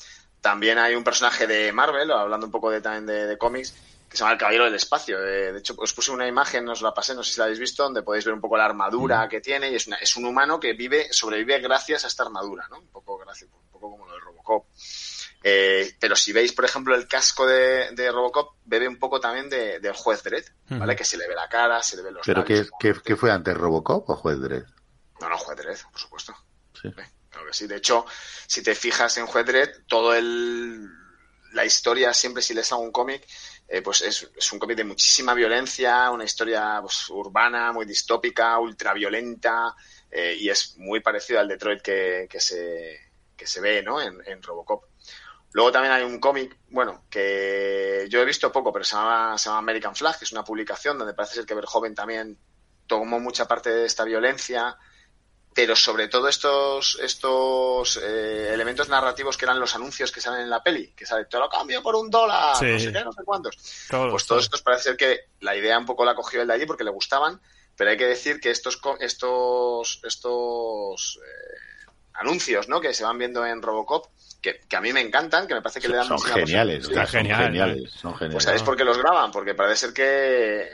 También 0.41 0.77
hay 0.77 0.93
un 0.95 1.03
personaje 1.03 1.47
de 1.47 1.71
Marvel, 1.71 2.11
hablando 2.11 2.45
un 2.47 2.51
poco 2.51 2.69
de, 2.69 2.81
también 2.81 3.05
de, 3.05 3.25
de 3.27 3.37
cómics, 3.37 3.73
que 4.13 4.17
se 4.17 4.23
llama 4.23 4.33
El 4.33 4.37
Caballero 4.37 4.65
del 4.65 4.75
Espacio. 4.75 5.17
Eh, 5.25 5.51
de 5.53 5.57
hecho, 5.59 5.73
os 5.75 5.91
puse 5.91 6.11
una 6.11 6.27
imagen, 6.27 6.69
os 6.69 6.83
la 6.83 6.93
pasé, 6.93 7.15
no 7.15 7.23
sé 7.23 7.33
si 7.33 7.39
la 7.39 7.45
habéis 7.45 7.59
visto, 7.59 7.81
donde 7.81 8.03
podéis 8.03 8.23
ver 8.25 8.35
un 8.35 8.41
poco 8.41 8.55
la 8.57 8.65
armadura 8.65 9.27
que 9.27 9.41
tiene 9.41 9.71
y 9.71 9.75
es, 9.75 9.87
una- 9.87 9.95
es 9.97 10.15
un 10.15 10.25
humano 10.25 10.59
que 10.59 10.73
vive, 10.73 11.11
sobrevive 11.11 11.59
gracias 11.59 12.03
a 12.03 12.07
esta 12.07 12.21
armadura, 12.23 12.67
¿no? 12.69 12.77
Un 12.77 12.89
poco, 12.89 13.17
gracias, 13.17 13.49
un 13.51 13.71
poco 13.71 13.89
como 13.89 14.05
lo 14.05 14.13
de 14.13 14.19
Robocop. 14.19 14.67
Eh, 15.45 15.95
pero 15.99 16.15
si 16.15 16.31
veis, 16.31 16.53
por 16.53 16.63
ejemplo, 16.63 16.95
el 16.95 17.07
casco 17.07 17.45
de, 17.47 17.89
de 17.91 18.11
Robocop, 18.11 18.55
bebe 18.65 18.87
un 18.87 18.97
poco 18.99 19.19
también 19.19 19.49
de- 19.49 19.79
del 19.79 19.93
juez 19.93 20.21
Dredd, 20.23 20.45
¿vale? 20.69 20.95
Que 20.95 21.03
se 21.05 21.17
le 21.17 21.27
ve 21.27 21.33
la 21.35 21.49
cara, 21.49 21.81
se 21.83 21.97
le 21.97 22.03
ven 22.03 22.13
los 22.13 22.25
¿Pero 22.25 22.45
qué, 22.45 22.65
qué 23.03 23.15
fue 23.15 23.31
antes, 23.31 23.57
Robocop 23.57 24.09
o 24.09 24.15
Juez 24.15 24.39
Dredd? 24.39 24.63
No, 25.19 25.27
no, 25.29 25.37
juez 25.39 25.57
Dredd, 25.57 25.79
por 25.91 25.99
supuesto. 25.99 26.35
Sí. 26.79 26.87
Eh, 26.89 27.09
Claro 27.29 27.47
que 27.47 27.53
sí. 27.53 27.65
De 27.65 27.77
hecho, 27.77 28.05
si 28.45 28.61
te 28.61 28.75
fijas 28.75 29.17
en 29.17 29.25
Juez 29.25 29.43
Dredd, 29.47 29.69
todo 29.87 30.13
el 30.13 30.87
la 31.53 31.65
historia, 31.65 32.13
siempre 32.13 32.41
si 32.43 32.53
lees 32.55 32.71
algún 32.71 32.91
cómic, 32.91 33.27
eh, 33.67 33.81
pues 33.81 34.01
es, 34.01 34.29
es 34.35 34.51
un 34.51 34.59
cómic 34.59 34.77
de 34.77 34.83
muchísima 34.83 35.33
violencia, 35.33 36.09
una 36.11 36.23
historia 36.23 36.79
pues, 36.81 37.09
urbana, 37.09 37.71
muy 37.71 37.85
distópica, 37.85 38.59
ultraviolenta, 38.59 39.75
eh, 40.11 40.35
y 40.39 40.49
es 40.49 40.77
muy 40.77 40.99
parecido 40.99 41.39
al 41.39 41.47
Detroit 41.47 41.81
que, 41.81 42.27
que 42.29 42.39
se, 42.39 42.99
que 43.35 43.47
se 43.47 43.61
ve 43.61 43.81
¿no? 43.81 44.01
en, 44.01 44.21
en 44.25 44.41
Robocop. 44.43 44.85
Luego 45.53 45.71
también 45.71 45.93
hay 45.93 46.03
un 46.03 46.19
cómic, 46.19 46.57
bueno, 46.69 47.05
que 47.09 48.07
yo 48.09 48.19
he 48.19 48.25
visto 48.25 48.51
poco, 48.51 48.73
pero 48.73 48.83
se 48.83 48.95
llama, 48.95 49.37
se 49.37 49.49
llama 49.49 49.59
American 49.59 49.95
Flag, 49.95 50.17
que 50.17 50.25
es 50.25 50.31
una 50.31 50.43
publicación 50.43 50.97
donde 50.97 51.13
parece 51.13 51.35
ser 51.35 51.45
que 51.45 51.53
Verhoeven 51.53 51.93
también 51.93 52.37
tomó 52.87 53.19
mucha 53.19 53.47
parte 53.47 53.69
de 53.69 53.85
esta 53.85 54.03
violencia, 54.03 54.75
pero 55.55 55.75
sobre 55.75 56.07
todo 56.07 56.27
estos 56.27 56.97
estos 57.01 57.97
eh, 58.01 58.49
elementos 58.53 58.89
narrativos 58.89 59.37
que 59.37 59.45
eran 59.45 59.59
los 59.59 59.75
anuncios 59.75 60.11
que 60.11 60.21
salen 60.21 60.41
en 60.41 60.49
la 60.49 60.63
peli, 60.63 60.93
que 60.95 61.05
sale, 61.05 61.25
te 61.25 61.37
lo 61.37 61.49
cambio 61.49 61.81
por 61.83 61.95
un 61.95 62.09
dólar, 62.09 62.55
Sí. 62.57 62.65
no 62.65 62.79
sé 62.79 62.91
qué, 62.91 63.03
no 63.03 63.11
sé 63.13 63.21
cuántos. 63.25 63.55
Todos, 63.89 64.11
Pues 64.11 64.25
todos. 64.25 64.43
estos 64.43 64.61
parece 64.61 64.83
ser 64.83 64.97
que 64.97 65.19
la 65.41 65.55
idea 65.55 65.77
un 65.77 65.85
poco 65.85 66.05
la 66.05 66.15
cogió 66.15 66.41
el 66.41 66.47
de 66.47 66.53
allí 66.53 66.65
porque 66.65 66.83
le 66.83 66.91
gustaban, 66.91 67.39
pero 67.75 67.89
hay 67.91 67.97
que 67.97 68.05
decir 68.07 68.39
que 68.39 68.51
estos 68.51 68.77
co- 68.77 68.97
estos 68.99 69.99
estos 70.03 71.19
eh, 71.23 71.91
anuncios, 72.15 72.67
¿no? 72.69 72.79
Que 72.81 72.93
se 72.93 73.03
van 73.03 73.17
viendo 73.17 73.45
en 73.45 73.61
Robocop, 73.61 74.07
que, 74.41 74.59
que 74.67 74.75
a 74.75 74.81
mí 74.81 74.93
me 74.93 75.01
encantan, 75.01 75.47
que 75.47 75.55
me 75.55 75.61
parece 75.61 75.79
que 75.79 75.87
le 75.87 75.97
dan 75.97 76.07
Son 76.07 76.21
geniales, 76.21 76.85
o 76.87 76.93
sea, 76.93 77.05
son 77.05 77.11
genial, 77.21 77.43
geniales, 77.45 77.91
son 77.93 78.13
geniales. 78.13 78.33
Pues 78.35 78.43
sabéis 78.43 78.63
por 78.63 78.75
qué 78.77 78.83
los 78.83 78.97
graban, 78.97 79.31
porque 79.31 79.55
parece 79.55 79.87
ser 79.87 79.93
que, 79.93 80.69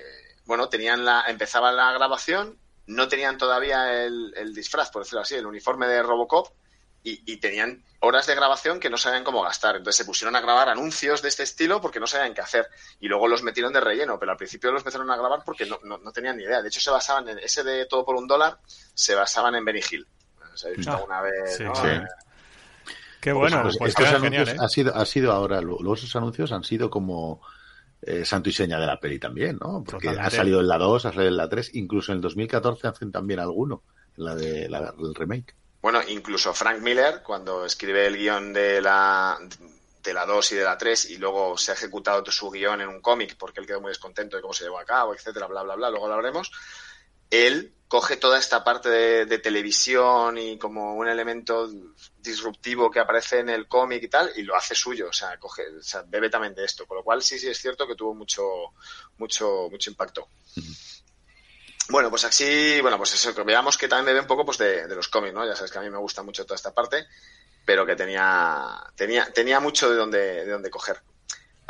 bueno, 0.45 0.67
tenían 0.69 1.05
la, 1.05 1.23
empezaban 1.27 1.75
la 1.75 1.91
grabación, 1.93 2.57
no 2.89 3.07
tenían 3.07 3.37
todavía 3.37 4.03
el, 4.03 4.33
el 4.35 4.53
disfraz, 4.53 4.91
por 4.91 5.03
decirlo 5.03 5.21
así, 5.21 5.35
el 5.35 5.45
uniforme 5.45 5.87
de 5.87 6.03
Robocop, 6.03 6.47
y, 7.01 7.31
y 7.31 7.37
tenían 7.37 7.81
horas 8.01 8.27
de 8.27 8.35
grabación 8.35 8.79
que 8.79 8.89
no 8.89 8.97
sabían 8.97 9.23
cómo 9.23 9.41
gastar. 9.41 9.77
Entonces 9.77 9.97
se 9.97 10.05
pusieron 10.05 10.35
a 10.35 10.41
grabar 10.41 10.67
anuncios 10.67 11.21
de 11.21 11.29
este 11.29 11.43
estilo 11.43 11.79
porque 11.79 11.99
no 11.99 12.07
sabían 12.07 12.33
qué 12.33 12.41
hacer. 12.41 12.67
Y 12.99 13.07
luego 13.07 13.27
los 13.29 13.41
metieron 13.41 13.71
de 13.71 13.79
relleno, 13.79 14.19
pero 14.19 14.31
al 14.33 14.37
principio 14.37 14.71
los 14.71 14.81
empezaron 14.81 15.09
a 15.09 15.15
grabar 15.15 15.41
porque 15.45 15.65
no, 15.65 15.79
no, 15.83 15.97
no 15.97 16.11
tenían 16.11 16.35
ni 16.37 16.43
idea. 16.43 16.61
De 16.61 16.67
hecho, 16.67 16.81
se 16.81 16.91
basaban 16.91 17.29
en 17.29 17.39
ese 17.39 17.63
de 17.63 17.85
todo 17.85 18.03
por 18.05 18.15
un 18.15 18.27
dólar, 18.27 18.59
se 18.93 19.15
basaban 19.15 19.55
en 19.55 19.63
Benny 19.63 19.81
Hill. 19.89 20.05
¿Os 20.53 20.63
habéis 20.65 20.79
visto 20.79 20.91
Ah, 20.91 20.95
alguna 20.97 21.21
vez? 21.21 21.57
sí, 21.57 21.63
¿no? 21.63 21.75
sí. 21.75 21.87
Eh, 21.87 22.01
Qué 23.21 23.33
Pues, 23.33 23.51
bueno, 23.51 23.63
pues 23.63 23.77
pues 23.77 23.89
estos 23.91 24.05
queda 24.05 24.15
anuncios 24.15 24.49
genial, 24.49 24.61
¿eh? 24.61 24.65
ha 24.65 24.69
sido, 24.69 24.95
ha 24.95 25.05
sido 25.05 25.31
ahora, 25.31 25.61
lo- 25.61 25.77
luego 25.79 25.95
esos 25.95 26.15
anuncios 26.15 26.51
han 26.51 26.63
sido 26.63 26.89
como 26.89 27.41
eh, 28.01 28.23
santo 28.23 28.49
y 28.49 28.53
seña 28.53 28.79
de 28.79 28.87
la 28.87 28.99
peli 28.99 29.19
también, 29.19 29.57
¿no? 29.61 29.83
Porque 29.83 30.07
ha 30.07 30.11
Totalmente. 30.11 30.37
salido 30.37 30.59
en 30.61 30.67
la 30.67 30.77
2, 30.77 31.05
ha 31.05 31.11
salido 31.11 31.27
en 31.29 31.37
la 31.37 31.49
3, 31.49 31.75
incluso 31.75 32.11
en 32.11 32.17
el 32.17 32.21
2014 32.21 32.87
hacen 32.87 33.11
también 33.11 33.39
alguno, 33.39 33.83
en 34.17 34.25
la 34.25 34.35
de 34.35 34.69
la, 34.69 34.93
el 34.97 35.15
remake. 35.15 35.55
Bueno, 35.81 36.01
incluso 36.07 36.53
Frank 36.53 36.81
Miller, 36.81 37.21
cuando 37.23 37.65
escribe 37.65 38.05
el 38.07 38.17
guion 38.17 38.53
de 38.53 38.81
la, 38.81 39.37
de 40.03 40.13
la 40.13 40.25
2 40.25 40.51
y 40.51 40.55
de 40.55 40.63
la 40.63 40.77
3 40.77 41.11
y 41.11 41.17
luego 41.17 41.57
se 41.57 41.71
ha 41.71 41.73
ejecutado 41.75 42.23
su 42.31 42.49
guion 42.49 42.81
en 42.81 42.89
un 42.89 43.01
cómic 43.01 43.35
porque 43.37 43.59
él 43.59 43.67
quedó 43.67 43.81
muy 43.81 43.89
descontento 43.89 44.35
de 44.35 44.41
cómo 44.41 44.53
se 44.53 44.65
llevó 44.65 44.79
a 44.79 44.85
cabo, 44.85 45.13
etcétera, 45.13 45.47
bla, 45.47 45.63
bla, 45.63 45.75
bla, 45.75 45.89
luego 45.89 46.07
lo 46.07 46.15
hablaremos, 46.15 46.51
él 47.29 47.73
coge 47.87 48.17
toda 48.17 48.37
esta 48.37 48.63
parte 48.63 48.87
de, 48.89 49.25
de 49.25 49.39
televisión 49.39 50.37
y 50.37 50.59
como 50.59 50.95
un 50.95 51.07
elemento 51.07 51.69
disruptivo 52.19 52.91
que 52.91 52.99
aparece 52.99 53.39
en 53.39 53.49
el 53.49 53.67
cómic 53.67 54.03
y 54.03 54.07
tal 54.07 54.31
y 54.35 54.43
lo 54.43 54.55
hace 54.55 54.75
suyo, 54.75 55.07
o 55.09 55.13
sea, 55.13 55.37
coge, 55.39 55.63
o 55.67 55.81
sea, 55.81 56.03
bebe 56.07 56.29
también 56.29 56.53
de 56.53 56.65
esto, 56.65 56.85
con 56.85 56.97
lo 56.97 57.03
cual 57.03 57.23
sí, 57.23 57.39
sí 57.39 57.47
es 57.47 57.57
cierto 57.57 57.87
que 57.87 57.95
tuvo 57.95 58.13
mucho, 58.13 58.43
mucho, 59.17 59.69
mucho 59.71 59.89
impacto. 59.89 60.27
Bueno, 61.89 62.11
pues 62.11 62.23
así, 62.25 62.79
bueno, 62.81 62.97
pues 62.97 63.15
eso, 63.15 63.33
que 63.33 63.41
veamos 63.41 63.75
que 63.75 63.87
también 63.87 64.05
bebe 64.05 64.19
un 64.19 64.27
poco 64.27 64.45
pues 64.45 64.59
de, 64.59 64.87
de 64.87 64.95
los 64.95 65.07
cómics, 65.07 65.33
¿no? 65.33 65.43
Ya 65.43 65.55
sabes 65.55 65.71
que 65.71 65.79
a 65.79 65.81
mí 65.81 65.89
me 65.89 65.97
gusta 65.97 66.21
mucho 66.21 66.45
toda 66.45 66.55
esta 66.55 66.71
parte, 66.71 67.07
pero 67.65 67.83
que 67.83 67.95
tenía, 67.95 68.83
tenía, 68.95 69.31
tenía 69.33 69.59
mucho 69.59 69.89
de 69.89 69.95
donde, 69.95 70.45
de 70.45 70.51
donde 70.51 70.69
coger. 70.69 71.01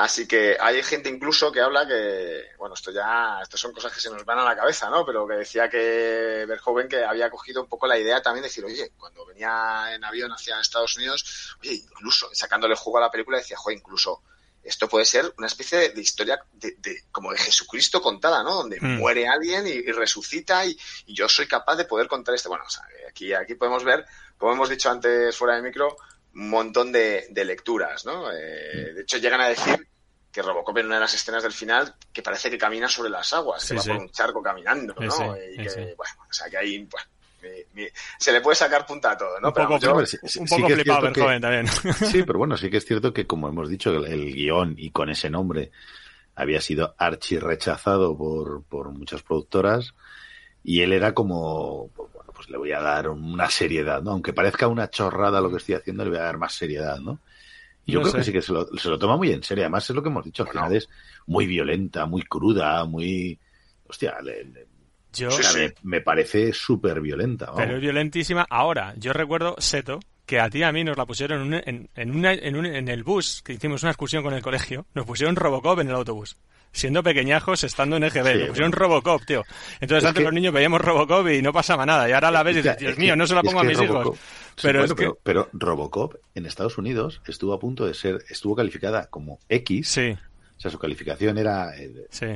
Así 0.01 0.25
que 0.29 0.55
hay 0.57 0.81
gente 0.81 1.09
incluso 1.09 1.51
que 1.51 1.59
habla 1.59 1.85
que, 1.85 2.43
bueno, 2.57 2.73
esto 2.73 2.89
ya, 2.89 3.39
esto 3.43 3.57
son 3.57 3.73
cosas 3.73 3.91
que 3.91 3.99
se 3.99 4.09
nos 4.09 4.23
van 4.23 4.39
a 4.39 4.45
la 4.45 4.55
cabeza, 4.55 4.89
¿no? 4.89 5.05
Pero 5.05 5.27
que 5.27 5.33
decía 5.33 5.69
que 5.69 6.45
Verhoeven 6.47 6.87
que 6.87 7.03
había 7.03 7.29
cogido 7.29 7.61
un 7.61 7.67
poco 7.67 7.85
la 7.85 7.99
idea 7.99 8.21
también 8.21 8.43
de 8.43 8.47
decir, 8.47 8.63
oye, 8.63 8.93
cuando 8.97 9.25
venía 9.25 9.93
en 9.93 10.01
avión 10.05 10.31
hacia 10.31 10.57
Estados 10.61 10.95
Unidos, 10.95 11.57
oye, 11.61 11.73
incluso 11.73 12.29
sacándole 12.31 12.75
jugo 12.77 12.97
a 12.97 13.01
la 13.01 13.11
película 13.11 13.39
decía, 13.39 13.57
joder, 13.57 13.77
incluso 13.77 14.21
esto 14.63 14.87
puede 14.87 15.03
ser 15.03 15.33
una 15.37 15.47
especie 15.47 15.77
de, 15.77 15.89
de 15.89 15.99
historia 16.01 16.41
de, 16.53 16.75
de- 16.77 17.03
como 17.11 17.33
de 17.33 17.37
Jesucristo 17.37 18.01
contada, 18.01 18.41
¿no? 18.41 18.55
Donde 18.55 18.79
Mm. 18.79 18.99
muere 18.99 19.27
alguien 19.27 19.67
y, 19.67 19.71
y 19.71 19.91
resucita 19.91 20.65
y, 20.65 20.79
y 21.07 21.13
yo 21.13 21.27
soy 21.27 21.45
capaz 21.45 21.75
de 21.75 21.83
poder 21.83 22.07
contar 22.07 22.35
esto. 22.35 22.47
Bueno, 22.47 22.63
o 22.65 22.69
sea, 22.69 22.83
aquí, 23.09 23.33
aquí 23.33 23.55
podemos 23.55 23.83
ver, 23.83 24.05
como 24.37 24.53
hemos 24.53 24.69
dicho 24.69 24.89
antes 24.89 25.35
fuera 25.35 25.55
de 25.57 25.61
micro, 25.61 25.97
un 26.35 26.49
montón 26.49 26.91
de, 26.91 27.27
de 27.29 27.45
lecturas, 27.45 28.05
¿no? 28.05 28.31
Eh, 28.31 28.93
de 28.95 29.01
hecho, 29.01 29.17
llegan 29.17 29.41
a 29.41 29.49
decir 29.49 29.87
que 30.31 30.41
Robocop 30.43 30.77
en 30.77 30.85
una 30.85 30.95
de 30.95 31.01
las 31.01 31.13
escenas 31.13 31.41
del 31.43 31.51
final 31.53 31.95
que 32.13 32.21
parece 32.21 32.49
que 32.51 32.57
camina 32.57 32.87
sobre 32.87 33.09
las 33.09 33.33
aguas, 33.33 33.63
Sí, 33.63 33.69
que 33.69 33.75
va 33.77 33.81
sí. 33.81 33.89
por 33.89 33.97
un 33.97 34.09
charco 34.11 34.41
caminando, 34.43 34.93
¿no? 34.99 35.11
sí, 35.11 35.23
y 35.53 35.63
que, 35.63 35.69
sí. 35.69 35.79
bueno, 35.97 36.13
o 36.29 36.33
sea, 36.33 36.49
que 36.49 36.57
ahí, 36.57 36.77
bueno, 36.89 37.07
mi- 37.73 37.81
mi- 37.83 37.89
se 38.19 38.31
le 38.31 38.41
puede 38.41 38.55
sacar 38.55 38.85
punta 38.85 39.11
a 39.11 39.17
todo, 39.17 39.39
¿no? 39.39 39.47
un 39.47 39.53
Pero 39.53 39.67
poco, 39.69 39.79
yo- 39.79 40.05
sí- 40.05 40.17
un 40.39 40.45
poco 40.45 40.67
flipado 40.69 41.01
que- 41.11 41.19
Verhoeven 41.21 41.41
también. 41.41 41.67
Sí, 42.13 42.23
pero 42.23 42.37
bueno, 42.37 42.57
sí 42.57 42.69
que 42.69 42.77
es 42.77 42.85
cierto 42.85 43.11
que, 43.11 43.25
como 43.25 43.49
hemos 43.49 43.67
dicho, 43.69 43.89
el, 43.91 44.05
el 44.05 44.33
guion 44.35 44.75
y 44.77 44.91
con 44.91 45.09
ese 45.09 45.29
nombre 45.31 45.71
había 46.35 46.61
sido 46.61 46.93
archi 46.99 47.39
rechazado 47.39 48.15
por, 48.15 48.63
por 48.65 48.89
muchas 48.91 49.23
productoras 49.23 49.93
y 50.63 50.81
él 50.81 50.93
era 50.93 51.13
como, 51.13 51.89
pues, 51.95 52.08
pues 52.08 52.08
le 52.49 52.57
voy 52.57 52.71
a 52.71 52.79
dar 52.81 53.09
una 53.09 53.49
seriedad, 53.49 54.01
¿no? 54.01 54.11
Aunque 54.11 54.33
parezca 54.33 54.67
una 54.67 54.89
chorrada 54.89 55.39
lo 55.41 55.49
que 55.49 55.57
estoy 55.57 55.75
haciendo, 55.75 56.03
le 56.03 56.09
voy 56.11 56.19
a 56.19 56.23
dar 56.23 56.37
más 56.37 56.53
seriedad, 56.53 56.99
¿no? 56.99 57.19
Y 57.85 57.93
yo 57.93 57.99
No 57.99 58.03
creo 58.03 58.11
sé. 58.11 58.17
que 58.19 58.23
sí 58.25 58.31
que 58.33 58.41
se 58.41 58.51
lo, 58.53 58.65
se 58.77 58.89
lo 58.89 58.99
toma 58.99 59.17
muy 59.17 59.31
en 59.31 59.41
serio. 59.43 59.63
Además, 59.63 59.89
es 59.89 59.95
lo 59.95 60.03
que 60.03 60.09
hemos 60.09 60.25
dicho, 60.25 60.43
al 60.43 60.49
final 60.49 60.75
es 60.75 60.89
muy 61.27 61.45
violenta, 61.47 62.05
muy 62.05 62.23
cruda, 62.23 62.83
muy... 62.85 63.39
Hostia, 63.87 64.17
le- 64.21 64.43
le- 64.45 64.67
Yo, 65.13 65.29
o 65.29 65.31
sea, 65.31 65.49
sí. 65.51 65.59
me, 65.59 65.73
me 65.83 66.01
parece 66.01 66.53
súper 66.53 67.01
violenta. 67.01 67.45
vamos. 67.47 67.61
pero 67.61 67.75
es 67.77 67.81
violentísima. 67.81 68.45
Ahora, 68.49 68.93
yo 68.97 69.13
recuerdo, 69.13 69.55
Seto, 69.57 69.99
que 70.27 70.39
a 70.39 70.49
ti 70.49 70.59
y 70.59 70.63
a 70.63 70.71
mí 70.71 70.83
nos 70.83 70.97
la 70.97 71.07
pusieron 71.07 71.41
en, 71.41 71.47
un- 71.47 71.61
en, 71.65 71.89
en 71.95 72.15
una- 72.15 72.33
en 72.33 72.55
un- 72.55 72.65
en 72.67 72.87
el 72.87 73.03
bus, 73.03 73.41
que 73.41 73.53
hicimos 73.53 73.81
una 73.81 73.91
excursión 73.91 74.21
con 74.21 74.33
el 74.35 74.43
colegio, 74.43 74.85
nos 74.93 75.05
pusieron 75.07 75.35
Robocop 75.35 75.79
en 75.79 75.89
el 75.89 75.95
autobús. 75.95 76.37
Siendo 76.71 77.01
pequeñajos, 77.01 77.63
estando 77.63 77.97
en 77.97 78.03
EGB, 78.03 78.41
Sí, 78.41 78.45
pusieron. 78.49 78.71
Robocop, 78.71 79.25
tío. 79.25 79.43
Entonces 79.79 80.03
Es 80.03 80.07
antes 80.09 80.19
que- 80.21 80.23
los 80.25 80.33
niños 80.33 80.53
veíamos 80.53 80.79
Robocop 80.81 81.27
y 81.29 81.41
no 81.41 81.51
pasaba 81.51 81.85
nada. 81.85 82.07
Y 82.07 82.11
ahora 82.11 82.29
la 82.31 82.43
ves 82.43 82.57
y 82.57 82.61
dices, 82.61 82.77
Dios 82.77 82.97
mío, 82.97 83.15
no 83.15 83.25
se 83.25 83.33
la 83.35 83.41
pongo 83.41 83.59
a 83.59 83.63
mis 83.63 83.77
Robocop- 83.77 84.01
hijos. 84.01 84.17
sí, 84.55 84.61
Pero 84.61 84.79
bueno, 84.79 84.93
es 84.93 84.99
que... 84.99 85.05
pero, 85.05 85.19
pero 85.23 85.49
Robocop 85.53 86.15
en 86.35 86.45
Estados 86.45 86.77
Unidos 86.77 87.21
estuvo 87.27 87.53
a 87.53 87.59
punto 87.59 87.85
de 87.87 87.93
ser, 87.95 88.23
estuvo 88.29 88.55
calificada 88.55 89.07
como 89.07 89.39
X, 89.49 89.89
Sí, 89.89 90.15
o 90.59 90.61
sea, 90.61 90.69
su 90.69 90.77
calificación 90.77 91.37
era, 91.37 91.73
eh, 91.79 92.05
sí, 92.09 92.27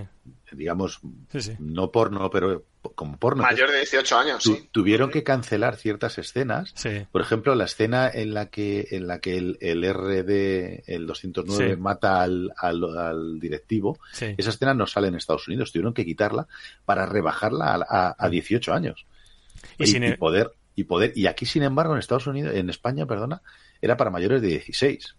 digamos, 0.53 1.01
sí, 1.29 1.41
sí. 1.41 1.51
no 1.59 1.91
porno, 1.91 2.29
pero 2.29 2.63
como 2.95 3.17
porno. 3.17 3.43
mayor 3.43 3.69
de 3.69 3.77
18 3.79 4.17
años, 4.17 4.43
Tu- 4.43 4.55
sí. 4.55 4.69
Tuvieron 4.71 5.11
que 5.11 5.23
cancelar 5.23 5.75
ciertas 5.75 6.17
escenas. 6.17 6.71
Sí, 6.75 7.05
Por 7.11 7.19
ejemplo, 7.21 7.53
la 7.55 7.65
escena 7.65 8.09
en 8.09 8.33
la 8.33 8.45
que, 8.45 8.87
en 8.91 9.07
la 9.07 9.19
que 9.19 9.35
el, 9.37 9.57
el 9.59 9.83
RD, 9.93 10.83
el 10.87 11.05
209, 11.05 11.75
Sí. 11.75 11.79
mata 11.81 12.21
al, 12.21 12.53
al, 12.57 12.97
al 12.97 13.39
directivo, 13.41 13.99
sí. 14.13 14.33
esa 14.37 14.51
escena 14.51 14.73
no 14.73 14.87
sale 14.87 15.09
en 15.09 15.15
Estados 15.15 15.47
Unidos. 15.49 15.73
Tuvieron 15.73 15.93
que 15.93 16.05
quitarla 16.05 16.47
para 16.85 17.05
rebajarla 17.05 17.65
a, 17.75 18.07
a, 18.09 18.15
a 18.17 18.29
18 18.29 18.73
años. 18.73 19.05
Y 19.77 19.83
y, 19.83 19.87
sin 19.87 20.03
y 20.03 20.07
el- 20.07 20.17
poder 20.17 20.51
y 20.75 20.85
poder 20.85 21.11
y 21.15 21.27
aquí 21.27 21.45
sin 21.45 21.61
embargo 21.63 21.93
en 21.93 21.99
Estados 21.99 22.25
Unidos 22.25 22.55
en 22.55 22.67
España 22.69 23.05
perdona 23.05 23.41
era 23.79 23.95
para 23.95 24.09
mayores 24.09 24.41
de 24.41 24.47
16 24.47 25.15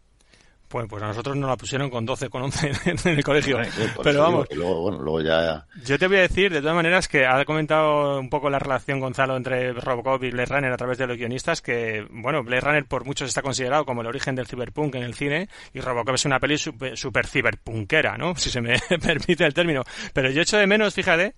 Pues, 0.74 0.88
pues 0.88 1.04
a 1.04 1.06
nosotros 1.06 1.36
nos 1.36 1.48
la 1.48 1.56
pusieron 1.56 1.88
con 1.88 2.04
12, 2.04 2.28
con 2.28 2.42
11 2.42 2.72
en 3.04 3.16
el 3.16 3.22
colegio. 3.22 3.58
Pero 4.02 4.22
vamos, 4.22 4.48
que 4.48 4.56
luego 4.56 4.80
bueno 4.80 4.98
luego 5.02 5.20
ya 5.20 5.64
Yo 5.84 5.96
te 6.00 6.08
voy 6.08 6.16
a 6.16 6.22
decir, 6.22 6.52
de 6.52 6.60
todas 6.60 6.74
maneras, 6.74 7.06
que 7.06 7.24
ha 7.24 7.44
comentado 7.44 8.18
un 8.18 8.28
poco 8.28 8.50
la 8.50 8.58
relación 8.58 8.98
Gonzalo 8.98 9.36
entre 9.36 9.72
Robocop 9.72 10.24
y 10.24 10.32
Blade 10.32 10.46
Runner 10.46 10.72
a 10.72 10.76
través 10.76 10.98
de 10.98 11.06
los 11.06 11.16
guionistas, 11.16 11.62
que, 11.62 12.04
bueno, 12.10 12.42
Blade 12.42 12.62
Runner 12.62 12.84
por 12.86 13.04
muchos 13.04 13.28
está 13.28 13.40
considerado 13.40 13.84
como 13.84 14.00
el 14.00 14.08
origen 14.08 14.34
del 14.34 14.48
cyberpunk 14.48 14.96
en 14.96 15.04
el 15.04 15.14
cine, 15.14 15.48
y 15.72 15.78
Robocop 15.78 16.16
es 16.16 16.24
una 16.24 16.40
peli 16.40 16.58
super, 16.58 16.98
super 16.98 17.28
ciberpunkera, 17.28 18.18
¿no? 18.18 18.34
Si 18.34 18.50
se 18.50 18.60
me 18.60 18.76
permite 19.00 19.46
el 19.46 19.54
término. 19.54 19.84
Pero 20.12 20.28
yo 20.32 20.42
echo 20.42 20.56
de 20.56 20.66
menos, 20.66 20.92
fíjate, 20.92 21.36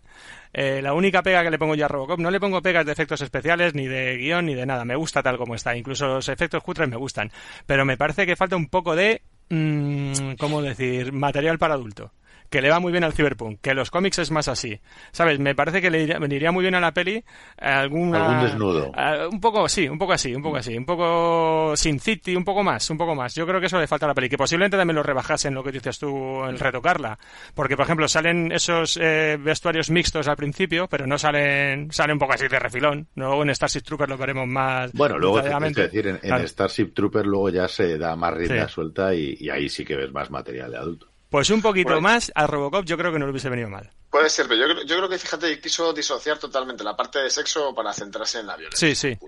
eh, 0.58 0.80
la 0.80 0.94
única 0.94 1.22
pega 1.22 1.42
que 1.42 1.50
le 1.50 1.58
pongo 1.58 1.74
yo 1.74 1.84
a 1.84 1.88
Robocop, 1.88 2.18
no 2.18 2.30
le 2.30 2.40
pongo 2.40 2.62
pegas 2.62 2.86
de 2.86 2.92
efectos 2.92 3.20
especiales, 3.20 3.74
ni 3.74 3.86
de 3.86 4.16
guion, 4.16 4.46
ni 4.46 4.54
de 4.54 4.64
nada. 4.64 4.86
Me 4.86 4.96
gusta 4.96 5.22
tal 5.22 5.36
como 5.36 5.54
está. 5.54 5.76
Incluso 5.76 6.06
los 6.06 6.30
efectos 6.30 6.62
cutres 6.62 6.88
me 6.88 6.96
gustan. 6.96 7.30
Pero 7.66 7.84
me 7.84 7.98
parece 7.98 8.24
que 8.24 8.36
falta 8.36 8.56
un 8.56 8.68
poco 8.68 8.96
de, 8.96 9.20
mm, 9.50 10.36
¿cómo 10.38 10.62
decir?, 10.62 11.12
material 11.12 11.58
para 11.58 11.74
adulto. 11.74 12.10
Que 12.50 12.60
le 12.60 12.70
va 12.70 12.80
muy 12.80 12.92
bien 12.92 13.04
al 13.04 13.12
Cyberpunk, 13.12 13.60
que 13.60 13.74
los 13.74 13.90
cómics 13.90 14.18
es 14.18 14.30
más 14.30 14.48
así. 14.48 14.80
¿Sabes? 15.12 15.38
Me 15.38 15.54
parece 15.54 15.80
que 15.80 15.90
le 15.90 16.02
iría, 16.02 16.52
muy 16.52 16.62
bien 16.62 16.74
a 16.74 16.80
la 16.80 16.92
peli 16.92 17.24
alguna, 17.58 18.26
algún 18.26 18.44
desnudo. 18.44 18.92
un 19.30 19.40
poco, 19.40 19.68
sí, 19.68 19.88
un 19.88 19.98
poco 19.98 20.12
así, 20.12 20.34
un 20.34 20.42
poco 20.42 20.56
así, 20.56 20.76
un 20.76 20.84
poco 20.84 21.76
Sin 21.76 22.00
City, 22.00 22.36
un 22.36 22.44
poco 22.44 22.62
más, 22.62 22.88
un 22.90 22.98
poco 22.98 23.14
más. 23.14 23.34
Yo 23.34 23.46
creo 23.46 23.60
que 23.60 23.66
eso 23.66 23.78
le 23.78 23.86
falta 23.86 24.06
a 24.06 24.08
la 24.08 24.14
peli, 24.14 24.28
que 24.28 24.38
posiblemente 24.38 24.76
también 24.76 24.96
lo 24.96 25.02
rebajasen 25.02 25.54
lo 25.54 25.62
que 25.62 25.72
dices 25.72 25.98
tú, 25.98 26.44
el 26.44 26.58
retocarla. 26.58 27.18
Porque, 27.54 27.76
por 27.76 27.84
ejemplo, 27.84 28.08
salen 28.08 28.52
esos 28.52 28.98
eh, 29.00 29.38
vestuarios 29.40 29.90
mixtos 29.90 30.28
al 30.28 30.36
principio, 30.36 30.88
pero 30.88 31.06
no 31.06 31.18
salen, 31.18 31.90
sale 31.92 32.12
un 32.12 32.18
poco 32.18 32.34
así 32.34 32.48
de 32.48 32.58
refilón. 32.58 33.08
Luego 33.14 33.42
en 33.42 33.54
Starship 33.54 33.82
Trooper 33.82 34.08
lo 34.08 34.16
veremos 34.16 34.46
más. 34.46 34.92
Bueno, 34.92 35.18
luego, 35.18 35.40
es 35.40 35.74
decir, 35.74 36.18
en, 36.22 36.48
Starship 36.48 36.92
Trooper 36.94 37.26
luego 37.26 37.50
ya 37.50 37.68
se 37.68 37.98
da 37.98 38.16
más 38.16 38.34
rienda 38.34 38.68
suelta 38.68 39.14
y, 39.14 39.48
ahí 39.48 39.68
sí 39.68 39.84
que 39.84 39.96
ves 39.96 40.12
más 40.12 40.30
material 40.30 40.70
de 40.70 40.78
adulto. 40.78 41.08
Pues 41.30 41.50
un 41.50 41.62
poquito 41.62 41.92
pues- 41.92 42.02
más 42.02 42.32
a 42.34 42.46
Robocop 42.46 42.84
yo 42.84 42.96
creo 42.96 43.12
que 43.12 43.18
no 43.18 43.26
le 43.26 43.32
hubiese 43.32 43.48
venido 43.48 43.68
mal. 43.68 43.90
Puede 44.10 44.30
ser, 44.30 44.46
pero 44.48 44.66
yo, 44.66 44.82
yo 44.84 44.96
creo 44.96 45.08
que 45.08 45.18
fíjate, 45.18 45.60
quiso 45.60 45.92
disociar 45.92 46.38
totalmente 46.38 46.82
la 46.82 46.96
parte 46.96 47.18
de 47.18 47.28
sexo 47.28 47.74
para 47.74 47.92
centrarse 47.92 48.38
en 48.38 48.46
la 48.46 48.56
violencia. 48.56 48.88
Sí, 48.88 48.94
sí. 48.94 49.18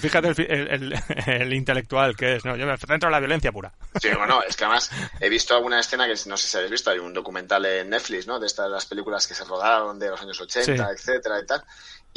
Fíjate, 0.00 0.46
el, 1.42 1.52
intelectual 1.52 2.16
que 2.16 2.36
es, 2.36 2.44
¿no? 2.44 2.56
Yo 2.56 2.66
me 2.66 2.76
centro 2.76 3.08
en 3.08 3.12
la 3.12 3.18
violencia 3.18 3.52
pura. 3.52 3.72
Sí, 4.00 4.08
bueno, 4.16 4.42
es 4.42 4.56
que 4.56 4.64
además 4.64 4.90
he 5.20 5.28
visto 5.28 5.54
alguna 5.54 5.80
escena 5.80 6.06
que 6.06 6.14
no 6.26 6.36
sé 6.36 6.48
si 6.48 6.56
habéis 6.56 6.70
visto, 6.70 6.90
hay 6.90 6.98
un 6.98 7.12
documental 7.12 7.64
en 7.66 7.90
Netflix, 7.90 8.26
¿no? 8.26 8.38
De 8.38 8.46
estas 8.46 8.70
las 8.70 8.86
películas 8.86 9.26
que 9.26 9.34
se 9.34 9.44
rodaron 9.44 9.98
de 9.98 10.10
los 10.10 10.20
años 10.20 10.40
80, 10.40 10.90
etcétera 10.92 11.40
y 11.40 11.46
tal. 11.46 11.64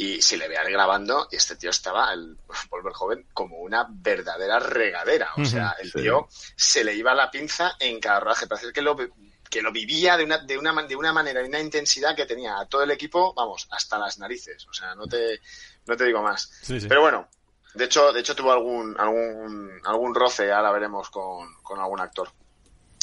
Y 0.00 0.22
si 0.22 0.36
le 0.36 0.46
vean 0.46 0.70
grabando, 0.70 1.26
y 1.30 1.36
este 1.36 1.56
tío 1.56 1.70
estaba, 1.70 2.12
el 2.12 2.38
volver 2.70 2.92
joven, 2.92 3.26
como 3.34 3.58
una 3.58 3.86
verdadera 3.90 4.60
regadera. 4.60 5.30
O 5.36 5.44
sea, 5.44 5.74
el 5.80 5.92
tío 5.92 6.28
se 6.56 6.84
le 6.84 6.94
iba 6.94 7.14
la 7.14 7.30
pinza 7.30 7.76
en 7.80 7.98
cada 7.98 8.20
rodaje. 8.20 8.46
Parece 8.46 8.72
que 8.72 8.80
lo, 8.80 8.96
que 9.50 9.60
lo 9.60 9.72
vivía 9.72 10.16
de 10.16 10.24
una, 10.24 10.38
de 10.38 10.56
una, 10.56 10.82
de 10.84 10.96
una 10.96 11.12
manera 11.12 11.42
y 11.42 11.48
una 11.48 11.58
intensidad 11.58 12.14
que 12.14 12.26
tenía 12.26 12.58
a 12.60 12.66
todo 12.66 12.84
el 12.84 12.92
equipo, 12.92 13.34
vamos, 13.34 13.66
hasta 13.72 13.98
las 13.98 14.18
narices. 14.18 14.66
O 14.68 14.72
sea, 14.72 14.94
no 14.94 15.06
te, 15.06 15.40
no 15.86 15.96
te 15.96 16.04
digo 16.04 16.22
más. 16.22 16.48
Pero 16.88 17.00
bueno, 17.00 17.28
de 17.74 17.84
hecho, 17.84 18.12
de 18.12 18.20
hecho 18.20 18.36
tuvo 18.36 18.52
algún, 18.52 18.94
algún, 18.98 19.80
algún 19.84 20.14
roce, 20.14 20.52
ahora 20.52 20.70
veremos 20.70 21.10
con, 21.10 21.54
con 21.62 21.80
algún 21.80 22.00
actor. 22.00 22.30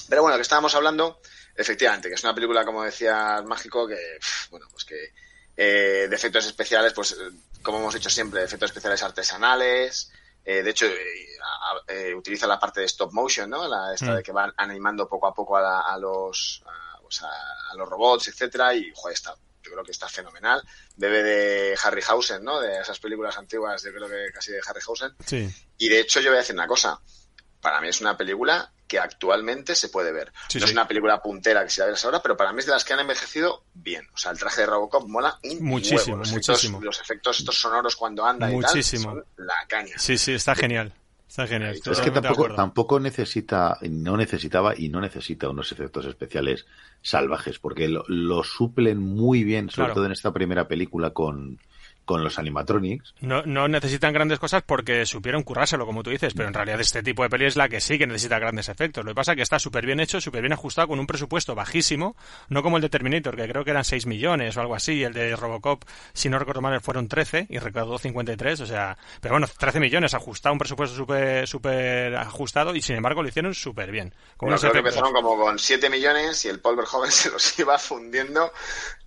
Pero 0.07 0.21
bueno, 0.21 0.37
que 0.37 0.43
estábamos 0.43 0.75
hablando, 0.75 1.19
efectivamente, 1.55 2.09
que 2.09 2.15
es 2.15 2.23
una 2.23 2.35
película, 2.35 2.63
como 2.63 2.83
decía 2.83 3.41
Mágico, 3.45 3.87
que, 3.87 4.17
bueno, 4.51 4.67
pues 4.71 4.85
que 4.85 5.13
eh, 5.57 6.07
de 6.09 6.15
efectos 6.15 6.45
especiales, 6.45 6.93
pues 6.93 7.13
eh, 7.13 7.31
como 7.61 7.79
hemos 7.79 7.93
dicho 7.93 8.09
siempre, 8.09 8.43
efectos 8.43 8.69
especiales 8.69 9.01
artesanales. 9.03 10.11
Eh, 10.43 10.61
de 10.61 10.69
hecho, 10.69 10.85
utiliza 12.15 12.45
la 12.45 12.59
parte 12.59 12.81
de 12.81 12.85
stop 12.85 13.11
motion, 13.13 13.49
¿no? 13.49 13.67
La 13.67 13.93
esta 13.93 14.11
mm. 14.11 14.15
de 14.17 14.23
que 14.23 14.31
van 14.31 14.53
animando 14.57 15.07
poco 15.07 15.27
a 15.27 15.33
poco 15.33 15.57
a, 15.57 15.97
los 15.97 16.61
pues 17.01 17.21
a, 17.23 17.75
los 17.75 17.89
robots, 17.89 18.27
etcétera, 18.27 18.75
y 18.75 18.91
joder, 18.93 19.15
está, 19.15 19.35
yo 19.63 19.71
creo 19.71 19.83
que 19.83 19.91
está 19.91 20.07
fenomenal. 20.07 20.61
Bebe 20.95 21.23
de 21.23 21.77
Harryhausen, 21.81 22.43
¿no? 22.43 22.59
De 22.59 22.79
esas 22.79 22.99
películas 22.99 23.37
antiguas, 23.37 23.81
yo 23.81 23.91
creo 23.91 24.07
que 24.07 24.31
casi 24.33 24.51
de 24.51 24.61
Harryhausen. 24.65 25.15
Sí. 25.25 25.49
Y 25.77 25.89
de 25.89 26.01
hecho, 26.01 26.19
yo 26.19 26.29
voy 26.29 26.37
a 26.37 26.41
decir 26.41 26.55
una 26.55 26.67
cosa. 26.67 26.99
Para 27.65 27.81
mí 27.81 27.87
es 27.87 27.99
una 27.99 28.15
película 28.15 28.71
que 28.87 28.99
actualmente 28.99 29.73
se 29.73 29.89
puede 29.89 30.11
ver. 30.11 30.31
no 30.53 30.65
es 30.65 30.71
una 30.71 30.87
película 30.87 31.19
puntera 31.19 31.63
que 31.63 31.71
se 31.71 31.81
va 31.81 31.87
a 31.87 31.89
ver 31.89 31.99
ahora, 32.03 32.21
pero 32.21 32.37
para 32.37 32.53
mí 32.53 32.59
es 32.59 32.67
de 32.67 32.73
las 32.73 32.85
que 32.85 32.93
han 32.93 32.99
envejecido 32.99 33.63
bien. 33.73 34.07
O 34.13 34.17
sea, 34.19 34.29
el 34.29 34.37
traje 34.37 34.61
de 34.61 34.67
Robocop 34.67 35.07
mola 35.07 35.39
muchísimo, 35.61 36.17
Los 36.17 36.31
muchísimo. 36.31 36.77
Efectos, 36.77 36.83
los 36.83 37.01
efectos 37.01 37.39
estos 37.39 37.57
sonoros 37.57 37.95
cuando 37.95 38.23
anda 38.23 38.49
muchísimo. 38.49 39.01
y 39.01 39.15
tal 39.15 39.23
son 39.35 39.47
la 39.47 39.55
caña. 39.67 39.95
Sí, 39.97 40.15
sí, 40.19 40.33
está 40.33 40.53
genial. 40.53 40.93
Está 41.27 41.47
genial. 41.47 41.73
Es 41.73 41.99
que 42.01 42.11
tampoco, 42.11 42.53
tampoco 42.53 42.99
necesita, 42.99 43.79
no 43.81 44.15
necesitaba 44.15 44.75
y 44.77 44.89
no 44.89 45.01
necesita 45.01 45.49
unos 45.49 45.71
efectos 45.71 46.05
especiales 46.05 46.67
salvajes, 47.01 47.57
porque 47.57 47.87
lo, 47.87 48.05
lo 48.07 48.43
suplen 48.43 48.99
muy 48.99 49.43
bien, 49.43 49.71
sobre 49.71 49.91
todo 49.91 50.05
en 50.05 50.11
esta 50.11 50.31
primera 50.31 50.67
película 50.67 51.09
con, 51.09 51.59
con 52.05 52.23
los 52.23 52.39
animatronics. 52.39 53.13
No, 53.21 53.41
no 53.43 53.67
necesitan 53.67 54.13
grandes 54.13 54.39
cosas 54.39 54.63
porque 54.63 55.05
supieron 55.05 55.43
currárselo, 55.43 55.85
como 55.85 56.03
tú 56.03 56.11
dices, 56.11 56.33
pero 56.33 56.47
en 56.47 56.53
realidad 56.53 56.79
este 56.79 57.03
tipo 57.03 57.23
de 57.23 57.29
peli 57.29 57.45
es 57.45 57.55
la 57.55 57.67
que 57.67 57.81
sí 57.81 57.97
que 57.97 58.07
necesita 58.07 58.39
grandes 58.39 58.69
efectos. 58.69 59.03
Lo 59.03 59.11
que 59.11 59.15
pasa 59.15 59.31
es 59.31 59.37
que 59.37 59.41
está 59.41 59.59
súper 59.59 59.85
bien 59.85 59.99
hecho, 59.99 60.21
súper 60.21 60.41
bien 60.41 60.53
ajustado, 60.53 60.87
con 60.87 60.99
un 60.99 61.07
presupuesto 61.07 61.55
bajísimo, 61.55 62.15
no 62.49 62.63
como 62.63 62.77
el 62.77 62.81
de 62.81 62.89
Terminator, 62.89 63.35
que 63.35 63.47
creo 63.47 63.63
que 63.63 63.71
eran 63.71 63.83
6 63.83 64.05
millones 64.05 64.55
o 64.55 64.61
algo 64.61 64.75
así, 64.75 65.03
el 65.03 65.13
de 65.13 65.35
Robocop, 65.35 65.83
si 66.13 66.29
no 66.29 66.39
recuerdo 66.39 66.61
mal, 66.61 66.79
fueron 66.81 67.07
13 67.07 67.47
y 67.49 67.59
recaudó 67.59 67.97
53, 67.97 68.61
o 68.61 68.65
sea, 68.65 68.97
pero 69.19 69.33
bueno, 69.33 69.47
13 69.47 69.79
millones, 69.79 70.13
ajustado, 70.13 70.53
un 70.53 70.59
presupuesto 70.59 70.95
súper 70.95 71.47
super 71.47 72.15
ajustado 72.15 72.75
y 72.75 72.81
sin 72.81 72.95
embargo 72.95 73.23
lo 73.23 73.29
hicieron 73.29 73.53
súper 73.53 73.91
bien. 73.91 74.13
creo 74.37 74.57
que 74.57 74.77
empezaron 74.77 75.13
como 75.13 75.37
con 75.37 75.57
7 75.57 75.89
millones 75.89 76.45
y 76.45 76.49
el 76.49 76.59
Paul 76.59 76.75
Verhoeven 76.75 77.11
se 77.11 77.29
los 77.31 77.57
iba 77.59 77.77
fundiendo 77.77 78.51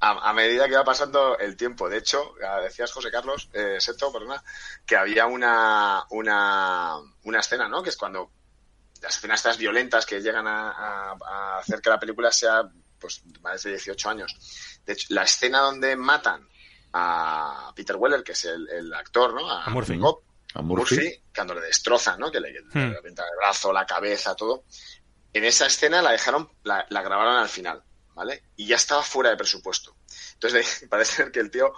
a, 0.01 0.33
medida 0.33 0.67
que 0.67 0.73
iba 0.73 0.85
pasando 0.85 1.39
el 1.39 1.57
tiempo. 1.57 1.89
De 1.89 1.99
hecho, 1.99 2.35
decía 2.63 2.87
José 2.93 3.11
Carlos, 3.11 3.49
eh, 3.53 3.77
Seto, 3.81 4.13
perdona, 4.13 4.43
que 4.87 4.97
había 4.97 5.27
una, 5.27 6.05
una, 6.11 6.97
una 7.25 7.41
escena, 7.41 7.69
¿no? 7.69 7.83
Que 7.83 7.91
es 7.91 7.97
cuando 7.97 8.31
las 9.01 9.17
escenas 9.17 9.41
estas 9.41 9.59
violentas 9.59 10.07
que 10.07 10.21
llegan 10.21 10.47
a, 10.47 11.59
hacer 11.59 11.81
que 11.81 11.91
la 11.91 12.01
película 12.01 12.33
sea, 12.33 12.69
pues, 12.99 13.23
más 13.41 13.63
de 13.63 13.71
18 13.71 14.11
años. 14.11 14.81
De 14.85 14.95
hecho, 14.95 15.07
la 15.11 15.23
escena 15.23 15.61
donde 15.61 15.97
matan 15.97 16.49
a 16.93 17.73
Peter 17.77 17.97
Weller, 17.97 18.23
que 18.23 18.33
es 18.33 18.45
el, 18.45 18.93
actor, 18.95 19.35
¿no? 19.35 19.51
A, 19.51 19.69
Murphy. 19.71 20.01
a 20.55 20.63
Murphy. 20.63 21.23
cuando 21.35 21.55
le 21.55 21.61
destrozan, 21.61 22.19
¿no? 22.19 22.31
Que 22.31 22.41
le, 22.41 22.51
hmm. 22.61 22.79
el 22.79 23.15
brazo, 23.39 23.73
la 23.73 23.87
cabeza, 23.87 24.35
todo. 24.35 24.65
En 25.33 25.45
esa 25.45 25.67
escena 25.67 26.03
la 26.03 26.13
dejaron, 26.13 26.51
la 26.65 27.03
grabaron 27.03 27.37
al 27.37 27.49
final. 27.49 27.83
¿vale? 28.19 28.43
Y 28.57 28.67
ya 28.67 28.75
estaba 28.75 29.03
fuera 29.05 29.31
de 29.31 29.37
presupuesto. 29.37 29.95
Entonces 30.35 30.87
parece 30.91 31.17
ser 31.17 31.33
que 31.33 31.41
el 31.41 31.51
tío 31.51 31.73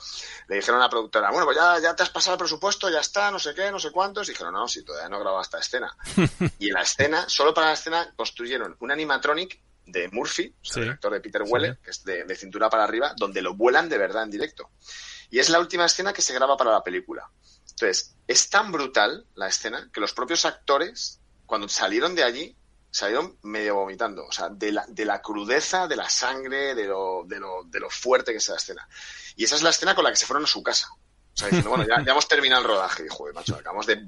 le 0.49 0.57
dijeron 0.57 0.81
a 0.81 0.85
la 0.85 0.91
productora, 0.91 1.31
bueno, 1.31 1.47
pues 1.47 1.57
ya, 1.57 1.79
ya 1.81 1.97
te 1.97 2.03
has 2.03 2.11
pasado 2.11 2.35
el 2.35 2.39
presupuesto, 2.39 2.91
ya 2.91 3.01
está, 3.01 3.31
no 3.31 3.39
sé 3.39 3.55
qué, 3.55 3.71
no 3.71 3.79
sé 3.79 3.91
cuántos. 3.91 4.29
Y 4.29 4.33
dijeron, 4.33 4.53
no, 4.53 4.69
si 4.69 4.85
todavía 4.85 5.09
no 5.09 5.19
grabado 5.19 5.43
esta 5.43 5.59
escena. 5.59 5.95
y 6.59 6.69
en 6.69 6.75
la 6.75 6.83
escena, 6.83 7.29
solo 7.29 7.55
para 7.55 7.69
la 7.69 7.75
escena, 7.75 8.13
construyeron 8.17 8.77
un 8.81 8.91
animatronic 8.91 9.61
de 9.87 10.09
Murphy, 10.09 10.55
el 10.77 10.91
actor 10.91 11.13
de 11.13 11.21
Peter 11.21 11.43
Weller, 11.43 11.79
que 11.79 11.91
es 11.91 12.05
de, 12.05 12.37
cintura 12.37 12.71
para 12.71 12.85
arriba, 12.85 13.15
donde 13.17 13.43
lo 13.43 13.55
vuelan 13.55 13.89
de 13.89 13.99
verdad 13.99 14.23
en 14.23 14.31
directo. 14.31 14.71
Y 15.31 15.39
es 15.39 15.49
la 15.49 15.59
última 15.59 15.85
escena 15.85 16.13
que 16.13 16.23
se 16.23 16.35
graba 16.35 16.57
para 16.57 16.73
la 16.73 16.83
película. 16.83 17.31
Entonces, 17.71 18.15
es 18.27 18.51
tan 18.51 18.73
brutal 18.73 19.27
la 19.35 19.49
escena 19.49 19.91
que 19.93 20.01
los 20.01 20.13
propios 20.13 20.45
actores, 20.45 21.21
cuando 21.47 21.69
salieron 21.69 22.15
de 22.15 22.25
allí, 22.25 22.57
salieron 22.91 23.39
medio 23.43 23.77
vomitando, 23.77 24.27
o 24.27 24.33
sea, 24.33 24.49
de 24.49 24.73
la, 24.73 24.85
de 24.89 25.05
la 25.05 25.23
crudeza, 25.23 25.87
de 25.87 25.97
la 25.97 26.09
sangre, 26.09 26.75
de 26.75 26.87
lo, 26.87 27.25
de, 27.27 27.39
lo, 27.39 27.65
de 27.65 27.81
lo 27.81 27.89
fuerte 27.89 28.33
que 28.33 28.39
es 28.39 28.49
la 28.49 28.57
escena. 28.57 28.89
Y 29.37 29.45
esa 29.45 29.57
es 29.57 29.63
la 29.63 29.71
escena 29.71 29.95
con 29.95 30.05
la 30.05 30.11
que 30.11 30.17
se 30.17 30.27
fueron 30.27 30.45
a 30.45 30.49
su 30.49 30.63
casa. 30.63 30.89
O 30.93 31.37
sea, 31.37 31.47
diciendo, 31.47 31.71
bueno, 31.71 31.87
ya, 31.87 32.05
ya 32.05 32.13
hemos 32.13 32.27
terminado 32.27 32.63
el 32.63 32.69
rodaje. 32.69 33.05
Y, 33.07 33.09
joder, 33.09 33.35
macho, 33.35 33.55
acabamos 33.55 33.87
de 33.87 34.05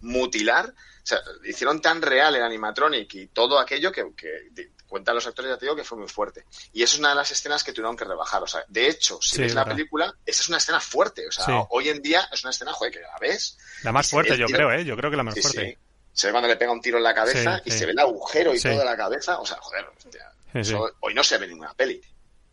mutilar. 0.00 0.68
O 0.68 1.06
sea, 1.08 1.20
hicieron 1.44 1.80
tan 1.80 2.00
real 2.00 2.34
el 2.34 2.42
animatronic 2.42 3.14
y 3.14 3.26
todo 3.28 3.58
aquello 3.58 3.92
que, 3.92 4.12
que 4.16 4.72
cuentan 4.86 5.14
los 5.14 5.26
actores, 5.26 5.50
ya 5.50 5.58
te 5.58 5.66
digo, 5.66 5.76
que 5.76 5.84
fue 5.84 5.98
muy 5.98 6.08
fuerte. 6.08 6.46
Y 6.72 6.82
eso 6.82 6.94
es 6.94 7.00
una 7.00 7.10
de 7.10 7.14
las 7.16 7.30
escenas 7.30 7.62
que 7.62 7.72
tuvieron 7.72 7.96
que 7.96 8.04
rebajar. 8.04 8.42
O 8.42 8.46
sea, 8.46 8.64
de 8.68 8.88
hecho, 8.88 9.18
si 9.20 9.40
ves 9.40 9.54
la 9.54 9.66
película, 9.66 10.14
esa 10.24 10.42
es 10.42 10.48
una 10.48 10.58
escena 10.58 10.80
fuerte. 10.80 11.28
O 11.28 11.32
sea, 11.32 11.66
hoy 11.70 11.90
en 11.90 12.00
día 12.00 12.26
es 12.32 12.42
una 12.42 12.50
escena, 12.50 12.72
joder, 12.72 12.92
que 12.92 13.00
la 13.00 13.18
ves. 13.20 13.58
La 13.82 13.92
más 13.92 14.08
fuerte, 14.08 14.36
yo 14.38 14.46
creo, 14.46 14.72
¿eh? 14.72 14.84
Yo 14.84 14.96
creo 14.96 15.10
que 15.10 15.16
la 15.16 15.22
más 15.22 15.38
fuerte 15.38 15.78
se 16.18 16.26
ve 16.26 16.32
cuando 16.32 16.48
le 16.48 16.56
pega 16.56 16.72
un 16.72 16.80
tiro 16.80 16.98
en 16.98 17.04
la 17.04 17.14
cabeza 17.14 17.62
y 17.64 17.70
se 17.70 17.86
ve 17.86 17.92
el 17.92 17.98
agujero 18.00 18.52
y 18.52 18.60
toda 18.60 18.84
la 18.84 18.96
cabeza. 18.96 19.38
O 19.38 19.46
sea, 19.46 19.56
joder, 19.60 19.86
hoy 20.98 21.14
no 21.14 21.22
se 21.22 21.38
ve 21.38 21.46
ninguna 21.46 21.72
peli. 21.74 22.00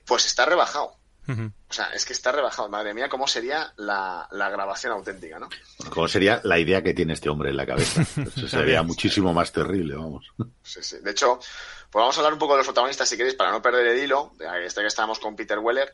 Pues 0.05 0.27
está 0.27 0.45
rebajado. 0.45 0.95
O 1.27 1.73
sea, 1.73 1.85
es 1.87 2.05
que 2.05 2.13
está 2.13 2.31
rebajado. 2.31 2.69
Madre 2.69 2.93
mía, 2.93 3.09
¿cómo 3.09 3.27
sería 3.27 3.73
la, 3.77 4.27
grabación 4.31 4.93
auténtica, 4.93 5.39
no? 5.39 5.49
¿Cómo 5.89 6.07
sería 6.07 6.41
la 6.43 6.59
idea 6.59 6.83
que 6.83 6.93
tiene 6.93 7.13
este 7.13 7.27
hombre 7.27 7.49
en 7.49 7.57
la 7.57 7.65
cabeza? 7.65 8.01
Eso 8.35 8.47
sería 8.47 8.83
muchísimo 8.83 9.33
más 9.33 9.51
terrible, 9.51 9.95
vamos. 9.95 10.31
Sí, 10.61 10.83
sí. 10.83 10.97
De 11.01 11.09
hecho, 11.09 11.39
pues 11.89 12.01
vamos 12.01 12.15
a 12.17 12.19
hablar 12.19 12.33
un 12.33 12.39
poco 12.39 12.53
de 12.53 12.57
los 12.57 12.67
protagonistas, 12.67 13.09
si 13.09 13.17
queréis, 13.17 13.33
para 13.33 13.49
no 13.49 13.63
perder 13.63 13.87
el 13.87 14.03
hilo. 14.03 14.33
Este 14.63 14.81
que 14.81 14.87
estábamos 14.87 15.17
con 15.17 15.35
Peter 15.35 15.57
Weller. 15.57 15.91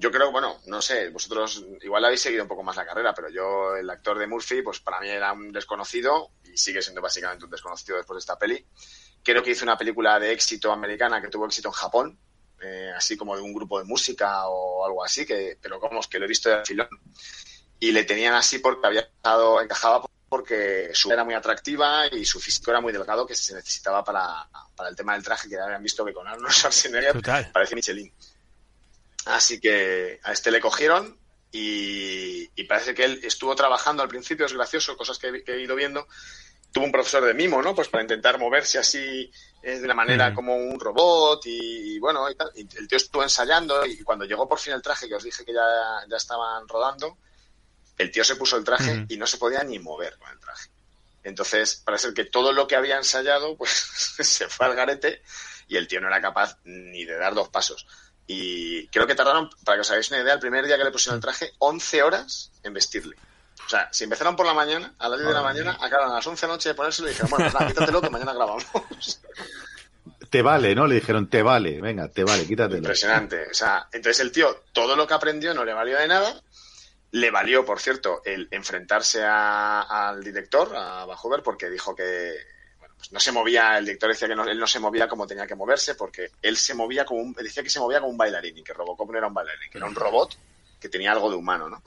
Yo 0.00 0.12
creo, 0.12 0.30
bueno, 0.30 0.60
no 0.66 0.80
sé, 0.80 1.10
vosotros 1.10 1.64
igual 1.82 2.04
habéis 2.04 2.20
seguido 2.20 2.44
un 2.44 2.48
poco 2.48 2.62
más 2.62 2.76
la 2.76 2.86
carrera, 2.86 3.12
pero 3.12 3.28
yo, 3.30 3.74
el 3.74 3.90
actor 3.90 4.16
de 4.16 4.28
Murphy, 4.28 4.62
pues 4.62 4.78
para 4.78 5.00
mí 5.00 5.08
era 5.08 5.32
un 5.32 5.50
desconocido 5.50 6.30
y 6.44 6.56
sigue 6.56 6.80
siendo 6.80 7.02
básicamente 7.02 7.46
un 7.46 7.50
desconocido 7.50 7.96
después 7.96 8.14
de 8.14 8.20
esta 8.20 8.38
peli. 8.38 8.64
Creo 9.24 9.42
que 9.42 9.50
hizo 9.50 9.64
una 9.64 9.76
película 9.76 10.20
de 10.20 10.30
éxito 10.30 10.70
americana 10.70 11.20
que 11.20 11.26
tuvo 11.26 11.46
éxito 11.46 11.66
en 11.66 11.72
Japón, 11.72 12.18
eh, 12.62 12.92
así 12.96 13.16
como 13.16 13.34
de 13.34 13.42
un 13.42 13.52
grupo 13.52 13.80
de 13.80 13.86
música 13.86 14.46
o 14.46 14.86
algo 14.86 15.04
así, 15.04 15.26
que, 15.26 15.58
pero 15.60 15.80
como 15.80 15.98
es 15.98 16.06
que 16.06 16.20
lo 16.20 16.26
he 16.26 16.28
visto 16.28 16.48
de 16.48 16.64
filón. 16.64 16.88
Y 17.80 17.90
le 17.90 18.04
tenían 18.04 18.34
así 18.34 18.60
porque 18.60 18.86
había 18.86 19.00
estado, 19.00 19.60
encajaba 19.60 20.08
porque 20.28 20.90
su 20.94 21.10
era 21.10 21.24
muy 21.24 21.34
atractiva 21.34 22.06
y 22.06 22.24
su 22.24 22.38
físico 22.38 22.70
era 22.70 22.80
muy 22.80 22.92
delgado 22.92 23.26
que 23.26 23.34
se 23.34 23.52
necesitaba 23.52 24.04
para, 24.04 24.48
para 24.76 24.90
el 24.90 24.94
tema 24.94 25.14
del 25.14 25.24
traje, 25.24 25.48
que 25.48 25.56
ya 25.56 25.64
habían 25.64 25.82
visto 25.82 26.04
que 26.04 26.12
con 26.12 26.28
Arnold 26.28 26.52
Schwarzenegger 26.52 27.20
parece 27.52 27.74
Michelin. 27.74 28.12
Así 29.28 29.60
que 29.60 30.20
a 30.22 30.32
este 30.32 30.50
le 30.50 30.60
cogieron 30.60 31.18
y, 31.52 32.46
parece 32.64 32.94
que 32.94 33.04
él 33.04 33.20
estuvo 33.22 33.54
trabajando 33.54 34.02
al 34.02 34.08
principio, 34.08 34.46
es 34.46 34.52
gracioso, 34.52 34.96
cosas 34.96 35.18
que, 35.18 35.42
he 35.46 35.60
ido 35.60 35.74
viendo, 35.74 36.06
tuvo 36.72 36.84
un 36.84 36.92
profesor 36.92 37.24
de 37.24 37.34
mimo, 37.34 37.62
¿no? 37.62 37.74
Pues 37.74 37.88
para 37.88 38.02
intentar 38.02 38.38
moverse 38.38 38.78
así 38.78 39.30
eh, 39.62 39.78
de 39.78 39.84
una 39.84 39.94
manera 39.94 40.34
como 40.34 40.54
un 40.54 40.78
robot 40.78 41.42
y, 41.46 41.98
bueno, 41.98 42.28
y, 42.30 42.34
tal. 42.34 42.50
Y 42.54 42.60
el 42.76 42.88
tío 42.88 42.96
estuvo 42.96 43.22
ensayando 43.22 43.86
y 43.86 44.02
cuando 44.02 44.24
llegó 44.24 44.48
por 44.48 44.58
fin 44.58 44.74
el 44.74 44.82
traje, 44.82 45.08
que 45.08 45.14
os 45.14 45.24
dije 45.24 45.44
que 45.44 45.52
ya, 45.54 45.66
ya 46.08 46.16
estaban 46.16 46.66
rodando, 46.68 47.18
el 47.96 48.10
tío 48.10 48.24
se 48.24 48.36
puso 48.36 48.56
el 48.56 48.64
traje 48.64 49.06
y 49.08 49.16
no 49.16 49.26
se 49.26 49.38
podía 49.38 49.62
ni 49.62 49.78
mover 49.78 50.16
con 50.18 50.30
el 50.30 50.38
traje. 50.38 50.70
Entonces, 51.22 51.82
parece 51.84 52.14
que 52.14 52.24
todo 52.24 52.52
lo 52.52 52.66
que 52.66 52.76
había 52.76 52.96
ensayado, 52.96 53.56
pues 53.56 53.70
se 54.20 54.48
fue 54.48 54.66
al 54.66 54.74
garete 54.74 55.22
y 55.68 55.76
el 55.76 55.86
tío 55.86 56.00
no 56.00 56.08
era 56.08 56.20
capaz 56.20 56.58
ni 56.64 57.04
de 57.04 57.16
dar 57.16 57.34
dos 57.34 57.48
pasos. 57.50 57.86
Y 58.30 58.86
creo 58.88 59.06
que 59.06 59.14
tardaron, 59.14 59.48
para 59.64 59.78
que 59.78 59.80
os 59.80 59.90
hagáis 59.90 60.10
una 60.10 60.20
idea, 60.20 60.34
el 60.34 60.38
primer 60.38 60.66
día 60.66 60.76
que 60.76 60.84
le 60.84 60.90
pusieron 60.90 61.16
el 61.16 61.22
traje, 61.22 61.54
11 61.58 62.02
horas 62.02 62.52
en 62.62 62.74
vestirle. 62.74 63.16
O 63.66 63.68
sea, 63.70 63.88
si 63.90 64.04
empezaron 64.04 64.36
por 64.36 64.44
la 64.44 64.52
mañana, 64.52 64.92
a 64.98 65.08
las 65.08 65.18
10 65.18 65.28
de 65.28 65.34
la 65.34 65.42
mañana, 65.42 65.78
acabaron 65.80 66.12
a 66.12 66.16
las 66.16 66.26
11 66.26 66.40
de 66.40 66.46
la 66.46 66.54
noche 66.54 66.68
de 66.68 66.74
ponérselo 66.74 67.08
y 67.08 67.12
dijeron, 67.12 67.30
bueno, 67.30 67.46
nada, 67.46 67.66
quítatelo 67.66 68.02
que 68.02 68.10
mañana 68.10 68.34
grabamos. 68.34 68.64
Te 70.30 70.42
vale, 70.42 70.74
¿no? 70.74 70.86
Le 70.86 70.96
dijeron, 70.96 71.30
te 71.30 71.42
vale, 71.42 71.80
venga, 71.80 72.08
te 72.08 72.22
vale, 72.22 72.46
quítatelo. 72.46 72.78
Impresionante. 72.80 73.46
O 73.50 73.54
sea, 73.54 73.88
entonces 73.92 74.20
el 74.20 74.30
tío, 74.30 74.62
todo 74.72 74.94
lo 74.94 75.06
que 75.06 75.14
aprendió 75.14 75.54
no 75.54 75.64
le 75.64 75.72
valió 75.72 75.96
de 75.96 76.06
nada. 76.06 76.42
Le 77.12 77.30
valió, 77.30 77.64
por 77.64 77.80
cierto, 77.80 78.20
el 78.26 78.46
enfrentarse 78.50 79.24
al 79.24 80.22
director, 80.22 80.76
a 80.76 81.06
Vancouver, 81.06 81.42
porque 81.42 81.70
dijo 81.70 81.96
que 81.96 82.34
pues 82.98 83.12
no 83.12 83.20
se 83.20 83.32
movía, 83.32 83.78
el 83.78 83.86
director 83.86 84.10
decía 84.10 84.28
que 84.28 84.34
no, 84.34 84.44
él 84.44 84.58
no 84.58 84.66
se 84.66 84.80
movía 84.80 85.08
como 85.08 85.26
tenía 85.26 85.46
que 85.46 85.54
moverse, 85.54 85.94
porque 85.94 86.32
él 86.42 86.56
se 86.56 86.74
movía 86.74 87.04
como 87.04 87.20
un, 87.20 87.32
decía 87.32 87.62
que 87.62 87.70
se 87.70 87.80
movía 87.80 88.00
como 88.00 88.10
un 88.10 88.18
bailarín 88.18 88.58
y 88.58 88.62
que 88.62 88.74
Robocop 88.74 89.10
no 89.10 89.18
era 89.18 89.28
un 89.28 89.34
bailarín, 89.34 89.70
que 89.70 89.78
era 89.78 89.86
un 89.86 89.94
robot 89.94 90.36
que 90.80 90.88
tenía 90.88 91.12
algo 91.12 91.30
de 91.30 91.36
humano, 91.36 91.68
¿no? 91.68 91.82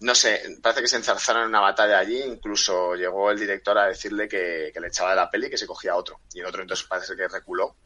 no 0.00 0.14
sé, 0.14 0.58
parece 0.60 0.82
que 0.82 0.88
se 0.88 0.96
enzarzaron 0.96 1.42
en 1.42 1.48
una 1.48 1.60
batalla 1.60 1.98
allí, 1.98 2.22
incluso 2.22 2.94
llegó 2.94 3.30
el 3.30 3.38
director 3.38 3.78
a 3.78 3.86
decirle 3.86 4.28
que, 4.28 4.72
le 4.78 4.88
echaba 4.88 5.10
de 5.10 5.16
la 5.16 5.30
peli 5.30 5.46
y 5.46 5.50
que 5.50 5.56
se 5.56 5.66
cogía 5.66 5.96
otro. 5.96 6.20
Y 6.34 6.40
el 6.40 6.46
otro 6.46 6.62
entonces 6.62 6.86
parece 6.86 7.16
que 7.16 7.28
reculó 7.28 7.76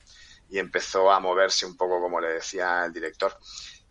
y 0.50 0.58
empezó 0.58 1.12
a 1.12 1.20
moverse 1.20 1.66
un 1.66 1.76
poco 1.76 2.00
como 2.00 2.20
le 2.20 2.34
decía 2.34 2.84
el 2.84 2.92
director. 2.92 3.36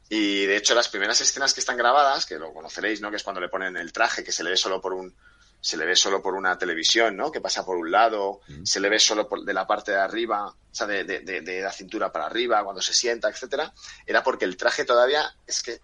Y 0.10 0.46
de 0.46 0.58
hecho 0.58 0.76
las 0.76 0.90
primeras 0.90 1.22
escenas 1.22 1.54
que 1.54 1.62
están 1.62 1.78
grabadas, 1.78 2.26
que 2.26 2.38
lo 2.38 2.54
conoceréis, 2.54 3.00
¿no? 3.00 3.10
Que 3.10 3.18
es 3.18 3.24
cuando 3.24 3.40
le 3.40 3.48
ponen 3.48 3.78
el 3.78 3.94
traje, 3.94 4.24
que 4.24 4.34
se 4.34 4.44
le 4.44 4.50
ve 4.50 4.58
solo 4.58 4.82
por 4.82 4.94
un 4.94 5.16
se 5.62 5.78
le 5.78 5.86
ve 5.86 5.96
solo 5.96 6.22
por 6.22 6.36
una 6.36 6.58
televisión, 6.58 7.18
¿no? 7.18 7.32
Que 7.32 7.42
pasa 7.42 7.66
por 7.66 7.78
un 7.78 7.92
lado, 7.92 8.42
se 8.64 8.80
le 8.80 8.90
ve 8.90 9.00
solo 9.00 9.28
por, 9.28 9.44
de 9.44 9.54
la 9.54 9.68
parte 9.68 9.92
de 9.92 10.00
arriba, 10.00 10.48
o 10.48 10.56
sea, 10.76 10.88
de, 10.88 11.04
de, 11.04 11.22
de, 11.22 11.62
la 11.62 11.72
cintura 11.72 12.12
para 12.12 12.26
arriba, 12.26 12.64
cuando 12.64 12.82
se 12.82 12.94
sienta, 12.94 13.30
etcétera, 13.30 13.74
era 14.06 14.24
porque 14.24 14.46
el 14.46 14.56
traje 14.56 14.86
todavía 14.86 15.36
es 15.46 15.62
que 15.62 15.82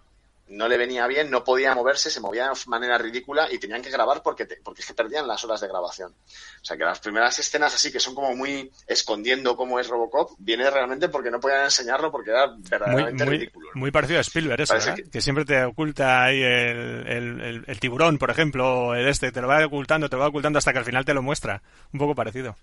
no 0.48 0.68
le 0.68 0.76
venía 0.76 1.06
bien, 1.06 1.30
no 1.30 1.42
podía 1.42 1.74
moverse, 1.74 2.10
se 2.10 2.20
movía 2.20 2.48
de 2.48 2.54
manera 2.66 2.98
ridícula 2.98 3.48
y 3.50 3.58
tenían 3.58 3.82
que 3.82 3.90
grabar 3.90 4.22
porque, 4.22 4.46
porque 4.62 4.80
es 4.80 4.86
que 4.86 4.94
perdían 4.94 5.26
las 5.26 5.44
horas 5.44 5.60
de 5.60 5.68
grabación. 5.68 6.12
O 6.12 6.64
sea 6.64 6.76
que 6.76 6.84
las 6.84 7.00
primeras 7.00 7.38
escenas 7.38 7.74
así 7.74 7.90
que 7.90 7.98
son 7.98 8.14
como 8.14 8.34
muy 8.36 8.70
escondiendo 8.86 9.56
cómo 9.56 9.80
es 9.80 9.88
Robocop, 9.88 10.32
viene 10.38 10.70
realmente 10.70 11.08
porque 11.08 11.30
no 11.30 11.40
podían 11.40 11.64
enseñarlo 11.64 12.12
porque 12.12 12.30
era 12.30 12.46
verdaderamente 12.70 13.24
muy, 13.24 13.38
ridículo. 13.38 13.68
Muy 13.74 13.90
parecido 13.90 14.18
a 14.18 14.22
Spielberg 14.22 14.60
eso, 14.60 14.74
que... 15.10 15.20
siempre 15.20 15.44
te 15.44 15.64
oculta 15.64 16.24
ahí 16.24 16.42
el, 16.42 17.64
el, 17.66 17.80
tiburón, 17.80 18.18
por 18.18 18.30
ejemplo, 18.30 18.94
el 18.94 19.08
este, 19.08 19.32
te 19.32 19.40
lo 19.40 19.48
va 19.48 19.64
ocultando, 19.66 20.08
te 20.08 20.16
lo 20.16 20.22
va 20.22 20.28
ocultando 20.28 20.58
hasta 20.58 20.72
que 20.72 20.78
al 20.78 20.84
final 20.84 21.04
te 21.04 21.14
lo 21.14 21.22
muestra. 21.22 21.62
Un 21.92 21.98
poco 21.98 22.14
parecido. 22.14 22.56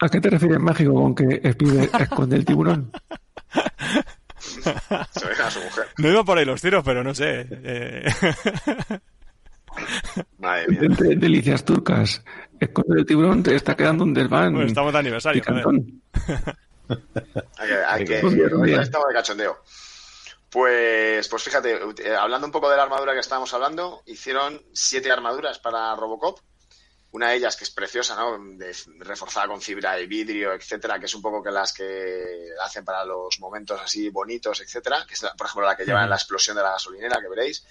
¿A 0.00 0.08
qué 0.08 0.20
te 0.20 0.30
refieres 0.30 0.60
mágico 0.60 0.94
con 0.94 1.14
que 1.14 1.40
Spielberg 1.42 1.90
esconde 2.00 2.36
el 2.36 2.44
tiburón? 2.44 2.92
Se 4.62 5.42
a 5.42 5.50
su 5.50 5.60
mujer. 5.60 5.86
No 5.98 6.08
iba 6.08 6.24
por 6.24 6.38
ahí 6.38 6.44
los 6.44 6.60
tiros, 6.60 6.82
pero 6.84 7.02
no 7.04 7.14
sé. 7.14 7.46
Eh... 7.50 8.04
Madre 10.38 10.68
mía. 10.68 10.80
delicias 11.16 11.64
turcas. 11.64 12.22
Esconde 12.58 13.00
el 13.00 13.06
tiburón 13.06 13.42
te 13.42 13.54
está 13.54 13.76
quedando 13.76 14.04
un 14.04 14.14
desván. 14.14 14.52
Bueno, 14.52 14.66
estamos 14.66 14.92
de 14.92 14.98
aniversario. 14.98 15.42
hay, 17.58 17.70
hay 17.86 18.04
que. 18.04 18.16
Estamos 18.16 19.08
de 19.08 19.14
cachondeo. 19.14 19.62
Pues, 20.50 21.28
pues 21.28 21.42
fíjate, 21.42 21.78
eh, 22.04 22.16
hablando 22.16 22.46
un 22.46 22.52
poco 22.52 22.70
de 22.70 22.76
la 22.76 22.84
armadura 22.84 23.12
que 23.12 23.20
estábamos 23.20 23.52
hablando, 23.52 24.02
hicieron 24.06 24.62
siete 24.72 25.10
armaduras 25.10 25.58
para 25.58 25.94
Robocop 25.94 26.40
una 27.18 27.30
de 27.30 27.36
ellas 27.36 27.56
que 27.56 27.64
es 27.64 27.70
preciosa, 27.70 28.14
¿no? 28.14 28.38
reforzada 29.00 29.48
con 29.48 29.60
fibra 29.60 29.94
de 29.94 30.06
vidrio, 30.06 30.52
etcétera, 30.52 31.00
que 31.00 31.06
es 31.06 31.14
un 31.16 31.20
poco 31.20 31.42
que 31.42 31.50
las 31.50 31.72
que 31.72 32.50
hacen 32.62 32.84
para 32.84 33.04
los 33.04 33.40
momentos 33.40 33.80
así 33.80 34.08
bonitos, 34.08 34.60
etcétera, 34.60 35.04
que 35.06 35.14
es 35.14 35.26
por 35.36 35.48
ejemplo 35.48 35.66
la 35.66 35.76
que 35.76 35.84
lleva 35.84 36.04
en 36.04 36.10
la 36.10 36.14
explosión 36.14 36.56
de 36.56 36.62
la 36.62 36.70
gasolinera, 36.70 37.20
que 37.20 37.28
veréis. 37.28 37.66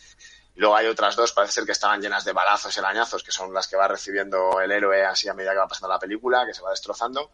Luego 0.55 0.75
hay 0.75 0.87
otras 0.87 1.15
dos, 1.15 1.31
parece 1.31 1.53
ser 1.53 1.65
que 1.65 1.71
estaban 1.71 2.01
llenas 2.01 2.25
de 2.25 2.33
balazos 2.33 2.75
y 2.75 2.79
arañazos, 2.79 3.23
que 3.23 3.31
son 3.31 3.53
las 3.53 3.69
que 3.69 3.77
va 3.77 3.87
recibiendo 3.87 4.59
el 4.59 4.69
héroe 4.69 5.05
así 5.05 5.29
a 5.29 5.33
medida 5.33 5.51
que 5.51 5.59
va 5.59 5.67
pasando 5.67 5.93
la 5.93 5.99
película, 5.99 6.45
que 6.45 6.53
se 6.53 6.61
va 6.61 6.71
destrozando. 6.71 7.31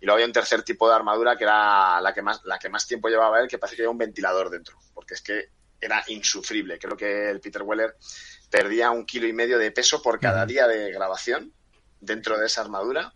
Y 0.00 0.04
luego 0.04 0.18
hay 0.18 0.24
un 0.24 0.32
tercer 0.32 0.64
tipo 0.64 0.86
de 0.86 0.96
armadura 0.96 1.38
que 1.38 1.44
era 1.44 1.98
la 2.02 2.12
que 2.12 2.20
más, 2.20 2.44
la 2.44 2.58
que 2.58 2.68
más 2.68 2.86
tiempo 2.86 3.08
llevaba 3.08 3.40
él, 3.40 3.48
que 3.48 3.56
parece 3.56 3.76
que 3.76 3.82
lleva 3.82 3.92
un 3.92 3.98
ventilador 3.98 4.50
dentro, 4.50 4.78
porque 4.92 5.14
es 5.14 5.22
que 5.22 5.48
era 5.80 6.04
insufrible. 6.08 6.78
Creo 6.78 6.96
que 6.96 7.30
el 7.30 7.40
Peter 7.40 7.62
Weller 7.62 7.96
perdía 8.54 8.92
un 8.92 9.04
kilo 9.04 9.26
y 9.26 9.32
medio 9.32 9.58
de 9.58 9.72
peso 9.72 10.00
por 10.00 10.20
cada 10.20 10.46
día 10.46 10.68
de 10.68 10.92
grabación 10.92 11.52
dentro 11.98 12.38
de 12.38 12.46
esa 12.46 12.60
armadura 12.60 13.12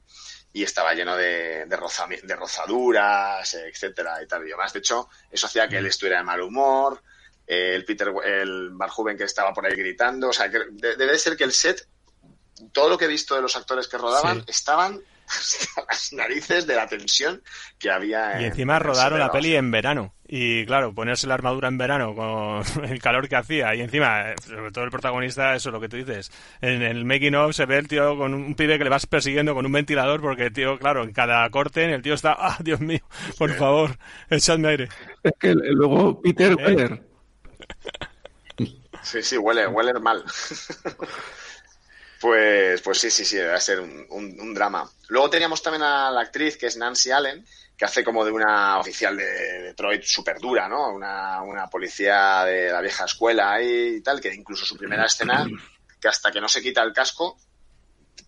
y 0.53 0.65
estaba 0.65 0.95
lleno 0.95 1.15
de, 1.15 1.65
de, 1.65 2.37
rozaduras, 2.37 3.55
etcétera 3.55 4.21
y 4.21 4.27
tal 4.27 4.45
y 4.45 4.49
demás. 4.49 4.73
De 4.73 4.81
hecho, 4.81 5.09
eso 5.31 5.47
hacía 5.47 5.69
que 5.69 5.79
él 5.79 5.87
estuviera 5.87 6.19
de 6.19 6.25
mal 6.25 6.41
humor, 6.41 7.05
el 7.47 7.85
Peter, 7.85 8.13
el 8.25 8.71
Barjuven 8.71 9.17
que 9.17 9.23
estaba 9.23 9.53
por 9.53 9.65
ahí 9.65 9.77
gritando, 9.77 10.31
o 10.31 10.33
sea, 10.33 10.51
que 10.51 10.59
debe 10.73 11.17
ser 11.17 11.37
que 11.37 11.45
el 11.45 11.53
set, 11.53 11.87
todo 12.73 12.89
lo 12.89 12.99
que 12.99 13.05
he 13.05 13.09
visto 13.09 13.37
de 13.37 13.43
los 13.43 13.55
actores 13.55 13.87
que 13.87 13.97
rodaban, 13.97 14.43
estaban 14.49 15.01
las 15.89 16.13
narices 16.13 16.67
de 16.67 16.75
la 16.75 16.87
tensión 16.87 17.43
que 17.79 17.91
había. 17.91 18.41
y 18.41 18.45
encima 18.45 18.79
rodaron 18.79 19.19
la 19.19 19.31
peli 19.31 19.55
en 19.57 19.71
verano. 19.71 20.15
Y 20.31 20.67
claro, 20.67 20.95
ponerse 20.95 21.27
la 21.27 21.35
armadura 21.35 21.69
en 21.69 21.79
verano 21.79 22.15
con 22.15 22.63
el 22.85 23.01
calor 23.01 23.29
que 23.29 23.37
hacía. 23.37 23.75
Y 23.75 23.81
encima, 23.81 24.35
sobre 24.47 24.71
todo 24.71 24.85
el 24.85 24.91
protagonista, 24.91 25.55
eso 25.55 25.71
es 25.71 25.73
lo 25.73 25.81
que 25.81 25.89
tú 25.89 25.97
dices. 25.97 26.31
En 26.61 26.83
el 26.83 27.05
making 27.07 27.35
of 27.35 27.55
se 27.55 27.65
ve 27.65 27.79
el 27.79 27.89
tío 27.89 28.17
con 28.17 28.35
un 28.35 28.55
pibe 28.55 28.77
que 28.77 28.85
le 28.85 28.91
vas 28.91 29.07
persiguiendo 29.07 29.55
con 29.55 29.65
un 29.65 29.73
ventilador 29.73 30.21
porque 30.21 30.45
el 30.45 30.53
tío, 30.53 30.79
claro, 30.79 31.03
en 31.05 31.13
cada 31.13 31.49
corte 31.51 31.85
el 31.93 32.03
tío 32.03 32.15
está, 32.15 32.37
ah, 32.39 32.59
Dios 32.61 32.81
mío, 32.81 33.01
por 33.39 33.53
favor, 33.55 33.97
echadme 34.29 34.69
aire. 34.69 34.89
Es 35.23 35.33
que 35.39 35.55
luego 35.55 36.21
Peter 36.21 36.53
¿Eh? 36.53 36.55
Weller. 36.57 37.03
Sí, 39.03 39.23
sí, 39.23 39.39
huele, 39.39 39.67
huele 39.67 39.95
mal. 39.99 40.23
Pues, 42.21 42.81
pues 42.83 42.99
sí, 42.99 43.11
sí, 43.11 43.25
sí, 43.25 43.37
debe 43.37 43.61
ser 43.61 43.81
un, 43.81 44.07
un, 44.11 44.55
drama. 44.55 44.91
Luego 45.09 45.31
teníamos 45.31 45.63
también 45.63 45.85
a 45.85 46.11
la 46.11 46.23
actriz 46.23 46.57
que 46.57 46.67
es 46.67 46.77
Nancy 46.77 47.13
Allen, 47.13 47.45
que 47.77 47.85
hace 47.85 48.03
como 48.03 48.25
de 48.25 48.33
una 48.33 48.79
oficial 48.79 49.17
de 49.17 49.63
Detroit 49.63 50.03
súper 50.03 50.41
dura, 50.41 50.69
¿no? 50.69 50.93
Una, 50.93 51.43
una, 51.43 51.69
policía 51.69 52.45
de 52.45 52.73
la 52.73 52.81
vieja 52.81 53.05
escuela 53.05 53.63
y 53.63 54.01
tal, 54.01 54.21
que 54.21 54.35
incluso 54.35 54.67
su 54.67 54.77
primera 54.77 55.07
escena, 55.07 55.47
que 56.01 56.09
hasta 56.09 56.33
que 56.33 56.41
no 56.41 56.49
se 56.49 56.61
quita 56.61 56.83
el 56.83 56.93
casco, 56.93 57.39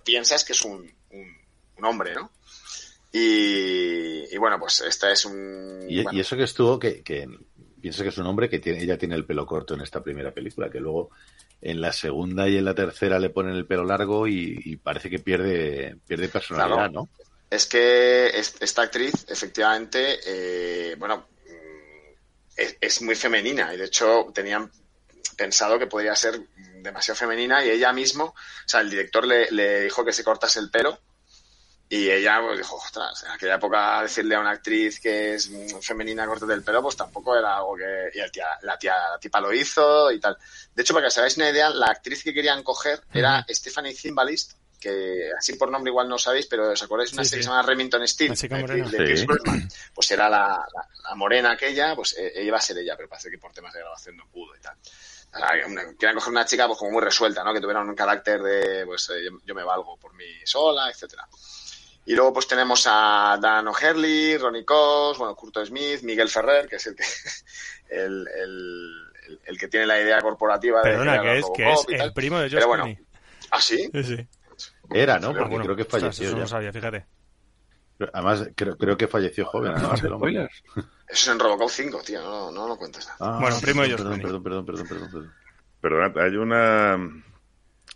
piensas 0.04 0.44
que 0.44 0.52
es 0.52 0.64
un, 0.64 0.88
un, 1.10 1.84
hombre, 1.84 2.14
¿no? 2.14 2.30
Y, 3.12 4.32
y, 4.32 4.38
bueno, 4.38 4.60
pues 4.60 4.82
esta 4.82 5.10
es 5.10 5.24
un... 5.24 5.84
Y, 5.88 6.20
eso 6.20 6.36
que 6.36 6.44
estuvo, 6.44 6.78
que, 6.78 7.02
que 7.02 7.26
piensa 7.80 8.04
que 8.04 8.10
es 8.10 8.18
un 8.18 8.26
hombre 8.26 8.48
que 8.48 8.60
tiene, 8.60 8.80
ella 8.80 8.98
tiene 8.98 9.16
el 9.16 9.26
pelo 9.26 9.46
corto 9.46 9.74
en 9.74 9.80
esta 9.80 10.00
primera 10.00 10.32
película, 10.32 10.70
que 10.70 10.78
luego 10.78 11.10
en 11.62 11.80
la 11.80 11.92
segunda 11.92 12.48
y 12.48 12.56
en 12.56 12.64
la 12.64 12.74
tercera 12.74 13.18
le 13.18 13.30
ponen 13.30 13.54
el 13.54 13.66
pelo 13.66 13.84
largo 13.84 14.26
y, 14.26 14.76
parece 14.82 15.10
que 15.10 15.18
pierde, 15.18 15.96
pierde 16.06 16.28
personalidad, 16.28 16.90
¿no? 16.90 17.08
Es 17.50 17.66
que 17.66 18.28
esta 18.28 18.82
actriz, 18.82 19.26
efectivamente, 19.28 20.20
eh, 20.24 20.94
bueno, 20.96 21.26
mm, 21.46 22.62
es, 22.80 23.02
muy 23.02 23.16
femenina 23.16 23.74
y 23.74 23.76
de 23.76 23.86
hecho 23.86 24.30
tenían 24.32 24.70
pensado 25.36 25.78
que 25.78 25.86
podría 25.86 26.14
ser 26.14 26.40
demasiado 26.80 27.18
femenina 27.18 27.64
y 27.64 27.70
ella 27.70 27.92
mismo, 27.92 28.24
o 28.24 28.34
sea, 28.68 28.80
el 28.80 28.90
director 28.90 29.26
le, 29.26 29.50
le 29.50 29.82
dijo 29.82 30.04
que 30.04 30.12
se 30.12 30.24
cortase 30.24 30.60
el 30.60 30.70
pelo 30.70 30.98
y 31.92 32.08
ella 32.08 32.40
pues, 32.40 32.56
dijo, 32.56 32.76
ostras, 32.76 33.24
en 33.24 33.32
aquella 33.32 33.56
época 33.56 34.02
decirle 34.02 34.36
a 34.36 34.40
una 34.40 34.52
actriz 34.52 35.00
que 35.00 35.34
es 35.34 35.50
femenina 35.80 36.24
corte 36.24 36.46
del 36.46 36.62
pelo, 36.62 36.80
pues 36.82 36.96
tampoco 36.96 37.36
era 37.36 37.56
algo 37.56 37.74
que... 37.74 38.10
Y 38.14 38.20
el 38.20 38.30
tía, 38.30 38.46
la 38.62 38.78
tía, 38.78 38.94
la 39.10 39.18
tipa 39.18 39.40
lo 39.40 39.52
hizo 39.52 40.12
y 40.12 40.20
tal. 40.20 40.38
De 40.72 40.82
hecho, 40.82 40.94
para 40.94 41.02
que 41.02 41.08
os 41.08 41.18
hagáis 41.18 41.36
una 41.36 41.50
idea, 41.50 41.68
la 41.70 41.86
actriz 41.86 42.22
que 42.22 42.32
querían 42.32 42.62
coger 42.62 43.02
era 43.12 43.44
Stephanie 43.48 43.92
Zimbalist, 43.92 44.52
que 44.78 45.30
así 45.36 45.54
por 45.54 45.68
nombre 45.68 45.90
igual 45.90 46.08
no 46.08 46.16
sabéis, 46.16 46.46
pero 46.46 46.70
¿os 46.70 46.82
acordáis? 46.82 47.12
Una 47.12 47.24
serie 47.24 47.40
que 47.40 47.42
se 47.42 47.50
llama 47.50 47.62
Remington 47.62 48.06
Steel, 48.06 48.36
de, 48.36 49.26
pues 49.94 50.10
era 50.12 50.28
la, 50.28 50.64
la, 51.02 51.14
morena 51.16 51.52
aquella, 51.52 51.96
pues 51.96 52.16
eh, 52.16 52.40
iba 52.44 52.56
a 52.56 52.60
ser 52.60 52.78
ella, 52.78 52.96
pero 52.96 53.08
parece 53.08 53.30
que 53.30 53.38
por 53.38 53.52
temas 53.52 53.74
de 53.74 53.80
grabación 53.80 54.16
no 54.16 54.28
pudo 54.28 54.56
y 54.56 54.60
tal. 54.60 54.76
querían 55.98 56.14
coger 56.14 56.30
una 56.30 56.44
chica 56.44 56.68
pues 56.68 56.78
como 56.78 56.92
muy 56.92 57.02
resuelta, 57.02 57.42
¿no? 57.42 57.52
Que 57.52 57.60
tuviera 57.60 57.80
un 57.80 57.96
carácter 57.96 58.40
de, 58.40 58.86
pues 58.86 59.10
eh, 59.10 59.28
yo, 59.44 59.54
me 59.56 59.64
valgo 59.64 59.96
por 59.98 60.14
mí 60.14 60.24
sola, 60.44 60.88
etcétera. 60.88 61.28
Y 62.10 62.16
luego 62.16 62.32
pues 62.32 62.48
tenemos 62.48 62.88
a 62.90 63.38
Dan 63.40 63.68
O'Herlihy, 63.68 64.36
Ronnie 64.36 64.64
Cox, 64.64 65.16
bueno, 65.16 65.36
Curto 65.36 65.64
Smith, 65.64 66.02
Miguel 66.02 66.28
Ferrer, 66.28 66.66
que 66.66 66.74
es 66.74 66.86
el 66.88 66.96
que 66.96 67.04
el, 67.88 68.26
el, 69.46 69.56
que 69.56 69.68
tiene 69.68 69.86
la 69.86 70.00
idea 70.00 70.20
corporativa 70.20 70.82
Perdona, 70.82 71.12
de 71.12 71.20
que 71.20 71.38
es, 71.38 71.46
que 71.54 71.70
es 71.70 71.86
el 71.88 72.12
primo 72.12 72.38
de 72.40 72.46
Josh 72.46 72.54
Pero 72.54 72.66
bueno, 72.66 72.86
¿ah, 73.52 73.60
sí? 73.60 73.88
Sí, 73.94 74.02
sí. 74.02 74.28
Era, 74.90 75.20
¿no? 75.20 75.28
Porque 75.28 75.50
bueno, 75.50 75.64
creo 75.66 75.76
que 75.76 75.82
ostras, 75.82 76.02
falleció 76.02 76.26
eso 76.26 76.36
no 76.36 76.42
ya. 76.42 76.48
sabía, 76.48 76.72
fíjate. 76.72 77.06
Además, 78.12 78.48
creo, 78.56 78.76
creo 78.76 78.96
que 78.96 79.06
falleció 79.06 79.46
joven. 79.46 79.70
además, 79.76 80.02
el 80.02 80.12
hombre. 80.12 80.32
Spoilers. 80.32 80.62
Eso 80.74 80.88
es 81.06 81.28
en 81.28 81.38
Robocop 81.38 81.70
5, 81.70 82.02
tío, 82.04 82.22
no, 82.22 82.50
no 82.50 82.66
lo 82.66 82.76
cuentes 82.76 83.06
nada. 83.06 83.18
Ah, 83.20 83.38
Bueno, 83.40 83.56
primo 83.60 83.82
de 83.82 83.88
George 83.88 84.02
perdón, 84.02 84.20
perdón, 84.20 84.42
perdón, 84.42 84.64
perdón, 84.66 84.88
perdón, 84.88 85.10
perdón. 85.12 85.34
Perdonad, 85.80 86.18
hay 86.18 86.34
una. 86.34 86.98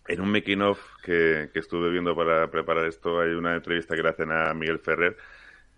En 0.06 0.20
un 0.20 0.30
making 0.30 0.60
of 0.62 0.80
que, 1.02 1.50
que 1.52 1.58
estuve 1.58 1.90
viendo 1.90 2.14
para 2.14 2.50
preparar 2.50 2.86
esto, 2.86 3.20
hay 3.20 3.30
una 3.30 3.54
entrevista 3.54 3.96
que 3.96 4.02
le 4.02 4.10
hacen 4.10 4.30
a 4.32 4.52
Miguel 4.54 4.78
Ferrer 4.78 5.16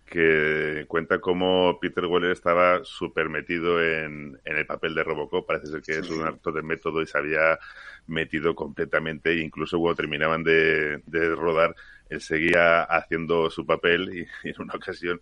que 0.05 0.85
cuenta 0.87 1.19
cómo 1.19 1.79
Peter 1.81 2.05
Weller 2.05 2.31
estaba 2.31 2.83
súper 2.85 3.27
metido 3.29 3.83
en, 3.83 4.39
en 4.45 4.55
el 4.55 4.65
papel 4.65 4.95
de 4.95 5.03
Robocop. 5.03 5.45
Parece 5.45 5.67
ser 5.67 5.81
que 5.81 5.99
es 5.99 6.09
un 6.09 6.25
acto 6.25 6.51
de 6.51 6.61
método 6.61 7.01
y 7.01 7.07
se 7.07 7.17
había 7.17 7.59
metido 8.07 8.55
completamente. 8.55 9.35
Incluso 9.35 9.77
cuando 9.79 9.97
terminaban 9.97 10.43
de, 10.43 11.01
de 11.05 11.35
rodar, 11.35 11.75
él 12.09 12.21
seguía 12.21 12.83
haciendo 12.83 13.49
su 13.49 13.65
papel 13.65 14.09
y, 14.13 14.47
y 14.47 14.51
en 14.51 14.61
una 14.61 14.75
ocasión 14.75 15.19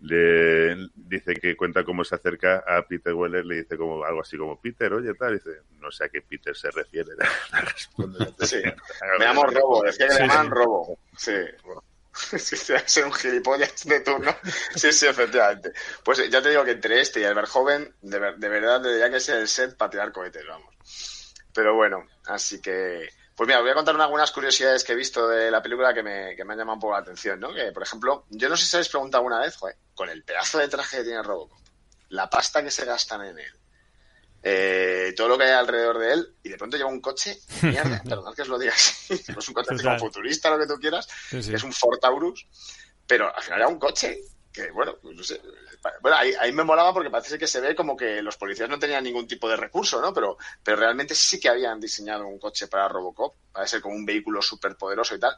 le 0.00 0.76
dice 0.94 1.34
que 1.34 1.56
cuenta 1.56 1.84
cómo 1.84 2.04
se 2.04 2.14
acerca 2.14 2.62
a 2.66 2.82
Peter 2.86 3.12
Weller, 3.14 3.44
le 3.44 3.62
dice 3.62 3.76
como 3.76 4.04
algo 4.04 4.20
así 4.20 4.36
como 4.36 4.60
Peter, 4.60 4.92
oye 4.92 5.12
tal, 5.14 5.34
dice, 5.34 5.62
no 5.80 5.90
sé 5.90 6.04
a 6.04 6.08
qué 6.08 6.22
Peter 6.22 6.56
se 6.56 6.70
refiere. 6.70 7.10
Responde, 7.52 8.26
Sí. 8.46 8.62
Me 9.18 9.24
llamo 9.24 9.44
Robo, 9.46 9.82
decía 9.82 10.06
que 10.06 10.12
Sí, 10.14 10.22
le 10.22 10.28
llaman 10.28 10.46
sí. 10.46 10.52
Robo. 10.52 10.98
Sí. 11.16 11.32
Sí, 12.14 12.38
sí, 12.56 12.74
ser 12.86 13.04
un 13.04 13.12
gilipollas 13.12 13.84
de 13.84 14.00
turno. 14.00 14.34
Sí, 14.76 14.92
sí, 14.92 15.06
efectivamente. 15.06 15.72
Pues 16.04 16.28
ya 16.30 16.42
te 16.42 16.50
digo 16.50 16.64
que 16.64 16.72
entre 16.72 17.00
este 17.00 17.20
y 17.20 17.24
el 17.24 17.34
Verjoven, 17.34 17.94
de, 18.02 18.18
ver- 18.18 18.36
de 18.36 18.48
verdad 18.48 18.82
tendría 18.82 19.10
que 19.10 19.20
ser 19.20 19.38
el 19.40 19.48
set 19.48 19.76
para 19.76 19.90
tirar 19.90 20.12
cohetes, 20.12 20.44
vamos. 20.46 21.34
Pero 21.54 21.74
bueno, 21.74 22.06
así 22.26 22.60
que. 22.60 23.08
Pues 23.38 23.46
mira, 23.46 23.60
voy 23.60 23.70
a 23.70 23.74
contar 23.74 23.94
algunas 24.00 24.32
curiosidades 24.32 24.82
que 24.82 24.94
he 24.94 24.96
visto 24.96 25.28
de 25.28 25.48
la 25.48 25.62
película 25.62 25.94
que 25.94 26.02
me, 26.02 26.34
que 26.34 26.44
me 26.44 26.54
han 26.54 26.58
llamado 26.58 26.74
un 26.74 26.80
poco 26.80 26.94
la 26.94 26.98
atención, 26.98 27.38
¿no? 27.38 27.54
Que, 27.54 27.70
por 27.70 27.84
ejemplo, 27.84 28.26
yo 28.30 28.48
no 28.48 28.56
sé 28.56 28.66
si 28.66 28.74
habéis 28.74 28.88
preguntado 28.88 29.20
alguna 29.20 29.38
vez, 29.38 29.54
joder, 29.54 29.76
con 29.94 30.08
el 30.08 30.24
pedazo 30.24 30.58
de 30.58 30.66
traje 30.66 30.96
que 30.96 31.04
tiene 31.04 31.22
Robocop, 31.22 31.56
la 32.08 32.28
pasta 32.28 32.64
que 32.64 32.72
se 32.72 32.84
gastan 32.84 33.24
en 33.26 33.38
él, 33.38 33.52
eh, 34.42 35.14
todo 35.16 35.28
lo 35.28 35.38
que 35.38 35.44
hay 35.44 35.52
alrededor 35.52 35.98
de 36.00 36.12
él, 36.14 36.34
y 36.42 36.48
de 36.48 36.56
pronto 36.58 36.76
lleva 36.76 36.88
un 36.90 37.00
coche, 37.00 37.38
mierda, 37.62 38.02
perdonad 38.08 38.34
que 38.34 38.42
os 38.42 38.48
lo 38.48 38.58
diga 38.58 38.72
así, 38.72 39.14
es 39.28 39.48
un 39.48 39.54
coche 39.54 39.76
tipo 39.76 39.96
futurista, 40.00 40.50
lo 40.50 40.58
que 40.58 40.66
tú 40.66 40.80
quieras, 40.80 41.06
Sí, 41.30 41.40
sí. 41.40 41.50
que 41.50 41.56
es 41.58 41.62
un 41.62 41.72
Ford 41.72 42.00
Taurus, 42.00 42.44
pero 43.06 43.32
al 43.32 43.42
final 43.44 43.60
era 43.60 43.68
un 43.68 43.78
coche 43.78 44.18
que, 44.64 44.70
bueno, 44.72 44.96
pues 45.00 45.16
no 45.16 45.22
sé. 45.22 45.40
Bueno, 46.00 46.16
ahí, 46.16 46.32
ahí 46.40 46.52
me 46.52 46.64
molaba 46.64 46.92
porque 46.92 47.10
parece 47.10 47.38
que 47.38 47.46
se 47.46 47.60
ve 47.60 47.74
como 47.76 47.96
que 47.96 48.20
los 48.22 48.36
policías 48.36 48.68
no 48.68 48.78
tenían 48.78 49.04
ningún 49.04 49.26
tipo 49.28 49.48
de 49.48 49.56
recurso, 49.56 50.00
¿no? 50.00 50.12
Pero, 50.12 50.36
pero 50.62 50.76
realmente 50.76 51.14
sí 51.14 51.38
que 51.38 51.48
habían 51.48 51.78
diseñado 51.80 52.26
un 52.26 52.38
coche 52.38 52.66
para 52.66 52.88
Robocop, 52.88 53.36
para 53.52 53.66
ser 53.66 53.80
como 53.80 53.94
un 53.94 54.04
vehículo 54.04 54.42
súper 54.42 54.76
poderoso 54.76 55.14
y 55.14 55.20
tal. 55.20 55.36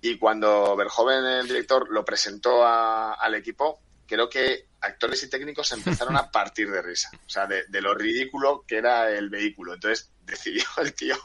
Y 0.00 0.18
cuando 0.18 0.76
Verhoeven, 0.76 1.24
el 1.24 1.48
director, 1.48 1.88
lo 1.90 2.04
presentó 2.04 2.64
a- 2.64 3.14
al 3.14 3.34
equipo, 3.34 3.80
creo 4.06 4.28
que 4.28 4.68
actores 4.80 5.22
y 5.24 5.30
técnicos 5.30 5.72
empezaron 5.72 6.16
a 6.16 6.30
partir 6.30 6.70
de 6.70 6.82
risa. 6.82 7.10
O 7.26 7.28
sea, 7.28 7.46
de, 7.46 7.64
de 7.68 7.80
lo 7.80 7.94
ridículo 7.94 8.64
que 8.66 8.76
era 8.76 9.10
el 9.10 9.28
vehículo. 9.30 9.74
Entonces 9.74 10.12
decidió 10.20 10.64
el 10.78 10.94
tío 10.94 11.16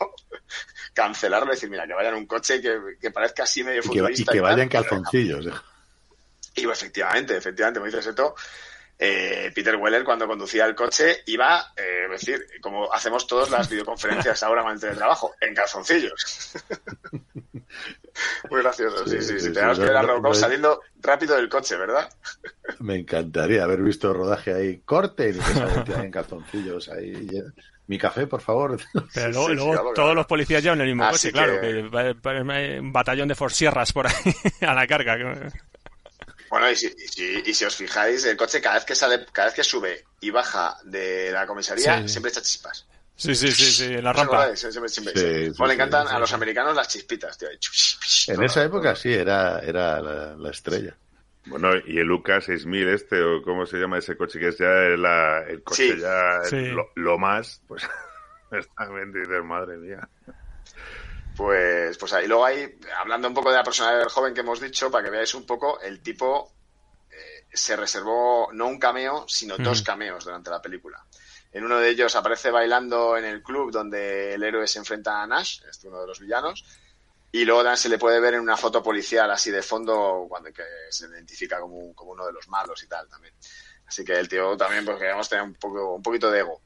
cancelarlo 0.93 1.51
y 1.51 1.55
decir, 1.55 1.69
mira, 1.69 1.85
que 1.87 1.93
vaya 1.93 2.09
en 2.09 2.15
un 2.15 2.25
coche 2.25 2.61
que, 2.61 2.77
que 2.99 3.11
parezca 3.11 3.43
así 3.43 3.63
medio 3.63 3.81
Y 3.83 3.89
que, 3.89 3.99
y 4.13 4.15
que 4.17 4.23
tal. 4.25 4.41
vaya 4.41 4.63
en 4.63 4.69
calzoncillos. 4.69 5.45
¿eh? 5.47 5.51
Y 6.55 6.69
efectivamente, 6.69 7.35
efectivamente, 7.37 7.79
como 7.79 7.91
dice 7.91 8.01
Seto, 8.03 8.35
eh, 8.99 9.51
Peter 9.55 9.75
Weller 9.75 10.03
cuando 10.03 10.27
conducía 10.27 10.65
el 10.65 10.75
coche 10.75 11.23
iba, 11.25 11.73
eh, 11.75 12.05
es 12.05 12.21
decir, 12.21 12.45
como 12.61 12.93
hacemos 12.93 13.25
todas 13.27 13.49
las 13.49 13.67
videoconferencias 13.69 14.43
ahora 14.43 14.61
en 14.63 14.69
el 14.69 14.79
teletrabajo, 14.79 15.33
en 15.41 15.55
calzoncillos. 15.55 16.53
Muy 18.49 18.61
gracioso, 18.61 19.05
sí, 19.07 19.17
Sí, 19.19 19.21
sí, 19.21 19.33
sí. 19.39 19.45
sí, 19.47 19.53
Tenemos 19.53 19.77
sí, 19.77 19.81
que 19.83 19.87
ver 19.87 19.97
a 19.97 20.01
no- 20.03 20.07
Robocop 20.09 20.35
saliendo 20.35 20.81
rápido 21.01 21.35
del 21.35 21.49
coche, 21.49 21.75
¿verdad? 21.75 22.07
Me 22.79 22.95
encantaría 22.95 23.63
haber 23.63 23.81
visto 23.81 24.13
rodaje 24.13 24.53
ahí. 24.53 24.79
Corte 24.85 25.29
y 25.31 25.83
que 25.83 25.93
en 25.99 26.11
calzoncillos 26.11 26.89
ahí. 26.89 27.27
Mi 27.87 27.97
café, 27.97 28.27
por 28.27 28.41
favor. 28.41 28.79
Pero 29.13 29.29
luego, 29.31 29.47
sí, 29.49 29.55
luego 29.55 29.71
claro, 29.71 29.83
todos 29.85 29.95
claro. 29.95 30.13
los 30.15 30.25
policías 30.27 30.61
llevan 30.63 30.81
el 30.81 30.87
mismo 30.87 31.03
Así 31.05 31.31
coche, 31.31 31.31
claro. 31.31 31.59
que- 31.59 31.67
Que 31.67 31.81
va- 31.89 32.13
va- 32.13 32.79
un 32.79 32.93
batallón 32.93 33.27
de 33.27 33.35
forsierras 33.35 33.91
por 33.91 34.05
ahí 34.07 34.13
a 34.61 34.73
la 34.75 34.85
carga. 34.87 35.17
Bueno, 36.53 36.69
y 36.69 36.75
si, 36.75 36.85
y 36.85 37.07
si, 37.07 37.41
y 37.47 37.51
si 37.55 37.65
os 37.65 37.75
fijáis, 37.75 38.23
el 38.25 38.37
coche 38.37 38.61
cada 38.61 38.75
vez 38.75 38.85
que 38.85 38.93
sale, 38.93 39.25
cada 39.31 39.47
vez 39.47 39.55
que 39.55 39.63
sube 39.63 40.03
y 40.21 40.29
baja 40.29 40.77
de 40.83 41.31
la 41.31 41.47
comisaría, 41.47 42.03
Sí. 42.03 42.09
siempre 42.09 42.29
echa 42.29 42.43
chispas. 42.43 42.85
Sí, 43.15 43.33
sí, 43.33 43.51
sí, 43.51 43.63
sí, 43.71 43.85
en 43.85 44.03
la 44.03 44.13
¿No 44.13 44.21
os 44.21 44.27
rampa. 44.27 44.55
Sí, 44.55 44.67
sí. 44.71 44.79
sí, 45.15 45.49
Bueno, 45.57 45.67
le 45.69 45.73
encantan 45.73 46.07
sí, 46.07 46.13
a 46.13 46.19
los 46.19 46.31
americanos 46.31 46.75
las 46.75 46.87
chispitas, 46.89 47.39
tío. 47.39 47.49
En 48.27 48.43
esa 48.43 48.63
época 48.63 48.95
sí, 48.95 49.11
era, 49.11 49.61
era 49.61 49.99
la, 49.99 50.35
la 50.35 50.51
estrella. 50.51 50.95
Bueno, 51.47 51.71
y 51.87 51.97
el 51.97 52.05
Lucas 52.05 52.43
6000 52.45 52.87
este, 52.89 53.19
o 53.23 53.41
cómo 53.41 53.65
se 53.65 53.77
llama 53.77 53.97
ese 53.97 54.15
coche, 54.15 54.37
que 54.39 54.49
es 54.49 54.57
ya 54.59 54.67
la- 54.67 55.43
el 55.47 55.63
coche 55.63 55.93
Sí. 55.95 55.99
ya 55.99 56.39
Sí. 56.47 56.67
Lo, 56.67 56.91
lo 56.93 57.17
más, 57.17 57.63
pues 57.67 57.81
también 58.77 59.11
dices, 59.11 59.43
madre 59.43 59.77
mía. 59.77 60.07
Pues, 61.35 61.97
pues 61.97 62.13
ahí. 62.13 62.27
Luego 62.27 62.45
ahí, 62.45 62.79
hablando 62.97 63.27
un 63.27 63.33
poco 63.33 63.49
de 63.49 63.57
la 63.57 63.63
personalidad 63.63 64.01
del 64.01 64.09
joven 64.09 64.33
que 64.33 64.41
hemos 64.41 64.59
dicho, 64.61 64.91
para 64.91 65.03
que 65.05 65.09
veáis 65.09 65.33
un 65.33 65.45
poco, 65.45 65.79
el 65.81 66.01
tipo 66.01 66.53
eh, 67.09 67.45
se 67.51 67.75
reservó 67.75 68.49
no 68.53 68.67
un 68.67 68.77
cameo, 68.79 69.25
sino 69.27 69.57
dos 69.57 69.81
cameos 69.81 70.23
durante 70.25 70.49
la 70.49 70.61
película. 70.61 71.03
En 71.51 71.63
uno 71.63 71.77
de 71.79 71.89
ellos 71.89 72.15
aparece 72.15 72.49
bailando 72.51 73.15
en 73.17 73.25
el 73.25 73.43
club 73.43 73.71
donde 73.71 74.33
el 74.33 74.43
héroe 74.43 74.67
se 74.67 74.79
enfrenta 74.79 75.21
a 75.21 75.27
Nash, 75.27 75.61
este 75.69 75.87
uno 75.87 76.01
de 76.01 76.07
los 76.07 76.19
villanos, 76.19 76.63
y 77.31 77.45
luego 77.45 77.61
también 77.61 77.77
se 77.77 77.89
le 77.89 77.97
puede 77.97 78.19
ver 78.19 78.35
en 78.35 78.39
una 78.41 78.57
foto 78.57 78.81
policial 78.83 79.29
así 79.31 79.49
de 79.51 79.61
fondo 79.63 80.25
cuando 80.29 80.51
que 80.53 80.63
se 80.89 81.05
identifica 81.07 81.59
como, 81.59 81.77
un- 81.77 81.93
como 81.93 82.11
uno 82.11 82.25
de 82.27 82.33
los 82.33 82.47
malos 82.47 82.81
y 82.83 82.87
tal 82.87 83.07
también. 83.07 83.33
Así 83.87 84.03
que 84.05 84.13
el 84.13 84.27
tío 84.29 84.55
también, 84.57 84.85
pues 84.85 84.97
queríamos 84.97 85.27
tener 85.29 85.43
un, 85.43 85.53
poco, 85.55 85.93
un 85.95 86.01
poquito 86.01 86.29
de 86.31 86.39
ego. 86.39 86.61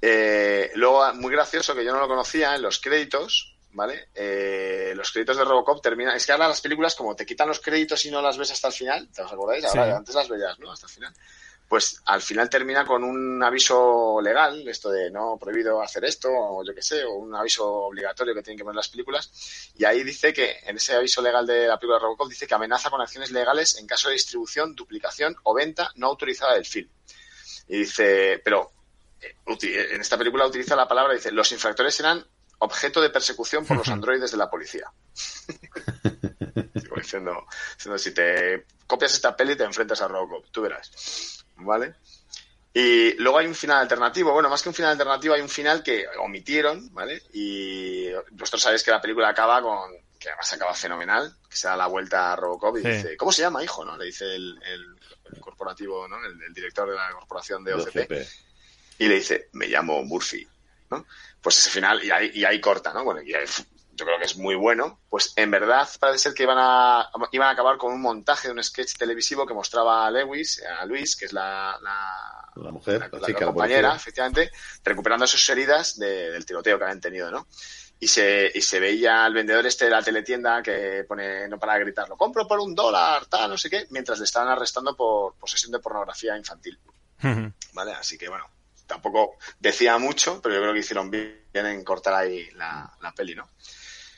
Eh, 0.00 0.70
luego, 0.74 1.12
muy 1.14 1.30
gracioso, 1.32 1.74
que 1.74 1.84
yo 1.84 1.92
no 1.92 2.00
lo 2.00 2.08
conocía, 2.08 2.54
en 2.56 2.62
los 2.62 2.80
créditos, 2.80 3.56
¿vale? 3.72 4.08
Eh, 4.14 4.92
los 4.94 5.10
créditos 5.12 5.36
de 5.36 5.44
Robocop 5.44 5.82
terminan... 5.82 6.16
Es 6.16 6.26
que 6.26 6.32
ahora 6.32 6.48
las 6.48 6.60
películas, 6.60 6.94
como 6.94 7.16
te 7.16 7.26
quitan 7.26 7.48
los 7.48 7.60
créditos 7.60 8.04
y 8.04 8.10
no 8.10 8.20
las 8.22 8.36
ves 8.38 8.50
hasta 8.52 8.68
el 8.68 8.74
final, 8.74 9.08
¿te 9.12 9.22
os 9.22 9.32
acordáis? 9.32 9.64
Ahora, 9.64 9.86
Sí. 9.86 9.90
antes 9.92 10.14
las 10.14 10.28
veías, 10.28 10.58
¿no? 10.58 10.70
Hasta 10.72 10.86
el 10.86 10.92
final. 10.92 11.14
Pues 11.68 12.02
al 12.04 12.20
final 12.20 12.50
termina 12.50 12.84
con 12.84 13.02
un 13.02 13.42
aviso 13.42 14.20
legal, 14.20 14.68
esto 14.68 14.90
de 14.90 15.10
no 15.10 15.38
prohibido 15.40 15.80
hacer 15.80 16.04
esto, 16.04 16.28
o 16.30 16.62
yo 16.62 16.74
qué 16.74 16.82
sé, 16.82 17.02
o 17.02 17.14
un 17.14 17.34
aviso 17.34 17.66
obligatorio 17.66 18.34
que 18.34 18.42
tienen 18.42 18.58
que 18.58 18.64
poner 18.64 18.76
las 18.76 18.88
películas. 18.90 19.70
Y 19.78 19.86
ahí 19.86 20.02
dice 20.04 20.34
que, 20.34 20.58
en 20.66 20.76
ese 20.76 20.94
aviso 20.94 21.22
legal 21.22 21.46
de 21.46 21.66
la 21.68 21.78
película 21.78 21.96
de 21.98 22.02
Robocop, 22.02 22.28
dice 22.28 22.46
que 22.46 22.54
amenaza 22.54 22.90
con 22.90 23.00
acciones 23.00 23.30
legales 23.30 23.78
en 23.78 23.86
caso 23.86 24.08
de 24.08 24.14
distribución, 24.14 24.74
duplicación 24.74 25.34
o 25.44 25.54
venta 25.54 25.90
no 25.94 26.08
autorizada 26.08 26.54
del 26.54 26.66
film. 26.66 26.90
Y 27.68 27.78
dice, 27.78 28.38
pero 28.44 28.70
eh, 29.22 29.88
en 29.92 30.00
esta 30.02 30.18
película 30.18 30.46
utiliza 30.46 30.76
la 30.76 30.86
palabra, 30.86 31.14
dice, 31.14 31.32
los 31.32 31.50
infractores 31.52 31.94
serán 31.94 32.22
objeto 32.64 33.00
de 33.00 33.10
persecución 33.10 33.64
por 33.66 33.76
los 33.76 33.88
androides 33.88 34.30
de 34.30 34.36
la 34.36 34.48
policía. 34.50 34.90
Diciendo, 36.96 37.46
diciendo, 37.76 37.98
si 37.98 38.12
te 38.12 38.64
copias 38.86 39.14
esta 39.14 39.34
peli 39.36 39.56
te 39.56 39.64
enfrentas 39.64 40.00
a 40.02 40.08
Robocop, 40.08 40.46
tú 40.50 40.62
verás. 40.62 41.44
¿Vale? 41.56 41.94
Y 42.74 43.14
luego 43.14 43.38
hay 43.38 43.46
un 43.46 43.54
final 43.54 43.78
alternativo. 43.78 44.32
Bueno, 44.32 44.48
más 44.48 44.62
que 44.62 44.68
un 44.68 44.74
final 44.74 44.92
alternativo, 44.92 45.34
hay 45.34 45.40
un 45.42 45.48
final 45.48 45.82
que 45.82 46.06
omitieron, 46.20 46.92
¿vale? 46.94 47.22
Y 47.32 48.10
vosotros 48.30 48.62
sabéis 48.62 48.82
que 48.82 48.90
la 48.90 49.00
película 49.00 49.28
acaba 49.28 49.60
con. 49.60 49.90
que 50.18 50.28
además 50.28 50.52
acaba 50.52 50.74
fenomenal, 50.74 51.34
que 51.50 51.56
se 51.56 51.66
da 51.68 51.76
la 51.76 51.86
vuelta 51.88 52.32
a 52.32 52.36
Robocop 52.36 52.76
y 52.78 52.82
Sí. 52.82 52.88
dice: 52.88 53.16
¿Cómo 53.16 53.32
se 53.32 53.42
llama, 53.42 53.62
hijo? 53.64 53.84
¿no? 53.84 53.96
Le 53.96 54.04
dice 54.06 54.24
el, 54.36 54.58
el- 54.64 54.96
el 55.32 55.40
corporativo, 55.40 56.06
¿no? 56.08 56.16
El, 56.24 56.40
el 56.42 56.54
director 56.54 56.88
de 56.88 56.94
la 56.96 57.10
corporación 57.12 57.64
de 57.64 57.74
OCP 57.74 57.96
OCP. 58.02 58.12
y 58.98 59.08
le 59.08 59.14
dice, 59.16 59.48
me 59.52 59.66
llamo 59.66 60.02
Murphy, 60.04 60.46
¿no? 60.90 61.04
Pues 61.42 61.58
ese 61.58 61.70
final, 61.70 62.02
y 62.04 62.10
ahí, 62.10 62.30
y 62.34 62.44
ahí 62.44 62.60
corta, 62.60 62.92
¿no? 62.92 63.04
Bueno, 63.04 63.20
y 63.22 63.34
ahí, 63.34 63.44
yo 63.94 64.06
creo 64.06 64.18
que 64.18 64.24
es 64.26 64.36
muy 64.36 64.54
bueno. 64.54 65.00
Pues 65.10 65.32
en 65.36 65.50
verdad 65.50 65.88
parece 66.00 66.18
ser 66.20 66.34
que 66.34 66.44
iban 66.44 66.56
a, 66.58 67.10
iban 67.32 67.48
a 67.48 67.50
acabar 67.50 67.76
con 67.76 67.92
un 67.92 68.00
montaje 68.00 68.48
de 68.48 68.54
un 68.54 68.62
sketch 68.62 68.94
televisivo 68.96 69.46
que 69.46 69.52
mostraba 69.54 70.06
a 70.06 70.10
Lewis, 70.10 70.62
a 70.80 70.84
Luis, 70.86 71.16
que 71.16 71.26
es 71.26 71.32
la, 71.32 71.76
la, 71.82 72.50
La 72.54 72.70
mujer, 72.70 73.00
la- 73.00 73.08
la 73.08 73.18
la 73.18 73.26
chica, 73.26 73.40
la 73.40 73.46
compañera, 73.46 73.88
efectivamente, 73.96 74.50
recuperando 74.84 75.26
sus 75.26 75.46
heridas 75.50 75.98
de- 75.98 76.30
del 76.30 76.46
tiroteo 76.46 76.78
que 76.78 76.84
habían 76.84 77.00
tenido, 77.00 77.30
¿no? 77.30 77.46
Y 78.00 78.08
se, 78.08 78.50
y 78.54 78.60
se 78.62 78.80
veía 78.80 79.24
al 79.24 79.32
vendedor 79.34 79.64
este 79.66 79.84
de 79.84 79.90
la 79.92 80.02
teletienda 80.02 80.60
que 80.62 81.04
pone, 81.06 81.46
no 81.48 81.58
para 81.58 81.74
de 81.74 81.80
gritar, 81.80 82.08
lo 82.08 82.16
compro 82.16 82.48
por 82.48 82.58
un 82.58 82.74
dólar, 82.74 83.26
tal, 83.26 83.50
no 83.50 83.56
sé 83.58 83.70
qué, 83.70 83.86
mientras 83.90 84.18
le 84.18 84.24
estaban 84.24 84.48
arrestando 84.48 84.96
por 84.96 85.34
posesión 85.36 85.70
de 85.70 85.78
pornografía 85.78 86.36
infantil. 86.36 86.78
¿vale? 87.74 87.92
Así 87.92 88.18
que 88.18 88.28
bueno, 88.28 88.44
tampoco 88.92 89.38
decía 89.58 89.96
mucho, 89.96 90.40
pero 90.42 90.54
yo 90.54 90.60
creo 90.60 90.74
que 90.74 90.80
hicieron 90.80 91.10
bien 91.10 91.40
en 91.54 91.82
cortar 91.82 92.12
ahí 92.12 92.50
la, 92.50 92.94
la 93.00 93.12
peli, 93.14 93.34
¿no? 93.34 93.48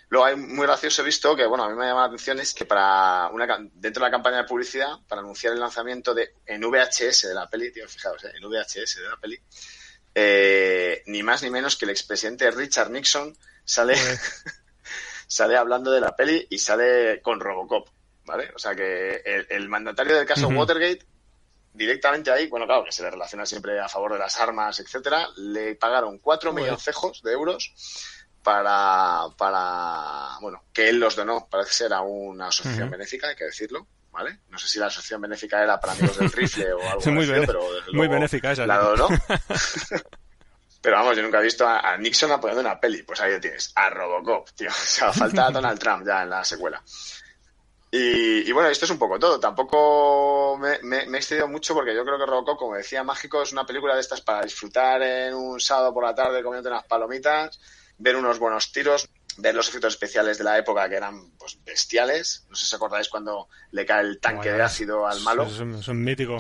Luego 0.09 0.27
hay 0.27 0.37
muy 0.37 0.67
gracioso 0.67 1.03
he 1.03 1.05
visto 1.05 1.37
que, 1.37 1.47
bueno, 1.47 1.65
a 1.65 1.69
mí 1.69 1.77
me 1.77 1.87
llama 1.87 2.01
la 2.01 2.07
atención 2.07 2.41
es 2.41 2.53
que 2.53 2.65
para 2.65 3.29
una 3.31 3.47
dentro 3.73 4.03
de 4.03 4.09
la 4.09 4.11
campaña 4.11 4.39
de 4.39 4.45
publicidad, 4.45 4.99
para 5.09 5.21
anunciar 5.21 5.53
el 5.53 5.61
lanzamiento 5.61 6.13
de 6.13 6.35
en 6.47 6.61
VHS 6.61 7.29
de 7.29 7.35
la 7.35 7.49
peli, 7.49 7.73
tío, 7.73 7.89
fijaos, 7.89 8.25
¿eh? 8.25 8.33
en 8.35 8.49
VHS 8.49 8.97
de 8.97 9.09
la 9.09 9.17
peli, 9.17 9.39
eh, 10.13 11.03
ni 11.07 11.23
más 11.23 11.43
ni 11.43 11.51
menos 11.51 11.77
que 11.77 11.85
el 11.85 11.93
expresidente 11.93 12.51
Richard 12.51 12.91
Nixon 12.91 13.37
sale, 13.65 13.95
sale 15.29 15.57
hablando 15.57 15.93
de 15.93 16.01
la 16.01 16.17
peli 16.17 16.47
y 16.51 16.59
sale 16.59 17.21
con 17.23 17.39
Robocop, 17.39 17.89
¿vale? 18.25 18.51
O 18.57 18.59
sea 18.59 18.75
que 18.75 19.23
el, 19.25 19.47
el 19.51 19.69
mandatario 19.69 20.17
del 20.17 20.27
caso. 20.27 20.49
Watergate, 20.49 21.07
directamente 21.75 22.31
ahí, 22.31 22.47
bueno, 22.47 22.67
claro, 22.67 22.85
que 22.85 22.93
se 22.93 23.03
le 23.03 23.11
relaciona 23.11 23.45
siempre 23.45 23.79
a 23.79 23.89
favor 23.89 24.13
de 24.15 24.19
las 24.21 24.41
armas, 24.41 24.81
etcétera, 24.81 25.29
le 25.37 25.75
pagaron 25.75 26.19
cuatro 26.19 26.51
Joder. 26.53 26.65
milloncejos 26.65 27.23
de 27.23 27.33
euros 27.33 27.73
para, 28.43 29.25
para, 29.37 30.39
bueno, 30.41 30.65
que 30.73 30.89
él 30.89 30.99
los 31.01 31.17
donó, 31.17 31.47
parece 31.51 31.73
ser 31.73 31.93
a 31.93 32.01
una 32.01 32.49
asociación 32.49 32.91
benéfica, 32.91 33.29
hay 33.29 33.37
que 33.37 33.45
decirlo, 33.45 33.87
¿vale? 34.13 34.39
No 34.51 34.59
sé 34.59 34.69
si 34.69 34.79
la 34.79 34.87
asociación 34.87 35.21
benéfica 35.21 35.63
era 35.63 35.81
para 35.81 35.95
amigos 35.95 36.19
del 36.19 36.31
rifle 36.33 36.73
o 36.73 36.81
algo 36.91 37.11
muy 37.11 37.27
parecido, 37.27 37.47
pero 37.47 37.93
Muy 37.93 38.09
benéfica 38.09 38.53
esa. 38.53 38.67
la 38.67 38.79
donó. 38.79 39.09
Pero 40.85 40.97
vamos, 40.97 41.17
yo 41.17 41.23
nunca 41.23 41.41
he 41.41 41.45
visto 41.45 41.67
a, 41.67 41.79
a 41.81 41.97
Nixon 41.97 42.31
apoyando 42.31 42.61
una 42.61 42.79
peli. 42.79 43.03
Pues 43.05 43.19
ahí 43.23 43.33
lo 43.33 43.41
tienes, 43.41 43.73
a 43.75 43.89
Robocop, 43.89 44.51
tío. 44.51 44.69
O 44.69 44.73
sea, 44.75 45.11
falta 45.15 45.51
Donald 45.51 45.79
Trump 45.79 46.07
ya 46.07 46.25
en 46.25 46.29
la 46.29 46.45
secuela. 46.45 46.83
Y, 47.97 48.49
y 48.49 48.53
bueno, 48.53 48.69
esto 48.71 48.87
es 48.87 48.91
un 48.91 48.99
poco 48.99 49.19
todo. 49.21 49.39
Tampoco 49.39 50.59
me, 50.59 50.81
me- 50.83 51.07
me 51.07 51.19
he 51.19 51.21
excedido 51.21 51.47
mucho 51.47 51.75
porque 51.75 51.95
yo 51.95 52.05
creo 52.05 52.19
que 52.19 52.27
Robocop, 52.27 52.59
como 52.59 52.75
decía 52.75 53.05
Mágico, 53.05 53.43
es 53.43 53.53
una 53.53 53.65
película 53.65 53.95
de 53.95 54.01
estas 54.01 54.21
para 54.21 54.43
disfrutar 54.43 55.01
en 55.03 55.35
un 55.35 55.61
sábado 55.61 55.95
por 55.95 56.03
la 56.05 56.15
tarde 56.15 56.43
comiendo 56.43 56.71
unas 56.71 56.85
palomitas, 56.85 57.61
ver 57.99 58.17
unos 58.17 58.41
buenos 58.41 58.73
tiros, 58.73 59.09
ver 59.37 59.55
los 59.55 59.69
efectos 59.69 59.95
especiales 59.95 60.39
de 60.39 60.45
la 60.45 60.59
época 60.59 60.89
que 60.89 60.97
eran 60.97 61.31
pues 61.39 61.63
bestiales. 61.65 62.45
No 62.49 62.57
sé 62.57 62.63
si 62.63 62.67
os 62.67 62.75
acordáis 62.75 63.09
cuando 63.09 63.49
le 63.71 63.87
cae 63.87 64.01
el 64.03 64.19
tanque 64.19 64.49
Bueno, 64.49 64.59
de 64.59 64.65
ácido 64.65 65.07
al 65.07 65.21
malo. 65.21 65.45
Es 65.45 65.61
un, 65.61 65.75
es 65.77 65.87
un 65.87 66.03
mítico. 66.03 66.37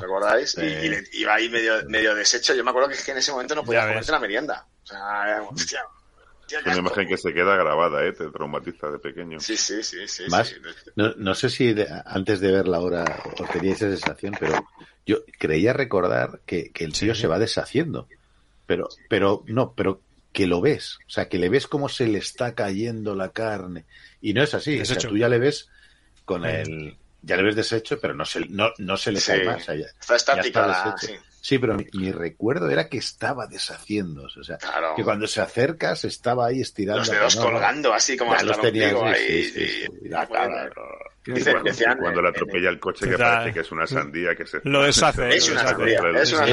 Sí. 0.51 0.61
Y, 0.63 0.65
y 0.65 0.89
le 0.89 1.05
iba 1.13 1.35
ahí 1.35 1.49
medio, 1.49 1.75
medio 1.87 2.17
deshecho. 2.17 2.53
Yo 2.55 2.65
me 2.65 2.71
acuerdo 2.71 2.89
que, 2.89 2.95
es 2.97 3.05
que 3.05 3.13
en 3.13 3.19
ese 3.19 3.31
momento 3.31 3.55
no 3.55 3.63
ves. 3.63 3.91
comerte 3.93 4.11
la 4.13 4.19
merienda. 4.19 4.67
O 4.83 4.87
sea, 4.87 5.41
hostia, 5.49 5.85
Es 6.49 6.67
una 6.67 6.77
imagen 6.79 7.09
que 7.09 7.17
se 7.17 7.33
queda 7.33 7.57
grabada, 7.57 8.05
¿eh? 8.05 8.13
Te 8.13 8.29
traumatiza 8.31 8.91
de 8.91 8.99
pequeño. 8.99 9.41
Sí, 9.41 9.57
sí, 9.57 9.83
sí, 9.83 10.07
sí. 10.07 10.25
Más, 10.29 10.49
sí. 10.49 10.57
No, 10.97 11.13
no 11.17 11.35
sé 11.35 11.49
si 11.51 11.73
de- 11.73 11.89
antes 12.05 12.41
de 12.41 12.53
verla 12.53 12.77
ahora 12.79 13.05
os 13.41 13.51
teníais 13.51 13.81
esa 13.83 13.91
sensación, 13.91 14.35
pero 14.39 14.67
yo 15.07 15.19
creía 15.39 15.73
recordar 15.73 16.41
que, 16.47 16.71
que 16.71 16.85
el 16.85 16.93
tío 16.93 17.15
Sí. 17.15 17.23
se 17.23 17.27
va 17.27 17.39
deshaciendo. 17.39 18.09
Pero, 18.67 18.89
pero, 19.09 19.43
no, 19.47 19.73
pero 19.75 20.01
que 20.33 20.47
lo 20.47 20.61
ves. 20.61 20.99
O 21.07 21.11
sea, 21.11 21.29
que 21.29 21.39
le 21.39 21.49
ves 21.49 21.67
cómo 21.67 21.89
se 21.89 22.07
le 22.07 22.19
está 22.19 22.55
cayendo 22.55 23.15
la 23.15 23.31
carne. 23.31 23.85
Y 24.21 24.33
no 24.35 24.43
es 24.43 24.55
así. 24.55 24.81
O 24.81 24.85
sea, 24.85 24.97
tú 24.99 25.17
ya 25.17 25.29
le 25.29 25.39
ves 25.39 25.69
con 26.25 26.45
el. 26.45 26.97
Ya 27.23 27.37
le 27.37 27.43
ves 27.43 27.57
deshecho, 27.57 27.99
pero 28.01 28.15
no 28.15 28.25
se, 28.27 28.41
no, 28.49 28.71
no 28.79 28.97
se 28.97 29.13
le 29.13 29.21
Sí. 29.21 29.33
cae 29.33 29.45
más. 29.45 29.63
O 29.63 29.65
sea, 29.65 29.75
ya- 29.77 29.87
Está 30.01 30.17
estática 30.17 30.61
Ya 30.61 30.67
la. 30.67 30.95
está 30.97 31.13
Sí, 31.47 31.59
pero 31.59 31.75
mi, 31.75 31.85
mi 31.93 32.11
recuerdo 32.11 32.71
era 32.71 32.89
que 32.89 32.97
estaba 32.97 33.47
deshaciéndose. 33.47 34.41
O 34.41 34.45
sea, 34.45 34.57
claro. 34.57 34.95
que 34.97 35.05
cuando 35.05 35.27
se 35.27 35.43
acerca 35.43 35.95
se 35.95 36.09
estaba 36.09 36.47
ahí 36.47 36.63
estirando. 36.63 37.01
Los 37.01 37.11
dedos 37.11 37.37
no, 37.37 37.43
colgando 37.43 37.93
así 37.93 38.17
como 38.17 38.33
hasta 38.33 38.47
los 38.47 38.61
tenía, 38.63 38.89
ahí. 38.89 39.15
sí, 39.45 39.51
sí, 39.51 39.67
sí. 39.69 39.87
y- 40.03 40.07
Y 40.07 40.09
la 40.09 40.25
y- 40.25 40.33
cara, 40.33 40.71
Dice- 41.27 41.53
Cuando, 41.53 41.71
decían, 41.71 41.99
cuando 41.99 42.23
le 42.23 42.29
atropella 42.31 42.69
el 42.71 42.79
coche 42.81 43.09
que 43.09 43.17
parece 43.19 43.53
que 43.55 43.61
es 43.61 43.73
una 43.73 43.87
sandía 43.87 44.35
que 44.35 44.47
se... 44.47 44.61
Lo 44.65 44.83
deshace. 44.85 45.35
Es 45.37 45.49
una 45.51 45.63
sandía, 45.69 46.01
es 46.21 46.33
una. 46.33 46.47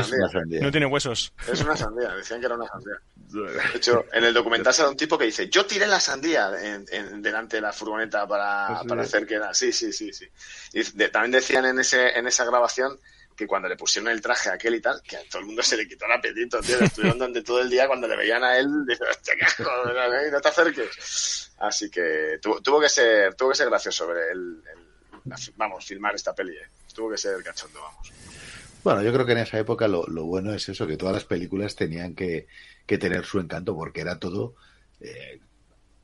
No 0.61 0.71
tiene 0.71 0.85
huesos. 0.85 1.33
Es 1.51 1.61
una 1.61 1.75
sandía, 1.77 2.09
decían 2.15 2.39
que 2.41 2.45
era 2.47 2.55
una 2.55 2.67
sandía. 2.67 2.93
De 3.17 3.77
hecho, 3.77 4.05
en 4.13 4.23
el 4.25 4.33
documental 4.33 4.73
sale 4.73 4.89
un 4.89 4.97
tipo 4.97 5.17
que 5.17 5.25
dice, 5.25 5.49
yo 5.49 5.65
tiré 5.65 5.87
la 5.87 5.99
sandía 6.01 6.51
en, 6.61 6.85
en- 6.91 7.21
delante 7.21 7.57
de 7.57 7.61
la 7.61 7.71
furgoneta 7.73 8.25
para, 8.27 8.79
Sí. 8.81 8.87
para 8.87 9.01
hacer 9.03 9.25
que 9.25 9.35
era... 9.35 9.53
Sí, 9.53 9.71
sí, 9.71 9.91
sí, 9.93 10.11
sí. 10.13 10.25
Y 10.73 10.83
de- 10.97 11.09
también 11.09 11.31
decían 11.31 11.65
en, 11.65 11.79
ese, 11.79 12.17
en 12.17 12.27
esa 12.27 12.43
grabación 12.45 12.97
que 13.41 13.47
cuando 13.47 13.67
le 13.67 13.75
pusieron 13.75 14.11
el 14.11 14.21
traje 14.21 14.49
a 14.49 14.53
aquel 14.53 14.75
y 14.75 14.81
tal, 14.81 15.01
que 15.01 15.17
a 15.17 15.21
todo 15.29 15.39
el 15.39 15.47
mundo 15.47 15.63
se 15.63 15.75
le 15.75 15.87
quitó 15.87 16.05
el 16.05 16.11
apetito, 16.11 16.61
tío. 16.61 16.79
Estuvieron 16.79 17.17
donde 17.17 17.41
todo 17.41 17.59
el 17.61 17.69
día 17.69 17.87
cuando 17.87 18.07
le 18.07 18.15
veían 18.15 18.43
a 18.43 18.57
él, 18.57 18.67
¿verdad? 18.85 20.31
no 20.31 20.41
te 20.41 20.47
acerques. 20.47 21.51
Así 21.57 21.89
que 21.89 22.37
tuvo, 22.41 22.61
tuvo 22.61 22.79
que 22.79 22.89
ser 22.89 23.33
tuvo 23.35 23.49
que 23.49 23.55
ser 23.55 23.67
gracioso 23.69 24.11
el, 24.11 24.61
el- 24.73 25.41
vamos, 25.55 25.85
filmar 25.85 26.15
esta 26.15 26.33
peli, 26.33 26.55
eh. 26.55 26.67
Tuvo 26.93 27.09
que 27.11 27.17
ser 27.17 27.41
cachondo, 27.43 27.79
vamos. 27.81 28.11
Bueno, 28.83 29.01
yo 29.03 29.13
creo 29.13 29.25
que 29.25 29.31
en 29.33 29.37
esa 29.39 29.59
época 29.59 29.87
lo, 29.87 30.05
lo 30.07 30.25
bueno 30.25 30.53
es 30.53 30.67
eso, 30.69 30.87
que 30.87 30.97
todas 30.97 31.13
las 31.15 31.25
películas 31.25 31.75
tenían 31.75 32.15
que, 32.15 32.47
que 32.85 32.97
tener 32.97 33.25
su 33.25 33.39
encanto, 33.39 33.75
porque 33.75 34.01
era 34.01 34.19
todo. 34.19 34.55
eh, 34.99 35.39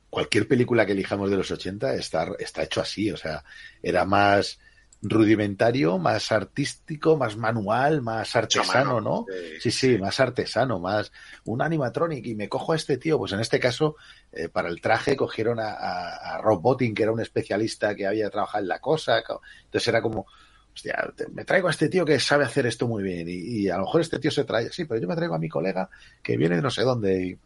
cualquier 0.10 0.48
película 0.48 0.86
que 0.86 0.94
elijamos 0.94 1.30
de 1.30 1.38
los 1.38 1.52
80 1.52 1.94
está, 1.96 2.30
está 2.40 2.64
hecho 2.64 2.80
así, 2.82 3.12
o 3.12 3.18
sea, 3.18 3.44
era 3.84 4.06
más 4.06 4.60
rudimentario, 5.02 5.98
más 6.00 6.32
artístico, 6.32 7.18
más 7.18 7.38
manual, 7.38 8.02
más 8.02 8.36
artesano, 8.36 9.00
¿no? 9.02 9.26
sí. 9.60 9.72
Sí, 9.72 9.98
más 9.98 10.20
artesano, 10.20 10.80
más 10.80 11.12
un 11.46 11.62
animatronic 11.62 12.26
y 12.26 12.36
me 12.36 12.50
cojo 12.50 12.74
a 12.74 12.76
este 12.76 12.98
tío. 12.98 13.18
Pues 13.18 13.32
en 13.32 13.40
este 13.40 13.60
caso, 13.60 13.96
eh, 14.32 14.50
para 14.50 14.70
el 14.70 14.82
traje 14.82 15.16
cogieron 15.16 15.60
a, 15.60 15.72
a, 15.74 16.36
a 16.36 16.42
Rob 16.42 16.62
Bottin, 16.62 16.96
que 16.96 17.04
era 17.04 17.12
un 17.12 17.20
especialista 17.22 17.96
que 17.96 18.08
había 18.08 18.30
trabajado 18.30 18.64
en 18.64 18.70
la 18.70 18.80
cosa. 18.80 19.20
Entonces 19.66 19.88
era 19.88 20.02
como, 20.02 20.26
hostia, 20.74 21.14
me 21.34 21.46
traigo 21.46 21.68
a 21.68 21.72
este 21.72 21.90
tío 21.90 22.04
que 22.06 22.20
sabe 22.20 22.44
hacer 22.46 22.66
esto 22.66 22.88
muy 22.88 23.04
bien. 23.04 23.28
Y, 23.30 23.34
y 23.34 23.70
a 23.70 23.78
lo 23.78 23.84
mejor 23.86 24.02
este 24.02 24.20
tío 24.20 24.32
se 24.32 24.46
trae, 24.46 24.70
sí, 24.72 24.86
pero 24.86 25.00
yo 25.00 25.08
me 25.08 25.16
traigo 25.16 25.36
a 25.36 25.40
mi 25.40 25.50
colega 25.50 25.90
que 26.24 26.38
viene 26.38 26.56
de 26.56 26.62
no 26.62 26.72
sé 26.72 26.82
dónde. 26.84 27.24
Y, 27.26 27.38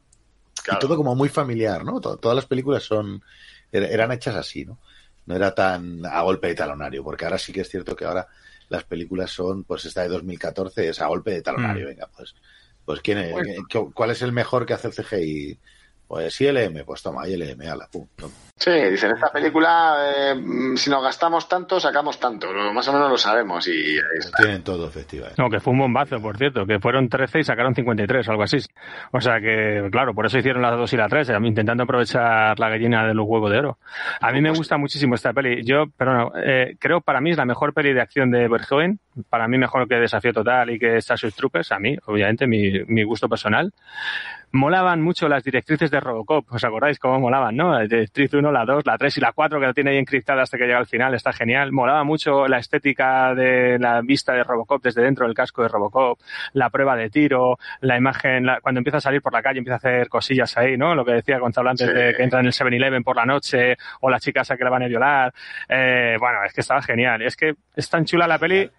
Claro. 0.64 0.78
y 0.78 0.82
todo 0.82 0.96
como 0.96 1.16
muy 1.16 1.28
familiar, 1.30 1.84
¿no? 1.84 2.00
To- 2.00 2.18
todas 2.18 2.36
las 2.36 2.46
películas 2.46 2.84
son 2.84 3.24
er- 3.72 3.90
eran 3.90 4.12
hechas 4.12 4.36
así, 4.36 4.64
¿no? 4.64 4.78
No 5.26 5.36
era 5.36 5.54
tan 5.54 6.06
a 6.06 6.22
golpe 6.22 6.48
de 6.48 6.56
talonario, 6.56 7.04
porque 7.04 7.26
ahora 7.26 7.38
sí 7.38 7.54
que 7.54 7.62
es 7.62 7.70
cierto 7.70 7.96
que 7.96 8.06
ahora 8.06 8.28
las 8.70 8.84
películas 8.86 9.32
son, 9.32 9.64
pues 9.64 9.86
esta 9.86 10.02
de 10.02 10.08
2014 10.10 10.90
es 10.90 11.02
a 11.02 11.08
golpe 11.08 11.32
de 11.32 11.42
talonario, 11.42 11.86
Mm. 11.86 11.90
venga, 11.90 12.08
pues, 12.16 12.36
pues 12.86 13.02
¿quién 13.02 13.18
es, 13.20 13.32
Bueno. 13.32 13.66
qué- 13.70 13.88
¿cuál 13.94 14.12
es 14.12 14.22
el 14.22 14.32
mejor 14.32 14.66
que 14.66 14.74
hace 14.74 14.88
el 14.88 14.94
CGI? 14.94 15.60
Pues 16.12 16.42
ILM, 16.42 16.84
pues 16.86 17.02
toma, 17.02 17.26
ILM, 17.26 17.62
ala, 17.72 17.88
pum, 17.90 18.06
toma. 18.18 18.34
Sí, 18.58 18.70
dicen, 18.70 19.12
esta 19.12 19.32
película, 19.32 20.12
eh, 20.14 20.36
si 20.76 20.90
nos 20.90 21.02
gastamos 21.02 21.48
tanto, 21.48 21.80
sacamos 21.80 22.20
tanto. 22.20 22.52
Lo- 22.52 22.74
más 22.74 22.86
o 22.90 22.94
menos 22.94 23.10
lo 23.10 23.18
sabemos 23.18 23.66
y 23.70 23.72
ahí 23.72 24.20
está. 24.20 24.38
Tienen 24.44 24.62
todo, 24.62 24.90
efectivamente. 24.90 25.42
No, 25.42 25.50
que 25.50 25.62
fue 25.62 25.72
un 25.72 25.80
bombazo, 25.80 26.22
por 26.22 26.38
cierto, 26.38 26.66
que 26.66 26.80
fueron 26.82 27.08
13 27.08 27.40
y 27.40 27.44
sacaron 27.46 27.74
53, 27.74 28.28
algo 28.28 28.44
así. 28.44 28.58
O 29.14 29.22
sea 29.22 29.40
que, 29.40 29.88
claro, 29.90 30.14
por 30.14 30.26
eso 30.26 30.38
hicieron 30.38 30.62
las 30.62 30.76
2 30.76 30.92
y 30.92 30.98
la 30.98 31.08
3, 31.08 31.30
eh, 31.30 31.38
intentando 31.44 31.84
aprovechar 31.84 32.60
la 32.60 32.68
gallina 32.68 33.08
de 33.08 33.14
los 33.14 33.26
huevos 33.26 33.50
de 33.50 33.60
oro. 33.60 33.78
A 34.20 34.34
mí 34.34 34.42
me 34.42 34.52
gusta 34.52 34.76
muchísimo 34.78 35.16
esta 35.16 35.32
peli. 35.32 35.64
Yo, 35.64 35.86
perdón, 35.96 36.34
eh, 36.44 36.76
creo 36.78 37.00
para 37.00 37.22
mí 37.22 37.32
es 37.32 37.38
la 37.38 37.46
mejor 37.46 37.74
peli 37.74 37.94
de 37.94 38.02
acción 38.02 38.32
de 38.32 38.50
Verhoeven. 38.50 39.00
Para 39.30 39.48
mí 39.48 39.58
mejor 39.58 39.88
que 39.88 39.96
Desafío 39.96 40.34
Total 40.34 40.70
y 40.72 40.78
que 40.78 41.00
Starship 41.02 41.32
Troopers, 41.38 41.72
a 41.72 41.80
mí, 41.80 41.96
obviamente, 42.06 42.46
mi, 42.48 42.84
mi 42.88 43.04
gusto 43.04 43.30
personal. 43.30 43.72
Molaban 44.54 45.02
mucho 45.02 45.30
las 45.30 45.46
directrices 45.46 45.90
de 45.90 46.02
Robocop, 46.02 46.52
¿os 46.52 46.64
acordáis 46.66 47.00
cómo 47.00 47.22
molaban, 47.22 47.56
no? 47.56 47.72
La 47.72 47.84
directriz 47.84 48.34
1, 48.34 48.52
la 48.52 48.66
2, 48.66 48.86
la 48.86 48.98
3 48.98 49.18
y 49.18 49.22
la 49.22 49.32
4 49.32 49.62
que 49.62 49.66
la 49.66 49.74
tiene 49.74 49.92
ahí 49.92 49.98
encriptada 49.98 50.42
hasta 50.42 50.58
que 50.58 50.66
llega 50.66 50.78
al 50.78 50.88
final, 50.88 51.14
está 51.14 51.32
genial. 51.32 51.72
Molaba 51.72 52.04
mucho 52.04 52.46
la 52.50 52.58
estética 52.58 53.34
de 53.34 53.80
la 53.80 54.02
vista 54.02 54.34
de 54.34 54.44
Robocop 54.44 54.84
desde 54.84 55.04
dentro 55.04 55.26
del 55.26 55.34
casco 55.36 55.62
de 55.62 55.70
Robocop, 55.70 56.20
la 56.52 56.70
prueba 56.70 56.98
de 56.98 57.10
tiro, 57.10 57.58
la 57.80 57.96
imagen, 57.98 58.46
la- 58.46 58.60
cuando 58.60 58.80
empieza 58.80 58.98
a 58.98 59.02
salir 59.02 59.22
por 59.22 59.32
la 59.32 59.42
calle 59.42 59.60
empieza 59.60 59.76
a 59.76 59.78
hacer 59.78 60.10
cosillas 60.10 60.58
ahí, 60.58 60.76
¿no? 60.78 60.96
Lo 60.96 61.06
que 61.06 61.14
decía 61.14 61.40
Gonzalo 61.40 61.70
antes 61.70 61.88
Sí. 61.88 61.94
de 61.94 62.14
que 62.14 62.24
entra 62.24 62.42
en 62.42 62.48
el 62.48 62.52
7-Eleven 62.52 63.04
por 63.06 63.16
la 63.16 63.26
noche 63.26 63.78
o 64.02 64.10
la 64.10 64.20
chica 64.20 64.42
esa 64.42 64.58
que 64.58 64.66
la 64.66 64.70
van 64.70 64.84
a 64.84 64.88
violar. 64.88 65.34
Eh, 65.70 66.18
bueno, 66.20 66.40
es 66.46 66.52
que 66.54 66.60
estaba 66.60 66.82
genial. 66.82 67.22
Es 67.22 67.38
que 67.38 67.54
es 67.74 67.90
tan 67.90 68.04
chula 68.04 68.28
la 68.28 68.38
peli 68.38 68.70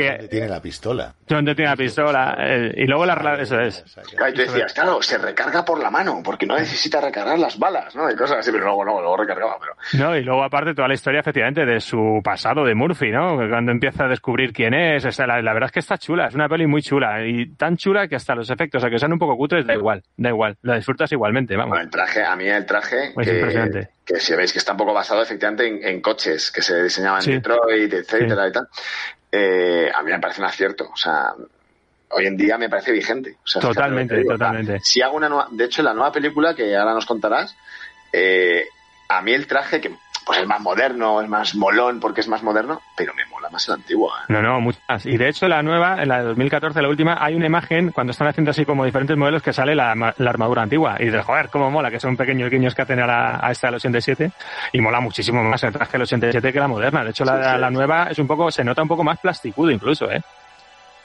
¿Dónde 0.00 0.18
que 0.22 0.28
tiene 0.28 0.48
la 0.48 0.60
pistola? 0.60 1.14
donde 1.28 1.54
tiene 1.54 1.70
la 1.70 1.76
pistola 1.76 2.36
eh, 2.38 2.72
y 2.76 2.86
luego 2.86 3.06
la 3.06 3.14
eso 3.40 3.58
es. 3.60 3.84
Claro, 4.16 4.32
y 4.32 4.34
tú 4.34 4.40
decías, 4.42 4.72
claro, 4.72 5.00
se 5.02 5.16
recarga 5.18 5.64
por 5.64 5.80
la 5.82 5.90
mano, 5.90 6.20
porque 6.24 6.44
no 6.46 6.56
necesita 6.58 7.00
recargar 7.00 7.38
las 7.38 7.58
balas, 7.58 7.94
¿no? 7.96 8.10
Y 8.10 8.16
cosas 8.16 8.38
así, 8.38 8.50
pero 8.52 8.64
luego, 8.64 8.84
luego, 8.84 9.00
luego 9.00 9.16
recargaba, 9.18 9.56
pero... 9.60 9.72
No, 10.02 10.16
y 10.16 10.22
luego 10.22 10.42
aparte 10.44 10.74
toda 10.74 10.88
la 10.88 10.94
historia 10.94 11.20
efectivamente 11.20 11.64
de 11.64 11.80
su 11.80 12.20
pasado 12.22 12.64
de 12.64 12.74
Murphy, 12.74 13.10
¿no? 13.10 13.38
Que 13.38 13.48
Cuando 13.48 13.72
empieza 13.72 14.04
a 14.04 14.08
descubrir 14.08 14.52
quién 14.52 14.74
es, 14.74 15.18
la, 15.18 15.40
la 15.40 15.52
verdad 15.54 15.66
es 15.68 15.72
que 15.72 15.80
está 15.80 15.96
chula, 15.98 16.26
es 16.26 16.34
una 16.34 16.48
peli 16.48 16.66
muy 16.66 16.82
chula 16.82 17.24
y 17.26 17.54
tan 17.54 17.76
chula 17.76 18.08
que 18.08 18.16
hasta 18.16 18.34
los 18.34 18.50
efectos, 18.50 18.84
a 18.84 18.90
que 18.90 18.98
sean 18.98 19.12
un 19.12 19.18
poco 19.18 19.36
cutres, 19.36 19.66
da 19.66 19.74
igual, 19.74 20.02
da 20.16 20.28
igual, 20.30 20.56
la 20.62 20.76
disfrutas 20.76 21.10
igualmente, 21.12 21.56
vamos. 21.56 21.70
Bueno, 21.70 21.84
el 21.84 21.90
traje, 21.90 22.22
a 22.24 22.36
mí 22.36 22.46
el 22.46 22.66
traje, 22.66 23.08
Es 23.16 23.28
impresionante. 23.28 23.88
que, 24.04 24.14
que 24.14 24.20
si 24.20 24.34
veis 24.34 24.52
que 24.52 24.58
está 24.58 24.72
un 24.72 24.78
poco 24.78 24.92
basado 24.92 25.22
efectivamente 25.22 25.66
en, 25.66 25.82
en 25.86 26.00
coches 26.02 26.50
que 26.50 26.60
se 26.62 26.82
diseñaban 26.82 27.22
Sí. 27.22 27.30
en 27.32 27.36
Detroit, 27.38 27.92
etcétera 27.94 28.48
y 28.48 28.52
tal, 28.52 28.68
eh, 29.32 29.90
a 29.92 30.02
mí 30.02 30.12
me 30.12 30.20
parece 30.20 30.40
un 30.40 30.46
acierto. 30.46 30.90
O 30.92 30.96
sea, 30.96 31.32
hoy 32.10 32.26
en 32.26 32.36
día 32.36 32.58
me 32.58 32.68
parece 32.68 32.92
vigente. 32.92 33.36
O 33.42 33.46
sea, 33.46 33.62
Totalmente, 33.62 34.16
digo. 34.16 34.32
totalmente. 34.32 34.72
O 34.72 34.76
sea, 34.76 34.84
si 34.84 35.00
hago 35.02 35.16
una 35.16 35.28
nueva, 35.28 35.48
de 35.50 35.64
hecho, 35.64 35.82
la 35.82 35.94
nueva 35.94 36.12
película 36.12 36.54
que 36.54 36.76
ahora 36.76 36.92
nos 36.94 37.06
contarás, 37.06 37.56
eh, 38.12 38.66
a 39.08 39.22
mí 39.22 39.32
el 39.32 39.46
traje 39.46 39.80
que 39.80 39.96
pues 40.24 40.38
es 40.40 40.46
más 40.46 40.60
moderno, 40.60 41.20
es 41.20 41.28
más 41.28 41.54
molón 41.54 42.00
porque 42.00 42.20
es 42.20 42.28
más 42.28 42.42
moderno, 42.42 42.80
pero 42.96 43.12
me 43.14 43.24
mola 43.26 43.48
más 43.50 43.66
el 43.68 43.74
antiguo. 43.74 44.08
¿eh? 44.10 44.24
No, 44.28 44.40
no, 44.42 44.60
muchas. 44.60 45.04
Y 45.06 45.16
de 45.16 45.28
hecho, 45.28 45.48
la 45.48 45.62
nueva, 45.62 46.02
en 46.02 46.08
la 46.08 46.18
de 46.18 46.24
2014, 46.24 46.80
la 46.80 46.88
última, 46.88 47.16
hay 47.20 47.34
una 47.34 47.46
imagen 47.46 47.90
cuando 47.90 48.12
están 48.12 48.28
haciendo 48.28 48.50
así 48.50 48.64
como 48.64 48.84
diferentes 48.84 49.16
modelos 49.16 49.42
que 49.42 49.52
sale 49.52 49.74
la, 49.74 49.94
la 49.94 50.30
armadura 50.30 50.62
antigua. 50.62 50.96
Y 51.00 51.06
dices, 51.06 51.24
joder, 51.24 51.48
cómo 51.50 51.70
mola, 51.70 51.90
que 51.90 51.98
son 52.00 52.16
pequeños 52.16 52.50
guiños 52.50 52.74
que 52.74 52.82
hacen 52.82 53.00
a, 53.00 53.06
la, 53.06 53.40
a 53.42 53.50
esta 53.50 53.66
del 53.68 53.74
87. 53.76 54.30
Y 54.72 54.80
mola 54.80 55.00
muchísimo 55.00 55.42
más 55.42 55.62
el 55.64 55.72
traje 55.72 55.92
del 55.92 56.02
87 56.02 56.52
que 56.52 56.60
la 56.60 56.68
moderna. 56.68 57.04
De 57.04 57.10
hecho, 57.10 57.24
la, 57.24 57.42
Sí, 57.42 57.50
sí. 57.54 57.58
la 57.60 57.70
nueva 57.70 58.08
es 58.10 58.18
un 58.18 58.26
poco, 58.26 58.50
se 58.50 58.62
nota 58.64 58.82
un 58.82 58.88
poco 58.88 59.02
más 59.04 59.18
plasticudo 59.18 59.70
incluso, 59.70 60.10
¿eh? 60.10 60.20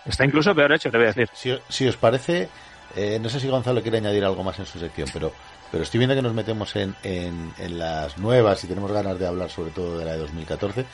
Está 0.05 0.23
incluso 0.25 0.55
peor 0.55 0.71
hecho, 0.73 0.89
te 0.89 0.97
voy 0.97 1.05
a 1.07 1.09
decir. 1.09 1.29
Si, 1.33 1.57
si 1.67 1.87
os 1.87 1.97
parece, 1.97 2.47
eh, 2.95 3.19
no 3.21 3.27
sé 3.27 3.39
si 3.39 3.49
Gonzalo 3.49 3.81
quiere 3.81 3.97
añadir 3.97 4.23
algo 4.23 4.41
más 4.43 4.57
en 4.59 4.65
su 4.65 4.79
sección, 4.79 5.09
pero 5.11 5.33
pero 5.71 5.83
estoy 5.83 5.97
viendo 5.99 6.15
que 6.15 6.21
nos 6.21 6.33
metemos 6.33 6.75
en, 6.75 6.95
en, 7.03 7.79
las 7.79 8.17
nuevas 8.17 8.63
y 8.63 8.67
tenemos 8.67 8.91
ganas 8.91 9.19
de 9.19 9.27
hablar 9.27 9.49
sobre 9.49 9.71
todo 9.71 9.97
de 9.97 10.05
la 10.05 10.13
de 10.13 10.19
2014. 10.19 10.85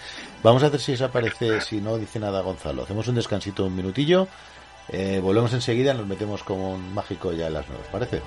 Vamos 0.41 0.63
a 0.63 0.67
hacer 0.67 0.79
si 0.79 0.93
desaparece, 0.93 1.61
si 1.61 1.81
no 1.81 1.97
dice 1.97 2.19
nada 2.19 2.41
Gonzalo. 2.41 2.83
Hacemos 2.83 3.07
un 3.07 3.15
descansito 3.15 3.65
un 3.65 3.75
minutillo, 3.75 4.27
eh, 4.89 5.19
volvemos 5.21 5.53
enseguida, 5.53 5.93
nos 5.93 6.07
metemos 6.07 6.43
como 6.43 6.73
un 6.73 6.93
mágico 6.93 7.31
ya 7.33 7.47
en 7.47 7.53
las 7.53 7.67
nuevas, 7.67 7.87
¿parece? 7.91 8.21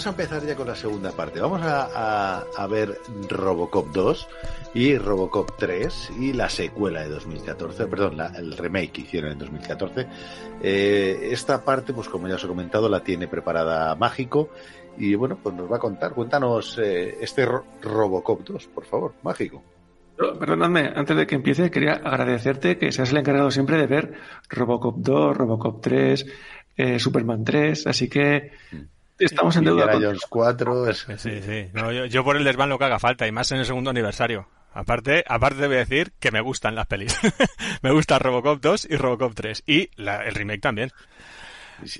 Vamos 0.00 0.18
a 0.18 0.22
empezar 0.22 0.46
ya 0.46 0.56
con 0.56 0.66
la 0.66 0.74
segunda 0.74 1.12
parte. 1.12 1.40
Vamos 1.40 1.60
a, 1.60 2.38
a, 2.56 2.66
ver 2.68 2.98
Robocop 3.28 3.88
2 3.92 4.28
y 4.72 4.96
Robocop 4.96 5.58
3 5.58 6.12
y 6.18 6.32
la 6.32 6.48
secuela 6.48 7.02
de 7.02 7.10
2014, 7.10 7.86
perdón, 7.86 8.16
la, 8.16 8.28
el 8.28 8.56
remake 8.56 8.92
que 8.92 9.00
hicieron 9.02 9.32
en 9.32 9.38
2014. 9.38 10.06
Eh, 10.62 11.28
esta 11.32 11.62
parte, 11.62 11.92
pues 11.92 12.08
como 12.08 12.28
ya 12.28 12.36
os 12.36 12.44
he 12.44 12.48
comentado, 12.48 12.88
la 12.88 13.04
tiene 13.04 13.28
preparada 13.28 13.94
Mágico 13.94 14.48
y 14.96 15.14
bueno, 15.16 15.38
pues 15.42 15.54
nos 15.54 15.70
va 15.70 15.76
a 15.76 15.80
contar. 15.80 16.14
Cuéntanos 16.14 16.78
eh, 16.78 17.18
este 17.20 17.46
Robocop 17.82 18.40
2, 18.42 18.68
por 18.68 18.86
favor, 18.86 19.12
Mágico. 19.22 19.62
Perdóname, 20.16 20.92
antes 20.96 21.14
de 21.14 21.26
que 21.26 21.34
empiece, 21.34 21.70
quería 21.70 21.92
agradecerte 21.92 22.78
que 22.78 22.90
seas 22.90 23.10
el 23.10 23.18
encargado 23.18 23.50
siempre 23.50 23.76
de 23.76 23.86
ver 23.86 24.14
Robocop 24.48 24.96
2, 24.96 25.36
Robocop 25.36 25.82
3, 25.82 26.26
eh, 26.78 26.98
Superman 26.98 27.44
3, 27.44 27.86
así 27.86 28.08
que 28.08 28.52
mm. 28.72 28.99
Estamos 29.20 29.56
en 29.56 29.64
deuda. 29.64 29.92
Jones 29.92 30.26
4. 30.28 30.94
Sí, 30.94 31.42
sí. 31.42 31.70
No, 31.72 31.92
yo, 31.92 32.06
yo, 32.06 32.24
por 32.24 32.36
el 32.36 32.44
desván 32.44 32.68
lo 32.68 32.78
que 32.78 32.84
haga 32.84 32.98
falta, 32.98 33.26
y 33.26 33.32
más 33.32 33.52
en 33.52 33.58
el 33.58 33.66
segundo 33.66 33.90
aniversario. 33.90 34.48
Aparte, 34.72 35.24
aparte 35.26 35.60
te 35.60 35.66
voy 35.66 35.76
a 35.76 35.80
decir 35.80 36.12
que 36.18 36.30
me 36.30 36.40
gustan 36.40 36.74
las 36.74 36.86
pelis. 36.86 37.18
me 37.82 37.92
gusta 37.92 38.18
Robocop 38.18 38.60
2 38.60 38.88
y 38.90 38.96
Robocop 38.96 39.34
3. 39.34 39.64
Y 39.66 39.90
la, 39.96 40.24
el 40.24 40.34
remake 40.34 40.60
también. 40.60 40.92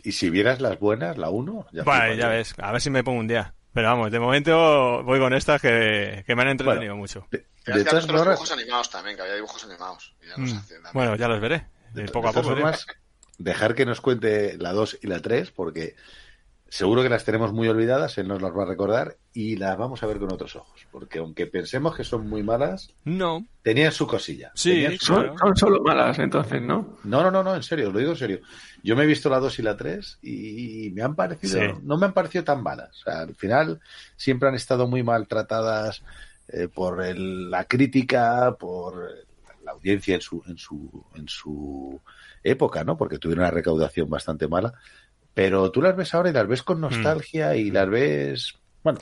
¿Y 0.04 0.12
si 0.12 0.30
vieras 0.30 0.60
las 0.60 0.78
buenas, 0.78 1.18
la 1.18 1.30
1? 1.30 1.66
Ya, 1.72 1.82
bueno, 1.82 2.14
ya 2.14 2.28
ves. 2.28 2.54
A 2.58 2.72
ver 2.72 2.80
si 2.80 2.90
me 2.90 3.02
pongo 3.02 3.20
un 3.20 3.28
día. 3.28 3.54
Pero 3.72 3.88
vamos, 3.88 4.10
de 4.10 4.18
momento 4.18 5.02
voy 5.04 5.20
con 5.20 5.32
estas 5.32 5.60
que, 5.60 6.24
que 6.26 6.34
me 6.34 6.42
han 6.42 6.48
entretenido 6.48 6.96
mucho. 6.96 7.26
De, 7.30 7.46
de 7.66 7.84
todas 7.84 8.06
dibujos 8.06 8.50
animados 8.50 8.90
también, 8.90 9.16
que 9.16 9.22
había 9.22 9.36
dibujos 9.36 9.64
animados. 9.64 10.12
Ya 10.28 10.36
mm. 10.36 10.62
bueno, 10.92 11.14
ya 11.14 11.28
los 11.28 11.40
veré. 11.40 11.66
De, 11.94 12.04
poco 12.08 12.28
a 12.28 12.32
poco. 12.32 12.56
dejar 13.38 13.74
que 13.74 13.86
nos 13.86 14.00
cuente 14.00 14.56
la 14.58 14.72
2 14.72 14.98
y 15.02 15.06
la 15.06 15.20
3, 15.20 15.52
porque 15.52 15.94
Seguro 16.70 17.02
que 17.02 17.08
las 17.08 17.24
tenemos 17.24 17.52
muy 17.52 17.66
olvidadas, 17.66 18.16
él 18.18 18.28
nos 18.28 18.40
las 18.40 18.56
va 18.56 18.62
a 18.62 18.66
recordar 18.66 19.16
y 19.32 19.56
las 19.56 19.76
vamos 19.76 20.04
a 20.04 20.06
ver 20.06 20.20
con 20.20 20.32
otros 20.32 20.54
ojos. 20.54 20.86
Porque 20.92 21.18
aunque 21.18 21.48
pensemos 21.48 21.96
que 21.96 22.04
son 22.04 22.28
muy 22.28 22.44
malas, 22.44 22.94
no. 23.04 23.44
tenían 23.60 23.90
su 23.90 24.06
cosilla. 24.06 24.52
Sí, 24.54 24.86
son, 25.00 25.34
solo 25.56 25.82
malas 25.82 26.20
entonces, 26.20 26.62
¿no? 26.62 26.96
No, 27.02 27.24
no, 27.24 27.30
no, 27.32 27.42
no, 27.42 27.56
en 27.56 27.64
serio, 27.64 27.90
lo 27.90 27.98
digo 27.98 28.12
en 28.12 28.16
serio. 28.16 28.40
Yo 28.84 28.94
me 28.94 29.02
he 29.02 29.06
visto 29.06 29.28
la 29.28 29.40
2 29.40 29.58
y 29.58 29.62
la 29.62 29.76
3 29.76 30.18
y 30.22 30.92
me 30.94 31.02
han 31.02 31.16
parecido, 31.16 31.80
no 31.82 31.98
me 31.98 32.06
han 32.06 32.12
parecido 32.12 32.44
tan 32.44 32.62
malas. 32.62 33.02
al 33.04 33.34
final 33.34 33.80
siempre 34.14 34.48
han 34.48 34.54
estado 34.54 34.86
muy 34.86 35.02
maltratadas 35.02 36.04
eh, 36.46 36.68
por 36.68 37.04
la 37.18 37.64
crítica, 37.64 38.56
por 38.56 39.10
la 39.64 39.72
audiencia 39.72 40.14
en 40.14 40.20
su, 40.20 40.40
en 40.46 40.56
su, 40.56 41.04
en 41.16 41.26
su 41.26 42.00
época, 42.44 42.84
¿no? 42.84 42.96
Porque 42.96 43.18
tuvieron 43.18 43.42
una 43.42 43.50
recaudación 43.50 44.08
bastante 44.08 44.46
mala 44.46 44.74
pero 45.34 45.70
tú 45.70 45.82
las 45.82 45.96
ves 45.96 46.14
ahora 46.14 46.30
y 46.30 46.32
las 46.32 46.46
ves 46.46 46.62
con 46.62 46.78
mm. 46.78 46.80
nostalgia 46.80 47.56
y 47.56 47.70
las 47.70 47.88
ves... 47.88 48.54
Bueno, 48.82 48.98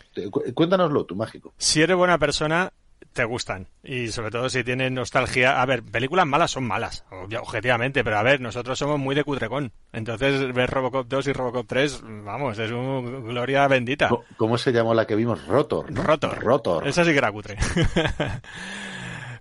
cuéntanoslo, 0.55 1.05
tú 1.05 1.15
mágico. 1.15 1.55
Si 1.57 1.81
eres 1.81 1.97
buena 1.97 2.19
persona, 2.19 2.73
te 3.13 3.25
gustan. 3.25 3.67
Y 3.83 4.09
sobre 4.09 4.31
todo 4.31 4.49
si 4.49 4.65
tienes 4.65 4.93
nostalgia. 4.93 5.61
A 5.61 5.67
ver, 5.67 5.83
películas 5.83 6.27
malas 6.27 6.51
son 6.51 6.65
malas, 6.65 7.05
objetivamente, 7.11 8.05
pero 8.05 8.19
a 8.19 8.23
ver, 8.23 8.41
nosotros 8.41 8.79
somos 8.79 8.99
muy 8.99 9.15
de 9.15 9.25
cutrecón. 9.25 9.73
Entonces, 9.93 10.53
ver 10.53 10.71
Robocop 10.71 11.07
2 11.09 11.29
y 11.29 11.33
Robocop 11.33 11.67
3, 11.67 12.03
vamos, 12.25 12.59
es 12.59 12.71
una 12.71 13.21
gloria 13.21 13.67
bendita. 13.69 14.11
¿Cómo 14.37 14.59
se 14.59 14.73
llamó 14.73 14.95
la 14.95 15.07
que 15.07 15.17
vimos? 15.17 15.47
Rotor. 15.47 15.93
Rotor. 15.95 16.39
Rotor. 16.43 16.89
Esa 16.89 17.05
sí 17.05 17.13
que 17.13 17.19
era 17.19 17.33
cutre. 17.33 17.57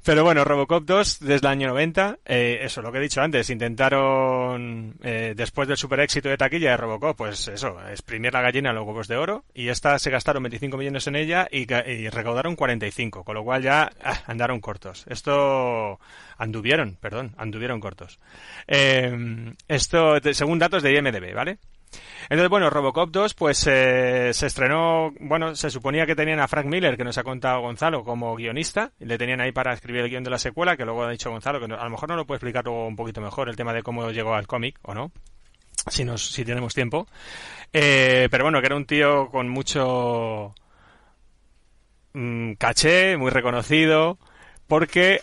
Pero 0.08 0.24
bueno, 0.24 0.45
Robocop 0.45 0.86
2 0.86 1.19
desde 1.19 1.45
el 1.45 1.52
año 1.52 1.68
90, 1.68 2.19
eh, 2.24 2.60
eso, 2.61 2.82
lo 2.82 2.94
que 2.94 3.00
he 3.00 3.02
dicho 3.02 3.22
antes, 3.22 3.50
intentaron, 3.50 4.95
eh, 5.03 5.34
después 5.36 5.68
del 5.68 5.76
super 5.76 6.00
éxito 6.00 6.30
de 6.30 6.38
taquilla 6.38 6.72
de 6.72 6.77
Robocop, 6.77 7.18
pues 7.18 7.50
eso, 7.50 7.77
exprimir 7.90 8.32
la 8.32 8.40
gallina 8.40 8.69
a 8.69 8.74
los 8.74 8.88
huevos 8.88 9.10
de 9.10 9.18
oro, 9.18 9.44
y 9.53 9.68
esta 9.68 10.00
se 10.00 10.10
gastaron 10.10 10.44
25 10.44 10.77
millones 10.77 11.08
en 11.08 11.18
ella 11.18 11.50
y, 11.52 11.66
recaudaron 12.08 12.56
45, 12.56 13.26
con 13.26 13.36
lo 13.36 13.44
cual 13.44 13.64
ya 13.64 13.92
ah, 14.02 14.22
andaron 14.27 14.61
cortos. 14.61 15.03
Esto, 15.10 16.00
anduvieron, 16.38 16.95
perdón, 17.02 17.34
anduvieron 17.36 17.82
cortos. 17.82 18.18
Eh, 18.66 19.53
esto, 19.68 20.19
según 20.32 20.58
datos 20.58 20.84
de 20.84 20.95
IMDB, 20.95 21.34
¿vale? 21.36 21.58
Entonces, 22.30 22.49
bueno, 22.49 22.69
Robocop 22.69 23.09
2, 23.09 23.33
pues 23.35 23.66
eh, 23.67 24.32
se 24.33 24.48
estrenó, 24.48 25.14
bueno, 25.19 25.56
se 25.56 25.69
suponía 25.69 26.06
que 26.06 26.16
tenían 26.16 26.40
a 26.40 26.48
Frank 26.48 26.66
Miller, 26.66 26.98
que 26.98 27.03
nos 27.03 27.17
ha 27.17 27.24
contado 27.24 27.61
Gonzalo, 27.61 28.03
como 28.03 28.35
guionista, 28.35 28.91
y 28.99 29.06
le 29.06 29.17
tenían 29.17 29.40
ahí 29.40 29.51
para 29.51 29.74
escribir 29.74 30.01
el 30.01 30.09
guion 30.09 30.24
de 30.24 30.30
la 30.30 30.38
secuela, 30.38 30.75
que 30.75 30.83
luego 30.83 31.03
ha 31.03 31.11
dicho 31.11 31.32
Gonzalo, 31.32 31.59
que 31.59 31.74
a 31.74 31.83
lo 31.83 31.90
mejor 31.90 32.09
no 32.09 32.16
lo 32.16 32.25
puede 32.25 32.38
explicar 32.38 32.66
luego 32.66 32.88
un 32.88 32.95
poquito 32.95 33.22
mejor 33.22 33.49
el 33.49 33.56
tema 33.56 33.74
de 33.74 33.83
cómo 33.83 34.11
llegó 34.11 34.33
al 34.35 34.48
cómic, 34.48 34.77
o 34.82 34.93
no, 34.93 35.11
si, 35.88 36.03
nos, 36.03 36.25
si 36.30 36.43
tenemos 36.43 36.74
tiempo. 36.74 37.07
Eh, 37.72 38.27
pero 38.30 38.43
bueno, 38.43 38.59
que 38.59 38.66
era 38.66 38.75
un 38.75 38.85
tío 38.85 39.30
con 39.30 39.48
mucho 39.48 40.53
mm, 42.14 42.53
caché, 42.53 43.16
muy 43.16 43.32
reconocido, 43.32 44.17
porque 44.67 45.22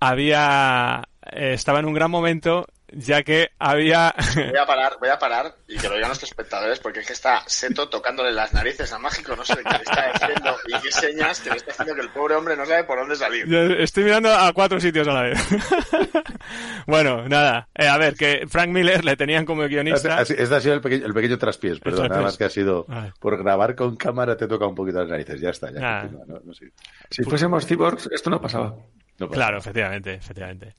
había 0.00 1.04
estaba 1.32 1.78
en 1.78 1.86
un 1.86 1.94
gran 1.94 2.10
momento 2.10 2.66
ya 2.96 3.22
que 3.22 3.50
había... 3.58 4.14
Voy 4.34 4.58
a 4.58 4.66
parar, 4.66 4.96
voy 5.00 5.08
a 5.08 5.18
parar 5.18 5.54
y 5.68 5.76
que 5.78 5.88
lo 5.88 5.94
digan 5.94 6.10
los 6.10 6.22
espectadores 6.22 6.78
porque 6.80 7.00
es 7.00 7.06
que 7.06 7.12
está 7.12 7.42
Seto 7.46 7.88
tocándole 7.88 8.32
las 8.32 8.52
narices 8.52 8.92
a 8.92 8.98
Mágico, 8.98 9.36
no 9.36 9.44
sé 9.44 9.56
qué 9.56 9.70
le 9.70 9.82
está 9.84 10.10
haciendo 10.12 10.56
y 10.66 10.80
qué 10.80 10.92
señas 10.92 11.40
que 11.40 11.50
le 11.50 11.56
está 11.56 11.72
haciendo 11.72 11.94
que 11.94 12.00
el 12.00 12.10
pobre 12.10 12.34
hombre 12.34 12.56
no 12.56 12.66
sabe 12.66 12.84
por 12.84 12.98
dónde 12.98 13.16
salir. 13.16 13.52
estoy 13.78 14.04
mirando 14.04 14.32
a 14.32 14.52
cuatro 14.52 14.80
sitios 14.80 15.06
a 15.08 15.12
la 15.12 15.22
vez. 15.22 15.38
bueno, 16.86 17.28
nada, 17.28 17.68
eh, 17.74 17.86
a 17.86 17.98
ver, 17.98 18.14
que 18.14 18.46
Frank 18.48 18.68
Miller 18.68 19.04
le 19.04 19.16
tenían 19.16 19.44
como 19.44 19.62
guionista... 19.66 20.22
Este 20.22 20.54
ha 20.54 20.60
sido 20.60 20.74
el 20.74 20.80
pequeño, 20.80 21.06
el 21.06 21.14
pequeño 21.14 21.38
traspiés, 21.38 21.80
perdón, 21.80 22.08
nada 22.08 22.22
más 22.22 22.36
que 22.36 22.44
ha 22.44 22.50
sido 22.50 22.86
por 23.20 23.38
grabar 23.38 23.74
con 23.74 23.96
cámara 23.96 24.36
te 24.36 24.46
toca 24.46 24.66
un 24.66 24.74
poquito 24.74 25.00
las 25.00 25.08
narices, 25.08 25.40
ya 25.40 25.50
está, 25.50 25.70
ya. 25.70 26.08
Si 27.10 27.22
fuésemos 27.24 27.66
cyborgs, 27.66 28.08
esto 28.12 28.30
no 28.30 28.40
pasaba 28.40 28.74
claro, 29.30 29.58
efectivamente, 29.58 30.14
efectivamente. 30.14 30.74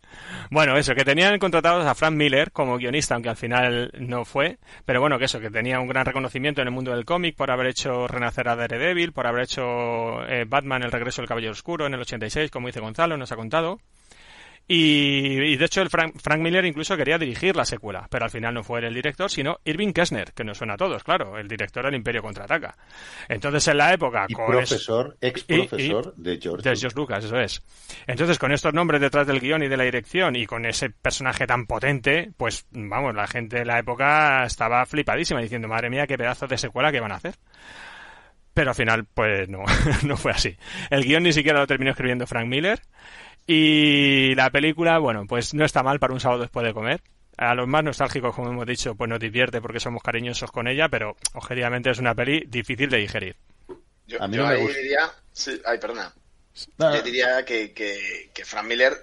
Bueno, 0.50 0.78
eso, 0.78 0.94
que 0.96 1.06
tenían 1.06 1.40
contratados 1.40 1.86
a 1.86 1.96
Frank 1.96 2.14
Miller 2.14 2.52
como 2.52 2.78
guionista, 2.78 3.16
aunque 3.16 3.30
al 3.30 3.38
final 3.38 3.92
no 3.98 4.26
fue, 4.26 4.58
pero 4.86 5.02
bueno, 5.02 5.18
que 5.18 5.26
eso, 5.26 5.40
que 5.40 5.50
tenía 5.50 5.80
un 5.80 5.88
gran 5.88 6.06
reconocimiento 6.06 6.62
en 6.62 6.68
el 6.68 6.74
mundo 6.74 6.92
del 6.92 7.06
cómic 7.06 7.36
por 7.36 7.52
haber 7.52 7.68
hecho 7.68 8.08
renacer 8.08 8.48
a 8.50 8.56
Daredevil, 8.56 9.14
por 9.14 9.28
haber 9.28 9.44
hecho 9.44 10.26
eh, 10.28 10.46
Batman, 10.48 10.84
el 10.84 10.92
regreso 10.92 11.22
del 11.22 11.30
Caballero 11.30 11.54
Oscuro 11.54 11.86
en 11.86 11.94
el 11.94 12.02
86, 12.02 12.52
como 12.52 12.68
dice 12.68 12.80
Gonzalo, 12.80 13.18
nos 13.18 13.32
ha 13.32 13.36
contado. 13.36 13.80
Y, 14.68 15.54
y 15.54 15.58
de 15.58 15.66
hecho 15.66 15.82
el 15.82 15.90
Frank, 15.90 16.16
Frank, 16.20 16.42
Miller 16.42 16.66
incluso 16.66 16.98
quería 16.98 17.20
dirigir 17.20 17.56
la 17.56 17.66
secuela, 17.66 18.08
pero 18.10 18.26
al 18.26 18.32
final 18.32 18.54
no 18.54 18.64
fue 18.64 18.80
él 18.80 18.86
el 18.86 18.96
director, 18.96 19.30
sino 19.30 19.60
Irving 19.64 19.94
Kessner, 19.94 20.34
que 20.34 20.44
nos 20.44 20.58
suena 20.58 20.74
a 20.74 20.78
todos, 20.78 21.04
claro, 21.04 21.38
el 21.38 21.48
director 21.48 21.86
del 21.86 21.94
Imperio 21.94 22.24
Contraataca. 22.24 22.76
Entonces 23.30 23.68
en 23.68 23.78
la 23.78 23.94
época... 23.94 24.26
Y 24.28 24.34
con 24.34 24.48
profesor, 24.48 25.18
ex 25.22 25.44
profesor 25.44 26.16
de 26.16 26.40
George, 26.42 26.68
de 26.68 26.76
George 26.76 26.98
Lucas, 26.98 27.26
eso 27.26 27.40
es. 27.40 27.62
Entonces 28.08 28.40
con 28.40 28.52
estos 28.52 28.74
nombres 28.74 29.02
detrás 29.02 29.28
del 29.28 29.40
guion 29.40 29.62
y 29.62 29.68
de 29.68 29.78
la 29.78 29.84
dirección 29.84 30.36
y 30.36 30.48
con 30.48 30.66
ese 30.66 30.90
personaje 30.90 31.46
tan 31.46 31.68
potente, 31.68 32.32
pues 32.36 32.66
vamos, 32.72 33.14
la 33.14 33.28
gente 33.28 33.60
de 33.60 33.66
la 33.66 33.78
época 33.78 34.46
estaba 34.46 34.84
flipadísima 34.88 35.42
diciendo, 35.42 35.68
madre 35.68 35.92
mía, 35.92 36.08
qué 36.08 36.18
pedazo 36.18 36.48
de 36.48 36.58
secuela 36.58 36.92
que 36.92 37.00
van 37.00 37.12
a 37.12 37.16
hacer. 37.16 37.36
Pero 38.56 38.70
al 38.70 38.76
final, 38.76 39.06
pues 39.14 39.50
no, 39.50 39.64
no 40.04 40.16
fue 40.16 40.32
así. 40.32 40.58
El 40.90 41.04
guion 41.04 41.24
ni 41.24 41.34
siquiera 41.34 41.60
lo 41.60 41.68
terminó 41.68 41.92
escribiendo 41.92 42.26
Frank 42.26 42.48
Miller. 42.48 42.80
Y 43.48 44.34
la 44.36 44.50
película, 44.50 44.98
bueno, 44.98 45.26
pues 45.28 45.54
no 45.54 45.66
está 45.66 45.84
mal 45.84 46.00
para 46.00 46.14
un 46.14 46.20
sábado 46.20 46.42
después 46.42 46.66
de 46.66 46.74
comer. 46.74 47.02
A 47.38 47.54
los 47.54 47.68
más 47.68 47.84
nostálgicos, 47.84 48.34
como 48.34 48.50
hemos 48.50 48.66
dicho, 48.66 48.96
pues 48.96 49.10
nos 49.10 49.20
divierte 49.20 49.62
porque 49.62 49.80
somos 49.80 50.02
cariñosos 50.02 50.52
con 50.52 50.68
ella, 50.68 50.90
pero 50.90 51.16
objetivamente 51.34 51.92
es 51.92 52.00
una 52.00 52.16
peli 52.16 52.46
difícil 52.48 52.90
de 52.90 52.98
digerir. 52.98 53.36
Yo, 54.08 54.22
a 54.22 54.28
mí 54.28 54.38
no 54.38 54.48
me 54.48 54.56
gusta. 54.56 54.78
diría, 54.80 55.12
sí, 55.32 55.62
ay, 55.66 55.78
perdona. 55.78 56.14
Yo 56.78 57.02
diría 57.02 57.44
que, 57.44 57.74
que, 57.74 58.32
que, 58.34 58.46
Frank 58.46 58.66
Miller, 58.66 58.96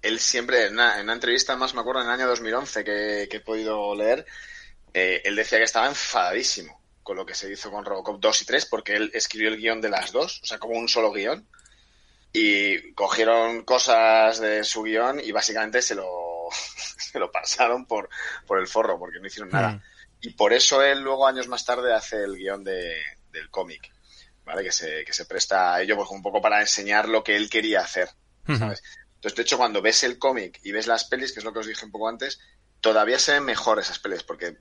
él 0.00 0.20
siempre, 0.20 0.66
en 0.66 0.74
una, 0.74 0.96
en 0.98 1.04
una, 1.04 1.14
entrevista 1.14 1.56
más, 1.56 1.74
me 1.74 1.80
acuerdo, 1.80 2.02
en 2.02 2.06
el 2.06 2.12
año 2.12 2.28
2011 2.28 2.84
que, 2.84 3.28
que 3.28 3.38
he 3.38 3.40
podido 3.40 3.94
leer, 3.96 4.24
eh, 4.94 5.22
él 5.24 5.34
decía 5.34 5.58
que 5.58 5.64
estaba 5.64 5.88
enfadadísimo 5.88 6.80
con 7.02 7.16
lo 7.16 7.26
que 7.26 7.34
se 7.34 7.50
hizo 7.50 7.72
con 7.72 7.84
Robocop 7.84 8.20
2 8.20 8.42
y 8.42 8.44
3, 8.44 8.66
porque 8.66 8.94
él 8.94 9.10
escribió 9.12 9.48
el 9.48 9.56
guion 9.56 9.80
de 9.80 9.88
las 9.88 10.12
dos, 10.12 10.40
o 10.44 10.46
sea, 10.46 10.58
como 10.58 10.78
un 10.78 10.88
solo 10.88 11.10
guion, 11.10 11.44
y 12.32 12.92
cogieron 12.92 13.62
cosas 13.64 14.38
de 14.40 14.62
su 14.64 14.82
guion 14.82 15.20
y 15.20 15.32
básicamente 15.32 15.82
se 15.82 15.94
lo, 15.94 16.08
se 16.50 17.18
lo 17.18 17.30
pasaron 17.30 17.86
por, 17.86 18.08
por 18.46 18.58
el 18.58 18.68
forro, 18.68 18.98
porque 18.98 19.18
no 19.18 19.26
hicieron 19.26 19.50
nada. 19.50 19.72
Mm. 19.72 19.82
Y 20.22 20.30
por 20.34 20.52
eso 20.52 20.82
él 20.82 21.00
luego, 21.00 21.26
años 21.26 21.48
más 21.48 21.64
tarde, 21.64 21.94
hace 21.94 22.22
el 22.22 22.36
guion 22.36 22.62
de, 22.62 23.02
del 23.32 23.50
cómic, 23.50 23.90
¿vale? 24.44 24.62
Que 24.62 24.72
se, 24.72 25.04
que 25.04 25.12
se 25.12 25.24
presta 25.24 25.74
a 25.74 25.82
ello 25.82 25.96
pues, 25.96 26.10
un 26.10 26.22
pojo 26.22 26.40
para 26.40 26.60
enseñar 26.60 27.08
lo 27.08 27.24
que 27.24 27.36
él 27.36 27.48
quería 27.48 27.80
hacer, 27.80 28.10
¿sabes? 28.46 28.82
Entonces, 29.14 29.36
de 29.36 29.42
hecho, 29.42 29.58
cuando 29.58 29.82
ves 29.82 30.02
el 30.02 30.18
cómic 30.18 30.60
y 30.62 30.72
ves 30.72 30.86
las 30.86 31.04
pelis, 31.04 31.32
que 31.32 31.40
es 31.40 31.44
lo 31.44 31.52
que 31.52 31.58
os 31.58 31.66
dije 31.66 31.84
un 31.84 31.90
poco 31.90 32.08
antes, 32.08 32.40
todavía 32.80 33.18
se 33.18 33.32
ven 33.32 33.44
mejor 33.44 33.78
esas 33.78 33.98
pelis, 33.98 34.22
porque 34.22 34.56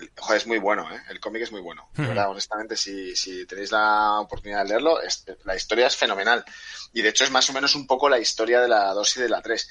el, 0.00 0.10
joder, 0.16 0.40
es 0.40 0.46
muy 0.46 0.58
bueno, 0.58 0.88
¿eh? 0.92 1.00
el 1.10 1.20
cómic 1.20 1.42
es 1.42 1.52
muy 1.52 1.60
bueno. 1.60 1.88
De 1.96 2.06
verdad, 2.06 2.30
honestamente, 2.30 2.76
si, 2.76 3.14
si, 3.16 3.46
tenéis 3.46 3.72
la 3.72 4.20
oportunidad 4.20 4.62
de 4.62 4.68
leerlo, 4.68 5.00
es, 5.00 5.24
la 5.44 5.56
historia 5.56 5.86
es 5.86 5.96
fenomenal. 5.96 6.44
Y 6.92 7.02
de 7.02 7.08
hecho 7.08 7.24
es 7.24 7.30
más 7.30 7.48
o 7.50 7.52
menos 7.52 7.74
un 7.74 7.86
poco 7.86 8.08
la 8.08 8.18
historia 8.18 8.60
de 8.60 8.68
la 8.68 8.92
2 8.92 9.16
y 9.16 9.20
de 9.20 9.28
la 9.28 9.42
3. 9.42 9.68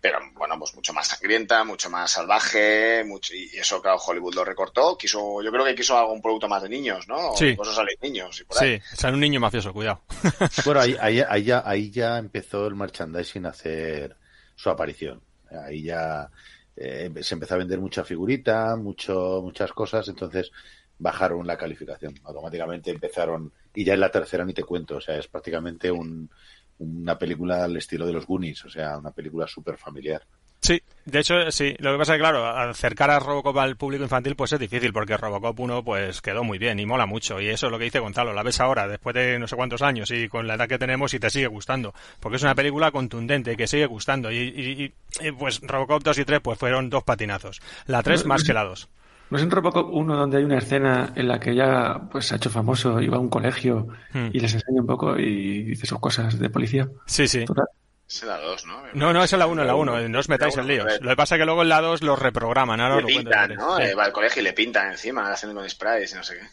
Pero 0.00 0.18
bueno, 0.34 0.58
pues 0.58 0.74
mucho 0.74 0.92
más 0.92 1.08
sangrienta, 1.08 1.64
mucho 1.64 1.88
más 1.88 2.10
salvaje, 2.10 3.04
mucho, 3.04 3.34
y 3.34 3.56
eso, 3.56 3.80
claro, 3.80 3.96
Hollywood 3.98 4.34
lo 4.34 4.44
recortó. 4.44 4.98
Quiso, 4.98 5.40
yo 5.40 5.50
creo 5.50 5.64
que 5.64 5.74
quiso 5.74 5.96
algún 5.96 6.20
producto 6.20 6.46
más 6.46 6.62
de 6.62 6.68
niños, 6.68 7.08
¿no? 7.08 7.30
O 7.30 7.36
sí. 7.36 7.56
Cosas 7.56 7.78
a 7.78 7.84
los 7.84 7.94
niños 8.02 8.38
y 8.38 8.44
por 8.44 8.62
ahí. 8.62 8.78
Sí, 8.78 8.96
sale 8.96 9.14
un 9.14 9.20
niño 9.20 9.40
mafioso, 9.40 9.72
cuidado. 9.72 10.02
bueno, 10.66 10.80
ahí, 10.80 10.94
ahí, 11.00 11.22
ahí, 11.26 11.44
ya, 11.44 11.62
ahí 11.64 11.90
ya 11.90 12.18
empezó 12.18 12.66
el 12.66 12.74
merchandising 12.74 13.46
a 13.46 13.50
hacer 13.50 14.16
su 14.54 14.68
aparición. 14.68 15.22
Ahí 15.50 15.84
ya 15.84 16.30
eh, 16.76 17.10
se 17.20 17.34
empezó 17.34 17.54
a 17.54 17.58
vender 17.58 17.80
mucha 17.80 18.04
figurita, 18.04 18.76
mucho, 18.76 19.40
muchas 19.42 19.72
cosas, 19.72 20.08
entonces 20.08 20.50
bajaron 20.98 21.46
la 21.46 21.56
calificación. 21.56 22.14
Automáticamente 22.24 22.90
empezaron, 22.90 23.52
y 23.74 23.84
ya 23.84 23.94
en 23.94 24.00
la 24.00 24.10
tercera 24.10 24.44
ni 24.44 24.52
te 24.54 24.64
cuento, 24.64 24.96
o 24.96 25.00
sea, 25.00 25.18
es 25.18 25.28
prácticamente 25.28 25.90
un, 25.90 26.30
una 26.78 27.18
película 27.18 27.64
al 27.64 27.76
estilo 27.76 28.06
de 28.06 28.12
los 28.12 28.26
Goonies, 28.26 28.64
o 28.64 28.70
sea, 28.70 28.98
una 28.98 29.12
película 29.12 29.46
súper 29.46 29.76
familiar. 29.76 30.26
Sí, 30.64 30.82
de 31.04 31.20
hecho, 31.20 31.50
sí. 31.50 31.76
Lo 31.78 31.92
que 31.92 31.98
pasa 31.98 32.14
es 32.14 32.16
que, 32.16 32.22
claro, 32.22 32.46
acercar 32.46 33.10
a 33.10 33.18
Robocop 33.18 33.58
al 33.58 33.76
público 33.76 34.02
infantil 34.02 34.34
pues 34.34 34.50
es 34.54 34.58
difícil 34.58 34.94
porque 34.94 35.18
Robocop 35.18 35.60
1 35.60 35.84
pues 35.84 36.22
quedó 36.22 36.42
muy 36.42 36.56
bien 36.56 36.80
y 36.80 36.86
mola 36.86 37.04
mucho. 37.04 37.38
Y 37.38 37.48
eso 37.48 37.66
es 37.66 37.70
lo 37.70 37.76
que 37.76 37.84
dice 37.84 37.98
Gonzalo. 37.98 38.32
La 38.32 38.42
ves 38.42 38.60
ahora, 38.60 38.88
después 38.88 39.14
de 39.14 39.38
no 39.38 39.46
sé 39.46 39.56
cuántos 39.56 39.82
años 39.82 40.10
y 40.10 40.26
con 40.26 40.46
la 40.46 40.54
edad 40.54 40.66
que 40.66 40.78
tenemos 40.78 41.12
y 41.12 41.18
te 41.18 41.28
sigue 41.28 41.48
gustando. 41.48 41.92
Porque 42.18 42.36
es 42.36 42.42
una 42.42 42.54
película 42.54 42.90
contundente 42.92 43.58
que 43.58 43.66
sigue 43.66 43.84
gustando. 43.84 44.32
Y, 44.32 44.38
y, 44.38 44.94
y 45.20 45.32
pues 45.32 45.60
Robocop 45.60 46.02
2 46.02 46.18
y 46.20 46.24
3 46.24 46.40
pues 46.40 46.58
fueron 46.58 46.88
dos 46.88 47.04
patinazos. 47.04 47.60
La 47.84 48.02
3 48.02 48.24
más 48.24 48.42
que 48.42 48.54
la 48.54 48.64
2. 48.64 48.88
¿No 49.28 49.36
es 49.36 49.42
en 49.42 49.50
Robocop 49.50 49.92
1 49.92 50.16
donde 50.16 50.38
hay 50.38 50.44
una 50.44 50.56
escena 50.56 51.12
en 51.14 51.28
la 51.28 51.38
que 51.38 51.50
ella 51.50 52.00
pues 52.10 52.24
se 52.24 52.34
ha 52.34 52.36
hecho 52.38 52.48
famoso 52.48 52.94
va 52.94 53.16
a 53.18 53.20
un 53.20 53.28
colegio 53.28 53.88
hmm. 54.14 54.28
y 54.32 54.40
les 54.40 54.54
enseña 54.54 54.80
un 54.80 54.86
poco 54.86 55.18
y 55.18 55.64
dice 55.64 55.86
sus 55.86 55.98
cosas 55.98 56.38
de 56.38 56.48
policía? 56.48 56.88
Sí, 57.04 57.28
sí. 57.28 57.44
Total. 57.44 57.66
Es 58.08 58.22
la 58.22 58.38
2, 58.38 58.66
¿no? 58.66 58.82
No, 58.92 59.12
no, 59.12 59.24
es 59.24 59.32
en 59.32 59.38
la 59.38 59.46
1, 59.46 59.62
en 59.62 59.66
la 59.68 59.74
1. 59.74 60.08
No 60.08 60.18
os 60.18 60.28
metáis 60.28 60.56
en 60.56 60.66
líos. 60.66 61.00
Lo 61.00 61.10
que 61.10 61.16
pasa 61.16 61.34
es 61.34 61.40
que 61.40 61.46
luego 61.46 61.62
en 61.62 61.68
la 61.70 61.80
2 61.80 62.02
los 62.02 62.18
reprograman. 62.18 62.80
Ahora 62.80 62.96
le 62.96 63.02
lo 63.02 63.06
pintan, 63.08 63.54
¿no? 63.54 63.76
Sí. 63.78 63.94
Va 63.94 64.04
al 64.04 64.12
colegio 64.12 64.40
y 64.40 64.44
le 64.44 64.52
pintan 64.52 64.90
encima, 64.90 65.32
haciendo 65.32 65.58
con 65.58 65.68
sprays 65.68 66.12
y 66.12 66.16
no 66.16 66.22
sé 66.22 66.34
qué. 66.38 66.46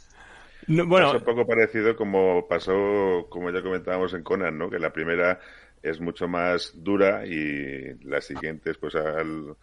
No, 0.68 0.86
bueno, 0.86 1.10
es 1.10 1.16
un 1.16 1.26
poco 1.26 1.46
parecido 1.46 1.96
como 1.96 2.48
pasó, 2.48 3.28
como 3.30 3.52
ya 3.52 3.62
comentábamos 3.62 4.14
en 4.14 4.24
Conan, 4.24 4.58
¿no? 4.58 4.70
Que 4.70 4.80
la 4.80 4.94
primera 4.94 5.40
es 5.82 6.00
mucho 6.00 6.28
más 6.28 6.72
dura 6.76 7.26
y 7.26 7.96
las 8.04 8.26
siguientes, 8.26 8.78
pues 8.78 8.96
al, 8.96 9.56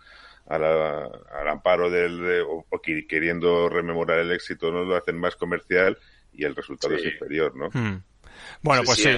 al, 0.48 0.64
al 0.64 1.48
amparo 1.48 1.88
del, 1.88 2.20
de, 2.20 2.40
o, 2.42 2.66
o, 2.68 2.80
queriendo 2.82 3.68
rememorar 3.68 4.18
el 4.18 4.32
éxito, 4.32 4.72
¿no? 4.72 4.84
Lo 4.84 4.96
hacen 4.96 5.16
más 5.16 5.36
comercial 5.36 5.96
y 6.32 6.44
el 6.44 6.56
resultado 6.56 6.96
Sí. 6.98 7.06
es 7.06 7.12
inferior, 7.14 7.54
¿no? 7.56 7.68
hmm. 7.72 8.02
bueno, 8.62 8.82
pues 8.84 8.98
sí. 8.98 9.08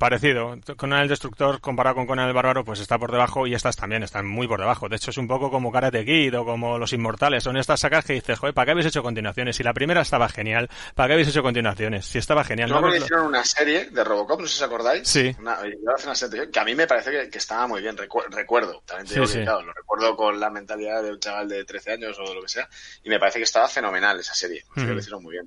Parecido. 0.00 0.56
Conan 0.78 1.02
el 1.02 1.08
Destructor 1.08 1.60
comparado 1.60 1.96
con 1.96 2.06
Conan 2.06 2.26
el 2.26 2.32
Bárbaro 2.32 2.64
pues 2.64 2.80
está 2.80 2.98
por 2.98 3.12
debajo 3.12 3.46
y 3.46 3.52
estas 3.54 3.76
también 3.76 4.02
están 4.02 4.26
muy 4.26 4.48
por 4.48 4.58
debajo. 4.58 4.88
De 4.88 4.96
hecho 4.96 5.10
es 5.10 5.18
un 5.18 5.28
poco 5.28 5.50
como 5.50 5.70
Karate 5.70 6.06
Kid 6.06 6.38
o 6.38 6.46
como 6.46 6.78
Los 6.78 6.94
Inmortales. 6.94 7.44
Son 7.44 7.58
estas 7.58 7.80
sacas 7.80 8.06
que 8.06 8.14
dices, 8.14 8.38
joder, 8.38 8.54
¿para 8.54 8.64
qué 8.64 8.70
habéis 8.70 8.86
hecho 8.86 9.02
continuaciones? 9.02 9.56
Si 9.56 9.62
la 9.62 9.74
primera 9.74 10.00
estaba 10.00 10.30
genial, 10.30 10.70
¿para 10.94 11.08
qué 11.08 11.12
habéis 11.12 11.28
hecho 11.28 11.42
continuaciones? 11.42 12.06
Si 12.06 12.16
estaba 12.16 12.44
genial. 12.44 12.70
Yo 12.70 12.76
¿no? 12.76 12.80
me 12.80 12.86
acuerdo 12.86 12.98
que 13.02 13.04
hicieron 13.04 13.26
una 13.26 13.44
serie 13.44 13.90
de 13.90 14.02
Robocop, 14.02 14.40
no 14.40 14.46
sé 14.46 14.56
si 14.56 14.62
os 14.64 14.66
acordáis. 14.66 15.06
Sí. 15.06 15.36
Una, 15.38 15.58
yo 15.66 15.94
hace 15.94 16.06
una 16.06 16.14
serie 16.14 16.50
que 16.50 16.58
a 16.60 16.64
mí 16.64 16.74
me 16.74 16.86
parece 16.86 17.10
que, 17.10 17.28
que 17.28 17.36
estaba 17.36 17.66
muy 17.66 17.82
bien, 17.82 17.94
recu 17.94 18.22
recuerdo. 18.30 18.82
También 18.86 19.06
te 19.06 19.12
Sí, 19.12 19.14
digo 19.16 19.26
sí. 19.26 19.38
que, 19.40 19.44
claro, 19.44 19.60
lo 19.60 19.74
recuerdo 19.74 20.16
con 20.16 20.40
la 20.40 20.48
mentalidad 20.48 21.02
de 21.02 21.10
un 21.12 21.20
chaval 21.20 21.46
de 21.46 21.62
13 21.66 21.92
años 21.92 22.16
o 22.18 22.32
lo 22.34 22.40
que 22.40 22.48
sea. 22.48 22.66
Y 23.04 23.10
me 23.10 23.18
parece 23.18 23.38
que 23.38 23.44
estaba 23.44 23.68
fenomenal 23.68 24.18
esa 24.18 24.32
serie. 24.32 24.64
Así 24.74 24.86
que 24.86 24.92
lo 24.94 24.98
hicieron 24.98 25.22
muy 25.22 25.32
bien. 25.32 25.46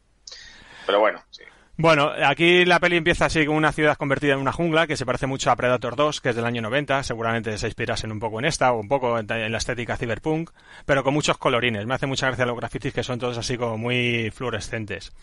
Pero 0.86 1.00
bueno, 1.00 1.24
sí. 1.32 1.42
Bueno, 1.76 2.12
aquí 2.24 2.66
la 2.66 2.80
peli 2.80 2.98
empieza 2.98 3.26
así 3.26 3.48
con 3.48 3.56
una 3.56 3.72
ciudad 3.72 3.98
convertida 3.98 4.34
en 4.34 4.40
una 4.40 4.52
jungla 4.52 4.86
que 4.86 4.96
se 4.96 5.08
parece 5.08 5.26
mucho 5.26 5.50
a 5.50 5.56
Predator 5.56 5.96
2, 5.96 6.22
que 6.22 6.30
es 6.30 6.36
del 6.36 6.46
año 6.46 6.62
90. 6.62 7.02
Seguramente 7.02 7.58
se 7.58 7.66
inspirasen 7.66 8.12
un 8.12 8.20
poco 8.20 8.38
en 8.38 8.46
esta 8.46 8.72
o 8.72 8.80
un 8.80 8.88
poco 8.88 9.18
en, 9.18 9.28
la 9.28 9.58
estética 9.58 9.98
cyberpunk, 9.98 10.52
pero 10.86 11.04
con 11.04 11.16
muchos 11.16 11.40
colorines. 11.40 11.88
Me 11.88 11.96
hace 11.96 12.06
mucha 12.06 12.28
gracia 12.28 12.46
los 12.46 12.58
grafitis 12.58 12.94
que 12.94 13.02
son 13.02 13.18
todos 13.18 13.40
así 13.40 13.58
como 13.58 13.80
muy 13.80 14.30
fluorescentes. 14.30 15.14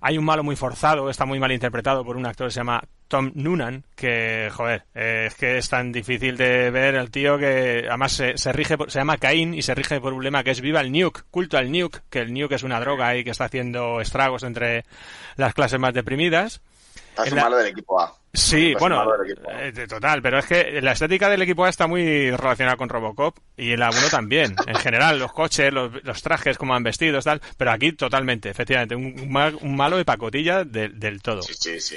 Hay 0.00 0.18
un 0.18 0.24
malo 0.24 0.42
muy 0.42 0.56
forzado, 0.56 1.10
está 1.10 1.26
muy 1.26 1.38
mal 1.38 1.52
interpretado 1.52 2.04
por 2.04 2.16
un 2.16 2.26
actor 2.26 2.48
que 2.48 2.54
se 2.54 2.60
llama 2.60 2.82
Tom 3.10 3.32
Noonan, 3.34 3.82
que, 3.96 4.48
joder, 4.52 4.84
eh, 4.94 5.24
es 5.26 5.34
que 5.34 5.58
es 5.58 5.68
tan 5.68 5.90
difícil 5.90 6.36
de 6.36 6.70
ver 6.70 6.94
el 6.94 7.10
tío 7.10 7.36
que 7.36 7.84
además 7.88 8.12
se, 8.12 8.38
se 8.38 8.52
rige, 8.52 8.78
por- 8.78 8.88
se 8.90 9.00
llama 9.00 9.18
Caín 9.18 9.52
y 9.52 9.62
se 9.62 9.74
rige 9.74 10.00
por 10.00 10.12
un 10.12 10.22
lema 10.22 10.44
que 10.44 10.52
es 10.52 10.60
viva 10.60 10.80
el 10.80 10.92
nuke, 10.92 11.24
culto 11.30 11.58
al 11.58 11.72
nuke, 11.72 12.02
que 12.08 12.20
el 12.20 12.32
nuke 12.32 12.52
es 12.54 12.62
una 12.62 12.78
droga 12.78 13.16
y 13.16 13.24
que 13.24 13.30
está 13.30 13.46
haciendo 13.46 14.00
estragos 14.00 14.44
entre 14.44 14.84
las 15.36 15.52
clases 15.54 15.80
más 15.80 15.92
deprimidas. 15.92 16.60
Parece 17.16 17.34
En 17.34 17.36
la- 17.38 17.42
malo 17.42 17.56
del 17.56 17.66
equipo 17.66 18.00
A. 18.00 18.14
Sí, 18.32 18.74
bueno, 18.78 19.02
eh, 19.58 19.72
total, 19.88 20.22
pero 20.22 20.38
es 20.38 20.46
que 20.46 20.80
la 20.80 20.92
estética 20.92 21.28
del 21.28 21.42
equipo 21.42 21.64
A 21.64 21.68
está 21.68 21.88
muy 21.88 22.30
relacionada 22.30 22.76
con 22.76 22.88
Robocop 22.88 23.36
y 23.56 23.72
en 23.72 23.80
la 23.80 23.90
1 23.90 24.08
también. 24.08 24.54
En 24.68 24.76
general, 24.76 25.18
los 25.18 25.32
coches, 25.32 25.72
los, 25.72 25.90
los 26.04 26.22
trajes, 26.22 26.56
cómo 26.56 26.76
han 26.76 26.84
vestido, 26.84 27.20
tal, 27.20 27.40
pero 27.56 27.72
aquí 27.72 27.90
totalmente, 27.90 28.48
efectivamente, 28.48 28.94
un, 28.94 29.16
un 29.62 29.76
malo 29.76 29.96
de 29.96 30.04
pacotilla 30.04 30.62
de- 30.62 30.90
del 30.90 31.20
todo. 31.20 31.42
Sí, 31.42 31.54
sí, 31.58 31.80
sí. 31.80 31.96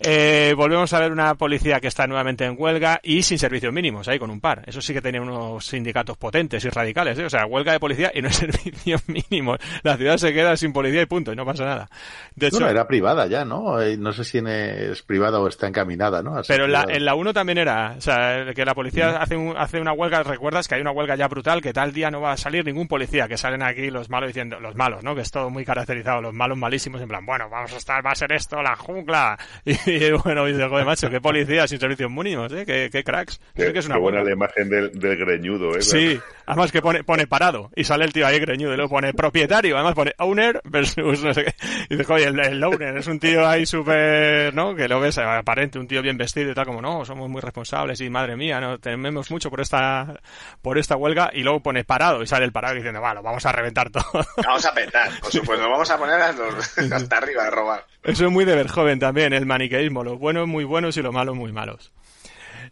Eh, 0.00 0.54
volvemos 0.56 0.92
a 0.92 1.00
ver 1.00 1.10
una 1.10 1.34
policía 1.34 1.80
que 1.80 1.88
está 1.88 2.06
nuevamente 2.06 2.44
en 2.44 2.54
huelga 2.56 3.00
y 3.02 3.22
sin 3.22 3.38
servicios 3.38 3.72
mínimos, 3.72 4.06
ahí 4.06 4.18
con 4.18 4.30
un 4.30 4.40
par. 4.40 4.62
Eso 4.66 4.80
sí 4.80 4.92
que 4.94 5.02
tiene 5.02 5.18
unos 5.20 5.66
sindicatos 5.66 6.16
potentes 6.16 6.64
y 6.64 6.68
radicales, 6.68 7.18
¿eh? 7.18 7.24
O 7.24 7.30
sea, 7.30 7.46
huelga 7.46 7.72
de 7.72 7.80
policía 7.80 8.12
y 8.14 8.22
no 8.22 8.28
hay 8.28 8.34
servicios 8.34 9.02
mínimos. 9.08 9.58
La 9.82 9.96
ciudad 9.96 10.16
se 10.16 10.32
queda 10.32 10.56
sin 10.56 10.72
policía 10.72 11.02
y 11.02 11.06
punto, 11.06 11.32
y 11.32 11.36
no 11.36 11.44
pasa 11.44 11.64
nada. 11.64 11.88
De 12.36 12.46
hecho, 12.46 12.56
Bueno, 12.58 12.70
era 12.70 12.86
privada 12.86 13.26
ya, 13.26 13.44
¿no? 13.44 13.80
Eh, 13.80 13.96
No 13.96 14.12
sé 14.12 14.22
si 14.24 14.38
en- 14.38 14.46
es 14.46 15.02
privada 15.02 15.40
o 15.40 15.48
está 15.48 15.66
encaminada, 15.66 16.22
¿no? 16.22 16.40
Pero 16.46 16.66
en 16.66 16.72
la, 16.72 16.84
en 16.88 17.04
la 17.04 17.14
1 17.16 17.32
también 17.34 17.58
era, 17.58 17.94
o 17.98 18.00
sea, 18.00 18.52
que 18.54 18.64
la 18.64 18.74
policía 18.74 19.16
hace, 19.20 19.36
un- 19.36 19.56
hace 19.56 19.80
una 19.80 19.92
huelga, 19.92 20.22
recuerdas 20.22 20.68
que 20.68 20.76
hay 20.76 20.80
una 20.80 20.92
huelga 20.92 21.16
ya 21.16 21.26
brutal, 21.26 21.60
que 21.60 21.72
tal 21.72 21.92
día 21.92 22.10
no 22.10 22.20
va 22.20 22.32
a 22.32 22.36
salir 22.36 22.64
ningún 22.64 22.86
policía, 22.86 23.26
que 23.26 23.36
salen 23.36 23.62
aquí 23.64 23.90
los 23.90 24.08
malos 24.10 24.28
diciendo, 24.28 24.60
los 24.60 24.76
malos, 24.76 25.02
¿no? 25.02 25.14
Que 25.16 25.22
es 25.22 25.30
todo 25.32 25.50
muy 25.50 25.64
caracterizado, 25.64 26.20
los 26.20 26.34
malos 26.34 26.56
malísimos, 26.56 27.00
en 27.00 27.08
plan, 27.08 27.26
bueno, 27.26 27.48
vamos 27.50 27.72
a 27.72 27.76
estar, 27.78 28.04
va 28.06 28.12
a 28.12 28.14
ser 28.14 28.30
esto, 28.32 28.62
la 28.62 28.76
jungla, 28.76 29.36
y 29.64 29.87
Y 29.98 30.12
bueno, 30.12 30.44
dice, 30.44 30.68
joder, 30.68 30.84
macho, 30.84 31.08
qué 31.10 31.20
policía 31.20 31.66
sin 31.66 31.80
servicios 31.80 32.10
mínimos, 32.10 32.52
¿eh? 32.52 32.64
Qué, 32.66 32.88
qué 32.92 33.02
cracks. 33.02 33.40
Qué, 33.54 33.64
Eso 33.64 33.72
que 33.72 33.78
es 33.80 33.86
una 33.86 33.94
qué 33.96 34.00
buena 34.00 34.22
la 34.22 34.32
imagen 34.32 34.68
del, 34.68 34.92
del 34.92 35.16
greñudo, 35.16 35.74
¿eh? 35.76 35.82
Sí, 35.82 36.20
además 36.46 36.70
que 36.72 36.82
pone, 36.82 37.04
pone 37.04 37.26
parado 37.26 37.70
y 37.74 37.84
sale 37.84 38.04
el 38.04 38.12
tío 38.12 38.26
ahí 38.26 38.38
greñudo 38.38 38.72
y 38.74 38.76
luego 38.76 38.90
pone 38.90 39.12
propietario, 39.14 39.76
además 39.76 39.94
pone 39.94 40.12
owner 40.18 40.60
versus 40.64 41.22
no 41.24 41.32
sé 41.34 41.44
qué. 41.44 41.54
Y 41.90 41.96
dice, 41.96 42.12
oye, 42.12 42.24
el, 42.26 42.38
el 42.38 42.62
owner 42.64 42.96
es 42.98 43.06
un 43.06 43.18
tío 43.18 43.46
ahí 43.48 43.64
súper, 43.66 44.54
¿no? 44.54 44.74
Que 44.74 44.88
lo 44.88 45.00
ves 45.00 45.18
aparente, 45.18 45.78
un 45.78 45.88
tío 45.88 46.02
bien 46.02 46.16
vestido 46.18 46.50
y 46.50 46.54
tal, 46.54 46.66
como 46.66 46.82
no, 46.82 47.04
somos 47.04 47.28
muy 47.28 47.40
responsables 47.40 48.00
y 48.00 48.10
madre 48.10 48.36
mía, 48.36 48.60
no 48.60 48.78
tememos 48.78 49.30
mucho 49.30 49.50
por 49.50 49.60
esta, 49.60 50.20
por 50.62 50.78
esta 50.78 50.96
huelga 50.96 51.30
y 51.32 51.42
luego 51.42 51.60
pone 51.62 51.84
parado 51.84 52.22
y 52.22 52.26
sale 52.26 52.44
el 52.44 52.52
parado 52.52 52.74
diciendo, 52.74 53.00
bueno, 53.00 53.22
vamos 53.22 53.44
a 53.46 53.52
reventar 53.52 53.90
todo. 53.90 54.04
Vamos 54.44 54.64
a 54.66 54.72
petar, 54.74 55.10
por 55.20 55.30
supuesto, 55.32 55.62
nos 55.62 55.72
vamos 55.72 55.90
a 55.90 55.98
poner 55.98 56.20
a 56.20 56.32
los- 56.32 56.78
hasta 56.92 57.16
arriba 57.16 57.44
de 57.44 57.50
robar. 57.50 57.84
Eso 58.02 58.26
es 58.26 58.30
muy 58.30 58.44
de 58.44 58.54
ver 58.54 58.68
joven 58.68 58.98
también, 58.98 59.32
el 59.32 59.44
maniqueísmo, 59.78 60.04
los 60.04 60.18
buenos 60.18 60.46
muy 60.46 60.64
buenos 60.64 60.96
y 60.96 61.02
los 61.02 61.12
malos 61.12 61.36
muy 61.36 61.52
malos. 61.52 61.92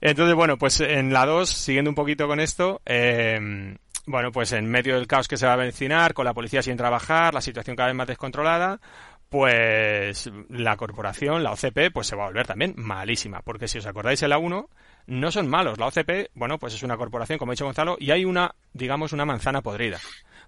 Entonces, 0.01 0.35
bueno, 0.35 0.59
pues 0.59 0.81
en 0.81 1.13
la 1.13 1.25
2, 1.25 1.49
siguiendo 1.49 1.91
un 1.91 1.95
poquito 1.95 2.27
con 2.27 2.41
esto, 2.41 2.83
eh, 2.85 3.77
bueno, 4.07 4.31
pues 4.31 4.53
en 4.53 4.67
medio 4.67 4.97
del 4.97 5.07
caos 5.07 5.29
que 5.29 5.37
se 5.37 5.47
va 5.47 5.55
a 5.55 5.57
vecinar, 5.57 6.13
con 6.13 6.25
la 6.25 6.35
policía 6.35 6.63
sin 6.63 6.77
trabajar, 6.77 7.33
la 7.33 7.41
situación 7.41 7.77
cada 7.77 7.89
vez 7.89 7.97
más 7.97 8.07
descontrolada, 8.07 8.81
pues 9.29 10.31
la 10.51 10.77
corporación, 10.77 11.43
la 11.43 11.53
OCP, 11.53 11.93
pues 11.93 12.07
se 12.07 12.17
va 12.17 12.25
a 12.25 12.27
volver 12.29 12.47
también 12.47 12.75
malísima, 12.77 13.41
porque 13.43 13.69
si 13.69 13.79
os 13.79 13.87
acordáis 13.87 14.23
en 14.23 14.31
la 14.31 14.39
1, 14.39 14.69
no 15.07 15.31
son 15.31 15.49
malos. 15.49 15.79
La 15.79 15.87
OCP, 15.87 16.31
bueno, 16.35 16.59
pues 16.59 16.75
es 16.75 16.83
una 16.83 16.97
corporación, 16.97 17.39
como 17.39 17.53
ha 17.53 17.55
dicho 17.55 17.65
Gonzalo, 17.65 17.97
y 17.99 18.11
hay 18.11 18.25
una, 18.25 18.55
digamos, 18.73 19.13
una 19.13 19.25
manzana 19.25 19.63
podrida. 19.63 19.99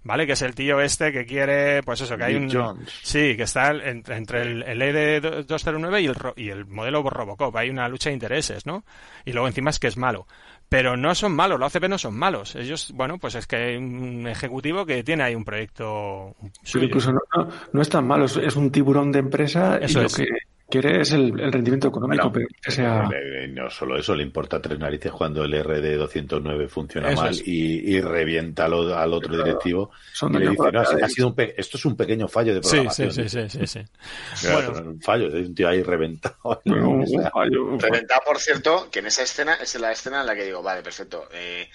¿Vale? 0.04 0.26
Que 0.26 0.32
es 0.32 0.42
el 0.42 0.54
tío 0.54 0.80
este 0.80 1.12
que 1.12 1.26
quiere, 1.26 1.82
pues 1.82 2.00
eso, 2.00 2.16
que 2.16 2.24
hay 2.24 2.38
Nick 2.38 2.54
un... 2.54 2.62
Jones. 2.62 2.90
Sí, 3.02 3.36
que 3.36 3.42
está 3.42 3.70
el- 3.70 3.82
entre, 3.82 4.16
entre 4.16 4.42
el, 4.42 4.62
el 4.62 4.80
ED209 4.80 6.02
y 6.02 6.06
el, 6.06 6.14
ro- 6.14 6.34
y 6.36 6.48
el 6.50 6.64
modelo 6.66 7.02
Robocop. 7.02 7.54
Hay 7.56 7.68
una 7.70 7.88
lucha 7.88 8.10
de 8.10 8.14
intereses, 8.14 8.64
¿no? 8.66 8.84
Y 9.24 9.32
luego 9.32 9.48
encima 9.48 9.70
es 9.70 9.78
que 9.78 9.88
es 9.88 9.96
malo. 9.96 10.26
Pero 10.68 10.96
no 10.98 11.14
son 11.14 11.32
malos, 11.32 11.58
la 11.58 11.66
OCP 11.66 11.88
no 11.88 11.96
son 11.98 12.14
malos. 12.14 12.54
Ellos, 12.54 12.92
bueno, 12.94 13.18
pues 13.18 13.34
es 13.34 13.46
que 13.46 13.56
hay 13.56 13.76
un 13.76 14.26
ejecutivo 14.28 14.84
que 14.84 15.02
tiene 15.02 15.22
ahí 15.24 15.34
un 15.34 15.44
proyecto 15.44 16.34
Pero 16.40 16.52
suyo. 16.62 16.84
incluso 16.86 17.10
no, 17.12 17.20
no, 17.36 17.48
no 17.72 17.82
es 17.82 17.88
tan 17.88 18.06
malo, 18.06 18.26
es, 18.26 18.36
es 18.36 18.54
un 18.54 18.70
tiburón 18.70 19.10
de 19.10 19.18
empresa 19.20 19.78
Eso 19.78 19.98
y 19.98 20.02
lo 20.02 20.06
es. 20.08 20.14
que 20.16 20.26
quiere 20.70 21.00
es 21.00 21.12
el, 21.12 21.38
el 21.40 21.52
rendimiento 21.52 21.88
económico, 21.88 22.30
Bueno, 22.30 22.32
pero 22.32 22.46
que 22.62 22.70
sea... 22.70 23.08
Eh, 23.12 23.44
eh, 23.44 23.48
no 23.48 23.70
solo 23.70 23.96
eso, 23.98 24.14
le 24.14 24.22
importa 24.22 24.60
tres 24.60 24.78
narices 24.78 25.10
cuando 25.12 25.42
el 25.44 25.54
RD209 25.54 26.68
funciona 26.68 27.10
Eso 27.10 27.22
mal 27.22 27.30
es. 27.30 27.42
y, 27.46 27.94
y 27.96 28.00
revienta 28.00 28.66
al, 28.66 28.92
al 28.92 29.12
otro 29.12 29.36
directivo 29.36 29.90
son 30.12 30.34
y 30.34 30.38
le 30.38 30.50
dice, 30.50 30.70
no, 30.72 30.80
ha 30.80 31.08
sido 31.08 31.28
un 31.28 31.34
pe- 31.34 31.54
esto 31.56 31.76
es 31.76 31.84
un 31.84 31.96
pequeño 31.96 32.28
fallo 32.28 32.54
de 32.54 32.62
Sí, 32.62 32.68
programación. 32.68 33.12
sí, 33.12 33.28
sí, 33.28 33.48
sí, 33.48 33.58
sí, 33.58 33.66
sí. 33.66 33.80
Claro, 34.42 34.72
Bueno. 34.72 34.84
no 34.84 34.90
un 34.90 35.00
fallo, 35.00 35.26
es 35.28 35.48
un 35.48 35.54
tío 35.54 35.68
ahí 35.68 35.82
reventado. 35.82 36.60
Pero 36.64 36.88
un- 36.90 37.02
O 37.02 37.06
sea, 37.06 37.18
un 37.20 37.30
fallo, 37.30 37.64
un 37.64 37.80
fallo. 37.80 37.92
Reventado, 37.92 38.20
por 38.26 38.38
cierto, 38.38 38.88
que 38.90 38.98
en 38.98 39.06
esa 39.06 39.22
escena 39.22 39.54
es 39.54 39.78
la 39.80 39.92
escena 39.92 40.20
en 40.20 40.26
la 40.26 40.34
que 40.34 40.44
digo, 40.44 40.62
vale, 40.62 40.82
perfecto, 40.82 41.28
eh, 41.32 41.68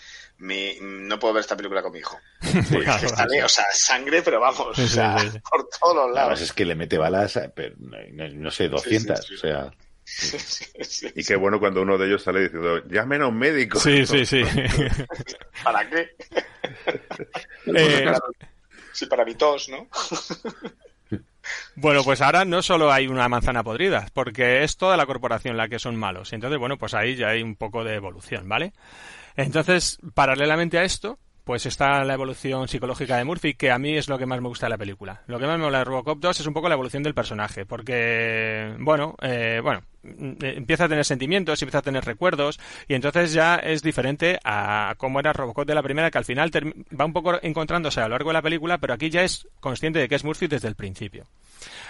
mi- 0.44 0.78
no 0.82 1.20
puedo 1.20 1.34
ver 1.36 1.42
esta 1.42 1.56
película 1.58 1.82
con 1.82 1.92
mi 1.92 2.00
hijo. 2.00 2.20
Porque 2.72 2.86
Claro, 2.86 3.10
sale, 3.10 3.44
o 3.44 3.50
sea, 3.50 3.66
sangre, 3.72 4.22
pero 4.22 4.40
vamos, 4.40 4.78
Sí, 4.78 4.84
o 4.84 4.88
sí, 4.88 4.94
sea, 4.96 5.18
sí, 5.18 5.32
sí. 5.32 5.40
por 5.52 5.68
todos 5.80 5.96
los 5.96 6.06
Además 6.16 6.16
lados. 6.16 6.42
es 6.42 6.54
que 6.54 6.66
le 6.66 6.76
mete 6.76 6.98
balas, 6.98 7.40
pero, 7.56 7.76
no, 7.80 7.98
no- 8.12 8.30
no 8.30 8.52
sé, 8.52 8.68
200. 8.70 9.20
sí, 9.20 9.28
sí. 9.30 9.36
O 9.36 9.38
sea, 9.38 9.72
Sí, 10.06 10.38
sí, 10.40 10.66
sí, 10.84 11.08
Y 11.16 11.24
sí. 11.24 11.28
qué 11.28 11.36
bueno 11.38 11.60
cuando 11.60 11.82
uno 11.82 11.98
de 11.98 12.08
ellos 12.08 12.24
sale 12.24 12.42
diciendo, 12.42 12.84
llamen 12.90 13.22
a 13.22 13.28
un 13.28 13.38
médico. 13.38 13.80
Sí, 13.80 14.06
sí, 14.06 14.26
sí. 14.26 14.44
¿Para 15.64 15.90
qué? 15.90 16.10
Eh, 17.66 18.12
Sí, 18.92 19.08
para 19.08 19.26
mi 19.26 19.34
tos, 19.34 19.70
¿no? 19.70 19.88
Bueno, 21.76 22.04
pues 22.04 22.22
ahora 22.22 22.46
no 22.46 22.62
solo 22.62 22.92
hay 22.92 23.08
una 23.08 23.28
manzana 23.28 23.64
podrida, 23.64 24.08
porque 24.14 24.64
es 24.64 24.78
toda 24.78 24.96
la 24.98 25.06
corporación 25.06 25.58
la 25.58 25.68
que 25.68 25.80
son 25.80 25.96
malos. 25.96 26.32
Entonces, 26.34 26.60
bueno, 26.60 26.78
pues 26.78 26.94
ahí 26.94 27.16
ya 27.16 27.30
hay 27.30 27.42
un 27.42 27.56
poco 27.56 27.84
de 27.84 27.96
evolución, 27.96 28.48
¿vale? 28.48 28.74
Entonces, 29.36 30.00
paralelamente 30.14 30.78
a 30.78 30.84
esto, 30.84 31.20
pues 31.44 31.66
está 31.66 32.04
la 32.06 32.14
evolución 32.14 32.68
psicológica 32.68 33.18
de 33.18 33.26
Murphy, 33.26 33.54
que 33.54 33.72
a 33.72 33.78
mí 33.78 33.98
es 33.98 34.08
lo 34.08 34.18
que 34.18 34.26
más 34.26 34.40
me 34.42 34.48
gusta 34.48 34.68
de 34.68 34.72
la 34.72 34.78
película. 34.78 35.24
Lo 35.28 35.40
que 35.40 35.46
más 35.46 35.58
me 35.58 35.66
mola 35.66 35.80
de 35.80 35.84
Robocop 35.84 36.20
2 36.20 36.40
es 36.40 36.48
un 36.48 36.54
poco 36.54 36.70
la 36.70 36.76
evolución 36.76 37.04
del 37.04 37.14
personaje, 37.14 37.66
porque, 37.66 38.74
bueno, 38.80 39.16
eh, 39.22 39.60
bueno, 39.62 39.82
mm, 40.04 40.34
empieza 40.40 40.86
a 40.86 40.90
tener 40.90 41.04
sentimientos, 41.04 41.62
empieza 41.62 41.80
a 41.80 41.82
tener 41.82 42.06
recuerdos, 42.06 42.60
y 42.88 42.94
entonces 42.94 43.34
ya 43.34 43.56
es 43.56 43.82
diferente 43.82 44.40
a 44.46 44.96
cómo 44.98 45.20
era 45.20 45.34
Robocop 45.34 45.68
de 45.68 45.76
la 45.76 45.84
primera, 45.84 46.12
que 46.12 46.18
al 46.18 46.26
final 46.26 46.50
va 46.50 47.06
un 47.06 47.14
poco 47.14 47.38
encontrándose 47.42 48.00
a 48.00 48.04
lo 48.04 48.12
largo 48.12 48.30
de 48.30 48.36
la 48.36 48.42
película, 48.42 48.78
pero 48.78 48.94
aquí 48.94 49.10
ya 49.10 49.24
es 49.24 49.48
consciente 49.60 50.00
de 50.00 50.08
que 50.08 50.16
es 50.16 50.24
Murphy 50.24 50.48
desde 50.48 50.70
el 50.70 50.76
principio. 50.76 51.26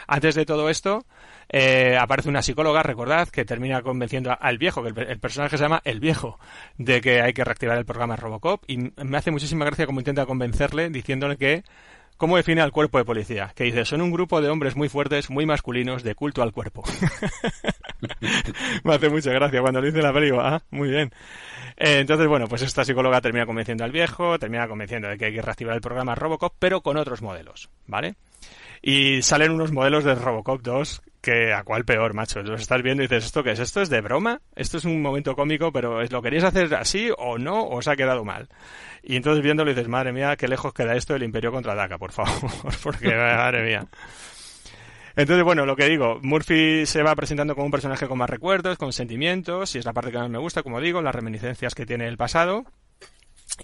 Antes 0.07 0.33
de 0.33 0.45
todo 0.45 0.69
esto, 0.69 1.05
eh, 1.49 1.97
aparece 1.99 2.29
una 2.29 2.41
psicóloga, 2.41 2.83
recordad, 2.83 3.27
que 3.29 3.45
termina 3.45 3.81
convenciendo 3.81 4.35
al 4.39 4.57
viejo, 4.57 4.83
que 4.83 4.89
el, 4.89 5.19
personaje 5.19 5.57
se 5.57 5.63
llama 5.63 5.81
El 5.83 5.99
Viejo, 5.99 6.39
de 6.77 7.01
que 7.01 7.21
hay 7.21 7.33
que 7.33 7.43
reactivar 7.43 7.77
el 7.77 7.85
programa 7.85 8.15
Robocop. 8.15 8.63
Y 8.67 8.77
me 8.77 9.17
hace 9.17 9.31
muchísima 9.31 9.65
gracia 9.65 9.85
cómo 9.85 9.99
intenta 9.99 10.25
convencerle, 10.25 10.89
diciéndole 10.89 11.37
que. 11.37 11.63
¿Cómo 12.15 12.37
define 12.37 12.61
al 12.61 12.71
cuerpo 12.71 12.99
de 12.99 13.05
policía? 13.05 13.51
Que 13.55 13.65
dice, 13.65 13.85
son 13.85 14.01
un 14.01 14.11
grupo 14.11 14.39
de 14.39 14.47
hombres 14.47 14.75
muy 14.75 14.87
fuertes, 14.87 15.31
muy 15.31 15.47
masculinos, 15.47 16.03
de 16.03 16.13
culto 16.13 16.43
al 16.43 16.53
cuerpo. 16.53 16.83
me 18.83 18.93
hace 18.93 19.09
mucha 19.09 19.31
gracia 19.31 19.59
cuando 19.61 19.81
lo 19.81 19.87
dice 19.87 20.01
la 20.01 20.13
película. 20.13 20.55
Ah, 20.55 20.63
muy 20.69 20.89
bien. 20.89 21.11
Eh, 21.75 21.99
entonces, 21.99 22.27
bueno, 22.27 22.47
pues 22.47 22.61
esta 22.61 22.85
psicóloga 22.85 23.19
termina 23.19 23.45
convenciendo 23.45 23.83
al 23.83 23.91
viejo, 23.91 24.37
termina 24.37 24.67
convenciendo 24.67 25.07
de 25.07 25.17
que 25.17 25.25
hay 25.25 25.33
que 25.33 25.41
reactivar 25.41 25.75
el 25.75 25.81
programa 25.81 26.13
Robocop, 26.15 26.53
pero 26.59 26.81
con 26.81 26.97
otros 26.97 27.21
modelos, 27.21 27.69
¿vale? 27.87 28.15
Y 28.81 29.21
salen 29.23 29.51
unos 29.51 29.71
modelos 29.71 30.03
de 30.03 30.15
Robocop 30.15 30.61
2 30.61 31.01
que 31.23 31.53
a 31.53 31.63
cuál 31.63 31.85
peor, 31.85 32.13
macho. 32.13 32.43
Los 32.43 32.61
estás 32.61 32.83
viendo 32.83 33.01
y 33.01 33.07
dices, 33.07 33.25
¿esto 33.25 33.41
qué 33.43 33.51
es? 33.53 33.59
¿Esto 33.59 33.81
es 33.81 33.89
de 33.89 34.01
broma? 34.01 34.41
¿Esto 34.55 34.77
es 34.77 34.85
un 34.85 35.01
momento 35.01 35.35
cómico, 35.35 35.71
pero 35.71 36.01
¿es- 36.01 36.11
¿lo 36.11 36.21
queríais 36.21 36.43
hacer 36.43 36.75
así 36.75 37.09
o 37.17 37.37
no? 37.39 37.61
¿O 37.61 37.77
os 37.77 37.87
ha 37.87 37.95
quedado 37.95 38.23
mal? 38.25 38.49
Y 39.01 39.15
entonces 39.15 39.41
viéndolo 39.43 39.71
dices, 39.71 39.87
madre 39.87 40.11
mía, 40.13 40.35
qué 40.35 40.47
lejos 40.47 40.73
queda 40.73 40.95
esto 40.95 41.13
del 41.13 41.23
Imperio 41.23 41.51
contraataca, 41.51 41.97
por 41.97 42.11
favor, 42.11 42.33
porque 42.83 43.07
madre 43.15 43.63
mía. 43.63 43.87
Entonces, 45.15 45.43
bueno, 45.43 45.65
lo 45.65 45.75
que 45.75 45.85
digo, 45.85 46.19
Murphy 46.23 46.85
se 46.87 47.03
va 47.03 47.15
presentando 47.15 47.53
como 47.55 47.65
un 47.65 47.71
personaje 47.71 48.07
con 48.07 48.17
más 48.17 48.29
recuerdos, 48.29 48.77
con 48.77 48.91
sentimientos, 48.93 49.75
y 49.75 49.77
es 49.79 49.85
la 49.85 49.93
parte 49.93 50.11
que 50.11 50.17
más 50.17 50.29
me 50.29 50.39
gusta, 50.39 50.63
como 50.63 50.81
digo, 50.81 51.01
las 51.01 51.13
reminiscencias 51.13 51.75
que 51.75 51.85
tiene 51.85 52.07
el 52.07 52.17
pasado. 52.17 52.65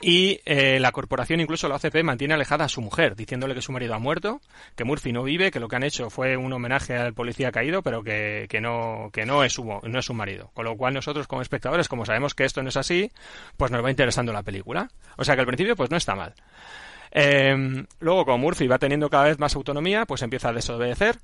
Y 0.02 0.40
eh, 0.46 0.80
la 0.80 0.92
corporación, 0.92 1.42
incluso 1.42 1.68
la 1.68 1.76
OCP, 1.76 2.04
mantiene 2.04 2.34
alejada 2.34 2.66
a 2.66 2.70
su 2.70 2.82
mujer, 2.82 3.16
diciéndole 3.16 3.56
que 3.56 3.62
su 3.62 3.72
marido 3.72 3.96
ha 3.96 4.00
muerto, 4.00 4.40
que 4.76 4.84
Murphy 4.84 5.12
no 5.12 5.24
vive, 5.24 5.52
que 5.52 5.60
lo 5.60 5.68
que 5.68 5.76
han 5.76 5.84
hecho 5.84 6.10
fue 6.10 6.38
un 6.38 6.54
homenaje 6.54 6.96
al 6.96 7.14
policía 7.14 7.52
caído, 7.52 7.82
pero 7.82 8.04
que, 8.04 8.46
que 8.50 8.62
no, 8.62 9.10
que 9.12 9.26
no 9.26 9.44
es 9.44 9.54
su 9.54 9.64
no 9.66 10.00
es 10.00 10.06
su 10.06 10.14
marido. 10.14 10.52
Con 10.54 10.66
lo 10.66 10.78
cual 10.78 10.94
nosotros 10.94 11.28
como 11.28 11.42
espectadores, 11.42 11.88
como 11.88 12.06
sabemos 12.06 12.36
que 12.36 12.46
esto 12.46 12.62
no 12.62 12.70
es 12.70 12.78
así, 12.78 13.12
pues 13.58 13.72
nos 13.72 13.84
va 13.84 13.90
interesando 13.90 14.32
la 14.32 14.44
película. 14.44 14.90
O 15.18 15.24
sea 15.24 15.36
que 15.36 15.42
al 15.42 15.48
principio 15.48 15.76
pues 15.76 15.90
no 15.90 15.98
está 15.98 16.16
mal. 16.16 16.34
Eh, 17.12 17.86
luego, 18.00 18.26
como 18.26 18.38
Murphy 18.38 18.68
va 18.68 18.78
teniendo 18.78 19.10
cada 19.10 19.26
vez 19.26 19.40
más 19.40 19.56
autonomía, 19.56 20.06
pues 20.06 20.22
empieza 20.22 20.50
a 20.50 20.54
desobedecer. 20.54 21.18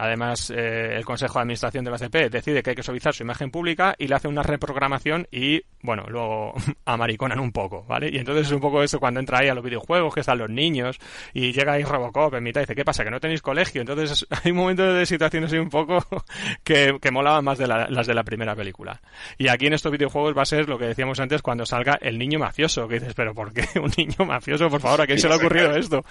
Además, 0.00 0.50
eh, 0.54 0.94
el 0.96 1.04
Consejo 1.04 1.34
de 1.34 1.42
Administración 1.42 1.84
de 1.84 1.90
la 1.90 1.98
CP 1.98 2.30
decide 2.30 2.62
que 2.62 2.70
hay 2.70 2.76
que 2.76 2.84
suavizar 2.84 3.12
su 3.12 3.24
imagen 3.24 3.50
pública 3.50 3.96
y 3.98 4.06
le 4.06 4.14
hace 4.14 4.28
una 4.28 4.44
reprogramación 4.44 5.26
y, 5.32 5.62
bueno, 5.82 6.04
luego 6.08 6.54
amariconan 6.84 7.40
un 7.40 7.50
poco, 7.50 7.84
¿vale? 7.84 8.08
Y 8.12 8.16
entonces 8.18 8.46
es 8.46 8.52
un 8.52 8.60
poco 8.60 8.82
eso 8.82 9.00
cuando 9.00 9.18
entra 9.18 9.38
ahí 9.40 9.48
a 9.48 9.54
los 9.54 9.64
videojuegos, 9.64 10.14
que 10.14 10.20
están 10.20 10.38
los 10.38 10.48
niños, 10.50 10.98
y 11.34 11.52
llega 11.52 11.72
ahí 11.72 11.82
Robocop 11.82 12.32
en 12.34 12.44
mitad 12.44 12.60
y 12.60 12.62
dice, 12.62 12.76
¿qué 12.76 12.84
pasa? 12.84 13.02
¿Que 13.02 13.10
no 13.10 13.18
tenéis 13.18 13.42
colegio? 13.42 13.80
Entonces 13.80 14.24
hay 14.44 14.52
un 14.52 14.58
momento 14.58 14.84
de 14.94 15.04
situaciones 15.04 15.48
así 15.50 15.58
un 15.58 15.68
poco 15.68 15.98
que, 16.62 16.96
que 17.02 17.10
molaban 17.10 17.44
más 17.44 17.58
de 17.58 17.66
la- 17.66 17.88
las 17.90 18.06
de 18.06 18.14
la 18.14 18.22
primera 18.22 18.54
película. 18.54 19.00
Y 19.36 19.48
aquí 19.48 19.66
en 19.66 19.72
estos 19.72 19.90
videojuegos 19.90 20.36
va 20.38 20.42
a 20.42 20.46
ser 20.46 20.68
lo 20.68 20.78
que 20.78 20.86
decíamos 20.86 21.18
antes 21.18 21.42
cuando 21.42 21.66
salga 21.66 21.98
el 22.00 22.18
niño 22.18 22.38
mafioso, 22.38 22.86
que 22.86 23.00
dices, 23.00 23.14
¿pero 23.14 23.34
por 23.34 23.52
qué 23.52 23.66
un 23.80 23.90
niño 23.96 24.24
mafioso? 24.24 24.70
Por 24.70 24.80
favor, 24.80 25.00
¿a 25.02 25.06
quién 25.06 25.18
se 25.18 25.26
le 25.26 25.34
ha 25.34 25.38
ocurrido 25.38 25.74
esto? 25.74 26.04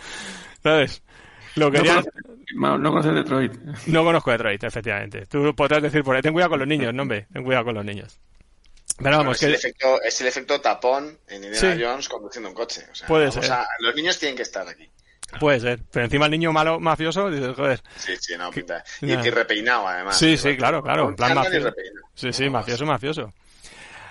¿Sabes? 0.61 1.01
Lo 1.57 1.69
No 1.71 2.03
no, 2.55 2.77
no 2.77 2.91
conoces 2.91 3.13
Detroit. 3.13 3.53
No 3.87 4.03
conozco 4.03 4.31
Detroit, 4.31 4.63
efectivamente. 4.63 5.25
Tú 5.25 5.53
podrás 5.55 5.81
decir 5.81 6.03
por 6.03 6.15
ahí, 6.15 6.21
ten 6.21 6.33
cuidado 6.33 6.51
con 6.51 6.59
los 6.59 6.67
niños, 6.67 6.93
no 6.93 7.01
hombre, 7.03 7.27
ten 7.31 7.43
cuidado 7.43 7.65
con 7.65 7.75
los 7.75 7.85
niños. 7.85 8.17
Pero 9.01 9.17
vamos, 9.17 9.37
es, 9.37 9.43
el 9.43 9.55
efecto, 9.55 10.01
es 10.01 10.21
el 10.21 10.27
efecto 10.27 10.59
tapón 10.61 11.17
en 11.27 11.43
Indiana 11.43 11.75
Sí. 11.75 11.83
Jones 11.83 12.09
conduciendo 12.09 12.49
un 12.49 12.55
coche. 12.55 12.85
O 12.91 12.95
sea, 12.95 13.07
Puede 13.07 13.31
ser. 13.31 13.51
a- 13.51 13.67
los 13.79 13.93
niños 13.95 14.17
tienen 14.17 14.35
que 14.35 14.43
estar 14.43 14.67
aquí. 14.67 14.89
Puede 15.39 15.59
ser. 15.59 15.79
Pero 15.91 16.05
encima 16.05 16.25
el 16.25 16.31
niño 16.31 16.51
malo 16.53 16.79
mafioso, 16.79 17.29
dices, 17.29 17.53
joder. 17.55 17.81
Sí, 17.97 18.13
sí, 18.19 18.35
no, 18.37 18.49
pinta. 18.49 18.83
Y, 19.01 19.11
y 19.11 19.29
repeinado, 19.29 19.87
además. 19.87 20.17
Sí, 20.17 20.37
sí, 20.37 20.55
claro, 20.55 20.81
claro, 20.81 21.09
en 21.09 21.15
plan 21.15 21.35
mafioso. 21.35 21.65
repeinado. 21.67 22.07
Sí, 22.15 22.31
sí, 22.33 22.45
No, 22.45 22.51
mafioso, 22.51 22.85
mafioso. 22.85 23.33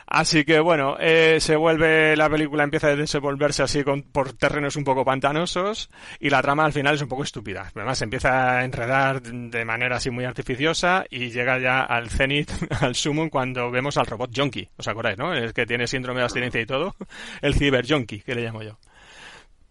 Así 0.07 0.45
que 0.45 0.61
bueno, 0.61 0.97
eh, 1.01 1.39
se 1.41 1.57
vuelve, 1.57 2.17
la 2.17 2.31
película 2.31 2.63
empieza 2.63 2.87
a 2.87 2.97
desenvolverse 2.97 3.65
así 3.65 3.83
con, 3.83 4.03
por 4.03 4.33
terrenos 4.35 4.77
un 4.77 4.85
poco 4.85 5.05
pantanosos 5.05 5.91
y 6.21 6.31
la 6.31 6.41
trama 6.41 6.65
al 6.65 6.73
final 6.73 6.95
es 6.95 7.03
un 7.03 7.09
poco 7.09 7.25
estúpida. 7.25 7.73
Además 7.75 7.99
se 7.99 8.05
empieza 8.05 8.59
a 8.59 8.65
enredar 8.65 9.21
de 9.21 9.65
manera 9.65 9.97
así 9.97 10.11
muy 10.11 10.25
artificiosa 10.25 11.05
y 11.11 11.31
llega 11.31 11.59
ya 11.59 11.83
al 11.83 12.09
cenit, 12.09 12.51
al 12.81 12.95
sumum 12.95 13.29
cuando 13.29 13.71
vemos 13.71 13.97
al 13.97 14.07
robot 14.07 14.31
junkie. 14.35 14.69
¿Os 14.77 14.87
acordáis, 14.87 15.19
no? 15.19 15.35
El 15.35 15.53
que 15.53 15.67
tiene 15.67 15.89
síndrome 15.89 16.21
de 16.21 16.25
abstinencia 16.25 16.61
y 16.61 16.67
todo. 16.67 16.95
El 17.43 17.55
ciber 17.55 17.85
junkie, 17.89 18.21
que 18.21 18.35
le 18.35 18.43
llamo 18.43 18.63
yo. 18.63 18.79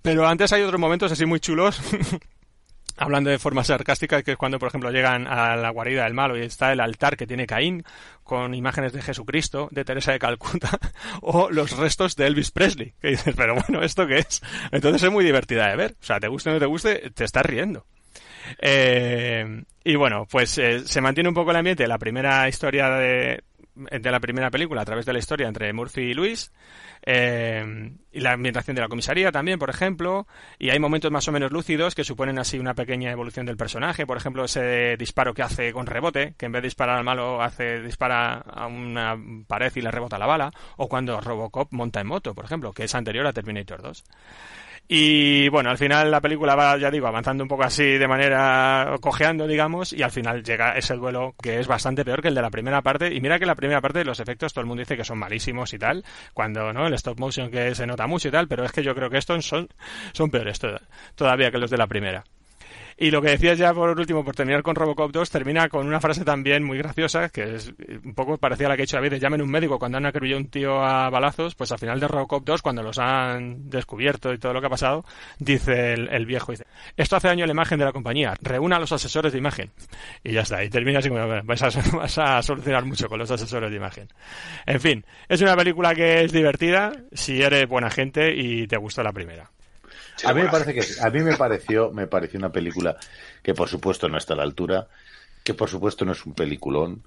Pero 0.01 0.27
antes 0.27 0.51
hay 0.53 0.61
otros 0.61 0.79
momentos 0.79 1.11
así 1.11 1.25
muy 1.25 1.39
chulos 1.39 1.81
hablando 2.97 3.29
de 3.29 3.39
forma 3.39 3.63
sarcástica, 3.65 4.23
que 4.23 4.31
es 4.31 4.37
cuando, 4.37 4.59
por 4.59 4.69
ejemplo, 4.69 4.91
llegan 4.91 5.27
a 5.27 5.55
la 5.55 5.69
guarida 5.69 6.03
del 6.03 6.13
malo 6.13 6.37
y 6.37 6.41
está 6.41 6.71
el 6.71 6.79
altar 6.79 7.17
que 7.17 7.27
tiene 7.27 7.47
Caín 7.47 7.83
con 8.23 8.53
imágenes 8.53 8.93
de 8.93 9.01
Jesucristo, 9.01 9.67
de 9.71 9.85
Teresa 9.85 10.11
de 10.11 10.19
Calcuta, 10.19 10.69
o 11.21 11.49
los 11.49 11.77
restos 11.77 12.15
de 12.15 12.27
Elvis 12.27 12.51
Presley, 12.51 12.93
que 13.01 13.09
dices, 13.09 13.33
pero 13.35 13.55
bueno, 13.55 13.83
¿esto 13.83 14.07
qué 14.07 14.19
es? 14.19 14.41
Entonces 14.71 15.03
es 15.03 15.11
muy 15.11 15.23
divertida 15.23 15.67
de 15.69 15.75
ver. 15.75 15.95
O 16.01 16.05
sea, 16.05 16.19
te 16.19 16.27
guste 16.27 16.49
o 16.49 16.53
no 16.53 16.59
te 16.59 16.65
guste, 16.65 17.11
te 17.13 17.23
estás 17.23 17.45
riendo. 17.45 17.85
Eh, 18.59 19.63
y 19.83 19.95
bueno, 19.95 20.27
pues 20.29 20.57
eh, 20.57 20.81
se 20.85 21.01
mantiene 21.01 21.29
un 21.29 21.35
poco 21.35 21.51
el 21.51 21.57
ambiente, 21.57 21.87
la 21.87 21.97
primera 21.97 22.47
historia 22.47 22.89
de, 22.89 23.43
de 23.75 24.11
la 24.11 24.19
primera 24.19 24.49
película 24.49 24.81
a 24.81 24.85
través 24.85 25.05
de 25.05 25.13
la 25.13 25.19
historia 25.19 25.47
entre 25.47 25.71
Murphy 25.73 26.01
y 26.01 26.13
Luis. 26.13 26.51
Eh, 27.05 27.91
y 28.11 28.19
la 28.19 28.31
ambientación 28.31 28.75
de 28.75 28.81
la 28.81 28.87
comisaría 28.87 29.31
también, 29.31 29.59
por 29.59 29.69
ejemplo, 29.69 30.25
y 30.57 30.69
hay 30.69 30.79
momentos 30.79 31.11
más 31.11 31.27
o 31.27 31.31
menos 31.31 31.51
lúcidos 31.51 31.93
que 31.93 32.03
suponen 32.03 32.39
así 32.39 32.57
una 32.57 32.73
pequeña 32.73 33.11
evolución 33.11 33.45
del 33.45 33.57
personaje, 33.57 34.07
por 34.07 34.17
ejemplo, 34.17 34.45
ese 34.45 34.95
disparo 34.97 35.33
que 35.33 35.43
hace 35.43 35.71
con 35.71 35.85
rebote, 35.85 36.33
que 36.37 36.47
en 36.47 36.53
vez 36.53 36.61
de 36.63 36.67
disparar 36.67 36.97
al 36.97 37.03
malo 37.03 37.41
hace 37.41 37.81
dispara 37.81 38.37
a 38.37 38.67
una 38.67 39.17
pared 39.47 39.71
y 39.75 39.81
le 39.81 39.91
rebota 39.91 40.17
la 40.17 40.25
bala, 40.25 40.51
o 40.77 40.87
cuando 40.87 41.19
Robocop 41.19 41.71
monta 41.73 42.01
en 42.01 42.07
moto, 42.07 42.33
por 42.33 42.45
ejemplo, 42.45 42.73
que 42.73 42.85
es 42.85 42.95
anterior 42.95 43.27
a 43.27 43.33
Terminator 43.33 43.81
2. 43.81 44.03
Y 44.87 45.49
bueno, 45.49 45.71
al 45.71 45.79
final 45.79 46.11
la 46.11 46.21
película 46.21 46.55
va, 46.55 46.77
ya 46.77 46.91
digo, 46.91 47.07
avanzando 47.07 47.43
un 47.43 47.47
poco 47.47 47.63
así 47.63 47.83
de 47.83 48.07
manera 48.07 48.95
cojeando, 49.01 49.47
digamos, 49.47 49.93
y 49.93 50.03
al 50.03 50.11
final 50.11 50.43
llega 50.43 50.77
ese 50.77 50.93
duelo 50.95 51.33
que 51.41 51.59
es 51.59 51.67
bastante 51.67 52.05
peor 52.05 52.21
que 52.21 52.27
el 52.27 52.35
de 52.35 52.41
la 52.43 52.51
primera 52.51 52.83
parte. 52.83 53.13
Y 53.13 53.19
mira 53.19 53.39
que 53.39 53.47
la 53.47 53.55
primera 53.55 53.81
parte 53.81 53.99
de 53.99 54.05
los 54.05 54.19
efectos 54.19 54.53
todo 54.53 54.61
el 54.61 54.67
mundo 54.67 54.81
dice 54.81 54.95
que 54.95 55.03
son 55.03 55.17
malísimos 55.17 55.73
y 55.73 55.79
tal, 55.79 56.03
cuando 56.33 56.71
no 56.71 56.85
el 56.85 56.93
stop 56.93 57.19
motion 57.19 57.49
que 57.49 57.73
se 57.73 57.87
nota 57.87 58.05
mucho 58.05 58.27
y 58.27 58.31
tal, 58.31 58.47
pero 58.47 58.63
es 58.63 58.71
que 58.71 58.83
yo 58.83 58.93
creo 58.93 59.09
que 59.09 59.17
estos 59.17 59.45
son, 59.45 59.69
son 60.13 60.29
peores 60.29 60.59
todavía 61.15 61.49
que 61.49 61.57
los 61.57 61.71
de 61.71 61.77
la 61.77 61.87
primera. 61.87 62.23
Y 62.97 63.11
lo 63.11 63.21
que 63.21 63.29
decías 63.29 63.57
ya 63.57 63.73
por 63.73 63.89
último, 63.89 64.23
por 64.23 64.35
terminar 64.35 64.63
con 64.63 64.73
Robocop 64.73 65.11
2, 65.11 65.29
termina 65.29 65.67
con 65.67 65.85
una 65.85 65.99
frase 65.99 66.23
también 66.23 66.63
muy 66.63 66.77
graciosa, 66.77 67.27
que 67.27 67.55
es 67.55 67.73
un 68.03 68.13
poco 68.15 68.37
parecida 68.37 68.67
a 68.67 68.69
la 68.69 68.75
que 68.77 68.83
he 68.83 68.85
dicho 68.85 68.97
a 68.97 69.01
veces, 69.01 69.19
llamen 69.19 69.41
un 69.41 69.49
médico 69.51 69.77
cuando 69.77 69.97
han 69.97 70.05
acribillado 70.05 70.41
un 70.41 70.47
tío 70.47 70.81
a 70.81 71.09
balazos, 71.09 71.55
pues 71.55 71.73
al 71.73 71.79
final 71.79 71.99
de 71.99 72.07
Robocop 72.07 72.45
2, 72.45 72.61
cuando 72.61 72.81
los 72.83 72.97
han 72.97 73.69
descubierto 73.69 74.33
y 74.33 74.37
todo 74.37 74.53
lo 74.53 74.61
que 74.61 74.67
ha 74.67 74.69
pasado, 74.69 75.03
dice 75.39 75.93
el, 75.93 76.25
viejo, 76.25 76.53
dice, 76.53 76.67
esto 76.95 77.17
hace 77.17 77.27
daño 77.27 77.43
a 77.43 77.47
la 77.47 77.53
imagen 77.53 77.79
de 77.79 77.85
la 77.85 77.91
compañía, 77.91 78.33
reúna 78.41 78.77
a 78.77 78.79
los 78.79 78.93
asesores 78.93 79.33
de 79.33 79.39
imagen. 79.39 79.71
Y 80.23 80.31
ya 80.31 80.41
está, 80.41 80.63
y 80.63 80.69
termina 80.69 80.99
así 80.99 81.09
como, 81.09 81.27
vas 81.43 81.63
a, 81.63 81.69
vas 81.97 82.17
a 82.17 82.41
solucionar 82.41 82.85
mucho 82.85 83.09
con 83.09 83.19
los 83.19 83.29
asesores 83.29 83.71
de 83.71 83.75
imagen. 83.75 84.07
En 84.65 84.79
fin, 84.79 85.05
es 85.27 85.41
una 85.41 85.57
película 85.57 85.93
que 85.93 86.23
es 86.23 86.31
divertida 86.31 86.93
si 87.11 87.41
eres 87.41 87.67
buena 87.67 87.89
gente 87.89 88.33
y 88.33 88.67
te 88.67 88.77
gustó 88.77 89.03
la 89.03 89.11
primera 89.11 89.51
a 90.23 90.33
mí 90.33 90.41
me 90.41 90.49
parece 90.49 90.73
que 90.73 90.81
a 91.01 91.09
mí 91.09 91.19
me 91.21 91.35
pareció, 91.35 91.91
me 91.91 92.07
pareció 92.07 92.39
una 92.39 92.51
película 92.51 92.97
que 93.43 93.53
por 93.53 93.67
supuesto 93.67 94.07
no 94.07 94.17
está 94.17 94.33
a 94.33 94.37
la 94.37 94.43
altura, 94.43 94.87
que 95.43 95.53
por 95.53 95.69
supuesto 95.69 96.05
no 96.05 96.13
es 96.13 96.25
un 96.25 96.33
peliculón, 96.33 97.03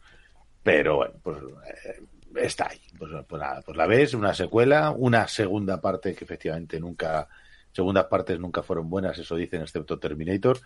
pero 0.62 0.96
bueno, 0.96 1.14
pues 1.22 1.38
eh, 1.38 2.02
está 2.36 2.68
ahí. 2.70 2.80
Pues, 2.98 3.10
pues, 3.28 3.40
nada, 3.40 3.62
pues 3.64 3.76
la 3.76 3.86
ves, 3.86 4.14
una 4.14 4.34
secuela, 4.34 4.90
una 4.90 5.28
segunda 5.28 5.80
parte 5.80 6.14
que 6.14 6.24
efectivamente 6.24 6.80
nunca, 6.80 7.28
segundas 7.72 8.06
partes 8.06 8.38
nunca 8.38 8.62
fueron 8.62 8.90
buenas, 8.90 9.18
eso 9.18 9.36
dicen, 9.36 9.62
excepto 9.62 9.98
Terminator. 9.98 10.58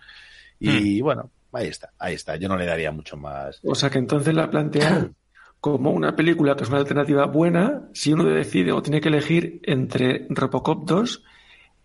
Y 0.58 1.00
hmm. 1.00 1.04
bueno, 1.04 1.30
ahí 1.52 1.68
está, 1.68 1.92
ahí 1.98 2.14
está. 2.14 2.36
Yo 2.36 2.48
no 2.48 2.56
le 2.56 2.66
daría 2.66 2.92
mucho 2.92 3.16
más. 3.16 3.60
O 3.64 3.74
sea 3.74 3.90
que 3.90 3.98
entonces 3.98 4.34
la 4.34 4.50
plantean 4.50 5.14
como 5.60 5.90
una 5.90 6.16
película 6.16 6.56
que 6.56 6.64
es 6.64 6.68
una 6.68 6.78
alternativa 6.78 7.26
buena 7.26 7.88
si 7.92 8.12
uno 8.12 8.24
decide 8.24 8.72
o 8.72 8.82
tiene 8.82 9.00
que 9.00 9.08
elegir 9.08 9.60
entre 9.64 10.26
Robocop 10.28 10.84
2 10.84 11.24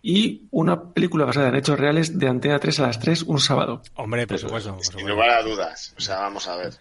y 0.02 0.46
una 0.50 0.92
película 0.92 1.24
basada 1.24 1.48
en 1.48 1.56
hechos 1.56 1.78
reales 1.78 2.18
de 2.18 2.28
Antena 2.28 2.58
3 2.58 2.80
a 2.80 2.86
las 2.86 3.00
3 3.00 3.22
un 3.24 3.40
sábado. 3.40 3.82
Hombre, 3.94 4.26
por 4.26 4.38
supuesto. 4.38 4.74
Por 4.74 4.84
supuesto. 4.84 5.14
no 5.14 5.22
a 5.22 5.42
dudas. 5.42 5.94
O 5.96 6.00
sea, 6.00 6.20
vamos 6.20 6.46
a 6.48 6.56
ver. 6.56 6.74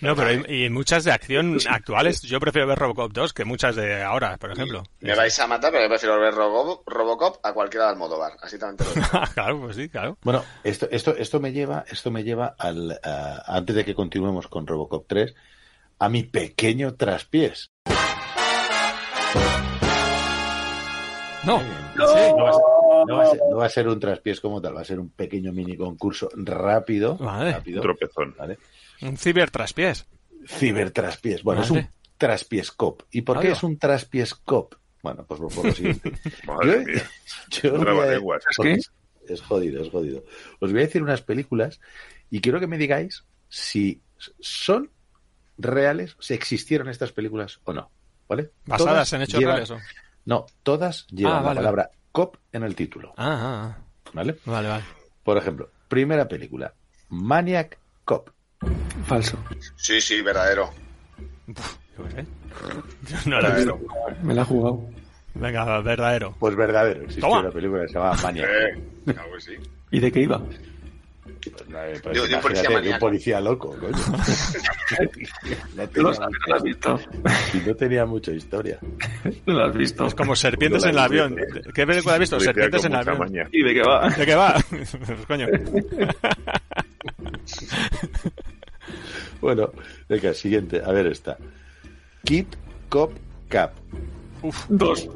No, 0.00 0.14
pero 0.14 0.52
y 0.52 0.68
muchas 0.68 1.04
de 1.04 1.12
acción 1.12 1.56
actuales, 1.68 2.20
yo 2.22 2.38
prefiero 2.38 2.66
ver 2.66 2.78
Robocop 2.78 3.12
2 3.12 3.32
que 3.32 3.44
muchas 3.44 3.74
de 3.76 4.02
ahora, 4.02 4.36
por 4.36 4.52
ejemplo. 4.52 4.82
Me 5.00 5.14
vais 5.14 5.38
a 5.38 5.46
matar, 5.46 5.70
pero 5.70 5.84
yo 5.84 5.88
prefiero 5.88 6.20
ver 6.20 6.34
Robocop 6.34 7.38
a 7.42 7.54
cualquiera 7.54 7.86
del 7.86 7.94
Almodóvar, 7.94 8.32
así 8.42 8.58
también 8.58 8.76
te 8.76 8.84
lo 8.84 8.92
digo. 8.92 9.24
claro, 9.34 9.60
pues 9.60 9.76
sí, 9.76 9.88
claro. 9.88 10.18
Bueno, 10.22 10.44
esto, 10.62 10.88
esto, 10.90 11.16
esto 11.16 11.40
me 11.40 11.52
lleva, 11.52 11.84
esto 11.90 12.10
me 12.10 12.22
lleva 12.22 12.54
al, 12.58 13.00
antes 13.46 13.76
de 13.76 13.84
que 13.84 13.94
continuemos 13.94 14.48
con 14.48 14.66
Robocop 14.66 15.06
3, 15.08 15.34
a 16.00 16.08
mi 16.08 16.24
pequeño 16.24 16.96
traspiés. 16.96 17.70
No, 21.46 21.62
no, 23.06 23.56
va 23.58 23.66
a 23.66 23.68
ser, 23.68 23.86
un 23.88 24.00
traspiés 24.00 24.40
como 24.40 24.62
tal, 24.62 24.76
va 24.76 24.80
a 24.80 24.84
ser 24.84 24.98
un 24.98 25.10
pequeño 25.10 25.52
mini 25.52 25.76
concurso 25.76 26.28
rápido. 26.34 27.18
rápido 27.18 27.82
Tropezón. 27.82 28.34
Un 29.02 29.16
cibertraspiés. 29.16 30.06
Cibertraspiés. 30.46 31.42
Bueno, 31.42 31.62
es 31.62 31.70
un 31.70 31.86
traspiés 32.16 32.72
cop. 32.72 33.02
¿Y 33.10 33.22
por 33.22 33.40
qué 33.40 33.50
es 33.50 33.62
un 33.62 33.78
traspiés 33.78 34.34
cop? 34.34 34.74
Bueno, 35.02 35.26
pues 35.26 35.38
por, 35.38 35.66
lo 35.66 35.72
siguiente. 35.72 36.12
yo, 37.50 37.76
es 39.28 39.42
jodido, 39.42 39.82
es 39.82 39.90
jodido. 39.90 40.24
Os 40.60 40.72
voy 40.72 40.80
a 40.80 40.84
decir 40.84 41.02
unas 41.02 41.20
películas 41.20 41.78
y 42.30 42.40
quiero 42.40 42.58
que 42.58 42.66
me 42.66 42.78
digáis 42.78 43.24
si 43.50 44.00
son 44.40 44.90
reales, 45.58 46.16
si 46.20 46.32
existieron 46.32 46.88
estas 46.88 47.12
películas 47.12 47.60
o 47.64 47.74
no. 47.74 47.90
¿Vale? 48.26 48.50
¿Basadas 48.64 49.12
en 49.12 49.22
hechos 49.22 49.42
reales 49.42 49.70
o? 49.70 49.78
No, 50.26 50.46
todas 50.62 51.06
llevan 51.08 51.38
ah, 51.38 51.42
la 51.42 51.54
palabra 51.54 51.90
cop 52.12 52.36
en 52.52 52.62
el 52.62 52.74
título. 52.74 53.12
Ah, 53.16 53.76
ah, 53.76 53.78
¿Vale? 54.12 54.36
Vale, 54.46 54.68
vale. 54.68 54.84
Por 55.22 55.36
ejemplo, 55.36 55.70
primera 55.88 56.26
película, 56.28 56.72
Maniac 57.08 57.78
Cop. 58.04 58.30
Falso. 59.06 59.38
Sí, 59.76 60.00
sí, 60.00 60.22
verdadero. 60.22 60.70
no 63.26 63.40
la 63.40 63.48
he 63.48 63.56
visto. 63.56 63.78
Me 64.22 64.34
la 64.34 64.42
he 64.42 64.44
jugado. 64.44 64.88
Venga, 65.34 65.80
verdadero. 65.80 66.34
Pues 66.38 66.54
verdadero. 66.56 67.02
Existe 67.02 67.26
una 67.26 67.50
película 67.50 67.82
que 67.82 67.88
se 67.88 67.94
llama 67.94 68.14
Maniac. 68.22 68.48
Eh, 68.48 68.82
sí. 69.38 69.52
¿Y 69.90 70.00
de 70.00 70.12
qué 70.12 70.20
iba? 70.20 70.40
Pues, 71.24 72.00
pues, 72.02 72.28
de, 72.28 72.34
un 72.34 72.40
policía 72.40 72.70
un 72.70 72.98
policía 72.98 73.40
loco, 73.40 73.74
coño. 73.78 73.92
no, 75.76 75.88
tenía 75.88 76.10
mucha, 76.10 76.28
lo 76.46 76.54
has 76.54 76.62
visto. 76.62 77.00
Y 77.54 77.56
no 77.66 77.74
tenía 77.74 78.06
mucha 78.06 78.32
historia. 78.32 78.78
No 79.46 79.54
lo 79.54 79.64
has 79.64 79.74
visto. 79.74 80.06
Es 80.06 80.14
como 80.14 80.36
serpientes 80.36 80.84
en 80.84 80.90
el 80.90 80.98
avión. 80.98 81.36
¿Qué 81.74 81.86
película 81.86 82.14
has 82.14 82.20
visto? 82.20 82.38
Serpientes 82.40 82.84
en 82.84 82.92
el 82.92 83.08
avión. 83.08 83.48
¿Y 83.52 83.62
de 83.62 83.74
qué 83.74 83.82
va? 83.82 84.08
¿De 84.10 84.26
qué 84.26 84.34
va? 84.34 84.56
pues 84.68 84.96
coño. 85.26 85.46
bueno, 89.40 89.72
venga, 90.08 90.34
siguiente. 90.34 90.82
A 90.84 90.92
ver 90.92 91.06
esta. 91.06 91.38
Kit 92.24 92.54
Cop 92.88 93.12
Cap. 93.48 93.72
Uf. 94.42 94.66
Dos. 94.68 95.08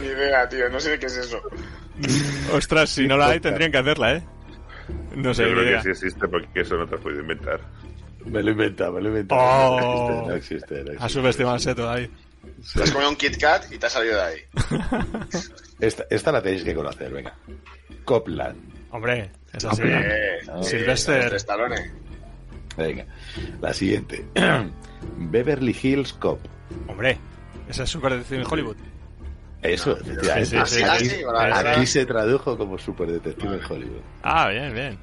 Ni 0.00 0.06
idea, 0.06 0.48
tío. 0.48 0.68
No 0.68 0.80
sé 0.80 0.98
qué 0.98 1.06
es 1.06 1.16
eso. 1.16 1.40
Ostras, 2.52 2.90
si 2.90 3.06
no 3.06 3.16
la 3.16 3.28
hay, 3.28 3.40
tendrían 3.40 3.70
que 3.70 3.78
hacerla, 3.78 4.16
¿eh? 4.16 4.22
No 5.14 5.34
sé. 5.34 5.44
Yo 5.48 5.54
creo 5.54 5.76
que 5.76 5.82
sí 5.82 5.90
existe 5.90 6.28
porque 6.28 6.60
eso 6.60 6.76
no 6.76 6.86
te 6.86 6.96
has 6.96 7.00
podido 7.00 7.20
inventar. 7.20 7.60
Me 8.26 8.42
lo 8.42 8.50
inventa, 8.50 8.90
me 8.90 9.00
lo 9.00 9.08
inventa. 9.08 9.34
Oh, 9.36 10.26
no 10.26 10.34
existe, 10.34 10.74
no 10.74 10.90
existe. 10.90 11.04
Ha 11.04 11.08
subestimado 11.08 11.56
ese 11.56 11.74
todavía. 11.74 12.10
Te 12.74 12.82
has 12.82 12.90
comido 12.90 13.10
un 13.10 13.16
Kit 13.16 13.38
Kat 13.38 13.64
y 13.72 13.78
te 13.78 13.86
has 13.86 13.92
salido 13.92 14.16
de 14.16 14.22
ahí. 14.22 14.38
esta, 15.80 16.04
esta 16.10 16.32
la 16.32 16.42
tenéis 16.42 16.62
que 16.62 16.74
conocer, 16.74 17.10
venga. 17.10 17.34
Copland. 18.04 18.56
Hombre, 18.90 19.30
esa 19.52 19.74
sí. 19.74 19.82
Silvestre. 20.62 21.30
Venga, 22.76 23.06
la 23.60 23.74
siguiente. 23.74 24.24
Beverly 25.16 25.76
Hills 25.80 26.12
Cop. 26.14 26.40
Hombre, 26.88 27.18
esa 27.68 27.84
es 27.84 27.90
súper 27.90 28.22
de 28.22 28.44
Hollywood. 28.44 28.76
Eso, 29.62 29.98
aquí, 31.64 31.86
se 31.86 32.06
tradujo 32.06 32.56
como 32.56 32.78
Super 32.78 33.08
Detective 33.08 33.56
en 33.56 33.64
Hollywood. 33.64 34.00
Ah, 34.22 34.48
bien, 34.48 34.72
bien. 34.72 34.98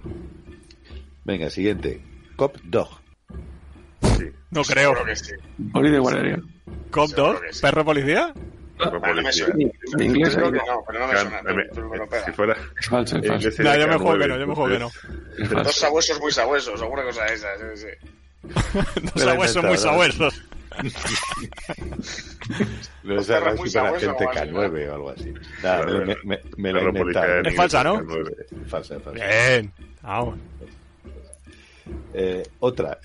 Venga, 1.26 1.50
siguiente. 1.50 2.02
Cop 2.36 2.56
Dog. 2.64 2.90
No 4.50 4.64
creo. 4.64 4.96
Poli 5.74 5.92
de 5.92 6.00
guardería. 6.00 6.40
¿Cop 6.90 7.10
Dog? 7.12 7.42
¿Perro 7.62 7.86
policía? 7.86 8.34
Perro 8.80 9.00
policía. 9.00 9.46
En 9.48 10.02
inglés 10.02 10.36
creo 10.36 10.52
que 10.52 10.58
no, 10.58 10.84
pero 10.88 11.00
no 11.00 11.08
me 11.08 11.18
suena. 11.18 12.26
Si 12.26 12.32
fuera... 12.32 12.58
Es 12.80 12.88
falso, 12.88 13.18
es 13.18 13.28
falso. 13.28 13.50
No, 13.64 13.76
yo 13.76 13.88
me 13.88 13.98
juego 13.98 14.18
que 14.18 14.28
no, 14.28 14.40
yo 14.40 14.48
me 14.48 14.56
juego 14.56 14.70
que 14.72 14.80
no. 14.80 14.92
Dos 15.64 15.76
sabuesos 15.76 16.20
muy 16.20 16.32
sabuesos, 16.32 16.82
alguna 16.82 17.04
cosa 17.04 17.26
de 17.26 17.34
esa, 17.36 17.48
sí, 17.58 17.64
sí. 17.76 17.88
Dos 19.14 19.24
sabuesos 19.24 19.64
muy 19.64 19.78
sabuesos. 19.78 20.44
No 23.04 23.20
es 23.20 23.30
algo 23.30 23.64
así 23.64 23.74
para 23.74 24.00
gente 24.00 24.26
K9 24.26 24.90
o 24.90 24.94
algo 24.94 25.10
así. 25.12 25.34
Nada, 25.64 25.86
me, 25.86 26.16
me, 26.24 26.40
me 26.58 26.72
lo 26.72 26.80
he 26.80 26.84
inventado. 26.86 27.42
Es 27.42 27.56
falsa, 27.56 27.84
¿no? 27.84 28.02
Falsa, 28.68 29.00
falsa. 29.00 29.26
Bien, 29.26 29.72
vamos. 30.02 30.40
Eh, 32.14 32.44
otra. 32.60 33.00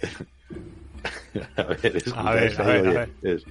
a 1.57 1.63
ver, 1.63 1.97
es 1.97 2.13
a 2.15 2.33
ver, 2.33 2.61
a 2.61 2.65
ver, 2.65 2.87
a 2.87 2.93
ver. 2.93 3.11
Es 3.23 3.45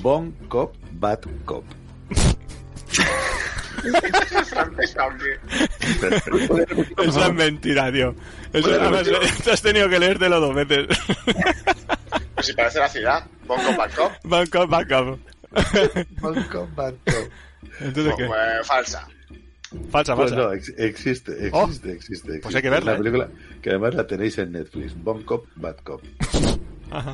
Bon 0.00 0.30
Cop, 0.48 0.74
Bad 0.92 1.20
Cop. 1.44 1.64
Eso 6.98 7.26
es 7.26 7.34
mentira, 7.34 7.92
tío. 7.92 8.14
Eso, 8.52 8.70
además, 8.70 9.08
te 9.44 9.50
has 9.50 9.62
tenido 9.62 9.88
que 9.88 9.98
leértelo 9.98 10.40
dos 10.40 10.54
veces. 10.54 10.86
Pues 12.34 12.46
si 12.46 12.52
parece 12.54 12.78
la 12.78 12.88
ciudad. 12.88 13.26
Bonco 13.46 13.76
Bangkok. 13.76 14.12
Bangkok, 14.24 14.68
Bangkok. 14.68 15.18
Banco, 16.20 16.68
banco. 16.74 16.98
Entonces, 17.80 18.14
¿qué? 18.16 18.26
Pues 18.26 18.66
falsa. 18.66 19.06
Falsa, 19.90 20.14
Pues 20.16 20.30
falsa. 20.30 20.46
no, 20.46 20.52
ex- 20.52 20.74
existe, 20.76 21.50
Oh. 21.52 21.64
existe, 21.64 21.92
existe, 21.92 22.38
Pues 22.40 22.54
hay 22.54 22.62
que 22.62 22.70
verla, 22.70 22.92
La 22.92 22.96
¿eh? 22.98 23.00
película, 23.00 23.28
que 23.62 23.70
además 23.70 23.94
la 23.94 24.06
tenéis 24.06 24.36
en 24.38 24.52
Netflix. 24.52 24.94
Bon 25.02 25.22
Cop, 25.24 25.46
Bad 25.56 25.76
Cop. 25.82 26.02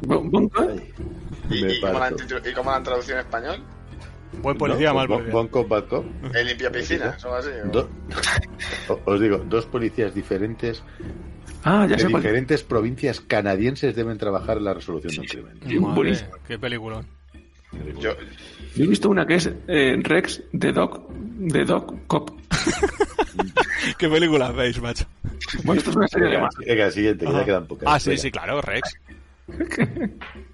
Bon- 0.02 0.50
¿Y, 1.50 1.80
cómo 1.80 1.98
la 2.00 2.10
¿Y 2.44 2.52
cómo 2.52 2.70
la 2.70 2.76
han 2.78 2.82
traducido 2.84 3.14
en 3.14 3.20
español? 3.24 3.64
Buen 4.42 4.56
policía, 4.58 4.88
¿No? 4.88 4.94
mal 4.96 5.08
policía. 5.08 5.32
Bon 5.32 5.48
Cop, 5.48 5.68
Bad 5.68 5.84
Cop. 5.88 6.04
El 6.34 6.46
limpia 6.46 6.70
piscinas 6.70 7.24
o 7.24 7.34
así. 7.34 7.50
¿o? 7.64 7.68
Do- 7.68 7.88
o- 8.88 9.00
Os 9.06 9.20
digo, 9.20 9.38
dos 9.38 9.66
policías 9.66 10.14
diferentes 10.14 10.82
Ah, 11.64 11.86
ya 11.88 11.96
de 11.96 12.02
sé 12.02 12.10
cuál. 12.10 12.22
diferentes 12.22 12.62
provincias 12.62 13.20
canadienses 13.20 13.94
deben 13.96 14.16
trabajar 14.16 14.58
en 14.58 14.64
la 14.64 14.74
resolución 14.74 15.12
de 15.14 15.20
un 15.20 15.26
crimen. 15.26 15.52
Sí, 15.66 15.78
Madre, 15.80 15.94
buenísimo. 15.94 16.30
qué 16.46 16.58
película. 16.58 17.02
Yo, 18.00 18.12
Yo 18.76 18.84
he 18.84 18.86
visto 18.86 19.10
una 19.10 19.26
que 19.26 19.34
es 19.34 19.50
eh, 19.66 19.96
Rex 20.02 20.42
de 20.52 20.72
Dog, 20.72 21.08
de 21.12 21.64
Dog 21.64 22.06
Cop. 22.06 22.30
qué 23.98 24.08
película 24.08 24.52
veis, 24.52 24.80
macho. 24.80 25.04
Bueno, 25.64 25.78
esto 25.80 25.90
es 25.90 25.96
una 25.96 26.08
serie 26.08 26.28
Venga, 26.28 26.38
alemana. 26.48 26.64
venga, 26.66 26.90
siguiente, 26.90 27.26
que 27.26 27.32
ya 27.32 27.44
quedan 27.44 27.66
pocas. 27.66 27.88
Ah, 27.90 27.98
sí, 27.98 28.10
Venga. 28.10 28.22
sí, 28.22 28.30
claro, 28.30 28.60
Rex. 28.62 28.98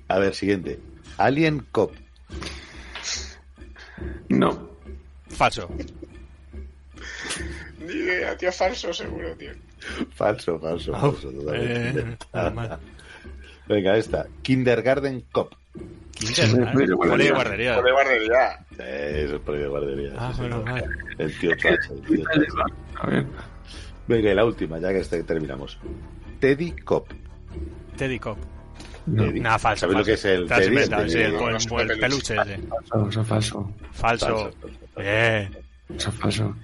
A 0.08 0.18
ver, 0.18 0.34
siguiente. 0.34 0.80
Alien 1.18 1.64
Cop. 1.70 1.92
No. 4.28 4.70
Falso. 5.28 5.68
ni 7.80 7.92
idea, 7.92 8.36
tío, 8.36 8.52
falso 8.52 8.92
seguro, 8.92 9.34
tío. 9.36 9.50
Falso, 10.14 10.58
falso, 10.58 10.94
Au, 10.94 11.12
falso. 11.12 11.30
totalmente. 11.30 12.00
eh. 12.00 12.16
Venga, 13.68 13.96
esta. 13.96 14.26
Kindergarten 14.42 15.22
Cop. 15.32 15.52
Kinder, 16.12 16.72
Poli 16.72 16.86
de 16.86 16.96
Poli 16.96 17.24
de 17.24 17.32
guardería. 17.32 17.32
guardería. 17.34 17.74
Por 17.76 17.84
de 17.84 17.92
guardería. 17.92 18.66
Eso 19.24 19.36
es 19.36 19.40
ahí 19.48 19.58
de 19.58 19.68
guardería. 19.68 20.12
Ah, 20.16 20.32
sí, 20.34 20.40
bueno, 20.42 20.58
señor. 20.64 20.72
vale. 20.72 20.86
El 21.18 21.38
tío 21.38 21.56
Trash, 21.56 21.90
el 21.90 22.00
tío 22.02 22.24
Trash. 22.24 22.72
A 23.00 23.06
ver. 23.08 23.26
Venga, 24.06 24.30
y 24.30 24.34
la 24.34 24.44
última, 24.44 24.78
ya 24.78 24.90
que 24.90 25.00
este 25.00 25.24
terminamos. 25.24 25.78
Teddy 26.40 26.72
Cop. 26.72 27.08
Teddy 27.96 28.18
Cop. 28.18 28.38
No. 29.06 29.30
Nada, 29.32 29.58
falso. 29.58 29.80
¿Sabes 29.80 29.96
lo 29.98 30.04
que 30.04 30.12
es 30.14 30.24
el 30.24 30.46
Teddy? 30.46 30.76
sí, 31.10 31.18
el, 31.18 31.32
¿no? 31.34 31.80
el- 31.80 31.98
peluche 32.00 32.34
ese. 32.34 32.58
Falso, 32.88 33.08
eso 33.08 33.20
es 33.20 33.26
falso. 33.26 33.70
Falso. 33.92 34.50
Bien. 34.96 35.50
Eso 35.94 36.10
es 36.10 36.14
falso. 36.16 36.56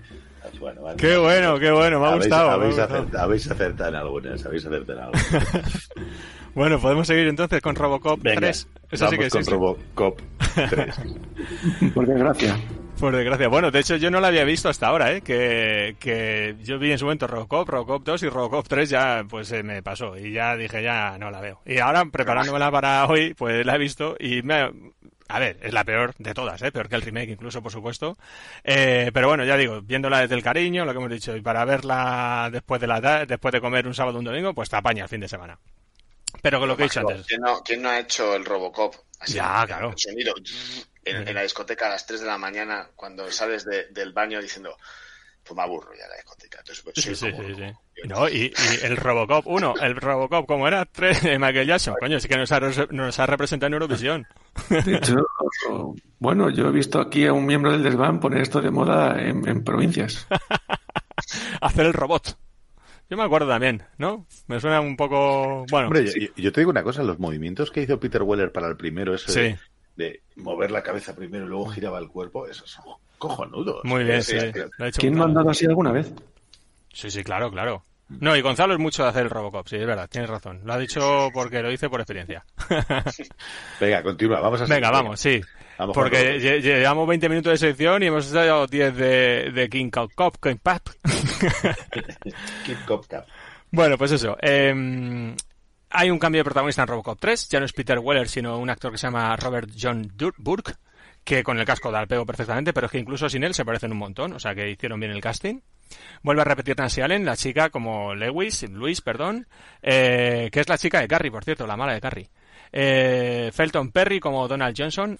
Bueno, 0.58 0.82
vale. 0.82 0.96
Qué 0.96 1.16
bueno, 1.16 1.58
qué 1.58 1.70
bueno, 1.70 2.00
me 2.00 2.06
ha 2.06 2.14
gustado. 2.16 2.50
Habéis, 2.50 2.78
acertado, 2.78 3.24
habéis 3.24 3.50
acertado 3.50 3.88
en 3.90 3.94
algunas, 3.96 4.44
habéis 4.44 4.66
acertado 4.66 4.98
en 4.98 5.04
algunas. 5.04 5.90
Bueno, 6.52 6.80
podemos 6.80 7.06
seguir 7.06 7.28
entonces 7.28 7.62
con 7.62 7.76
Robocop 7.76 8.20
Venga, 8.20 8.40
3. 8.40 8.68
Esa 8.90 9.08
sí 9.08 9.16
que 9.16 9.28
vamos 9.28 9.30
con 9.30 9.40
existe. 9.40 9.50
Robocop 9.52 10.20
3. 10.68 10.94
Por 11.94 12.06
desgracia. 12.08 12.58
Por 13.00 13.16
desgracia. 13.16 13.48
Bueno, 13.48 13.70
de 13.70 13.80
hecho 13.80 13.96
yo 13.96 14.10
no 14.10 14.20
la 14.20 14.28
había 14.28 14.44
visto 14.44 14.68
hasta 14.68 14.88
ahora, 14.88 15.10
¿eh? 15.10 15.22
Que, 15.22 15.96
que 15.98 16.54
yo 16.62 16.78
vi 16.78 16.92
en 16.92 16.98
su 16.98 17.06
momento 17.06 17.26
Robocop, 17.26 17.66
Robocop 17.66 18.04
2 18.04 18.24
y 18.24 18.28
Robocop 18.28 18.68
3 18.68 18.90
ya 18.90 19.24
pues 19.26 19.48
se 19.48 19.62
me 19.62 19.82
pasó 19.82 20.18
y 20.18 20.32
ya 20.32 20.54
dije 20.54 20.82
ya 20.82 21.16
no 21.18 21.30
la 21.30 21.40
veo. 21.40 21.62
Y 21.64 21.78
ahora 21.78 22.04
preparándomela 22.04 22.70
para 22.70 23.06
hoy 23.06 23.32
pues 23.32 23.64
la 23.64 23.76
he 23.76 23.78
visto 23.78 24.16
y 24.20 24.42
me... 24.42 24.70
A 25.28 25.38
ver, 25.38 25.56
es 25.62 25.72
la 25.72 25.84
peor 25.84 26.14
de 26.18 26.34
todas, 26.34 26.60
¿eh? 26.60 26.72
Peor 26.72 26.90
que 26.90 26.96
el 26.96 27.02
remake 27.02 27.30
incluso, 27.30 27.62
por 27.62 27.72
supuesto. 27.72 28.18
Eh, 28.64 29.10
pero 29.14 29.28
bueno, 29.28 29.44
ya 29.44 29.56
digo, 29.56 29.80
viéndola 29.80 30.20
desde 30.20 30.34
el 30.34 30.42
cariño, 30.42 30.84
lo 30.84 30.92
que 30.92 30.98
hemos 30.98 31.10
dicho, 31.10 31.34
y 31.34 31.40
para 31.40 31.64
verla 31.64 32.50
después 32.52 32.82
de 32.82 32.86
la 32.86 33.24
después 33.24 33.52
de 33.52 33.62
comer 33.62 33.86
un 33.86 33.94
sábado 33.94 34.16
o 34.16 34.18
un 34.18 34.26
domingo, 34.26 34.52
pues 34.52 34.68
te 34.68 34.76
apaña 34.76 35.04
el 35.04 35.08
fin 35.08 35.20
de 35.20 35.28
semana. 35.28 35.58
Pero 36.42 36.58
con 36.58 36.68
lo 36.68 36.76
que 36.76 36.82
he 36.82 36.86
dicho 36.86 37.00
antes. 37.00 37.26
¿Quién 37.26 37.40
no, 37.40 37.62
quién 37.62 37.80
no 37.80 37.88
ha 37.88 37.98
hecho 37.98 38.34
el 38.34 38.44
Robocop? 38.44 38.94
Así, 39.20 39.34
Ya, 39.34 39.64
claro. 39.66 39.90
El 39.92 39.98
sonido 39.98 40.34
en, 41.04 41.26
en 41.28 41.34
la 41.34 41.42
discoteca 41.42 41.86
a 41.86 41.90
las 41.90 42.06
3 42.06 42.20
de 42.20 42.26
la 42.26 42.38
mañana 42.38 42.88
cuando 42.96 43.30
sales 43.30 43.64
de- 43.64 43.86
del 43.90 44.12
baño 44.12 44.40
diciendo, 44.40 44.76
pues 45.42 45.56
me 45.56 45.62
aburro 45.62 45.90
ya 45.96 46.06
la 46.06 46.16
discoteca. 46.16 46.58
Entonces, 46.58 46.84
pues, 46.84 46.94
Sí, 46.96 47.14
sí, 47.14 47.30
sí. 47.56 48.06
No, 48.06 48.28
y, 48.28 48.52
y 48.54 48.84
el 48.84 48.96
Robocop 48.96 49.46
1, 49.46 49.74
el 49.82 49.96
Robocop, 49.96 50.46
como 50.46 50.66
era? 50.68 50.84
3 50.86 51.22
de 51.22 51.38
Michael 51.38 51.66
Jackson. 51.66 51.94
Coño, 52.00 52.18
sí 52.20 52.28
que 52.28 52.36
nos 52.36 52.50
ha, 52.52 52.60
re- 52.60 52.88
nos 52.90 53.18
ha 53.18 53.26
representado 53.26 53.68
en 53.68 53.74
Eurovisión. 53.74 54.26
De 54.68 54.96
hecho, 54.96 55.16
bueno, 56.18 56.50
yo 56.50 56.68
he 56.68 56.72
visto 56.72 57.00
aquí 57.00 57.26
a 57.26 57.32
un 57.32 57.44
miembro 57.46 57.72
del 57.72 57.82
desván 57.82 58.20
poner 58.20 58.42
esto 58.42 58.60
de 58.60 58.70
moda 58.70 59.20
en, 59.20 59.46
en 59.48 59.64
provincias. 59.64 60.26
Hacer 61.60 61.86
el 61.86 61.92
robot. 61.92 62.38
Yo 63.08 63.16
me 63.16 63.24
acuerdo 63.24 63.48
también, 63.48 63.82
¿no? 63.98 64.26
Me 64.46 64.60
suena 64.60 64.80
un 64.80 64.96
poco... 64.96 65.66
Bueno, 65.68 65.88
Hombre, 65.88 66.06
yo, 66.06 66.28
yo 66.36 66.52
te 66.52 66.60
digo 66.60 66.70
una 66.70 66.84
cosa, 66.84 67.02
los 67.02 67.18
movimientos 67.18 67.70
que 67.72 67.82
hizo 67.82 67.98
Peter 67.98 68.22
Weller 68.22 68.52
para 68.52 68.68
el 68.68 68.76
primero, 68.76 69.14
eso 69.14 69.32
Sí. 69.32 69.54
De, 70.00 70.22
mover 70.36 70.70
la 70.70 70.82
cabeza 70.82 71.14
primero 71.14 71.44
y 71.44 71.48
luego 71.48 71.66
giraba 71.66 71.98
el 71.98 72.08
cuerpo, 72.08 72.46
esos 72.46 72.70
son 72.70 72.84
cojonudos. 73.18 73.84
muy 73.84 74.04
bien, 74.04 74.22
Sí, 74.22 74.32
sí. 74.32 74.46
es 74.46 74.52
que- 74.52 74.66
Lo 74.78 74.84
ha 74.84 74.88
hecho 74.88 75.00
¿Quién 75.00 75.20
andado 75.20 75.50
así 75.50 75.66
alguna 75.66 75.92
vez? 75.92 76.12
Sí, 76.92 77.10
sí, 77.10 77.22
claro, 77.22 77.50
claro. 77.50 77.84
No, 78.08 78.34
y 78.36 78.40
Gonzalo 78.40 78.72
es 78.72 78.80
mucho 78.80 79.04
de 79.04 79.10
hacer 79.10 79.22
el 79.22 79.30
Robocop, 79.30 79.68
sí, 79.68 79.76
es 79.76 79.86
verdad, 79.86 80.08
tienes 80.10 80.28
razón. 80.28 80.62
Lo 80.64 80.72
ha 80.72 80.78
dicho 80.78 81.28
porque 81.32 81.62
lo 81.62 81.70
hice 81.70 81.88
por 81.88 82.00
experiencia. 82.00 82.44
Venga, 83.80 84.02
continúa, 84.02 84.40
vamos 84.40 84.60
a 84.62 84.66
Venga, 84.66 84.90
vamos, 84.90 85.20
sí. 85.20 85.40
Vamos 85.78 85.94
Porque 85.94 86.38
llevamos 86.60 87.06
20 87.08 87.28
minutos 87.28 87.52
de 87.52 87.56
sección 87.68 88.02
y 88.02 88.06
hemos 88.06 88.26
estado 88.26 88.66
10 88.66 88.96
de, 88.96 89.50
de 89.54 89.68
King 89.70 89.88
Cop, 89.90 90.10
Cop, 90.14 90.36
King 90.42 90.56
Pap. 90.62 90.82
Kid 92.64 92.76
Cop 92.86 93.06
Cap. 93.06 93.26
Bueno, 93.70 93.96
pues 93.96 94.12
eso. 94.12 94.36
eh, 94.42 95.34
hay 95.90 96.10
un 96.10 96.18
cambio 96.18 96.40
de 96.40 96.44
protagonista 96.44 96.82
en 96.82 96.88
Robocop 96.88 97.18
3. 97.20 97.48
Ya 97.48 97.58
no 97.58 97.66
es 97.66 97.72
Peter 97.72 97.98
Weller, 97.98 98.28
sino 98.28 98.58
un 98.58 98.70
actor 98.70 98.92
que 98.92 98.98
se 98.98 99.06
llama 99.06 99.36
Robert 99.36 99.70
John 99.78 100.12
Burke, 100.38 100.74
que 101.24 101.42
con 101.42 101.58
el 101.58 101.66
casco 101.66 101.90
da 101.90 102.00
el 102.00 102.08
pego 102.08 102.24
perfectamente, 102.24 102.72
pero 102.72 102.86
es 102.86 102.92
que 102.92 102.98
incluso 102.98 103.28
sin 103.28 103.44
él 103.44 103.54
se 103.54 103.64
parecen 103.64 103.92
un 103.92 103.98
montón. 103.98 104.32
O 104.32 104.38
sea 104.38 104.54
que 104.54 104.70
hicieron 104.70 105.00
bien 105.00 105.12
el 105.12 105.20
casting. 105.20 105.60
Vuelve 106.22 106.42
a 106.42 106.44
repetir 106.44 106.78
Nancy 106.78 107.00
Allen, 107.00 107.24
la 107.24 107.36
chica 107.36 107.70
como 107.70 108.14
Lewis, 108.14 108.62
Luis, 108.70 109.00
perdón, 109.00 109.48
eh, 109.82 110.48
que 110.52 110.60
es 110.60 110.68
la 110.68 110.78
chica 110.78 111.00
de 111.00 111.08
Carrie, 111.08 111.32
por 111.32 111.44
cierto, 111.44 111.66
la 111.66 111.76
mala 111.76 111.94
de 111.94 112.00
Carrie. 112.00 112.30
Eh, 112.72 113.50
Felton 113.52 113.90
Perry 113.90 114.20
como 114.20 114.46
Donald 114.46 114.74
Johnson, 114.78 115.18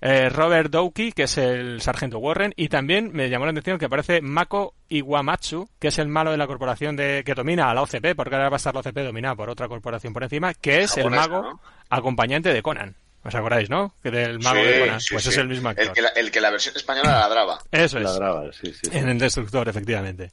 eh, 0.00 0.28
Robert 0.28 0.70
Dowkey, 0.70 1.12
que 1.12 1.24
es 1.24 1.36
el 1.38 1.80
sargento 1.80 2.18
Warren, 2.18 2.52
y 2.56 2.68
también 2.68 3.10
me 3.12 3.28
llamó 3.28 3.44
la 3.44 3.50
atención 3.50 3.78
que 3.78 3.86
aparece 3.86 4.20
Mako 4.20 4.74
Iwamatsu, 4.88 5.68
que 5.78 5.88
es 5.88 5.98
el 5.98 6.08
malo 6.08 6.30
de 6.30 6.36
la 6.36 6.46
corporación 6.46 6.94
de, 6.96 7.22
que 7.24 7.34
domina 7.34 7.70
a 7.70 7.74
la 7.74 7.82
OCP, 7.82 8.14
porque 8.16 8.34
ahora 8.36 8.48
va 8.50 8.56
a 8.56 8.58
estar 8.58 8.74
la 8.74 8.80
OCP 8.80 8.98
dominada 8.98 9.34
por 9.34 9.50
otra 9.50 9.68
corporación 9.68 10.12
por 10.12 10.22
encima, 10.22 10.54
que 10.54 10.82
es 10.82 10.96
el 10.96 11.10
mago 11.10 11.42
¿no? 11.42 11.60
acompañante 11.90 12.52
de 12.52 12.62
Conan. 12.62 12.96
¿Os 13.24 13.34
acordáis, 13.36 13.70
no? 13.70 13.94
Que 14.02 14.10
del 14.10 14.40
mago 14.40 14.58
Sí, 14.60 14.66
de 14.66 14.80
Conan. 14.80 15.00
sí, 15.00 15.08
pues 15.12 15.22
sí. 15.24 15.30
es 15.30 15.36
el 15.36 15.48
mismo 15.48 15.68
actor. 15.68 15.86
El 15.86 15.92
que, 15.92 16.02
la, 16.02 16.08
el 16.08 16.30
que 16.32 16.40
la 16.40 16.50
versión 16.50 16.74
española 16.74 17.20
ladraba. 17.20 17.58
Eso 17.70 17.98
es. 17.98 18.04
La 18.04 18.12
graba, 18.14 18.52
sí, 18.52 18.72
sí. 18.72 18.80
sí. 18.82 18.90
En 18.98 19.08
el 19.08 19.18
destructor, 19.18 19.68
efectivamente. 19.68 20.32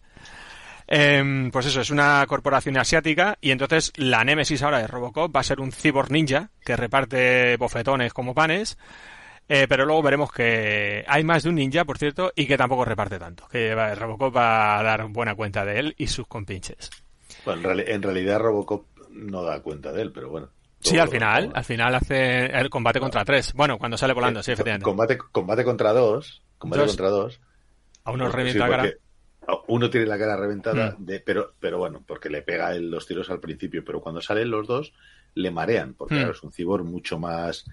Em, 0.91 1.51
pues 1.51 1.67
eso, 1.67 1.81
es 1.81 1.91
una 1.91 2.25
corporación 2.27 2.75
asiática 2.77 3.37
y 3.41 3.51
entonces 3.51 3.93
la 3.95 4.23
némesis 4.23 4.63
ahora 4.63 4.79
de 4.79 4.87
Robocop 4.87 5.35
va 5.35 5.41
a 5.41 5.43
ser 5.43 5.59
un 5.59 5.71
cyborg 5.71 6.09
ninja 6.11 6.49
que 6.65 6.75
reparte 6.75 7.57
bofetones 7.57 8.11
como 8.11 8.33
panes, 8.33 8.75
eh, 9.47 9.67
pero 9.69 9.85
luego 9.85 10.01
veremos 10.01 10.31
que 10.31 11.05
hay 11.07 11.23
más 11.23 11.43
de 11.43 11.49
un 11.49 11.55
ninja, 11.55 11.85
por 11.85 11.99
cierto, 11.99 12.31
y 12.35 12.47
que 12.47 12.57
tampoco 12.57 12.85
reparte 12.85 13.19
tanto, 13.19 13.47
que 13.47 13.75
Robocop 13.95 14.35
va 14.35 14.79
a 14.79 14.83
dar 14.83 15.07
buena 15.09 15.35
cuenta 15.35 15.63
de 15.63 15.77
él 15.79 15.95
y 15.95 16.07
sus 16.07 16.25
compinches. 16.25 16.89
Bueno, 17.45 17.61
en, 17.61 17.77
reali- 17.77 17.85
en 17.87 18.01
realidad 18.01 18.39
Robocop 18.39 18.87
no 19.11 19.43
da 19.43 19.61
cuenta 19.61 19.91
de 19.91 20.01
él, 20.01 20.11
pero 20.11 20.29
bueno. 20.29 20.49
Sí, 20.81 20.97
al 20.97 21.09
final, 21.09 21.51
al 21.53 21.65
final 21.65 21.93
hace 21.93 22.45
el 22.45 22.69
combate 22.69 22.99
contra 22.99 23.23
tres. 23.25 23.53
Bueno, 23.53 23.77
cuando 23.77 23.95
sale 23.97 24.13
volando, 24.13 24.41
sí, 24.41 24.53
efectivamente. 24.53 24.85
Combate, 24.85 25.17
combate 25.17 25.63
contra 25.63 25.91
dos. 25.93 26.41
Combate 26.57 26.81
Dos. 26.81 26.91
contra 26.91 27.09
dos. 27.09 27.39
A 28.05 28.11
uno 28.11 28.23
Pues 28.25 28.35
revienta 28.35 28.65
sí, 28.65 28.69
la 28.71 28.77
cara. 28.77 28.83
porque 28.89 29.08
Uno 29.67 29.89
tiene 29.89 30.05
la 30.07 30.17
cara 30.17 30.35
reventada, 30.37 30.95
Mm. 30.97 31.05
de, 31.05 31.19
pero, 31.21 31.53
pero 31.59 31.77
bueno, 31.77 32.03
porque 32.05 32.29
le 32.29 32.41
pega 32.41 32.73
él 32.75 32.89
los 32.89 33.05
tiros 33.07 33.29
al 33.29 33.39
principio, 33.39 33.83
pero 33.85 34.01
cuando 34.01 34.21
salen 34.21 34.49
los 34.51 34.67
dos 34.67 34.93
le 35.35 35.51
marean, 35.51 35.93
porque 35.93 36.15
Mm. 36.15 36.17
claro, 36.17 36.31
es 36.33 36.43
un 36.43 36.51
cibor 36.51 36.83
mucho 36.83 37.17
más 37.19 37.65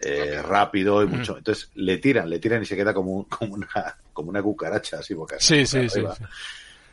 eh, 0.00 0.40
rápido 0.42 1.02
y 1.02 1.08
mucho. 1.08 1.36
Entonces 1.36 1.70
le 1.74 1.98
tiran, 1.98 2.30
le 2.30 2.38
tiran 2.38 2.62
y 2.62 2.66
se 2.66 2.76
queda 2.76 2.94
como, 2.94 3.12
un- 3.16 3.24
como, 3.28 3.54
una, 3.54 3.68
como 4.12 4.30
una 4.30 4.40
cucaracha 4.42 5.00
así 5.00 5.12
boca 5.14 5.36
Sí, 5.40 5.66
sí, 5.66 5.88
sí, 5.88 5.98
arriba. 5.98 6.14
sí. 6.14 6.24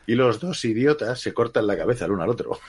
Y 0.08 0.16
los 0.16 0.40
dos 0.40 0.64
idiotas 0.66 1.20
se 1.20 1.34
cortan 1.34 1.66
la 1.68 1.76
cabeza 1.78 2.06
el 2.06 2.12
uno 2.12 2.24
al 2.24 2.30
otro. 2.30 2.60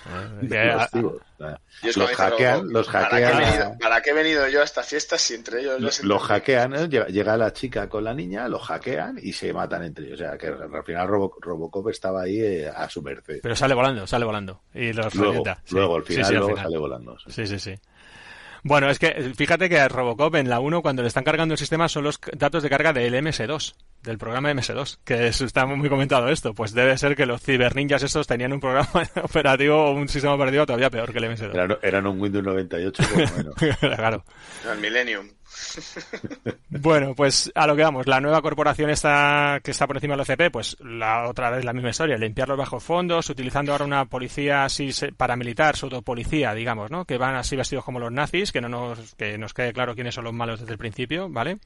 Eh, 0.43 0.73
Los 0.73 0.83
a- 0.83 0.89
cibos. 0.89 1.23
Nada. 1.39 1.61
Y 1.83 1.89
es 1.89 1.97
Los 1.97 2.07
como 2.07 2.09
dice 2.09 2.23
hackean, 2.23 2.73
los 2.73 2.87
¿para 2.89 3.09
qué, 3.11 3.17
he 3.19 3.25
hackean. 3.27 3.51
venido, 3.51 3.79
¿Para 3.79 4.01
qué 4.01 4.11
he 4.11 4.15
venido 4.15 4.49
yo 4.49 4.61
a 4.63 4.65
esta 4.65 4.83
fiesta 4.83 5.19
si 5.19 5.35
entre 5.35 5.61
ellos 5.61 5.79
Lo, 5.81 5.87
no 5.87 5.93
se 5.93 6.03
lo 6.07 6.15
entienden? 6.15 6.29
hackean, 6.39 6.75
¿eh? 6.75 6.89
llega, 6.89 7.07
llega 7.09 7.37
la 7.37 7.53
chica 7.53 7.89
con 7.91 8.05
la 8.05 8.15
niña, 8.15 8.49
lo 8.49 8.59
hackean 8.59 9.19
y 9.23 9.33
se 9.35 9.53
matan 9.53 9.83
entre 9.83 10.07
ellos. 10.07 10.21
O 10.21 10.25
sea, 10.25 10.39
que 10.39 10.47
al 10.47 10.85
final 10.85 11.09
Robo- 11.09 11.37
Robocop 11.41 11.89
estaba 11.91 12.23
ahí 12.23 12.41
eh, 12.41 12.69
a 12.75 12.89
su 12.89 13.03
merced. 13.03 13.41
Pero 13.43 13.55
sale 13.55 13.75
volando, 13.75 14.07
sale 14.07 14.25
volando. 14.25 14.63
Y 14.73 14.93
los 14.95 15.15
Luego, 15.15 15.33
revienta. 15.33 15.61
Sí. 15.65 15.75
luego 15.75 15.97
al 15.97 16.03
Sí, 16.05 16.13
final, 16.15 16.25
sí, 16.25 16.33
al 16.33 16.39
luego 16.39 16.49
final. 16.55 16.65
sale 16.65 16.79
volando. 16.79 17.19
sí. 17.19 17.31
Sí, 17.33 17.47
sí, 17.47 17.59
sí. 17.59 17.75
Bueno, 18.67 18.91
es 18.91 18.99
que 18.99 19.33
fíjate 19.37 19.69
que 19.69 19.79
a 19.79 19.87
Robocop 19.87 20.35
en 20.35 20.49
la 20.49 20.59
1 20.59 20.83
cuando 20.83 21.03
le 21.03 21.09
están 21.09 21.23
cargando 21.23 21.55
el 21.55 21.59
sistema 21.59 21.89
son 21.89 22.03
los 22.03 22.19
datos 22.33 22.65
de 22.65 22.69
carga 22.69 22.93
del 22.93 23.15
MS2, 23.15 23.77
del 24.03 24.19
programa 24.19 24.51
MS2, 24.51 24.99
que 25.05 25.29
está 25.29 25.67
muy 25.67 25.89
comentado 25.89 26.29
esto. 26.31 26.53
Pues 26.53 26.73
debe 26.73 26.99
ser 26.99 27.15
que 27.15 27.27
los 27.27 27.41
ciberninjas 27.41 28.03
estos 28.03 28.27
tenían 28.27 28.53
un 28.53 28.59
programa 28.59 28.89
operativo 29.23 29.85
o 29.85 29.93
un 29.93 30.09
sistema 30.09 30.35
operativo 30.35 30.67
todavía 30.67 30.91
peor 30.91 31.13
que 31.13 31.19
el 31.19 31.25
MS2. 31.27 31.79
Eran, 31.81 32.07
un 32.09 32.21
Windows 32.21 32.45
98, 32.45 33.03
bueno. 33.15 33.53
claro. 33.81 34.25
El 34.69 34.81
Millennium. 34.81 35.29
Bueno, 36.69 37.15
pues 37.15 37.51
a 37.55 37.67
lo 37.67 37.75
que 37.75 37.83
vamos, 37.83 38.07
la 38.07 38.21
nueva 38.21 38.43
corporación 38.43 38.91
está, 38.91 39.61
que 39.63 39.71
está 39.71 39.87
por 39.87 39.97
encima 39.97 40.15
del 40.15 40.21
OCP, 40.21 40.53
pues 40.53 40.77
la 40.81 41.29
otra 41.29 41.51
vez 41.51 41.65
la 41.65 41.73
misma 41.73 41.91
historia, 41.91 42.17
limpiar 42.17 42.49
los 42.49 42.59
bajos 42.59 42.83
fondos, 42.83 43.31
utilizando 43.31 43.73
ahora 43.73 43.85
una 43.85 44.05
policía 44.05 44.65
así 44.65 44.91
paramilitar, 45.17 45.75
policía, 46.05 46.53
digamos, 46.55 46.91
¿no? 46.91 47.05
Que 47.05 47.19
van 47.19 47.37
así 47.37 47.57
vestidos 47.57 47.85
como 47.85 47.99
los 47.99 48.13
nazis, 48.13 48.53
que 48.53 48.61
no 48.61 48.69
nos, 48.69 49.15
que 49.15 49.39
nos 49.39 49.55
quede 49.55 49.73
claro 49.73 49.95
quiénes 49.95 50.15
son 50.15 50.25
los 50.25 50.35
malos 50.35 50.61
desde 50.61 50.73
el 50.73 50.79
principio, 50.79 51.29
¿vale? 51.29 51.59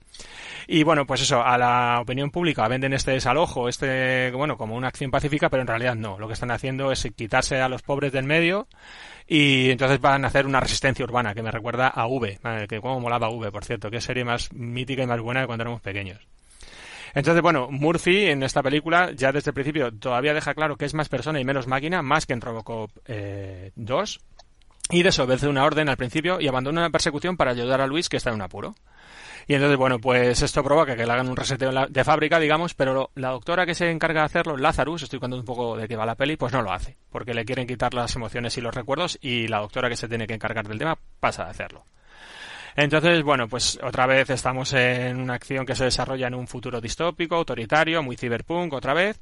Y 0.67 0.83
bueno, 0.85 1.07
pues 1.07 1.23
eso, 1.23 1.43
a 1.43 1.59
la 1.59 1.99
opinión 2.01 2.31
pública 2.31 2.69
venden 2.69 2.93
este 2.93 3.13
desalojo, 3.13 3.69
este, 3.69 4.31
bueno, 4.33 4.57
como 4.57 4.77
una 4.77 4.89
acción 4.89 5.11
pacífica, 5.11 5.49
pero 5.49 5.63
en 5.63 5.69
realidad 5.69 5.97
no. 5.97 6.19
Lo 6.19 6.29
que 6.29 6.35
están 6.35 6.51
haciendo 6.51 6.93
es 6.93 7.09
quitarse 7.17 7.61
a 7.61 7.69
los 7.69 7.83
pobres 7.83 8.13
del 8.13 8.25
medio 8.25 8.69
y 9.33 9.71
entonces 9.71 10.01
van 10.01 10.25
a 10.25 10.27
hacer 10.27 10.45
una 10.45 10.59
resistencia 10.59 11.05
urbana 11.05 11.35
que 11.35 11.43
me 11.43 11.53
recuerda 11.53 11.87
a 11.87 12.09
V, 12.09 12.41
que 12.69 12.81
como 12.81 12.99
molaba 12.99 13.31
V, 13.31 13.53
por 13.53 13.65
cierto, 13.65 13.89
que 13.89 14.01
serie 14.01 14.25
más 14.25 14.53
mítica 14.53 15.05
y 15.05 15.07
más 15.07 15.21
buena 15.21 15.43
de 15.43 15.47
cuando 15.47 15.63
éramos 15.63 15.81
pequeños. 15.81 16.19
Entonces, 17.15 17.41
bueno, 17.41 17.69
Murphy 17.71 18.27
en 18.27 18.43
esta 18.43 18.61
película 18.61 19.13
ya 19.13 19.31
desde 19.31 19.51
el 19.51 19.55
principio 19.55 19.93
todavía 19.93 20.35
deja 20.35 20.53
claro 20.53 20.77
que 20.77 20.85
es 20.85 20.95
más 20.95 21.09
persona 21.09 21.39
y 21.39 21.45
menos 21.45 21.69
máquina, 21.69 22.03
más 22.03 22.27
que 22.27 22.33
en 22.33 22.41
Robocop 22.41 22.91
2. 22.97 23.01
Eh, 23.07 23.71
y 24.93 25.05
desobedece 25.05 25.47
una 25.47 25.65
orden 25.65 25.89
al 25.89 25.97
principio 25.97 26.41
y 26.41 26.49
abandona 26.49 26.81
una 26.81 26.91
persecución 26.91 27.37
para 27.37 27.53
ayudar 27.53 27.81
a 27.81 27.87
Luis 27.87 28.09
que 28.09 28.17
está 28.17 28.31
en 28.31 28.35
un 28.35 28.43
apuro. 28.43 28.75
Y 29.51 29.55
entonces, 29.55 29.79
bueno, 29.79 29.99
pues 29.99 30.43
esto 30.43 30.63
provoca 30.63 30.95
que 30.95 31.05
le 31.05 31.13
hagan 31.13 31.29
un 31.29 31.35
reseteo 31.35 31.73
de 31.89 32.05
fábrica, 32.05 32.39
digamos, 32.39 32.75
pero 32.75 33.11
la 33.17 33.31
doctora 33.31 33.67
que 33.67 33.75
se 33.75 33.91
encarga 33.91 34.21
de 34.21 34.27
hacerlo, 34.27 34.57
Lazarus, 34.57 35.03
estoy 35.03 35.19
contando 35.19 35.41
un 35.41 35.45
poco 35.45 35.77
de 35.77 35.89
qué 35.89 35.97
va 35.97 36.07
la 36.07 36.15
peli, 36.15 36.37
pues 36.37 36.53
no 36.53 36.63
lo 36.63 36.71
hace, 36.71 36.97
porque 37.11 37.35
le 37.35 37.45
quieren 37.45 37.67
quitar 37.67 37.93
las 37.93 38.15
emociones 38.15 38.57
y 38.57 38.61
los 38.61 38.73
recuerdos 38.73 39.19
y 39.21 39.49
la 39.49 39.59
doctora 39.59 39.89
que 39.89 39.97
se 39.97 40.07
tiene 40.07 40.29
que 40.29 40.35
encargar 40.35 40.69
del 40.69 40.79
tema 40.79 40.97
pasa 41.19 41.47
de 41.47 41.51
hacerlo. 41.51 41.85
Entonces, 42.77 43.25
bueno, 43.25 43.49
pues 43.49 43.77
otra 43.83 44.07
vez 44.07 44.31
estamos 44.31 44.73
en 44.73 45.21
una 45.21 45.35
acción 45.35 45.67
que 45.67 45.75
se 45.75 45.83
desarrolla 45.83 46.29
en 46.29 46.37
un 46.37 46.47
futuro 46.47 46.81
distópico, 46.81 47.35
autoritario, 47.35 48.05
muy 48.05 48.17
cyberpunk, 48.17 48.73
otra 48.73 48.95
vez. 48.95 49.21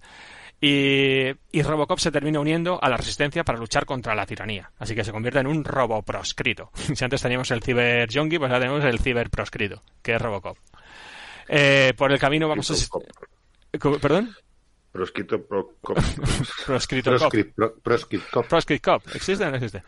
Y, 0.61 1.63
Robocop 1.63 1.99
se 1.99 2.11
termina 2.11 2.41
uniendo 2.41 2.83
a 2.83 2.89
la 2.89 2.97
resistencia 2.97 3.45
para 3.45 3.59
luchar 3.59 3.87
contra 3.87 4.15
la 4.15 4.27
tiranía. 4.27 4.71
Así 4.79 4.95
que 4.95 5.05
se 5.05 5.13
convierte 5.13 5.41
en 5.41 5.47
un 5.47 5.65
roboproscrito. 5.65 6.71
si 6.95 7.05
antes 7.05 7.23
teníamos 7.23 7.51
el 7.51 7.63
ciber 7.63 8.09
junkie, 8.13 8.39
pues 8.39 8.51
ahora 8.51 8.65
tenemos 8.65 8.85
el 8.85 8.99
ciber 8.99 9.31
proscrito, 9.31 9.83
que 10.03 10.15
es 10.15 10.21
Robocop. 10.21 10.59
Eh, 11.49 11.95
por 11.97 12.13
el 12.13 12.19
camino 12.19 12.49
vamos 12.49 12.71
a... 12.71 12.99
¿Perdón? 14.01 14.35
Proscrito 14.91 15.47
Proscrito 16.67 17.13
Proscrito 18.49 18.93
cop. 18.93 19.15
¿Existe 19.15 19.45
o 19.45 19.51
no 19.51 19.57
existe? 19.57 19.83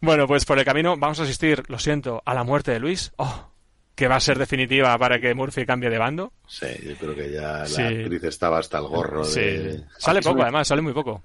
Bueno, 0.00 0.26
pues 0.26 0.44
por 0.44 0.58
el 0.58 0.64
camino 0.64 0.96
vamos 0.96 1.18
a 1.20 1.22
asistir, 1.22 1.62
lo 1.68 1.78
siento, 1.78 2.22
a 2.24 2.34
la 2.34 2.44
muerte 2.44 2.72
de 2.72 2.80
Luis. 2.80 3.12
Oh, 3.16 3.50
que 3.98 4.06
va 4.06 4.14
a 4.14 4.20
ser 4.20 4.38
definitiva 4.38 4.96
para 4.96 5.18
que 5.18 5.34
Murphy 5.34 5.66
cambie 5.66 5.90
de 5.90 5.98
bando. 5.98 6.32
Sí, 6.46 6.68
yo 6.84 6.94
creo 6.94 7.16
que 7.16 7.32
ya 7.32 7.64
la 7.64 7.88
actriz 7.88 8.22
estaba 8.22 8.60
hasta 8.60 8.78
el 8.78 8.86
gorro 8.86 9.26
de... 9.26 9.82
Sale 9.98 10.22
poco, 10.22 10.40
además, 10.40 10.68
sale 10.68 10.82
muy 10.82 10.92
poco. 10.92 11.20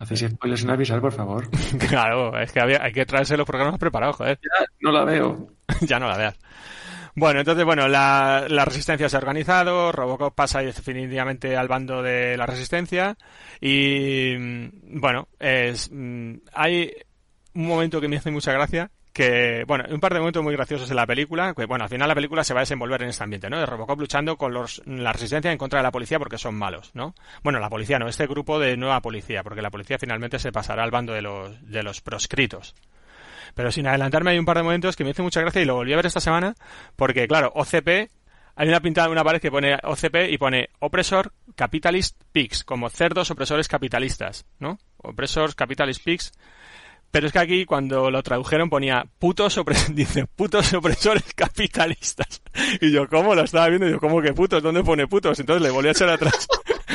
¿Hacéis 0.00 0.32
spoilers 0.32 0.62
sin 0.62 0.70
avisar, 0.70 1.00
por 1.00 1.12
favor? 1.12 1.48
claro, 1.88 2.36
es 2.40 2.50
que 2.50 2.60
hay 2.60 2.92
que 2.92 3.06
traerse 3.06 3.36
los 3.36 3.46
programas 3.46 3.78
preparados, 3.78 4.16
joder. 4.16 4.36
Ya, 4.42 4.66
no 4.80 4.90
la 4.90 5.04
veo. 5.04 5.46
ya 5.82 6.00
no 6.00 6.08
la 6.08 6.16
veas. 6.16 6.36
Bueno, 7.14 7.38
entonces, 7.38 7.64
bueno, 7.64 7.86
la, 7.86 8.46
la, 8.48 8.64
resistencia 8.64 9.08
se 9.08 9.14
ha 9.14 9.20
organizado, 9.20 9.92
Robocop 9.92 10.34
pasa 10.34 10.58
definitivamente 10.58 11.56
al 11.56 11.68
bando 11.68 12.02
de 12.02 12.36
la 12.36 12.46
resistencia 12.46 13.16
y, 13.60 14.34
mm, 14.36 15.00
bueno, 15.00 15.28
es, 15.38 15.88
mm, 15.92 16.34
hay 16.52 16.92
un 17.54 17.68
momento 17.68 18.00
que 18.00 18.08
me 18.08 18.16
hace 18.16 18.32
mucha 18.32 18.52
gracia, 18.52 18.90
que, 19.12 19.64
bueno, 19.66 19.84
un 19.90 20.00
par 20.00 20.14
de 20.14 20.20
momentos 20.20 20.42
muy 20.42 20.54
graciosos 20.54 20.88
en 20.90 20.96
la 20.96 21.06
película, 21.06 21.52
que, 21.54 21.66
bueno, 21.66 21.84
al 21.84 21.90
final 21.90 22.08
la 22.08 22.14
película 22.14 22.44
se 22.44 22.54
va 22.54 22.60
a 22.60 22.62
desenvolver 22.62 23.02
en 23.02 23.10
este 23.10 23.22
ambiente, 23.22 23.50
¿no? 23.50 23.58
De 23.58 23.66
Robocop 23.66 24.00
luchando 24.00 24.36
con 24.36 24.54
los, 24.54 24.82
la 24.86 25.12
resistencia 25.12 25.52
en 25.52 25.58
contra 25.58 25.80
de 25.80 25.82
la 25.82 25.90
policía 25.90 26.18
porque 26.18 26.38
son 26.38 26.54
malos, 26.54 26.90
¿no? 26.94 27.14
Bueno, 27.42 27.60
la 27.60 27.68
policía 27.68 27.98
no, 27.98 28.08
este 28.08 28.26
grupo 28.26 28.58
de 28.58 28.76
nueva 28.76 29.00
policía, 29.02 29.42
porque 29.42 29.60
la 29.60 29.70
policía 29.70 29.98
finalmente 29.98 30.38
se 30.38 30.50
pasará 30.50 30.82
al 30.82 30.90
bando 30.90 31.12
de 31.12 31.22
los, 31.22 31.70
de 31.70 31.82
los 31.82 32.00
proscritos. 32.00 32.74
Pero 33.54 33.70
sin 33.70 33.86
adelantarme 33.86 34.30
hay 34.30 34.38
un 34.38 34.46
par 34.46 34.56
de 34.56 34.62
momentos 34.62 34.96
que 34.96 35.04
me 35.04 35.10
hizo 35.10 35.22
mucha 35.22 35.42
gracia 35.42 35.60
y 35.60 35.66
lo 35.66 35.74
volví 35.74 35.92
a 35.92 35.96
ver 35.96 36.06
esta 36.06 36.20
semana, 36.20 36.54
porque, 36.96 37.28
claro, 37.28 37.52
OCP, 37.54 38.10
hay 38.54 38.68
una 38.68 38.80
pintada 38.80 39.06
en 39.06 39.12
una 39.12 39.24
pared 39.24 39.40
que 39.40 39.50
pone 39.50 39.76
OCP 39.82 40.30
y 40.30 40.38
pone 40.38 40.70
Opresor 40.78 41.32
Capitalist 41.54 42.20
Pigs, 42.32 42.64
como 42.64 42.88
cerdos 42.88 43.30
opresores 43.30 43.68
capitalistas, 43.68 44.46
¿no? 44.58 44.78
Opresors 44.98 45.54
Capitalist 45.54 46.02
Pigs 46.02 46.32
pero 47.12 47.26
es 47.26 47.32
que 47.32 47.38
aquí 47.38 47.64
cuando 47.66 48.10
lo 48.10 48.22
tradujeron 48.22 48.70
ponía 48.70 49.06
putos, 49.18 49.60
dice, 49.92 50.26
putos 50.26 50.72
opresores 50.72 51.22
capitalistas. 51.36 52.42
Y 52.80 52.90
yo, 52.90 53.06
¿cómo 53.06 53.34
lo 53.34 53.44
estaba 53.44 53.68
viendo? 53.68 53.86
Yo, 53.86 54.00
¿cómo 54.00 54.20
que 54.22 54.32
putos? 54.32 54.62
¿Dónde 54.62 54.82
pone 54.82 55.06
putos? 55.06 55.38
Entonces 55.38 55.62
le 55.62 55.70
volví 55.70 55.88
a 55.88 55.92
echar 55.92 56.08
atrás 56.08 56.48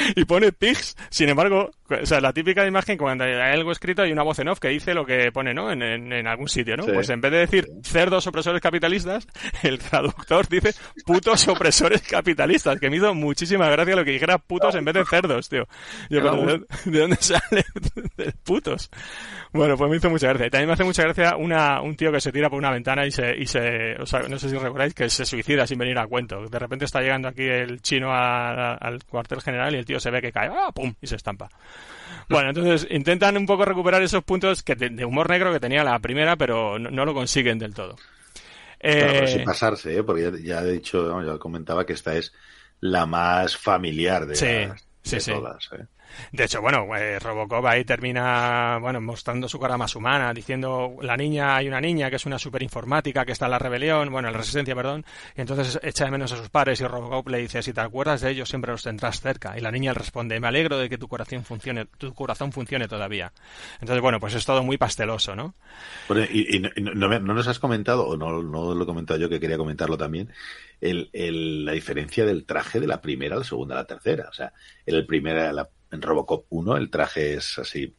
y 0.15 0.25
pone 0.25 0.51
pigs. 0.51 0.95
Sin 1.09 1.29
embargo, 1.29 1.71
o 1.89 2.05
sea, 2.05 2.19
la 2.19 2.33
típica 2.33 2.65
imagen 2.65 2.97
cuando 2.97 3.23
hay 3.23 3.33
algo 3.33 3.71
escrito 3.71 4.01
hay 4.01 4.11
una 4.11 4.23
voz 4.23 4.39
en 4.39 4.49
off 4.49 4.59
que 4.59 4.69
dice 4.69 4.93
lo 4.93 5.05
que 5.05 5.31
pone, 5.31 5.53
¿no? 5.53 5.71
En, 5.71 5.81
en, 5.81 6.27
algún 6.27 6.49
sitio, 6.49 6.75
¿no? 6.77 6.85
Pues 6.85 7.09
en 7.09 7.21
vez 7.21 7.31
de 7.31 7.37
decir 7.39 7.67
cerdos 7.83 8.27
opresores 8.27 8.61
capitalistas, 8.61 9.27
el 9.63 9.79
traductor 9.79 10.47
dice 10.47 10.73
putos 11.05 11.47
opresores 11.47 12.01
capitalistas, 12.01 12.79
que 12.79 12.89
me 12.89 12.97
hizo 12.97 13.13
muchísima 13.13 13.69
gracia 13.69 13.95
lo 13.95 14.03
que 14.03 14.11
dijera 14.11 14.37
putos 14.37 14.75
en 14.75 14.85
vez 14.85 14.95
de 14.95 15.05
cerdos, 15.05 15.49
tío. 15.49 15.67
Yo, 16.09 16.21
¿de, 16.21 16.99
dónde 16.99 17.15
sale? 17.19 17.65
de 18.17 18.31
putos. 18.43 18.89
Bueno, 19.53 19.77
pues 19.77 19.89
me 19.89 19.97
hizo 19.97 20.09
mucha 20.09 20.27
gracia. 20.27 20.47
Y 20.47 20.49
también 20.49 20.67
me 20.67 20.73
hace 20.73 20.83
mucha 20.83 21.03
gracia 21.03 21.35
una, 21.37 21.81
un 21.81 21.95
tío 21.95 22.11
que 22.11 22.19
se 22.19 22.31
tira 22.31 22.49
por 22.49 22.59
una 22.59 22.71
ventana 22.71 23.05
y 23.05 23.11
se, 23.11 23.35
y 23.37 23.45
se, 23.45 23.95
o 23.95 24.05
sea, 24.05 24.21
no 24.21 24.37
sé 24.37 24.49
si 24.49 24.57
recordáis, 24.57 24.93
que 24.93 25.09
se 25.09 25.25
suicida 25.25 25.65
sin 25.65 25.77
venir 25.77 25.97
a 25.97 26.07
cuento. 26.07 26.47
De 26.47 26.59
repente 26.59 26.85
está 26.85 27.01
llegando 27.01 27.27
aquí 27.27 27.43
el 27.43 27.81
chino 27.81 28.13
al 28.13 29.03
cuartel 29.05 29.41
general 29.41 29.73
y 29.75 29.77
el 29.77 29.85
tío 29.85 29.96
se 29.99 30.11
ve 30.11 30.21
que 30.21 30.31
cae, 30.31 30.49
¡ah! 30.49 30.71
¡pum! 30.73 30.93
y 31.01 31.07
se 31.07 31.15
estampa. 31.15 31.49
Bueno, 32.29 32.49
entonces 32.49 32.87
intentan 32.91 33.37
un 33.37 33.45
poco 33.45 33.65
recuperar 33.65 34.01
esos 34.01 34.23
puntos 34.23 34.63
que 34.63 34.75
de, 34.75 35.05
humor 35.05 35.29
negro 35.29 35.53
que 35.53 35.59
tenía 35.59 35.83
la 35.83 35.99
primera, 35.99 36.35
pero 36.35 36.77
no, 36.77 37.05
lo 37.05 37.13
consiguen 37.13 37.59
del 37.59 37.73
todo. 37.73 37.95
Eh... 38.79 39.27
sin 39.27 39.43
pasarse, 39.43 39.97
¿eh? 39.97 40.03
porque 40.03 40.31
ya, 40.43 40.61
he 40.61 40.71
dicho, 40.73 41.21
ya 41.23 41.37
comentaba 41.39 41.85
que 41.85 41.93
esta 41.93 42.15
es 42.15 42.33
la 42.79 43.05
más 43.05 43.57
familiar 43.57 44.25
de, 44.25 44.35
todas. 45.25 45.69
¿eh? 45.73 45.85
De 46.31 46.45
hecho, 46.45 46.61
bueno, 46.61 46.85
eh, 46.95 47.19
Robocop 47.19 47.65
ahí 47.65 47.83
termina, 47.83 48.77
bueno, 48.79 49.01
mostrando 49.01 49.47
su 49.47 49.59
cara 49.59 49.77
más 49.77 49.95
humana, 49.95 50.33
diciendo, 50.33 50.95
la 51.01 51.15
niña, 51.15 51.55
hay 51.55 51.67
una 51.67 51.81
niña 51.81 52.09
que 52.09 52.17
es 52.17 52.25
una 52.25 52.39
superinformática 52.39 53.25
que 53.25 53.31
está 53.31 53.45
en 53.45 53.51
la 53.51 53.59
rebelión, 53.59 54.11
bueno, 54.11 54.27
en 54.27 54.33
la 54.33 54.39
resistencia, 54.39 54.75
perdón, 54.75 55.05
y 55.35 55.41
entonces 55.41 55.79
echa 55.83 56.05
de 56.05 56.11
menos 56.11 56.31
a 56.31 56.37
sus 56.37 56.49
padres 56.49 56.81
y 56.81 56.85
Robocop 56.85 57.29
le 57.29 57.39
dice, 57.39 57.61
si 57.61 57.73
te 57.73 57.81
acuerdas 57.81 58.21
de 58.21 58.31
ellos, 58.31 58.49
siempre 58.49 58.71
los 58.71 58.83
tendrás 58.83 59.21
cerca. 59.21 59.57
Y 59.57 59.61
la 59.61 59.71
niña 59.71 59.93
le 59.93 59.99
responde, 59.99 60.39
me 60.39 60.47
alegro 60.47 60.77
de 60.77 60.89
que 60.89 60.97
tu 60.97 61.07
corazón 61.07 61.43
funcione, 61.43 61.85
tu 61.97 62.13
corazón 62.13 62.51
funcione 62.51 62.87
todavía. 62.87 63.31
Entonces, 63.79 64.01
bueno, 64.01 64.19
pues 64.19 64.33
es 64.33 64.45
todo 64.45 64.63
muy 64.63 64.77
pasteloso, 64.77 65.35
¿no? 65.35 65.55
y, 66.31 66.59
no, 66.59 67.19
nos 67.19 67.47
has 67.47 67.59
comentado, 67.59 68.07
o 68.07 68.17
no, 68.17 68.41
no 68.41 68.73
lo 68.73 68.83
he 68.83 68.85
comentado 68.85 69.19
yo 69.19 69.29
que 69.29 69.39
quería 69.39 69.57
comentarlo 69.57 69.97
también, 69.97 70.31
el, 70.81 71.09
el, 71.13 71.65
la 71.65 71.71
diferencia 71.71 72.25
del 72.25 72.45
traje 72.45 72.79
de 72.79 72.87
la 72.87 73.01
primera 73.01 73.35
a 73.35 73.39
la 73.39 73.43
segunda 73.43 73.75
a 73.75 73.79
la 73.79 73.85
tercera. 73.85 74.27
O 74.29 74.33
sea, 74.33 74.53
en 74.85 74.95
el 74.95 75.05
primera, 75.05 75.51
la, 75.51 75.67
en 75.91 76.01
Robocop 76.01 76.45
1 76.49 76.77
el 76.77 76.89
traje 76.89 77.35
es 77.35 77.57
así 77.59 77.95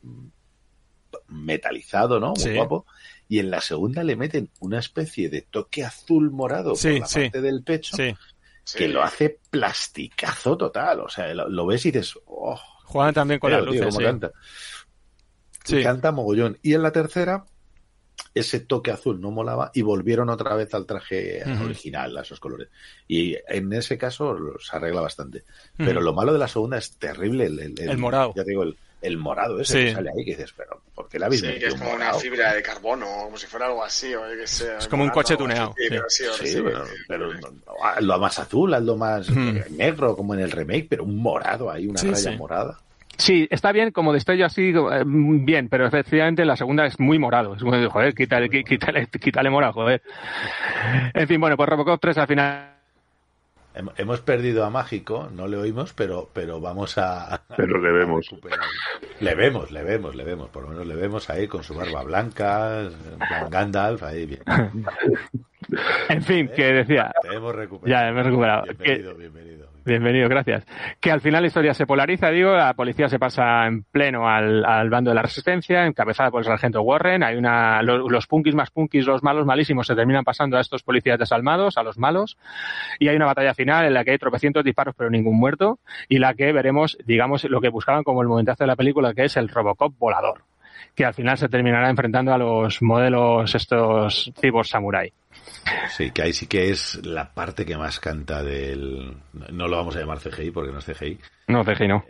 metalizado, 1.29 2.21
¿no? 2.21 2.35
Muy 2.35 2.57
guapo. 2.57 2.87
Y 3.29 3.39
en 3.39 3.51
la 3.51 3.61
segunda 3.61 4.05
le 4.05 4.17
meten 4.17 4.51
una 4.61 4.79
especie 4.79 5.29
de 5.29 5.43
toque 5.43 5.85
azul 5.85 6.31
morado 6.31 6.75
por 6.75 6.93
la 6.93 7.07
parte 7.07 7.41
del 7.41 7.63
pecho 7.63 7.97
que 7.97 8.89
lo 8.89 9.03
hace 9.03 9.39
plasticazo 9.51 10.57
total. 10.57 11.01
O 11.01 11.09
sea, 11.09 11.33
lo, 11.35 11.67
ves 11.67 11.85
y 11.87 11.91
dices, 11.91 12.19
oh. 12.27 12.59
Juegan 12.85 13.15
también 13.15 13.41
con 13.41 13.51
la 13.51 13.61
luz 13.61 13.77
luces, 13.77 13.99
canta. 13.99 14.33
canta 15.83 16.13
mogollón. 16.13 16.59
Y 16.63 16.75
en 16.75 16.83
la 16.83 16.93
tercera, 16.93 17.45
ese 18.35 18.61
toque 18.61 18.91
azul 18.91 19.21
no 19.21 19.31
molaba 19.31 19.71
y 19.75 19.83
volvieron 19.83 20.31
otra 20.31 20.55
vez 20.55 20.73
al 20.75 20.87
traje 20.87 21.43
original, 21.65 22.17
a 22.17 22.23
esos 22.23 22.41
colores. 22.41 22.69
Y 23.07 23.37
en 23.49 23.73
ese 23.73 23.99
caso 23.99 24.37
se 24.61 24.77
arregla 24.77 25.01
bastante. 25.01 25.45
Pero 25.77 26.01
lo 26.01 26.13
malo 26.13 26.33
de 26.33 26.39
la 26.39 26.49
segunda 26.49 26.79
es 26.79 26.93
terrible. 26.97 27.47
El, 27.47 27.99
morado. 27.99 28.33
Ya 28.37 28.45
digo, 28.45 28.65
el, 29.01 29.17
morado 29.19 29.61
ese 29.61 29.87
que 29.87 29.95
sale 29.95 30.11
ahí, 30.11 30.25
que 30.25 30.33
dices, 30.33 30.53
pero 30.57 30.83
¿por 30.95 31.09
qué 31.09 31.19
la 31.19 31.27
habéis 31.27 31.41
Sí, 31.41 31.47
que 31.59 31.67
es 31.67 31.75
como 31.75 31.93
una 31.93 32.15
fibra 32.15 32.55
de 32.55 32.63
carbono, 32.63 33.07
como 33.25 33.37
si 33.37 33.47
fuera 33.47 33.67
algo 33.67 33.85
así. 33.85 34.15
O 34.15 34.23
que 34.23 34.47
sea, 34.47 34.79
es 34.79 34.89
como 34.89 35.05
un 35.05 35.11
coche 35.11 35.37
tuneado. 35.37 35.75
Sí, 36.09 36.61
pero, 36.63 36.85
pero, 37.07 37.33
lo 38.01 38.19
más 38.19 38.39
azul, 38.39 38.71
lo 38.71 38.97
más 38.97 39.29
negro, 39.71 40.17
como 40.17 40.35
en 40.35 40.41
el 40.41 40.51
remake, 40.51 40.87
pero 40.89 41.05
un 41.05 41.17
morado 41.17 41.71
ahí, 41.71 41.87
una 41.87 42.01
raya 42.03 42.37
morada. 42.37 42.81
Sí, 43.19 43.49
está 43.51 43.73
bien, 43.73 43.91
como 43.91 44.13
destello 44.13 44.47
así, 44.47 44.71
eh, 44.71 45.05
bien, 45.05 45.69
pero 45.69 45.87
efectivamente 45.87 46.45
la 46.45 46.57
segunda 46.57 46.87
es 46.87 46.99
muy 47.01 47.19
morado. 47.19 47.55
Es 47.55 47.63
muy, 47.63 47.85
joder, 47.87 48.15
quítale, 48.15 48.49
quítale, 48.49 49.07
quítale 49.07 49.51
morado, 49.51 49.73
joder. 49.73 50.03
En 51.15 51.27
fin, 51.27 51.41
bueno, 51.41 51.57
pues 51.57 51.69
Robocop 51.69 52.01
3 52.01 52.19
al 52.19 52.27
final 52.27 52.79
Hemos 53.97 54.21
perdido 54.23 54.65
a 54.65 54.71
Mágico, 54.71 55.29
no 55.33 55.47
le 55.47 55.57
oímos, 55.57 55.93
pero, 55.93 56.29
pero 56.33 56.61
vamos 56.61 56.99
a. 56.99 57.43
Pero 57.57 57.79
le 57.81 57.93
vemos. 57.93 58.27
Le 59.21 59.35
vemos, 59.37 59.71
le 59.71 59.83
vemos, 59.85 60.17
le 60.17 60.25
vemos. 60.25 60.49
Por 60.51 60.65
lo 60.65 60.71
menos 60.71 60.87
le 60.87 60.97
vemos 60.97 61.31
ahí 61.31 61.47
con 61.47 61.63
su 61.63 61.75
barba 61.75 62.03
blanca, 62.03 62.89
Gandalf, 63.51 64.03
ahí 64.03 64.27
bien. 64.27 64.43
En 66.09 66.23
fin, 66.23 66.49
que 66.57 66.73
decía. 66.73 67.13
Te 67.21 67.37
hemos 67.37 67.55
recuperado. 67.55 68.03
Ya, 68.03 68.09
hemos 68.09 68.25
recuperado. 68.25 68.63
Bienvenido, 68.63 69.15
bienvenido. 69.15 69.48
Bienvenido, 69.85 70.29
gracias. 70.29 70.67
Que 71.01 71.11
al 71.11 71.21
final 71.21 71.43
la 71.43 71.47
historia 71.47 71.73
se 71.73 71.87
polariza, 71.87 72.31
digo, 72.31 72.53
la 72.53 72.75
policía 72.75 73.09
se 73.09 73.19
pasa 73.19 73.67
en 73.67 73.85
pleno 73.85 74.29
al, 74.29 74.91
bando 74.91 75.11
de 75.11 75.15
la 75.15 75.23
resistencia, 75.23 75.87
encabezada 75.87 76.31
por 76.31 76.41
el 76.41 76.47
sargento 76.47 76.83
Warren, 76.83 77.23
hay 77.23 77.37
una, 77.37 77.83
los, 77.83 78.11
los 78.11 78.27
punkis 78.27 78.55
más 78.55 78.71
punkis, 78.71 79.07
los 79.07 79.23
malos 79.23 79.47
malísimos 79.47 79.87
se 79.87 79.95
terminan 79.95 80.25
pasando 80.25 80.57
a 80.57 80.61
estos 80.61 80.83
policías 80.83 81.19
desalmados, 81.19 81.79
a 81.79 81.83
los 81.83 81.97
malos, 81.97 82.37
y 82.99 83.09
hay 83.09 83.17
una 83.17 83.27
batalla 83.27 83.55
final 83.55 83.87
en 83.87 83.95
la 83.95 84.05
que 84.05 84.11
hay 84.11 84.19
tropecientos 84.19 84.65
disparos 84.65 84.95
pero 84.97 85.11
ningún 85.11 85.39
muerto, 85.39 85.79
y 86.09 86.19
la 86.19 86.35
que 86.35 86.53
veremos, 86.53 86.99
digamos, 87.07 87.45
lo 87.45 87.61
que 87.61 87.71
buscaban 87.71 88.05
como 88.05 88.21
el 88.23 88.29
momentazo 88.29 88.65
de 88.65 88.69
la 88.69 88.77
película, 88.77 89.15
que 89.15 89.25
es 89.25 89.37
el 89.37 89.49
Robocop 89.49 89.97
volador, 89.99 90.43
que 90.95 91.05
al 91.05 91.15
final 91.15 91.39
se 91.39 91.49
terminará 91.49 91.89
enfrentando 91.89 92.33
a 92.33 92.39
los 92.39 92.83
modelos 92.83 93.55
estos 93.55 94.33
cibos 94.39 94.69
samurai. 94.69 95.13
Sí, 95.91 96.11
que 96.11 96.23
ahí 96.23 96.33
sí 96.33 96.47
que 96.47 96.71
es 96.71 97.05
la 97.05 97.33
parte 97.33 97.65
que 97.65 97.77
más 97.77 98.01
canta 98.01 98.43
del... 98.43 99.17
No 99.33 99.69
lo 99.69 99.77
vamos 99.77 99.97
a 99.97 100.01
llamar 100.01 100.19
CGI 100.19 100.51
porque 100.51 100.73
no 100.73 100.79
es 100.79 100.85
CGI. 100.85 101.19
No, 101.49 101.65
CGI 101.65 101.89
no. 101.89 102.05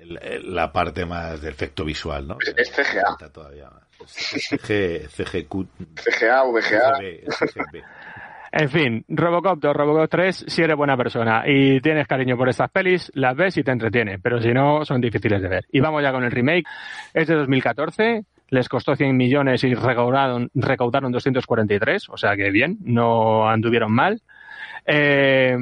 La 0.44 0.72
parte 0.72 1.06
más 1.06 1.40
de 1.40 1.50
efecto 1.50 1.84
visual, 1.84 2.28
¿no? 2.28 2.38
Es 2.56 2.70
CGA. 2.70 3.16
Todavía 3.32 3.70
CG, 4.06 5.08
CGQ... 5.08 5.66
CGA, 5.96 6.44
VGA. 6.44 6.98
En 8.50 8.70
fin, 8.70 9.04
Robocop 9.08 9.58
2, 9.60 9.76
Robocop 9.76 10.10
3, 10.10 10.44
si 10.48 10.62
eres 10.62 10.76
buena 10.76 10.96
persona 10.96 11.42
y 11.46 11.80
tienes 11.80 12.06
cariño 12.06 12.36
por 12.36 12.48
estas 12.48 12.70
pelis, 12.70 13.10
las 13.14 13.36
ves 13.36 13.58
y 13.58 13.62
te 13.62 13.72
entretiene, 13.72 14.18
pero 14.18 14.40
si 14.40 14.52
no, 14.52 14.86
son 14.86 15.02
difíciles 15.02 15.42
de 15.42 15.48
ver. 15.48 15.66
Y 15.70 15.80
vamos 15.80 16.02
ya 16.02 16.12
con 16.12 16.24
el 16.24 16.30
remake. 16.30 16.64
Es 17.12 17.28
de 17.28 17.34
2014, 17.34 18.24
les 18.50 18.68
costó 18.68 18.96
100 18.96 19.16
millones 19.16 19.62
y 19.64 19.74
recaudaron, 19.74 20.50
recaudaron 20.54 21.12
243, 21.12 22.08
o 22.08 22.16
sea 22.16 22.36
que 22.36 22.50
bien, 22.50 22.78
no 22.82 23.48
anduvieron 23.48 23.92
mal. 23.92 24.22
Eh, 24.86 25.56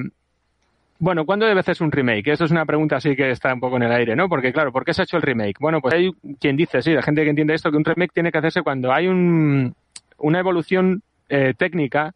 bueno, 0.98 1.26
¿cuándo 1.26 1.46
debe 1.46 1.60
hacerse 1.60 1.84
un 1.84 1.92
remake? 1.92 2.28
Eso 2.28 2.44
es 2.44 2.50
una 2.50 2.64
pregunta 2.64 2.96
así 2.96 3.14
que 3.14 3.30
está 3.30 3.52
un 3.52 3.60
poco 3.60 3.76
en 3.76 3.82
el 3.82 3.92
aire, 3.92 4.16
¿no? 4.16 4.28
Porque 4.28 4.52
claro, 4.52 4.72
¿por 4.72 4.84
qué 4.84 4.94
se 4.94 5.02
ha 5.02 5.04
hecho 5.04 5.18
el 5.18 5.22
remake? 5.22 5.58
Bueno, 5.60 5.80
pues 5.80 5.94
hay 5.94 6.10
quien 6.40 6.56
dice, 6.56 6.80
sí, 6.80 6.92
la 6.92 7.02
gente 7.02 7.22
que 7.22 7.30
entiende 7.30 7.54
esto, 7.54 7.70
que 7.70 7.76
un 7.76 7.84
remake 7.84 8.12
tiene 8.14 8.32
que 8.32 8.38
hacerse 8.38 8.62
cuando 8.62 8.92
hay 8.92 9.08
un, 9.08 9.74
una 10.18 10.38
evolución 10.38 11.02
eh, 11.28 11.54
técnica 11.56 12.14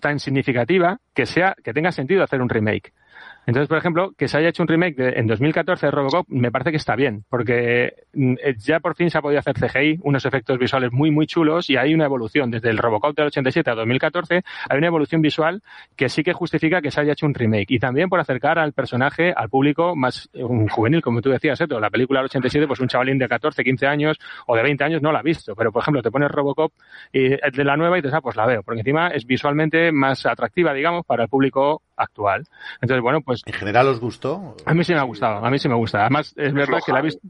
tan 0.00 0.18
significativa 0.18 0.98
que 1.14 1.26
sea 1.26 1.54
que 1.62 1.74
tenga 1.74 1.92
sentido 1.92 2.24
hacer 2.24 2.40
un 2.40 2.48
remake. 2.48 2.92
Entonces, 3.46 3.68
por 3.68 3.78
ejemplo, 3.78 4.12
que 4.16 4.28
se 4.28 4.38
haya 4.38 4.48
hecho 4.48 4.62
un 4.62 4.68
remake 4.68 4.96
de, 4.96 5.08
en 5.18 5.26
2014 5.26 5.86
de 5.86 5.90
Robocop 5.90 6.28
me 6.28 6.52
parece 6.52 6.70
que 6.70 6.76
está 6.76 6.94
bien, 6.94 7.24
porque 7.28 7.94
mm, 8.12 8.34
eh, 8.42 8.54
ya 8.58 8.78
por 8.80 8.94
fin 8.94 9.10
se 9.10 9.18
ha 9.18 9.22
podido 9.22 9.40
hacer 9.40 9.56
CGI, 9.58 9.98
unos 10.02 10.24
efectos 10.24 10.58
visuales 10.58 10.92
muy, 10.92 11.10
muy 11.10 11.26
chulos 11.26 11.68
y 11.68 11.76
hay 11.76 11.92
una 11.92 12.04
evolución. 12.04 12.50
Desde 12.50 12.70
el 12.70 12.78
Robocop 12.78 13.16
del 13.16 13.26
87 13.26 13.68
a 13.68 13.74
2014 13.74 14.42
hay 14.68 14.78
una 14.78 14.86
evolución 14.86 15.22
visual 15.22 15.62
que 15.96 16.08
sí 16.08 16.22
que 16.22 16.32
justifica 16.32 16.80
que 16.80 16.90
se 16.90 17.00
haya 17.00 17.12
hecho 17.12 17.26
un 17.26 17.34
remake. 17.34 17.70
Y 17.70 17.78
también 17.78 18.08
por 18.08 18.20
acercar 18.20 18.58
al 18.58 18.72
personaje 18.72 19.32
al 19.36 19.48
público 19.48 19.96
más 19.96 20.30
eh, 20.32 20.44
un 20.44 20.68
juvenil, 20.68 21.02
como 21.02 21.20
tú 21.20 21.30
decías, 21.30 21.60
Eto. 21.60 21.80
La 21.80 21.90
película 21.90 22.20
del 22.20 22.26
87, 22.26 22.66
pues 22.68 22.78
un 22.78 22.88
chavalín 22.88 23.18
de 23.18 23.28
14, 23.28 23.64
15 23.64 23.86
años 23.86 24.18
o 24.46 24.54
de 24.54 24.62
20 24.62 24.84
años 24.84 25.02
no 25.02 25.10
la 25.10 25.18
ha 25.18 25.22
visto. 25.22 25.56
Pero, 25.56 25.72
por 25.72 25.82
ejemplo, 25.82 26.00
te 26.00 26.12
pones 26.12 26.30
Robocop 26.30 26.72
y 27.12 27.30
de 27.30 27.64
la 27.64 27.76
nueva 27.76 27.98
y 27.98 28.02
dices, 28.02 28.14
ah, 28.14 28.20
pues 28.20 28.36
la 28.36 28.46
veo, 28.46 28.62
porque 28.62 28.80
encima 28.80 29.08
es 29.08 29.26
visualmente 29.26 29.90
más 29.90 30.26
atractiva, 30.26 30.72
digamos, 30.72 31.04
para 31.04 31.24
el 31.24 31.28
público 31.28 31.82
actual. 31.96 32.44
Entonces, 32.80 33.02
bueno, 33.02 33.20
pues... 33.20 33.31
¿En 33.46 33.52
general 33.52 33.88
os 33.88 34.00
gustó? 34.00 34.56
A 34.64 34.74
mí 34.74 34.84
sí 34.84 34.92
me 34.92 35.00
ha 35.00 35.04
gustado, 35.04 35.44
a 35.44 35.50
mí 35.50 35.58
sí 35.58 35.68
me 35.68 35.74
gusta. 35.74 36.00
Además, 36.00 36.34
es 36.36 36.52
verdad 36.52 36.78
que 36.84 36.92
la 36.92 37.00
he 37.00 37.02
visto... 37.02 37.20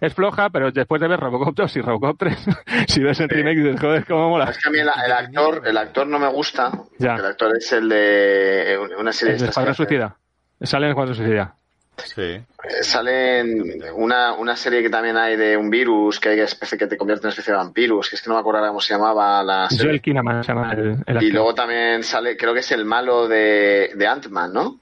Es 0.00 0.14
floja, 0.14 0.50
pero 0.50 0.70
después 0.70 1.00
de 1.00 1.08
ver 1.08 1.18
Robocop 1.18 1.54
2 1.54 1.76
y 1.76 1.80
Robocop 1.80 2.18
3, 2.18 2.46
si 2.88 3.02
ves 3.02 3.18
el 3.20 3.28
remake 3.28 3.56
dices, 3.56 3.80
joder, 3.80 4.04
cómo 4.06 4.28
mola. 4.28 4.44
Es 4.50 4.58
que 4.58 4.68
a 4.68 4.72
mí 4.72 4.78
el, 4.78 4.88
actor, 4.88 5.62
el 5.66 5.76
actor 5.76 6.06
no 6.06 6.18
me 6.18 6.28
gusta. 6.28 6.70
Ya. 6.98 7.14
El 7.14 7.24
actor 7.24 7.56
es 7.56 7.72
el 7.72 7.88
de 7.88 8.78
una 8.98 9.12
serie 9.12 9.36
de... 9.36 9.46
Escuadrón 9.46 9.74
Suicida. 9.74 10.16
Sale 10.60 10.86
en 10.86 10.90
Escuadrón 10.90 11.16
Suicida. 11.16 11.56
Sí. 12.04 12.22
Eh, 12.22 12.44
sale 12.82 13.40
en 13.40 13.82
una, 13.94 14.34
una 14.34 14.56
serie 14.56 14.82
que 14.82 14.90
también 14.90 15.16
hay 15.16 15.36
de 15.36 15.56
un 15.56 15.70
virus 15.70 16.18
que, 16.18 16.42
especie, 16.42 16.78
que 16.78 16.86
te 16.86 16.96
convierte 16.96 17.22
en 17.22 17.26
una 17.26 17.30
especie 17.30 17.52
de 17.52 17.58
vampirus, 17.58 18.08
que 18.08 18.16
es 18.16 18.22
que 18.22 18.28
no 18.28 18.34
me 18.34 18.40
acuerdo 18.40 18.66
cómo 18.66 18.80
se 18.80 18.94
llamaba 18.94 19.42
la 19.42 19.68
serie. 19.68 19.86
Joel 19.86 20.00
Kinnaman 20.00 20.44
se 20.44 20.52
llama 20.52 20.72
el, 20.72 21.22
Y 21.22 21.30
luego 21.30 21.54
también 21.54 22.02
sale, 22.02 22.36
creo 22.36 22.54
que 22.54 22.60
es 22.60 22.72
el 22.72 22.84
malo 22.84 23.28
de, 23.28 23.92
de 23.94 24.06
Ant-Man, 24.06 24.52
¿no? 24.52 24.80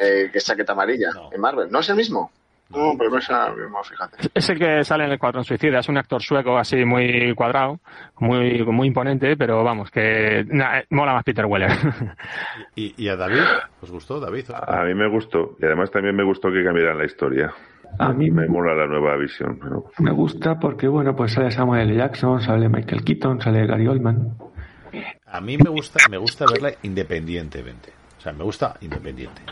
Eh, 0.00 0.30
que 0.32 0.38
es 0.38 0.44
chaqueta 0.44 0.72
amarilla, 0.72 1.10
en 1.30 1.40
Marvel. 1.40 1.70
¿No 1.70 1.80
es 1.80 1.88
el 1.88 1.96
mismo? 1.96 2.30
No, 2.70 2.92
pero 2.98 3.16
esa, 3.16 3.54
fíjate. 3.82 4.28
Es 4.34 4.50
el 4.50 4.58
que 4.58 4.84
sale 4.84 5.04
en 5.04 5.12
el 5.12 5.18
Cuadrón 5.18 5.44
Suicida, 5.44 5.78
es 5.78 5.88
un 5.88 5.96
actor 5.96 6.22
sueco 6.22 6.58
así 6.58 6.84
muy 6.84 7.34
cuadrado, 7.34 7.80
muy, 8.18 8.62
muy 8.64 8.88
imponente, 8.88 9.36
pero 9.38 9.64
vamos, 9.64 9.90
que 9.90 10.44
mola 10.90 11.14
más 11.14 11.24
Peter 11.24 11.46
Weller. 11.46 11.70
¿Y, 12.74 13.08
a 13.08 13.16
David? 13.16 13.40
¿Os 13.80 13.90
gustó, 13.90 14.20
David? 14.20 14.50
A 14.52 14.84
mí 14.84 14.94
me 14.94 15.08
gustó, 15.08 15.56
y 15.58 15.64
además 15.64 15.90
también 15.90 16.14
me 16.14 16.24
gustó 16.24 16.52
que 16.52 16.62
cambiaran 16.62 16.98
la 16.98 17.06
historia. 17.06 17.54
A 17.98 18.12
mí 18.12 18.30
me 18.30 18.46
mola 18.46 18.74
la 18.74 18.86
nueva 18.86 19.16
visión. 19.16 19.58
Me 19.98 20.12
gusta 20.12 20.58
porque, 20.58 20.88
bueno, 20.88 21.16
pues 21.16 21.32
sale 21.32 21.50
Samuel 21.50 21.88
L. 21.88 21.96
Jackson, 21.96 22.42
sale 22.42 22.68
Michael 22.68 23.02
Keaton, 23.02 23.40
sale 23.40 23.66
Gary 23.66 23.86
Oldman. 23.86 24.36
A 25.26 25.40
mí 25.40 25.56
me 25.56 25.70
gusta, 25.70 25.98
me 26.10 26.18
gusta 26.18 26.44
verla 26.52 26.72
independientemente. 26.82 27.97
O 28.18 28.20
sea, 28.20 28.32
me 28.32 28.42
gusta 28.42 28.74
independiente. 28.80 29.42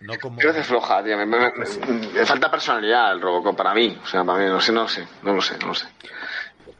no, 0.00 0.14
como... 0.20 0.38
Creo 0.38 0.54
que 0.54 0.62
floja, 0.62 1.04
tío. 1.04 1.16
Me, 1.18 2.26
falta 2.26 2.50
personalidad 2.50 3.12
el 3.12 3.20
Robocop 3.20 3.56
para 3.56 3.74
mí. 3.74 3.98
O 4.02 4.06
sea, 4.06 4.24
para 4.24 4.42
mí, 4.42 4.48
no 4.48 4.60
sé, 4.60 4.72
no 4.72 4.88
sé, 4.88 5.06
no 5.22 5.34
lo 5.34 5.42
sé, 5.42 5.58
no 5.58 5.68
lo 5.68 5.74
sé. 5.74 5.86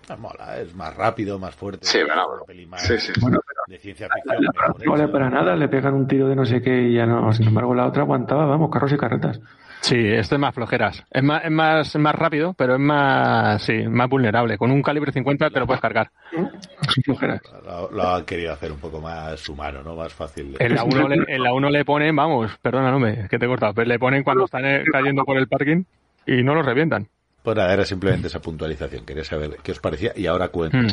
Ah, 0.08 0.16
mola, 0.16 0.58
es 0.58 0.74
más 0.74 0.94
rápido, 0.96 1.38
más 1.38 1.54
fuerte. 1.54 1.86
Sí, 1.86 2.00
pero, 2.06 2.44
sí, 2.78 2.98
sí, 2.98 3.12
bueno, 3.20 3.38
de 3.66 3.78
ciencia 3.78 4.08
ficción. 4.12 4.44
No 4.84 4.92
vale 4.92 5.08
para 5.08 5.30
nada, 5.30 5.54
le 5.54 5.68
pegan 5.68 5.94
un 5.94 6.06
tiro 6.06 6.28
de 6.28 6.34
no 6.34 6.44
sé 6.44 6.60
qué 6.60 6.82
y 6.82 6.94
ya 6.94 7.06
no. 7.06 7.32
Sin 7.32 7.46
embargo, 7.46 7.74
la 7.74 7.86
otra 7.86 8.02
aguantaba, 8.02 8.46
vamos, 8.46 8.70
carros 8.70 8.92
y 8.92 8.96
carretas. 8.96 9.40
Sí, 9.82 9.96
esto 9.98 10.36
es 10.36 10.40
más 10.40 10.54
flojeras. 10.54 11.04
Es 11.10 11.22
más, 11.24 11.44
es 11.44 11.50
más, 11.50 11.96
más 11.96 12.14
rápido, 12.14 12.54
pero 12.54 12.74
es 12.74 12.80
más, 12.80 13.60
sí, 13.62 13.82
más 13.88 14.08
vulnerable. 14.08 14.56
Con 14.56 14.70
un 14.70 14.80
calibre 14.80 15.10
50 15.10 15.50
te 15.50 15.58
lo 15.58 15.66
puedes 15.66 15.82
cargar. 15.82 16.08
flojeras. 17.04 17.42
Lo, 17.90 18.14
han 18.14 18.24
querido 18.24 18.52
hacer 18.52 18.70
un 18.70 18.78
poco 18.78 19.00
más 19.00 19.48
humano, 19.48 19.82
¿no? 19.82 19.96
Más 19.96 20.12
fácil. 20.14 20.56
En 20.60 20.74
la 20.76 20.84
1 20.84 21.08
le, 21.08 21.34
en 21.34 21.42
la 21.42 21.52
uno 21.52 21.68
le 21.68 21.84
ponen, 21.84 22.14
vamos, 22.14 22.56
perdona, 22.62 22.92
no 22.92 23.00
me, 23.00 23.28
que 23.28 23.38
te 23.40 23.44
he 23.44 23.48
cortado, 23.48 23.74
pero 23.74 23.88
le 23.88 23.98
ponen 23.98 24.22
cuando 24.22 24.44
están 24.44 24.64
eh, 24.64 24.84
cayendo 24.90 25.24
por 25.24 25.36
el 25.36 25.48
parking 25.48 25.82
y 26.26 26.44
no 26.44 26.54
los 26.54 26.64
revientan. 26.64 27.08
Pues 27.42 27.56
nada, 27.56 27.72
era 27.72 27.84
simplemente 27.84 28.28
esa 28.28 28.40
puntualización. 28.40 29.04
Quería 29.04 29.24
saber 29.24 29.56
qué 29.62 29.72
os 29.72 29.80
parecía 29.80 30.12
y 30.14 30.26
ahora 30.26 30.48
cuento. 30.48 30.78
Hmm. 30.78 30.86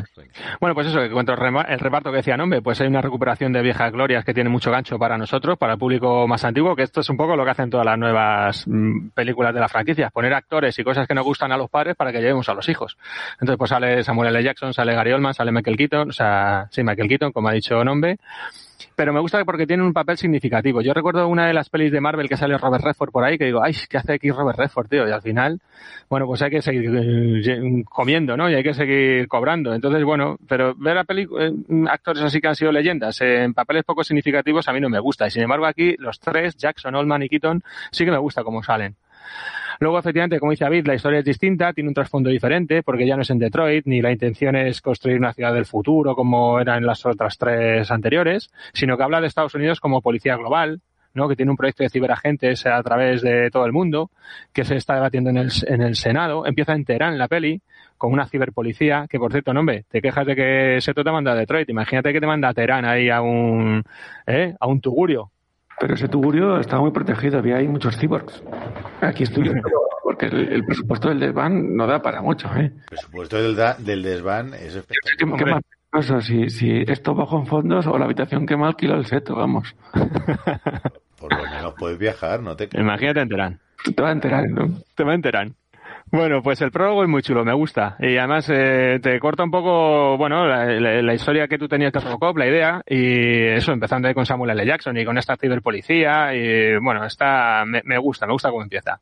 Bueno, 0.60 0.74
pues 0.74 0.88
eso, 0.88 1.00
que 1.00 1.12
cuento 1.12 1.34
el 1.34 1.80
reparto 1.80 2.10
que 2.10 2.18
decía 2.18 2.38
Nombre, 2.38 2.62
pues 2.62 2.82
hay 2.82 2.88
una 2.88 3.02
recuperación 3.02 3.54
de 3.54 3.62
viejas 3.62 3.92
glorias 3.92 4.26
que 4.26 4.34
tiene 4.34 4.50
mucho 4.50 4.72
gancho 4.72 4.98
para 4.98 5.18
nosotros, 5.18 5.58
para 5.60 5.74
el 5.74 5.80
público 5.80 6.28
más 6.28 6.44
antiguo, 6.44 6.76
que 6.76 6.84
esto 6.84 7.02
es 7.02 7.10
un 7.10 7.18
poco 7.18 7.36
lo 7.36 7.46
que 7.46 7.52
hacen 7.52 7.70
todas 7.70 7.86
las 7.86 8.00
nuevas 8.00 8.64
mm, 8.68 9.10
películas 9.10 9.54
de 9.54 9.60
la 9.60 9.70
franquicia, 9.70 10.10
poner 10.10 10.34
actores 10.34 10.78
y 10.80 10.84
cosas 10.84 11.08
que 11.08 11.14
nos 11.14 11.24
gustan 11.24 11.52
a 11.52 11.58
los 11.58 11.70
padres 11.70 11.96
para 11.96 12.12
que 12.12 12.20
llevemos 12.20 12.50
a 12.50 12.56
los 12.56 12.68
hijos. 12.68 12.98
Entonces, 13.34 13.58
pues 13.58 13.70
sale 13.70 14.04
Samuel 14.04 14.36
L. 14.36 14.44
Jackson, 14.44 14.74
sale 14.74 14.96
Gary 14.96 15.12
Oldman, 15.12 15.36
sale 15.36 15.52
Michael 15.52 15.78
Keaton, 15.78 16.10
o 16.10 16.14
sea, 16.14 16.68
sí, 16.72 16.84
Michael 16.84 17.10
Keaton, 17.10 17.32
como 17.32 17.50
ha 17.50 17.54
dicho 17.54 17.84
Nombre 17.84 18.18
pero 18.96 19.14
me 19.14 19.20
gusta 19.20 19.44
porque 19.46 19.68
tiene 19.68 19.84
un 19.84 19.94
papel 19.94 20.18
significativo. 20.18 20.82
Yo 20.82 20.94
recuerdo 20.94 21.28
una 21.28 21.48
de 21.48 21.54
las 21.54 21.70
pelis 21.70 21.92
de 21.92 22.02
Marvel 22.02 22.30
que 22.30 22.38
sale 22.38 22.58
Robert 22.58 22.84
Redford 22.84 23.12
por 23.12 23.24
ahí, 23.24 23.38
que 23.38 23.46
digo, 23.46 23.62
ay, 23.64 23.74
¿qué 23.90 23.98
hace 23.98 24.14
aquí 24.14 24.32
Robert 24.32 24.58
Redford, 24.58 24.88
tío? 24.88 25.08
Y 25.08 25.12
al 25.12 25.22
final, 25.22 25.60
bueno, 26.10 26.26
pues 26.26 26.42
hay 26.42 26.52
que 26.52 26.62
seguir 26.62 26.92
eh, 26.96 27.84
comiendo, 27.86 28.36
¿no? 28.38 28.50
Y 28.50 28.56
hay 28.56 28.64
que 28.64 28.74
seguir 28.74 29.28
cobrando. 29.28 29.74
Entonces, 29.74 30.04
bueno, 30.04 30.38
pero 30.48 30.76
ver 30.76 30.98
a 30.98 31.06
eh, 31.08 31.52
actores 31.90 32.24
así 32.24 32.42
que 32.42 32.48
han 32.48 32.56
sido 32.56 32.72
leyendas 32.72 33.20
en 33.22 33.54
papeles 33.54 33.84
poco 33.84 34.04
significativos 34.04 34.68
a 34.68 34.74
mí 34.74 34.80
no 34.80 34.90
me 34.90 35.00
gusta. 35.00 35.28
Y 35.28 35.32
sin 35.32 35.44
embargo 35.44 35.66
aquí, 35.66 35.96
los 35.98 36.20
tres, 36.20 36.56
Jackson, 36.56 36.96
Oldman 36.96 37.24
y 37.24 37.30
Keaton, 37.30 37.64
sí 37.92 38.06
que 38.06 38.12
me 38.12 38.18
gusta 38.18 38.44
cómo 38.44 38.64
salen. 38.64 38.96
Luego, 39.80 39.98
efectivamente, 39.98 40.40
como 40.40 40.52
dice 40.52 40.66
David, 40.66 40.88
la 40.88 40.96
historia 40.96 41.20
es 41.20 41.26
distinta, 41.26 41.72
tiene 41.72 41.88
un 41.88 41.94
trasfondo 41.94 42.30
diferente, 42.30 42.84
porque 42.84 43.08
ya 43.08 43.16
no 43.16 43.22
es 43.22 43.30
en 43.30 43.40
Detroit, 43.40 43.86
ni 43.86 44.02
la 44.02 44.12
intención 44.12 44.58
es 44.58 44.82
construir 44.82 45.18
una 45.18 45.32
ciudad 45.32 45.54
del 45.54 45.66
futuro 45.66 46.16
como 46.16 46.60
era 46.60 46.78
en 46.78 46.86
las 46.86 47.06
otras 47.06 47.38
tres 47.38 47.90
anteriores, 47.90 48.52
sino 48.74 48.98
que 48.98 49.04
habla 49.04 49.22
de 49.22 49.28
Estados 49.28 49.56
Unidos 49.56 49.80
como 49.80 50.02
policía 50.02 50.36
global, 50.36 50.82
¿no? 51.14 51.30
que 51.30 51.38
tiene 51.38 51.52
un 51.52 51.58
proyecto 51.58 51.84
de 51.84 51.90
ciberagentes 51.90 52.66
a 52.66 52.84
través 52.84 53.22
de 53.22 53.50
todo 53.52 53.66
el 53.66 53.72
mundo, 53.72 54.12
que 54.52 54.66
se 54.66 54.76
está 54.76 54.96
debatiendo 54.96 55.30
en 55.30 55.38
el, 55.38 55.52
en 55.68 55.82
el 55.82 55.96
Senado, 55.96 56.46
empieza 56.46 56.74
en 56.74 56.84
Teherán 56.84 57.18
la 57.18 57.30
peli, 57.30 57.62
con 57.98 58.12
una 58.12 58.28
ciberpolicía, 58.28 59.08
que 59.10 59.18
por 59.18 59.32
cierto, 59.32 59.54
no, 59.54 59.62
hombre, 59.62 59.86
te 59.90 60.02
quejas 60.02 60.26
de 60.26 60.36
que 60.36 60.82
Seto 60.82 61.06
te 61.06 61.12
manda 61.12 61.32
a 61.32 61.36
Detroit, 61.36 61.70
imagínate 61.70 62.12
que 62.12 62.20
te 62.20 62.28
manda 62.28 62.50
a 62.50 62.54
Teherán 62.54 62.84
ahí 62.84 63.10
a 63.10 63.22
un, 63.22 63.84
¿eh? 64.28 64.56
a 64.60 64.68
un 64.68 64.82
tugurio, 64.82 65.32
pero 65.80 65.94
ese 65.94 66.08
tugurio 66.08 66.60
estaba 66.60 66.82
muy 66.82 66.92
protegido, 66.92 67.40
había 67.40 67.58
ahí 67.58 67.68
muchos 67.68 67.98
cyborgs. 67.98 68.44
Aquí 69.02 69.24
estoy 69.24 69.50
porque 70.04 70.26
el, 70.26 70.64
presupuesto 70.66 71.10
del 71.10 71.20
desván 71.20 71.76
no 71.76 71.88
da 71.88 72.02
para 72.02 72.22
mucho. 72.22 72.48
¿eh? 72.56 72.72
El 72.74 72.82
presupuesto 72.90 73.38
del, 73.38 73.56
del 73.80 74.04
desván 74.04 74.54
es 74.54 74.76
espectacular. 74.76 75.62
¿Qué, 75.92 76.22
si, 76.22 76.50
si 76.50 76.84
esto 76.88 77.16
bajo 77.16 77.40
en 77.40 77.48
fondos 77.48 77.88
o 77.88 77.98
la 77.98 78.06
habitación 78.06 78.46
que 78.46 78.56
mal 78.56 78.70
alquiló 78.70 78.96
el 78.96 79.06
seto, 79.06 79.36
vamos. 79.36 79.76
Por 81.20 81.36
lo 81.36 81.44
menos 81.44 81.74
puedes 81.78 81.98
viajar, 81.98 82.42
no 82.42 82.56
te 82.56 82.70
Imagínate 82.74 83.22
enteran. 83.22 83.60
Te 83.96 84.02
va 84.02 84.10
a 84.10 84.12
enterar, 84.12 84.50
¿no? 84.50 84.80
Te 84.96 85.04
va 85.04 85.12
a 85.12 85.16
enterar. 85.16 85.50
Bueno, 86.12 86.42
pues 86.42 86.60
el 86.62 86.72
prólogo 86.72 87.04
es 87.04 87.10
muy 87.10 87.22
chulo, 87.22 87.46
me 87.46 87.54
gusta. 87.54 87.96
Y 88.00 88.18
además 88.18 88.50
eh, 88.50 89.00
te 89.02 89.20
corta 89.20 89.44
un 89.44 89.52
poco, 89.52 90.18
bueno, 90.18 90.48
la, 90.48 91.14
historia 91.14 91.48
que 91.48 91.60
tú 91.60 91.68
tenías 91.68 91.94
de 91.94 92.00
Robocop, 92.00 92.36
la 92.36 92.48
idea, 92.48 92.82
y 92.88 93.46
eso, 93.50 93.72
empezando 93.72 94.08
ahí 94.08 94.16
con 94.16 94.26
Samuel 94.26 94.52
L. 94.52 94.66
Jackson 94.66 94.98
y 94.98 95.06
con 95.06 95.20
esta 95.20 95.38
ciberpolicía, 95.38 96.34
y 96.34 96.78
bueno, 96.80 97.06
está, 97.06 97.64
me, 97.66 97.98
gusta, 98.00 98.26
me 98.26 98.34
gusta 98.34 98.50
cómo 98.50 98.64
empieza. 98.64 99.00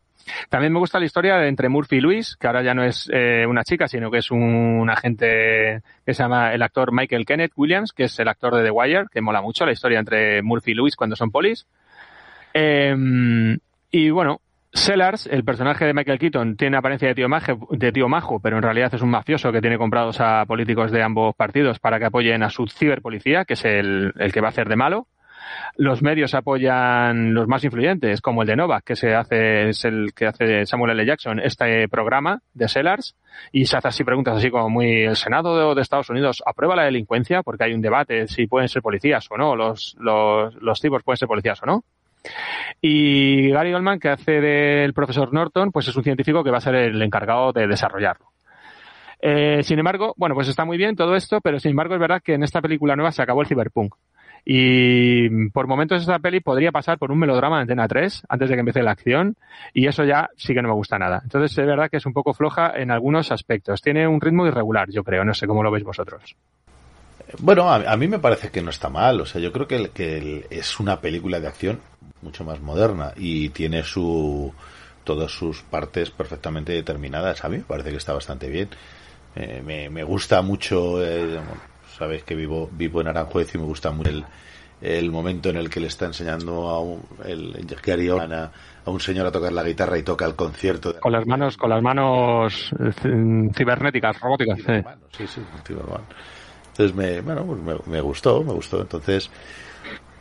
También 0.49 0.73
me 0.73 0.79
gusta 0.79 0.99
la 0.99 1.05
historia 1.05 1.37
de 1.37 1.47
entre 1.47 1.69
Murphy 1.69 1.97
y 1.97 2.01
Luis, 2.01 2.35
que 2.35 2.47
ahora 2.47 2.61
ya 2.61 2.73
no 2.73 2.83
es 2.83 3.09
eh, 3.13 3.45
una 3.47 3.63
chica, 3.63 3.87
sino 3.87 4.11
que 4.11 4.17
es 4.17 4.29
un 4.29 4.89
agente 4.89 5.81
que 6.05 6.13
se 6.13 6.23
llama 6.23 6.53
el 6.53 6.61
actor 6.61 6.91
Michael 6.91 7.25
Kenneth 7.25 7.53
Williams, 7.55 7.93
que 7.93 8.03
es 8.03 8.19
el 8.19 8.27
actor 8.27 8.53
de 8.53 8.63
The 8.63 8.71
Wire, 8.71 9.05
que 9.09 9.21
mola 9.21 9.41
mucho 9.41 9.65
la 9.65 9.71
historia 9.71 9.99
entre 9.99 10.41
Murphy 10.41 10.71
y 10.71 10.75
Luis 10.75 10.97
cuando 10.97 11.15
son 11.15 11.31
polis. 11.31 11.67
Eh, 12.53 13.57
y 13.91 14.09
bueno, 14.09 14.41
Sellars, 14.77 15.27
el 15.27 15.43
personaje 15.43 15.85
de 15.85 15.93
Michael 15.93 16.19
Keaton, 16.19 16.55
tiene 16.55 16.77
apariencia 16.77 17.07
de 17.07 17.15
tío, 17.15 17.27
maje- 17.27 17.57
de 17.71 17.91
tío 17.91 18.07
majo, 18.07 18.39
pero 18.39 18.57
en 18.57 18.63
realidad 18.63 18.93
es 18.93 19.01
un 19.01 19.09
mafioso 19.09 19.51
que 19.51 19.61
tiene 19.61 19.77
comprados 19.77 20.21
a 20.21 20.45
políticos 20.45 20.91
de 20.91 21.01
ambos 21.03 21.35
partidos 21.35 21.79
para 21.79 21.99
que 21.99 22.05
apoyen 22.05 22.43
a 22.43 22.49
su 22.49 22.67
ciberpolicía, 22.67 23.45
que 23.45 23.53
es 23.53 23.65
el, 23.65 24.13
el 24.17 24.31
que 24.31 24.41
va 24.41 24.47
a 24.47 24.51
hacer 24.51 24.69
de 24.69 24.75
malo. 24.75 25.07
Los 25.77 26.01
medios 26.01 26.35
apoyan 26.35 27.33
los 27.33 27.47
más 27.47 27.63
influyentes, 27.63 28.21
como 28.21 28.41
el 28.41 28.47
de 28.47 28.55
Novak, 28.55 28.83
que 28.83 28.95
se 28.95 29.15
hace, 29.15 29.69
es 29.69 29.85
el 29.85 30.13
que 30.13 30.27
hace 30.27 30.65
Samuel 30.65 30.91
L. 30.91 31.05
Jackson, 31.05 31.39
este 31.39 31.87
programa 31.87 32.41
de 32.53 32.67
Sellars, 32.67 33.15
y 33.51 33.65
se 33.65 33.77
hace 33.77 33.87
así 33.87 34.03
preguntas 34.03 34.37
así 34.37 34.49
como 34.49 34.69
muy, 34.69 35.03
el 35.03 35.15
Senado 35.15 35.73
de, 35.73 35.81
Estados 35.81 36.09
Unidos 36.09 36.43
aprueba 36.45 36.75
la 36.75 36.83
delincuencia, 36.83 37.43
porque 37.43 37.63
hay 37.63 37.73
un 37.73 37.81
debate 37.81 38.27
si 38.27 38.45
pueden 38.47 38.67
ser 38.67 38.81
policías 38.81 39.25
o 39.31 39.37
no, 39.37 39.55
los, 39.55 39.95
los, 39.99 40.53
los 40.55 40.79
cibos 40.79 41.03
pueden 41.03 41.17
ser 41.17 41.27
policías 41.27 41.61
o 41.63 41.65
no. 41.65 41.83
Y 42.81 43.49
Gary 43.49 43.71
Goldman, 43.71 43.99
que 43.99 44.09
hace 44.09 44.39
del 44.39 44.93
profesor 44.93 45.33
Norton, 45.33 45.71
pues 45.71 45.87
es 45.87 45.95
un 45.95 46.03
científico 46.03 46.43
que 46.43 46.51
va 46.51 46.57
a 46.57 46.61
ser 46.61 46.75
el 46.75 47.01
encargado 47.01 47.51
de 47.51 47.67
desarrollarlo. 47.67 48.27
Eh, 49.19 49.63
sin 49.63 49.79
embargo, 49.79 50.13
bueno, 50.17 50.35
pues 50.35 50.47
está 50.47 50.63
muy 50.63 50.77
bien 50.77 50.95
todo 50.95 51.15
esto, 51.15 51.41
pero 51.41 51.59
sin 51.59 51.71
embargo 51.71 51.95
es 51.95 51.99
verdad 51.99 52.21
que 52.23 52.35
en 52.35 52.43
esta 52.43 52.61
película 52.61 52.95
nueva 52.95 53.11
se 53.11 53.21
acabó 53.21 53.41
el 53.41 53.47
cyberpunk. 53.47 53.95
Y 54.49 55.49
por 55.49 55.67
momentos 55.67 55.99
esta 55.99 56.19
peli 56.19 56.39
podría 56.39 56.71
pasar 56.71 56.97
por 56.97 57.11
un 57.11 57.19
melodrama 57.19 57.57
de 57.57 57.61
Antena 57.63 57.87
3 57.87 58.23
antes 58.29 58.47
de 58.47 58.55
que 58.55 58.59
empiece 58.61 58.81
la 58.81 58.91
acción 58.91 59.35
y 59.73 59.87
eso 59.87 60.05
ya 60.05 60.29
sí 60.37 60.53
que 60.53 60.61
no 60.61 60.69
me 60.69 60.73
gusta 60.73 60.97
nada. 60.97 61.19
Entonces 61.21 61.57
es 61.57 61.65
verdad 61.65 61.89
que 61.89 61.97
es 61.97 62.05
un 62.05 62.13
poco 62.13 62.33
floja 62.33 62.71
en 62.75 62.89
algunos 62.89 63.31
aspectos. 63.33 63.81
Tiene 63.81 64.07
un 64.07 64.21
ritmo 64.21 64.47
irregular, 64.47 64.89
yo 64.89 65.03
creo. 65.03 65.25
No 65.25 65.33
sé 65.33 65.47
cómo 65.47 65.63
lo 65.63 65.71
veis 65.71 65.83
vosotros. 65.83 66.37
Bueno, 67.39 67.69
a, 67.69 67.75
a 67.91 67.97
mí 67.97 68.07
me 68.07 68.19
parece 68.19 68.49
que 68.51 68.61
no 68.61 68.69
está 68.69 68.89
mal. 68.89 69.19
O 69.21 69.25
sea, 69.25 69.41
yo 69.41 69.51
creo 69.51 69.67
que, 69.67 69.75
el- 69.75 69.89
que 69.91 70.17
el- 70.17 70.45
es 70.49 70.79
una 70.79 70.99
película 71.01 71.39
de 71.39 71.47
acción 71.47 71.79
mucho 72.21 72.43
más 72.43 72.59
moderna 72.61 73.13
y 73.15 73.49
tiene 73.49 73.83
su 73.83 74.53
todas 75.03 75.31
sus 75.31 75.61
partes 75.61 76.09
perfectamente 76.09 76.73
determinadas. 76.73 77.43
A 77.45 77.49
mí 77.49 77.57
me 77.57 77.63
parece 77.63 77.91
que 77.91 77.97
está 77.97 78.13
bastante 78.13 78.49
bien. 78.49 78.69
Eh, 79.35 79.61
me, 79.65 79.89
me 79.89 80.03
gusta 80.03 80.41
mucho, 80.41 81.03
eh, 81.03 81.25
bueno, 81.35 81.61
sabéis 81.97 82.23
que 82.23 82.35
vivo 82.35 82.69
vivo 82.73 83.01
en 83.01 83.07
Aranjuez 83.07 83.53
y 83.55 83.57
me 83.57 83.63
gusta 83.65 83.91
mucho 83.91 84.09
el, 84.09 84.25
el 84.81 85.11
momento 85.11 85.49
en 85.49 85.57
el 85.57 85.69
que 85.69 85.79
le 85.79 85.87
está 85.87 86.05
enseñando 86.05 86.67
a 86.69 86.79
un, 86.81 87.01
el, 87.25 87.65
Gary 87.85 88.09
a, 88.09 88.51
a 88.85 88.89
un 88.89 88.99
señor 88.99 89.27
a 89.27 89.31
tocar 89.31 89.53
la 89.53 89.63
guitarra 89.63 89.97
y 89.97 90.03
toca 90.03 90.25
el 90.25 90.35
concierto. 90.35 90.91
de- 90.93 90.99
Con 90.99 91.11
las 91.11 91.25
manos, 91.25 91.55
con 91.57 91.69
las 91.69 91.81
manos 91.81 92.71
eh, 92.79 93.49
cibernéticas, 93.55 94.19
robóticas. 94.19 94.57
sí. 94.59 94.65
Sí, 95.17 95.27
sí. 95.27 95.41
Entonces 96.77 96.95
me, 96.95 97.21
bueno, 97.21 97.43
pues 97.43 97.59
me, 97.59 97.91
me 97.91 98.01
gustó, 98.01 98.43
me 98.43 98.53
gustó. 98.53 98.81
Entonces, 98.81 99.31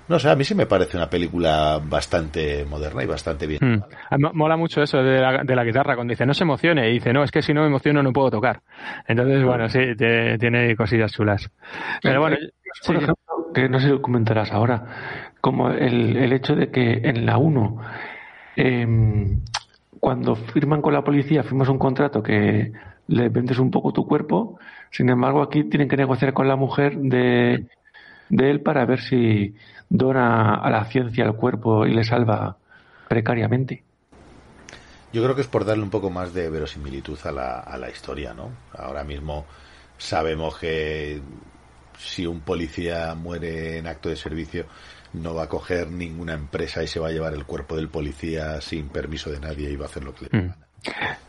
no 0.08 0.18
sé, 0.18 0.30
a 0.30 0.36
mí 0.36 0.42
sí 0.44 0.54
me 0.54 0.64
parece 0.64 0.96
una 0.96 1.10
película 1.10 1.78
bastante 1.84 2.64
moderna 2.64 3.02
y 3.02 3.06
bastante 3.06 3.46
bien. 3.46 3.60
Mm. 3.62 4.20
Mo- 4.22 4.30
Mola 4.32 4.56
mucho 4.56 4.80
eso 4.80 4.98
de 5.02 5.20
la, 5.20 5.42
de 5.44 5.54
la 5.54 5.64
guitarra, 5.64 5.96
cuando 5.96 6.12
dice 6.12 6.24
no 6.24 6.32
se 6.32 6.44
emocione, 6.44 6.88
y 6.88 6.94
dice 6.94 7.12
no, 7.12 7.22
es 7.24 7.30
que 7.30 7.42
si 7.42 7.52
no 7.52 7.60
me 7.60 7.66
emociono 7.66 8.02
no 8.02 8.12
puedo 8.12 8.30
tocar. 8.30 8.62
Entonces, 9.06 9.44
bueno, 9.44 9.68
sí, 9.68 9.80
te- 9.98 10.38
tiene 10.38 10.74
cosillas 10.76 11.12
chulas. 11.12 11.50
Pero 12.02 12.20
bueno, 12.20 12.36
sí, 12.80 12.86
Por 12.86 12.96
ejemplo, 12.96 13.52
que 13.54 13.68
no 13.68 13.78
sé 13.78 13.90
si 13.90 13.98
comentarás 14.00 14.50
ahora, 14.52 14.84
como 15.42 15.68
el, 15.70 16.16
el 16.16 16.32
hecho 16.32 16.54
de 16.54 16.70
que 16.70 17.00
en 17.04 17.26
la 17.26 17.36
1, 17.36 17.76
em, 18.56 19.40
cuando 20.00 20.36
firman 20.36 20.80
con 20.80 20.94
la 20.94 21.02
policía, 21.02 21.42
firmas 21.42 21.68
un 21.68 21.78
contrato 21.78 22.22
que 22.22 22.72
le 23.08 23.28
vendes 23.28 23.58
un 23.58 23.70
poco 23.70 23.92
tu 23.92 24.06
cuerpo, 24.06 24.58
sin 24.90 25.08
embargo 25.10 25.42
aquí 25.42 25.64
tienen 25.64 25.88
que 25.88 25.96
negociar 25.96 26.32
con 26.32 26.48
la 26.48 26.56
mujer 26.56 26.96
de, 26.96 27.66
de 28.28 28.50
él 28.50 28.60
para 28.60 28.84
ver 28.84 29.00
si 29.00 29.54
dona 29.88 30.54
a 30.54 30.70
la 30.70 30.84
ciencia 30.86 31.24
el 31.24 31.34
cuerpo 31.34 31.86
y 31.86 31.94
le 31.94 32.04
salva 32.04 32.56
precariamente. 33.08 33.82
Yo 35.12 35.22
creo 35.22 35.34
que 35.34 35.42
es 35.42 35.46
por 35.46 35.64
darle 35.64 35.84
un 35.84 35.90
poco 35.90 36.10
más 36.10 36.34
de 36.34 36.50
verosimilitud 36.50 37.18
a 37.24 37.32
la, 37.32 37.60
a 37.60 37.78
la 37.78 37.88
historia, 37.88 38.34
¿no? 38.34 38.50
Ahora 38.76 39.04
mismo 39.04 39.46
sabemos 39.96 40.58
que 40.58 41.20
si 41.96 42.26
un 42.26 42.40
policía 42.40 43.14
muere 43.14 43.78
en 43.78 43.86
acto 43.86 44.08
de 44.08 44.16
servicio, 44.16 44.66
no 45.14 45.34
va 45.34 45.44
a 45.44 45.48
coger 45.48 45.90
ninguna 45.90 46.34
empresa 46.34 46.82
y 46.82 46.88
se 46.88 47.00
va 47.00 47.08
a 47.08 47.12
llevar 47.12 47.32
el 47.32 47.46
cuerpo 47.46 47.76
del 47.76 47.88
policía 47.88 48.60
sin 48.60 48.88
permiso 48.88 49.30
de 49.30 49.40
nadie 49.40 49.70
y 49.70 49.76
va 49.76 49.86
a 49.86 49.88
hacer 49.88 50.04
lo 50.04 50.14
que 50.14 50.26
le 50.26 50.38
Mm. 50.38 50.65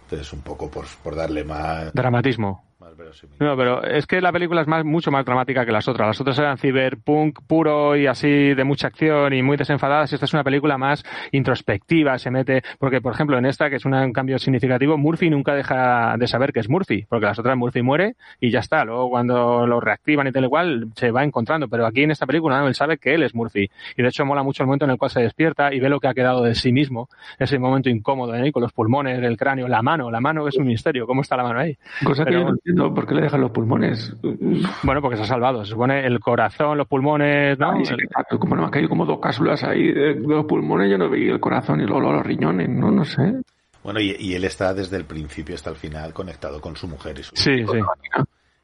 Entonces, 0.03 0.32
un 0.34 0.42
poco 0.42 0.69
por, 0.69 0.85
por 1.03 1.16
darle 1.16 1.43
más, 1.43 1.93
dramatismo. 1.93 2.67
Más. 2.95 3.24
No, 3.40 3.57
pero 3.57 3.83
es 3.83 4.06
que 4.06 4.22
la 4.22 4.32
película 4.32 4.61
es 4.61 4.67
más, 4.67 4.85
mucho 4.85 5.11
más 5.11 5.25
dramática 5.25 5.66
que 5.66 5.72
las 5.72 5.88
otras. 5.88 6.07
Las 6.07 6.22
otras 6.22 6.38
eran 6.40 6.57
ciberpunk 6.57 7.40
puro 7.48 7.95
y 7.95 8.07
así 8.07 8.53
de 8.53 8.64
mucha 8.64 8.88
acción 8.88 9.33
y 9.33 9.41
muy 9.43 9.57
desenfadadas. 9.57 10.14
Esta 10.14 10.25
es 10.25 10.33
una 10.33 10.43
película 10.43 10.77
más 10.77 11.03
introspectiva, 11.48 12.17
se 12.19 12.30
mete, 12.32 12.61
porque 12.80 13.01
por 13.01 13.14
ejemplo 13.14 13.38
en 13.38 13.45
esta, 13.45 13.69
que 13.69 13.77
es 13.77 13.85
una- 13.85 14.03
un 14.06 14.14
cambio 14.14 14.38
significativo, 14.38 14.98
Murphy 14.98 15.30
nunca 15.30 15.53
deja 15.56 16.16
de 16.17 16.27
saber 16.27 16.51
que 16.53 16.59
es 16.59 16.69
Murphy, 16.69 17.06
porque 17.09 17.25
las 17.25 17.40
otras 17.40 17.56
Murphy 17.57 17.82
muere 17.82 18.16
y 18.40 18.51
ya 18.51 18.59
está. 18.59 18.83
Luego 18.85 19.09
cuando 19.09 19.66
lo 19.66 19.80
reactivan 19.80 20.27
y 20.27 20.32
tal 20.32 20.45
y 20.45 20.49
cual, 20.49 20.88
se 20.95 21.11
va 21.11 21.24
encontrando. 21.24 21.67
Pero 21.67 21.85
aquí 21.85 22.03
en 22.03 22.11
esta 22.11 22.25
película 22.25 22.59
no, 22.59 22.67
él 22.67 22.75
sabe 22.75 22.98
que 22.98 23.14
él 23.16 23.24
es 23.24 23.33
Murphy. 23.33 23.69
Y 23.95 24.01
de 24.01 24.07
hecho 24.09 24.25
mola 24.25 24.43
mucho 24.43 24.64
el 24.64 24.67
momento 24.67 24.85
en 24.85 24.91
el 24.91 24.98
cual 24.98 25.11
se 25.11 25.22
despierta 25.22 25.74
y 25.74 25.80
ve 25.80 25.90
lo 25.90 25.99
que 25.99 26.07
ha 26.07 26.14
quedado 26.14 26.43
de 26.43 26.56
sí 26.56 26.72
mismo. 26.72 27.09
Ese 27.40 27.57
momento 27.59 27.90
incómodo, 27.90 28.35
¿eh? 28.35 28.51
con 28.51 28.61
los 28.61 28.74
pulmones, 28.74 29.19
el 29.22 29.38
cráneo, 29.38 29.67
la 29.67 29.82
mano, 29.82 30.11
la 30.11 30.19
mano 30.19 30.48
es 30.48 30.57
un 30.57 30.67
misterio. 30.67 31.06
¿Cómo 31.07 31.22
está 31.22 31.38
la 31.38 31.43
mano 31.43 31.59
ahí? 31.59 31.77
Cosa 32.03 32.24
que 32.25 32.32
Pero- 32.32 32.56
yo 32.66 32.74
no 32.74 32.77
entiendo, 32.78 32.94
¿por 32.94 33.08
qué 33.08 33.16
le 33.16 33.22
dejan 33.22 33.42
los 33.42 33.52
pulmones? 33.52 34.16
Bueno, 34.84 35.02
porque 35.02 35.18
se 35.18 35.24
ha 35.24 35.26
salvado. 35.26 35.64
Se 35.66 35.72
supone 35.72 36.06
el 36.06 36.20
corazón, 36.20 36.78
los 36.78 36.88
pulmones, 36.88 37.58
¿no? 37.60 37.84
Sí, 37.84 37.94
exacto, 37.94 38.40
como 38.40 38.56
no 38.56 38.62
me 38.62 38.66
han 38.68 38.72
caído 38.72 38.90
como 38.90 39.06
dos 39.06 39.20
cápsulas 39.20 39.64
ahí 39.64 39.92
de, 39.92 40.16
los 40.16 40.46
pulmones, 40.46 40.90
yo 40.92 40.98
no 40.98 41.10
veía 41.10 41.34
el 41.34 41.40
corazón 41.40 41.82
y 41.82 41.86
luego 41.86 42.02
los 42.14 42.26
riñones, 42.26 42.70
no, 42.70 42.92
no 42.92 43.04
sé. 43.06 43.34
Bueno, 43.84 44.00
y, 44.00 44.16
y 44.20 44.34
él 44.36 44.44
está 44.44 44.74
desde 44.74 44.98
el 44.98 45.06
principio 45.06 45.56
hasta 45.56 45.70
el 45.70 45.76
final 45.78 46.14
conectado 46.14 46.60
con 46.62 46.76
su 46.76 46.88
mujer 46.88 47.18
y 47.20 47.24
su 47.24 47.36
Sí, 47.36 47.66
sí. 47.66 47.80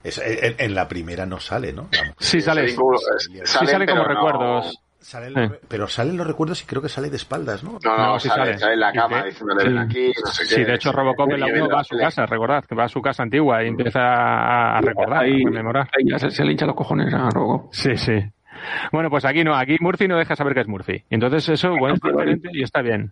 Es- 0.03 0.22
en, 0.24 0.56
en 0.58 0.75
la 0.75 0.88
primera 0.88 1.25
no 1.25 1.40
sale, 1.40 1.72
¿no? 1.72 1.88
Sí, 2.19 2.42
sale. 2.42 2.67
Sí, 2.67 2.75
Sí, 3.45 3.66
sale 3.66 3.85
como 3.88 4.03
pero 4.03 4.14
no- 4.14 4.25
recuerdos. 4.27 4.80
Sale 5.03 5.27
Eh. 5.43 5.51
pero 5.67 5.88
salen 5.88 6.17
los 6.17 6.25
recuerdos 6.25 6.61
y 6.64 6.65
creo 6.65 6.82
que 6.82 6.90
sale 6.90 7.09
de 7.09 7.17
espaldas, 7.17 7.64
¿no? 7.64 7.77
No, 7.83 7.98
no, 7.98 8.06
No, 8.14 8.19
sí 8.19 8.27
sale, 8.30 8.45
sale. 8.45 8.57
sale 8.57 8.73
en 8.73 8.80
la 8.80 8.91
cama 8.93 9.22
de- 9.23 9.30
diciéndole 9.30 9.64
ven 9.65 9.77
aquí, 9.77 10.11
no 10.25 10.32
sé 10.32 10.43
qué. 10.43 10.56
Sí, 10.56 10.64
de 10.64 10.73
hecho 10.75 10.91
Robocop 10.91 11.32
en 11.32 11.40
la 11.41 11.49
Y 11.49 11.51
1 11.59 11.67
va 11.69 11.82
a 11.82 11.83
su 11.83 11.98
casa, 11.98 12.25
recordad, 12.25 12.64
que 12.65 12.73
va 12.75 12.85
a 12.85 12.90
su 12.90 13.01
casa 13.01 13.22
antigua 13.23 13.64
y 13.64 13.67
empieza 13.67 13.99
a, 14.01 14.77
a 14.77 14.82
recordar, 14.82 15.19
a 15.19 15.22
Ahí, 15.22 15.43
rememorar. 15.43 15.90
ahí 15.98 16.09
ya 16.09 16.17
se, 16.19 16.32
se 16.32 16.43
le 16.43 16.51
hincha 16.53 16.65
los 16.65 16.75
cojones 16.75 17.14
a 17.14 17.30
Robo. 17.30 17.69
Sí, 17.72 17.95
sí. 17.98 18.14
Bueno, 18.91 19.09
pues 19.09 19.25
aquí 19.25 19.43
no, 19.43 19.56
aquí 19.56 19.75
Murphy 19.82 20.07
no 20.07 20.17
deja 20.17 20.35
saber 20.35 20.53
que 20.53 20.61
es 20.61 20.67
Murphy. 20.67 21.03
Entonces 21.09 21.49
eso, 21.49 21.75
bueno, 21.77 21.95
es 21.95 22.01
diferente 22.01 22.49
y 22.53 22.64
está 22.64 22.82
bien. 22.82 23.11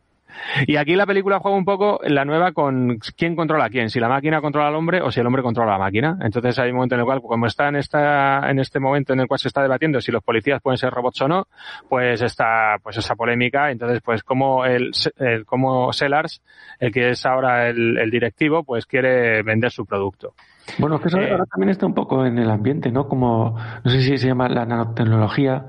Y 0.68 0.76
aquí 0.78 0.96
la 0.96 1.06
película 1.06 1.40
juega 1.40 1.58
un 1.58 1.66
poco 1.66 2.00
la 2.04 2.26
nueva 2.26 2.52
con 2.52 2.98
quién 3.18 3.36
controla 3.36 3.66
a 3.66 3.70
quién, 3.70 3.90
si 3.90 4.00
la 4.00 4.10
máquina 4.10 4.42
controla 4.42 4.68
al 4.70 4.76
hombre 4.76 5.02
o 5.02 5.12
si 5.12 5.20
el 5.20 5.28
hombre 5.28 5.42
controla 5.44 5.76
a 5.76 5.78
la 5.78 5.84
máquina. 5.84 6.18
Entonces 6.22 6.58
hay 6.60 6.70
un 6.70 6.76
momento 6.76 6.96
en 6.96 7.02
el 7.02 7.06
cual, 7.06 7.22
como 7.22 7.46
está 7.46 7.68
en 7.70 7.76
esta, 7.76 8.50
en 8.50 8.60
este 8.60 8.80
momento 8.80 9.14
en 9.14 9.20
el 9.22 9.28
cual 9.28 9.40
se 9.40 9.48
está 9.48 9.62
debatiendo 9.62 10.02
si 10.02 10.12
los 10.12 10.24
policías 10.24 10.62
pueden 10.62 10.78
ser 10.78 10.92
robots 10.92 11.22
o 11.22 11.28
no, 11.28 11.48
pues 11.90 12.22
está, 12.22 12.78
pues 12.82 12.98
esa 12.98 13.16
polémica. 13.16 13.72
Entonces, 13.72 14.02
pues 14.04 14.24
como 14.24 14.66
el, 14.66 14.92
el 15.18 15.46
como 15.46 15.94
Sellars, 15.94 16.42
el 16.80 16.92
que 16.92 17.10
es 17.10 17.26
ahora 17.26 17.70
el, 17.70 17.98
el 17.98 18.10
directivo, 18.10 18.64
pues 18.64 18.86
quiere 18.86 19.42
vender 19.44 19.72
su 19.72 19.86
producto. 19.86 20.34
Bueno, 20.78 20.96
es 20.98 21.02
que 21.02 21.08
eso 21.08 21.20
Eh. 21.20 21.32
ahora 21.32 21.46
también 21.46 21.70
está 21.70 21.86
un 21.86 21.94
poco 21.96 22.26
en 22.26 22.38
el 22.38 22.50
ambiente, 22.50 22.92
¿no? 22.92 23.08
Como, 23.08 23.58
no 23.84 23.92
sé 23.92 24.02
si 24.02 24.18
se 24.18 24.28
llama 24.28 24.48
la 24.48 24.66
nanotecnología, 24.66 25.66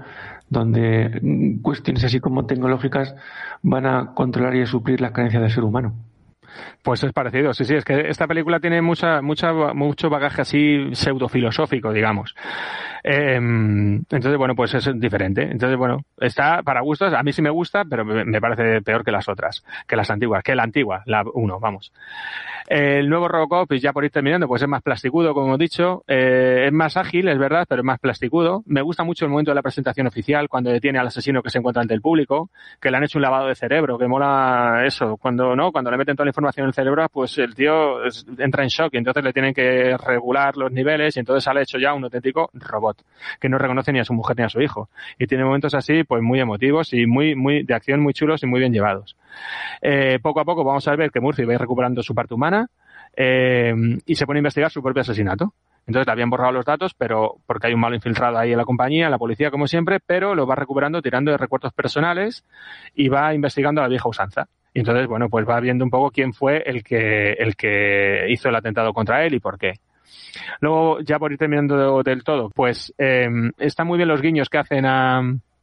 donde 0.52 1.18
mm, 1.20 1.62
cuestiones 1.62 2.04
así 2.04 2.20
como 2.20 2.46
tecnológicas 2.46 3.14
van 3.62 3.86
a 3.86 4.14
controlar 4.14 4.54
y 4.54 4.62
a 4.62 4.66
suplir 4.66 5.00
las 5.00 5.12
carencias 5.12 5.42
del 5.42 5.50
ser 5.50 5.64
humano. 5.64 5.94
Pues 6.82 7.02
es 7.02 7.12
parecido, 7.12 7.54
sí, 7.54 7.64
sí, 7.64 7.74
es 7.74 7.84
que 7.84 8.08
esta 8.08 8.26
película 8.26 8.60
tiene 8.60 8.82
mucha, 8.82 9.22
mucha, 9.22 9.52
mucho 9.72 10.10
bagaje 10.10 10.42
así 10.42 10.90
pseudofilosófico, 10.92 11.92
digamos. 11.92 12.34
Em, 13.02 13.96
entonces, 13.96 14.36
bueno, 14.36 14.54
pues 14.54 14.74
es 14.74 14.88
diferente. 15.00 15.42
Entonces, 15.42 15.76
bueno, 15.76 16.04
está 16.18 16.62
para 16.62 16.80
gustos. 16.80 17.12
A 17.12 17.22
mí 17.22 17.32
sí 17.32 17.42
me 17.42 17.50
gusta, 17.50 17.84
pero 17.84 18.04
me 18.04 18.40
parece 18.40 18.82
peor 18.82 19.04
que 19.04 19.10
las 19.10 19.28
otras, 19.28 19.64
que 19.86 19.96
las 19.96 20.10
antiguas, 20.10 20.42
que 20.42 20.54
la 20.54 20.62
antigua, 20.62 21.02
la 21.06 21.24
1, 21.32 21.60
vamos. 21.60 21.92
El 22.68 23.08
nuevo 23.08 23.28
Robocop, 23.28 23.68
pues 23.68 23.82
ya 23.82 23.92
por 23.92 24.04
ir 24.04 24.10
terminando, 24.10 24.46
pues 24.46 24.62
es 24.62 24.68
más 24.68 24.82
plasticudo, 24.82 25.34
como 25.34 25.48
hemos 25.48 25.58
dicho. 25.58 26.04
Eh, 26.06 26.66
es 26.66 26.72
más 26.72 26.96
ágil, 26.96 27.28
es 27.28 27.38
verdad, 27.38 27.66
pero 27.68 27.82
es 27.82 27.84
más 27.84 27.98
plasticudo. 27.98 28.62
Me 28.66 28.82
gusta 28.82 29.04
mucho 29.04 29.24
el 29.24 29.30
momento 29.30 29.50
de 29.50 29.56
la 29.56 29.62
presentación 29.62 30.06
oficial, 30.06 30.48
cuando 30.48 30.70
detiene 30.70 30.98
al 30.98 31.08
asesino 31.08 31.42
que 31.42 31.50
se 31.50 31.58
encuentra 31.58 31.82
ante 31.82 31.94
el 31.94 32.00
público, 32.00 32.50
que 32.80 32.90
le 32.90 32.96
han 32.96 33.04
hecho 33.04 33.18
un 33.18 33.22
lavado 33.22 33.48
de 33.48 33.54
cerebro, 33.54 33.98
que 33.98 34.06
mola 34.06 34.84
eso. 34.86 35.16
Cuando 35.16 35.56
no, 35.56 35.72
cuando 35.72 35.90
le 35.90 35.96
meten 35.96 36.16
toda 36.16 36.26
la 36.26 36.30
información 36.30 36.64
en 36.64 36.68
el 36.68 36.74
cerebro, 36.74 37.06
pues 37.12 37.36
el 37.38 37.54
tío 37.54 38.04
entra 38.38 38.62
en 38.62 38.68
shock 38.68 38.94
y 38.94 38.98
entonces 38.98 39.24
le 39.24 39.32
tienen 39.32 39.52
que 39.52 39.96
regular 39.96 40.56
los 40.56 40.70
niveles 40.72 41.16
y 41.16 41.20
entonces 41.20 41.44
sale 41.44 41.62
hecho 41.62 41.78
ya 41.78 41.94
un 41.94 42.04
auténtico 42.04 42.50
robot, 42.54 42.91
que 43.40 43.48
no 43.48 43.58
reconoce 43.58 43.92
ni 43.92 44.00
a 44.00 44.04
su 44.04 44.14
mujer 44.14 44.36
ni 44.38 44.44
a 44.44 44.48
su 44.48 44.60
hijo. 44.60 44.88
Y 45.18 45.26
tiene 45.26 45.44
momentos 45.44 45.74
así, 45.74 46.04
pues 46.04 46.22
muy 46.22 46.40
emotivos 46.40 46.92
y 46.92 47.06
muy, 47.06 47.34
muy 47.34 47.62
de 47.62 47.74
acción 47.74 48.00
muy 48.00 48.12
chulos 48.12 48.42
y 48.42 48.46
muy 48.46 48.60
bien 48.60 48.72
llevados. 48.72 49.16
Eh, 49.80 50.18
poco 50.22 50.40
a 50.40 50.44
poco 50.44 50.64
vamos 50.64 50.86
a 50.88 50.96
ver 50.96 51.10
que 51.10 51.20
Murphy 51.20 51.44
va 51.44 51.56
recuperando 51.56 52.02
su 52.02 52.14
parte 52.14 52.34
humana 52.34 52.68
eh, 53.16 53.74
y 54.06 54.14
se 54.14 54.26
pone 54.26 54.38
a 54.38 54.40
investigar 54.40 54.70
su 54.70 54.82
propio 54.82 55.02
asesinato. 55.02 55.54
Entonces 55.86 56.06
le 56.06 56.12
habían 56.12 56.30
borrado 56.30 56.52
los 56.52 56.64
datos, 56.64 56.94
pero 56.94 57.38
porque 57.44 57.66
hay 57.66 57.74
un 57.74 57.80
malo 57.80 57.96
infiltrado 57.96 58.38
ahí 58.38 58.52
en 58.52 58.58
la 58.58 58.64
compañía, 58.64 59.06
en 59.06 59.10
la 59.10 59.18
policía, 59.18 59.50
como 59.50 59.66
siempre, 59.66 59.98
pero 60.04 60.34
lo 60.34 60.46
va 60.46 60.54
recuperando 60.54 61.02
tirando 61.02 61.32
de 61.32 61.38
recuerdos 61.38 61.72
personales 61.72 62.44
y 62.94 63.08
va 63.08 63.34
investigando 63.34 63.80
a 63.80 63.84
la 63.84 63.88
vieja 63.88 64.08
usanza. 64.08 64.46
Y 64.74 64.78
entonces, 64.78 65.06
bueno, 65.06 65.28
pues 65.28 65.46
va 65.46 65.60
viendo 65.60 65.84
un 65.84 65.90
poco 65.90 66.10
quién 66.10 66.32
fue 66.32 66.62
el 66.64 66.82
que, 66.82 67.32
el 67.32 67.56
que 67.56 68.26
hizo 68.28 68.48
el 68.48 68.54
atentado 68.54 68.92
contra 68.92 69.24
él 69.24 69.34
y 69.34 69.40
por 69.40 69.58
qué. 69.58 69.74
Luego, 70.60 71.00
ya 71.00 71.18
por 71.18 71.32
ir 71.32 71.38
terminando 71.38 72.02
del 72.02 72.24
todo, 72.24 72.50
pues 72.50 72.92
eh, 72.98 73.28
están 73.58 73.86
muy 73.86 73.96
bien 73.96 74.08
los 74.08 74.22
guiños 74.22 74.48
que 74.48 74.58
hacen 74.58 74.86
a, 74.86 75.22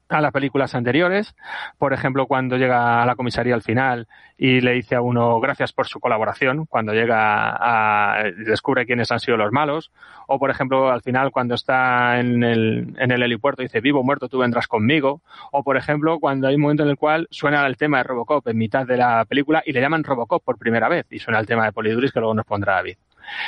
las 0.09 0.31
películas 0.31 0.73
anteriores. 0.73 1.35
Por 1.77 1.93
ejemplo, 1.93 2.25
cuando 2.25 2.57
llega 2.57 3.03
a 3.03 3.05
la 3.05 3.15
comisaría 3.15 3.53
al 3.53 3.61
final 3.61 4.07
y 4.39 4.59
le 4.59 4.73
dice 4.73 4.95
a 4.95 5.01
uno 5.01 5.39
gracias 5.39 5.71
por 5.71 5.85
su 5.85 5.99
colaboración, 5.99 6.65
cuando 6.65 6.93
llega 6.93 7.15
a 7.15 8.23
descubre 8.23 8.87
quiénes 8.87 9.11
han 9.11 9.19
sido 9.19 9.37
los 9.37 9.51
malos. 9.51 9.91
O 10.25 10.39
por 10.39 10.49
ejemplo, 10.49 10.89
al 10.89 11.03
final 11.03 11.31
cuando 11.31 11.53
está 11.53 12.19
en 12.19 12.43
el, 12.43 12.95
en 12.97 13.11
el 13.11 13.21
helipuerto 13.21 13.61
dice 13.61 13.81
vivo 13.81 13.99
o 13.99 14.03
muerto 14.03 14.29
tú 14.29 14.39
vendrás 14.39 14.67
conmigo. 14.67 15.21
O 15.51 15.63
por 15.63 15.77
ejemplo, 15.77 16.19
cuando 16.19 16.47
hay 16.47 16.55
un 16.55 16.61
momento 16.61 16.81
en 16.81 16.89
el 16.89 16.97
cual 16.97 17.27
suena 17.29 17.67
el 17.67 17.77
tema 17.77 17.99
de 17.99 18.05
Robocop 18.05 18.47
en 18.47 18.57
mitad 18.57 18.87
de 18.87 18.97
la 18.97 19.25
película 19.25 19.61
y 19.63 19.73
le 19.73 19.81
llaman 19.81 20.03
Robocop 20.03 20.43
por 20.43 20.57
primera 20.57 20.89
vez 20.89 21.05
y 21.11 21.19
suena 21.19 21.39
el 21.39 21.45
tema 21.45 21.65
de 21.65 21.71
Poliduris 21.71 22.11
que 22.11 22.19
luego 22.19 22.33
nos 22.33 22.45
pondrá 22.45 22.75
David. 22.75 22.97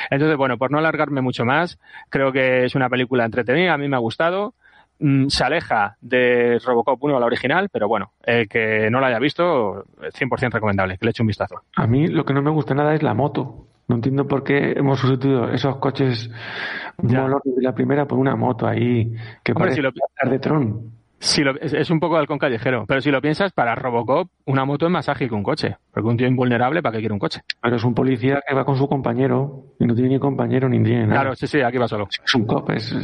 Entonces, 0.10 0.38
bueno, 0.38 0.58
por 0.58 0.72
no 0.72 0.78
alargarme 0.78 1.22
mucho 1.22 1.46
más, 1.46 1.80
creo 2.10 2.32
que 2.32 2.66
es 2.66 2.76
una 2.76 2.90
película 2.90 3.26
entretenida, 3.26 3.74
a 3.74 3.78
mí 3.78 3.88
me 3.88 3.96
ha 3.96 4.00
gustado. 4.00 4.54
Mm, 5.00 5.28
se 5.30 5.44
aleja 5.44 5.98
de 6.00 6.60
Robocop 6.64 7.04
1, 7.04 7.20
la 7.20 7.26
original, 7.26 7.70
pero 7.72 7.88
bueno, 7.88 8.12
el 8.24 8.48
que 8.48 8.90
no 8.92 9.00
la 9.00 9.08
haya 9.08 9.20
visto, 9.20 9.86
100% 10.00 10.52
recomendable, 10.52 10.98
que 10.98 11.06
le 11.06 11.10
eche 11.10 11.24
un 11.24 11.28
vistazo. 11.28 11.62
A 11.76 11.88
mí 11.88 12.08
lo 12.08 12.24
que 12.24 12.34
no 12.34 12.42
me 12.42 12.52
gusta 12.52 12.76
nada 12.76 12.94
es 12.94 13.02
la 13.02 13.16
moto. 13.16 13.68
No 13.88 13.96
entiendo 13.96 14.28
por 14.28 14.44
qué 14.44 14.74
hemos 14.74 15.00
sustituido 15.00 15.50
esos 15.50 15.78
coches 15.78 16.30
de 16.98 17.62
la 17.62 17.74
primera 17.74 18.06
por 18.06 18.20
una 18.20 18.36
moto 18.36 18.68
ahí 18.68 19.14
que 19.44 19.54
parece 19.54 19.78
si 19.78 19.82
lo... 19.82 19.92
de 20.30 20.40
Tron. 20.40 21.01
Si 21.24 21.44
lo, 21.44 21.56
es, 21.62 21.90
un 21.92 22.00
poco 22.00 22.18
halcón 22.18 22.40
callejero, 22.40 22.86
pero 22.88 23.00
si 23.00 23.12
lo 23.12 23.22
piensas, 23.22 23.52
para 23.52 23.76
Robocop 23.76 24.28
una 24.46 24.66
moto 24.66 24.88
es 24.88 24.92
más 24.92 25.08
ágil 25.08 25.30
que 25.30 25.36
un 25.36 25.44
coche, 25.44 25.78
porque 25.94 26.10
un 26.10 26.18
tío 26.18 26.26
invulnerable, 26.26 26.82
¿para 26.82 26.94
qué 26.94 27.00
quiere 27.00 27.14
un 27.14 27.20
coche? 27.20 27.42
Pero 27.62 27.76
es 27.76 27.84
un 27.84 27.94
policía 27.94 28.42
que 28.46 28.56
va 28.56 28.66
con 28.66 28.76
su 28.76 28.88
compañero 28.88 29.66
y 29.80 29.86
no 29.86 29.94
tiene 29.94 30.10
ni 30.10 30.20
compañero 30.20 30.68
ni 30.68 30.84
tiene 30.84 31.06
nada. 31.06 31.22
Claro, 31.22 31.36
sí, 31.36 31.46
sí, 31.46 31.62
aquí 31.62 31.78
va 31.78 31.88
solo. 31.88 32.08
Es 32.26 32.34
un 32.34 32.48
cop, 32.48 32.72
es, 32.72 32.96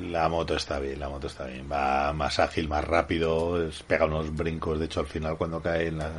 la 0.00 0.26
moto 0.30 0.56
está 0.56 0.78
bien, 0.78 0.98
la 0.98 1.10
moto 1.10 1.26
está 1.26 1.44
bien. 1.44 1.66
Va 1.70 2.14
más 2.14 2.38
ágil, 2.38 2.66
más 2.66 2.82
rápido, 2.82 3.58
pega 3.86 4.06
unos 4.06 4.34
brincos. 4.34 4.78
De 4.78 4.86
hecho, 4.86 5.00
al 5.00 5.06
final, 5.06 5.36
cuando 5.36 5.60
cae 5.60 5.88
en 5.88 5.98
la, 5.98 6.10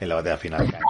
en 0.00 0.08
la 0.08 0.16
batalla 0.16 0.36
final, 0.36 0.68
cae 0.68 0.80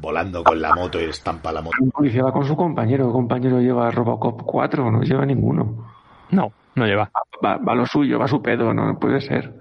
volando 0.00 0.44
con 0.44 0.60
la 0.60 0.74
moto 0.74 1.00
y 1.00 1.04
estampa 1.04 1.50
la 1.52 1.60
moto. 1.60 1.76
Un 1.80 1.90
policía 1.90 2.22
va 2.22 2.32
con 2.32 2.46
su 2.46 2.56
compañero. 2.56 3.06
El 3.06 3.12
compañero 3.12 3.60
lleva 3.60 3.90
Robocop 3.90 4.42
4, 4.42 4.90
no 4.92 5.02
lleva 5.02 5.26
ninguno. 5.26 5.92
No, 6.30 6.52
no 6.74 6.86
lleva. 6.86 7.10
Va, 7.44 7.56
va, 7.56 7.74
lo 7.74 7.86
suyo, 7.86 8.18
va 8.18 8.28
su 8.28 8.42
pedo, 8.42 8.72
no 8.72 8.98
puede 8.98 9.20
ser. 9.20 9.52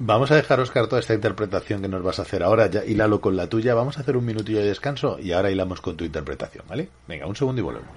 Vamos 0.00 0.30
a 0.30 0.36
dejar, 0.36 0.60
Oscar, 0.60 0.86
toda 0.86 1.00
esta 1.00 1.14
interpretación 1.14 1.82
que 1.82 1.88
nos 1.88 2.04
vas 2.04 2.20
a 2.20 2.22
hacer 2.22 2.44
ahora. 2.44 2.68
Ya 2.68 2.84
hilalo 2.84 3.20
con 3.20 3.36
la 3.36 3.48
tuya. 3.48 3.74
Vamos 3.74 3.98
a 3.98 4.02
hacer 4.02 4.16
un 4.16 4.24
minutillo 4.24 4.60
de 4.60 4.66
descanso 4.66 5.18
y 5.18 5.32
ahora 5.32 5.50
hilamos 5.50 5.80
con 5.80 5.96
tu 5.96 6.04
interpretación, 6.04 6.64
¿vale? 6.68 6.88
Venga, 7.08 7.26
un 7.26 7.34
segundo 7.34 7.60
y 7.60 7.64
volvemos. 7.64 7.90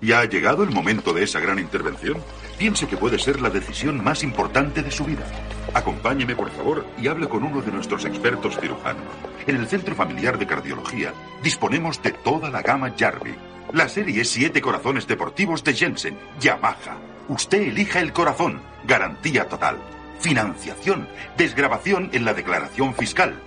¿Ya 0.00 0.20
ha 0.20 0.24
llegado 0.24 0.64
el 0.64 0.70
momento 0.70 1.12
de 1.12 1.24
esa 1.24 1.38
gran 1.38 1.58
intervención? 1.58 2.16
Piense 2.58 2.86
que 2.86 2.96
puede 2.96 3.18
ser 3.18 3.40
la 3.42 3.50
decisión 3.50 4.02
más 4.02 4.22
importante 4.22 4.82
de 4.82 4.90
su 4.90 5.04
vida. 5.04 5.26
Acompáñeme, 5.74 6.34
por 6.34 6.50
favor, 6.50 6.84
y 6.98 7.06
hable 7.08 7.28
con 7.28 7.44
uno 7.44 7.62
de 7.62 7.70
nuestros 7.70 8.04
expertos 8.04 8.58
cirujanos. 8.58 9.04
En 9.46 9.56
el 9.56 9.68
Centro 9.68 9.94
Familiar 9.94 10.38
de 10.38 10.46
Cardiología 10.46 11.12
disponemos 11.42 12.02
de 12.02 12.12
toda 12.12 12.50
la 12.50 12.62
gama 12.62 12.94
Jarvie. 12.98 13.36
La 13.72 13.88
serie 13.88 14.24
Siete 14.24 14.60
Corazones 14.60 15.06
Deportivos 15.06 15.62
de 15.62 15.74
Jensen, 15.74 16.18
Yamaha. 16.40 16.98
Usted 17.28 17.62
elija 17.62 18.00
el 18.00 18.12
corazón. 18.12 18.60
Garantía 18.84 19.48
total. 19.48 19.76
Financiación. 20.18 21.08
Desgrabación 21.36 22.10
en 22.12 22.24
la 22.24 22.34
declaración 22.34 22.94
fiscal. 22.94 23.40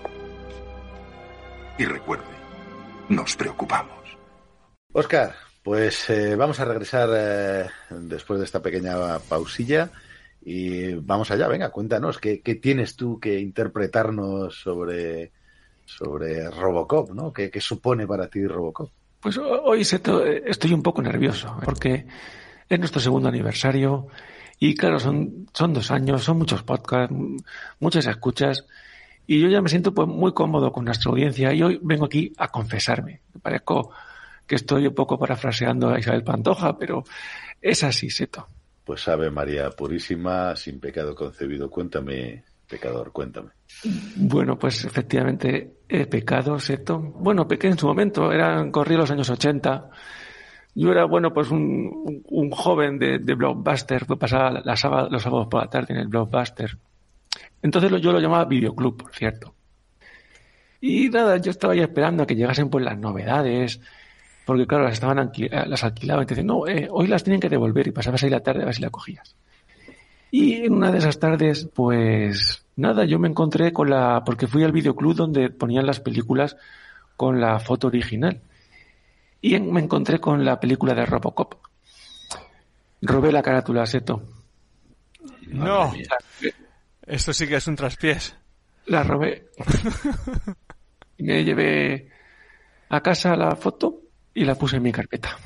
Y 1.78 1.86
recuerde, 1.86 2.24
nos 3.10 3.36
preocupamos. 3.36 4.18
Oscar, 4.94 5.36
pues 5.64 6.10
eh, 6.10 6.36
vamos 6.36 6.60
a 6.60 6.66
regresar 6.66 7.10
eh, 7.14 7.66
después 7.90 8.40
de 8.40 8.46
esta 8.46 8.62
pequeña 8.62 9.20
pausilla 9.28 9.90
y 10.46 10.94
vamos 10.96 11.32
allá. 11.32 11.48
Venga, 11.48 11.70
cuéntanos, 11.70 12.18
¿qué, 12.20 12.42
qué 12.42 12.56
tienes 12.56 12.96
tú 12.96 13.20
que 13.20 13.40
interpretarnos 13.40 14.56
sobre, 14.56 15.32
sobre 15.86 16.50
Robocop? 16.50 17.12
¿no? 17.12 17.32
¿Qué, 17.32 17.50
¿Qué, 17.50 17.62
supone 17.62 18.06
para 18.08 18.28
ti 18.28 18.46
Robocop? 18.46 18.90
Pues 19.20 19.38
hoy 19.38 19.82
estoy 19.82 20.74
un 20.74 20.84
poco 20.84 21.02
nervioso 21.02 21.58
porque 21.64 22.06
es 22.68 22.80
nuestro 22.80 23.00
segundo 23.00 23.30
aniversario 23.30 24.08
y 24.60 24.76
claro, 24.76 25.00
son, 25.00 25.48
son 25.54 25.74
dos 25.74 25.92
años, 25.92 26.24
son 26.24 26.38
muchos 26.38 26.64
podcasts, 26.64 27.16
muchas 27.80 28.06
escuchas 28.06 28.66
y 29.26 29.40
yo 29.40 29.48
ya 29.48 29.62
me 29.62 29.70
siento 29.70 29.94
pues, 29.94 30.08
muy 30.10 30.34
cómodo 30.34 30.74
con 30.74 30.84
nuestra 30.84 31.10
audiencia 31.10 31.54
y 31.54 31.64
hoy 31.64 31.80
vengo 31.82 32.06
aquí 32.06 32.34
a 32.38 32.50
confesarme. 32.50 33.22
Me 33.34 33.40
parezco 33.40 33.92
que 34.46 34.56
estoy 34.56 34.88
un 34.88 34.94
poco 34.96 35.18
parafraseando 35.18 35.90
a 35.90 36.00
Isabel 36.00 36.24
Pantoja, 36.24 36.78
pero 36.78 37.06
es 37.62 37.84
así, 37.84 38.10
Seto. 38.10 38.48
Pues 38.84 39.02
sabe 39.02 39.32
María 39.32 39.70
Purísima, 39.70 40.56
sin 40.56 40.80
pecado 40.80 41.16
concebido. 41.16 41.70
Cuéntame, 41.70 42.44
pecador, 42.68 43.12
cuéntame. 43.12 43.50
Bueno, 44.16 44.58
pues 44.58 44.84
efectivamente 44.84 45.78
he 45.88 46.06
pecado, 46.06 46.60
Seto. 46.60 47.00
Bueno, 47.00 47.48
pequé 47.48 47.68
en 47.68 47.78
su 47.78 47.88
momento, 47.88 48.32
eran, 48.32 48.72
corrí 48.72 48.96
los 48.96 49.10
años 49.12 49.30
80. 49.30 49.90
Yo 50.76 50.92
era, 50.92 51.06
bueno, 51.06 51.34
pues 51.34 51.52
un, 51.52 52.52
joven 52.52 52.98
de, 52.98 53.18
Blockbuster, 53.20 54.06
pasar 54.18 54.66
la 54.66 54.72
los 55.10 55.22
sábados 55.22 55.48
por 55.48 55.62
la 55.62 55.70
tarde 55.70 55.94
en 55.94 56.00
el 56.00 56.08
Blockbuster. 56.08 56.78
Entonces 57.62 57.92
yo 58.02 58.12
lo 58.12 58.20
llamaba 58.20 58.46
Videoclub, 58.46 58.98
por 58.98 59.14
cierto. 59.14 59.54
Y 60.82 61.10
nada, 61.10 61.38
yo 61.38 61.52
estaba 61.52 61.74
ahí 61.74 61.80
esperando 61.80 62.24
a 62.24 62.28
que 62.28 62.36
llegasen 62.36 62.70
pues 62.70 62.84
las 62.84 62.98
novedades, 62.98 63.80
porque 64.46 64.68
claro, 64.68 64.84
las 64.84 64.94
estaban 64.94 65.32
eh, 65.38 65.50
las 65.68 65.84
alquilaban, 65.84 66.24
y 66.24 66.26
te 66.26 66.36
dicen, 66.36 66.48
no, 66.48 66.68
eh, 66.68 66.88
hoy 66.92 67.08
las 67.08 67.24
tienen 67.24 67.40
que 67.40 67.50
devolver 67.50 67.88
y 67.88 67.92
pasabas 67.92 68.24
ahí 68.24 68.30
la 68.30 68.42
tarde 68.42 68.64
a 68.64 68.66
ver 68.66 68.76
si 68.76 68.82
la 68.82 68.90
cogías. 68.90 69.36
Y 70.32 70.66
en 70.66 70.74
una 70.74 70.92
de 70.92 70.98
esas 70.98 71.20
tardes, 71.20 71.70
pues 71.74 72.66
nada, 72.76 73.06
yo 73.06 73.20
me 73.20 73.28
encontré 73.28 73.72
con 73.72 73.90
la, 73.90 74.24
porque 74.26 74.48
fui 74.48 74.64
al 74.64 74.72
videoclub 74.72 75.16
donde 75.16 75.50
ponían 75.50 75.86
las 75.86 76.00
películas 76.00 76.58
con 77.16 77.40
la 77.40 77.60
foto 77.60 77.88
original. 77.88 78.42
Y 79.42 79.60
me 79.60 79.82
encontré 79.82 80.20
con 80.20 80.44
la 80.44 80.60
película 80.60 80.94
de 80.94 81.06
Robocop. 81.06 81.56
Robé 83.02 83.32
la 83.32 83.44
carátula, 83.44 83.86
Seto. 83.86 84.24
No. 85.48 85.94
Esto 87.06 87.34
sí 87.34 87.48
que 87.48 87.56
es 87.56 87.68
un 87.68 87.76
traspiés. 87.76 88.36
La 88.86 89.04
robé. 89.04 89.50
y 91.18 91.24
me 91.24 91.44
llevé 91.44 92.10
a 92.90 93.02
casa 93.02 93.36
la 93.36 93.56
foto 93.56 94.03
y 94.34 94.46
la 94.46 94.56
puse 94.56 94.78
en 94.78 94.84
mi 94.84 94.92
carpeta. 94.92 95.38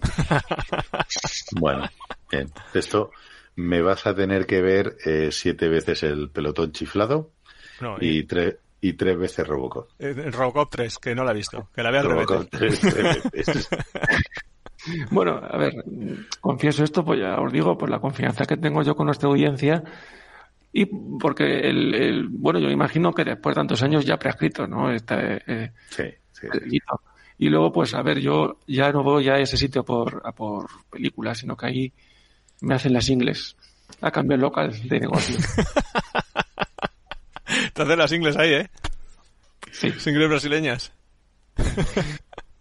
bueno, 1.60 1.88
bien. 2.30 2.50
Esto 2.74 3.10
me 3.56 3.80
vas 3.80 4.06
a 4.06 4.14
tener 4.14 4.46
que 4.46 4.60
ver 4.60 4.96
eh, 5.04 5.30
siete 5.32 5.68
veces 5.68 6.02
el 6.02 6.30
pelotón 6.30 6.72
chiflado 6.72 7.32
y, 8.00 8.24
tres 8.24 8.56
y 8.80 8.92
tres 8.92 9.18
veces 9.18 9.46
Robocop. 9.46 9.88
Eh, 9.98 10.30
Robocop 10.30 10.70
3, 10.70 10.98
que 10.98 11.14
no 11.14 11.24
la 11.24 11.32
he 11.32 11.34
visto. 11.34 11.68
Que 11.74 11.82
la 11.82 11.90
vea 11.90 12.02
Robocop 12.02 12.48
3, 12.50 13.30
veces. 13.32 13.68
bueno, 15.10 15.40
a 15.42 15.56
ver, 15.56 15.72
confieso 16.40 16.84
esto, 16.84 17.04
pues 17.04 17.20
ya 17.20 17.36
os 17.40 17.52
digo, 17.52 17.76
por 17.76 17.90
la 17.90 17.98
confianza 17.98 18.44
que 18.44 18.56
tengo 18.56 18.82
yo 18.82 18.94
con 18.94 19.06
nuestra 19.06 19.28
audiencia 19.28 19.82
y 20.72 20.86
porque 21.18 21.60
el, 21.60 22.28
bueno, 22.28 22.58
yo 22.58 22.68
imagino 22.68 23.12
que 23.12 23.24
después 23.24 23.54
de 23.54 23.60
tantos 23.60 23.82
años 23.82 24.04
ya 24.04 24.18
prescrito, 24.18 24.66
¿no? 24.66 24.92
Este, 24.92 25.72
sí, 25.88 26.04
sí. 26.32 26.48
Y 27.38 27.48
luego, 27.50 27.72
pues, 27.72 27.94
a 27.94 28.02
ver, 28.02 28.18
yo 28.20 28.58
ya 28.66 28.92
no 28.92 29.02
voy 29.02 29.28
a 29.28 29.38
ese 29.38 29.56
sitio 29.56 29.84
por, 29.84 30.22
a 30.24 30.32
por 30.32 30.66
películas, 30.90 31.38
sino 31.38 31.56
que 31.56 31.66
ahí 31.66 31.92
me 32.60 32.74
hacen 32.74 32.92
las 32.92 33.08
ingles. 33.10 33.56
A 34.00 34.10
cambio 34.10 34.36
local 34.36 34.72
de 34.88 35.00
negocio. 35.00 35.36
Te 37.74 37.82
hacen 37.82 37.98
las 37.98 38.12
ingles 38.12 38.36
ahí, 38.36 38.52
¿eh? 38.54 38.70
Sí. 39.70 39.92
Singles 39.98 40.28
brasileñas. 40.28 40.92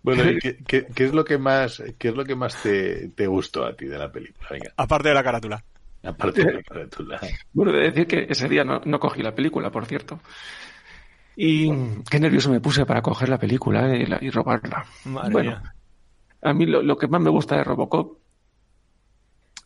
Bueno, 0.04 0.30
¿y 0.30 0.38
qué, 0.38 0.58
qué- 0.68 0.86
qué 0.94 1.06
es 1.06 1.16
lo 1.16 1.26
que 1.26 1.40
más, 1.40 1.82
qué 1.98 2.10
es 2.10 2.16
lo 2.16 2.24
que 2.24 2.36
más 2.36 2.62
te, 2.62 3.08
te 3.10 3.26
gustó 3.26 3.66
a 3.66 3.76
ti 3.76 3.86
de 3.86 3.98
la 3.98 4.12
película? 4.12 4.48
Venga, 4.52 4.72
Aparte 4.78 5.10
de 5.10 5.16
la 5.16 5.24
carátula. 5.24 5.64
aparte 6.04 6.44
de 6.46 6.54
la 6.54 6.62
carátula. 6.62 7.20
Bueno, 7.54 7.72
de 7.72 7.80
decir 7.90 8.06
que 8.06 8.28
ese 8.30 8.48
día 8.48 8.64
no, 8.64 8.80
no 8.86 9.00
cogí 9.00 9.24
la 9.24 9.34
película, 9.34 9.72
por 9.72 9.88
cierto. 9.88 10.20
Y 11.38 11.70
qué 12.10 12.20
nervioso 12.20 12.50
me 12.50 12.62
puse 12.62 12.86
para 12.86 13.02
coger 13.02 13.30
la 13.30 13.38
película 13.38 13.94
eh, 13.94 14.04
y, 14.04 14.06
la- 14.06 14.20
y 14.22 14.30
robarla. 14.30 14.86
Madre 15.06 15.32
bueno, 15.34 15.52
mía. 15.52 15.76
a 16.42 16.54
mí 16.54 16.66
lo, 16.66 16.82
lo 16.82 16.98
que 16.98 17.08
más 17.08 17.22
me 17.22 17.30
gusta 17.30 17.58
de 17.58 17.64
Robocop 17.64 18.20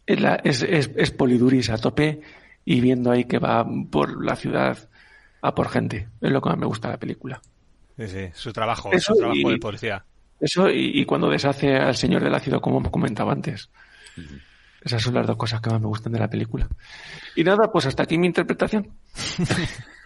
es, 0.06 0.20
la, 0.20 0.36
es, 0.36 0.64
es, 0.64 0.92
es 0.96 1.12
Poliduris 1.12 1.70
a 1.70 1.78
tope 1.78 2.22
y 2.66 2.82
viendo 2.82 3.12
ahí 3.12 3.26
que 3.26 3.38
va 3.40 3.66
por 3.92 4.24
la 4.24 4.36
ciudad 4.36 4.90
a 5.42 5.54
por 5.56 5.70
gente. 5.70 6.10
Es 6.22 6.32
lo 6.32 6.42
que 6.42 6.50
más 6.50 6.58
me 6.58 6.66
gusta 6.66 6.88
de 6.88 6.94
la 6.96 7.00
película. 7.00 7.42
Sí, 7.98 8.08
sí, 8.08 8.30
su 8.34 8.52
trabajo, 8.52 8.92
Eso 8.92 9.14
su 9.14 9.20
trabajo 9.20 9.38
y- 9.50 9.52
de 9.54 9.58
policía. 9.60 10.06
Eso 10.40 10.70
y, 10.70 11.02
y 11.02 11.06
cuando 11.06 11.30
deshace 11.30 11.76
al 11.76 11.96
señor 11.96 12.24
del 12.24 12.34
ácido, 12.34 12.62
como 12.62 12.82
comentaba 12.90 13.34
antes. 13.34 13.70
Esas 14.82 15.02
son 15.02 15.14
las 15.14 15.28
dos 15.28 15.36
cosas 15.36 15.60
que 15.60 15.70
más 15.70 15.82
me 15.82 15.88
gustan 15.88 16.14
de 16.14 16.20
la 16.20 16.30
película. 16.30 16.68
Y 17.36 17.44
nada, 17.44 17.70
pues 17.72 17.86
hasta 17.86 18.04
aquí 18.04 18.18
mi 18.18 18.28
interpretación. 18.28 18.88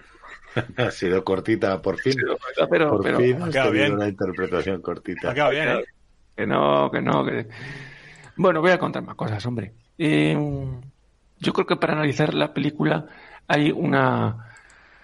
Ha 0.78 0.92
sido 0.92 1.24
cortita, 1.24 1.82
por 1.82 2.00
fin. 2.00 2.14
Pero, 2.70 2.90
por 2.90 3.04
pero 3.04 3.18
fin 3.20 3.42
Ha 3.42 3.46
has 3.46 3.52
tenido 3.52 3.72
bien. 3.72 3.94
una 3.94 4.08
interpretación 4.08 4.78
Ha 4.78 4.82
cortita. 4.82 5.34
quedado 5.34 5.52
bien, 5.52 5.68
¿eh? 5.70 5.84
que 6.36 6.46
no, 6.48 6.90
que 6.92 7.02
no. 7.02 7.26
Que... 7.26 7.48
Bueno, 8.36 8.62
voy 8.62 8.72
a 8.72 8.78
contar 8.80 9.04
más 9.04 9.16
cosas, 9.16 9.46
hombre. 9.46 9.74
Eh, 9.98 10.38
yo 11.40 11.54
creo 11.54 11.66
que 11.66 11.76
para 11.76 11.94
analizar 11.94 12.34
la 12.34 12.54
película 12.54 13.06
hay 13.48 13.72
una. 13.72 14.50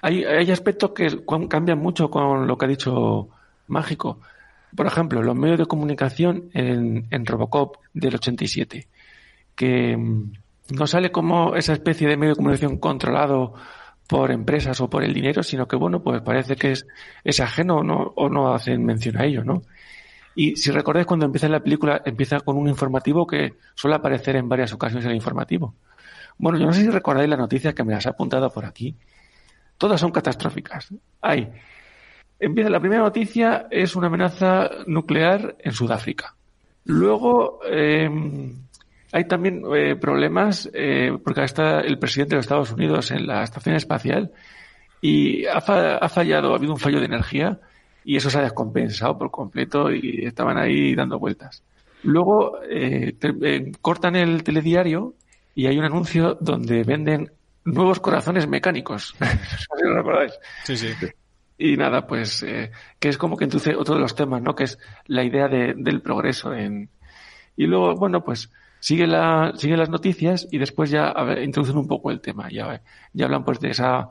Hay, 0.02 0.24
hay 0.24 0.50
aspectos 0.52 0.92
que 0.92 1.08
cambian 1.50 1.78
mucho 1.80 2.10
con 2.10 2.48
lo 2.48 2.58
que 2.58 2.66
ha 2.66 2.70
dicho 2.70 3.30
Mágico. 3.68 4.20
Por 4.76 4.86
ejemplo, 4.88 5.22
los 5.22 5.36
medios 5.36 5.58
de 5.60 5.66
comunicación 5.66 6.50
en, 6.54 7.08
en 7.10 7.26
Robocop 7.26 7.78
del 7.94 8.16
87, 8.16 8.88
que 9.56 9.98
mm, 9.98 10.32
no 10.78 10.88
sale 10.88 11.12
como 11.12 11.56
esa 11.56 11.74
especie 11.74 12.08
de 12.08 12.16
medio 12.18 12.34
de 12.34 12.38
comunicación 12.38 12.78
controlado 12.78 13.56
por 14.10 14.32
empresas 14.32 14.82
o 14.82 14.90
por 14.90 15.04
el 15.04 15.14
dinero, 15.14 15.44
sino 15.44 15.68
que, 15.68 15.76
bueno, 15.76 16.02
pues 16.02 16.20
parece 16.24 16.56
que 16.56 16.72
es, 16.72 16.88
es 17.24 17.40
ajeno 17.42 17.84
no, 17.84 18.12
o 18.16 18.28
no 18.28 18.52
hacen 18.52 18.84
mención 18.84 19.18
a 19.18 19.26
ello, 19.26 19.44
¿no? 19.44 19.62
Y 20.34 20.56
si 20.56 20.72
recordáis, 20.72 21.06
cuando 21.06 21.28
empieza 21.28 21.48
la 21.48 21.60
película, 21.60 22.02
empieza 22.04 22.40
con 22.40 22.58
un 22.58 22.68
informativo 22.68 23.28
que 23.28 23.54
suele 23.76 23.98
aparecer 23.98 24.36
en 24.36 24.50
varias 24.50 24.74
ocasiones 24.74 25.06
en 25.06 25.12
el 25.12 25.18
informativo. 25.18 25.76
Bueno, 26.40 26.58
yo 26.58 26.66
no 26.66 26.74
sé 26.74 26.82
si 26.82 26.90
recordáis 26.90 27.30
las 27.30 27.38
noticias 27.38 27.76
que 27.76 27.84
me 27.84 27.94
las 27.94 28.04
he 28.08 28.10
apuntado 28.10 28.50
por 28.50 28.66
aquí. 28.66 28.96
Todas 29.78 30.02
son 30.02 30.10
catastróficas. 30.10 30.92
Hay. 31.22 31.48
Empieza 32.40 32.72
la 32.72 32.80
primera 32.80 33.04
noticia, 33.04 33.68
es 33.70 33.96
una 33.96 34.08
amenaza 34.08 34.72
nuclear 34.88 35.56
en 35.60 35.72
Sudáfrica. 35.72 36.34
Luego, 36.86 37.60
eh, 37.70 38.10
hay 39.12 39.26
también 39.28 39.64
eh, 39.76 39.96
problemas, 39.96 40.70
eh, 40.74 41.18
porque 41.24 41.44
está 41.44 41.82
el 41.82 41.98
presidente 42.00 42.32
de 42.32 42.36
los 42.38 42.46
Estados 42.46 42.72
Unidos 42.72 43.12
en 43.12 43.28
la 43.28 43.44
estación 43.44 43.76
espacial 43.76 44.32
y 45.02 45.46
ha, 45.46 45.62
fa- 45.62 45.98
ha 45.98 46.10
fallado, 46.10 46.54
ha 46.54 46.58
habido 46.58 46.74
un 46.74 46.80
fallo 46.80 47.00
de 47.00 47.06
energía 47.06 47.60
y 48.04 48.16
eso 48.18 48.30
se 48.30 48.38
ha 48.40 48.42
descompensado 48.44 49.18
por 49.18 49.32
completo 49.32 49.92
y 49.92 50.26
estaban 50.26 50.58
ahí 50.58 50.96
dando 50.96 51.20
vueltas. 51.20 51.64
Luego 52.04 52.60
eh, 52.70 53.16
eh, 53.22 53.72
cortan 53.82 54.16
el 54.16 54.44
telediario 54.44 55.16
y 55.56 55.68
hay 55.68 55.78
un 55.78 55.86
anuncio 55.86 56.38
donde 56.40 56.84
venden 56.84 57.32
nuevos 57.66 58.00
corazones 58.00 58.48
mecánicos. 58.48 59.16
Si 59.20 59.84
lo 59.86 59.96
recordáis. 59.96 60.34
Sí, 60.64 60.78
sí. 60.78 60.88
Y 61.58 61.76
nada, 61.76 62.08
pues 62.08 62.42
eh, 62.44 62.72
que 63.00 63.10
es 63.10 63.18
como 63.18 63.36
que 63.36 63.44
introduce 63.44 63.76
otro 63.76 63.96
de 63.96 64.02
los 64.02 64.16
temas, 64.16 64.42
¿no? 64.42 64.56
Que 64.56 64.64
es 64.66 64.80
la 65.08 65.24
idea 65.24 65.48
de- 65.50 65.74
del 65.76 66.02
progreso. 66.02 66.54
En... 66.54 66.90
Y 67.58 67.66
luego, 67.68 67.96
bueno, 67.96 68.24
pues 68.24 68.50
sigue, 68.80 69.08
la, 69.08 69.54
sigue 69.56 69.78
las 69.78 69.90
noticias 69.90 70.48
y 70.52 70.58
después 70.58 70.90
ya 70.90 71.14
introducen 71.44 71.78
un 71.78 71.88
poco 71.88 72.12
el 72.12 72.22
tema. 72.22 72.50
Ya, 72.50 72.82
hablan 73.22 73.44
pues 73.44 73.60
de 73.60 73.72
esa 73.72 74.10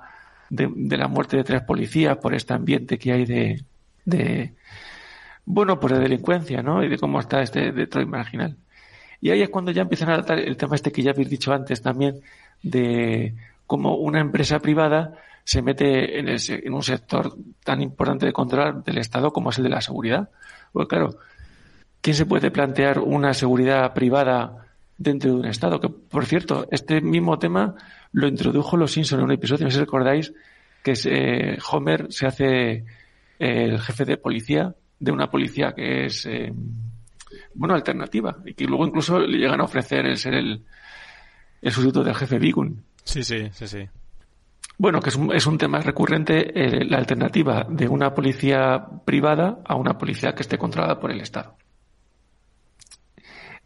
de, 0.51 0.97
la 0.97 1.09
muerte 1.09 1.37
de 1.37 1.45
tres 1.45 1.63
policías 1.63 2.17
por 2.19 2.35
este 2.35 2.55
ambiente 2.55 2.99
que 2.99 3.13
hay 3.13 3.25
de, 3.25 4.55
bueno, 5.45 5.81
pues 5.81 5.95
de 5.95 6.01
delincuencia, 6.01 6.63
¿no? 6.63 6.83
Y 6.83 6.89
de 6.89 6.99
cómo 6.99 7.21
está 7.21 7.43
este 7.43 7.73
Detroit 7.73 8.09
marginal. 8.09 8.57
Y 9.21 9.31
ahí 9.31 9.43
es 9.43 9.49
cuando 9.49 9.73
ya 9.73 9.83
empiezan 9.83 10.11
a 10.11 10.17
tratar 10.17 10.39
el 10.39 10.57
tema 10.57 10.77
este 10.77 10.93
que 10.93 11.03
ya 11.03 11.11
habéis 11.11 11.29
dicho 11.31 11.53
antes 11.53 11.83
también, 11.83 12.21
de 12.63 13.35
cómo 13.67 13.97
una 13.97 14.21
empresa 14.21 14.61
privada 14.61 15.15
se 15.45 15.63
mete 15.63 16.19
en, 16.19 16.29
el 16.29 16.39
en 16.49 16.75
un 16.75 16.83
sector 16.83 17.35
tan 17.65 17.81
importante 17.81 18.27
de 18.27 18.33
controlar 18.33 18.85
del 18.85 18.99
Estado 18.99 19.33
como 19.33 19.51
es 19.51 19.59
el 19.59 19.65
de 19.65 19.71
la 19.71 19.81
seguridad. 19.81 20.29
Pues 20.73 20.87
claro, 20.89 21.17
¿quién 22.01 22.17
se 22.17 22.27
puede 22.27 22.51
plantear 22.51 22.99
una 22.99 23.35
seguridad 23.35 23.93
privada 23.95 24.67
dentro 24.97 25.33
de 25.33 25.37
un 25.41 25.47
Estado? 25.47 25.81
Que, 25.81 25.89
por 25.89 26.27
cierto, 26.27 26.67
este 26.71 27.01
mismo 27.01 27.39
tema 27.39 27.75
lo 28.13 28.27
introdujo 28.27 28.77
los 28.77 28.93
Simpson 28.93 29.21
en 29.21 29.25
un 29.27 29.33
episodio, 29.33 29.65
no 29.65 29.71
sé 29.71 29.77
si 29.77 29.81
recordáis, 29.81 30.33
que 30.83 30.93
es, 30.93 31.07
eh, 31.07 31.59
Homer 31.71 32.07
se 32.11 32.27
hace 32.27 32.73
eh, 32.73 32.85
el 33.39 33.79
jefe 33.81 34.05
de 34.05 34.17
policía 34.17 34.75
de 34.99 35.13
una 35.13 35.31
policía 35.31 35.73
que 35.73 36.07
es, 36.07 36.27
eh, 36.27 36.53
bueno, 37.55 37.75
alternativa 37.75 38.37
y 38.45 38.55
que 38.55 38.65
luego 38.65 38.87
incluso 38.87 39.19
le 39.19 39.39
llegan 39.39 39.61
a 39.61 39.65
ofrecer 39.65 40.07
el 40.07 40.17
ser 40.17 40.35
el, 40.35 40.65
el 41.63 41.73
sustituto 41.73 42.05
del 42.05 42.15
jefe 42.15 42.39
Bigun. 42.39 42.83
Sí, 43.05 43.23
sí, 43.23 43.49
sí, 43.53 43.67
sí. 43.67 43.89
Bueno, 44.77 45.01
que 45.01 45.09
es 45.09 45.17
un, 45.17 45.35
es 45.35 45.47
un 45.47 45.59
tema 45.59 45.81
recurrente, 45.81 46.53
eh, 46.55 46.85
la 46.85 46.99
alternativa 46.99 47.67
de 47.69 47.89
una 47.89 48.15
policía 48.15 48.87
privada 49.05 49.59
a 49.65 49.75
una 49.75 49.99
policía 49.99 50.35
que 50.35 50.43
esté 50.43 50.57
controlada 50.57 51.01
por 51.01 51.11
el 51.11 51.21
Estado. 51.21 51.57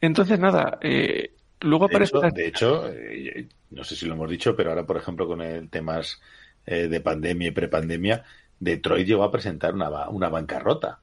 Entonces, 0.02 0.38
nada, 0.40 0.78
eh, 0.82 1.32
luego 1.60 1.86
De 1.86 1.94
aparece... 1.94 2.16
hecho, 2.18 2.30
de 2.32 2.46
hecho, 2.46 2.88
eh, 2.88 3.48
no 3.70 3.84
sé 3.84 3.94
si 3.94 4.04
lo 4.04 4.14
hemos 4.14 4.28
dicho, 4.28 4.54
pero 4.56 4.70
ahora, 4.70 4.84
por 4.84 4.96
ejemplo, 4.96 5.28
con 5.28 5.40
el 5.40 5.70
temas 5.70 6.20
eh, 6.66 6.88
de 6.88 7.00
pandemia 7.00 7.48
y 7.48 7.52
prepandemia, 7.52 8.24
Detroit 8.58 9.06
llegó 9.06 9.22
a 9.22 9.30
presentar 9.30 9.74
una, 9.74 10.08
una 10.08 10.28
bancarrota. 10.28 10.98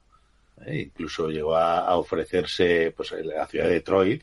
¿eh? 0.66 0.82
Incluso 0.82 1.28
llegó 1.28 1.56
a, 1.56 1.78
a 1.78 1.96
ofrecerse, 1.96 2.92
pues 2.94 3.12
la 3.24 3.46
ciudad 3.46 3.66
de 3.66 3.72
Detroit 3.72 4.22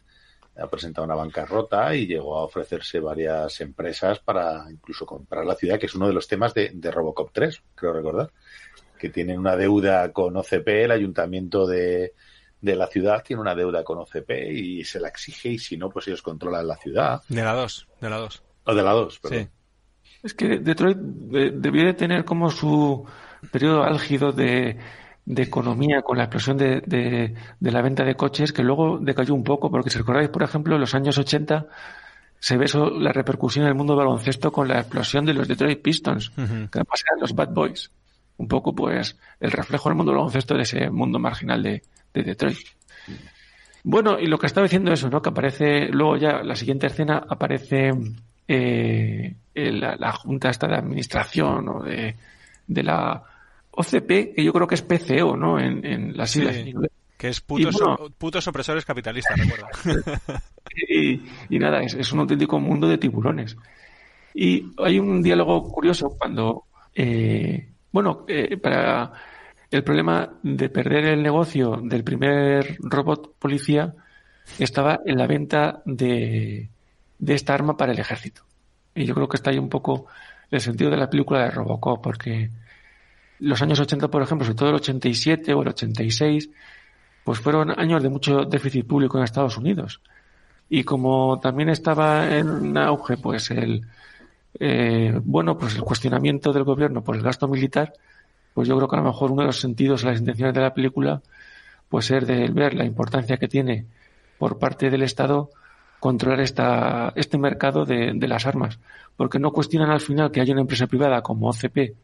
ha 0.55 0.69
presentado 0.69 1.05
una 1.05 1.15
bancarrota 1.15 1.95
y 1.95 2.05
llegó 2.05 2.37
a 2.37 2.43
ofrecerse 2.43 2.99
varias 2.99 3.59
empresas 3.61 4.19
para 4.19 4.65
incluso 4.69 5.07
comprar 5.07 5.43
la 5.43 5.55
ciudad, 5.55 5.79
que 5.79 5.87
es 5.87 5.95
uno 5.95 6.07
de 6.07 6.13
los 6.13 6.27
temas 6.27 6.53
de, 6.53 6.69
de 6.71 6.91
Robocop 6.91 7.31
3, 7.31 7.63
creo 7.73 7.93
recordar, 7.93 8.31
que 8.99 9.09
tienen 9.09 9.39
una 9.39 9.55
deuda 9.55 10.11
con 10.11 10.37
OCP, 10.37 10.67
el 10.67 10.91
ayuntamiento 10.91 11.65
de, 11.65 12.13
de 12.61 12.75
la 12.75 12.87
ciudad 12.87 13.23
tiene 13.23 13.41
una 13.41 13.53
deuda 13.55 13.83
con 13.83 13.99
OCP 13.99 14.31
y 14.51 14.83
se 14.83 14.99
la 14.99 15.09
exige 15.09 15.49
y 15.49 15.59
si 15.59 15.77
no, 15.77 15.89
pues 15.89 16.07
ellos 16.07 16.21
controlan 16.21 16.67
la 16.67 16.75
ciudad. 16.77 17.21
De 17.29 17.43
la 17.43 17.53
2, 17.53 17.87
de 18.01 18.09
la 18.09 18.17
2. 18.17 18.43
O 18.65 18.73
de 18.75 18.81
la 18.83 18.91
2, 18.93 19.19
perdón. 19.19 19.39
Sí. 19.43 19.49
Es 20.23 20.33
que 20.33 20.59
Detroit 20.59 20.97
de- 20.97 21.51
debió 21.51 21.85
de 21.85 21.93
tener 21.93 22.25
como 22.25 22.49
su 22.49 23.05
periodo 23.51 23.83
álgido 23.83 24.31
de, 24.31 24.77
de 25.25 25.43
economía 25.43 26.01
con 26.01 26.17
la 26.17 26.23
explosión 26.23 26.57
de, 26.57 26.81
de- 26.85 27.35
de 27.59 27.71
la 27.71 27.81
venta 27.81 28.03
de 28.03 28.15
coches, 28.15 28.51
que 28.51 28.63
luego 28.63 28.97
decayó 28.99 29.33
un 29.35 29.43
poco, 29.43 29.69
porque 29.69 29.89
si 29.91 29.99
recordáis, 29.99 30.29
por 30.29 30.41
ejemplo, 30.43 30.73
en 30.75 30.81
los 30.81 30.95
años 30.95 31.17
80 31.17 31.67
se 32.39 32.57
ve 32.57 32.65
eso, 32.65 32.89
la 32.89 33.11
repercusión 33.13 33.63
en 33.65 33.69
el 33.69 33.75
mundo 33.75 33.93
del 33.93 34.05
baloncesto 34.05 34.51
con 34.51 34.67
la 34.67 34.79
explosión 34.79 35.25
de 35.25 35.33
los 35.33 35.47
Detroit 35.47 35.81
Pistons, 35.81 36.29
Ujú. 36.29 36.69
que 36.71 36.79
además 36.79 37.03
eran 37.05 37.19
los 37.21 37.33
Bad 37.35 37.49
Boys. 37.53 37.91
Un 38.37 38.47
poco, 38.47 38.75
pues, 38.75 39.17
el 39.39 39.51
reflejo 39.51 39.89
del 39.89 39.95
mundo 39.97 40.11
del 40.11 40.17
baloncesto 40.19 40.53
de 40.55 40.61
ese 40.61 40.89
mundo 40.91 41.17
marginal 41.17 41.63
de, 41.63 41.81
de 42.17 42.23
Detroit. 42.23 42.57
Bueno, 43.83 44.19
y 44.19 44.27
lo 44.27 44.37
que 44.37 44.47
estaba 44.47 44.65
diciendo 44.65 44.91
eso, 44.91 45.09
¿no? 45.09 45.21
Que 45.21 45.29
aparece, 45.29 45.87
luego 45.87 46.17
ya, 46.17 46.43
la 46.43 46.55
siguiente 46.55 46.87
escena 46.87 47.23
aparece 47.29 47.91
eh, 48.47 49.33
la, 49.55 49.95
la 49.95 50.11
junta 50.11 50.49
esta 50.49 50.67
de 50.67 50.75
administración 50.75 51.69
o 51.69 51.83
de, 51.83 52.15
de 52.67 52.83
la 52.83 53.23
OCP, 53.71 54.35
que 54.35 54.43
yo 54.43 54.51
creo 54.51 54.67
que 54.67 54.75
es 54.75 54.81
PCO, 54.81 55.37
¿no? 55.37 55.59
En, 55.59 55.85
en 55.85 56.17
las 56.17 56.31
Sí. 56.31 56.41
inglés. 56.43 56.91
Que 57.17 57.29
es 57.29 57.41
putos, 57.41 57.75
Y 57.75 57.79
bueno- 57.83 58.09
putos 58.17 58.47
opresores 58.47 58.85
capitalistas, 58.85 59.37
recuerda. 59.39 59.67
Y, 60.89 61.21
y 61.49 61.57
nada, 61.59 61.81
es, 61.81 61.93
es 61.95 62.11
un 62.11 62.19
auténtico 62.19 62.59
mundo 62.59 62.87
de 62.87 62.97
tiburones. 62.97 63.55
Y 64.35 64.65
hay 64.77 64.99
un 64.99 65.23
diálogo 65.23 65.63
curioso 65.71 66.09
cuando, 66.19 66.65
eh, 66.93 67.69
bueno, 67.91 68.25
eh, 68.27 68.57
para 68.57 69.11
el 69.69 69.83
problema 69.83 70.33
de 70.43 70.69
perder 70.69 71.05
el 71.05 71.23
negocio 71.23 71.79
del 71.83 72.03
primer 72.03 72.77
robot 72.79 73.35
policía 73.37 73.93
estaba 74.59 75.01
en 75.05 75.17
la 75.17 75.27
venta 75.27 75.81
de, 75.85 76.69
de 77.19 77.33
esta 77.33 77.53
arma 77.53 77.75
para 77.75 77.91
el 77.91 77.99
ejército. 77.99 78.43
Y 78.95 79.05
yo 79.05 79.13
creo 79.13 79.27
que 79.27 79.37
está 79.37 79.51
ahí 79.51 79.57
un 79.57 79.69
poco 79.69 80.07
el 80.49 80.61
sentido 80.61 80.89
de 80.89 80.97
la 80.97 81.09
película 81.09 81.43
de 81.43 81.51
Robocop, 81.51 82.01
porque 82.01 82.49
los 83.39 83.61
años 83.61 83.79
80, 83.79 84.07
por 84.07 84.21
ejemplo, 84.21 84.45
sobre 84.45 84.57
todo 84.57 84.69
el 84.69 84.75
87 84.75 85.53
o 85.53 85.61
el 85.61 85.67
86, 85.69 86.49
pues 87.23 87.39
fueron 87.39 87.77
años 87.77 88.01
de 88.01 88.09
mucho 88.09 88.45
déficit 88.45 88.87
público 88.87 89.17
en 89.17 89.25
Estados 89.25 89.57
Unidos. 89.57 90.01
Y 90.69 90.83
como 90.83 91.39
también 91.39 91.69
estaba 91.69 92.35
en 92.35 92.77
auge, 92.77 93.17
pues 93.17 93.51
el, 93.51 93.85
eh, 94.59 95.19
bueno, 95.23 95.57
pues 95.57 95.75
el 95.75 95.81
cuestionamiento 95.81 96.51
del 96.51 96.63
gobierno 96.63 97.03
por 97.03 97.15
el 97.15 97.21
gasto 97.21 97.47
militar, 97.47 97.93
pues 98.57 98.67
yo 98.67 98.75
creo 98.75 98.87
que 98.87 98.95
a 98.95 99.01
lo 99.01 99.05
mejor 99.05 99.29
uno 99.29 99.43
de 99.43 99.45
los 99.49 99.59
sentidos, 99.59 100.03
las 100.03 100.17
intenciones 100.17 100.55
de 100.55 100.61
la 100.61 100.73
película, 100.73 101.21
pues 101.89 102.07
ser 102.07 102.25
de 102.25 102.49
ver 102.49 102.73
la 102.73 102.85
importancia 102.85 103.37
que 103.37 103.47
tiene 103.47 103.85
por 104.39 104.57
parte 104.57 104.89
del 104.89 105.03
Estado 105.03 105.51
controlar 105.99 106.39
esta, 106.39 107.13
este 107.15 107.37
mercado 107.37 107.85
de, 107.85 108.15
las 108.27 108.47
armas. 108.47 108.79
Porque 109.15 109.37
no 109.37 109.51
cuestionan 109.51 109.91
al 109.91 109.99
final 109.99 110.31
que 110.31 110.41
haya 110.41 110.53
una 110.53 110.61
empresa 110.61 110.87
privada 110.87 111.21
como 111.21 111.49
OCP 111.49 111.95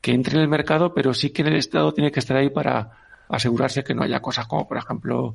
que 0.00 0.12
entre 0.12 0.36
en 0.36 0.40
el 0.40 0.48
mercado, 0.48 0.94
pero 0.94 1.12
sí 1.12 1.28
que 1.28 1.42
el 1.42 1.54
Estado 1.54 1.92
tiene 1.92 2.10
que 2.10 2.20
estar 2.20 2.38
ahí 2.38 2.48
para 2.48 2.92
asegurarse 3.28 3.84
que 3.84 3.92
no 3.92 4.04
haya 4.04 4.20
cosas 4.20 4.46
como, 4.46 4.66
por 4.66 4.78
ejemplo, 4.78 5.34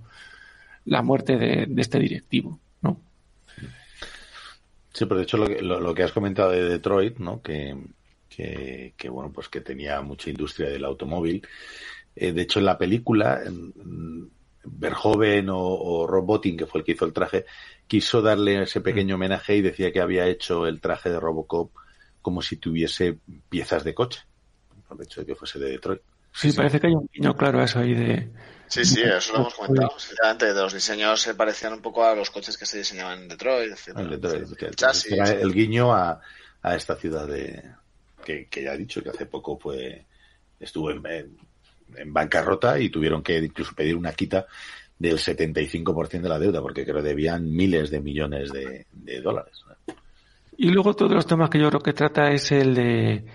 la 0.86 1.04
muerte 1.04 1.38
de, 1.38 1.68
este 1.78 2.00
directivo, 2.00 2.58
¿no? 2.82 3.00
Sí, 4.94 5.06
pero 5.06 5.18
de 5.18 5.24
hecho 5.26 5.38
lo 5.38 5.46
que, 5.46 5.62
lo 5.62 5.94
que 5.94 6.02
has 6.02 6.12
comentado 6.12 6.50
de 6.50 6.64
Detroit, 6.64 7.20
¿no? 7.20 7.40
Que, 7.40 7.78
que, 8.40 8.94
que, 8.96 9.10
bueno, 9.10 9.32
pues 9.34 9.50
que 9.50 9.60
tenía 9.60 10.02
mucha 10.02 10.30
industria 10.30 10.70
del 10.70 10.86
automóvil. 10.86 11.46
Eh, 12.16 12.32
de 12.32 12.42
hecho, 12.42 12.60
en 12.60 12.66
la 12.66 12.78
película, 12.78 13.42
Verhoeven 14.64 15.50
o, 15.50 15.60
o 15.60 16.08
Rob 16.08 16.26
Bottin, 16.26 16.56
que 16.56 16.66
fue 16.66 16.80
el 16.80 16.86
que 16.86 16.94
hizo 16.94 17.06
el 17.06 17.14
traje, 17.14 17.46
quiso 17.88 18.22
darle 18.22 18.64
ese 18.64 18.80
pequeño 18.80 19.16
homenaje 19.16 19.58
y 19.58 19.62
decía 19.62 19.92
que 19.92 20.00
había 20.00 20.28
hecho 20.28 20.68
el 20.68 20.80
traje 20.80 21.10
de 21.10 21.20
Robocop 21.20 21.72
como 22.22 22.42
si 22.42 22.58
tuviese 22.58 23.18
piezas 23.50 23.84
de 23.84 23.94
coche, 23.94 24.22
por 24.88 24.98
el 24.98 25.04
hecho 25.04 25.22
de 25.22 25.28
que 25.28 25.36
fuese 25.36 25.60
de 25.60 25.72
Detroit. 25.72 26.02
Sí, 26.32 26.52
sí, 26.52 26.58
parece 26.58 26.80
que 26.80 26.88
hay 26.88 26.94
un 26.94 27.10
guiño 27.12 27.36
claro 27.36 27.60
a 27.60 27.66
eso 27.66 27.80
ahí 27.80 27.94
de... 27.94 28.30
Sí, 28.68 28.86
sí, 28.86 29.02
eso 29.02 29.34
lo 29.34 29.40
hemos 29.40 29.56
comentado. 29.56 30.00
Sinceramente, 30.00 30.54
de 30.54 30.62
los 30.62 30.74
diseños 30.74 31.20
se 31.20 31.34
parecían 31.34 31.74
un 31.74 31.82
poco 31.82 32.06
a 32.06 32.14
los 32.14 32.30
coches 32.30 32.56
que 32.56 32.68
se 32.68 32.78
diseñaban 32.78 33.24
en 33.24 33.28
Detroit. 33.28 33.74
En 33.88 34.10
Detroit 34.12 34.62
el, 34.62 34.76
chasis, 34.76 35.12
era 35.12 35.32
el 35.32 35.52
guiño 35.52 35.92
a, 35.92 36.22
a 36.62 36.76
esta 36.76 36.96
ciudad 36.96 37.28
de 37.28 37.79
que, 38.24 38.48
ya 38.52 38.74
he 38.74 38.78
dicho 38.78 39.02
que 39.02 39.10
hace 39.10 39.26
poco 39.26 39.58
fue 39.58 40.06
estuvo 40.60 40.92
en, 40.92 41.02
en, 41.06 42.14
bancarrota 42.14 42.80
y 42.80 42.90
tuvieron 42.90 43.24
que 43.24 43.38
incluso 43.38 43.74
pedir 43.74 43.96
una 43.96 44.12
quita 44.12 44.46
del 44.98 45.18
75% 45.18 46.22
de 46.22 46.30
la 46.30 46.40
deuda, 46.40 46.62
porque 46.62 46.86
creo 46.86 47.02
debían 47.02 47.50
miles 47.50 47.90
de 47.90 48.02
millones 48.02 48.52
de, 48.52 49.22
dólares. 49.22 49.64
Y 50.58 50.70
luego 50.70 50.94
todos 50.94 51.14
los 51.14 51.26
temas 51.26 51.50
que 51.50 51.60
yo 51.60 51.70
creo 51.70 51.80
que 51.82 51.94
trata 51.94 52.32
es 52.32 52.52
el 52.52 52.76
de 52.76 53.26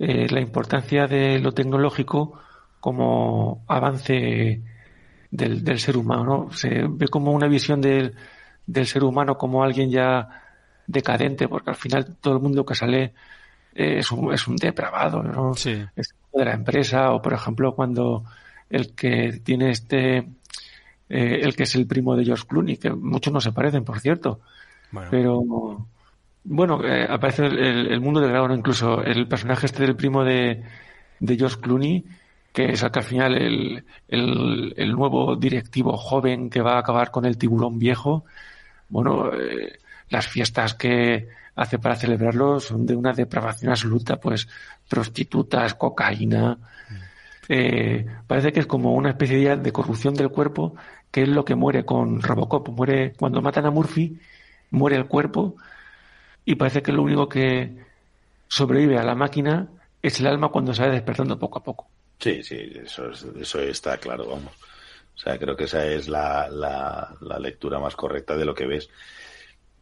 eh, 0.00 0.26
la 0.28 0.40
importancia 0.40 1.06
de 1.06 1.38
lo 1.38 1.52
tecnológico 1.52 2.40
como 2.80 3.64
avance 3.68 4.60
del, 5.30 5.62
del, 5.62 5.78
ser 5.78 5.96
humano. 5.96 6.24
¿no? 6.24 6.52
Se 6.52 6.68
ve 6.88 7.06
como 7.06 7.30
una 7.30 7.46
visión 7.46 7.80
del, 7.80 8.16
del, 8.66 8.86
ser 8.86 9.04
humano 9.04 9.38
como 9.38 9.62
alguien 9.62 9.92
ya 9.92 10.28
decadente, 10.88 11.46
porque 11.46 11.70
al 11.70 11.76
final 11.76 12.16
todo 12.20 12.34
el 12.34 12.42
mundo 12.42 12.66
que 12.66 12.74
sale 12.74 13.14
eh, 13.74 13.98
es, 13.98 14.10
un, 14.12 14.32
es 14.32 14.46
un 14.46 14.56
depravado, 14.56 15.22
¿no? 15.22 15.54
Sí. 15.54 15.82
Es 15.96 16.14
de 16.32 16.44
la 16.44 16.54
empresa, 16.54 17.12
o 17.12 17.20
por 17.20 17.32
ejemplo 17.32 17.74
cuando 17.74 18.24
el 18.70 18.94
que 18.94 19.40
tiene 19.44 19.70
este, 19.70 20.18
eh, 20.18 21.40
el 21.42 21.54
que 21.54 21.64
es 21.64 21.74
el 21.74 21.86
primo 21.86 22.16
de 22.16 22.24
George 22.24 22.46
Clooney, 22.46 22.76
que 22.76 22.90
muchos 22.90 23.32
no 23.32 23.40
se 23.40 23.52
parecen, 23.52 23.84
por 23.84 24.00
cierto, 24.00 24.40
bueno. 24.90 25.08
pero 25.10 25.86
bueno, 26.44 26.84
eh, 26.84 27.06
aparece 27.08 27.46
el, 27.46 27.58
el, 27.58 27.92
el, 27.92 28.00
mundo 28.00 28.20
del 28.20 28.30
dragón, 28.30 28.52
incluso 28.52 29.02
el 29.02 29.28
personaje 29.28 29.66
este 29.66 29.82
del 29.82 29.94
primo 29.94 30.24
de, 30.24 30.62
de 31.20 31.36
George 31.36 31.60
Clooney, 31.60 32.04
que 32.52 32.72
es 32.72 32.82
al 32.82 32.90
que 32.90 32.98
al 32.98 33.04
final 33.04 33.34
el, 33.36 33.84
el, 34.08 34.74
el, 34.76 34.92
nuevo 34.92 35.36
directivo 35.36 35.96
joven 35.96 36.50
que 36.50 36.60
va 36.60 36.74
a 36.74 36.80
acabar 36.80 37.10
con 37.10 37.24
el 37.24 37.38
tiburón 37.38 37.78
viejo, 37.78 38.24
bueno, 38.88 39.32
eh, 39.32 39.78
las 40.12 40.28
fiestas 40.28 40.74
que 40.74 41.28
hace 41.54 41.78
para 41.78 41.96
celebrarlo 41.96 42.60
son 42.60 42.86
de 42.86 42.94
una 42.94 43.12
depravación 43.12 43.70
absoluta, 43.70 44.20
pues 44.20 44.46
prostitutas, 44.88 45.74
cocaína. 45.74 46.58
Eh, 47.48 48.06
parece 48.26 48.52
que 48.52 48.60
es 48.60 48.66
como 48.66 48.94
una 48.94 49.10
especie 49.10 49.56
de 49.56 49.72
corrupción 49.72 50.14
del 50.14 50.28
cuerpo, 50.28 50.74
que 51.10 51.22
es 51.22 51.28
lo 51.28 51.44
que 51.44 51.54
muere 51.54 51.84
con 51.84 52.22
Robocop. 52.22 52.68
Muere 52.68 53.14
cuando 53.14 53.40
matan 53.40 53.66
a 53.66 53.70
Murphy, 53.70 54.18
muere 54.70 54.96
el 54.96 55.06
cuerpo 55.06 55.56
y 56.44 56.56
parece 56.56 56.82
que 56.82 56.92
lo 56.92 57.02
único 57.02 57.28
que 57.28 57.74
sobrevive 58.48 58.98
a 58.98 59.04
la 59.04 59.14
máquina 59.14 59.68
es 60.02 60.20
el 60.20 60.26
alma 60.26 60.50
cuando 60.50 60.74
se 60.74 60.82
va 60.82 60.92
despertando 60.92 61.38
poco 61.38 61.58
a 61.58 61.64
poco. 61.64 61.88
Sí, 62.18 62.42
sí, 62.42 62.72
eso, 62.84 63.10
es, 63.10 63.24
eso 63.40 63.60
está 63.60 63.96
claro, 63.96 64.26
vamos. 64.26 64.52
O 65.14 65.18
sea, 65.18 65.38
creo 65.38 65.56
que 65.56 65.64
esa 65.64 65.86
es 65.86 66.08
la, 66.08 66.48
la, 66.48 67.14
la, 67.20 67.38
lectura 67.38 67.78
más 67.78 67.94
correcta 67.94 68.36
de 68.36 68.44
lo 68.44 68.54
que 68.54 68.66
ves. 68.66 68.88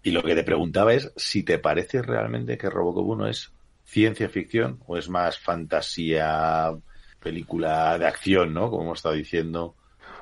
Y 0.02 0.12
lo 0.12 0.22
que 0.22 0.34
te 0.34 0.44
preguntaba 0.44 0.94
es 0.94 1.12
si 1.16 1.42
te 1.42 1.58
parece 1.58 2.02
realmente 2.02 2.56
que 2.56 2.70
Robocop 2.70 3.06
1 3.06 3.28
es 3.28 3.52
ciencia 3.84 4.28
ficción 4.28 4.78
o 4.86 4.96
es 4.96 5.08
más 5.08 5.38
fantasía, 5.38 6.72
película 7.20 7.98
de 7.98 8.06
acción, 8.06 8.54
¿no? 8.54 8.70
Como 8.70 8.84
hemos 8.84 8.98
estado 8.98 9.14
diciendo. 9.14 9.76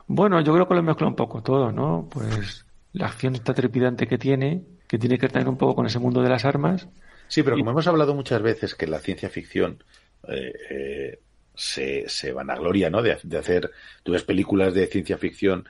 Bueno, 0.07 0.41
yo 0.41 0.53
creo 0.53 0.67
que 0.67 0.75
lo 0.75 0.83
mezcla 0.83 1.07
un 1.07 1.15
poco 1.15 1.43
todo, 1.43 1.71
¿no? 1.71 2.09
Pues 2.11 2.67
la 2.93 3.07
acción 3.07 3.35
está 3.35 3.55
trepidante 3.55 4.07
que 4.07 4.19
tiene, 4.19 4.63
que 4.87 4.99
tiene 4.99 5.19
que 5.19 5.29
también 5.29 5.49
un 5.49 5.59
poco 5.59 5.77
con 5.77 5.87
ese 5.87 5.99
mundo 5.99 6.23
de 6.23 6.31
las 6.31 6.45
armas. 6.45 6.89
Sí, 7.29 7.43
pero 7.43 7.57
como 7.57 7.71
y... 7.71 7.73
hemos 7.73 7.87
hablado 7.87 8.15
muchas 8.15 8.43
veces 8.43 8.75
que 8.75 8.87
la 8.87 8.99
ciencia 8.99 9.29
ficción 9.29 9.85
eh, 10.27 10.53
eh, 10.71 11.19
se, 11.55 12.09
se 12.09 12.33
vanagloria, 12.33 12.91
¿no? 12.91 13.03
De, 13.03 13.17
de, 13.23 13.39
hacer, 13.39 13.71
tú 14.03 14.13
ves 14.13 14.25
películas 14.25 14.75
de 14.75 14.87
ciencia 14.87 15.19
ficción 15.19 15.69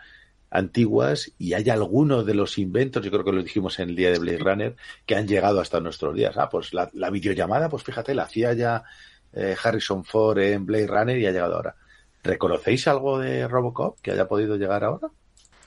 antiguas 0.50 1.32
y 1.38 1.52
hay 1.52 1.68
algunos 1.70 2.24
de 2.24 2.34
los 2.34 2.58
inventos, 2.58 3.04
yo 3.04 3.10
creo 3.10 3.24
que 3.24 3.32
lo 3.32 3.42
dijimos 3.42 3.78
en 3.78 3.90
el 3.90 3.96
día 3.96 4.10
de 4.10 4.18
Blade 4.18 4.38
Runner, 4.38 4.76
que 5.06 5.16
han 5.16 5.28
llegado 5.28 5.60
hasta 5.60 5.80
nuestros 5.80 6.14
días. 6.14 6.36
Ah, 6.36 6.48
pues 6.48 6.72
la, 6.72 6.90
la 6.94 7.10
videollamada, 7.10 7.68
pues 7.68 7.82
fíjate, 7.82 8.14
la 8.14 8.24
hacía 8.24 8.52
ya 8.54 8.84
eh, 9.32 9.56
Harrison 9.62 10.04
Ford 10.04 10.38
en 10.38 10.64
Blade 10.66 10.86
Runner 10.86 11.18
y 11.18 11.26
ha 11.26 11.32
llegado 11.32 11.56
ahora. 11.56 11.74
¿Reconocéis 12.22 12.88
algo 12.88 13.18
de 13.18 13.46
Robocop 13.46 14.00
que 14.00 14.12
haya 14.12 14.26
podido 14.26 14.56
llegar 14.56 14.84
ahora? 14.84 15.08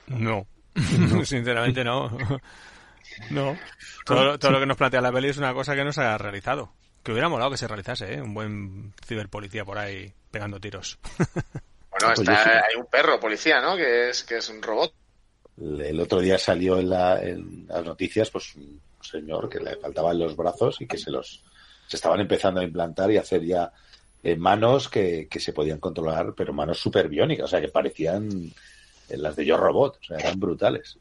No, 0.08 0.48
no. 0.76 1.26
sinceramente 1.26 1.84
no. 1.84 2.10
no. 3.30 3.58
Todo, 4.06 4.38
todo, 4.40 4.52
lo 4.52 4.60
que 4.60 4.66
nos 4.66 4.78
plantea 4.78 5.02
la 5.02 5.12
peli 5.12 5.30
es 5.30 5.38
una 5.38 5.54
cosa 5.54 5.76
que 5.76 5.84
no 5.84 5.94
se 5.94 6.02
ha 6.02 6.18
realizado. 6.18 6.74
Que 7.04 7.12
hubiera 7.12 7.30
molado 7.30 7.52
que 7.52 7.58
se 7.58 7.68
realizase, 7.68 8.16
¿eh? 8.16 8.22
Un 8.22 8.34
buen 8.34 8.94
ciberpolicía 9.06 9.66
por 9.66 9.78
ahí 9.78 10.14
pegando 10.30 10.60
tiros. 10.60 11.00
Bueno, 12.02 12.32
está, 12.32 12.66
hay 12.66 12.76
un 12.78 12.86
perro 12.86 13.20
policía, 13.20 13.62
¿no? 13.62 13.76
Que 13.76 14.10
es, 14.10 14.24
que 14.24 14.38
es 14.38 14.50
un 14.50 14.62
robot. 14.62 14.94
El 15.58 16.00
otro 16.00 16.20
día 16.20 16.38
salió 16.38 16.80
en, 16.80 16.90
la, 16.90 17.22
en 17.22 17.68
las 17.68 17.84
noticias, 17.84 18.30
pues, 18.30 18.56
un 18.56 18.82
señor 19.02 19.50
que 19.50 19.60
le 19.60 19.76
faltaban 19.78 20.18
los 20.18 20.36
brazos 20.36 20.80
y 20.82 20.88
que 20.88 20.98
se 20.98 21.12
los 21.12 21.44
se 21.88 21.98
estaban 21.98 22.22
empezando 22.22 22.62
a 22.62 22.64
implantar 22.64 23.12
y 23.12 23.18
a 23.18 23.22
hacer 23.22 23.44
ya 23.44 23.70
eh, 24.24 24.38
manos 24.38 24.88
que, 24.88 25.28
que, 25.30 25.42
se 25.42 25.52
podían 25.52 25.80
controlar, 25.80 26.34
pero 26.38 26.54
manos 26.54 26.80
super 26.80 27.10
biónicas, 27.10 27.46
o 27.46 27.48
sea, 27.50 27.60
que 27.60 27.68
parecían 27.68 28.30
las 29.10 29.36
de 29.36 29.46
Yo 29.46 29.58
Robot, 29.58 29.98
o 30.00 30.04
sea, 30.04 30.18
eran 30.18 30.40
brutales. 30.40 30.98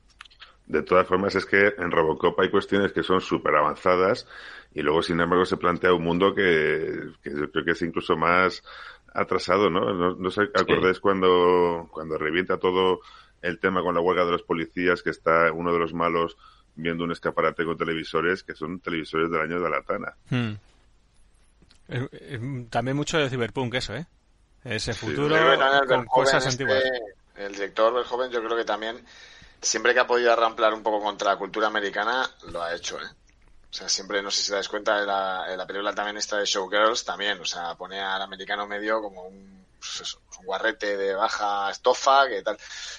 De 0.66 0.82
todas 0.82 1.06
formas, 1.06 1.34
es 1.34 1.46
que 1.46 1.74
en 1.78 1.90
Robocop 1.90 2.38
hay 2.40 2.50
cuestiones 2.50 2.92
que 2.92 3.02
son 3.02 3.20
súper 3.20 3.54
avanzadas 3.56 4.26
y 4.72 4.82
luego, 4.82 5.02
sin 5.02 5.20
embargo, 5.20 5.44
se 5.44 5.56
plantea 5.56 5.92
un 5.92 6.04
mundo 6.04 6.34
que, 6.34 7.10
que 7.22 7.30
yo 7.30 7.50
creo 7.50 7.64
que 7.64 7.72
es 7.72 7.82
incluso 7.82 8.16
más 8.16 8.62
atrasado, 9.12 9.70
¿no? 9.70 9.92
No, 9.92 10.14
no 10.14 10.30
sé, 10.30 10.42
acordáis 10.54 10.96
sí. 10.96 11.02
cuando, 11.02 11.88
cuando 11.92 12.18
revienta 12.18 12.58
todo 12.58 13.00
el 13.42 13.58
tema 13.58 13.82
con 13.82 13.94
la 13.94 14.00
huelga 14.00 14.24
de 14.24 14.32
los 14.32 14.42
policías, 14.42 15.02
que 15.02 15.10
está 15.10 15.52
uno 15.52 15.72
de 15.72 15.78
los 15.78 15.94
malos 15.94 16.36
viendo 16.74 17.04
un 17.04 17.12
escaparate 17.12 17.64
con 17.64 17.76
televisores, 17.76 18.42
que 18.42 18.54
son 18.54 18.80
televisores 18.80 19.30
del 19.30 19.40
año 19.40 19.60
de 19.60 19.70
la 19.70 19.82
Tana. 19.82 20.14
Hmm. 20.28 20.52
Eh, 21.88 22.08
eh, 22.12 22.66
también 22.70 22.96
mucho 22.96 23.18
de 23.18 23.28
Cyberpunk 23.28 23.74
eso, 23.74 23.94
¿eh? 23.94 24.06
Ese 24.64 24.92
futuro 24.92 25.36
sí, 25.36 25.86
con 25.88 26.06
cosas 26.06 26.46
este, 26.46 26.64
antiguas. 26.64 26.84
El 27.36 27.52
director 27.52 27.94
del 27.94 28.04
joven 28.04 28.30
yo 28.30 28.42
creo 28.44 28.56
que 28.56 28.64
también, 28.64 29.02
siempre 29.60 29.94
que 29.94 30.00
ha 30.00 30.06
podido 30.06 30.32
arramplar 30.32 30.74
un 30.74 30.82
poco 30.82 31.02
contra 31.02 31.32
la 31.32 31.38
cultura 31.38 31.66
americana, 31.66 32.28
lo 32.52 32.62
ha 32.62 32.74
hecho, 32.74 32.98
¿eh? 32.98 33.06
O 33.70 33.72
sea, 33.72 33.88
siempre, 33.88 34.20
no 34.20 34.30
sé 34.30 34.42
si 34.42 34.50
te 34.50 34.56
das 34.56 34.68
cuenta, 34.68 35.00
la, 35.04 35.46
la 35.56 35.66
película 35.66 35.94
también 35.94 36.16
esta 36.16 36.38
de 36.38 36.44
Showgirls 36.44 37.04
también, 37.04 37.40
o 37.40 37.44
sea, 37.44 37.76
pone 37.76 38.00
al 38.00 38.20
americano 38.20 38.66
medio 38.66 39.00
como 39.00 39.22
un, 39.22 39.64
pues 39.78 40.16
un 40.38 40.46
guarrete 40.46 40.96
de 40.96 41.14
baja 41.14 41.70
estofa, 41.70 42.28
que 42.28 42.42
tal. 42.42 42.56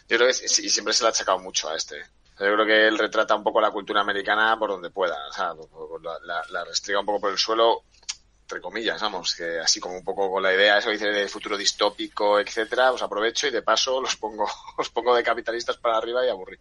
Yo 0.08 0.18
creo 0.18 0.30
que 0.30 0.46
y 0.46 0.70
siempre 0.70 0.94
se 0.94 1.04
le 1.04 1.08
ha 1.08 1.12
achacado 1.12 1.40
mucho 1.40 1.70
a 1.70 1.76
este. 1.76 1.98
Yo 2.40 2.54
creo 2.54 2.66
que 2.66 2.88
él 2.88 2.98
retrata 2.98 3.36
un 3.36 3.44
poco 3.44 3.62
la 3.62 3.70
cultura 3.70 4.02
americana 4.02 4.58
por 4.58 4.70
donde 4.70 4.90
pueda, 4.90 5.28
o 5.28 5.34
sea, 5.34 5.54
la, 6.02 6.20
la, 6.24 6.42
la 6.50 6.64
restriga 6.66 7.00
un 7.00 7.06
poco 7.06 7.22
por 7.22 7.32
el 7.32 7.38
suelo, 7.38 7.84
entre 8.44 8.62
comillas, 8.62 9.00
vamos, 9.02 9.36
que 9.36 9.60
así 9.60 9.80
como 9.80 9.96
un 9.96 10.04
poco 10.04 10.32
con 10.32 10.42
la 10.42 10.54
idea, 10.54 10.78
eso 10.78 10.90
dice 10.90 11.08
de 11.08 11.28
futuro 11.28 11.56
distópico, 11.56 12.40
etcétera, 12.40 12.92
os 12.92 13.02
aprovecho 13.04 13.48
y 13.48 13.52
de 13.52 13.62
paso 13.62 14.02
los 14.02 14.16
pongo, 14.16 14.50
los 14.78 14.90
pongo 14.90 15.16
de 15.16 15.24
capitalistas 15.24 15.78
para 15.78 15.98
arriba 15.98 16.26
y 16.26 16.30
aburrí. 16.30 16.58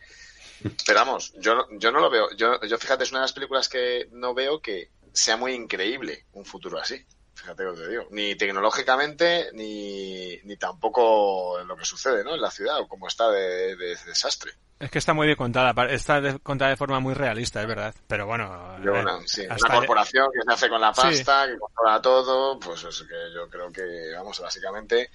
Pero 0.87 0.99
vamos, 1.01 1.33
yo, 1.39 1.67
yo 1.73 1.91
no 1.93 2.01
lo 2.01 2.11
veo. 2.11 2.31
Yo, 2.37 2.61
yo 2.63 2.79
fíjate, 2.79 3.05
es 3.05 3.11
una 3.11 3.21
de 3.21 3.25
las 3.25 3.33
películas 3.33 3.69
que 3.69 4.09
no 4.13 4.35
veo 4.35 4.61
que 4.61 4.91
sea 5.13 5.37
muy 5.37 5.53
increíble 5.53 6.27
un 6.33 6.45
futuro 6.45 6.79
así. 6.79 7.05
Fíjate 7.35 7.63
lo 7.65 7.75
que 7.75 7.81
te 7.83 7.89
digo. 7.89 8.07
Ni 8.11 8.35
tecnológicamente, 8.37 9.51
ni, 9.55 10.37
ni 10.45 10.57
tampoco 10.57 11.59
lo 11.65 11.77
que 11.77 11.85
sucede, 11.85 12.23
¿no? 12.23 12.35
En 12.35 12.41
la 12.43 12.51
ciudad, 12.51 12.79
o 12.81 12.87
como 12.89 13.09
está 13.09 13.31
de, 13.31 13.77
de 13.77 13.97
desastre. 14.07 14.53
Es 14.79 14.91
que 14.91 14.99
está 14.99 15.13
muy 15.15 15.27
bien 15.27 15.37
contada, 15.37 15.75
está 15.87 16.21
de- 16.21 16.39
contada 16.41 16.71
de 16.71 16.77
forma 16.77 17.01
muy 17.01 17.15
realista, 17.15 17.61
es 17.63 17.67
verdad. 17.67 17.95
Pero 18.07 18.27
bueno, 18.27 18.77
Yo, 18.85 18.93
sí, 19.27 19.43
una 19.43 19.75
corporación 19.77 20.29
que 20.33 20.41
se 20.47 20.53
hace 20.53 20.69
con 20.69 20.81
la 20.81 20.93
Sí. 20.95 21.01
pasta, 21.03 21.47
que 21.49 21.59
controla 21.59 22.01
todo, 22.03 22.59
pues 22.59 22.85
es 22.85 23.03
que 23.03 23.33
yo 23.35 23.49
creo 23.49 23.71
que, 23.73 24.13
vamos, 24.15 24.41
básicamente, 24.41 25.11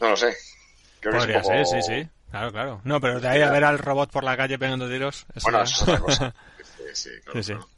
no 0.00 0.10
lo 0.10 0.16
sé. 0.16 0.36
Creo 1.00 1.12
que 1.12 1.18
podría 1.18 1.38
es 1.38 1.46
un 1.46 1.52
poco... 1.52 1.64
ser, 1.66 1.82
sí, 1.82 1.88
sí. 2.02 2.08
Claro, 2.36 2.52
claro. 2.52 2.80
No, 2.84 3.00
pero 3.00 3.18
de 3.20 3.28
ahí 3.28 3.40
a 3.40 3.50
ver 3.50 3.64
al 3.64 3.78
robot 3.78 4.10
por 4.10 4.22
la 4.24 4.36
calle 4.36 4.58
pegando 4.58 4.88
tiros. 4.88 5.24
eso 5.34 5.44
Bueno, 5.44 5.62
eso 5.62 5.74
es 5.84 5.88
otra 5.88 6.00
cosa. 6.00 6.34
Sí, 6.76 6.82
sí, 6.92 7.10
claro, 7.24 7.42
Sí, 7.42 7.42
sí. 7.44 7.52
claro. 7.54 7.68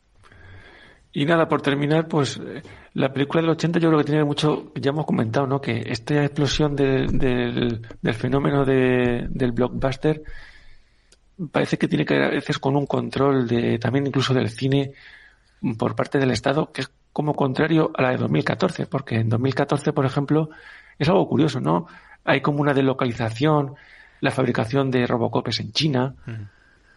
Y 1.13 1.25
nada, 1.25 1.49
por 1.49 1.63
terminar, 1.63 2.09
pues 2.09 2.37
eh, 2.39 2.63
la 2.95 3.13
película 3.13 3.41
del 3.41 3.51
80 3.51 3.79
yo 3.79 3.89
creo 3.89 3.99
que 4.01 4.05
tiene 4.05 4.25
mucho, 4.25 4.73
ya 4.75 4.91
hemos 4.91 5.07
comentado, 5.07 5.47
¿no? 5.47 5.61
Que 5.61 5.83
esta 5.87 6.25
explosión 6.25 6.75
de- 6.77 7.07
del, 7.07 7.81
del 8.03 8.15
fenómeno 8.15 8.65
de- 8.65 9.27
del 9.31 9.53
blockbuster 9.53 10.23
parece 11.53 11.79
que 11.79 11.89
tiene 11.89 12.05
que 12.05 12.15
ver 12.15 12.25
a 12.25 12.31
veces 12.31 12.59
con 12.59 12.77
un 12.77 12.87
control 12.87 13.47
de 13.47 13.79
también 13.79 14.07
incluso 14.07 14.35
del 14.35 14.51
cine 14.51 14.93
por 15.79 15.95
parte 15.95 16.19
del 16.19 16.31
Estado, 16.33 16.73
que 16.73 16.83
es 16.83 16.91
como 17.13 17.35
contrario 17.35 17.91
a 17.97 18.03
la 18.03 18.11
de 18.11 18.17
2014, 18.19 18.87
porque 18.87 19.17
en 19.17 19.29
2014, 19.29 19.93
por 19.93 20.05
ejemplo, 20.07 20.51
es 20.99 21.09
algo 21.09 21.29
curioso, 21.29 21.61
¿no? 21.61 21.87
Hay 22.25 22.41
como 22.41 22.61
una 22.61 22.75
delocalización, 22.75 23.75
la 24.21 24.31
fabricación 24.31 24.91
de 24.91 25.07
Robocopes 25.07 25.61
en 25.61 25.73
China, 25.73 26.15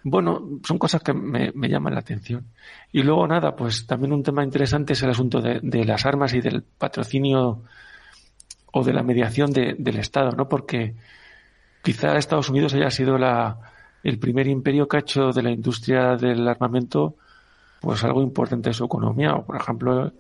bueno, 0.04 0.42
son 0.66 0.78
cosas 0.80 1.02
que 1.04 1.14
me, 1.14 1.52
me 1.54 1.70
llaman 1.70 1.94
la 1.94 2.00
atención. 2.00 2.46
Y 2.92 3.04
luego 3.04 3.28
nada, 3.28 3.56
pues 3.56 3.86
también 3.86 4.14
un 4.14 4.24
tema 4.24 4.44
interesante 4.44 4.94
es 4.94 5.04
el 5.04 5.12
asunto 5.12 5.40
de, 5.42 5.60
de 5.62 5.86
las 5.86 6.06
armas 6.06 6.34
y 6.34 6.42
del 6.42 6.64
patrocinio 6.64 7.62
o 8.74 8.84
de 8.84 8.94
la 8.94 9.04
mediación 9.04 9.52
de- 9.52 9.76
del 9.78 9.98
Estado, 9.98 10.32
¿no? 10.32 10.48
Porque 10.50 10.96
quizá 11.84 12.18
Estados 12.18 12.50
Unidos 12.50 12.74
haya 12.74 12.90
sido 12.90 13.18
la, 13.18 13.58
el 14.04 14.18
primer 14.18 14.48
imperio 14.48 14.88
que 14.88 14.98
ha 14.98 15.02
hecho 15.02 15.32
de 15.32 15.44
la 15.44 15.52
industria 15.52 16.16
del 16.16 16.48
armamento 16.48 17.16
pues 17.82 18.04
algo 18.04 18.22
importante 18.22 18.70
de 18.70 18.74
su 18.74 18.86
economía. 18.86 19.34
O 19.34 19.46
por 19.46 19.56
ejemplo, 19.56 20.12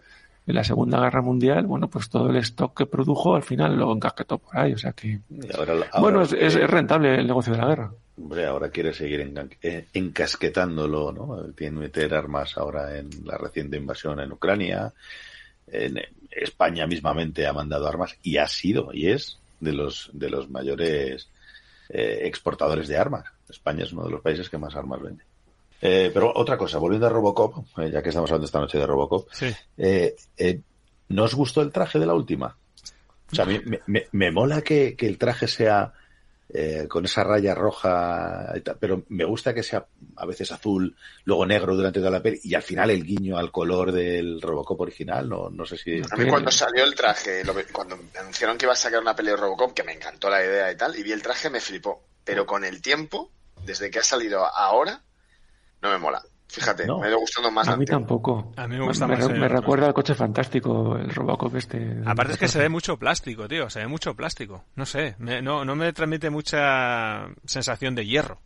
en 0.48 0.56
la 0.56 0.64
Segunda 0.64 1.00
Guerra 1.00 1.22
Mundial, 1.22 1.66
bueno, 1.68 1.88
pues 1.90 2.10
todo 2.10 2.30
el 2.30 2.36
stock 2.38 2.76
que 2.78 2.86
produjo 2.86 3.36
al 3.36 3.44
final 3.44 3.76
lo 3.78 3.92
encasquetó 3.94 4.38
por 4.40 4.58
ahí. 4.58 4.74
O 4.74 4.78
sea 4.78 4.92
que, 4.94 5.08
Y 5.30 5.56
ahora- 5.56 5.74
ahora- 5.74 5.90
bueno, 6.00 6.22
es, 6.24 6.34
es- 6.34 6.56
rentable 6.70 7.16
el 7.20 7.28
negocio 7.28 7.54
de 7.54 7.60
la 7.60 7.68
guerra. 7.68 7.92
Hombre, 8.18 8.46
ahora 8.46 8.70
quiere 8.70 8.94
seguir 8.94 9.34
eh, 9.62 9.86
encasquetándolo, 9.94 11.12
¿no? 11.12 11.44
Tiene 11.54 11.76
que 11.78 11.82
meter 11.82 12.14
armas 12.14 12.58
ahora 12.58 12.98
en 12.98 13.10
la 13.26 13.38
reciente 13.38 13.78
invasión 13.78 14.20
en 14.20 14.32
Ucrania. 14.32 14.94
En 15.68 16.00
España 16.32 16.86
mismamente 16.88 17.48
ha 17.48 17.54
mandado 17.54 17.88
armas 17.88 18.18
y 18.24 18.38
ha 18.38 18.48
sido 18.48 18.90
y 18.94 19.08
es 19.10 19.38
de 19.60 19.74
los 19.74 20.10
de 20.14 20.30
los 20.30 20.50
mayores 20.50 21.30
eh, 21.90 22.22
exportadores 22.24 22.88
de 22.88 22.98
armas. 22.98 23.26
España 23.50 23.84
es 23.84 23.94
uno 23.94 24.06
de 24.06 24.12
los 24.12 24.22
países 24.22 24.50
que 24.50 24.58
más 24.58 24.76
armas 24.76 25.02
vende. 25.02 25.24
Eh, 25.82 26.12
pero 26.14 26.32
otra 26.36 26.58
cosa, 26.58 26.78
volviendo 26.78 27.08
a 27.08 27.10
Robocop, 27.10 27.66
eh, 27.80 27.90
ya 27.92 28.02
que 28.04 28.10
estamos 28.10 28.30
hablando 28.30 28.46
esta 28.46 28.60
noche 28.60 28.78
de 28.78 28.86
Robocop, 28.86 29.28
Sí. 29.32 29.52
eh, 29.78 30.16
eh, 30.38 30.60
¿no 31.10 31.24
os 31.24 31.34
gustó 31.34 31.62
el 31.62 31.72
traje 31.72 31.98
de 32.00 32.06
la 32.06 32.14
última? 32.14 32.56
O 33.32 33.36
sea, 33.36 33.46
a 33.46 33.48
mí 33.48 33.60
me, 33.66 33.80
me- 33.88 34.08
me 34.12 34.30
mola 34.32 34.62
que, 34.62 34.96
que 34.96 35.08
el 35.08 35.18
traje 35.18 35.48
sea 35.48 35.94
eh, 36.54 36.86
con 36.90 37.06
esa 37.06 37.24
raya 37.24 37.56
roja, 37.56 38.54
pero 38.78 39.04
me 39.08 39.24
gusta 39.24 39.54
que 39.54 39.64
sea 39.64 39.86
a 40.18 40.26
veces 40.26 40.52
azul, 40.52 40.94
luego 41.24 41.46
negro 41.46 41.76
durante 41.78 42.00
toda 42.00 42.12
la 42.12 42.22
peli 42.22 42.42
y 42.44 42.56
al 42.56 42.62
final 42.62 42.90
el 42.90 43.06
guiño 43.06 43.38
al 43.38 43.52
color 43.54 43.94
del 43.94 44.42
Robocop 44.42 44.82
original. 44.82 45.30
No, 45.30 45.50
no 45.50 45.66
sé 45.66 45.78
si. 45.78 46.02
A 46.12 46.16
mí 46.18 46.28
cuando 46.28 46.52
salió 46.52 46.84
el 46.84 46.94
traje, 46.94 47.46
lo 47.46 47.56
que- 47.56 47.64
cuando 47.72 47.98
anunciaron 48.20 48.58
que 48.58 48.66
iba 48.66 48.74
a 48.74 48.76
sacar 48.76 49.00
una 49.02 49.16
peli 49.16 49.30
de 49.30 49.38
Robocop, 49.38 49.74
que 49.74 49.84
me 49.84 49.94
encantó 49.94 50.30
la 50.30 50.44
idea 50.44 50.70
y 50.70 50.76
tal, 50.76 50.94
y 50.98 51.04
vi 51.04 51.14
el 51.14 51.22
traje 51.22 51.50
me 51.50 51.62
flipó. 51.62 52.04
Pero 52.26 52.46
con 52.46 52.66
el 52.66 52.82
tiempo, 52.82 53.32
desde 53.66 53.90
que 53.90 54.00
ha 54.00 54.04
salido 54.04 54.46
ahora, 54.46 55.02
no 55.82 55.90
me 55.90 55.98
mola. 55.98 56.22
Fíjate, 56.48 56.86
No. 56.86 57.00
me 57.00 57.06
ha 57.06 57.10
ido 57.10 57.20
gustando 57.20 57.50
más 57.50 57.66
A 57.70 57.78
mí 57.78 57.86
tampoco. 57.86 58.52
A 58.58 58.68
mí 58.68 58.78
me 58.78 58.84
gusta 58.86 59.08
me, 59.08 59.16
más 59.16 59.30
me 59.30 59.48
recuerda 59.48 59.88
al 59.88 59.94
coche 59.94 60.14
fantástico, 60.16 60.98
el 60.98 61.10
Robocop 61.10 61.56
este. 61.56 62.02
Aparte 62.06 62.34
es 62.34 62.40
que 62.40 62.50
se 62.50 62.60
ve 62.60 62.68
mucho 62.68 62.98
plástico, 62.98 63.48
tío. 63.48 63.70
Se 63.70 63.80
ve 63.80 63.88
mucho 63.88 64.14
plástico. 64.16 64.66
No 64.76 64.86
sé. 64.86 65.16
me- 65.20 65.42
no, 65.42 65.64
no 65.64 65.76
me 65.78 65.94
transmite 65.94 66.30
mucha 66.30 67.28
sensación 67.46 67.96
de 67.96 68.06
hierro. 68.06 68.42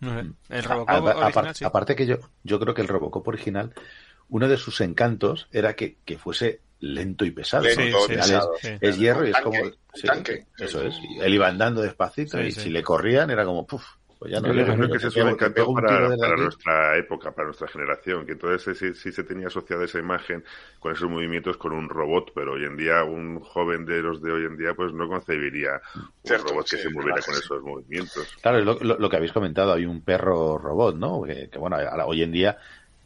No 0.00 0.18
sé. 0.22 0.28
El 0.48 0.64
Robocop 0.64 0.88
A- 0.88 1.12
a- 1.12 1.24
original, 1.26 1.54
sí. 1.54 1.64
Aparte 1.66 1.94
que 1.94 2.06
yo, 2.06 2.16
yo 2.44 2.58
creo 2.58 2.72
que 2.72 2.80
el 2.80 2.88
Robocop 2.88 3.28
original, 3.28 3.74
uno 4.30 4.48
de 4.48 4.56
sus 4.56 4.80
encantos 4.80 5.46
era 5.52 5.74
que, 5.74 5.98
que 6.06 6.16
fuese 6.16 6.62
lento 6.78 7.26
y 7.26 7.30
pesado. 7.30 7.64
Lento, 7.64 7.82
¿no? 7.82 7.90
Sí, 7.90 7.92
Al 7.94 8.00
sí, 8.00 8.06
final 8.08 8.18
pesado. 8.30 8.54
es, 8.54 8.60
sí. 8.62 8.68
es 8.80 8.98
hierro 8.98 9.26
y 9.26 9.30
es 9.32 9.36
como... 9.36 9.52
tanque, 9.60 9.68
un 9.68 10.00
sí, 10.00 10.06
tanque. 10.06 10.46
Eso 10.56 10.82
es. 10.82 10.94
Él 11.20 11.34
iba 11.34 11.46
andando 11.46 11.82
despacito 11.82 12.38
Sí, 12.38 12.44
y 12.44 12.52
sí. 12.52 12.60
si 12.62 12.70
le 12.70 12.82
corrían 12.82 13.28
era 13.28 13.44
como... 13.44 13.66
Puf, 13.66 13.84
pues 14.20 14.32
ya 14.32 14.40
no 14.40 14.52
Yo 14.54 14.74
creo 14.76 14.90
que 14.90 14.96
ese 14.98 15.08
es 15.08 15.16
un 15.16 15.28
pego- 15.28 15.28
encanto 15.28 15.52
pego 15.54 15.72
un 15.72 15.84
para, 15.84 16.16
para 16.18 16.36
nuestra 16.36 16.96
época, 16.96 17.34
para 17.34 17.46
nuestra 17.48 17.68
generación, 17.68 18.24
que 18.26 18.32
entonces 18.32 18.78
sí, 18.78 18.94
sí 18.94 19.12
se 19.12 19.24
tenía 19.24 19.48
asociada 19.48 19.84
esa 19.84 19.98
imagen 19.98 20.44
con 20.78 20.92
esos 20.92 21.10
movimientos 21.10 21.56
con 21.56 21.72
un 21.72 21.88
robot, 21.88 22.32
pero 22.34 22.52
hoy 22.54 22.64
en 22.64 22.76
día 22.76 23.04
un 23.04 23.40
joven 23.40 23.84
de 23.86 24.02
los 24.02 24.22
de 24.22 24.32
hoy 24.32 24.44
en 24.46 24.56
día 24.56 24.74
pues 24.74 24.92
no 24.94 25.08
concebiría 25.08 25.80
un 26.22 26.38
Cierto, 26.38 26.44
robot 26.44 26.68
que 26.68 26.76
sí, 26.76 26.78
se 26.78 26.90
moviera 26.90 27.22
con 27.22 27.36
sí. 27.36 27.40
esos 27.40 27.62
movimientos. 27.62 28.28
Claro, 28.42 28.58
es 28.58 28.64
lo, 28.64 28.78
lo- 28.80 28.98
lo 28.98 29.10
que 29.10 29.16
habéis 29.16 29.32
comentado, 29.32 29.72
hay 29.72 29.84
un 29.86 30.02
perro 30.04 30.58
robot, 30.58 30.96
¿no? 30.96 31.22
Que, 31.22 31.48
que, 31.50 31.58
bueno, 31.58 31.76
ahora- 31.76 32.06
hoy 32.06 32.22
en 32.22 32.32
día 32.32 32.58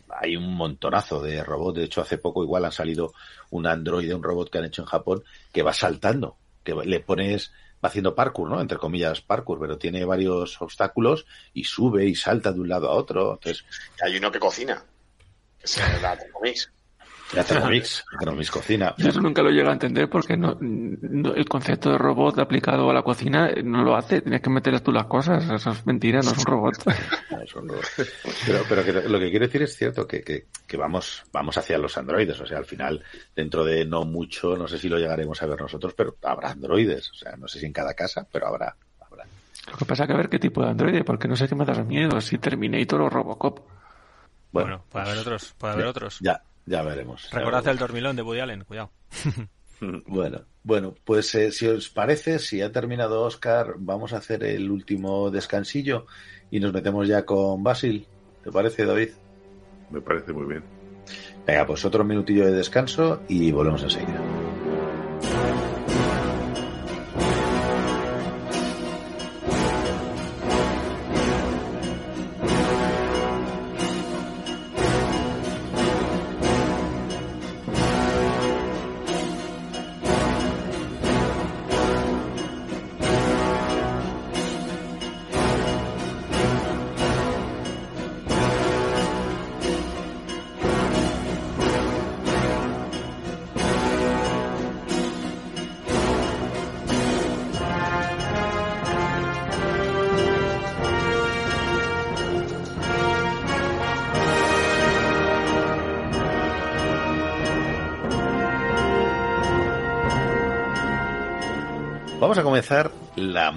hay 0.08 0.36
un 0.36 0.54
montonazo 0.56 1.22
de 1.22 1.42
robots. 1.44 1.78
De 1.78 1.84
hecho, 1.84 2.00
hace 2.02 2.18
poco 2.18 2.42
igual 2.44 2.64
han 2.64 2.72
salido 2.72 3.12
un 3.50 3.66
androide, 3.66 4.14
un 4.14 4.22
robot 4.22 4.50
que 4.50 4.58
han 4.58 4.64
hecho 4.66 4.82
en 4.82 4.88
Japón, 4.88 5.24
que 5.52 5.62
va 5.62 5.72
saltando, 5.72 6.40
que 6.62 6.74
le 6.74 7.00
pones, 7.00 7.52
va 7.84 7.88
haciendo 7.88 8.14
parkour, 8.14 8.48
¿no? 8.48 8.60
Entre 8.60 8.78
comillas, 8.78 9.20
parkour, 9.20 9.60
pero 9.60 9.76
tiene 9.76 10.04
varios 10.04 10.60
obstáculos 10.62 11.26
y 11.52 11.64
sube 11.64 12.06
y 12.06 12.14
salta 12.14 12.50
de 12.52 12.60
un 12.60 12.68
lado 12.68 12.88
a 12.88 12.92
otro. 12.92 13.34
Entonces, 13.34 13.64
hay 14.00 14.16
uno 14.16 14.32
que 14.32 14.40
cocina, 14.40 14.82
que 15.58 15.66
se 15.66 15.80
llama 15.80 16.16
Thermomix. 16.16 16.70
Ya 17.34 17.44
Thermomix, 17.44 18.04
Thermomix 18.18 18.50
cocina. 18.50 18.94
Yo 18.98 19.08
eso 19.08 19.20
nunca 19.20 19.42
lo 19.42 19.50
llego 19.50 19.68
a 19.70 19.72
entender 19.72 20.08
porque 20.08 20.36
no, 20.36 20.56
no- 20.60 21.34
el 21.34 21.48
concepto 21.48 21.90
de 21.92 21.98
robot 21.98 22.38
aplicado 22.38 22.88
a 22.90 22.94
la 22.94 23.02
cocina 23.02 23.50
no 23.62 23.82
lo 23.82 23.96
hace. 23.96 24.20
Tienes 24.22 24.40
que 24.40 24.50
meterle 24.50 24.80
tú 24.80 24.92
las 24.92 25.06
cosas. 25.06 25.48
Eso 25.50 25.70
es 25.70 25.86
mentira, 25.86 26.20
no 26.20 26.30
es 26.30 26.38
un 26.38 26.44
robot. 26.44 26.74
No, 27.30 27.40
es 27.42 27.54
un 27.56 27.68
robot. 27.68 27.84
Pero, 28.46 28.58
pero 28.68 28.84
que 28.84 28.92
lo 29.08 29.18
que 29.18 29.30
quiero 29.30 29.46
decir 29.46 29.62
es 29.62 29.76
cierto, 29.76 30.06
que, 30.06 30.22
que, 30.22 30.46
que 30.66 30.76
vamos, 30.76 31.24
vamos 31.32 31.56
hacia 31.58 31.78
los 31.78 31.96
androides. 31.98 32.40
O 32.40 32.46
sea, 32.46 32.58
al 32.58 32.64
final, 32.66 33.02
dentro 33.34 33.64
de 33.64 33.84
no 33.84 34.04
mucho, 34.04 34.56
no 34.56 34.68
sé 34.68 34.78
si 34.78 34.88
lo 34.88 34.98
llegaremos 34.98 35.42
a 35.42 35.46
ver 35.46 35.60
nosotros, 35.60 35.94
pero 35.96 36.16
habrá 36.22 36.50
androides. 36.50 37.10
O 37.10 37.14
sea, 37.14 37.36
no 37.36 37.48
sé 37.48 37.58
si 37.60 37.66
en 37.66 37.72
cada 37.72 37.94
casa, 37.94 38.26
pero 38.30 38.46
habrá. 38.46 38.76
habrá. 39.00 39.24
Lo 39.70 39.76
que 39.78 39.84
pasa 39.84 40.04
es 40.04 40.06
que 40.08 40.12
a 40.12 40.16
ver 40.18 40.28
qué 40.28 40.38
tipo 40.38 40.62
de 40.62 40.70
androide, 40.70 41.02
porque 41.04 41.26
no 41.26 41.34
sé 41.36 41.48
qué 41.48 41.54
me 41.54 41.64
da 41.64 41.74
miedo, 41.82 42.20
si 42.20 42.38
Terminator 42.38 43.00
o 43.00 43.08
Robocop. 43.10 43.60
Bueno, 44.52 44.84
puede 44.88 45.06
haber 45.06 45.18
otros. 45.18 45.54
Puede 45.58 45.72
haber 45.72 45.86
ya- 45.86 45.90
otros. 45.90 46.18
Ya, 46.20 46.42
ya 46.66 46.82
veremos. 46.82 47.30
Ya 47.30 47.38
Recordad 47.38 47.66
el 47.68 47.78
dormilón 47.78 48.16
de 48.16 48.22
Woody 48.22 48.40
Allen, 48.40 48.64
cuidado. 48.64 48.90
Bueno, 50.06 50.42
bueno, 50.62 50.94
pues 51.04 51.34
eh, 51.34 51.50
si 51.52 51.66
os 51.66 51.88
parece, 51.90 52.38
si 52.38 52.62
ha 52.62 52.72
terminado 52.72 53.22
Oscar, 53.22 53.74
vamos 53.76 54.12
a 54.12 54.18
hacer 54.18 54.44
el 54.44 54.70
último 54.70 55.30
descansillo 55.30 56.06
y 56.50 56.60
nos 56.60 56.72
metemos 56.72 57.06
ya 57.06 57.26
con 57.26 57.62
Basil. 57.62 58.06
¿Te 58.42 58.50
parece, 58.50 58.86
David? 58.86 59.10
Me 59.90 60.00
parece 60.00 60.32
muy 60.32 60.46
bien. 60.46 60.64
Venga, 61.46 61.66
pues 61.66 61.84
otro 61.84 62.04
minutillo 62.04 62.46
de 62.46 62.52
descanso 62.52 63.22
y 63.28 63.52
volvemos 63.52 63.82
enseguida. 63.82 64.20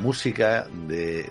Música 0.07 0.65
de, 0.87 1.29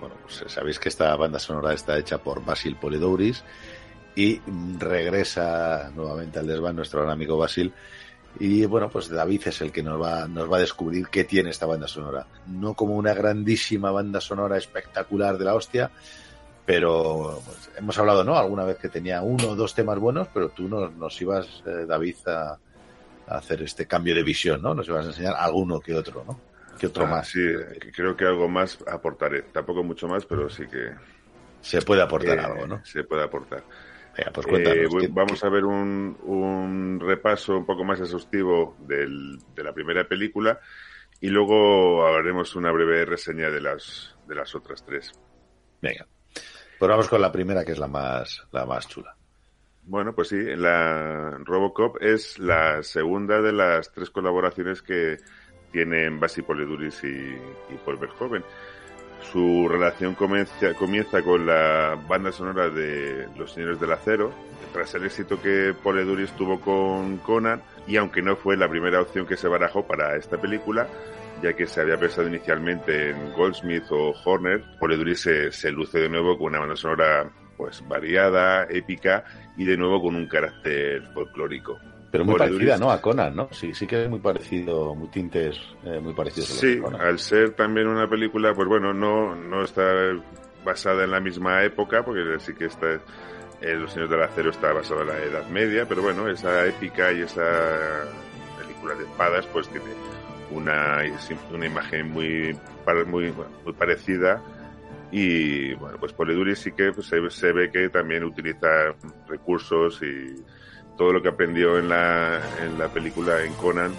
bueno, 0.00 0.14
pues 0.22 0.50
sabéis 0.50 0.78
que 0.78 0.88
esta 0.88 1.14
banda 1.14 1.38
sonora 1.38 1.74
está 1.74 1.98
hecha 1.98 2.16
por 2.16 2.42
Basil 2.42 2.74
Poledouris 2.76 3.44
y 4.16 4.40
regresa 4.78 5.90
nuevamente 5.94 6.38
al 6.38 6.46
desván 6.46 6.76
nuestro 6.76 7.00
gran 7.00 7.12
amigo 7.12 7.36
Basil 7.36 7.70
Y 8.40 8.64
bueno, 8.64 8.88
pues 8.88 9.10
David 9.10 9.42
es 9.44 9.60
el 9.60 9.72
que 9.72 9.82
nos 9.82 10.00
va, 10.00 10.26
nos 10.26 10.50
va 10.50 10.56
a 10.56 10.60
descubrir 10.60 11.08
qué 11.08 11.24
tiene 11.24 11.50
esta 11.50 11.66
banda 11.66 11.86
sonora. 11.86 12.26
No 12.46 12.72
como 12.72 12.96
una 12.96 13.12
grandísima 13.12 13.90
banda 13.90 14.22
sonora 14.22 14.56
espectacular 14.56 15.36
de 15.36 15.44
la 15.44 15.54
hostia, 15.54 15.90
pero 16.64 17.42
pues, 17.44 17.70
hemos 17.76 17.98
hablado, 17.98 18.24
¿no? 18.24 18.38
Alguna 18.38 18.64
vez 18.64 18.78
que 18.78 18.88
tenía 18.88 19.20
uno 19.20 19.48
o 19.50 19.54
dos 19.54 19.74
temas 19.74 19.98
buenos, 19.98 20.28
pero 20.32 20.48
tú 20.48 20.66
nos, 20.66 20.94
nos 20.94 21.20
ibas, 21.20 21.46
eh, 21.66 21.84
David, 21.86 22.16
a, 22.26 22.58
a 23.28 23.36
hacer 23.36 23.60
este 23.60 23.84
cambio 23.86 24.14
de 24.14 24.22
visión, 24.22 24.62
¿no? 24.62 24.74
Nos 24.74 24.88
ibas 24.88 25.04
a 25.04 25.08
enseñar 25.10 25.34
alguno 25.36 25.78
que 25.78 25.94
otro, 25.94 26.24
¿no? 26.26 26.51
Que 26.78 26.86
otro 26.86 27.04
Ah, 27.04 27.10
más. 27.10 27.28
Sí, 27.28 27.40
creo 27.94 28.16
que 28.16 28.24
algo 28.24 28.48
más 28.48 28.78
aportaré. 28.90 29.42
Tampoco 29.42 29.82
mucho 29.82 30.08
más, 30.08 30.24
pero 30.26 30.48
sí 30.48 30.66
que 30.66 30.90
Se 31.60 31.82
puede 31.82 32.02
aportar 32.02 32.38
eh, 32.38 32.42
algo, 32.42 32.66
¿no? 32.66 32.84
se 32.84 33.04
puede 33.04 33.22
aportar. 33.22 33.62
Venga, 34.16 34.30
pues 34.32 34.46
cuéntanos. 34.46 34.94
Eh, 34.94 34.98
¿qué- 35.00 35.08
vamos 35.10 35.42
a 35.44 35.48
ver 35.48 35.64
un, 35.64 36.18
un 36.22 37.00
repaso 37.00 37.56
un 37.56 37.64
poco 37.66 37.84
más 37.84 38.00
exhaustivo 38.00 38.76
del- 38.80 39.38
de 39.54 39.62
la 39.64 39.72
primera 39.72 40.06
película 40.06 40.58
y 41.20 41.28
luego 41.28 42.06
haremos 42.06 42.54
una 42.56 42.72
breve 42.72 43.04
reseña 43.04 43.48
de 43.48 43.60
las, 43.60 44.16
de 44.26 44.34
las 44.34 44.54
otras 44.54 44.84
tres. 44.84 45.12
Venga. 45.80 46.06
Pues 46.78 46.88
vamos 46.88 47.08
con 47.08 47.20
la 47.22 47.30
primera, 47.30 47.64
que 47.64 47.72
es 47.72 47.78
la 47.78 47.86
más, 47.86 48.44
la 48.50 48.66
más 48.66 48.88
chula. 48.88 49.16
Bueno, 49.84 50.14
pues 50.14 50.28
sí, 50.28 50.36
la 50.56 51.38
Robocop 51.44 51.96
es 52.02 52.38
la 52.38 52.82
segunda 52.82 53.40
de 53.40 53.52
las 53.52 53.92
tres 53.92 54.10
colaboraciones 54.10 54.82
que 54.82 55.16
tienen 55.72 56.20
Basi 56.20 56.42
Poliduris 56.42 57.02
y, 57.04 57.08
y 57.08 57.78
Paul 57.84 57.96
Verhoeven. 57.96 58.44
Su 59.22 59.68
relación 59.68 60.14
comienza, 60.14 60.74
comienza 60.74 61.22
con 61.22 61.46
la 61.46 61.98
banda 62.08 62.32
sonora 62.32 62.68
de 62.68 63.28
Los 63.36 63.52
Señores 63.52 63.80
del 63.80 63.92
Acero, 63.92 64.32
tras 64.72 64.94
el 64.94 65.04
éxito 65.04 65.40
que 65.40 65.74
Poliduris 65.82 66.32
tuvo 66.32 66.60
con 66.60 67.18
Conan, 67.18 67.62
y 67.86 67.96
aunque 67.96 68.20
no 68.20 68.36
fue 68.36 68.56
la 68.56 68.68
primera 68.68 69.00
opción 69.00 69.26
que 69.26 69.36
se 69.36 69.48
barajó 69.48 69.86
para 69.86 70.16
esta 70.16 70.40
película, 70.40 70.88
ya 71.42 71.54
que 71.54 71.66
se 71.66 71.80
había 71.80 71.98
pensado 71.98 72.28
inicialmente 72.28 73.10
en 73.10 73.32
Goldsmith 73.32 73.84
o 73.90 74.12
Horner, 74.24 74.64
Poliduris 74.78 75.20
se, 75.20 75.52
se 75.52 75.70
luce 75.70 75.98
de 75.98 76.08
nuevo 76.08 76.36
con 76.36 76.48
una 76.48 76.60
banda 76.60 76.76
sonora 76.76 77.30
pues 77.56 77.86
variada, 77.88 78.66
épica 78.70 79.24
y 79.56 79.64
de 79.64 79.76
nuevo 79.76 80.02
con 80.02 80.16
un 80.16 80.26
carácter 80.26 81.02
folclórico. 81.14 81.78
Pero 82.12 82.26
muy 82.26 82.36
parecida, 82.36 82.76
¿no? 82.76 82.90
A 82.90 83.00
Conan, 83.00 83.34
¿no? 83.34 83.48
Sí, 83.52 83.72
sí 83.72 83.86
que 83.86 84.04
es 84.04 84.10
muy 84.10 84.20
parecido, 84.20 84.94
muy 84.94 85.08
tintes 85.08 85.58
eh, 85.82 85.98
muy 85.98 86.12
parecidos 86.12 86.50
a 86.50 86.52
los 86.52 86.60
Sí, 86.60 86.80
al 87.00 87.18
ser 87.18 87.54
también 87.54 87.88
una 87.88 88.06
película, 88.06 88.52
pues 88.54 88.68
bueno, 88.68 88.92
no, 88.92 89.34
no 89.34 89.64
está 89.64 89.82
basada 90.62 91.04
en 91.04 91.10
la 91.10 91.20
misma 91.20 91.64
época, 91.64 92.04
porque 92.04 92.20
sí 92.38 92.52
que 92.54 92.66
está, 92.66 93.00
eh, 93.62 93.74
Los 93.76 93.92
Señores 93.92 94.10
del 94.10 94.22
Acero 94.22 94.50
está 94.50 94.74
basado 94.74 95.00
en 95.00 95.08
la 95.08 95.18
Edad 95.18 95.48
Media, 95.48 95.86
pero 95.88 96.02
bueno, 96.02 96.28
esa 96.28 96.66
épica 96.66 97.10
y 97.12 97.22
esa 97.22 98.04
película 98.60 98.94
de 98.94 99.04
espadas, 99.04 99.46
pues 99.46 99.68
tiene 99.70 99.86
una, 100.50 100.98
una 101.50 101.66
imagen 101.66 102.10
muy, 102.10 102.54
muy, 103.06 103.32
muy 103.64 103.72
parecida. 103.72 104.42
Y 105.10 105.72
bueno, 105.74 105.96
pues 105.98 106.12
Poliduris 106.12 106.58
sí 106.58 106.72
que 106.72 106.92
pues, 106.92 107.06
se, 107.06 107.30
se 107.30 107.52
ve 107.52 107.70
que 107.70 107.88
también 107.88 108.24
utiliza 108.24 108.94
recursos 109.28 110.02
y 110.02 110.42
todo 110.96 111.12
lo 111.12 111.22
que 111.22 111.28
aprendió 111.28 111.78
en 111.78 111.88
la, 111.88 112.40
en 112.62 112.78
la 112.78 112.88
película 112.88 113.42
en 113.44 113.52
Conan 113.54 113.92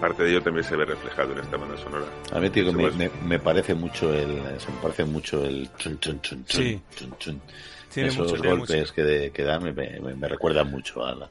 parte 0.00 0.22
de 0.22 0.30
ello 0.30 0.42
también 0.42 0.62
se 0.64 0.76
ve 0.76 0.84
reflejado 0.84 1.32
en 1.32 1.40
esta 1.40 1.56
banda 1.56 1.76
sonora. 1.76 2.04
A 2.32 2.38
mí, 2.38 2.48
tío, 2.50 2.72
me, 2.72 2.88
me, 2.92 3.10
me 3.26 3.38
parece 3.40 3.74
mucho 3.74 4.14
el, 4.14 4.40
se 4.60 4.70
me 4.70 4.78
parece 4.80 5.04
mucho 5.04 5.44
el 5.44 5.68
chun, 5.76 5.98
chun, 5.98 6.20
chun, 6.20 6.44
chun, 6.44 6.62
Sí. 6.62 6.80
chun, 6.94 7.14
chun. 7.18 7.42
Tiene 7.92 8.08
Esos 8.10 8.30
mucho, 8.30 8.40
tiene 8.40 8.56
golpes 8.58 8.80
mucho. 8.80 8.94
que, 8.94 9.02
de- 9.02 9.30
que 9.32 9.42
dan 9.42 9.64
me, 9.64 9.72
me, 9.72 10.14
me 10.14 10.28
recuerdan 10.28 10.70
mucho 10.70 11.04
a 11.04 11.16
la... 11.16 11.28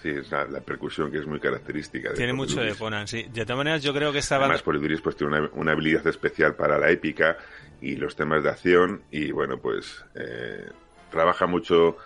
Sí, 0.00 0.10
es 0.10 0.30
la, 0.30 0.44
la 0.44 0.60
percusión 0.60 1.10
que 1.10 1.18
es 1.18 1.26
muy 1.26 1.40
característica. 1.40 2.10
De 2.10 2.14
Tiene 2.14 2.34
mucho 2.34 2.60
de. 2.60 2.74
Conan, 2.76 3.08
sí. 3.08 3.22
De 3.32 3.42
todas 3.44 3.56
maneras, 3.56 3.82
yo 3.82 3.92
creo 3.94 4.12
que 4.12 4.18
esta 4.18 4.36
banda... 4.36 4.46
Además, 4.54 4.62
Poliduris 4.62 5.00
pues 5.00 5.16
tiene 5.16 5.36
una, 5.38 5.50
una 5.54 5.72
habilidad 5.72 6.06
especial 6.06 6.54
para 6.54 6.78
la 6.78 6.90
épica 6.90 7.36
y 7.80 7.96
los 7.96 8.14
temas 8.14 8.44
de 8.44 8.50
acción 8.50 9.02
y 9.10 9.32
bueno, 9.32 9.58
pues 9.58 10.04
eh, 10.14 10.68
trabaja 11.10 11.46
mucho 11.46 11.96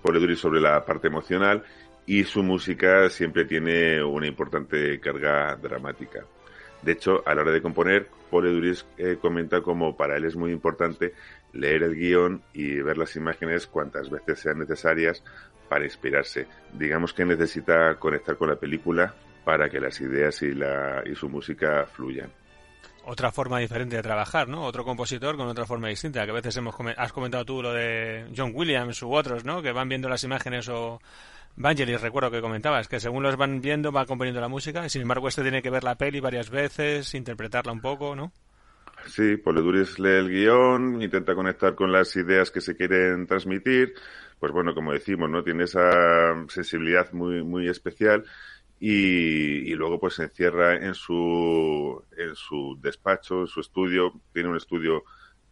Poliduris 0.00 0.38
sobre 0.38 0.60
la 0.60 0.82
parte 0.86 1.08
emocional 1.08 1.62
y 2.08 2.24
su 2.24 2.42
música 2.42 3.10
siempre 3.10 3.44
tiene 3.44 4.02
una 4.02 4.26
importante 4.26 4.98
carga 4.98 5.54
dramática. 5.56 6.24
De 6.80 6.92
hecho, 6.92 7.22
a 7.26 7.34
la 7.34 7.42
hora 7.42 7.52
de 7.52 7.60
componer, 7.60 8.08
Poliduris 8.30 8.86
eh, 8.96 9.18
comenta 9.20 9.60
como 9.60 9.94
para 9.94 10.16
él 10.16 10.24
es 10.24 10.34
muy 10.34 10.50
importante 10.50 11.12
leer 11.52 11.82
el 11.82 11.94
guion 11.94 12.42
y 12.54 12.80
ver 12.80 12.96
las 12.96 13.14
imágenes 13.16 13.66
cuantas 13.66 14.08
veces 14.08 14.40
sean 14.40 14.58
necesarias 14.58 15.22
para 15.68 15.84
inspirarse. 15.84 16.46
Digamos 16.72 17.12
que 17.12 17.26
necesita 17.26 17.94
conectar 17.96 18.38
con 18.38 18.48
la 18.48 18.56
película 18.56 19.14
para 19.44 19.68
que 19.68 19.78
las 19.78 20.00
ideas 20.00 20.40
y, 20.40 20.54
la, 20.54 21.02
y 21.04 21.14
su 21.14 21.28
música 21.28 21.84
fluyan. 21.92 22.30
otra 23.04 23.30
forma 23.32 23.58
diferente 23.58 23.96
de 23.96 24.02
trabajar, 24.02 24.48
¿no? 24.48 24.64
Otro 24.64 24.82
compositor 24.82 25.36
con 25.36 25.46
otra 25.46 25.66
forma 25.66 25.88
distinta, 25.88 26.24
que 26.24 26.30
a 26.30 26.34
veces 26.34 26.56
hemos 26.56 26.74
has 26.96 27.12
comentado 27.12 27.44
tú 27.44 27.62
lo 27.62 27.74
de 27.74 28.30
John 28.34 28.52
Williams 28.54 29.02
u 29.02 29.12
otros, 29.12 29.44
¿no? 29.44 29.60
Que 29.60 29.72
van 29.72 29.90
viendo 29.90 30.08
las 30.08 30.24
imágenes 30.24 30.70
o 30.70 31.00
Vangelis, 31.60 32.00
recuerdo 32.00 32.30
que 32.30 32.40
comentabas, 32.40 32.86
que 32.86 33.00
según 33.00 33.24
los 33.24 33.36
van 33.36 33.60
viendo 33.60 33.90
va 33.90 34.06
componiendo 34.06 34.40
la 34.40 34.46
música 34.46 34.86
y 34.86 34.90
sin 34.90 35.02
embargo 35.02 35.26
este 35.26 35.42
tiene 35.42 35.60
que 35.60 35.70
ver 35.70 35.82
la 35.82 35.96
peli 35.96 36.20
varias 36.20 36.50
veces, 36.50 37.12
interpretarla 37.14 37.72
un 37.72 37.80
poco, 37.80 38.14
¿no? 38.14 38.32
Sí, 39.06 39.36
Poliduris 39.36 39.98
lee 39.98 40.08
el 40.08 40.28
guion, 40.28 41.02
intenta 41.02 41.34
conectar 41.34 41.74
con 41.74 41.90
las 41.90 42.14
ideas 42.14 42.52
que 42.52 42.60
se 42.60 42.76
quieren 42.76 43.26
transmitir. 43.26 43.94
Pues 44.38 44.52
bueno, 44.52 44.72
como 44.72 44.92
decimos, 44.92 45.28
¿no? 45.28 45.42
Tiene 45.42 45.64
esa 45.64 46.46
sensibilidad 46.48 47.10
muy, 47.12 47.42
muy 47.42 47.68
especial 47.68 48.24
y, 48.78 49.68
y 49.68 49.74
luego 49.74 49.98
pues 49.98 50.14
se 50.14 50.24
encierra 50.24 50.76
en 50.76 50.94
su, 50.94 52.04
en 52.16 52.36
su 52.36 52.78
despacho, 52.80 53.40
en 53.40 53.46
su 53.48 53.60
estudio. 53.60 54.12
Tiene 54.32 54.48
un 54.48 54.56
estudio 54.56 55.02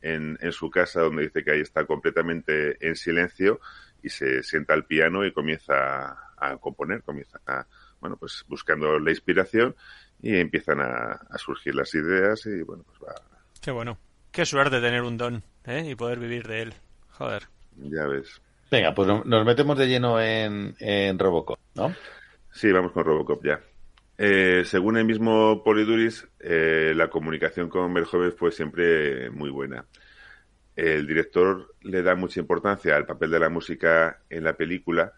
en, 0.03 0.39
en 0.41 0.53
su 0.53 0.71
casa 0.71 1.01
donde 1.01 1.25
dice 1.25 1.43
que 1.43 1.51
ahí 1.51 1.61
está 1.63 1.85
completamente 1.85 2.77
en 2.87 2.95
silencio 2.95 3.61
y 4.07 4.09
se 4.09 4.43
sienta 4.43 4.73
al 4.75 4.85
piano 4.87 5.25
y 5.27 5.33
comienza 5.33 6.17
a 6.39 6.57
componer, 6.59 7.03
comienza 7.03 7.41
a, 7.47 7.67
bueno, 8.01 8.17
pues 8.17 8.45
buscando 8.49 8.99
la 8.99 9.11
inspiración 9.11 9.75
y 10.23 10.37
empiezan 10.37 10.81
a, 10.81 11.13
a 11.31 11.39
surgir 11.39 11.75
las 11.75 11.95
ideas 11.95 12.45
y 12.47 12.63
bueno, 12.63 12.85
pues 12.87 12.99
va, 13.01 13.15
Qué 13.61 13.71
bueno. 13.71 13.99
Qué 14.31 14.45
suerte 14.45 14.81
tener 14.81 15.03
un 15.03 15.17
don, 15.17 15.43
¿eh? 15.65 15.85
Y 15.91 15.95
poder 15.95 16.19
vivir 16.19 16.47
de 16.47 16.63
él. 16.63 16.75
Joder. 17.13 17.45
ya 17.77 18.07
ves. 18.07 18.41
Venga, 18.71 18.95
pues 18.95 19.09
no- 19.09 19.23
nos 19.25 19.47
metemos 19.47 19.79
de 19.79 19.87
lleno 19.89 20.21
en, 20.21 20.75
en 20.79 21.19
Robocop, 21.19 21.59
¿no? 21.75 21.95
Sí, 22.53 22.71
vamos 22.73 22.93
con 22.93 23.05
Robocop 23.05 23.45
ya. 23.45 23.61
Eh, 24.19 24.63
según 24.65 24.97
el 24.99 25.05
mismo 25.05 25.63
Poliduris, 25.65 26.27
eh, 26.41 26.93
la 26.95 27.09
comunicación 27.09 27.69
con 27.69 27.93
Verhoeven 27.95 28.33
fue 28.33 28.51
siempre 28.53 29.31
muy 29.31 29.51
buena. 29.51 29.85
El 30.77 31.07
director 31.07 31.75
le 31.83 32.03
da 32.03 32.15
mucha 32.15 32.39
importancia 32.39 32.95
al 32.95 33.07
papel 33.07 33.31
de 33.31 33.41
la 33.41 33.49
música 33.49 34.21
en 34.29 34.45
la 34.45 34.53
película 34.53 35.15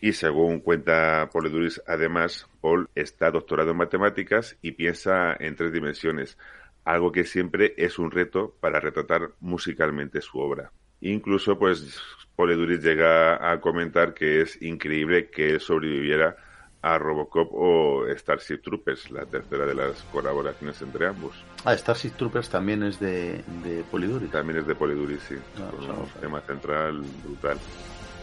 y 0.00 0.12
según 0.14 0.60
cuenta 0.60 1.28
Poliduris, 1.30 1.80
además, 1.86 2.48
Paul 2.60 2.88
está 2.94 3.30
doctorado 3.30 3.72
en 3.72 3.76
matemáticas 3.76 4.56
y 4.62 4.72
piensa 4.72 5.36
en 5.38 5.56
tres 5.56 5.72
dimensiones, 5.72 6.38
algo 6.84 7.12
que 7.12 7.24
siempre 7.24 7.74
es 7.76 7.98
un 7.98 8.10
reto 8.10 8.56
para 8.60 8.80
retratar 8.80 9.30
musicalmente 9.40 10.22
su 10.22 10.38
obra. 10.38 10.72
Incluso, 11.02 11.58
pues, 11.58 12.00
Poliduris 12.34 12.82
llega 12.82 13.52
a 13.52 13.60
comentar 13.60 14.14
que 14.14 14.40
es 14.40 14.60
increíble 14.62 15.28
que 15.28 15.50
él 15.50 15.60
sobreviviera 15.60 16.36
a 16.82 16.98
Robocop 16.98 17.50
o 17.52 18.04
Starship 18.16 18.58
Troopers, 18.62 19.10
la 19.10 19.26
tercera 19.26 19.66
de 19.66 19.74
las 19.74 20.02
colaboraciones 20.12 20.80
entre 20.82 21.06
ambos. 21.08 21.34
Ah, 21.64 21.74
Starship 21.76 22.12
Troopers 22.16 22.48
también 22.48 22.82
es 22.82 22.98
de, 22.98 23.42
de 23.64 23.84
Poliduris. 23.90 24.30
También 24.30 24.60
es 24.60 24.66
de 24.66 24.74
Poliduris, 24.74 25.20
sí. 25.28 25.34
Ah, 25.58 25.70
Con 25.70 25.90
un 25.90 26.06
tema 26.20 26.40
central 26.40 27.02
brutal. 27.24 27.58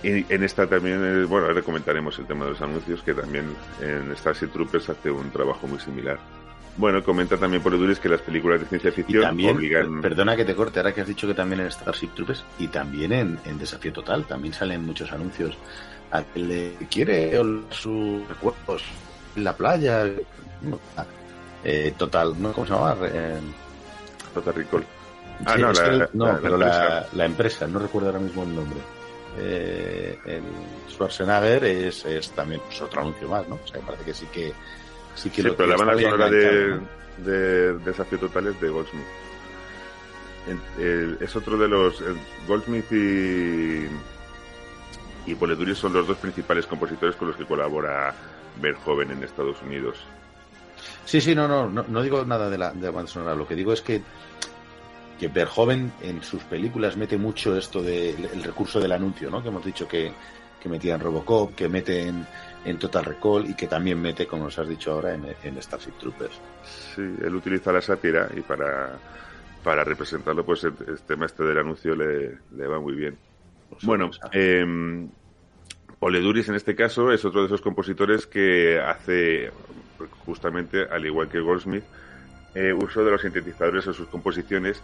Y 0.03 0.31
en 0.33 0.43
esta 0.43 0.67
también, 0.67 1.03
eh, 1.03 1.25
bueno, 1.25 1.47
ahora 1.47 1.61
comentaremos 1.61 2.17
el 2.19 2.25
tema 2.25 2.45
de 2.45 2.51
los 2.51 2.61
anuncios, 2.61 3.01
que 3.03 3.13
también 3.13 3.45
en 3.81 4.15
Starship 4.15 4.47
Troopers 4.47 4.89
hace 4.89 5.09
un 5.11 5.29
trabajo 5.31 5.67
muy 5.67 5.79
similar. 5.79 6.17
Bueno, 6.77 7.03
comenta 7.03 7.37
también 7.37 7.63
Poliduris 7.63 7.99
que 7.99 8.07
las 8.07 8.21
películas 8.21 8.59
de 8.59 8.67
ciencia 8.67 8.89
Y 8.91 8.93
ficción 8.93 9.23
también, 9.23 9.55
obligan... 9.57 9.93
per- 10.01 10.11
perdona 10.11 10.35
que 10.35 10.45
te 10.45 10.53
corte, 10.53 10.79
ahora 10.79 10.93
que 10.93 11.01
has 11.01 11.07
dicho 11.07 11.27
que 11.27 11.33
también 11.33 11.61
en 11.61 11.71
Starship 11.71 12.09
Troopers 12.15 12.43
y 12.59 12.67
también 12.67 13.11
en, 13.13 13.39
en 13.45 13.57
Desafío 13.57 13.91
Total, 13.91 14.25
también 14.25 14.53
salen 14.53 14.85
muchos 14.85 15.11
anuncios 15.11 15.57
a 16.11 16.23
que 16.23 16.39
le 16.39 16.73
quiere 16.89 17.37
sus 17.71 18.27
recuerdos 18.27 18.83
en 19.35 19.43
la 19.43 19.55
playa. 19.55 20.05
Eh, 21.63 21.93
total, 21.97 22.33
¿no? 22.41 22.53
¿Cómo 22.53 22.65
se 22.67 22.73
llama? 22.73 22.95
Eh, 23.03 23.39
Total 24.33 24.53
Recall. 24.53 24.85
Ah, 25.45 25.53
sí, 25.55 25.61
no, 25.61 25.71
la- 25.73 25.85
el- 25.87 26.09
no, 26.13 26.25
la 26.27 26.39
pero 26.39 26.57
la, 26.57 26.65
empresa. 26.67 27.07
la 27.13 27.25
empresa, 27.25 27.67
no 27.67 27.79
recuerdo 27.79 28.07
ahora 28.09 28.19
mismo 28.19 28.43
el 28.43 28.55
nombre. 28.55 28.79
Eh, 29.39 30.17
el 30.25 30.41
Schwarzenegger 30.91 31.63
es, 31.65 32.05
es 32.05 32.29
también 32.31 32.61
pues, 32.65 32.81
otro 32.81 33.01
anuncio 33.01 33.27
más, 33.27 33.47
¿no? 33.47 33.55
O 33.63 33.67
sea, 33.67 33.79
parece 33.81 34.03
que 34.05 34.13
sí 34.13 34.25
que 34.31 34.53
sí 35.15 35.29
que 35.29 35.41
Sí, 35.43 35.47
lo 35.47 35.55
pero 35.55 35.69
la 35.69 35.75
banda 35.77 36.01
sonora 36.01 36.29
de, 36.29 36.79
de 37.23 37.73
Desafío 37.79 38.17
Total 38.19 38.47
es 38.47 38.59
de 38.61 38.69
Goldsmith. 38.69 39.05
El- 40.79 41.17
es 41.19 41.35
otro 41.35 41.57
de 41.57 41.67
los... 41.67 41.99
el 42.01 42.15
Goldsmith 42.47 42.91
y, 42.91 43.85
y 45.27 45.35
Poliduris 45.35 45.77
son 45.77 45.93
los 45.93 46.07
dos 46.07 46.17
principales 46.17 46.65
compositores 46.65 47.15
con 47.15 47.27
los 47.27 47.37
que 47.37 47.45
colabora 47.45 48.15
ver 48.61 48.75
joven 48.75 49.11
en 49.11 49.23
Estados 49.23 49.61
Unidos. 49.61 49.97
Sí, 51.05 51.21
sí, 51.21 51.35
no, 51.35 51.47
no, 51.47 51.67
no, 51.69 52.01
digo 52.01 52.25
nada 52.25 52.49
de 52.49 52.57
la, 52.57 52.71
de 52.71 52.89
banda 52.89 53.11
sonora. 53.11 53.35
Lo 53.35 53.47
que 53.47 53.55
digo 53.55 53.73
es 53.73 53.81
que 53.81 54.01
que 55.19 55.27
Verhoeven 55.27 55.91
en 56.01 56.21
sus 56.21 56.43
películas 56.43 56.95
mete 56.95 57.17
mucho 57.17 57.57
esto 57.57 57.81
del 57.81 58.43
recurso 58.43 58.79
del 58.79 58.91
anuncio, 58.91 59.29
¿no? 59.29 59.41
Que 59.41 59.49
hemos 59.49 59.65
dicho 59.65 59.87
que, 59.87 60.11
que 60.61 60.69
metía 60.69 60.93
en 60.93 61.01
Robocop, 61.01 61.55
que 61.55 61.67
mete 61.67 62.07
en, 62.07 62.25
en, 62.63 62.77
Total 62.77 63.03
Recall 63.03 63.49
y 63.49 63.55
que 63.55 63.65
también 63.67 63.99
mete, 63.99 64.27
como 64.27 64.43
nos 64.43 64.59
has 64.59 64.69
dicho 64.69 64.91
ahora, 64.91 65.15
en, 65.15 65.25
en 65.43 65.61
Starship 65.61 65.97
Troopers. 65.99 66.35
Sí, 66.95 67.01
él 67.01 67.35
utiliza 67.35 67.71
la 67.71 67.81
sátira 67.81 68.29
y 68.35 68.41
para, 68.41 68.91
para 69.63 69.83
representarlo, 69.83 70.45
pues 70.45 70.63
el, 70.65 70.73
el 70.87 70.99
tema 71.01 71.25
este 71.25 71.43
del 71.43 71.57
anuncio 71.57 71.95
le, 71.95 72.37
le 72.55 72.67
va 72.67 72.79
muy 72.79 72.93
bien. 72.93 73.17
Pues 73.69 73.83
bueno, 73.83 74.11
eh, 74.31 75.07
Oleduris 75.99 76.49
en 76.49 76.55
este 76.55 76.75
caso 76.75 77.11
es 77.11 77.25
otro 77.25 77.41
de 77.41 77.47
esos 77.47 77.61
compositores 77.61 78.27
que 78.27 78.79
hace 78.79 79.51
justamente, 80.25 80.83
al 80.83 81.05
igual 81.05 81.27
que 81.27 81.39
Goldsmith, 81.39 81.83
eh, 82.53 82.73
uso 82.73 83.03
de 83.03 83.11
los 83.11 83.21
sintetizadores 83.21 83.87
en 83.87 83.93
sus 83.93 84.07
composiciones 84.07 84.81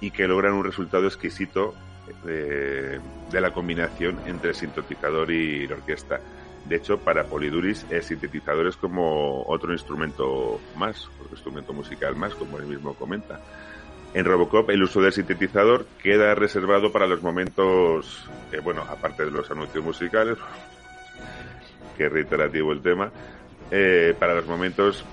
y 0.00 0.10
que 0.10 0.26
logran 0.26 0.54
un 0.54 0.64
resultado 0.64 1.06
exquisito 1.06 1.74
de, 2.24 3.00
de 3.30 3.40
la 3.40 3.52
combinación 3.52 4.18
entre 4.26 4.50
el 4.50 4.56
sintetizador 4.56 5.30
y 5.30 5.66
la 5.66 5.76
orquesta. 5.76 6.20
De 6.68 6.76
hecho, 6.76 6.98
para 6.98 7.24
Poliduris 7.24 7.86
el 7.90 8.02
sintetizador 8.02 8.66
es 8.66 8.76
como 8.76 9.42
otro 9.46 9.72
instrumento 9.72 10.60
más, 10.76 11.08
otro 11.20 11.32
instrumento 11.32 11.72
musical 11.72 12.14
más, 12.16 12.34
como 12.34 12.58
él 12.58 12.66
mismo 12.66 12.94
comenta. 12.94 13.40
En 14.14 14.24
Robocop 14.24 14.70
el 14.70 14.82
uso 14.82 15.02
del 15.02 15.12
sintetizador 15.12 15.86
queda 16.02 16.34
reservado 16.34 16.90
para 16.90 17.06
los 17.06 17.22
momentos, 17.22 18.28
eh, 18.52 18.60
bueno, 18.60 18.82
aparte 18.88 19.24
de 19.24 19.30
los 19.30 19.50
anuncios 19.50 19.84
musicales, 19.84 20.38
que 21.96 22.08
reiterativo 22.08 22.72
el 22.72 22.80
tema, 22.80 23.10
eh, 23.70 24.14
para 24.18 24.34
los 24.34 24.46
momentos 24.46 25.04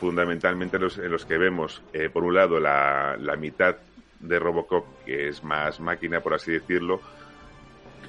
fundamentalmente 0.00 0.78
los, 0.78 0.96
en 0.98 1.10
los 1.10 1.26
que 1.26 1.36
vemos, 1.36 1.82
eh, 1.92 2.08
por 2.08 2.24
un 2.24 2.34
lado, 2.34 2.58
la, 2.58 3.16
la, 3.20 3.36
mitad 3.36 3.76
de 4.20 4.38
Robocop, 4.38 5.04
que 5.04 5.28
es 5.28 5.44
más 5.44 5.80
máquina, 5.80 6.20
por 6.20 6.32
así 6.32 6.52
decirlo, 6.52 7.00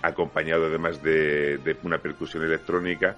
acompañado 0.02 0.68
además 0.68 1.04
de, 1.04 1.58
de 1.58 1.76
una 1.84 1.98
percusión 1.98 2.44
electrónica, 2.44 3.18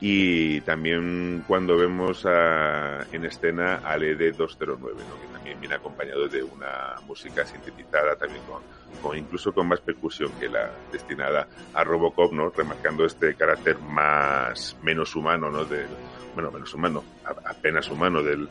y 0.00 0.60
también 0.60 1.44
cuando 1.46 1.76
vemos 1.76 2.26
a, 2.26 3.06
en 3.12 3.24
escena 3.24 3.76
al 3.76 4.02
ED209, 4.02 4.78
¿no? 4.78 5.20
que 5.20 5.26
también 5.32 5.58
viene 5.58 5.74
acompañado 5.74 6.28
de 6.28 6.42
una 6.42 6.96
música 7.06 7.46
sintetizada, 7.46 8.14
también 8.16 8.42
con, 8.44 8.62
con, 9.00 9.16
incluso 9.16 9.52
con 9.52 9.68
más 9.68 9.80
percusión 9.80 10.32
que 10.38 10.48
la 10.48 10.70
destinada 10.92 11.48
a 11.72 11.84
Robocop, 11.84 12.32
¿no? 12.32 12.50
remarcando 12.50 13.06
este 13.06 13.34
carácter 13.34 13.78
más 13.78 14.76
menos 14.82 15.16
humano, 15.16 15.50
¿no? 15.50 15.64
del, 15.64 15.86
bueno, 16.34 16.50
menos 16.50 16.74
humano, 16.74 17.02
apenas 17.24 17.88
humano 17.88 18.22
del, 18.22 18.48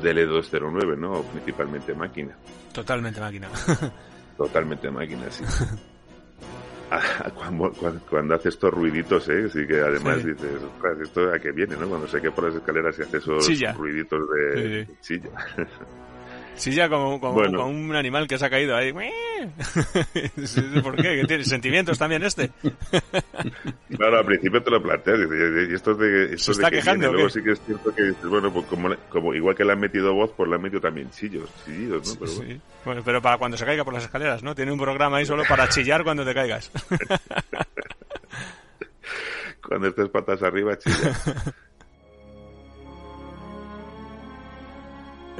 del 0.00 0.18
E209, 0.28 0.96
¿no? 0.96 1.22
principalmente 1.22 1.92
máquina. 1.92 2.36
Totalmente 2.72 3.20
máquina. 3.20 3.48
Totalmente 4.36 4.90
máquina, 4.90 5.28
sí. 5.30 5.44
Cuando, 7.34 7.72
cuando, 7.72 8.00
cuando, 8.08 8.34
hace 8.34 8.48
estos 8.48 8.72
ruiditos, 8.72 9.28
¿eh? 9.28 9.48
Sí 9.48 9.66
que 9.66 9.80
además 9.80 10.22
sí. 10.22 10.30
dices, 10.30 10.60
¿esto 11.02 11.32
a 11.32 11.38
qué 11.38 11.52
viene, 11.52 11.76
no? 11.76 11.88
Cuando 11.88 12.08
se 12.08 12.20
queda 12.20 12.34
por 12.34 12.44
las 12.44 12.56
escaleras 12.56 12.98
y 12.98 13.02
hace 13.02 13.18
esos 13.18 13.46
Chilla. 13.46 13.72
ruiditos 13.72 14.20
de 14.30 14.86
sí, 14.86 14.92
sí. 15.00 15.20
chilla. 15.20 15.30
Chilla 16.60 16.90
como, 16.90 17.18
como, 17.18 17.32
bueno. 17.32 17.58
como, 17.58 17.70
un 17.70 17.96
animal 17.96 18.28
que 18.28 18.38
se 18.38 18.44
ha 18.44 18.50
caído 18.50 18.76
ahí. 18.76 18.92
¿Por 20.82 20.96
qué? 20.96 21.20
¿Que 21.20 21.24
tiene 21.26 21.44
sentimientos 21.44 21.98
también 21.98 22.22
este? 22.22 22.50
Claro, 23.96 24.18
al 24.18 24.26
principio 24.26 24.62
te 24.62 24.70
lo 24.70 24.82
planteas 24.82 25.20
y 25.20 25.74
esto 25.74 25.92
es 25.92 25.98
de, 25.98 26.24
esto 26.34 26.38
¿Se 26.38 26.52
está 26.52 26.66
de 26.66 26.70
que 26.70 26.76
quejando, 26.76 27.06
viene. 27.06 27.14
Luego 27.14 27.30
sí 27.30 27.42
que 27.42 27.52
es 27.52 27.60
cierto 27.64 27.94
que 27.94 28.02
dices, 28.02 28.26
bueno, 28.26 28.52
pues 28.52 28.66
como, 28.66 28.94
como 29.08 29.34
igual 29.34 29.56
que 29.56 29.64
le 29.64 29.72
han 29.72 29.80
metido 29.80 30.12
voz, 30.12 30.32
pues 30.36 30.50
le 30.50 30.56
han 30.56 30.62
metido 30.62 30.82
también 30.82 31.10
chillos, 31.10 31.48
chillidos, 31.64 32.06
¿no? 32.06 32.14
Pero 32.20 32.36
bueno. 32.36 32.52
Sí. 32.52 32.60
bueno, 32.84 33.02
pero 33.04 33.22
para 33.22 33.38
cuando 33.38 33.56
se 33.56 33.64
caiga 33.64 33.84
por 33.84 33.94
las 33.94 34.04
escaleras, 34.04 34.42
¿no? 34.42 34.54
Tiene 34.54 34.72
un 34.72 34.78
programa 34.78 35.16
ahí 35.16 35.26
solo 35.26 35.44
para 35.48 35.68
chillar 35.70 36.04
cuando 36.04 36.24
te 36.24 36.34
caigas. 36.34 36.70
cuando 39.66 39.88
estés 39.88 40.10
patas 40.10 40.42
arriba, 40.42 40.78
chilla. 40.78 41.16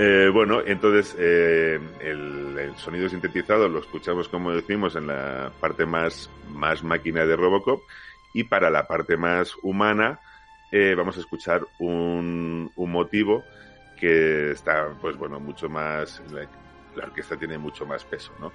Eh, 0.02 0.30
bueno, 0.32 0.62
entonces 0.64 1.14
eh, 1.18 1.78
el, 2.00 2.74
sonido 2.76 3.06
sintetizado 3.10 3.68
lo 3.68 3.80
escuchamos, 3.80 4.30
como 4.30 4.50
decimos, 4.50 4.96
en 4.96 5.08
la 5.08 5.52
parte 5.60 5.84
más, 5.84 6.30
más 6.48 6.82
máquina 6.82 7.26
de 7.26 7.36
Robocop 7.36 7.82
y 8.32 8.44
para 8.44 8.70
la 8.70 8.86
parte 8.86 9.18
más 9.18 9.54
humana 9.62 10.18
eh, 10.72 10.94
vamos 10.96 11.18
a 11.18 11.20
escuchar 11.20 11.66
un, 11.78 12.72
un, 12.76 12.90
motivo 12.90 13.44
que 13.98 14.52
está, 14.52 14.88
pues 15.02 15.18
bueno, 15.18 15.38
mucho 15.38 15.68
más, 15.68 16.22
la, 16.32 17.04
orquesta 17.04 17.36
tiene 17.36 17.58
mucho 17.58 17.84
más 17.84 18.02
peso, 18.02 18.32
¿no? 18.40 18.52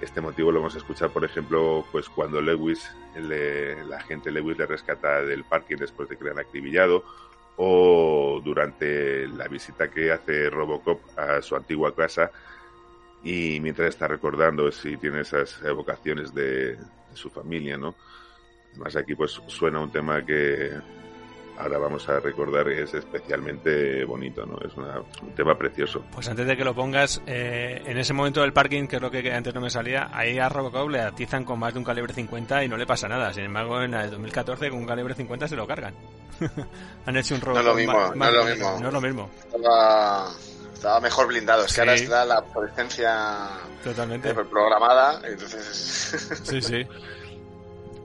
Este 0.00 0.22
motivo 0.22 0.50
lo 0.50 0.60
vamos 0.60 0.76
a 0.76 0.78
escuchar, 0.78 1.10
por 1.10 1.22
ejemplo, 1.22 1.84
pues 1.92 2.08
cuando 2.08 2.40
Lewis, 2.40 2.90
le, 3.14 3.84
la 3.84 4.00
gente 4.00 4.30
Lewis 4.30 4.56
le 4.56 4.64
rescata 4.64 5.20
del 5.20 5.44
parking 5.44 5.76
después 5.76 6.08
de 6.08 6.16
que 6.16 6.24
le 6.24 6.30
han 6.30 6.38
acribillado 6.38 7.04
o 7.58 8.40
durante 8.42 9.26
la 9.28 9.48
visita 9.48 9.90
que 9.90 10.12
hace 10.12 10.48
Robocop 10.48 11.00
a 11.18 11.42
su 11.42 11.56
antigua 11.56 11.94
casa 11.94 12.30
y 13.22 13.58
mientras 13.60 13.88
está 13.88 14.06
recordando 14.06 14.70
si 14.70 14.96
tiene 14.96 15.20
esas 15.20 15.60
evocaciones 15.62 16.32
de, 16.32 16.76
de, 16.76 16.78
su 17.14 17.30
familia, 17.30 17.76
¿no? 17.76 17.96
Además 18.70 18.94
aquí 18.94 19.16
pues 19.16 19.40
suena 19.48 19.80
un 19.80 19.90
tema 19.90 20.24
que 20.24 20.70
ahora 21.58 21.78
vamos 21.78 22.08
a 22.08 22.20
recordar 22.20 22.68
es 22.68 22.94
especialmente 22.94 24.04
bonito, 24.04 24.46
¿no? 24.46 24.58
Es 24.64 24.74
una, 24.76 25.00
un 25.22 25.34
tema 25.34 25.56
precioso. 25.56 26.04
Pues 26.12 26.28
antes 26.28 26.46
de 26.46 26.56
que 26.56 26.64
lo 26.64 26.74
pongas, 26.74 27.20
eh, 27.26 27.82
en 27.84 27.98
ese 27.98 28.12
momento 28.12 28.40
del 28.42 28.52
parking, 28.52 28.86
que 28.86 28.96
es 28.96 29.02
lo 29.02 29.10
que 29.10 29.32
antes 29.32 29.54
no 29.54 29.60
me 29.60 29.70
salía, 29.70 30.08
ahí 30.12 30.38
a 30.38 30.48
Robocop 30.48 30.88
le 30.88 31.00
atizan 31.00 31.44
con 31.44 31.58
más 31.58 31.72
de 31.72 31.78
un 31.80 31.84
calibre 31.84 32.12
50 32.12 32.64
y 32.64 32.68
no 32.68 32.76
le 32.76 32.86
pasa 32.86 33.08
nada. 33.08 33.32
Sin 33.32 33.44
embargo, 33.44 33.82
en 33.82 33.94
el 33.94 34.10
2014 34.10 34.70
con 34.70 34.78
un 34.78 34.86
calibre 34.86 35.14
50 35.14 35.48
se 35.48 35.56
lo 35.56 35.66
cargan. 35.66 35.94
Han 37.06 37.16
hecho 37.16 37.34
un 37.34 37.40
Robocop. 37.40 37.64
No 37.64 37.70
es 37.70 37.74
lo 37.74 37.74
mismo, 37.74 37.98
más, 37.98 38.16
no 38.16 38.24
es 38.26 38.34
lo 38.34 38.44
mismo. 38.44 38.78
No 38.80 38.88
es 38.88 38.94
lo 38.94 39.00
mismo. 39.00 39.30
Estaba, 39.54 40.28
estaba 40.72 41.00
mejor 41.00 41.26
blindado. 41.26 41.64
Es 41.64 41.74
que 41.74 41.80
ahora 41.80 41.94
está 41.94 42.24
la 42.24 42.44
presencia 42.44 43.48
Totalmente. 43.82 44.32
programada. 44.34 45.20
Entonces... 45.26 46.42
sí, 46.44 46.62
sí. 46.62 46.86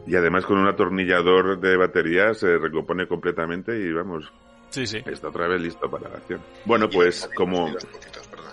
Y 0.06 0.15
además 0.15 0.45
con 0.45 0.57
un 0.57 0.67
atornillador 0.67 1.59
de 1.59 1.77
batería 1.77 2.33
se 2.33 2.57
recompone 2.57 3.07
completamente 3.07 3.77
y 3.77 3.91
vamos. 3.91 4.32
Sí, 4.69 4.85
sí. 4.85 5.01
Está 5.06 5.30
otra 5.30 5.48
vez 5.48 5.61
listo 5.61 5.90
para 5.90 6.09
la 6.09 6.17
acción. 6.17 6.41
Bueno, 6.65 6.90
pues 6.90 7.30
y 7.32 7.35
como. 7.35 7.69
Y 7.69 7.73
los 7.73 7.85
potitos, 7.85 8.27
perdón. 8.27 8.51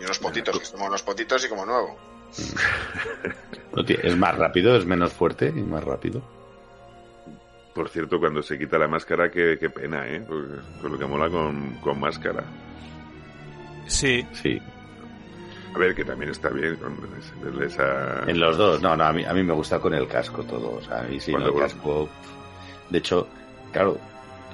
Y 0.00 0.04
unos 0.04 0.18
potitos, 0.18 0.58
que 0.58 0.72
como 0.72 0.86
unos 0.86 1.02
potitos 1.02 1.44
y 1.44 1.48
como 1.48 1.66
nuevo. 1.66 1.98
es 4.02 4.16
más 4.16 4.36
rápido, 4.36 4.76
es 4.76 4.86
menos 4.86 5.12
fuerte 5.12 5.48
y 5.48 5.60
más 5.60 5.84
rápido. 5.84 6.22
Por 7.74 7.88
cierto, 7.88 8.18
cuando 8.18 8.42
se 8.42 8.58
quita 8.58 8.78
la 8.78 8.88
máscara, 8.88 9.30
qué, 9.30 9.56
qué 9.58 9.70
pena, 9.70 10.08
¿eh? 10.08 10.24
Con 10.26 10.92
lo 10.92 10.98
que 10.98 11.06
mola 11.06 11.28
con, 11.28 11.74
con 11.80 12.00
máscara. 12.00 12.44
Sí. 13.86 14.26
Sí. 14.32 14.60
A 15.74 15.78
ver, 15.78 15.94
que 15.94 16.04
también 16.04 16.30
está 16.30 16.48
bien 16.48 16.76
con 16.76 17.62
esa... 17.62 18.24
En 18.26 18.40
los 18.40 18.56
dos, 18.56 18.82
no, 18.82 18.96
no, 18.96 19.04
a 19.04 19.12
mí, 19.12 19.24
a 19.24 19.32
mí 19.32 19.42
me 19.42 19.52
gusta 19.52 19.78
con 19.78 19.94
el 19.94 20.08
casco 20.08 20.42
todo, 20.42 20.76
o 20.76 20.82
sea, 20.82 21.00
a 21.00 21.02
mí 21.04 21.20
sí, 21.20 21.32
el 21.32 21.54
casco... 21.54 22.08
De 22.88 22.98
hecho, 22.98 23.28
claro, 23.72 23.96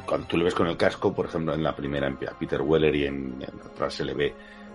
cuando 0.07 0.27
tú 0.27 0.37
le 0.37 0.45
ves 0.45 0.55
con 0.55 0.67
el 0.67 0.77
casco, 0.77 1.15
por 1.15 1.27
ejemplo, 1.27 1.55
en 1.55 1.63
la 1.63 1.75
primera, 1.75 2.07
en 2.07 2.17
Peter 2.17 2.61
Weller 2.61 2.95
y 2.95 3.07
en, 3.07 3.37
en 3.41 3.61
otra 3.65 3.91
se 3.91 4.05
le 4.05 4.15
ve 4.15 4.35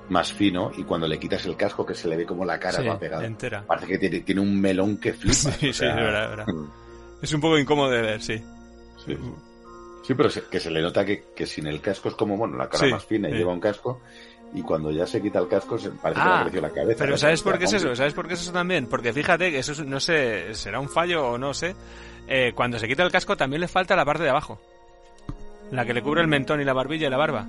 más 0.10 0.34
fino 0.34 0.72
y 0.76 0.84
cuando 0.84 1.08
le 1.08 1.18
quitas 1.18 1.46
el 1.46 1.56
casco 1.56 1.86
que 1.86 1.94
se 1.94 2.08
le 2.08 2.18
ve 2.18 2.26
como 2.26 2.44
la 2.44 2.60
cara 2.60 2.80
sí, 2.80 2.88
va 2.88 3.00
pegada. 3.00 3.26
Entera. 3.26 3.64
Parece 3.66 3.88
que 3.88 3.98
tiene, 3.98 4.20
tiene 4.22 4.42
un 4.42 4.60
melón 4.60 4.98
que 4.98 5.14
flipa. 5.14 5.34
Sí, 5.34 5.70
o 5.70 5.74
sea, 5.74 5.92
sí, 5.92 5.98
de 5.98 6.04
verdad, 6.04 6.22
de 6.24 6.36
verdad. 6.36 6.46
Es 7.22 7.34
un 7.34 7.42
poco 7.42 7.58
incómodo 7.58 7.90
de 7.92 8.02
ver, 8.02 8.22
sí. 8.22 8.38
Sí, 9.06 9.18
sí 10.04 10.14
pero 10.14 10.30
se, 10.30 10.44
que 10.44 10.60
se 10.60 10.70
le 10.72 10.82
nota 10.82 11.06
que, 11.06 11.26
que, 11.36 11.46
sin 11.46 11.68
el 11.68 11.82
casco 11.82 12.10
es 12.10 12.16
como, 12.16 12.36
bueno, 12.36 12.58
la 12.58 12.68
cara 12.68 12.86
sí, 12.86 12.92
más 12.92 13.06
fina 13.06 13.30
y 13.30 13.34
lleva 13.34 13.54
un 13.54 13.60
casco 13.60 14.02
y 14.54 14.62
cuando 14.62 14.92
ya 14.92 15.06
se 15.06 15.22
quita 15.22 15.40
el 15.40 15.48
casco 15.48 15.78
se 15.78 15.92
parece 15.92 16.22
ah, 16.22 16.26
que 16.26 16.38
le 16.38 16.44
creció 16.44 16.62
la 16.62 16.70
cabeza. 16.70 17.04
Pero 17.04 17.18
¿sabes 17.18 17.42
por 17.42 17.58
qué 17.58 17.66
es 17.66 17.74
eso? 17.74 17.96
¿Sabes 17.96 18.14
por 18.14 18.28
qué 18.28 18.34
es 18.34 18.42
eso 18.42 18.52
también? 18.52 18.88
Porque 18.88 19.14
fíjate 19.14 19.52
que 19.52 19.60
eso 19.60 19.84
no 19.86 20.00
sé, 20.00 20.54
será 20.54 20.80
un 20.80 20.90
fallo 20.90 21.32
o 21.32 21.38
no 21.38 21.54
sé. 21.54 21.76
Eh, 22.28 22.54
cuando 22.56 22.80
se 22.80 22.88
quita 22.88 23.04
el 23.04 23.12
casco 23.12 23.36
también 23.38 23.62
le 23.62 23.68
falta 23.68 23.96
la 23.96 24.06
parte 24.06 24.24
de 24.24 24.30
abajo. 24.30 24.60
La 25.72 25.86
que 25.86 25.94
le 25.94 26.02
cubre 26.02 26.22
el 26.22 26.28
mentón 26.28 26.60
y 26.62 26.66
la 26.66 26.74
barbilla 26.74 27.08
y 27.08 27.10
la 27.10 27.18
barba. 27.18 27.48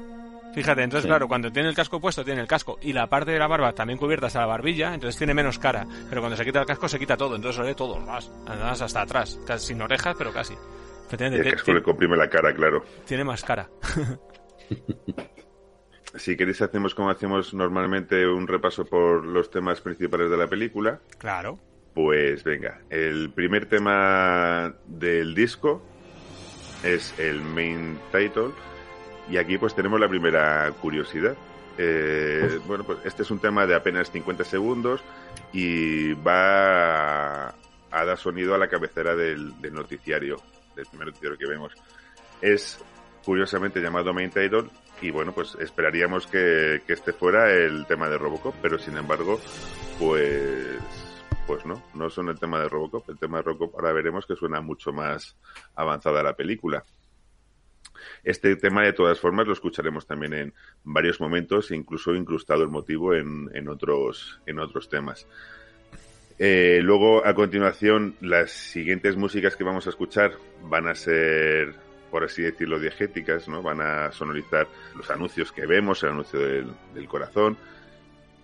Fíjate, 0.55 0.83
entonces 0.83 1.05
sí. 1.05 1.09
claro, 1.09 1.29
cuando 1.29 1.51
tiene 1.51 1.69
el 1.69 1.75
casco 1.75 1.99
puesto, 1.99 2.25
tiene 2.25 2.41
el 2.41 2.47
casco 2.47 2.79
y 2.83 2.93
la 2.93 3.07
parte 3.07 3.33
de 3.33 3.39
la 3.39 3.47
barba 3.47 3.73
también 3.73 3.99
cubierta 3.99 4.27
hasta 4.27 4.41
la 4.41 4.47
barbilla, 4.47 4.93
entonces 4.93 5.17
tiene 5.17 5.33
menos 5.35 5.59
cara. 5.59 5.87
Pero 6.09 6.21
cuando 6.21 6.37
se 6.37 6.45
quita 6.45 6.61
el 6.61 6.67
casco 6.67 6.89
se 6.89 6.99
quita 6.99 7.17
todo, 7.17 7.37
entonces 7.37 7.57
se 7.57 7.63
ve 7.63 7.75
todo, 7.75 7.99
más, 7.99 8.31
además 8.47 8.81
hasta 8.83 9.01
atrás, 9.01 9.41
casi 9.47 9.69
sin 9.69 9.81
orejas, 9.81 10.15
pero 10.17 10.33
casi. 10.33 10.55
El 11.11 11.53
casco 11.53 11.73
le 11.75 11.83
comprime 11.83 12.17
la 12.17 12.29
cara, 12.29 12.55
claro. 12.55 12.85
Tiene 13.07 13.25
más 13.25 13.43
cara. 13.45 13.69
si 16.15 16.37
queréis 16.37 16.61
hacemos 16.63 16.95
como 16.95 17.11
hacemos 17.11 17.55
normalmente 17.55 18.27
un 18.27 18.47
repaso 18.47 18.85
por 18.85 19.25
los 19.25 19.51
temas 19.51 19.81
principales 19.81 20.31
de 20.31 20.37
la 20.37 20.47
película. 20.47 21.01
Claro. 21.19 21.59
Pues 21.95 22.43
venga, 22.45 22.81
el 22.89 23.31
primer 23.31 23.67
tema 23.67 24.75
del 24.87 25.35
disco, 25.35 25.83
es 26.83 27.15
el 27.19 27.41
main 27.41 27.99
title 28.11 28.51
y 29.29 29.37
aquí 29.37 29.59
pues 29.59 29.75
tenemos 29.75 30.01
la 30.01 30.09
primera 30.09 30.71
curiosidad. 30.81 31.37
Eh, 31.79 32.61
bueno, 32.67 32.85
pues 32.85 32.99
este 33.05 33.23
es 33.23 33.31
un 33.31 33.39
tema 33.39 33.67
de 33.67 33.75
apenas 33.75 34.11
50 34.11 34.45
segundos 34.45 35.03
y 35.53 36.13
va 36.15 37.49
a, 37.49 37.55
dar 37.91 38.19
sonido 38.19 38.55
a 38.55 38.59
la 38.59 38.69
cabecera 38.69 39.15
del, 39.15 39.55
noticiario, 39.73 40.37
del 40.77 40.87
primer 40.87 41.09
noticiario 41.09 41.39
que 41.39 41.47
vemos. 41.47 41.73
Es 42.41 42.79
curiosamente 43.25 43.81
llamado 43.81 44.13
Main 44.13 44.31
Title 44.31 44.65
y 45.03 45.11
bueno, 45.11 45.33
pues 45.33 45.57
esperaríamos 45.61 46.27
que, 46.27 46.83
que 46.87 46.93
este 46.93 47.13
fuera 47.13 47.51
el 47.51 47.87
tema 47.87 48.09
de 48.09 48.19
Robocop, 48.19 48.55
pero 48.63 48.79
sin 48.79 48.97
embargo, 48.97 49.41
pues 49.99 50.79
pues 51.47 51.67
no, 51.67 51.83
no 51.95 52.09
son 52.09 52.29
el 52.29 52.39
tema 52.39 52.61
de 52.61 52.69
Robocop. 52.69 53.09
El 53.11 53.19
tema 53.19 53.39
de 53.39 53.43
Robocop 53.43 53.75
ahora 53.75 53.93
veremos 53.93 54.27
que 54.27 54.37
suena 54.37 54.61
mucho 54.61 54.93
más 54.93 55.37
avanzada 55.75 56.23
la 56.23 56.35
película. 56.35 56.85
Este 58.25 58.57
tema, 58.57 58.83
de 58.85 58.93
todas 58.93 59.19
formas, 59.19 59.47
lo 59.47 59.53
escucharemos 59.53 60.07
también 60.07 60.33
en 60.35 60.55
varios 60.85 61.21
momentos, 61.21 61.71
incluso 61.73 62.15
incrustado 62.15 62.63
el 62.63 62.69
motivo 62.69 63.15
en, 63.15 63.51
en 63.55 63.69
otros, 63.69 64.41
en 64.47 64.61
otros 64.61 64.89
temas. 64.89 65.27
Eh, 66.39 66.81
luego, 66.83 67.25
a 67.27 67.35
continuación, 67.35 68.17
las 68.21 68.51
siguientes 68.51 69.17
músicas 69.17 69.57
que 69.57 69.65
vamos 69.65 69.87
a 69.87 69.91
escuchar 69.91 70.33
van 70.63 70.89
a 70.89 70.95
ser, 70.95 71.75
por 72.13 72.23
así 72.23 72.43
decirlo, 72.43 72.79
diegéticas, 72.79 73.49
¿no? 73.49 73.63
Van 73.63 73.81
a 73.81 74.13
sonorizar 74.13 74.69
los 74.95 75.11
anuncios 75.11 75.51
que 75.51 75.67
vemos, 75.67 76.05
el 76.05 76.11
anuncio 76.11 76.39
del 76.39 77.09
corazón, 77.09 77.57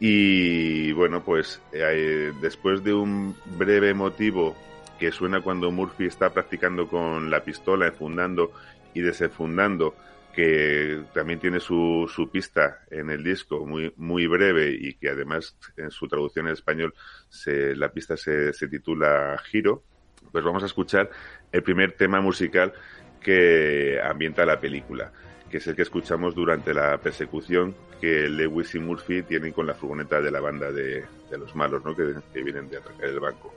y 0.01 0.93
bueno, 0.93 1.25
pues 1.25 1.61
eh, 1.73 2.33
después 2.41 2.85
de 2.85 2.95
un 2.95 3.37
breve 3.57 3.95
motivo 3.95 4.57
que 4.99 5.11
suena 5.11 5.41
cuando 5.41 5.71
Murphy 5.71 6.07
está 6.07 6.31
practicando 6.31 6.89
con 6.89 7.31
la 7.31 7.43
pistola, 7.43 7.89
enfundando 7.89 8.53
y 8.95 9.01
desenfundando, 9.01 9.95
que 10.35 11.03
también 11.13 11.41
tiene 11.41 11.59
su, 11.59 12.11
su 12.13 12.31
pista 12.31 12.85
en 12.91 13.11
el 13.11 13.25
disco, 13.25 13.67
muy, 13.67 13.93
muy 13.97 14.27
breve 14.29 14.71
y 14.71 14.95
que 14.95 15.11
además 15.11 15.57
en 15.77 15.91
su 15.91 16.07
traducción 16.07 16.47
en 16.47 16.53
español 16.53 16.95
se, 17.29 17.75
la 17.75 17.91
pista 17.91 18.17
se, 18.17 18.53
se 18.53 18.69
titula 18.69 19.37
Giro, 19.51 19.83
pues 20.31 20.45
vamos 20.45 20.63
a 20.63 20.67
escuchar 20.67 21.11
el 21.51 21.63
primer 21.63 21.93
tema 21.93 22.21
musical 22.21 22.73
que 23.21 24.01
ambienta 24.03 24.45
la 24.47 24.61
película 24.61 25.13
que 25.49 25.59
es 25.59 25.67
el 25.67 25.75
que 25.75 25.83
escuchamos 25.83 26.35
durante 26.35 26.75
la 26.75 26.99
persecución 26.99 27.75
que 28.01 28.29
Lewis 28.29 28.75
y 28.75 28.79
Murphy 28.79 29.23
tienen 29.23 29.53
con 29.53 29.67
la 29.67 29.75
furgoneta 29.75 30.21
de 30.21 30.31
la 30.31 30.41
banda 30.41 30.71
de, 30.71 31.05
los 31.31 31.55
malos, 31.57 31.85
¿no? 31.85 31.95
que, 31.97 32.43
vienen 32.43 32.69
de 32.69 32.77
atacar 32.77 33.07
el 33.07 33.19
banco. 33.19 33.55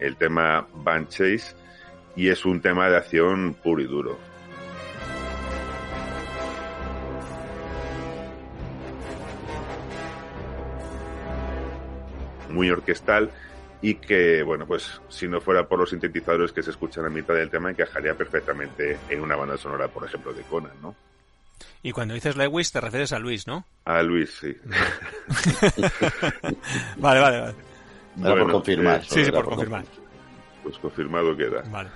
El 0.00 0.16
tema 0.16 0.66
Van 0.74 1.08
Chase 1.08 1.54
y 2.16 2.28
es 2.28 2.44
un 2.44 2.60
tema 2.60 2.88
de 2.88 2.96
acción 2.96 3.54
puro 3.62 3.82
y 3.82 3.86
duro. 3.86 4.18
Muy 12.50 12.70
orquestal 12.70 13.30
y 13.82 13.94
que, 13.96 14.42
bueno, 14.42 14.66
pues 14.66 15.00
si 15.08 15.28
no 15.28 15.40
fuera 15.40 15.66
por 15.66 15.78
los 15.78 15.90
sintetizadores 15.90 16.52
que 16.52 16.62
se 16.62 16.70
escuchan 16.70 17.04
a 17.04 17.10
mitad 17.10 17.34
del 17.34 17.50
tema, 17.50 17.70
encajaría 17.70 18.14
perfectamente 18.14 18.98
en 19.08 19.20
una 19.20 19.36
banda 19.36 19.56
sonora, 19.56 19.88
por 19.88 20.04
ejemplo, 20.04 20.32
de 20.32 20.42
Conan, 20.42 20.72
¿no? 20.82 20.94
Y 21.82 21.92
cuando 21.92 22.14
dices 22.14 22.36
Lewis 22.36 22.72
te 22.72 22.80
refieres 22.80 23.12
a 23.12 23.18
Luis, 23.18 23.46
¿no? 23.46 23.64
A 23.84 24.02
Luis, 24.02 24.38
sí. 24.40 24.56
vale, 26.96 27.20
vale, 27.20 27.40
vale. 27.40 27.54
por 28.16 28.50
confirmar. 28.52 29.04
sí, 29.04 29.24
sí, 29.24 29.30
por, 29.30 29.44
confirmar. 29.44 29.84
Pues 30.62 30.78
confirmado 30.78 31.36
queda. 31.36 31.62
Vale. 31.70 31.90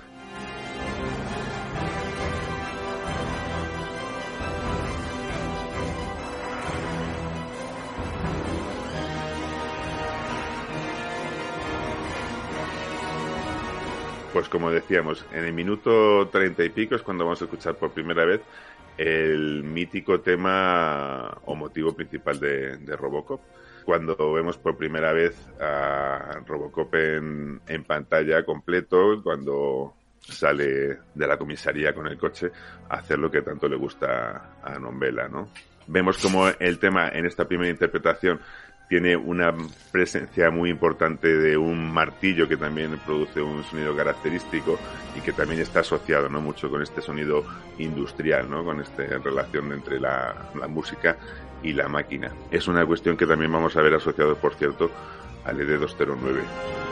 Pues 14.33 14.47
como 14.47 14.71
decíamos, 14.71 15.25
en 15.33 15.43
el 15.43 15.51
minuto 15.51 16.29
treinta 16.29 16.63
y 16.63 16.69
pico 16.69 16.95
es 16.95 17.01
cuando 17.01 17.25
vamos 17.25 17.41
a 17.41 17.45
escuchar 17.45 17.75
por 17.75 17.91
primera 17.91 18.23
vez 18.23 18.41
el 18.97 19.63
mítico 19.63 20.21
tema 20.21 21.37
o 21.45 21.55
motivo 21.55 21.93
principal 21.93 22.39
de, 22.39 22.95
Robocop. 22.95 23.41
Cuando 23.83 24.31
vemos 24.31 24.57
por 24.57 24.77
primera 24.77 25.11
vez 25.11 25.35
a 25.59 26.39
Robocop 26.45 26.95
en, 26.95 27.83
pantalla 27.85 28.45
completo, 28.45 29.21
cuando 29.21 29.95
sale 30.21 30.99
de 31.13 31.27
la 31.27 31.37
comisaría 31.37 31.93
con 31.93 32.07
el 32.07 32.17
coche 32.17 32.51
a 32.87 32.97
hacer 32.97 33.19
lo 33.19 33.29
que 33.29 33.41
tanto 33.41 33.67
le 33.67 33.75
gusta 33.75 34.59
a 34.63 34.79
Nombela, 34.79 35.27
¿no? 35.27 35.49
Vemos 35.87 36.17
como 36.19 36.47
el 36.47 36.79
tema 36.79 37.09
en 37.09 37.25
esta 37.25 37.45
primera 37.45 37.69
interpretación 37.69 38.39
tiene 38.91 39.15
una 39.15 39.55
presencia 39.89 40.51
muy 40.51 40.69
importante 40.69 41.29
de 41.29 41.55
un 41.55 41.93
martillo 41.93 42.45
que 42.45 42.57
también 42.57 42.99
produce 43.05 43.41
un 43.41 43.63
sonido 43.63 43.95
característico 43.95 44.77
y 45.17 45.21
que 45.21 45.31
también 45.31 45.61
está 45.61 45.79
asociado 45.79 46.27
no 46.27 46.41
mucho 46.41 46.69
con 46.69 46.81
este 46.81 47.01
sonido 47.01 47.45
industrial, 47.77 48.49
¿no? 48.49 48.65
con 48.65 48.81
esta 48.81 49.03
relación 49.03 49.71
entre 49.71 49.97
la, 49.97 50.51
la 50.59 50.67
música 50.67 51.15
y 51.63 51.71
la 51.71 51.87
máquina. 51.87 52.33
Es 52.51 52.67
una 52.67 52.85
cuestión 52.85 53.15
que 53.15 53.25
también 53.25 53.53
vamos 53.53 53.77
a 53.77 53.81
ver 53.81 53.93
asociado, 53.93 54.35
por 54.35 54.55
cierto, 54.55 54.91
al 55.45 55.57
ED209. 55.57 56.90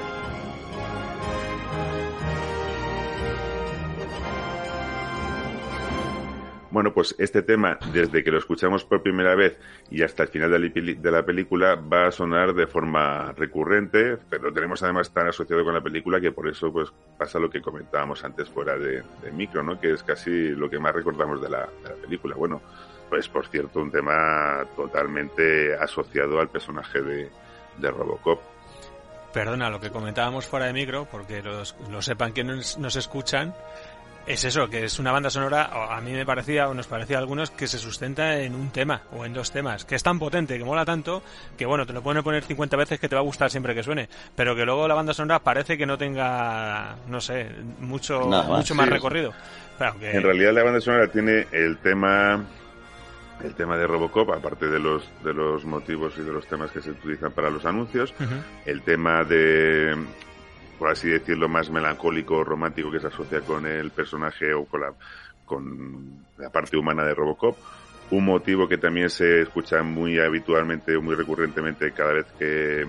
Bueno, 6.79 6.93
pues 6.93 7.13
este 7.17 7.41
tema, 7.41 7.77
desde 7.91 8.23
que 8.23 8.31
lo 8.31 8.37
escuchamos 8.37 8.85
por 8.85 9.03
primera 9.03 9.35
vez 9.35 9.57
y 9.91 10.01
hasta 10.01 10.23
el 10.23 10.29
final 10.29 10.49
de 10.49 11.11
la 11.11 11.25
película, 11.25 11.75
va 11.75 12.07
a 12.07 12.11
sonar 12.13 12.53
de 12.53 12.67
forma 12.67 13.33
recurrente, 13.33 14.17
pero 14.29 14.53
tenemos 14.53 14.81
además 14.81 15.11
tan 15.11 15.27
asociado 15.27 15.65
con 15.65 15.73
la 15.73 15.81
película 15.81 16.21
que 16.21 16.31
por 16.31 16.47
eso 16.47 16.71
pues 16.71 16.87
pasa 17.17 17.37
lo 17.37 17.49
que 17.49 17.61
comentábamos 17.61 18.23
antes 18.23 18.47
fuera 18.47 18.77
de, 18.77 19.03
micro, 19.33 19.61
¿no? 19.61 19.77
Que 19.77 19.91
es 19.91 20.03
casi 20.03 20.51
lo 20.51 20.69
que 20.69 20.79
más 20.79 20.95
recordamos 20.95 21.41
de 21.41 21.49
la, 21.49 21.67
película. 22.01 22.37
Bueno, 22.37 22.61
pues 23.09 23.27
por 23.27 23.45
cierto, 23.47 23.81
un 23.81 23.91
tema 23.91 24.65
totalmente 24.77 25.75
asociado 25.75 26.39
al 26.39 26.47
personaje 26.47 27.01
de, 27.01 27.29
Robocop. 27.91 28.39
Perdona, 29.33 29.69
lo 29.69 29.81
que 29.81 29.89
comentábamos 29.89 30.47
fuera 30.47 30.67
de 30.67 30.71
micro, 30.71 31.09
porque 31.11 31.43
los, 31.43 31.75
lo 31.91 32.01
sepan 32.01 32.31
quienes 32.31 32.77
nos 32.77 32.95
escuchan, 32.95 33.53
es 34.29 34.45
eso, 34.45 34.69
que 34.69 34.83
es 34.83 34.99
una 34.99 35.11
banda 35.11 35.31
sonora, 35.31 35.71
a 35.73 35.99
mí 36.01 36.11
me 36.11 36.23
parecía, 36.23 36.69
o 36.69 36.73
nos 36.75 36.85
parecía 36.85 37.17
a 37.17 37.19
algunos, 37.19 37.49
que 37.49 37.67
se 37.67 37.79
sustenta 37.79 38.39
en 38.39 38.53
un 38.53 38.69
tema 38.69 39.01
o 39.11 39.25
en 39.25 39.33
dos 39.33 39.51
temas, 39.51 39.85
que 39.85 39.95
es 39.95 40.03
tan 40.03 40.19
potente, 40.19 40.55
que 40.55 40.63
mola 40.63 40.85
tanto, 40.85 41.23
que 41.57 41.65
bueno, 41.65 41.83
te 41.87 41.93
lo 41.93 42.03
pueden 42.03 42.23
poner 42.23 42.43
50 42.43 42.77
veces 42.77 42.99
que 42.99 43.09
te 43.09 43.15
va 43.15 43.21
a 43.21 43.23
gustar 43.23 43.49
siempre 43.49 43.73
que 43.73 43.81
suene, 43.81 44.07
pero 44.35 44.55
que 44.55 44.65
luego 44.65 44.87
la 44.87 44.93
banda 44.93 45.15
sonora 45.15 45.39
parece 45.39 45.79
que 45.79 45.87
no 45.87 45.97
tenga, 45.97 46.95
no 47.07 47.19
sé, 47.19 47.49
mucho, 47.79 48.21
mucho 48.21 48.75
más 48.75 48.87
recorrido. 48.87 49.33
En 50.01 50.21
realidad 50.21 50.53
la 50.53 50.63
banda 50.63 50.81
sonora 50.81 51.07
tiene 51.07 51.47
el 51.51 51.77
tema 51.77 52.45
el 53.43 53.55
tema 53.55 53.77
de 53.77 53.87
Robocop, 53.87 54.29
aparte 54.31 54.67
de 54.67 54.79
los, 54.79 55.09
de 55.23 55.33
los 55.33 55.63
motivos 55.65 56.13
y 56.17 56.21
de 56.21 56.31
los 56.31 56.45
temas 56.45 56.71
que 56.71 56.81
se 56.81 56.91
utilizan 56.91 57.31
para 57.31 57.49
los 57.49 57.65
anuncios, 57.65 58.13
el 58.65 58.81
tema 58.83 59.23
de 59.23 59.95
por 60.79 60.89
así 60.89 61.09
decirlo, 61.09 61.49
más 61.49 61.69
melancólico, 61.69 62.43
romántico 62.43 62.89
que 62.89 63.01
se 63.01 63.07
asocia 63.07 63.41
con 63.41 63.67
el 63.67 63.91
personaje 63.91 64.53
o 64.53 64.63
con 64.63 64.81
la, 64.81 64.93
con 65.45 66.25
la 66.37 66.49
parte 66.49 66.77
humana 66.77 67.03
de 67.03 67.13
Robocop. 67.13 67.57
Un 68.11 68.25
motivo 68.25 68.67
que 68.67 68.77
también 68.77 69.09
se 69.09 69.41
escucha 69.41 69.83
muy 69.83 70.17
habitualmente 70.17 70.95
o 70.95 71.01
muy 71.01 71.15
recurrentemente 71.15 71.91
cada 71.91 72.13
vez 72.13 72.25
que, 72.39 72.87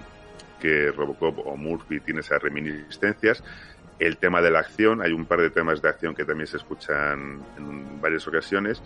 que 0.60 0.92
Robocop 0.92 1.46
o 1.46 1.56
Murphy 1.56 1.98
tiene 2.00 2.20
esas 2.20 2.40
reminiscencias. 2.40 3.42
El 3.98 4.16
tema 4.16 4.40
de 4.40 4.50
la 4.50 4.60
acción, 4.60 5.02
hay 5.02 5.12
un 5.12 5.26
par 5.26 5.40
de 5.40 5.50
temas 5.50 5.82
de 5.82 5.88
acción 5.88 6.14
que 6.14 6.24
también 6.24 6.46
se 6.46 6.58
escuchan 6.58 7.42
en 7.58 8.00
varias 8.00 8.26
ocasiones. 8.28 8.80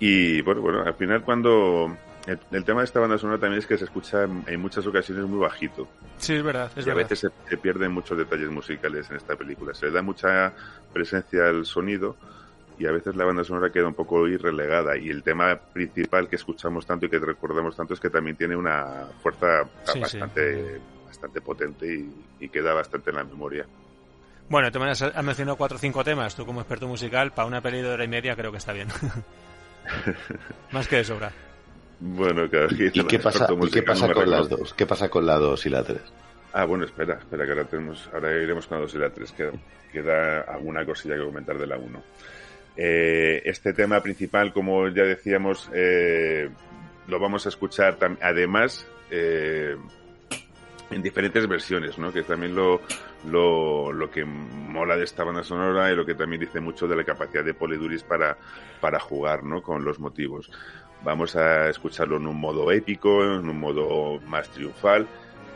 Y 0.00 0.40
bueno, 0.40 0.62
bueno, 0.62 0.82
al 0.82 0.94
final 0.94 1.22
cuando 1.22 1.96
el, 2.26 2.64
tema 2.64 2.80
de 2.80 2.86
esta 2.86 2.98
banda 2.98 3.18
sonora 3.18 3.38
también 3.38 3.60
es 3.60 3.66
que 3.66 3.78
se 3.78 3.84
escucha 3.84 4.24
en, 4.24 4.60
muchas 4.60 4.84
ocasiones 4.86 5.24
muy 5.26 5.38
bajito. 5.38 5.86
Sí, 6.18 6.34
es 6.34 6.42
verdad. 6.42 6.70
y 6.76 6.90
a 6.90 6.94
veces 6.94 7.20
se, 7.20 7.56
pierden 7.56 7.92
muchos 7.92 8.18
detalles 8.18 8.50
musicales 8.50 9.08
en 9.10 9.16
esta 9.16 9.36
película. 9.36 9.72
Se 9.74 9.86
le 9.86 9.92
da 9.92 10.02
mucha 10.02 10.52
presencia 10.92 11.46
al 11.48 11.64
sonido 11.64 12.16
y 12.78 12.86
a 12.86 12.90
veces 12.90 13.14
la 13.14 13.24
banda 13.24 13.44
sonora 13.44 13.70
queda 13.70 13.86
un 13.86 13.94
poco 13.94 14.26
irrelegada. 14.26 14.96
Y 14.96 15.08
el 15.08 15.22
tema 15.22 15.56
principal 15.56 16.28
que 16.28 16.34
escuchamos 16.36 16.84
tanto 16.84 17.06
y 17.06 17.10
que 17.10 17.20
recordamos 17.20 17.76
tanto 17.76 17.94
es 17.94 18.00
que 18.00 18.10
también 18.10 18.36
tiene 18.36 18.56
una 18.56 19.06
fuerza 19.22 19.62
bastante, 19.86 20.80
bastante 21.06 21.40
potente 21.40 22.06
y, 22.40 22.48
queda 22.48 22.74
bastante 22.74 23.10
en 23.10 23.16
la 23.16 23.24
memoria. 23.24 23.66
Bueno, 24.48 24.70
tú 24.72 24.80
me 24.80 24.90
has, 24.90 25.02
mencionado 25.22 25.56
cuatro 25.56 25.76
o 25.76 25.80
cinco 25.80 26.02
temas. 26.02 26.34
Tú 26.34 26.44
como 26.44 26.60
experto 26.60 26.88
musical, 26.88 27.32
para 27.32 27.46
una 27.46 27.60
peli 27.60 27.82
de 27.82 27.90
hora 27.90 28.04
y 28.04 28.08
media 28.08 28.34
creo 28.34 28.50
que 28.50 28.58
está 28.58 28.72
bien. 28.72 28.88
Más 30.72 30.88
que 30.88 30.96
de 30.96 31.04
sobra. 31.04 31.32
Bueno, 31.98 32.48
claro. 32.48 32.68
¿Y, 32.70 33.04
qué 33.04 33.18
pasa, 33.18 33.46
qué 33.72 33.82
pasa 33.82 34.12
con 34.12 34.30
las 34.30 34.48
dos? 34.48 34.74
¿Qué 34.74 34.86
pasa 34.86 35.08
con 35.08 35.26
la 35.26 35.36
2 35.36 35.66
y 35.66 35.70
la 35.70 35.82
3? 35.82 36.00
Ah, 36.52 36.64
bueno, 36.64 36.84
espera, 36.84 37.14
espera, 37.14 37.44
que 37.44 37.52
ahora, 37.52 37.64
tenemos, 37.64 38.08
ahora 38.12 38.32
iremos 38.32 38.66
con 38.66 38.78
la 38.78 38.82
2 38.82 38.94
y 38.94 38.98
la 38.98 39.10
3. 39.10 39.32
Queda, 39.32 39.52
queda 39.92 40.40
alguna 40.42 40.84
cosilla 40.84 41.16
que 41.16 41.24
comentar 41.24 41.58
de 41.58 41.66
la 41.66 41.78
1. 41.78 42.02
Eh, 42.76 43.42
este 43.44 43.72
tema 43.72 44.00
principal, 44.02 44.52
como 44.52 44.88
ya 44.88 45.04
decíamos, 45.04 45.70
eh, 45.72 46.50
lo 47.08 47.18
vamos 47.18 47.46
a 47.46 47.48
escuchar 47.48 47.96
además 48.20 48.86
eh, 49.10 49.76
en 50.90 51.02
diferentes 51.02 51.46
versiones, 51.48 51.98
¿no? 51.98 52.12
que 52.12 52.22
también 52.22 52.54
lo, 52.54 52.80
lo, 53.28 53.92
lo, 53.92 54.10
que 54.10 54.24
mola 54.24 54.96
de 54.96 55.04
esta 55.04 55.24
banda 55.24 55.42
sonora 55.42 55.90
y 55.90 55.96
lo 55.96 56.04
que 56.04 56.14
también 56.14 56.40
dice 56.40 56.60
mucho 56.60 56.86
de 56.86 56.96
la 56.96 57.04
capacidad 57.04 57.44
de 57.44 57.54
Poliduris 57.54 58.02
para, 58.02 58.36
para 58.80 59.00
jugar 59.00 59.42
¿no? 59.42 59.62
con 59.62 59.84
los 59.84 59.98
motivos. 59.98 60.50
Vamos 61.02 61.36
a 61.36 61.68
escucharlo 61.68 62.16
en 62.16 62.26
un 62.26 62.40
modo 62.40 62.70
épico, 62.72 63.22
en 63.22 63.48
un 63.48 63.60
modo 63.60 64.20
más 64.26 64.48
triunfal, 64.48 65.06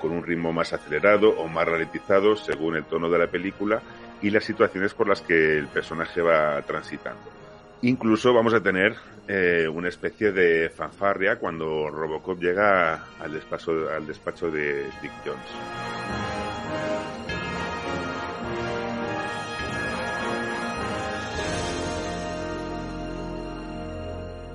con 0.00 0.12
un 0.12 0.22
ritmo 0.22 0.52
más 0.52 0.72
acelerado 0.72 1.30
o 1.30 1.48
más 1.48 1.66
ralentizado 1.66 2.36
según 2.36 2.76
el 2.76 2.84
tono 2.84 3.10
de 3.10 3.18
la 3.18 3.26
película 3.26 3.82
y 4.22 4.30
las 4.30 4.44
situaciones 4.44 4.94
por 4.94 5.08
las 5.08 5.20
que 5.20 5.58
el 5.58 5.66
personaje 5.68 6.20
va 6.20 6.60
transitando. 6.62 7.20
Incluso 7.82 8.34
vamos 8.34 8.52
a 8.52 8.60
tener 8.60 8.94
eh, 9.26 9.66
una 9.68 9.88
especie 9.88 10.32
de 10.32 10.68
fanfarria 10.68 11.36
cuando 11.36 11.88
Robocop 11.88 12.38
llega 12.38 13.06
al 13.18 13.32
despacho, 13.32 13.88
al 13.88 14.06
despacho 14.06 14.50
de 14.50 14.84
Dick 15.00 15.12
Jones. 15.24 16.29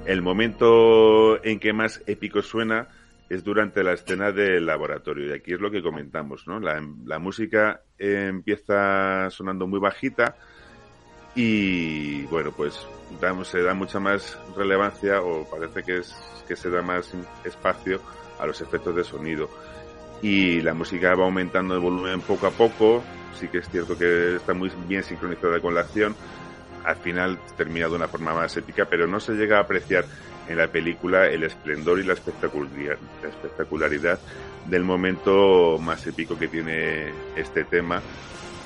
El 0.06 0.22
momento 0.22 1.44
en 1.44 1.60
que 1.60 1.74
más 1.74 2.02
épico 2.06 2.42
suena 2.42 2.88
es 3.30 3.44
durante 3.44 3.84
la 3.84 3.94
escena 3.94 4.32
del 4.32 4.66
laboratorio. 4.66 5.28
Y 5.28 5.34
aquí 5.34 5.54
es 5.54 5.60
lo 5.60 5.72
que 5.72 5.82
comentamos, 5.82 6.48
¿no? 6.48 6.60
La, 6.60 6.82
la 7.06 7.20
música 7.20 7.82
empieza 7.98 9.30
sonando 9.32 9.66
muy 9.66 9.80
bajita 9.80 10.36
y, 11.36 12.24
bueno, 12.28 12.52
pues 12.52 12.88
se 13.44 13.62
da 13.62 13.74
mucha 13.74 14.00
más 14.00 14.38
relevancia 14.56 15.22
o 15.22 15.50
parece 15.50 15.84
que, 15.84 15.98
es, 15.98 16.16
que 16.48 16.56
se 16.56 16.70
da 16.70 16.82
más 16.82 17.14
espacio 17.44 18.00
a 18.40 18.46
los 18.46 18.62
efectos 18.62 18.96
de 18.96 19.04
sonido. 19.04 19.50
Y 20.22 20.62
la 20.62 20.74
música 20.74 21.14
va 21.14 21.26
aumentando 21.26 21.76
el 21.76 21.82
volumen 21.82 22.22
poco 22.22 22.48
a 22.48 22.52
poco. 22.52 23.04
Sí 23.38 23.50
que 23.50 23.58
es 23.58 23.70
cierto 23.70 23.98
que 23.98 24.38
está 24.38 24.54
muy 24.54 24.72
bien 24.88 25.04
sincronizada 25.04 25.60
con 25.60 25.74
la 25.76 25.82
acción. 25.82 26.16
Al 26.86 26.98
final 26.98 27.40
termina 27.58 27.88
de 27.88 27.96
una 27.96 28.08
forma 28.08 28.34
más 28.34 28.56
épica, 28.58 28.86
pero 28.86 29.08
no 29.08 29.20
se 29.20 29.34
llega 29.34 29.58
a 29.58 29.62
apreciar 29.62 30.06
en 30.48 30.58
la 30.58 30.68
película 30.68 31.28
el 31.28 31.44
esplendor 31.44 32.00
y 32.00 32.04
la 32.04 32.14
espectacularidad, 32.14 32.98
la 33.24 33.30
espectacularidad 33.30 34.20
del 34.66 34.84
momento 34.84 35.78
más 35.80 36.06
épico 36.06 36.38
que 36.38 36.48
tiene 36.48 37.12
este 37.36 37.64
tema, 37.66 38.02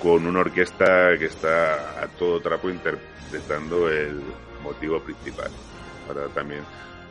con 0.02 0.26
una 0.26 0.40
orquesta 0.40 1.18
que 1.18 1.26
está 1.26 2.04
a 2.04 2.08
todo 2.08 2.40
trapo 2.42 2.70
interpretando 2.70 3.90
el 3.90 4.22
motivo 4.64 5.00
principal. 5.02 5.52
Ahora 6.08 6.28
también 6.28 6.62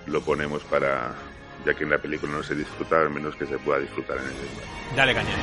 lo 0.07 0.21
ponemos 0.23 0.63
para, 0.65 1.15
ya 1.65 1.75
que 1.75 1.85
en 1.85 1.91
la 1.91 1.99
película 1.99 2.33
no 2.33 2.43
se 2.43 2.55
disfruta, 2.55 3.01
al 3.01 3.11
menos 3.11 3.37
que 3.37 3.47
se 3.47 3.59
pueda 3.59 3.79
disfrutar 3.79 4.19
en 4.19 4.25
el 4.25 4.97
Dale 4.97 5.15
caña. 5.15 5.35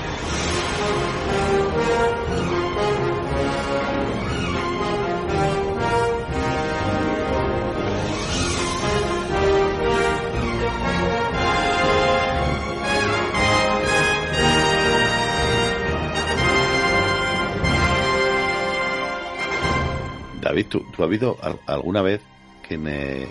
David, 20.55 20.67
¿tú, 20.69 20.85
ha 20.99 21.03
habido 21.03 21.37
alguna 21.67 22.01
vez 22.01 22.21
que 22.65 22.77
me, 22.77 23.27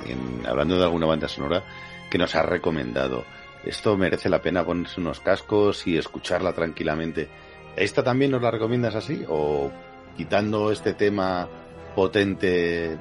hablando 0.46 0.76
de 0.76 0.84
alguna 0.84 1.06
banda 1.06 1.26
sonora, 1.26 1.64
que 2.10 2.18
nos 2.18 2.34
ha 2.34 2.42
recomendado, 2.42 3.24
esto 3.64 3.96
merece 3.96 4.28
la 4.28 4.42
pena 4.42 4.62
ponerse 4.62 5.00
unos 5.00 5.20
cascos 5.20 5.86
y 5.86 5.96
escucharla 5.96 6.52
tranquilamente? 6.52 7.30
¿Esta 7.76 8.04
también 8.04 8.30
nos 8.30 8.42
la 8.42 8.50
recomiendas 8.50 8.94
así? 8.94 9.24
¿O 9.26 9.72
quitando 10.18 10.70
este 10.70 10.92
tema 10.92 11.48
potente, 11.96 12.98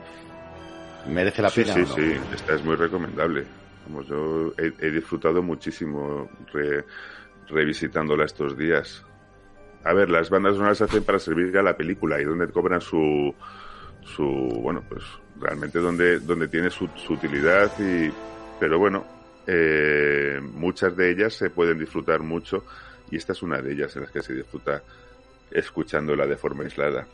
merece 1.10 1.42
la 1.42 1.50
pena? 1.50 1.74
Sí, 1.74 1.86
sí, 1.86 1.94
sí, 1.94 2.14
esta 2.34 2.56
es 2.56 2.64
muy 2.64 2.78
recomendable. 2.78 3.44
yo 4.08 4.54
he, 4.58 4.90
disfrutado 4.90 5.44
muchísimo 5.44 6.30
revisitándola 7.50 8.24
estos 8.24 8.58
días. 8.58 9.04
A 9.84 9.92
ver, 9.92 10.10
las 10.10 10.30
bandas 10.30 10.56
sonoras 10.56 10.78
se 10.78 10.86
hacen 10.86 11.04
para 11.04 11.20
servir 11.20 11.58
a 11.58 11.62
la 11.62 11.76
película 11.76 12.22
y 12.22 12.24
donde 12.24 12.48
cobran 12.48 12.80
su, 12.80 13.36
su 14.06 14.24
bueno 14.26 14.84
pues 14.88 15.04
realmente 15.40 15.80
donde 15.80 16.20
donde 16.20 16.48
tiene 16.48 16.70
su, 16.70 16.90
utilidad 17.10 17.72
y 17.80 18.12
pero 18.60 18.80
bueno 18.80 19.06
eh, 19.48 20.40
muchas 20.42 20.96
de 20.96 21.12
ellas 21.12 21.34
se 21.34 21.50
pueden 21.50 21.80
disfrutar 21.80 22.22
mucho 22.22 22.66
y 23.12 23.18
esta 23.18 23.34
es 23.34 23.44
una 23.44 23.62
de 23.62 23.74
ellas 23.74 23.96
en 23.96 24.04
las 24.04 24.12
que 24.12 24.22
se 24.22 24.34
disfruta 24.34 24.82
escuchándola 25.52 26.26
de 26.26 26.38
forma 26.38 26.64
aislada 26.64 27.06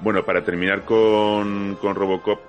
bueno 0.00 0.24
para 0.24 0.44
terminar 0.44 0.84
con, 0.84 1.76
con 1.80 1.94
Robocop 1.94 2.40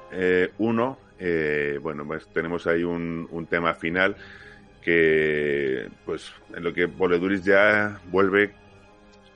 1 0.57 0.97
eh, 1.19 1.19
eh, 1.19 1.79
bueno 1.81 2.05
pues 2.05 2.27
tenemos 2.33 2.67
ahí 2.67 2.83
un, 2.83 3.27
un 3.31 3.45
tema 3.45 3.73
final 3.73 4.15
que 4.81 5.89
pues 6.05 6.31
en 6.55 6.63
lo 6.63 6.73
que 6.73 6.87
Poleduris 6.87 7.43
ya 7.43 7.99
vuelve 8.09 8.53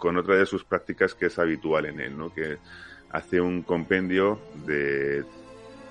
con 0.02 0.18
otra 0.18 0.36
de 0.36 0.48
sus 0.48 0.64
prácticas 0.64 1.14
que 1.14 1.28
es 1.28 1.38
habitual 1.38 1.86
en 1.86 2.00
él, 2.00 2.18
¿no? 2.18 2.34
Que 2.34 2.58
hace 3.12 3.42
un 3.42 3.64
compendio 3.64 4.40
de 4.66 5.24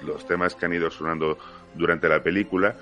los 0.02 0.26
temas 0.26 0.54
que 0.54 0.66
han 0.66 0.72
ido 0.72 0.90
sonando 0.90 1.38
durante 1.74 2.08
la 2.08 2.22
película 2.22 2.74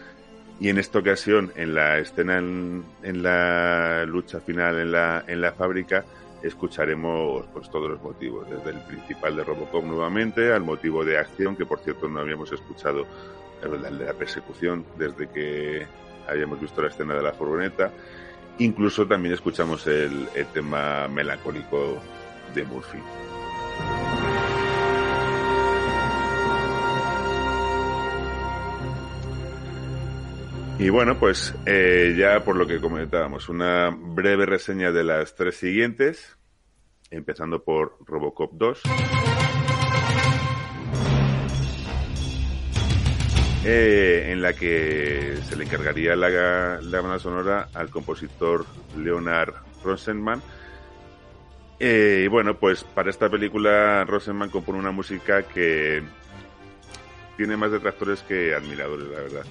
y 0.60 0.68
en 0.68 0.78
esta 0.78 0.98
ocasión 0.98 1.52
en 1.56 1.74
la 1.74 1.98
escena 1.98 2.38
en, 2.38 2.84
la 3.22 4.04
lucha 4.06 4.40
final 4.40 4.78
en 4.78 4.92
la, 4.92 5.24
en 5.26 5.40
la 5.40 5.52
fábrica 5.52 6.04
escucharemos 6.42 7.46
pues 7.52 7.70
todos 7.70 7.90
los 7.90 8.02
motivos 8.02 8.48
desde 8.48 8.70
el 8.70 8.80
principal 8.84 9.36
de 9.36 9.44
Robocop 9.44 9.84
nuevamente 9.84 10.52
al 10.52 10.62
motivo 10.62 11.04
de 11.04 11.18
acción 11.18 11.56
que 11.56 11.66
por 11.66 11.80
cierto 11.80 12.08
no 12.08 12.20
habíamos 12.20 12.52
escuchado 12.52 13.06
el 13.62 13.98
de 13.98 14.04
la 14.04 14.14
persecución 14.14 14.84
desde 14.96 15.28
que 15.28 15.86
habíamos 16.28 16.60
visto 16.60 16.82
la 16.82 16.88
escena 16.88 17.14
de 17.14 17.22
la 17.22 17.32
furgoneta. 17.32 17.90
Incluso 18.58 19.06
también 19.06 19.34
escuchamos 19.34 19.86
el, 19.86 20.28
el 20.34 20.46
tema 20.46 21.08
melancólico 21.08 21.98
de 22.54 22.64
Murphy 22.64 22.98
y 30.78 30.90
bueno, 30.90 31.18
pues 31.18 31.54
eh, 31.66 32.14
ya 32.16 32.44
por 32.44 32.54
lo 32.54 32.66
que 32.66 32.80
comentábamos, 32.80 33.48
una 33.48 33.90
breve 33.90 34.46
reseña 34.46 34.92
de 34.92 35.02
las 35.02 35.34
tres 35.34 35.56
siguientes, 35.56 36.36
empezando 37.10 37.64
por 37.64 37.96
Robocop 38.06 38.52
2. 38.52 38.82
Eh, 43.64 44.28
en 44.30 44.40
la 44.40 44.52
que 44.52 45.38
se 45.42 45.56
le 45.56 45.64
encargaría 45.64 46.14
la, 46.14 46.80
banda 46.80 47.18
sonora 47.18 47.68
al 47.74 47.90
compositor 47.90 48.64
Leonard 48.96 49.54
Rosenman, 49.82 50.40
eh, 51.80 52.22
y 52.24 52.28
bueno, 52.28 52.58
pues 52.58 52.84
para 52.84 53.10
esta 53.10 53.28
película 53.28 54.04
Rosenman 54.04 54.50
compone 54.50 54.78
una 54.78 54.90
música 54.92 55.42
que 55.42 56.02
tiene 57.36 57.56
más 57.56 57.72
detractores 57.72 58.22
que 58.22 58.54
admiradores, 58.54 59.08
la 59.08 59.20
verdad. 59.20 59.44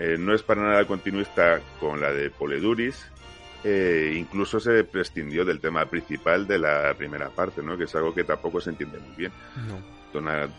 Eh, 0.00 0.16
no 0.18 0.34
es 0.34 0.42
para 0.42 0.62
nada 0.62 0.86
continuista 0.86 1.60
con 1.78 2.00
la 2.00 2.10
de 2.10 2.30
Poleduris. 2.30 3.06
Eh, 3.62 4.14
incluso 4.16 4.58
se 4.58 4.82
prescindió 4.84 5.44
del 5.44 5.60
tema 5.60 5.84
principal 5.84 6.46
de 6.46 6.58
la 6.58 6.94
primera 6.96 7.28
parte, 7.28 7.62
¿no? 7.62 7.76
Que 7.76 7.84
es 7.84 7.94
algo 7.94 8.14
que 8.14 8.24
tampoco 8.24 8.62
se 8.62 8.70
entiende 8.70 8.98
muy 8.98 9.14
bien. 9.14 9.32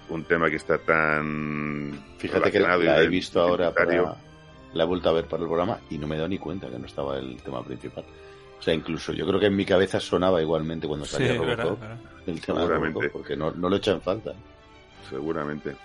un 0.09 0.23
tema 0.25 0.47
que 0.47 0.57
está 0.57 0.77
tan. 0.77 1.99
Fíjate 2.19 2.51
que 2.51 2.59
la, 2.59 3.01
he 3.01 3.07
visto 3.07 3.41
ahora 3.41 3.73
la 4.73 4.83
he 4.83 4.85
vuelto 4.85 5.09
a 5.09 5.13
ver 5.13 5.25
para 5.25 5.41
el 5.41 5.49
programa 5.49 5.79
y 5.89 5.97
no 5.97 6.05
me 6.05 6.15
he 6.15 6.17
dado 6.19 6.29
ni 6.29 6.37
cuenta 6.37 6.69
que 6.69 6.77
no 6.77 6.85
estaba 6.85 7.17
el 7.17 7.41
tema 7.41 7.63
principal. 7.63 8.05
O 8.59 8.61
sea, 8.61 8.75
incluso 8.75 9.11
yo 9.11 9.25
creo 9.25 9.39
que 9.39 9.47
en 9.47 9.55
mi 9.55 9.65
cabeza 9.65 9.99
sonaba 9.99 10.39
igualmente 10.39 10.87
cuando 10.87 11.07
salía 11.07 11.33
Robocop 11.33 11.79
el 12.27 12.39
tema 12.39 12.61
de 12.61 12.67
Robocop, 12.67 13.11
porque 13.11 13.35
no, 13.35 13.49
no 13.49 13.69
lo 13.69 13.75
echan 13.75 13.99
falta. 14.01 14.33
Seguramente. 15.09 15.75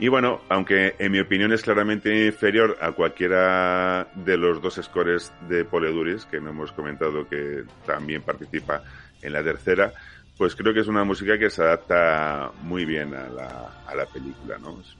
Y 0.00 0.06
bueno, 0.06 0.42
aunque 0.48 0.94
en 0.98 1.10
mi 1.10 1.18
opinión 1.18 1.52
es 1.52 1.62
claramente 1.62 2.26
inferior 2.26 2.76
a 2.80 2.92
cualquiera 2.92 4.06
de 4.14 4.36
los 4.36 4.62
dos 4.62 4.78
scores 4.80 5.32
de 5.48 5.64
Poleduris, 5.64 6.24
que 6.24 6.40
no 6.40 6.50
hemos 6.50 6.70
comentado 6.70 7.28
que 7.28 7.64
también 7.84 8.22
participa 8.22 8.82
en 9.22 9.32
la 9.32 9.42
tercera, 9.42 9.92
pues 10.36 10.54
creo 10.54 10.72
que 10.72 10.80
es 10.80 10.86
una 10.86 11.02
música 11.02 11.36
que 11.36 11.50
se 11.50 11.62
adapta 11.62 12.52
muy 12.62 12.84
bien 12.84 13.12
a 13.12 13.28
la, 13.28 13.82
a 13.86 13.94
la 13.96 14.06
película, 14.06 14.56
¿no? 14.58 14.80
Es 14.80 14.96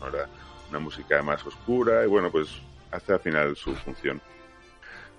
una, 0.00 0.28
una 0.70 0.78
música 0.78 1.20
más 1.22 1.44
oscura 1.44 2.04
y 2.04 2.08
bueno, 2.08 2.30
pues 2.30 2.48
hace 2.92 3.14
al 3.14 3.20
final 3.20 3.56
su 3.56 3.74
función. 3.74 4.20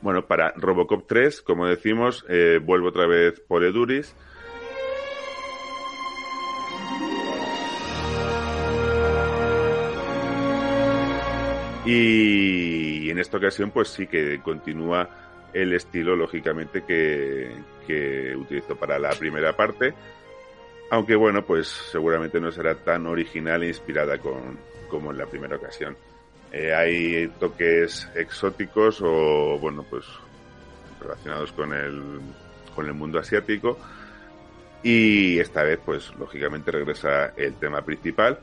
Bueno, 0.01 0.25
para 0.25 0.53
Robocop 0.55 1.05
3, 1.07 1.41
como 1.41 1.67
decimos, 1.67 2.25
eh, 2.29 2.59
vuelvo 2.63 2.89
otra 2.89 3.07
vez 3.07 3.41
por 3.41 3.63
Eduris. 3.63 4.15
Y 11.85 13.09
en 13.09 13.19
esta 13.19 13.37
ocasión, 13.37 13.71
pues 13.71 13.89
sí 13.89 14.07
que 14.07 14.39
continúa 14.41 15.07
el 15.53 15.73
estilo, 15.73 16.15
lógicamente, 16.15 16.83
que, 16.83 17.51
que 17.87 18.35
utilizó 18.35 18.75
para 18.75 18.97
la 18.99 19.11
primera 19.11 19.55
parte. 19.55 19.93
Aunque 20.89 21.15
bueno, 21.15 21.43
pues 21.43 21.67
seguramente 21.67 22.39
no 22.39 22.51
será 22.51 22.75
tan 22.75 23.05
original 23.07 23.63
e 23.63 23.67
inspirada 23.67 24.17
con, 24.17 24.57
como 24.89 25.11
en 25.11 25.17
la 25.17 25.25
primera 25.25 25.55
ocasión. 25.55 25.95
Eh, 26.51 26.73
hay 26.73 27.27
toques 27.39 28.09
exóticos 28.15 29.01
o, 29.01 29.57
bueno, 29.59 29.85
pues 29.89 30.05
relacionados 31.01 31.51
con 31.51 31.73
el, 31.73 32.19
con 32.75 32.85
el 32.87 32.93
mundo 32.93 33.19
asiático. 33.19 33.77
Y 34.83 35.39
esta 35.39 35.63
vez, 35.63 35.79
pues 35.83 36.13
lógicamente 36.19 36.71
regresa 36.71 37.33
el 37.35 37.55
tema 37.55 37.81
principal, 37.81 38.39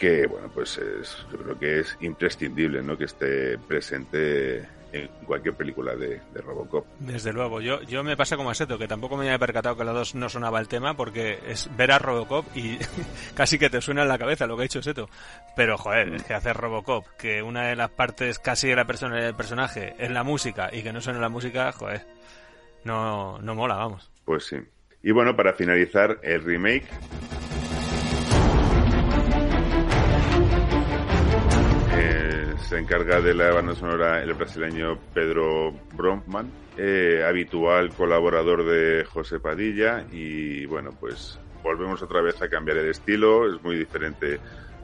que, 0.00 0.26
bueno, 0.26 0.50
pues 0.52 0.78
es, 0.78 1.26
yo 1.30 1.38
creo 1.38 1.58
que 1.58 1.80
es 1.80 1.96
imprescindible, 2.00 2.82
¿no? 2.82 2.96
Que 2.96 3.04
esté 3.04 3.58
presente 3.58 4.66
en 4.92 5.08
cualquier 5.26 5.54
película 5.54 5.94
de, 5.94 6.22
Robocop. 6.34 6.86
Desde 6.98 7.34
luego, 7.34 7.60
yo, 7.60 7.82
yo 7.82 8.02
me 8.02 8.16
pasa 8.16 8.38
como 8.38 8.50
a 8.50 8.54
Seto, 8.54 8.78
que 8.78 8.88
tampoco 8.88 9.18
me 9.18 9.26
había 9.26 9.38
percatado 9.38 9.76
que 9.76 9.84
la 9.84 9.92
dos 9.92 10.14
no 10.14 10.30
sonaba 10.30 10.58
el 10.58 10.68
tema, 10.68 10.94
porque 10.96 11.38
es 11.46 11.68
ver 11.76 11.92
a 11.92 11.98
Robocop 11.98 12.46
y 12.56 12.78
casi 13.34 13.58
que 13.58 13.68
te 13.68 13.82
suena 13.82 14.02
en 14.02 14.08
la 14.08 14.18
cabeza 14.18 14.46
lo 14.46 14.56
que 14.56 14.62
ha 14.62 14.64
dicho 14.64 14.82
Seto. 14.82 15.10
Pero, 15.54 15.76
joder, 15.76 16.14
es 16.14 16.22
que 16.24 16.32
hacer 16.32 16.56
Robocop, 16.56 17.06
que 17.18 17.42
una 17.42 17.68
de 17.68 17.76
las 17.76 17.90
partes 17.90 18.38
casi 18.38 18.68
de 18.68 18.76
la 18.76 18.86
persona 18.86 19.22
del 19.22 19.34
personaje 19.34 19.94
es 19.98 20.10
la 20.10 20.24
música 20.24 20.70
y 20.72 20.82
que 20.82 20.94
no 20.94 21.02
suene 21.02 21.20
la 21.20 21.28
música, 21.28 21.70
joder, 21.72 22.06
no, 22.84 23.38
no 23.40 23.54
mola, 23.54 23.74
vamos. 23.74 24.10
Pues 24.24 24.46
sí. 24.46 24.56
Y 25.02 25.12
bueno, 25.12 25.36
para 25.36 25.52
finalizar, 25.52 26.18
el 26.22 26.42
remake 26.42 26.88
se 32.70 32.78
encarga 32.78 33.20
de 33.20 33.34
la 33.34 33.50
banda 33.50 33.74
sonora 33.74 34.22
el 34.22 34.32
brasileño 34.34 34.96
Pedro 35.12 35.72
Bromman, 35.92 36.52
eh, 36.76 37.24
habitual 37.28 37.90
colaborador 37.90 38.64
de 38.64 39.04
José 39.04 39.40
Padilla 39.40 40.04
y 40.12 40.66
bueno, 40.66 40.92
pues 40.92 41.40
volvemos 41.64 42.00
otra 42.00 42.20
vez 42.20 42.40
a 42.40 42.48
cambiar 42.48 42.76
el 42.76 42.88
estilo, 42.88 43.52
es 43.52 43.60
muy 43.60 43.76
diferente 43.76 44.38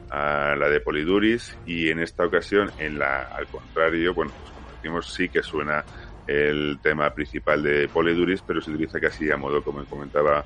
a 0.09 0.53
la 0.57 0.67
de 0.67 0.81
Poliduris 0.81 1.57
y 1.65 1.87
en 1.87 2.01
esta 2.01 2.25
ocasión, 2.25 2.69
en 2.77 2.99
la, 2.99 3.21
al 3.21 3.47
contrario, 3.47 4.13
bueno, 4.13 4.33
pues 4.41 4.51
como 4.85 5.01
sí 5.01 5.29
que 5.29 5.41
suena 5.41 5.85
el 6.27 6.79
tema 6.83 7.09
principal 7.11 7.63
de 7.63 7.87
Poliduris, 7.87 8.41
pero 8.45 8.59
se 8.59 8.69
utiliza 8.69 8.99
casi 8.99 9.31
a 9.31 9.37
modo, 9.37 9.63
como 9.63 9.85
comentaba 9.85 10.43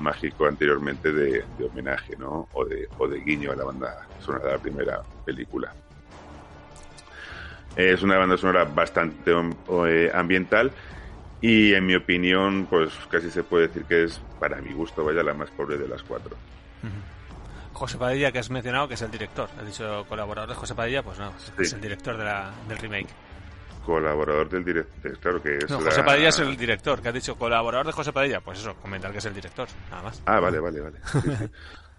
Mágico 0.00 0.44
anteriormente, 0.44 1.12
de, 1.12 1.44
de 1.56 1.64
homenaje, 1.64 2.16
¿no? 2.16 2.48
O 2.52 2.64
de, 2.64 2.88
o 2.98 3.06
de 3.06 3.20
guiño 3.20 3.52
a 3.52 3.54
la 3.54 3.62
banda 3.62 4.08
sonora 4.18 4.46
de 4.46 4.52
la 4.54 4.58
primera 4.58 5.02
película. 5.24 5.72
Es 7.76 8.02
una 8.02 8.18
banda 8.18 8.36
sonora 8.36 8.64
bastante 8.64 9.32
eh, 9.32 10.10
ambiental 10.12 10.72
y 11.40 11.72
en 11.72 11.86
mi 11.86 11.94
opinión, 11.94 12.66
pues 12.68 12.92
casi 13.10 13.30
se 13.30 13.42
puede 13.42 13.68
decir 13.68 13.84
que 13.84 14.04
es, 14.04 14.20
para 14.38 14.60
mi 14.60 14.72
gusto, 14.72 15.04
vaya 15.04 15.22
la 15.22 15.34
más 15.34 15.50
pobre 15.50 15.78
de 15.78 15.88
las 15.88 16.02
cuatro. 16.02 16.36
José 17.72 17.96
Padilla, 17.96 18.30
que 18.30 18.38
has 18.38 18.50
mencionado, 18.50 18.88
que 18.88 18.94
es 18.94 19.02
el 19.02 19.10
director. 19.10 19.48
Has 19.58 19.66
dicho 19.66 20.04
colaborador 20.06 20.50
de 20.50 20.54
José 20.54 20.74
Padilla, 20.74 21.02
pues 21.02 21.18
no, 21.18 21.32
es 21.58 21.72
el 21.72 21.80
director 21.80 22.16
de 22.16 22.24
la, 22.24 22.50
del 22.68 22.76
remake. 22.76 23.08
Colaborador 23.86 24.50
del 24.50 24.62
director, 24.62 25.18
claro 25.18 25.42
que 25.42 25.56
es. 25.56 25.70
No, 25.70 25.80
José 25.80 26.02
Padilla 26.02 26.28
es 26.28 26.38
el 26.40 26.56
director, 26.58 27.00
que 27.00 27.08
has 27.08 27.14
dicho 27.14 27.36
colaborador 27.36 27.86
de 27.86 27.92
José 27.92 28.12
Padilla. 28.12 28.42
Pues 28.42 28.58
eso, 28.58 28.74
comentar 28.74 29.10
que 29.12 29.18
es 29.18 29.24
el 29.24 29.32
director, 29.32 29.66
nada 29.90 30.02
más. 30.02 30.22
Ah, 30.26 30.40
vale, 30.40 30.58
vale, 30.60 30.80
vale. 30.80 30.98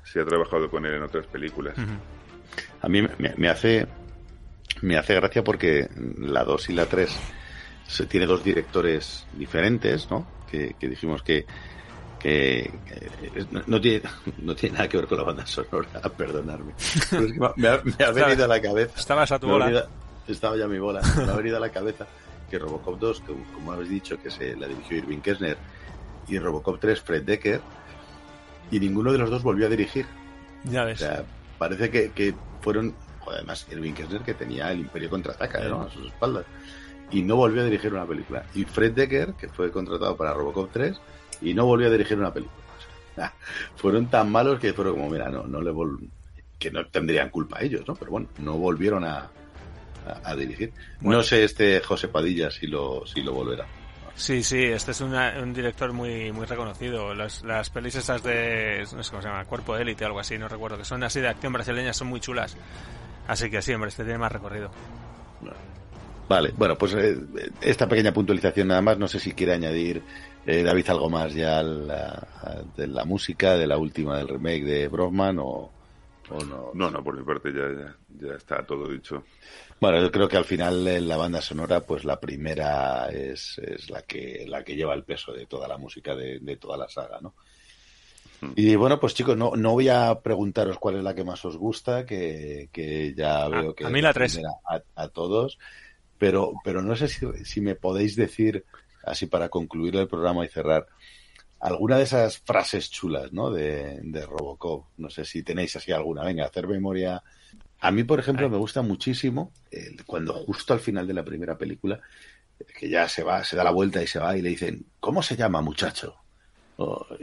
Sí, 0.04 0.20
ha 0.20 0.26
trabajado 0.26 0.70
con 0.70 0.86
él 0.86 0.94
en 0.94 1.04
otras 1.04 1.26
películas. 1.26 1.74
A 2.82 2.88
mí 2.88 3.02
me 3.18 3.50
hace 3.50 3.88
me 4.82 4.98
hace 4.98 5.16
gracia 5.16 5.44
porque 5.44 5.90
la 6.18 6.44
2 6.44 6.70
y 6.70 6.74
la 6.74 6.86
3 6.86 7.10
se 7.88 8.06
tiene 8.06 8.26
dos 8.26 8.44
directores 8.44 9.26
diferentes, 9.34 10.10
¿no? 10.10 10.26
Que, 10.50 10.76
dijimos 10.80 11.24
que, 11.24 11.46
que, 12.20 12.72
no, 13.68 13.80
tiene, 13.80 14.02
no 14.40 14.56
tiene 14.56 14.76
nada 14.76 14.90
que 14.90 14.98
ver 14.98 15.08
con 15.08 15.18
la 15.18 15.24
banda 15.24 15.46
sonora, 15.46 16.02
perdonarme. 16.18 16.74
me, 17.58 17.68
ha, 17.68 18.12
venido 18.12 18.46
a 18.46 18.48
la 18.48 18.62
cabeza. 18.62 18.94
Estabas 18.98 19.32
a 19.32 19.40
tu 19.40 19.48
bola. 19.48 19.88
estaba 20.28 20.58
ya 20.58 20.68
mi 20.68 20.80
bola. 20.80 21.02
Me 21.18 21.32
ha 21.32 21.36
venido 21.36 21.58
a 21.58 21.60
la 21.60 21.70
cabeza 21.70 22.08
que 22.50 22.60
Robocop 22.60 23.00
2, 23.00 23.22
que 23.22 23.34
como 23.54 23.72
habéis 23.72 23.90
dicho, 23.90 24.22
que 24.22 24.30
se 24.30 24.56
la 24.56 24.68
dirigió 24.68 24.98
Irving 24.98 25.20
Kessner, 25.20 25.58
y 26.28 26.38
Robocop 26.38 26.80
3, 26.80 27.02
Fred 27.02 27.24
Decker, 27.24 27.62
y 28.72 28.80
ninguno 28.80 29.12
de 29.12 29.18
los 29.18 29.30
dos 29.30 29.42
volvió 29.42 29.68
a 29.68 29.70
dirigir. 29.70 30.06
Ya 30.66 30.84
ves. 30.84 31.02
O 31.02 31.06
sea, 31.06 31.24
parece 31.58 31.90
que, 31.90 32.12
que 32.12 32.34
fueron 32.62 32.94
además 33.30 33.68
Irving 33.72 33.94
Kessner 33.94 34.22
que 34.22 34.34
tenía 34.34 34.72
el 34.72 34.80
Imperio 34.80 35.10
contraataca 35.10 35.60
a 35.60 35.90
sus 35.90 36.08
espaldas. 36.08 36.46
Y 37.12 37.22
no 37.24 37.36
volvió 37.36 37.62
a 37.62 37.66
dirigir 37.66 37.94
una 37.94 38.06
película. 38.06 38.46
Y 38.56 38.64
Fred 38.64 38.94
Decker 38.94 39.34
que 39.34 39.50
fue 39.50 39.72
contratado 39.72 40.16
para 40.16 40.34
Robocop 40.34 40.72
3 40.72 41.00
y 41.42 41.54
no 41.54 41.66
volvió 41.66 41.88
a 41.88 41.92
dirigir 41.92 42.18
una 42.18 42.34
película. 42.34 42.62
Fueron 43.76 44.10
tan 44.10 44.32
malos 44.32 44.60
que 44.60 44.74
fueron 44.74 44.96
como 44.96 45.10
mira 45.10 45.30
no 45.30 45.44
no 45.44 45.62
le 45.62 45.74
que 46.58 46.72
no 46.72 46.86
tendrían 46.88 47.30
culpa 47.30 47.60
ellos 47.62 47.86
no 47.86 47.94
pero 47.96 48.12
bueno 48.12 48.30
no 48.38 48.54
volvieron 48.54 49.04
a, 49.04 49.30
a, 50.24 50.36
dirigir. 50.36 50.72
No 51.02 51.22
sé 51.22 51.44
este 51.44 51.82
José 51.82 52.08
Padilla 52.08 52.50
si 52.50 52.68
lo 52.68 53.06
si 53.06 53.22
lo 53.22 53.34
volverá. 53.34 53.66
Sí, 54.16 54.44
sí, 54.44 54.66
este 54.66 54.92
es 54.92 55.02
un 55.02 55.54
director 55.54 55.94
muy 55.94 56.32
muy 56.32 56.46
reconocido. 56.46 57.14
Las, 57.14 57.44
las 57.44 57.70
pelis 57.70 57.96
esas 57.96 58.22
de, 58.24 58.86
no 58.94 59.04
sé 59.04 59.10
cómo 59.10 59.22
se 59.22 59.28
llama, 59.30 59.46
Cuerpo 59.46 59.76
de 59.76 59.84
Élite, 59.84 60.06
algo 60.06 60.20
así, 60.20 60.38
no 60.38 60.48
recuerdo, 60.48 60.78
que 60.78 60.86
son 60.86 61.04
así 61.04 61.22
de 61.22 61.30
acción 61.30 61.54
brasileña, 61.54 61.94
son 61.94 62.08
muy 62.08 62.20
chulas. 62.20 62.56
Así 63.28 63.50
que 63.50 63.62
sí, 63.62 63.74
hombre, 63.74 63.90
este 63.90 64.04
tiene 64.04 64.20
más 64.20 64.32
recorrido. 64.32 64.72
Vale, 66.32 66.54
bueno, 66.56 66.78
pues 66.78 66.94
eh, 66.94 67.18
esta 67.60 67.90
pequeña 67.90 68.14
puntualización 68.14 68.70
nada 68.70 68.82
más. 68.82 68.98
No 68.98 69.08
sé 69.08 69.20
si 69.20 69.34
quiere 69.34 69.54
añadir 69.54 70.02
eh, 70.46 70.64
David 70.64 70.90
algo 70.90 71.10
más 71.10 71.34
ya 71.34 71.62
de 71.62 72.88
la 72.88 73.04
música, 73.04 73.58
de 73.58 73.68
la 73.68 73.78
última 73.78 74.18
del 74.18 74.30
remake 74.30 74.64
de 74.64 74.88
Brockman 74.88 75.40
o, 75.40 75.72
no. 76.48 76.72
No, 76.74 76.90
no, 76.90 77.04
por 77.04 77.18
mi 77.18 77.26
parte 77.26 77.52
ya, 77.52 77.94
ya, 78.18 78.36
está 78.36 78.66
todo 78.66 78.88
dicho. 78.88 79.26
Bueno, 79.82 80.00
yo 80.00 80.10
creo 80.10 80.30
que 80.30 80.38
al 80.38 80.46
final 80.46 80.88
en 80.88 81.08
la 81.08 81.18
banda 81.18 81.42
sonora, 81.42 81.82
pues 81.82 82.06
la 82.06 82.18
primera 82.18 83.10
es, 83.10 83.58
es 83.58 83.90
la 83.90 84.04
que 84.04 84.46
la 84.48 84.64
que 84.64 84.78
lleva 84.78 84.94
el 84.94 85.04
peso 85.04 85.34
de 85.34 85.48
toda 85.48 85.68
la 85.68 85.78
música 85.78 86.16
de, 86.16 86.40
de 86.40 86.56
toda 86.56 86.78
la 86.78 86.88
saga, 86.88 87.20
¿no? 87.20 87.34
Y 88.56 88.76
bueno, 88.76 89.00
pues 89.00 89.14
chicos, 89.14 89.38
no, 89.38 89.56
no 89.56 89.72
voy 89.72 89.90
a 89.90 90.20
preguntaros 90.22 90.80
cuál 90.80 90.98
es 90.98 91.04
la 91.04 91.14
que 91.14 91.24
más 91.24 91.44
os 91.46 91.58
gusta, 91.58 92.06
que, 92.06 93.14
ya 93.16 93.48
veo 93.48 93.76
que... 93.76 93.86
A 93.86 93.90
mí 93.90 94.02
la 94.02 94.14
3. 94.14 94.42
A, 94.96 95.08
todos, 95.10 95.60
pero, 96.18 96.54
pero 96.64 96.82
no 96.82 96.96
sé 96.96 97.08
si, 97.08 97.26
si 97.46 97.62
me 97.62 97.76
podéis 97.76 98.16
decir, 98.16 98.66
así 99.04 99.28
para 99.28 99.50
concluir 99.50 99.96
el 99.96 100.08
programa 100.08 100.44
y 100.44 100.50
cerrar, 100.50 100.88
alguna 101.62 101.98
de 101.98 102.04
esas 102.04 102.40
frases 102.40 102.90
chulas, 102.90 103.32
¿no? 103.32 103.52
De, 103.52 104.00
de 104.02 104.26
Robocop. 104.26 104.86
No 104.98 105.10
sé 105.10 105.24
si 105.26 105.44
tenéis 105.44 105.76
así 105.76 105.92
alguna. 105.92 106.24
Venga, 106.24 106.46
hacer 106.46 106.68
memoria. 106.68 107.24
A 107.80 107.92
mí, 107.92 108.04
por 108.04 108.20
ejemplo, 108.20 108.50
me 108.50 108.58
gusta 108.58 108.82
muchísimo 108.82 109.52
cuando 110.06 110.34
justo 110.34 110.74
al 110.74 110.80
final 110.80 111.08
de 111.08 111.14
la 111.14 111.24
primera 111.24 111.58
película, 111.58 112.00
que 112.80 112.90
ya 112.90 113.08
se 113.08 113.24
va, 113.24 113.44
se 113.44 113.56
da 113.56 113.64
la 113.64 113.72
vuelta 113.72 114.02
y 114.02 114.08
se 114.08 114.20
va 114.20 114.36
y 114.36 114.42
le 114.42 114.50
dicen, 114.50 114.86
¿cómo 115.00 115.22
se 115.22 115.36
llama, 115.36 115.62
muchacho? 115.62 116.16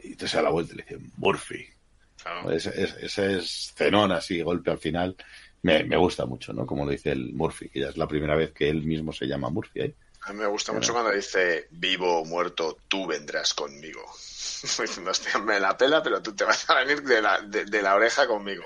Y 0.02 0.14
te 0.14 0.28
sale 0.28 0.44
la 0.44 0.50
vuelta 0.50 0.74
y 0.74 0.76
le 0.76 0.82
dicen 0.82 1.12
Murphy. 1.16 1.66
Ese, 2.50 3.36
es 3.36 3.72
cenón 3.74 4.12
así, 4.12 4.42
golpe 4.42 4.70
al 4.70 4.78
final, 4.78 5.16
me, 5.62 5.96
gusta 5.96 6.26
mucho, 6.26 6.52
¿no? 6.52 6.66
Como 6.66 6.84
lo 6.84 6.90
dice 6.90 7.10
el 7.10 7.32
Murphy, 7.32 7.68
que 7.68 7.80
ya 7.80 7.88
es 7.88 7.96
la 7.96 8.06
primera 8.06 8.34
vez 8.34 8.52
que 8.52 8.68
él 8.68 8.82
mismo 8.82 9.12
se 9.12 9.26
llama 9.26 9.50
Murphy. 9.50 9.80
¿eh? 9.80 9.94
A 10.22 10.32
mí 10.32 10.40
me 10.40 10.46
gusta 10.46 10.72
mucho 10.72 10.92
cuando 10.92 11.10
dice 11.10 11.68
vivo 11.70 12.20
o 12.20 12.24
muerto, 12.24 12.78
tú 12.88 13.06
vendrás 13.06 13.54
conmigo. 13.54 14.02
me 15.44 15.60
la 15.60 15.76
pela, 15.76 16.02
pero 16.02 16.20
tú 16.20 16.34
te 16.34 16.44
vas 16.44 16.68
a 16.68 16.74
venir 16.74 17.02
de 17.02 17.22
la, 17.22 17.40
de 17.40 17.82
la 17.82 17.94
oreja 17.94 18.26
conmigo. 18.26 18.64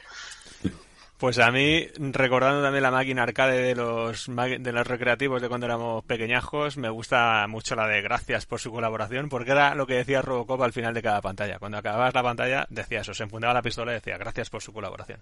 Pues 1.23 1.39
a 1.39 1.53
mí, 1.53 1.87
recordando 1.99 2.63
también 2.63 2.83
la 2.83 2.91
máquina 2.91 3.23
arcade 3.23 3.63
de 3.63 3.77
los, 3.77 4.27
de 4.27 4.73
los 4.73 4.85
recreativos 4.85 5.41
de 5.41 5.49
cuando 5.49 5.67
éramos 5.67 6.05
pequeñajos, 6.05 6.77
me 6.77 6.89
gusta 6.89 7.47
mucho 7.47 7.77
la 7.77 7.87
de 7.87 8.03
gracias 8.03 8.45
por 8.45 8.59
su 8.59 8.73
colaboración, 8.73 9.29
porque 9.29 9.53
era 9.53 9.77
lo 9.77 9.87
que 9.87 9.95
decía 9.95 10.21
Robocop 10.21 10.61
al 10.63 10.73
final 10.73 10.95
de 10.95 11.01
cada 11.01 11.21
pantalla. 11.21 11.61
Cuando 11.61 11.79
acababas 11.79 12.13
la 12.13 12.25
pantalla, 12.25 12.67
decía 12.71 13.03
eso, 13.03 13.15
se 13.15 13.23
enfundaba 13.23 13.55
la 13.55 13.63
pistola 13.63 13.93
y 13.93 13.95
decía 13.95 14.19
gracias 14.19 14.51
por 14.51 14.63
su 14.63 14.73
colaboración. 14.73 15.21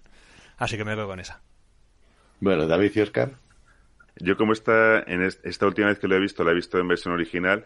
Así 0.57 0.75
que 0.75 0.83
me 0.83 0.95
quedo 0.95 1.05
con 1.05 1.19
esa. 1.19 1.39
Bueno, 2.39 2.65
David 2.65 2.93
y 2.95 3.01
Oscar. 3.01 3.33
Yo 4.15 4.37
como 4.37 4.53
esta, 4.53 5.03
en 5.03 5.21
esta 5.21 5.67
última 5.67 5.89
vez 5.89 5.99
que 5.99 6.07
lo 6.07 6.15
he 6.15 6.19
visto, 6.19 6.43
la 6.43 6.49
he 6.49 6.55
visto 6.55 6.79
en 6.79 6.87
versión 6.87 7.13
original, 7.13 7.63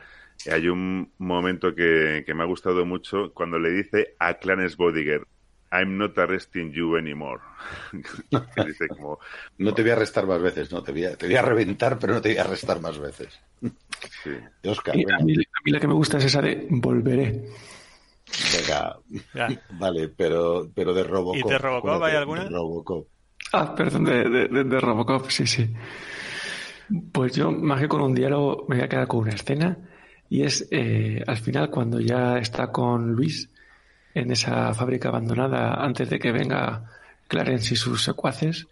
hay 0.51 0.67
un 0.67 1.09
momento 1.19 1.73
que, 1.73 2.23
que 2.25 2.33
me 2.33 2.43
ha 2.43 2.47
gustado 2.47 2.85
mucho 2.85 3.31
cuando 3.33 3.59
le 3.59 3.69
dice 3.69 4.15
a 4.19 4.33
Clarence 4.33 4.75
Bodiger, 4.75 5.25
I'm 5.75 5.97
not 5.97 6.17
arresting 6.17 6.71
you 6.71 6.97
anymore. 6.97 7.41
no 9.57 9.73
te 9.73 9.81
voy 9.81 9.91
a 9.91 9.93
arrestar 9.93 10.25
más 10.25 10.41
veces, 10.41 10.71
no, 10.71 10.81
te 10.81 10.91
voy 10.91 11.05
a, 11.05 11.17
te 11.17 11.25
voy 11.25 11.35
a 11.35 11.41
reventar, 11.41 11.99
pero 11.99 12.13
no 12.13 12.21
te 12.21 12.29
voy 12.29 12.37
a 12.37 12.41
arrestar 12.41 12.79
más 12.79 12.97
veces. 12.97 13.39
Sí. 14.23 14.31
Oscar, 14.65 14.95
a, 14.95 15.23
mí, 15.23 15.35
la 15.65 15.79
que 15.79 15.87
me 15.87 15.93
gusta 15.93 16.17
es 16.17 16.25
esa 16.25 16.41
de 16.41 16.67
volveré. 16.69 17.45
Venga, 18.53 18.97
vale, 19.71 20.09
pero, 20.09 20.69
pero 20.73 20.93
de 20.93 21.03
Robocop. 21.03 21.45
¿Y 21.45 21.49
de 21.49 21.57
Robocop 21.57 22.03
hay 22.03 22.15
alguna? 22.15 22.49
Robocop. 22.49 23.07
Ah, 23.53 23.75
perdón, 23.75 24.05
de, 24.05 24.29
de, 24.29 24.63
de 24.63 24.79
Robocop, 24.79 25.29
sí, 25.29 25.45
sí. 25.45 25.69
Pues 27.11 27.35
yo, 27.35 27.51
más 27.51 27.81
que 27.81 27.87
con 27.87 28.01
un 28.01 28.13
diálogo, 28.13 28.65
me 28.67 28.77
voy 28.77 28.85
a 28.85 28.89
quedar 28.89 29.07
con 29.07 29.21
una 29.21 29.31
escena. 29.31 29.77
Y 30.29 30.43
es 30.43 30.67
eh, 30.71 31.21
al 31.25 31.37
final, 31.37 31.69
cuando 31.69 31.99
ya 31.99 32.37
está 32.37 32.71
con 32.71 33.13
Luis 33.13 33.49
en 34.15 34.31
esa 34.31 34.73
fábrica 34.73 35.09
abandonada, 35.09 35.73
antes 35.73 36.09
de 36.09 36.17
que 36.17 36.31
venga 36.31 36.89
Clarence 37.27 37.73
y 37.73 37.77
sus 37.77 38.01
secuaces. 38.01 38.65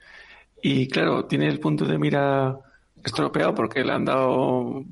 Y 0.61 0.87
claro, 0.87 1.25
tiene 1.25 1.47
el 1.49 1.59
punto 1.59 1.85
de 1.85 1.99
mira 1.99 2.57
estropeado 3.03 3.53
porque 3.53 3.83
le 3.83 3.91
han 3.91 4.05
dado 4.05 4.85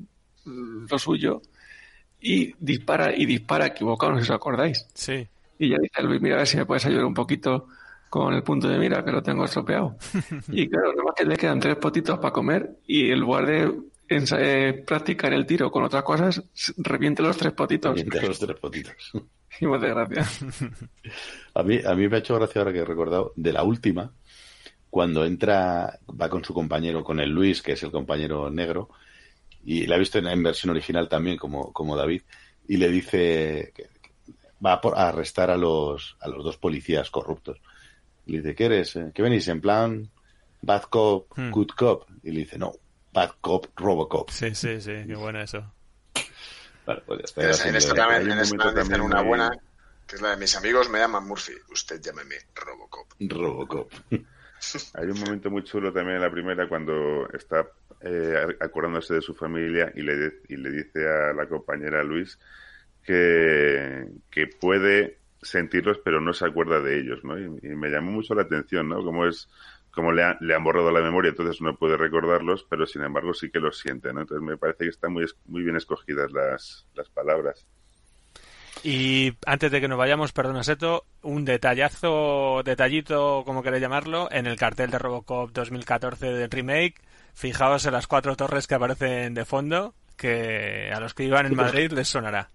lo 0.44 0.98
suyo. 0.98 1.40
Y 2.20 2.54
dispara 2.60 3.16
y 3.16 3.24
dispara 3.24 3.66
equivocado, 3.66 4.12
no 4.12 4.18
sé 4.18 4.26
si 4.26 4.30
os 4.30 4.36
acordáis. 4.36 4.86
Sí. 4.92 5.26
Y 5.58 5.70
ya 5.70 5.78
dice 5.78 6.02
Luis, 6.02 6.20
mira 6.20 6.36
a 6.36 6.38
ver 6.38 6.46
si 6.46 6.58
me 6.58 6.66
puedes 6.66 6.84
ayudar 6.84 7.06
un 7.06 7.14
poquito 7.14 7.68
con 8.10 8.34
el 8.34 8.42
punto 8.42 8.68
de 8.68 8.78
mira, 8.78 9.02
que 9.02 9.10
lo 9.10 9.22
tengo 9.22 9.46
estropeado. 9.46 9.96
y 10.52 10.68
claro, 10.68 10.90
nada 10.90 11.04
más 11.04 11.14
que 11.16 11.24
le 11.24 11.36
quedan 11.36 11.60
tres 11.60 11.76
potitos 11.76 12.18
para 12.18 12.32
comer 12.32 12.76
y 12.86 13.10
en 13.10 13.18
lugar 13.18 13.46
de 13.46 13.72
eh, 14.10 14.84
practicar 14.86 15.32
el 15.32 15.46
tiro 15.46 15.70
con 15.70 15.82
otras 15.82 16.02
cosas, 16.02 16.42
reviente 16.76 17.22
los 17.22 17.38
tres 17.38 17.54
potitos. 17.54 17.98
Entre 17.98 18.28
los 18.28 18.38
tres 18.38 18.58
potitos. 18.58 19.12
Y 19.60 19.66
hace 19.66 19.88
gracia. 19.88 20.24
A 21.54 21.62
mí, 21.62 21.80
a 21.84 21.94
mí 21.94 22.08
me 22.08 22.16
ha 22.16 22.18
hecho 22.20 22.34
gracia 22.36 22.60
ahora 22.60 22.72
que 22.72 22.78
he 22.80 22.84
recordado 22.84 23.32
de 23.36 23.52
la 23.52 23.62
última, 23.64 24.12
cuando 24.90 25.24
entra, 25.24 25.98
va 26.20 26.28
con 26.28 26.44
su 26.44 26.54
compañero, 26.54 27.04
con 27.04 27.20
el 27.20 27.30
Luis, 27.30 27.62
que 27.62 27.72
es 27.72 27.82
el 27.82 27.90
compañero 27.90 28.50
negro, 28.50 28.90
y 29.64 29.86
la 29.86 29.96
he 29.96 29.98
visto 30.00 30.18
en, 30.18 30.26
en 30.28 30.42
versión 30.42 30.70
original 30.70 31.08
también, 31.08 31.36
como, 31.38 31.72
como 31.72 31.96
David, 31.96 32.22
y 32.68 32.76
le 32.78 32.88
dice 32.90 33.72
que 33.74 33.84
que 33.84 33.90
va 34.64 34.74
a, 34.74 34.80
por- 34.80 34.96
a 34.98 35.08
arrestar 35.08 35.50
a 35.50 35.56
los, 35.56 36.16
a 36.20 36.28
los 36.28 36.44
dos 36.44 36.56
policías 36.58 37.10
corruptos. 37.10 37.58
Le 38.26 38.38
dice, 38.38 38.54
¿qué 38.54 38.66
eres? 38.66 38.96
eh? 38.96 39.12
¿Qué 39.14 39.22
venís? 39.22 39.48
¿En 39.48 39.60
plan 39.60 40.10
bad 40.62 40.82
cop, 40.84 41.32
Hmm. 41.36 41.50
good 41.50 41.68
cop? 41.76 42.04
Y 42.22 42.30
le 42.32 42.40
dice, 42.40 42.58
no, 42.58 42.72
bad 43.12 43.32
cop, 43.40 43.66
robocop. 43.76 44.30
Sí, 44.30 44.54
sí, 44.54 44.80
sí, 44.80 44.92
qué 45.06 45.14
bueno 45.16 45.40
eso. 45.40 45.72
Vale, 46.86 47.02
pues 47.06 47.18
ya 47.20 47.24
está, 47.24 47.68
En, 47.68 47.76
esta- 47.76 47.90
en 47.92 47.96
también, 47.96 48.22
un 48.22 48.30
en 48.32 48.38
esta 48.40 48.56
momento 48.56 48.68
dicen 48.80 48.90
también 48.92 49.00
una 49.02 49.20
muy- 49.22 49.28
buena, 49.28 49.50
que 50.06 50.16
es 50.16 50.22
la 50.22 50.30
de 50.30 50.36
mis 50.36 50.56
amigos 50.56 50.90
me 50.90 50.98
llaman 50.98 51.26
Murphy. 51.26 51.52
Usted 51.70 52.00
llámeme 52.00 52.36
Robocop. 52.54 53.06
Robocop. 53.20 53.92
Hay 54.94 55.08
un 55.08 55.18
momento 55.20 55.50
muy 55.50 55.64
chulo 55.64 55.92
también 55.92 56.16
en 56.16 56.22
la 56.22 56.30
primera 56.30 56.68
cuando 56.68 57.28
está 57.32 57.66
eh, 58.00 58.56
acordándose 58.60 59.14
de 59.14 59.20
su 59.20 59.34
familia 59.34 59.92
y 59.94 60.02
le, 60.02 60.16
de- 60.16 60.32
y 60.48 60.56
le 60.56 60.70
dice 60.70 61.08
a 61.08 61.32
la 61.32 61.48
compañera 61.48 62.02
Luis 62.04 62.38
que, 63.02 64.06
que 64.30 64.46
puede 64.46 65.18
sentirlos 65.40 65.98
pero 66.04 66.20
no 66.20 66.32
se 66.32 66.46
acuerda 66.46 66.80
de 66.80 67.00
ellos, 67.00 67.24
¿no? 67.24 67.38
Y, 67.38 67.44
y 67.62 67.74
me 67.74 67.88
llamó 67.90 68.12
mucho 68.12 68.34
la 68.34 68.42
atención, 68.42 68.88
¿no? 68.88 69.02
Como 69.02 69.26
es 69.26 69.48
como 69.92 70.12
le, 70.12 70.22
ha- 70.24 70.36
le 70.40 70.54
han 70.54 70.64
borrado 70.64 70.90
la 70.90 71.00
memoria, 71.00 71.30
entonces 71.30 71.60
no 71.60 71.76
puede 71.76 71.96
recordarlos, 71.96 72.66
pero 72.68 72.86
sin 72.86 73.02
embargo 73.02 73.34
sí 73.34 73.50
que 73.50 73.60
los 73.60 73.78
siente, 73.78 74.12
¿no? 74.12 74.22
Entonces 74.22 74.44
me 74.46 74.56
parece 74.56 74.84
que 74.84 74.90
están 74.90 75.12
muy, 75.12 75.24
es- 75.24 75.36
muy 75.46 75.62
bien 75.62 75.76
escogidas 75.76 76.32
las, 76.32 76.86
las 76.94 77.08
palabras. 77.10 77.66
Y 78.84 79.34
antes 79.46 79.70
de 79.70 79.80
que 79.80 79.86
nos 79.88 79.98
vayamos, 79.98 80.32
perdona 80.32 80.64
Seto, 80.64 81.04
un 81.22 81.44
detallazo, 81.44 82.62
detallito, 82.64 83.42
como 83.46 83.62
queréis 83.62 83.82
llamarlo, 83.82 84.28
en 84.32 84.46
el 84.46 84.56
cartel 84.56 84.90
de 84.90 84.98
Robocop 84.98 85.52
2014 85.52 86.26
del 86.32 86.50
remake. 86.50 87.00
Fijaos 87.34 87.86
en 87.86 87.92
las 87.92 88.06
cuatro 88.08 88.34
torres 88.36 88.66
que 88.66 88.74
aparecen 88.74 89.34
de 89.34 89.44
fondo, 89.44 89.94
que 90.16 90.90
a 90.92 90.98
los 91.00 91.14
que 91.14 91.24
iban 91.24 91.46
en 91.46 91.52
Madrid 91.66 91.92
les 91.92 92.08
sonará. 92.08 92.50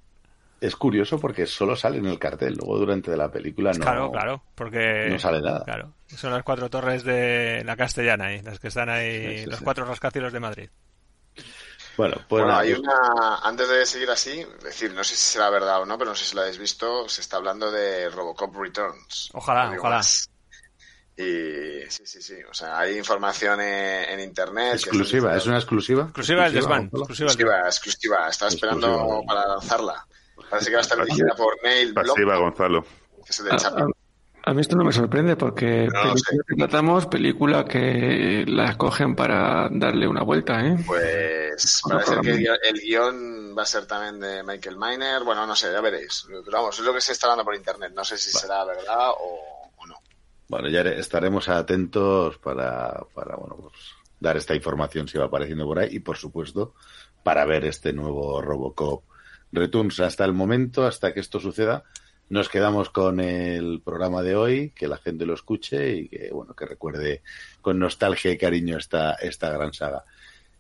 Es 0.60 0.76
curioso 0.76 1.20
porque 1.20 1.46
solo 1.46 1.76
sale 1.76 1.98
en 2.00 2.08
el 2.08 2.18
cartel, 2.18 2.56
luego 2.56 2.78
durante 2.80 3.12
de 3.12 3.18
la 3.18 3.32
película 3.32 3.72
no, 3.74 3.80
claro, 3.80 4.12
claro, 4.12 4.44
porque 4.56 5.08
no 5.10 5.20
sale 5.20 5.40
nada. 5.42 5.64
claro, 5.64 5.94
son 6.08 6.32
las 6.34 6.44
cuatro 6.44 6.70
torres 6.70 7.04
de 7.04 7.64
la 7.64 7.76
Castellana, 7.76 8.26
ahí, 8.28 8.42
las 8.42 8.60
que 8.60 8.70
están 8.70 8.90
ahí, 8.90 9.38
Sí, 9.38 9.44
sí, 9.44 9.50
los 9.50 9.60
sí. 9.60 9.64
cuatro 9.64 9.86
rascacielos 9.86 10.34
de 10.34 10.40
Madrid. 10.40 10.70
Bueno, 11.96 12.16
pues 12.30 12.44
bueno, 12.44 12.58
hay 12.58 12.74
una. 12.74 13.38
Antes 13.44 13.68
de 13.70 13.86
seguir 13.86 14.10
así, 14.12 14.46
decir, 14.64 14.94
no 14.94 15.04
sé 15.04 15.16
si 15.16 15.24
será 15.34 15.50
verdad 15.50 15.82
o 15.82 15.86
no, 15.86 15.98
pero 15.98 16.12
no 16.12 16.16
sé 16.16 16.26
si 16.26 16.36
lo 16.36 16.42
habéis 16.42 16.60
visto. 16.60 17.10
Se 17.10 17.22
está 17.22 17.38
hablando 17.38 17.72
de 17.72 18.10
Robocop 18.10 18.56
Returns. 18.56 19.30
Ojalá, 19.34 19.72
No 19.72 19.80
ojalá. 19.80 19.98
más. 19.98 20.30
Y 21.20 21.82
sí, 21.90 22.06
sí, 22.06 22.22
sí. 22.22 22.36
O 22.50 22.54
sea, 22.54 22.78
hay 22.78 22.98
información 23.00 23.60
en, 23.62 24.10
en 24.12 24.20
internet. 24.20 24.74
exclusiva, 24.76 25.36
es 25.36 25.48
una 25.48 25.58
exclusiva. 25.58 26.04
Exclusiva 26.04 26.44
del 26.44 26.54
desván, 26.54 26.84
exclusiva 26.84 27.32
Exclusiva, 27.32 27.66
exclusiva. 27.66 28.30
Estaba 28.30 28.50
esperando 28.50 28.88
Exclusiva. 28.88 29.24
para 29.26 29.48
lanzarla. 29.48 30.08
Parece 30.50 30.70
que 30.70 30.76
va 30.76 30.80
a 30.80 30.82
estar 30.82 31.04
dirigida 31.04 31.34
por 31.36 31.54
Neil 31.64 31.94
Pasiva, 31.94 32.38
Gonzalo. 32.38 32.84
que 32.84 33.30
es 33.30 33.40
el 33.40 33.46
de 33.48 33.52
A, 33.54 33.58
Chaplin. 33.58 33.86
a- 33.86 34.50
a 34.50 34.54
mí 34.54 34.62
esto 34.62 34.78
no 34.78 34.86
me 34.86 34.94
sorprende 34.94 35.36
porque 35.36 35.88
No 35.88 36.14
película 36.14 36.44
que 36.48 36.56
tratamos, 36.56 37.06
película 37.08 37.66
que 37.66 38.46
la 38.48 38.70
escogen 38.70 39.14
para 39.14 39.68
darle 39.70 40.08
una 40.08 40.24
vuelta, 40.24 40.66
¿eh? 40.66 40.78
Pues 40.88 41.82
parece 41.90 42.22
que 42.22 42.30
el 42.32 42.38
guion, 42.38 42.58
el 42.64 42.80
guion 42.80 43.56
va 43.58 43.64
a 43.64 43.66
ser 43.66 43.86
también 43.86 44.22
de 44.22 44.44
Michael 44.44 44.78
Miner. 44.78 45.24
Bueno, 45.26 45.46
no 45.46 45.54
sé, 45.54 45.70
ya 45.74 45.82
veréis. 45.82 46.26
Pero 46.30 46.44
vamos, 46.50 46.80
es 46.80 46.86
lo 46.86 46.94
que 46.94 47.02
se 47.02 47.12
está 47.12 47.28
dando 47.28 47.44
por 47.44 47.56
internet. 47.56 47.92
No 47.94 48.06
sé 48.06 48.18
si 48.18 48.32
será 48.32 48.64
verdad 48.64 49.10
o, 49.20 49.70
o 49.80 49.86
no. 49.86 49.96
Bueno, 50.48 50.70
ya 50.70 50.80
estaremos 50.82 51.50
atentos 51.50 52.38
para, 52.38 53.04
para 53.14 53.36
bueno, 53.36 53.58
pues, 53.60 53.74
dar 54.22 54.38
esta 54.38 54.56
información 54.56 55.10
si 55.10 55.18
va 55.18 55.26
apareciendo 55.26 55.66
por 55.66 55.80
ahí 55.80 55.90
y, 55.92 56.00
por 56.00 56.16
supuesto, 56.16 56.74
para 57.22 57.44
ver 57.44 57.66
este 57.66 57.92
nuevo 57.92 58.42
Robocop 58.42 59.04
Returns. 59.52 60.00
Hasta 60.00 60.26
el 60.26 60.34
momento, 60.34 60.86
hasta 60.86 61.14
que 61.14 61.20
esto 61.20 61.40
suceda, 61.40 61.84
nos 62.30 62.50
quedamos 62.50 62.90
con 62.90 63.20
el 63.20 63.82
programa 63.84 64.22
de 64.22 64.36
hoy, 64.36 64.72
que 64.72 64.88
la 64.88 64.98
gente 64.98 65.26
lo 65.26 65.34
escuche 65.34 65.96
y 65.96 66.10
que, 66.10 66.30
bueno, 66.32 66.54
que 66.54 66.66
recuerde 66.66 67.22
con 67.62 67.80
nostalgia 67.80 68.32
y 68.32 68.38
cariño 68.38 68.78
esta, 68.78 69.14
esta 69.14 69.50
gran 69.50 69.74
saga. 69.74 70.04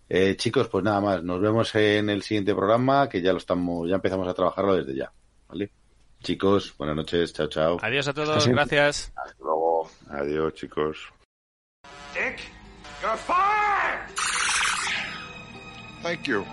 Eh, 0.09 0.38
chicos, 0.38 0.69
pues 0.69 0.83
nada 0.83 1.01
más, 1.01 1.24
nos 1.24 1.41
vemos 1.41 1.75
en 1.75 2.09
el 2.09 2.24
siguiente 2.24 2.56
programa, 2.56 3.09
que 3.09 3.22
ya 3.22 3.33
lo 3.33 3.40
estamos, 3.40 3.90
ya 3.90 3.95
empezamos 3.95 4.27
a 4.27 4.33
trabajarlo 4.33 4.75
desde 4.75 4.95
ya, 4.95 5.11
¿vale? 5.49 5.72
Chicos, 6.24 6.74
buenas 6.77 6.95
noches, 6.95 7.33
chao, 7.33 7.48
chao. 7.48 7.77
Adiós 7.82 8.07
a 8.07 8.14
todos, 8.14 8.48
gracias. 8.48 9.11
Hasta 9.16 9.35
luego. 9.40 9.90
Adiós, 10.09 10.53
chicos. 10.53 10.98
Dick, 12.14 12.40
you're 13.01 13.17
fired! 13.17 14.07
Thank 16.01 16.27
you. 16.27 16.45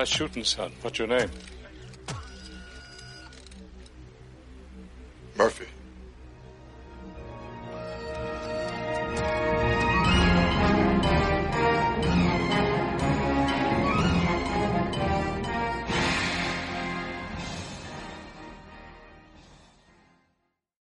Nice 0.00 0.08
shooting, 0.08 0.44
son. 0.44 0.72
What's 0.80 0.98
your 0.98 1.08
name? 1.08 1.28
Murphy. 5.36 5.66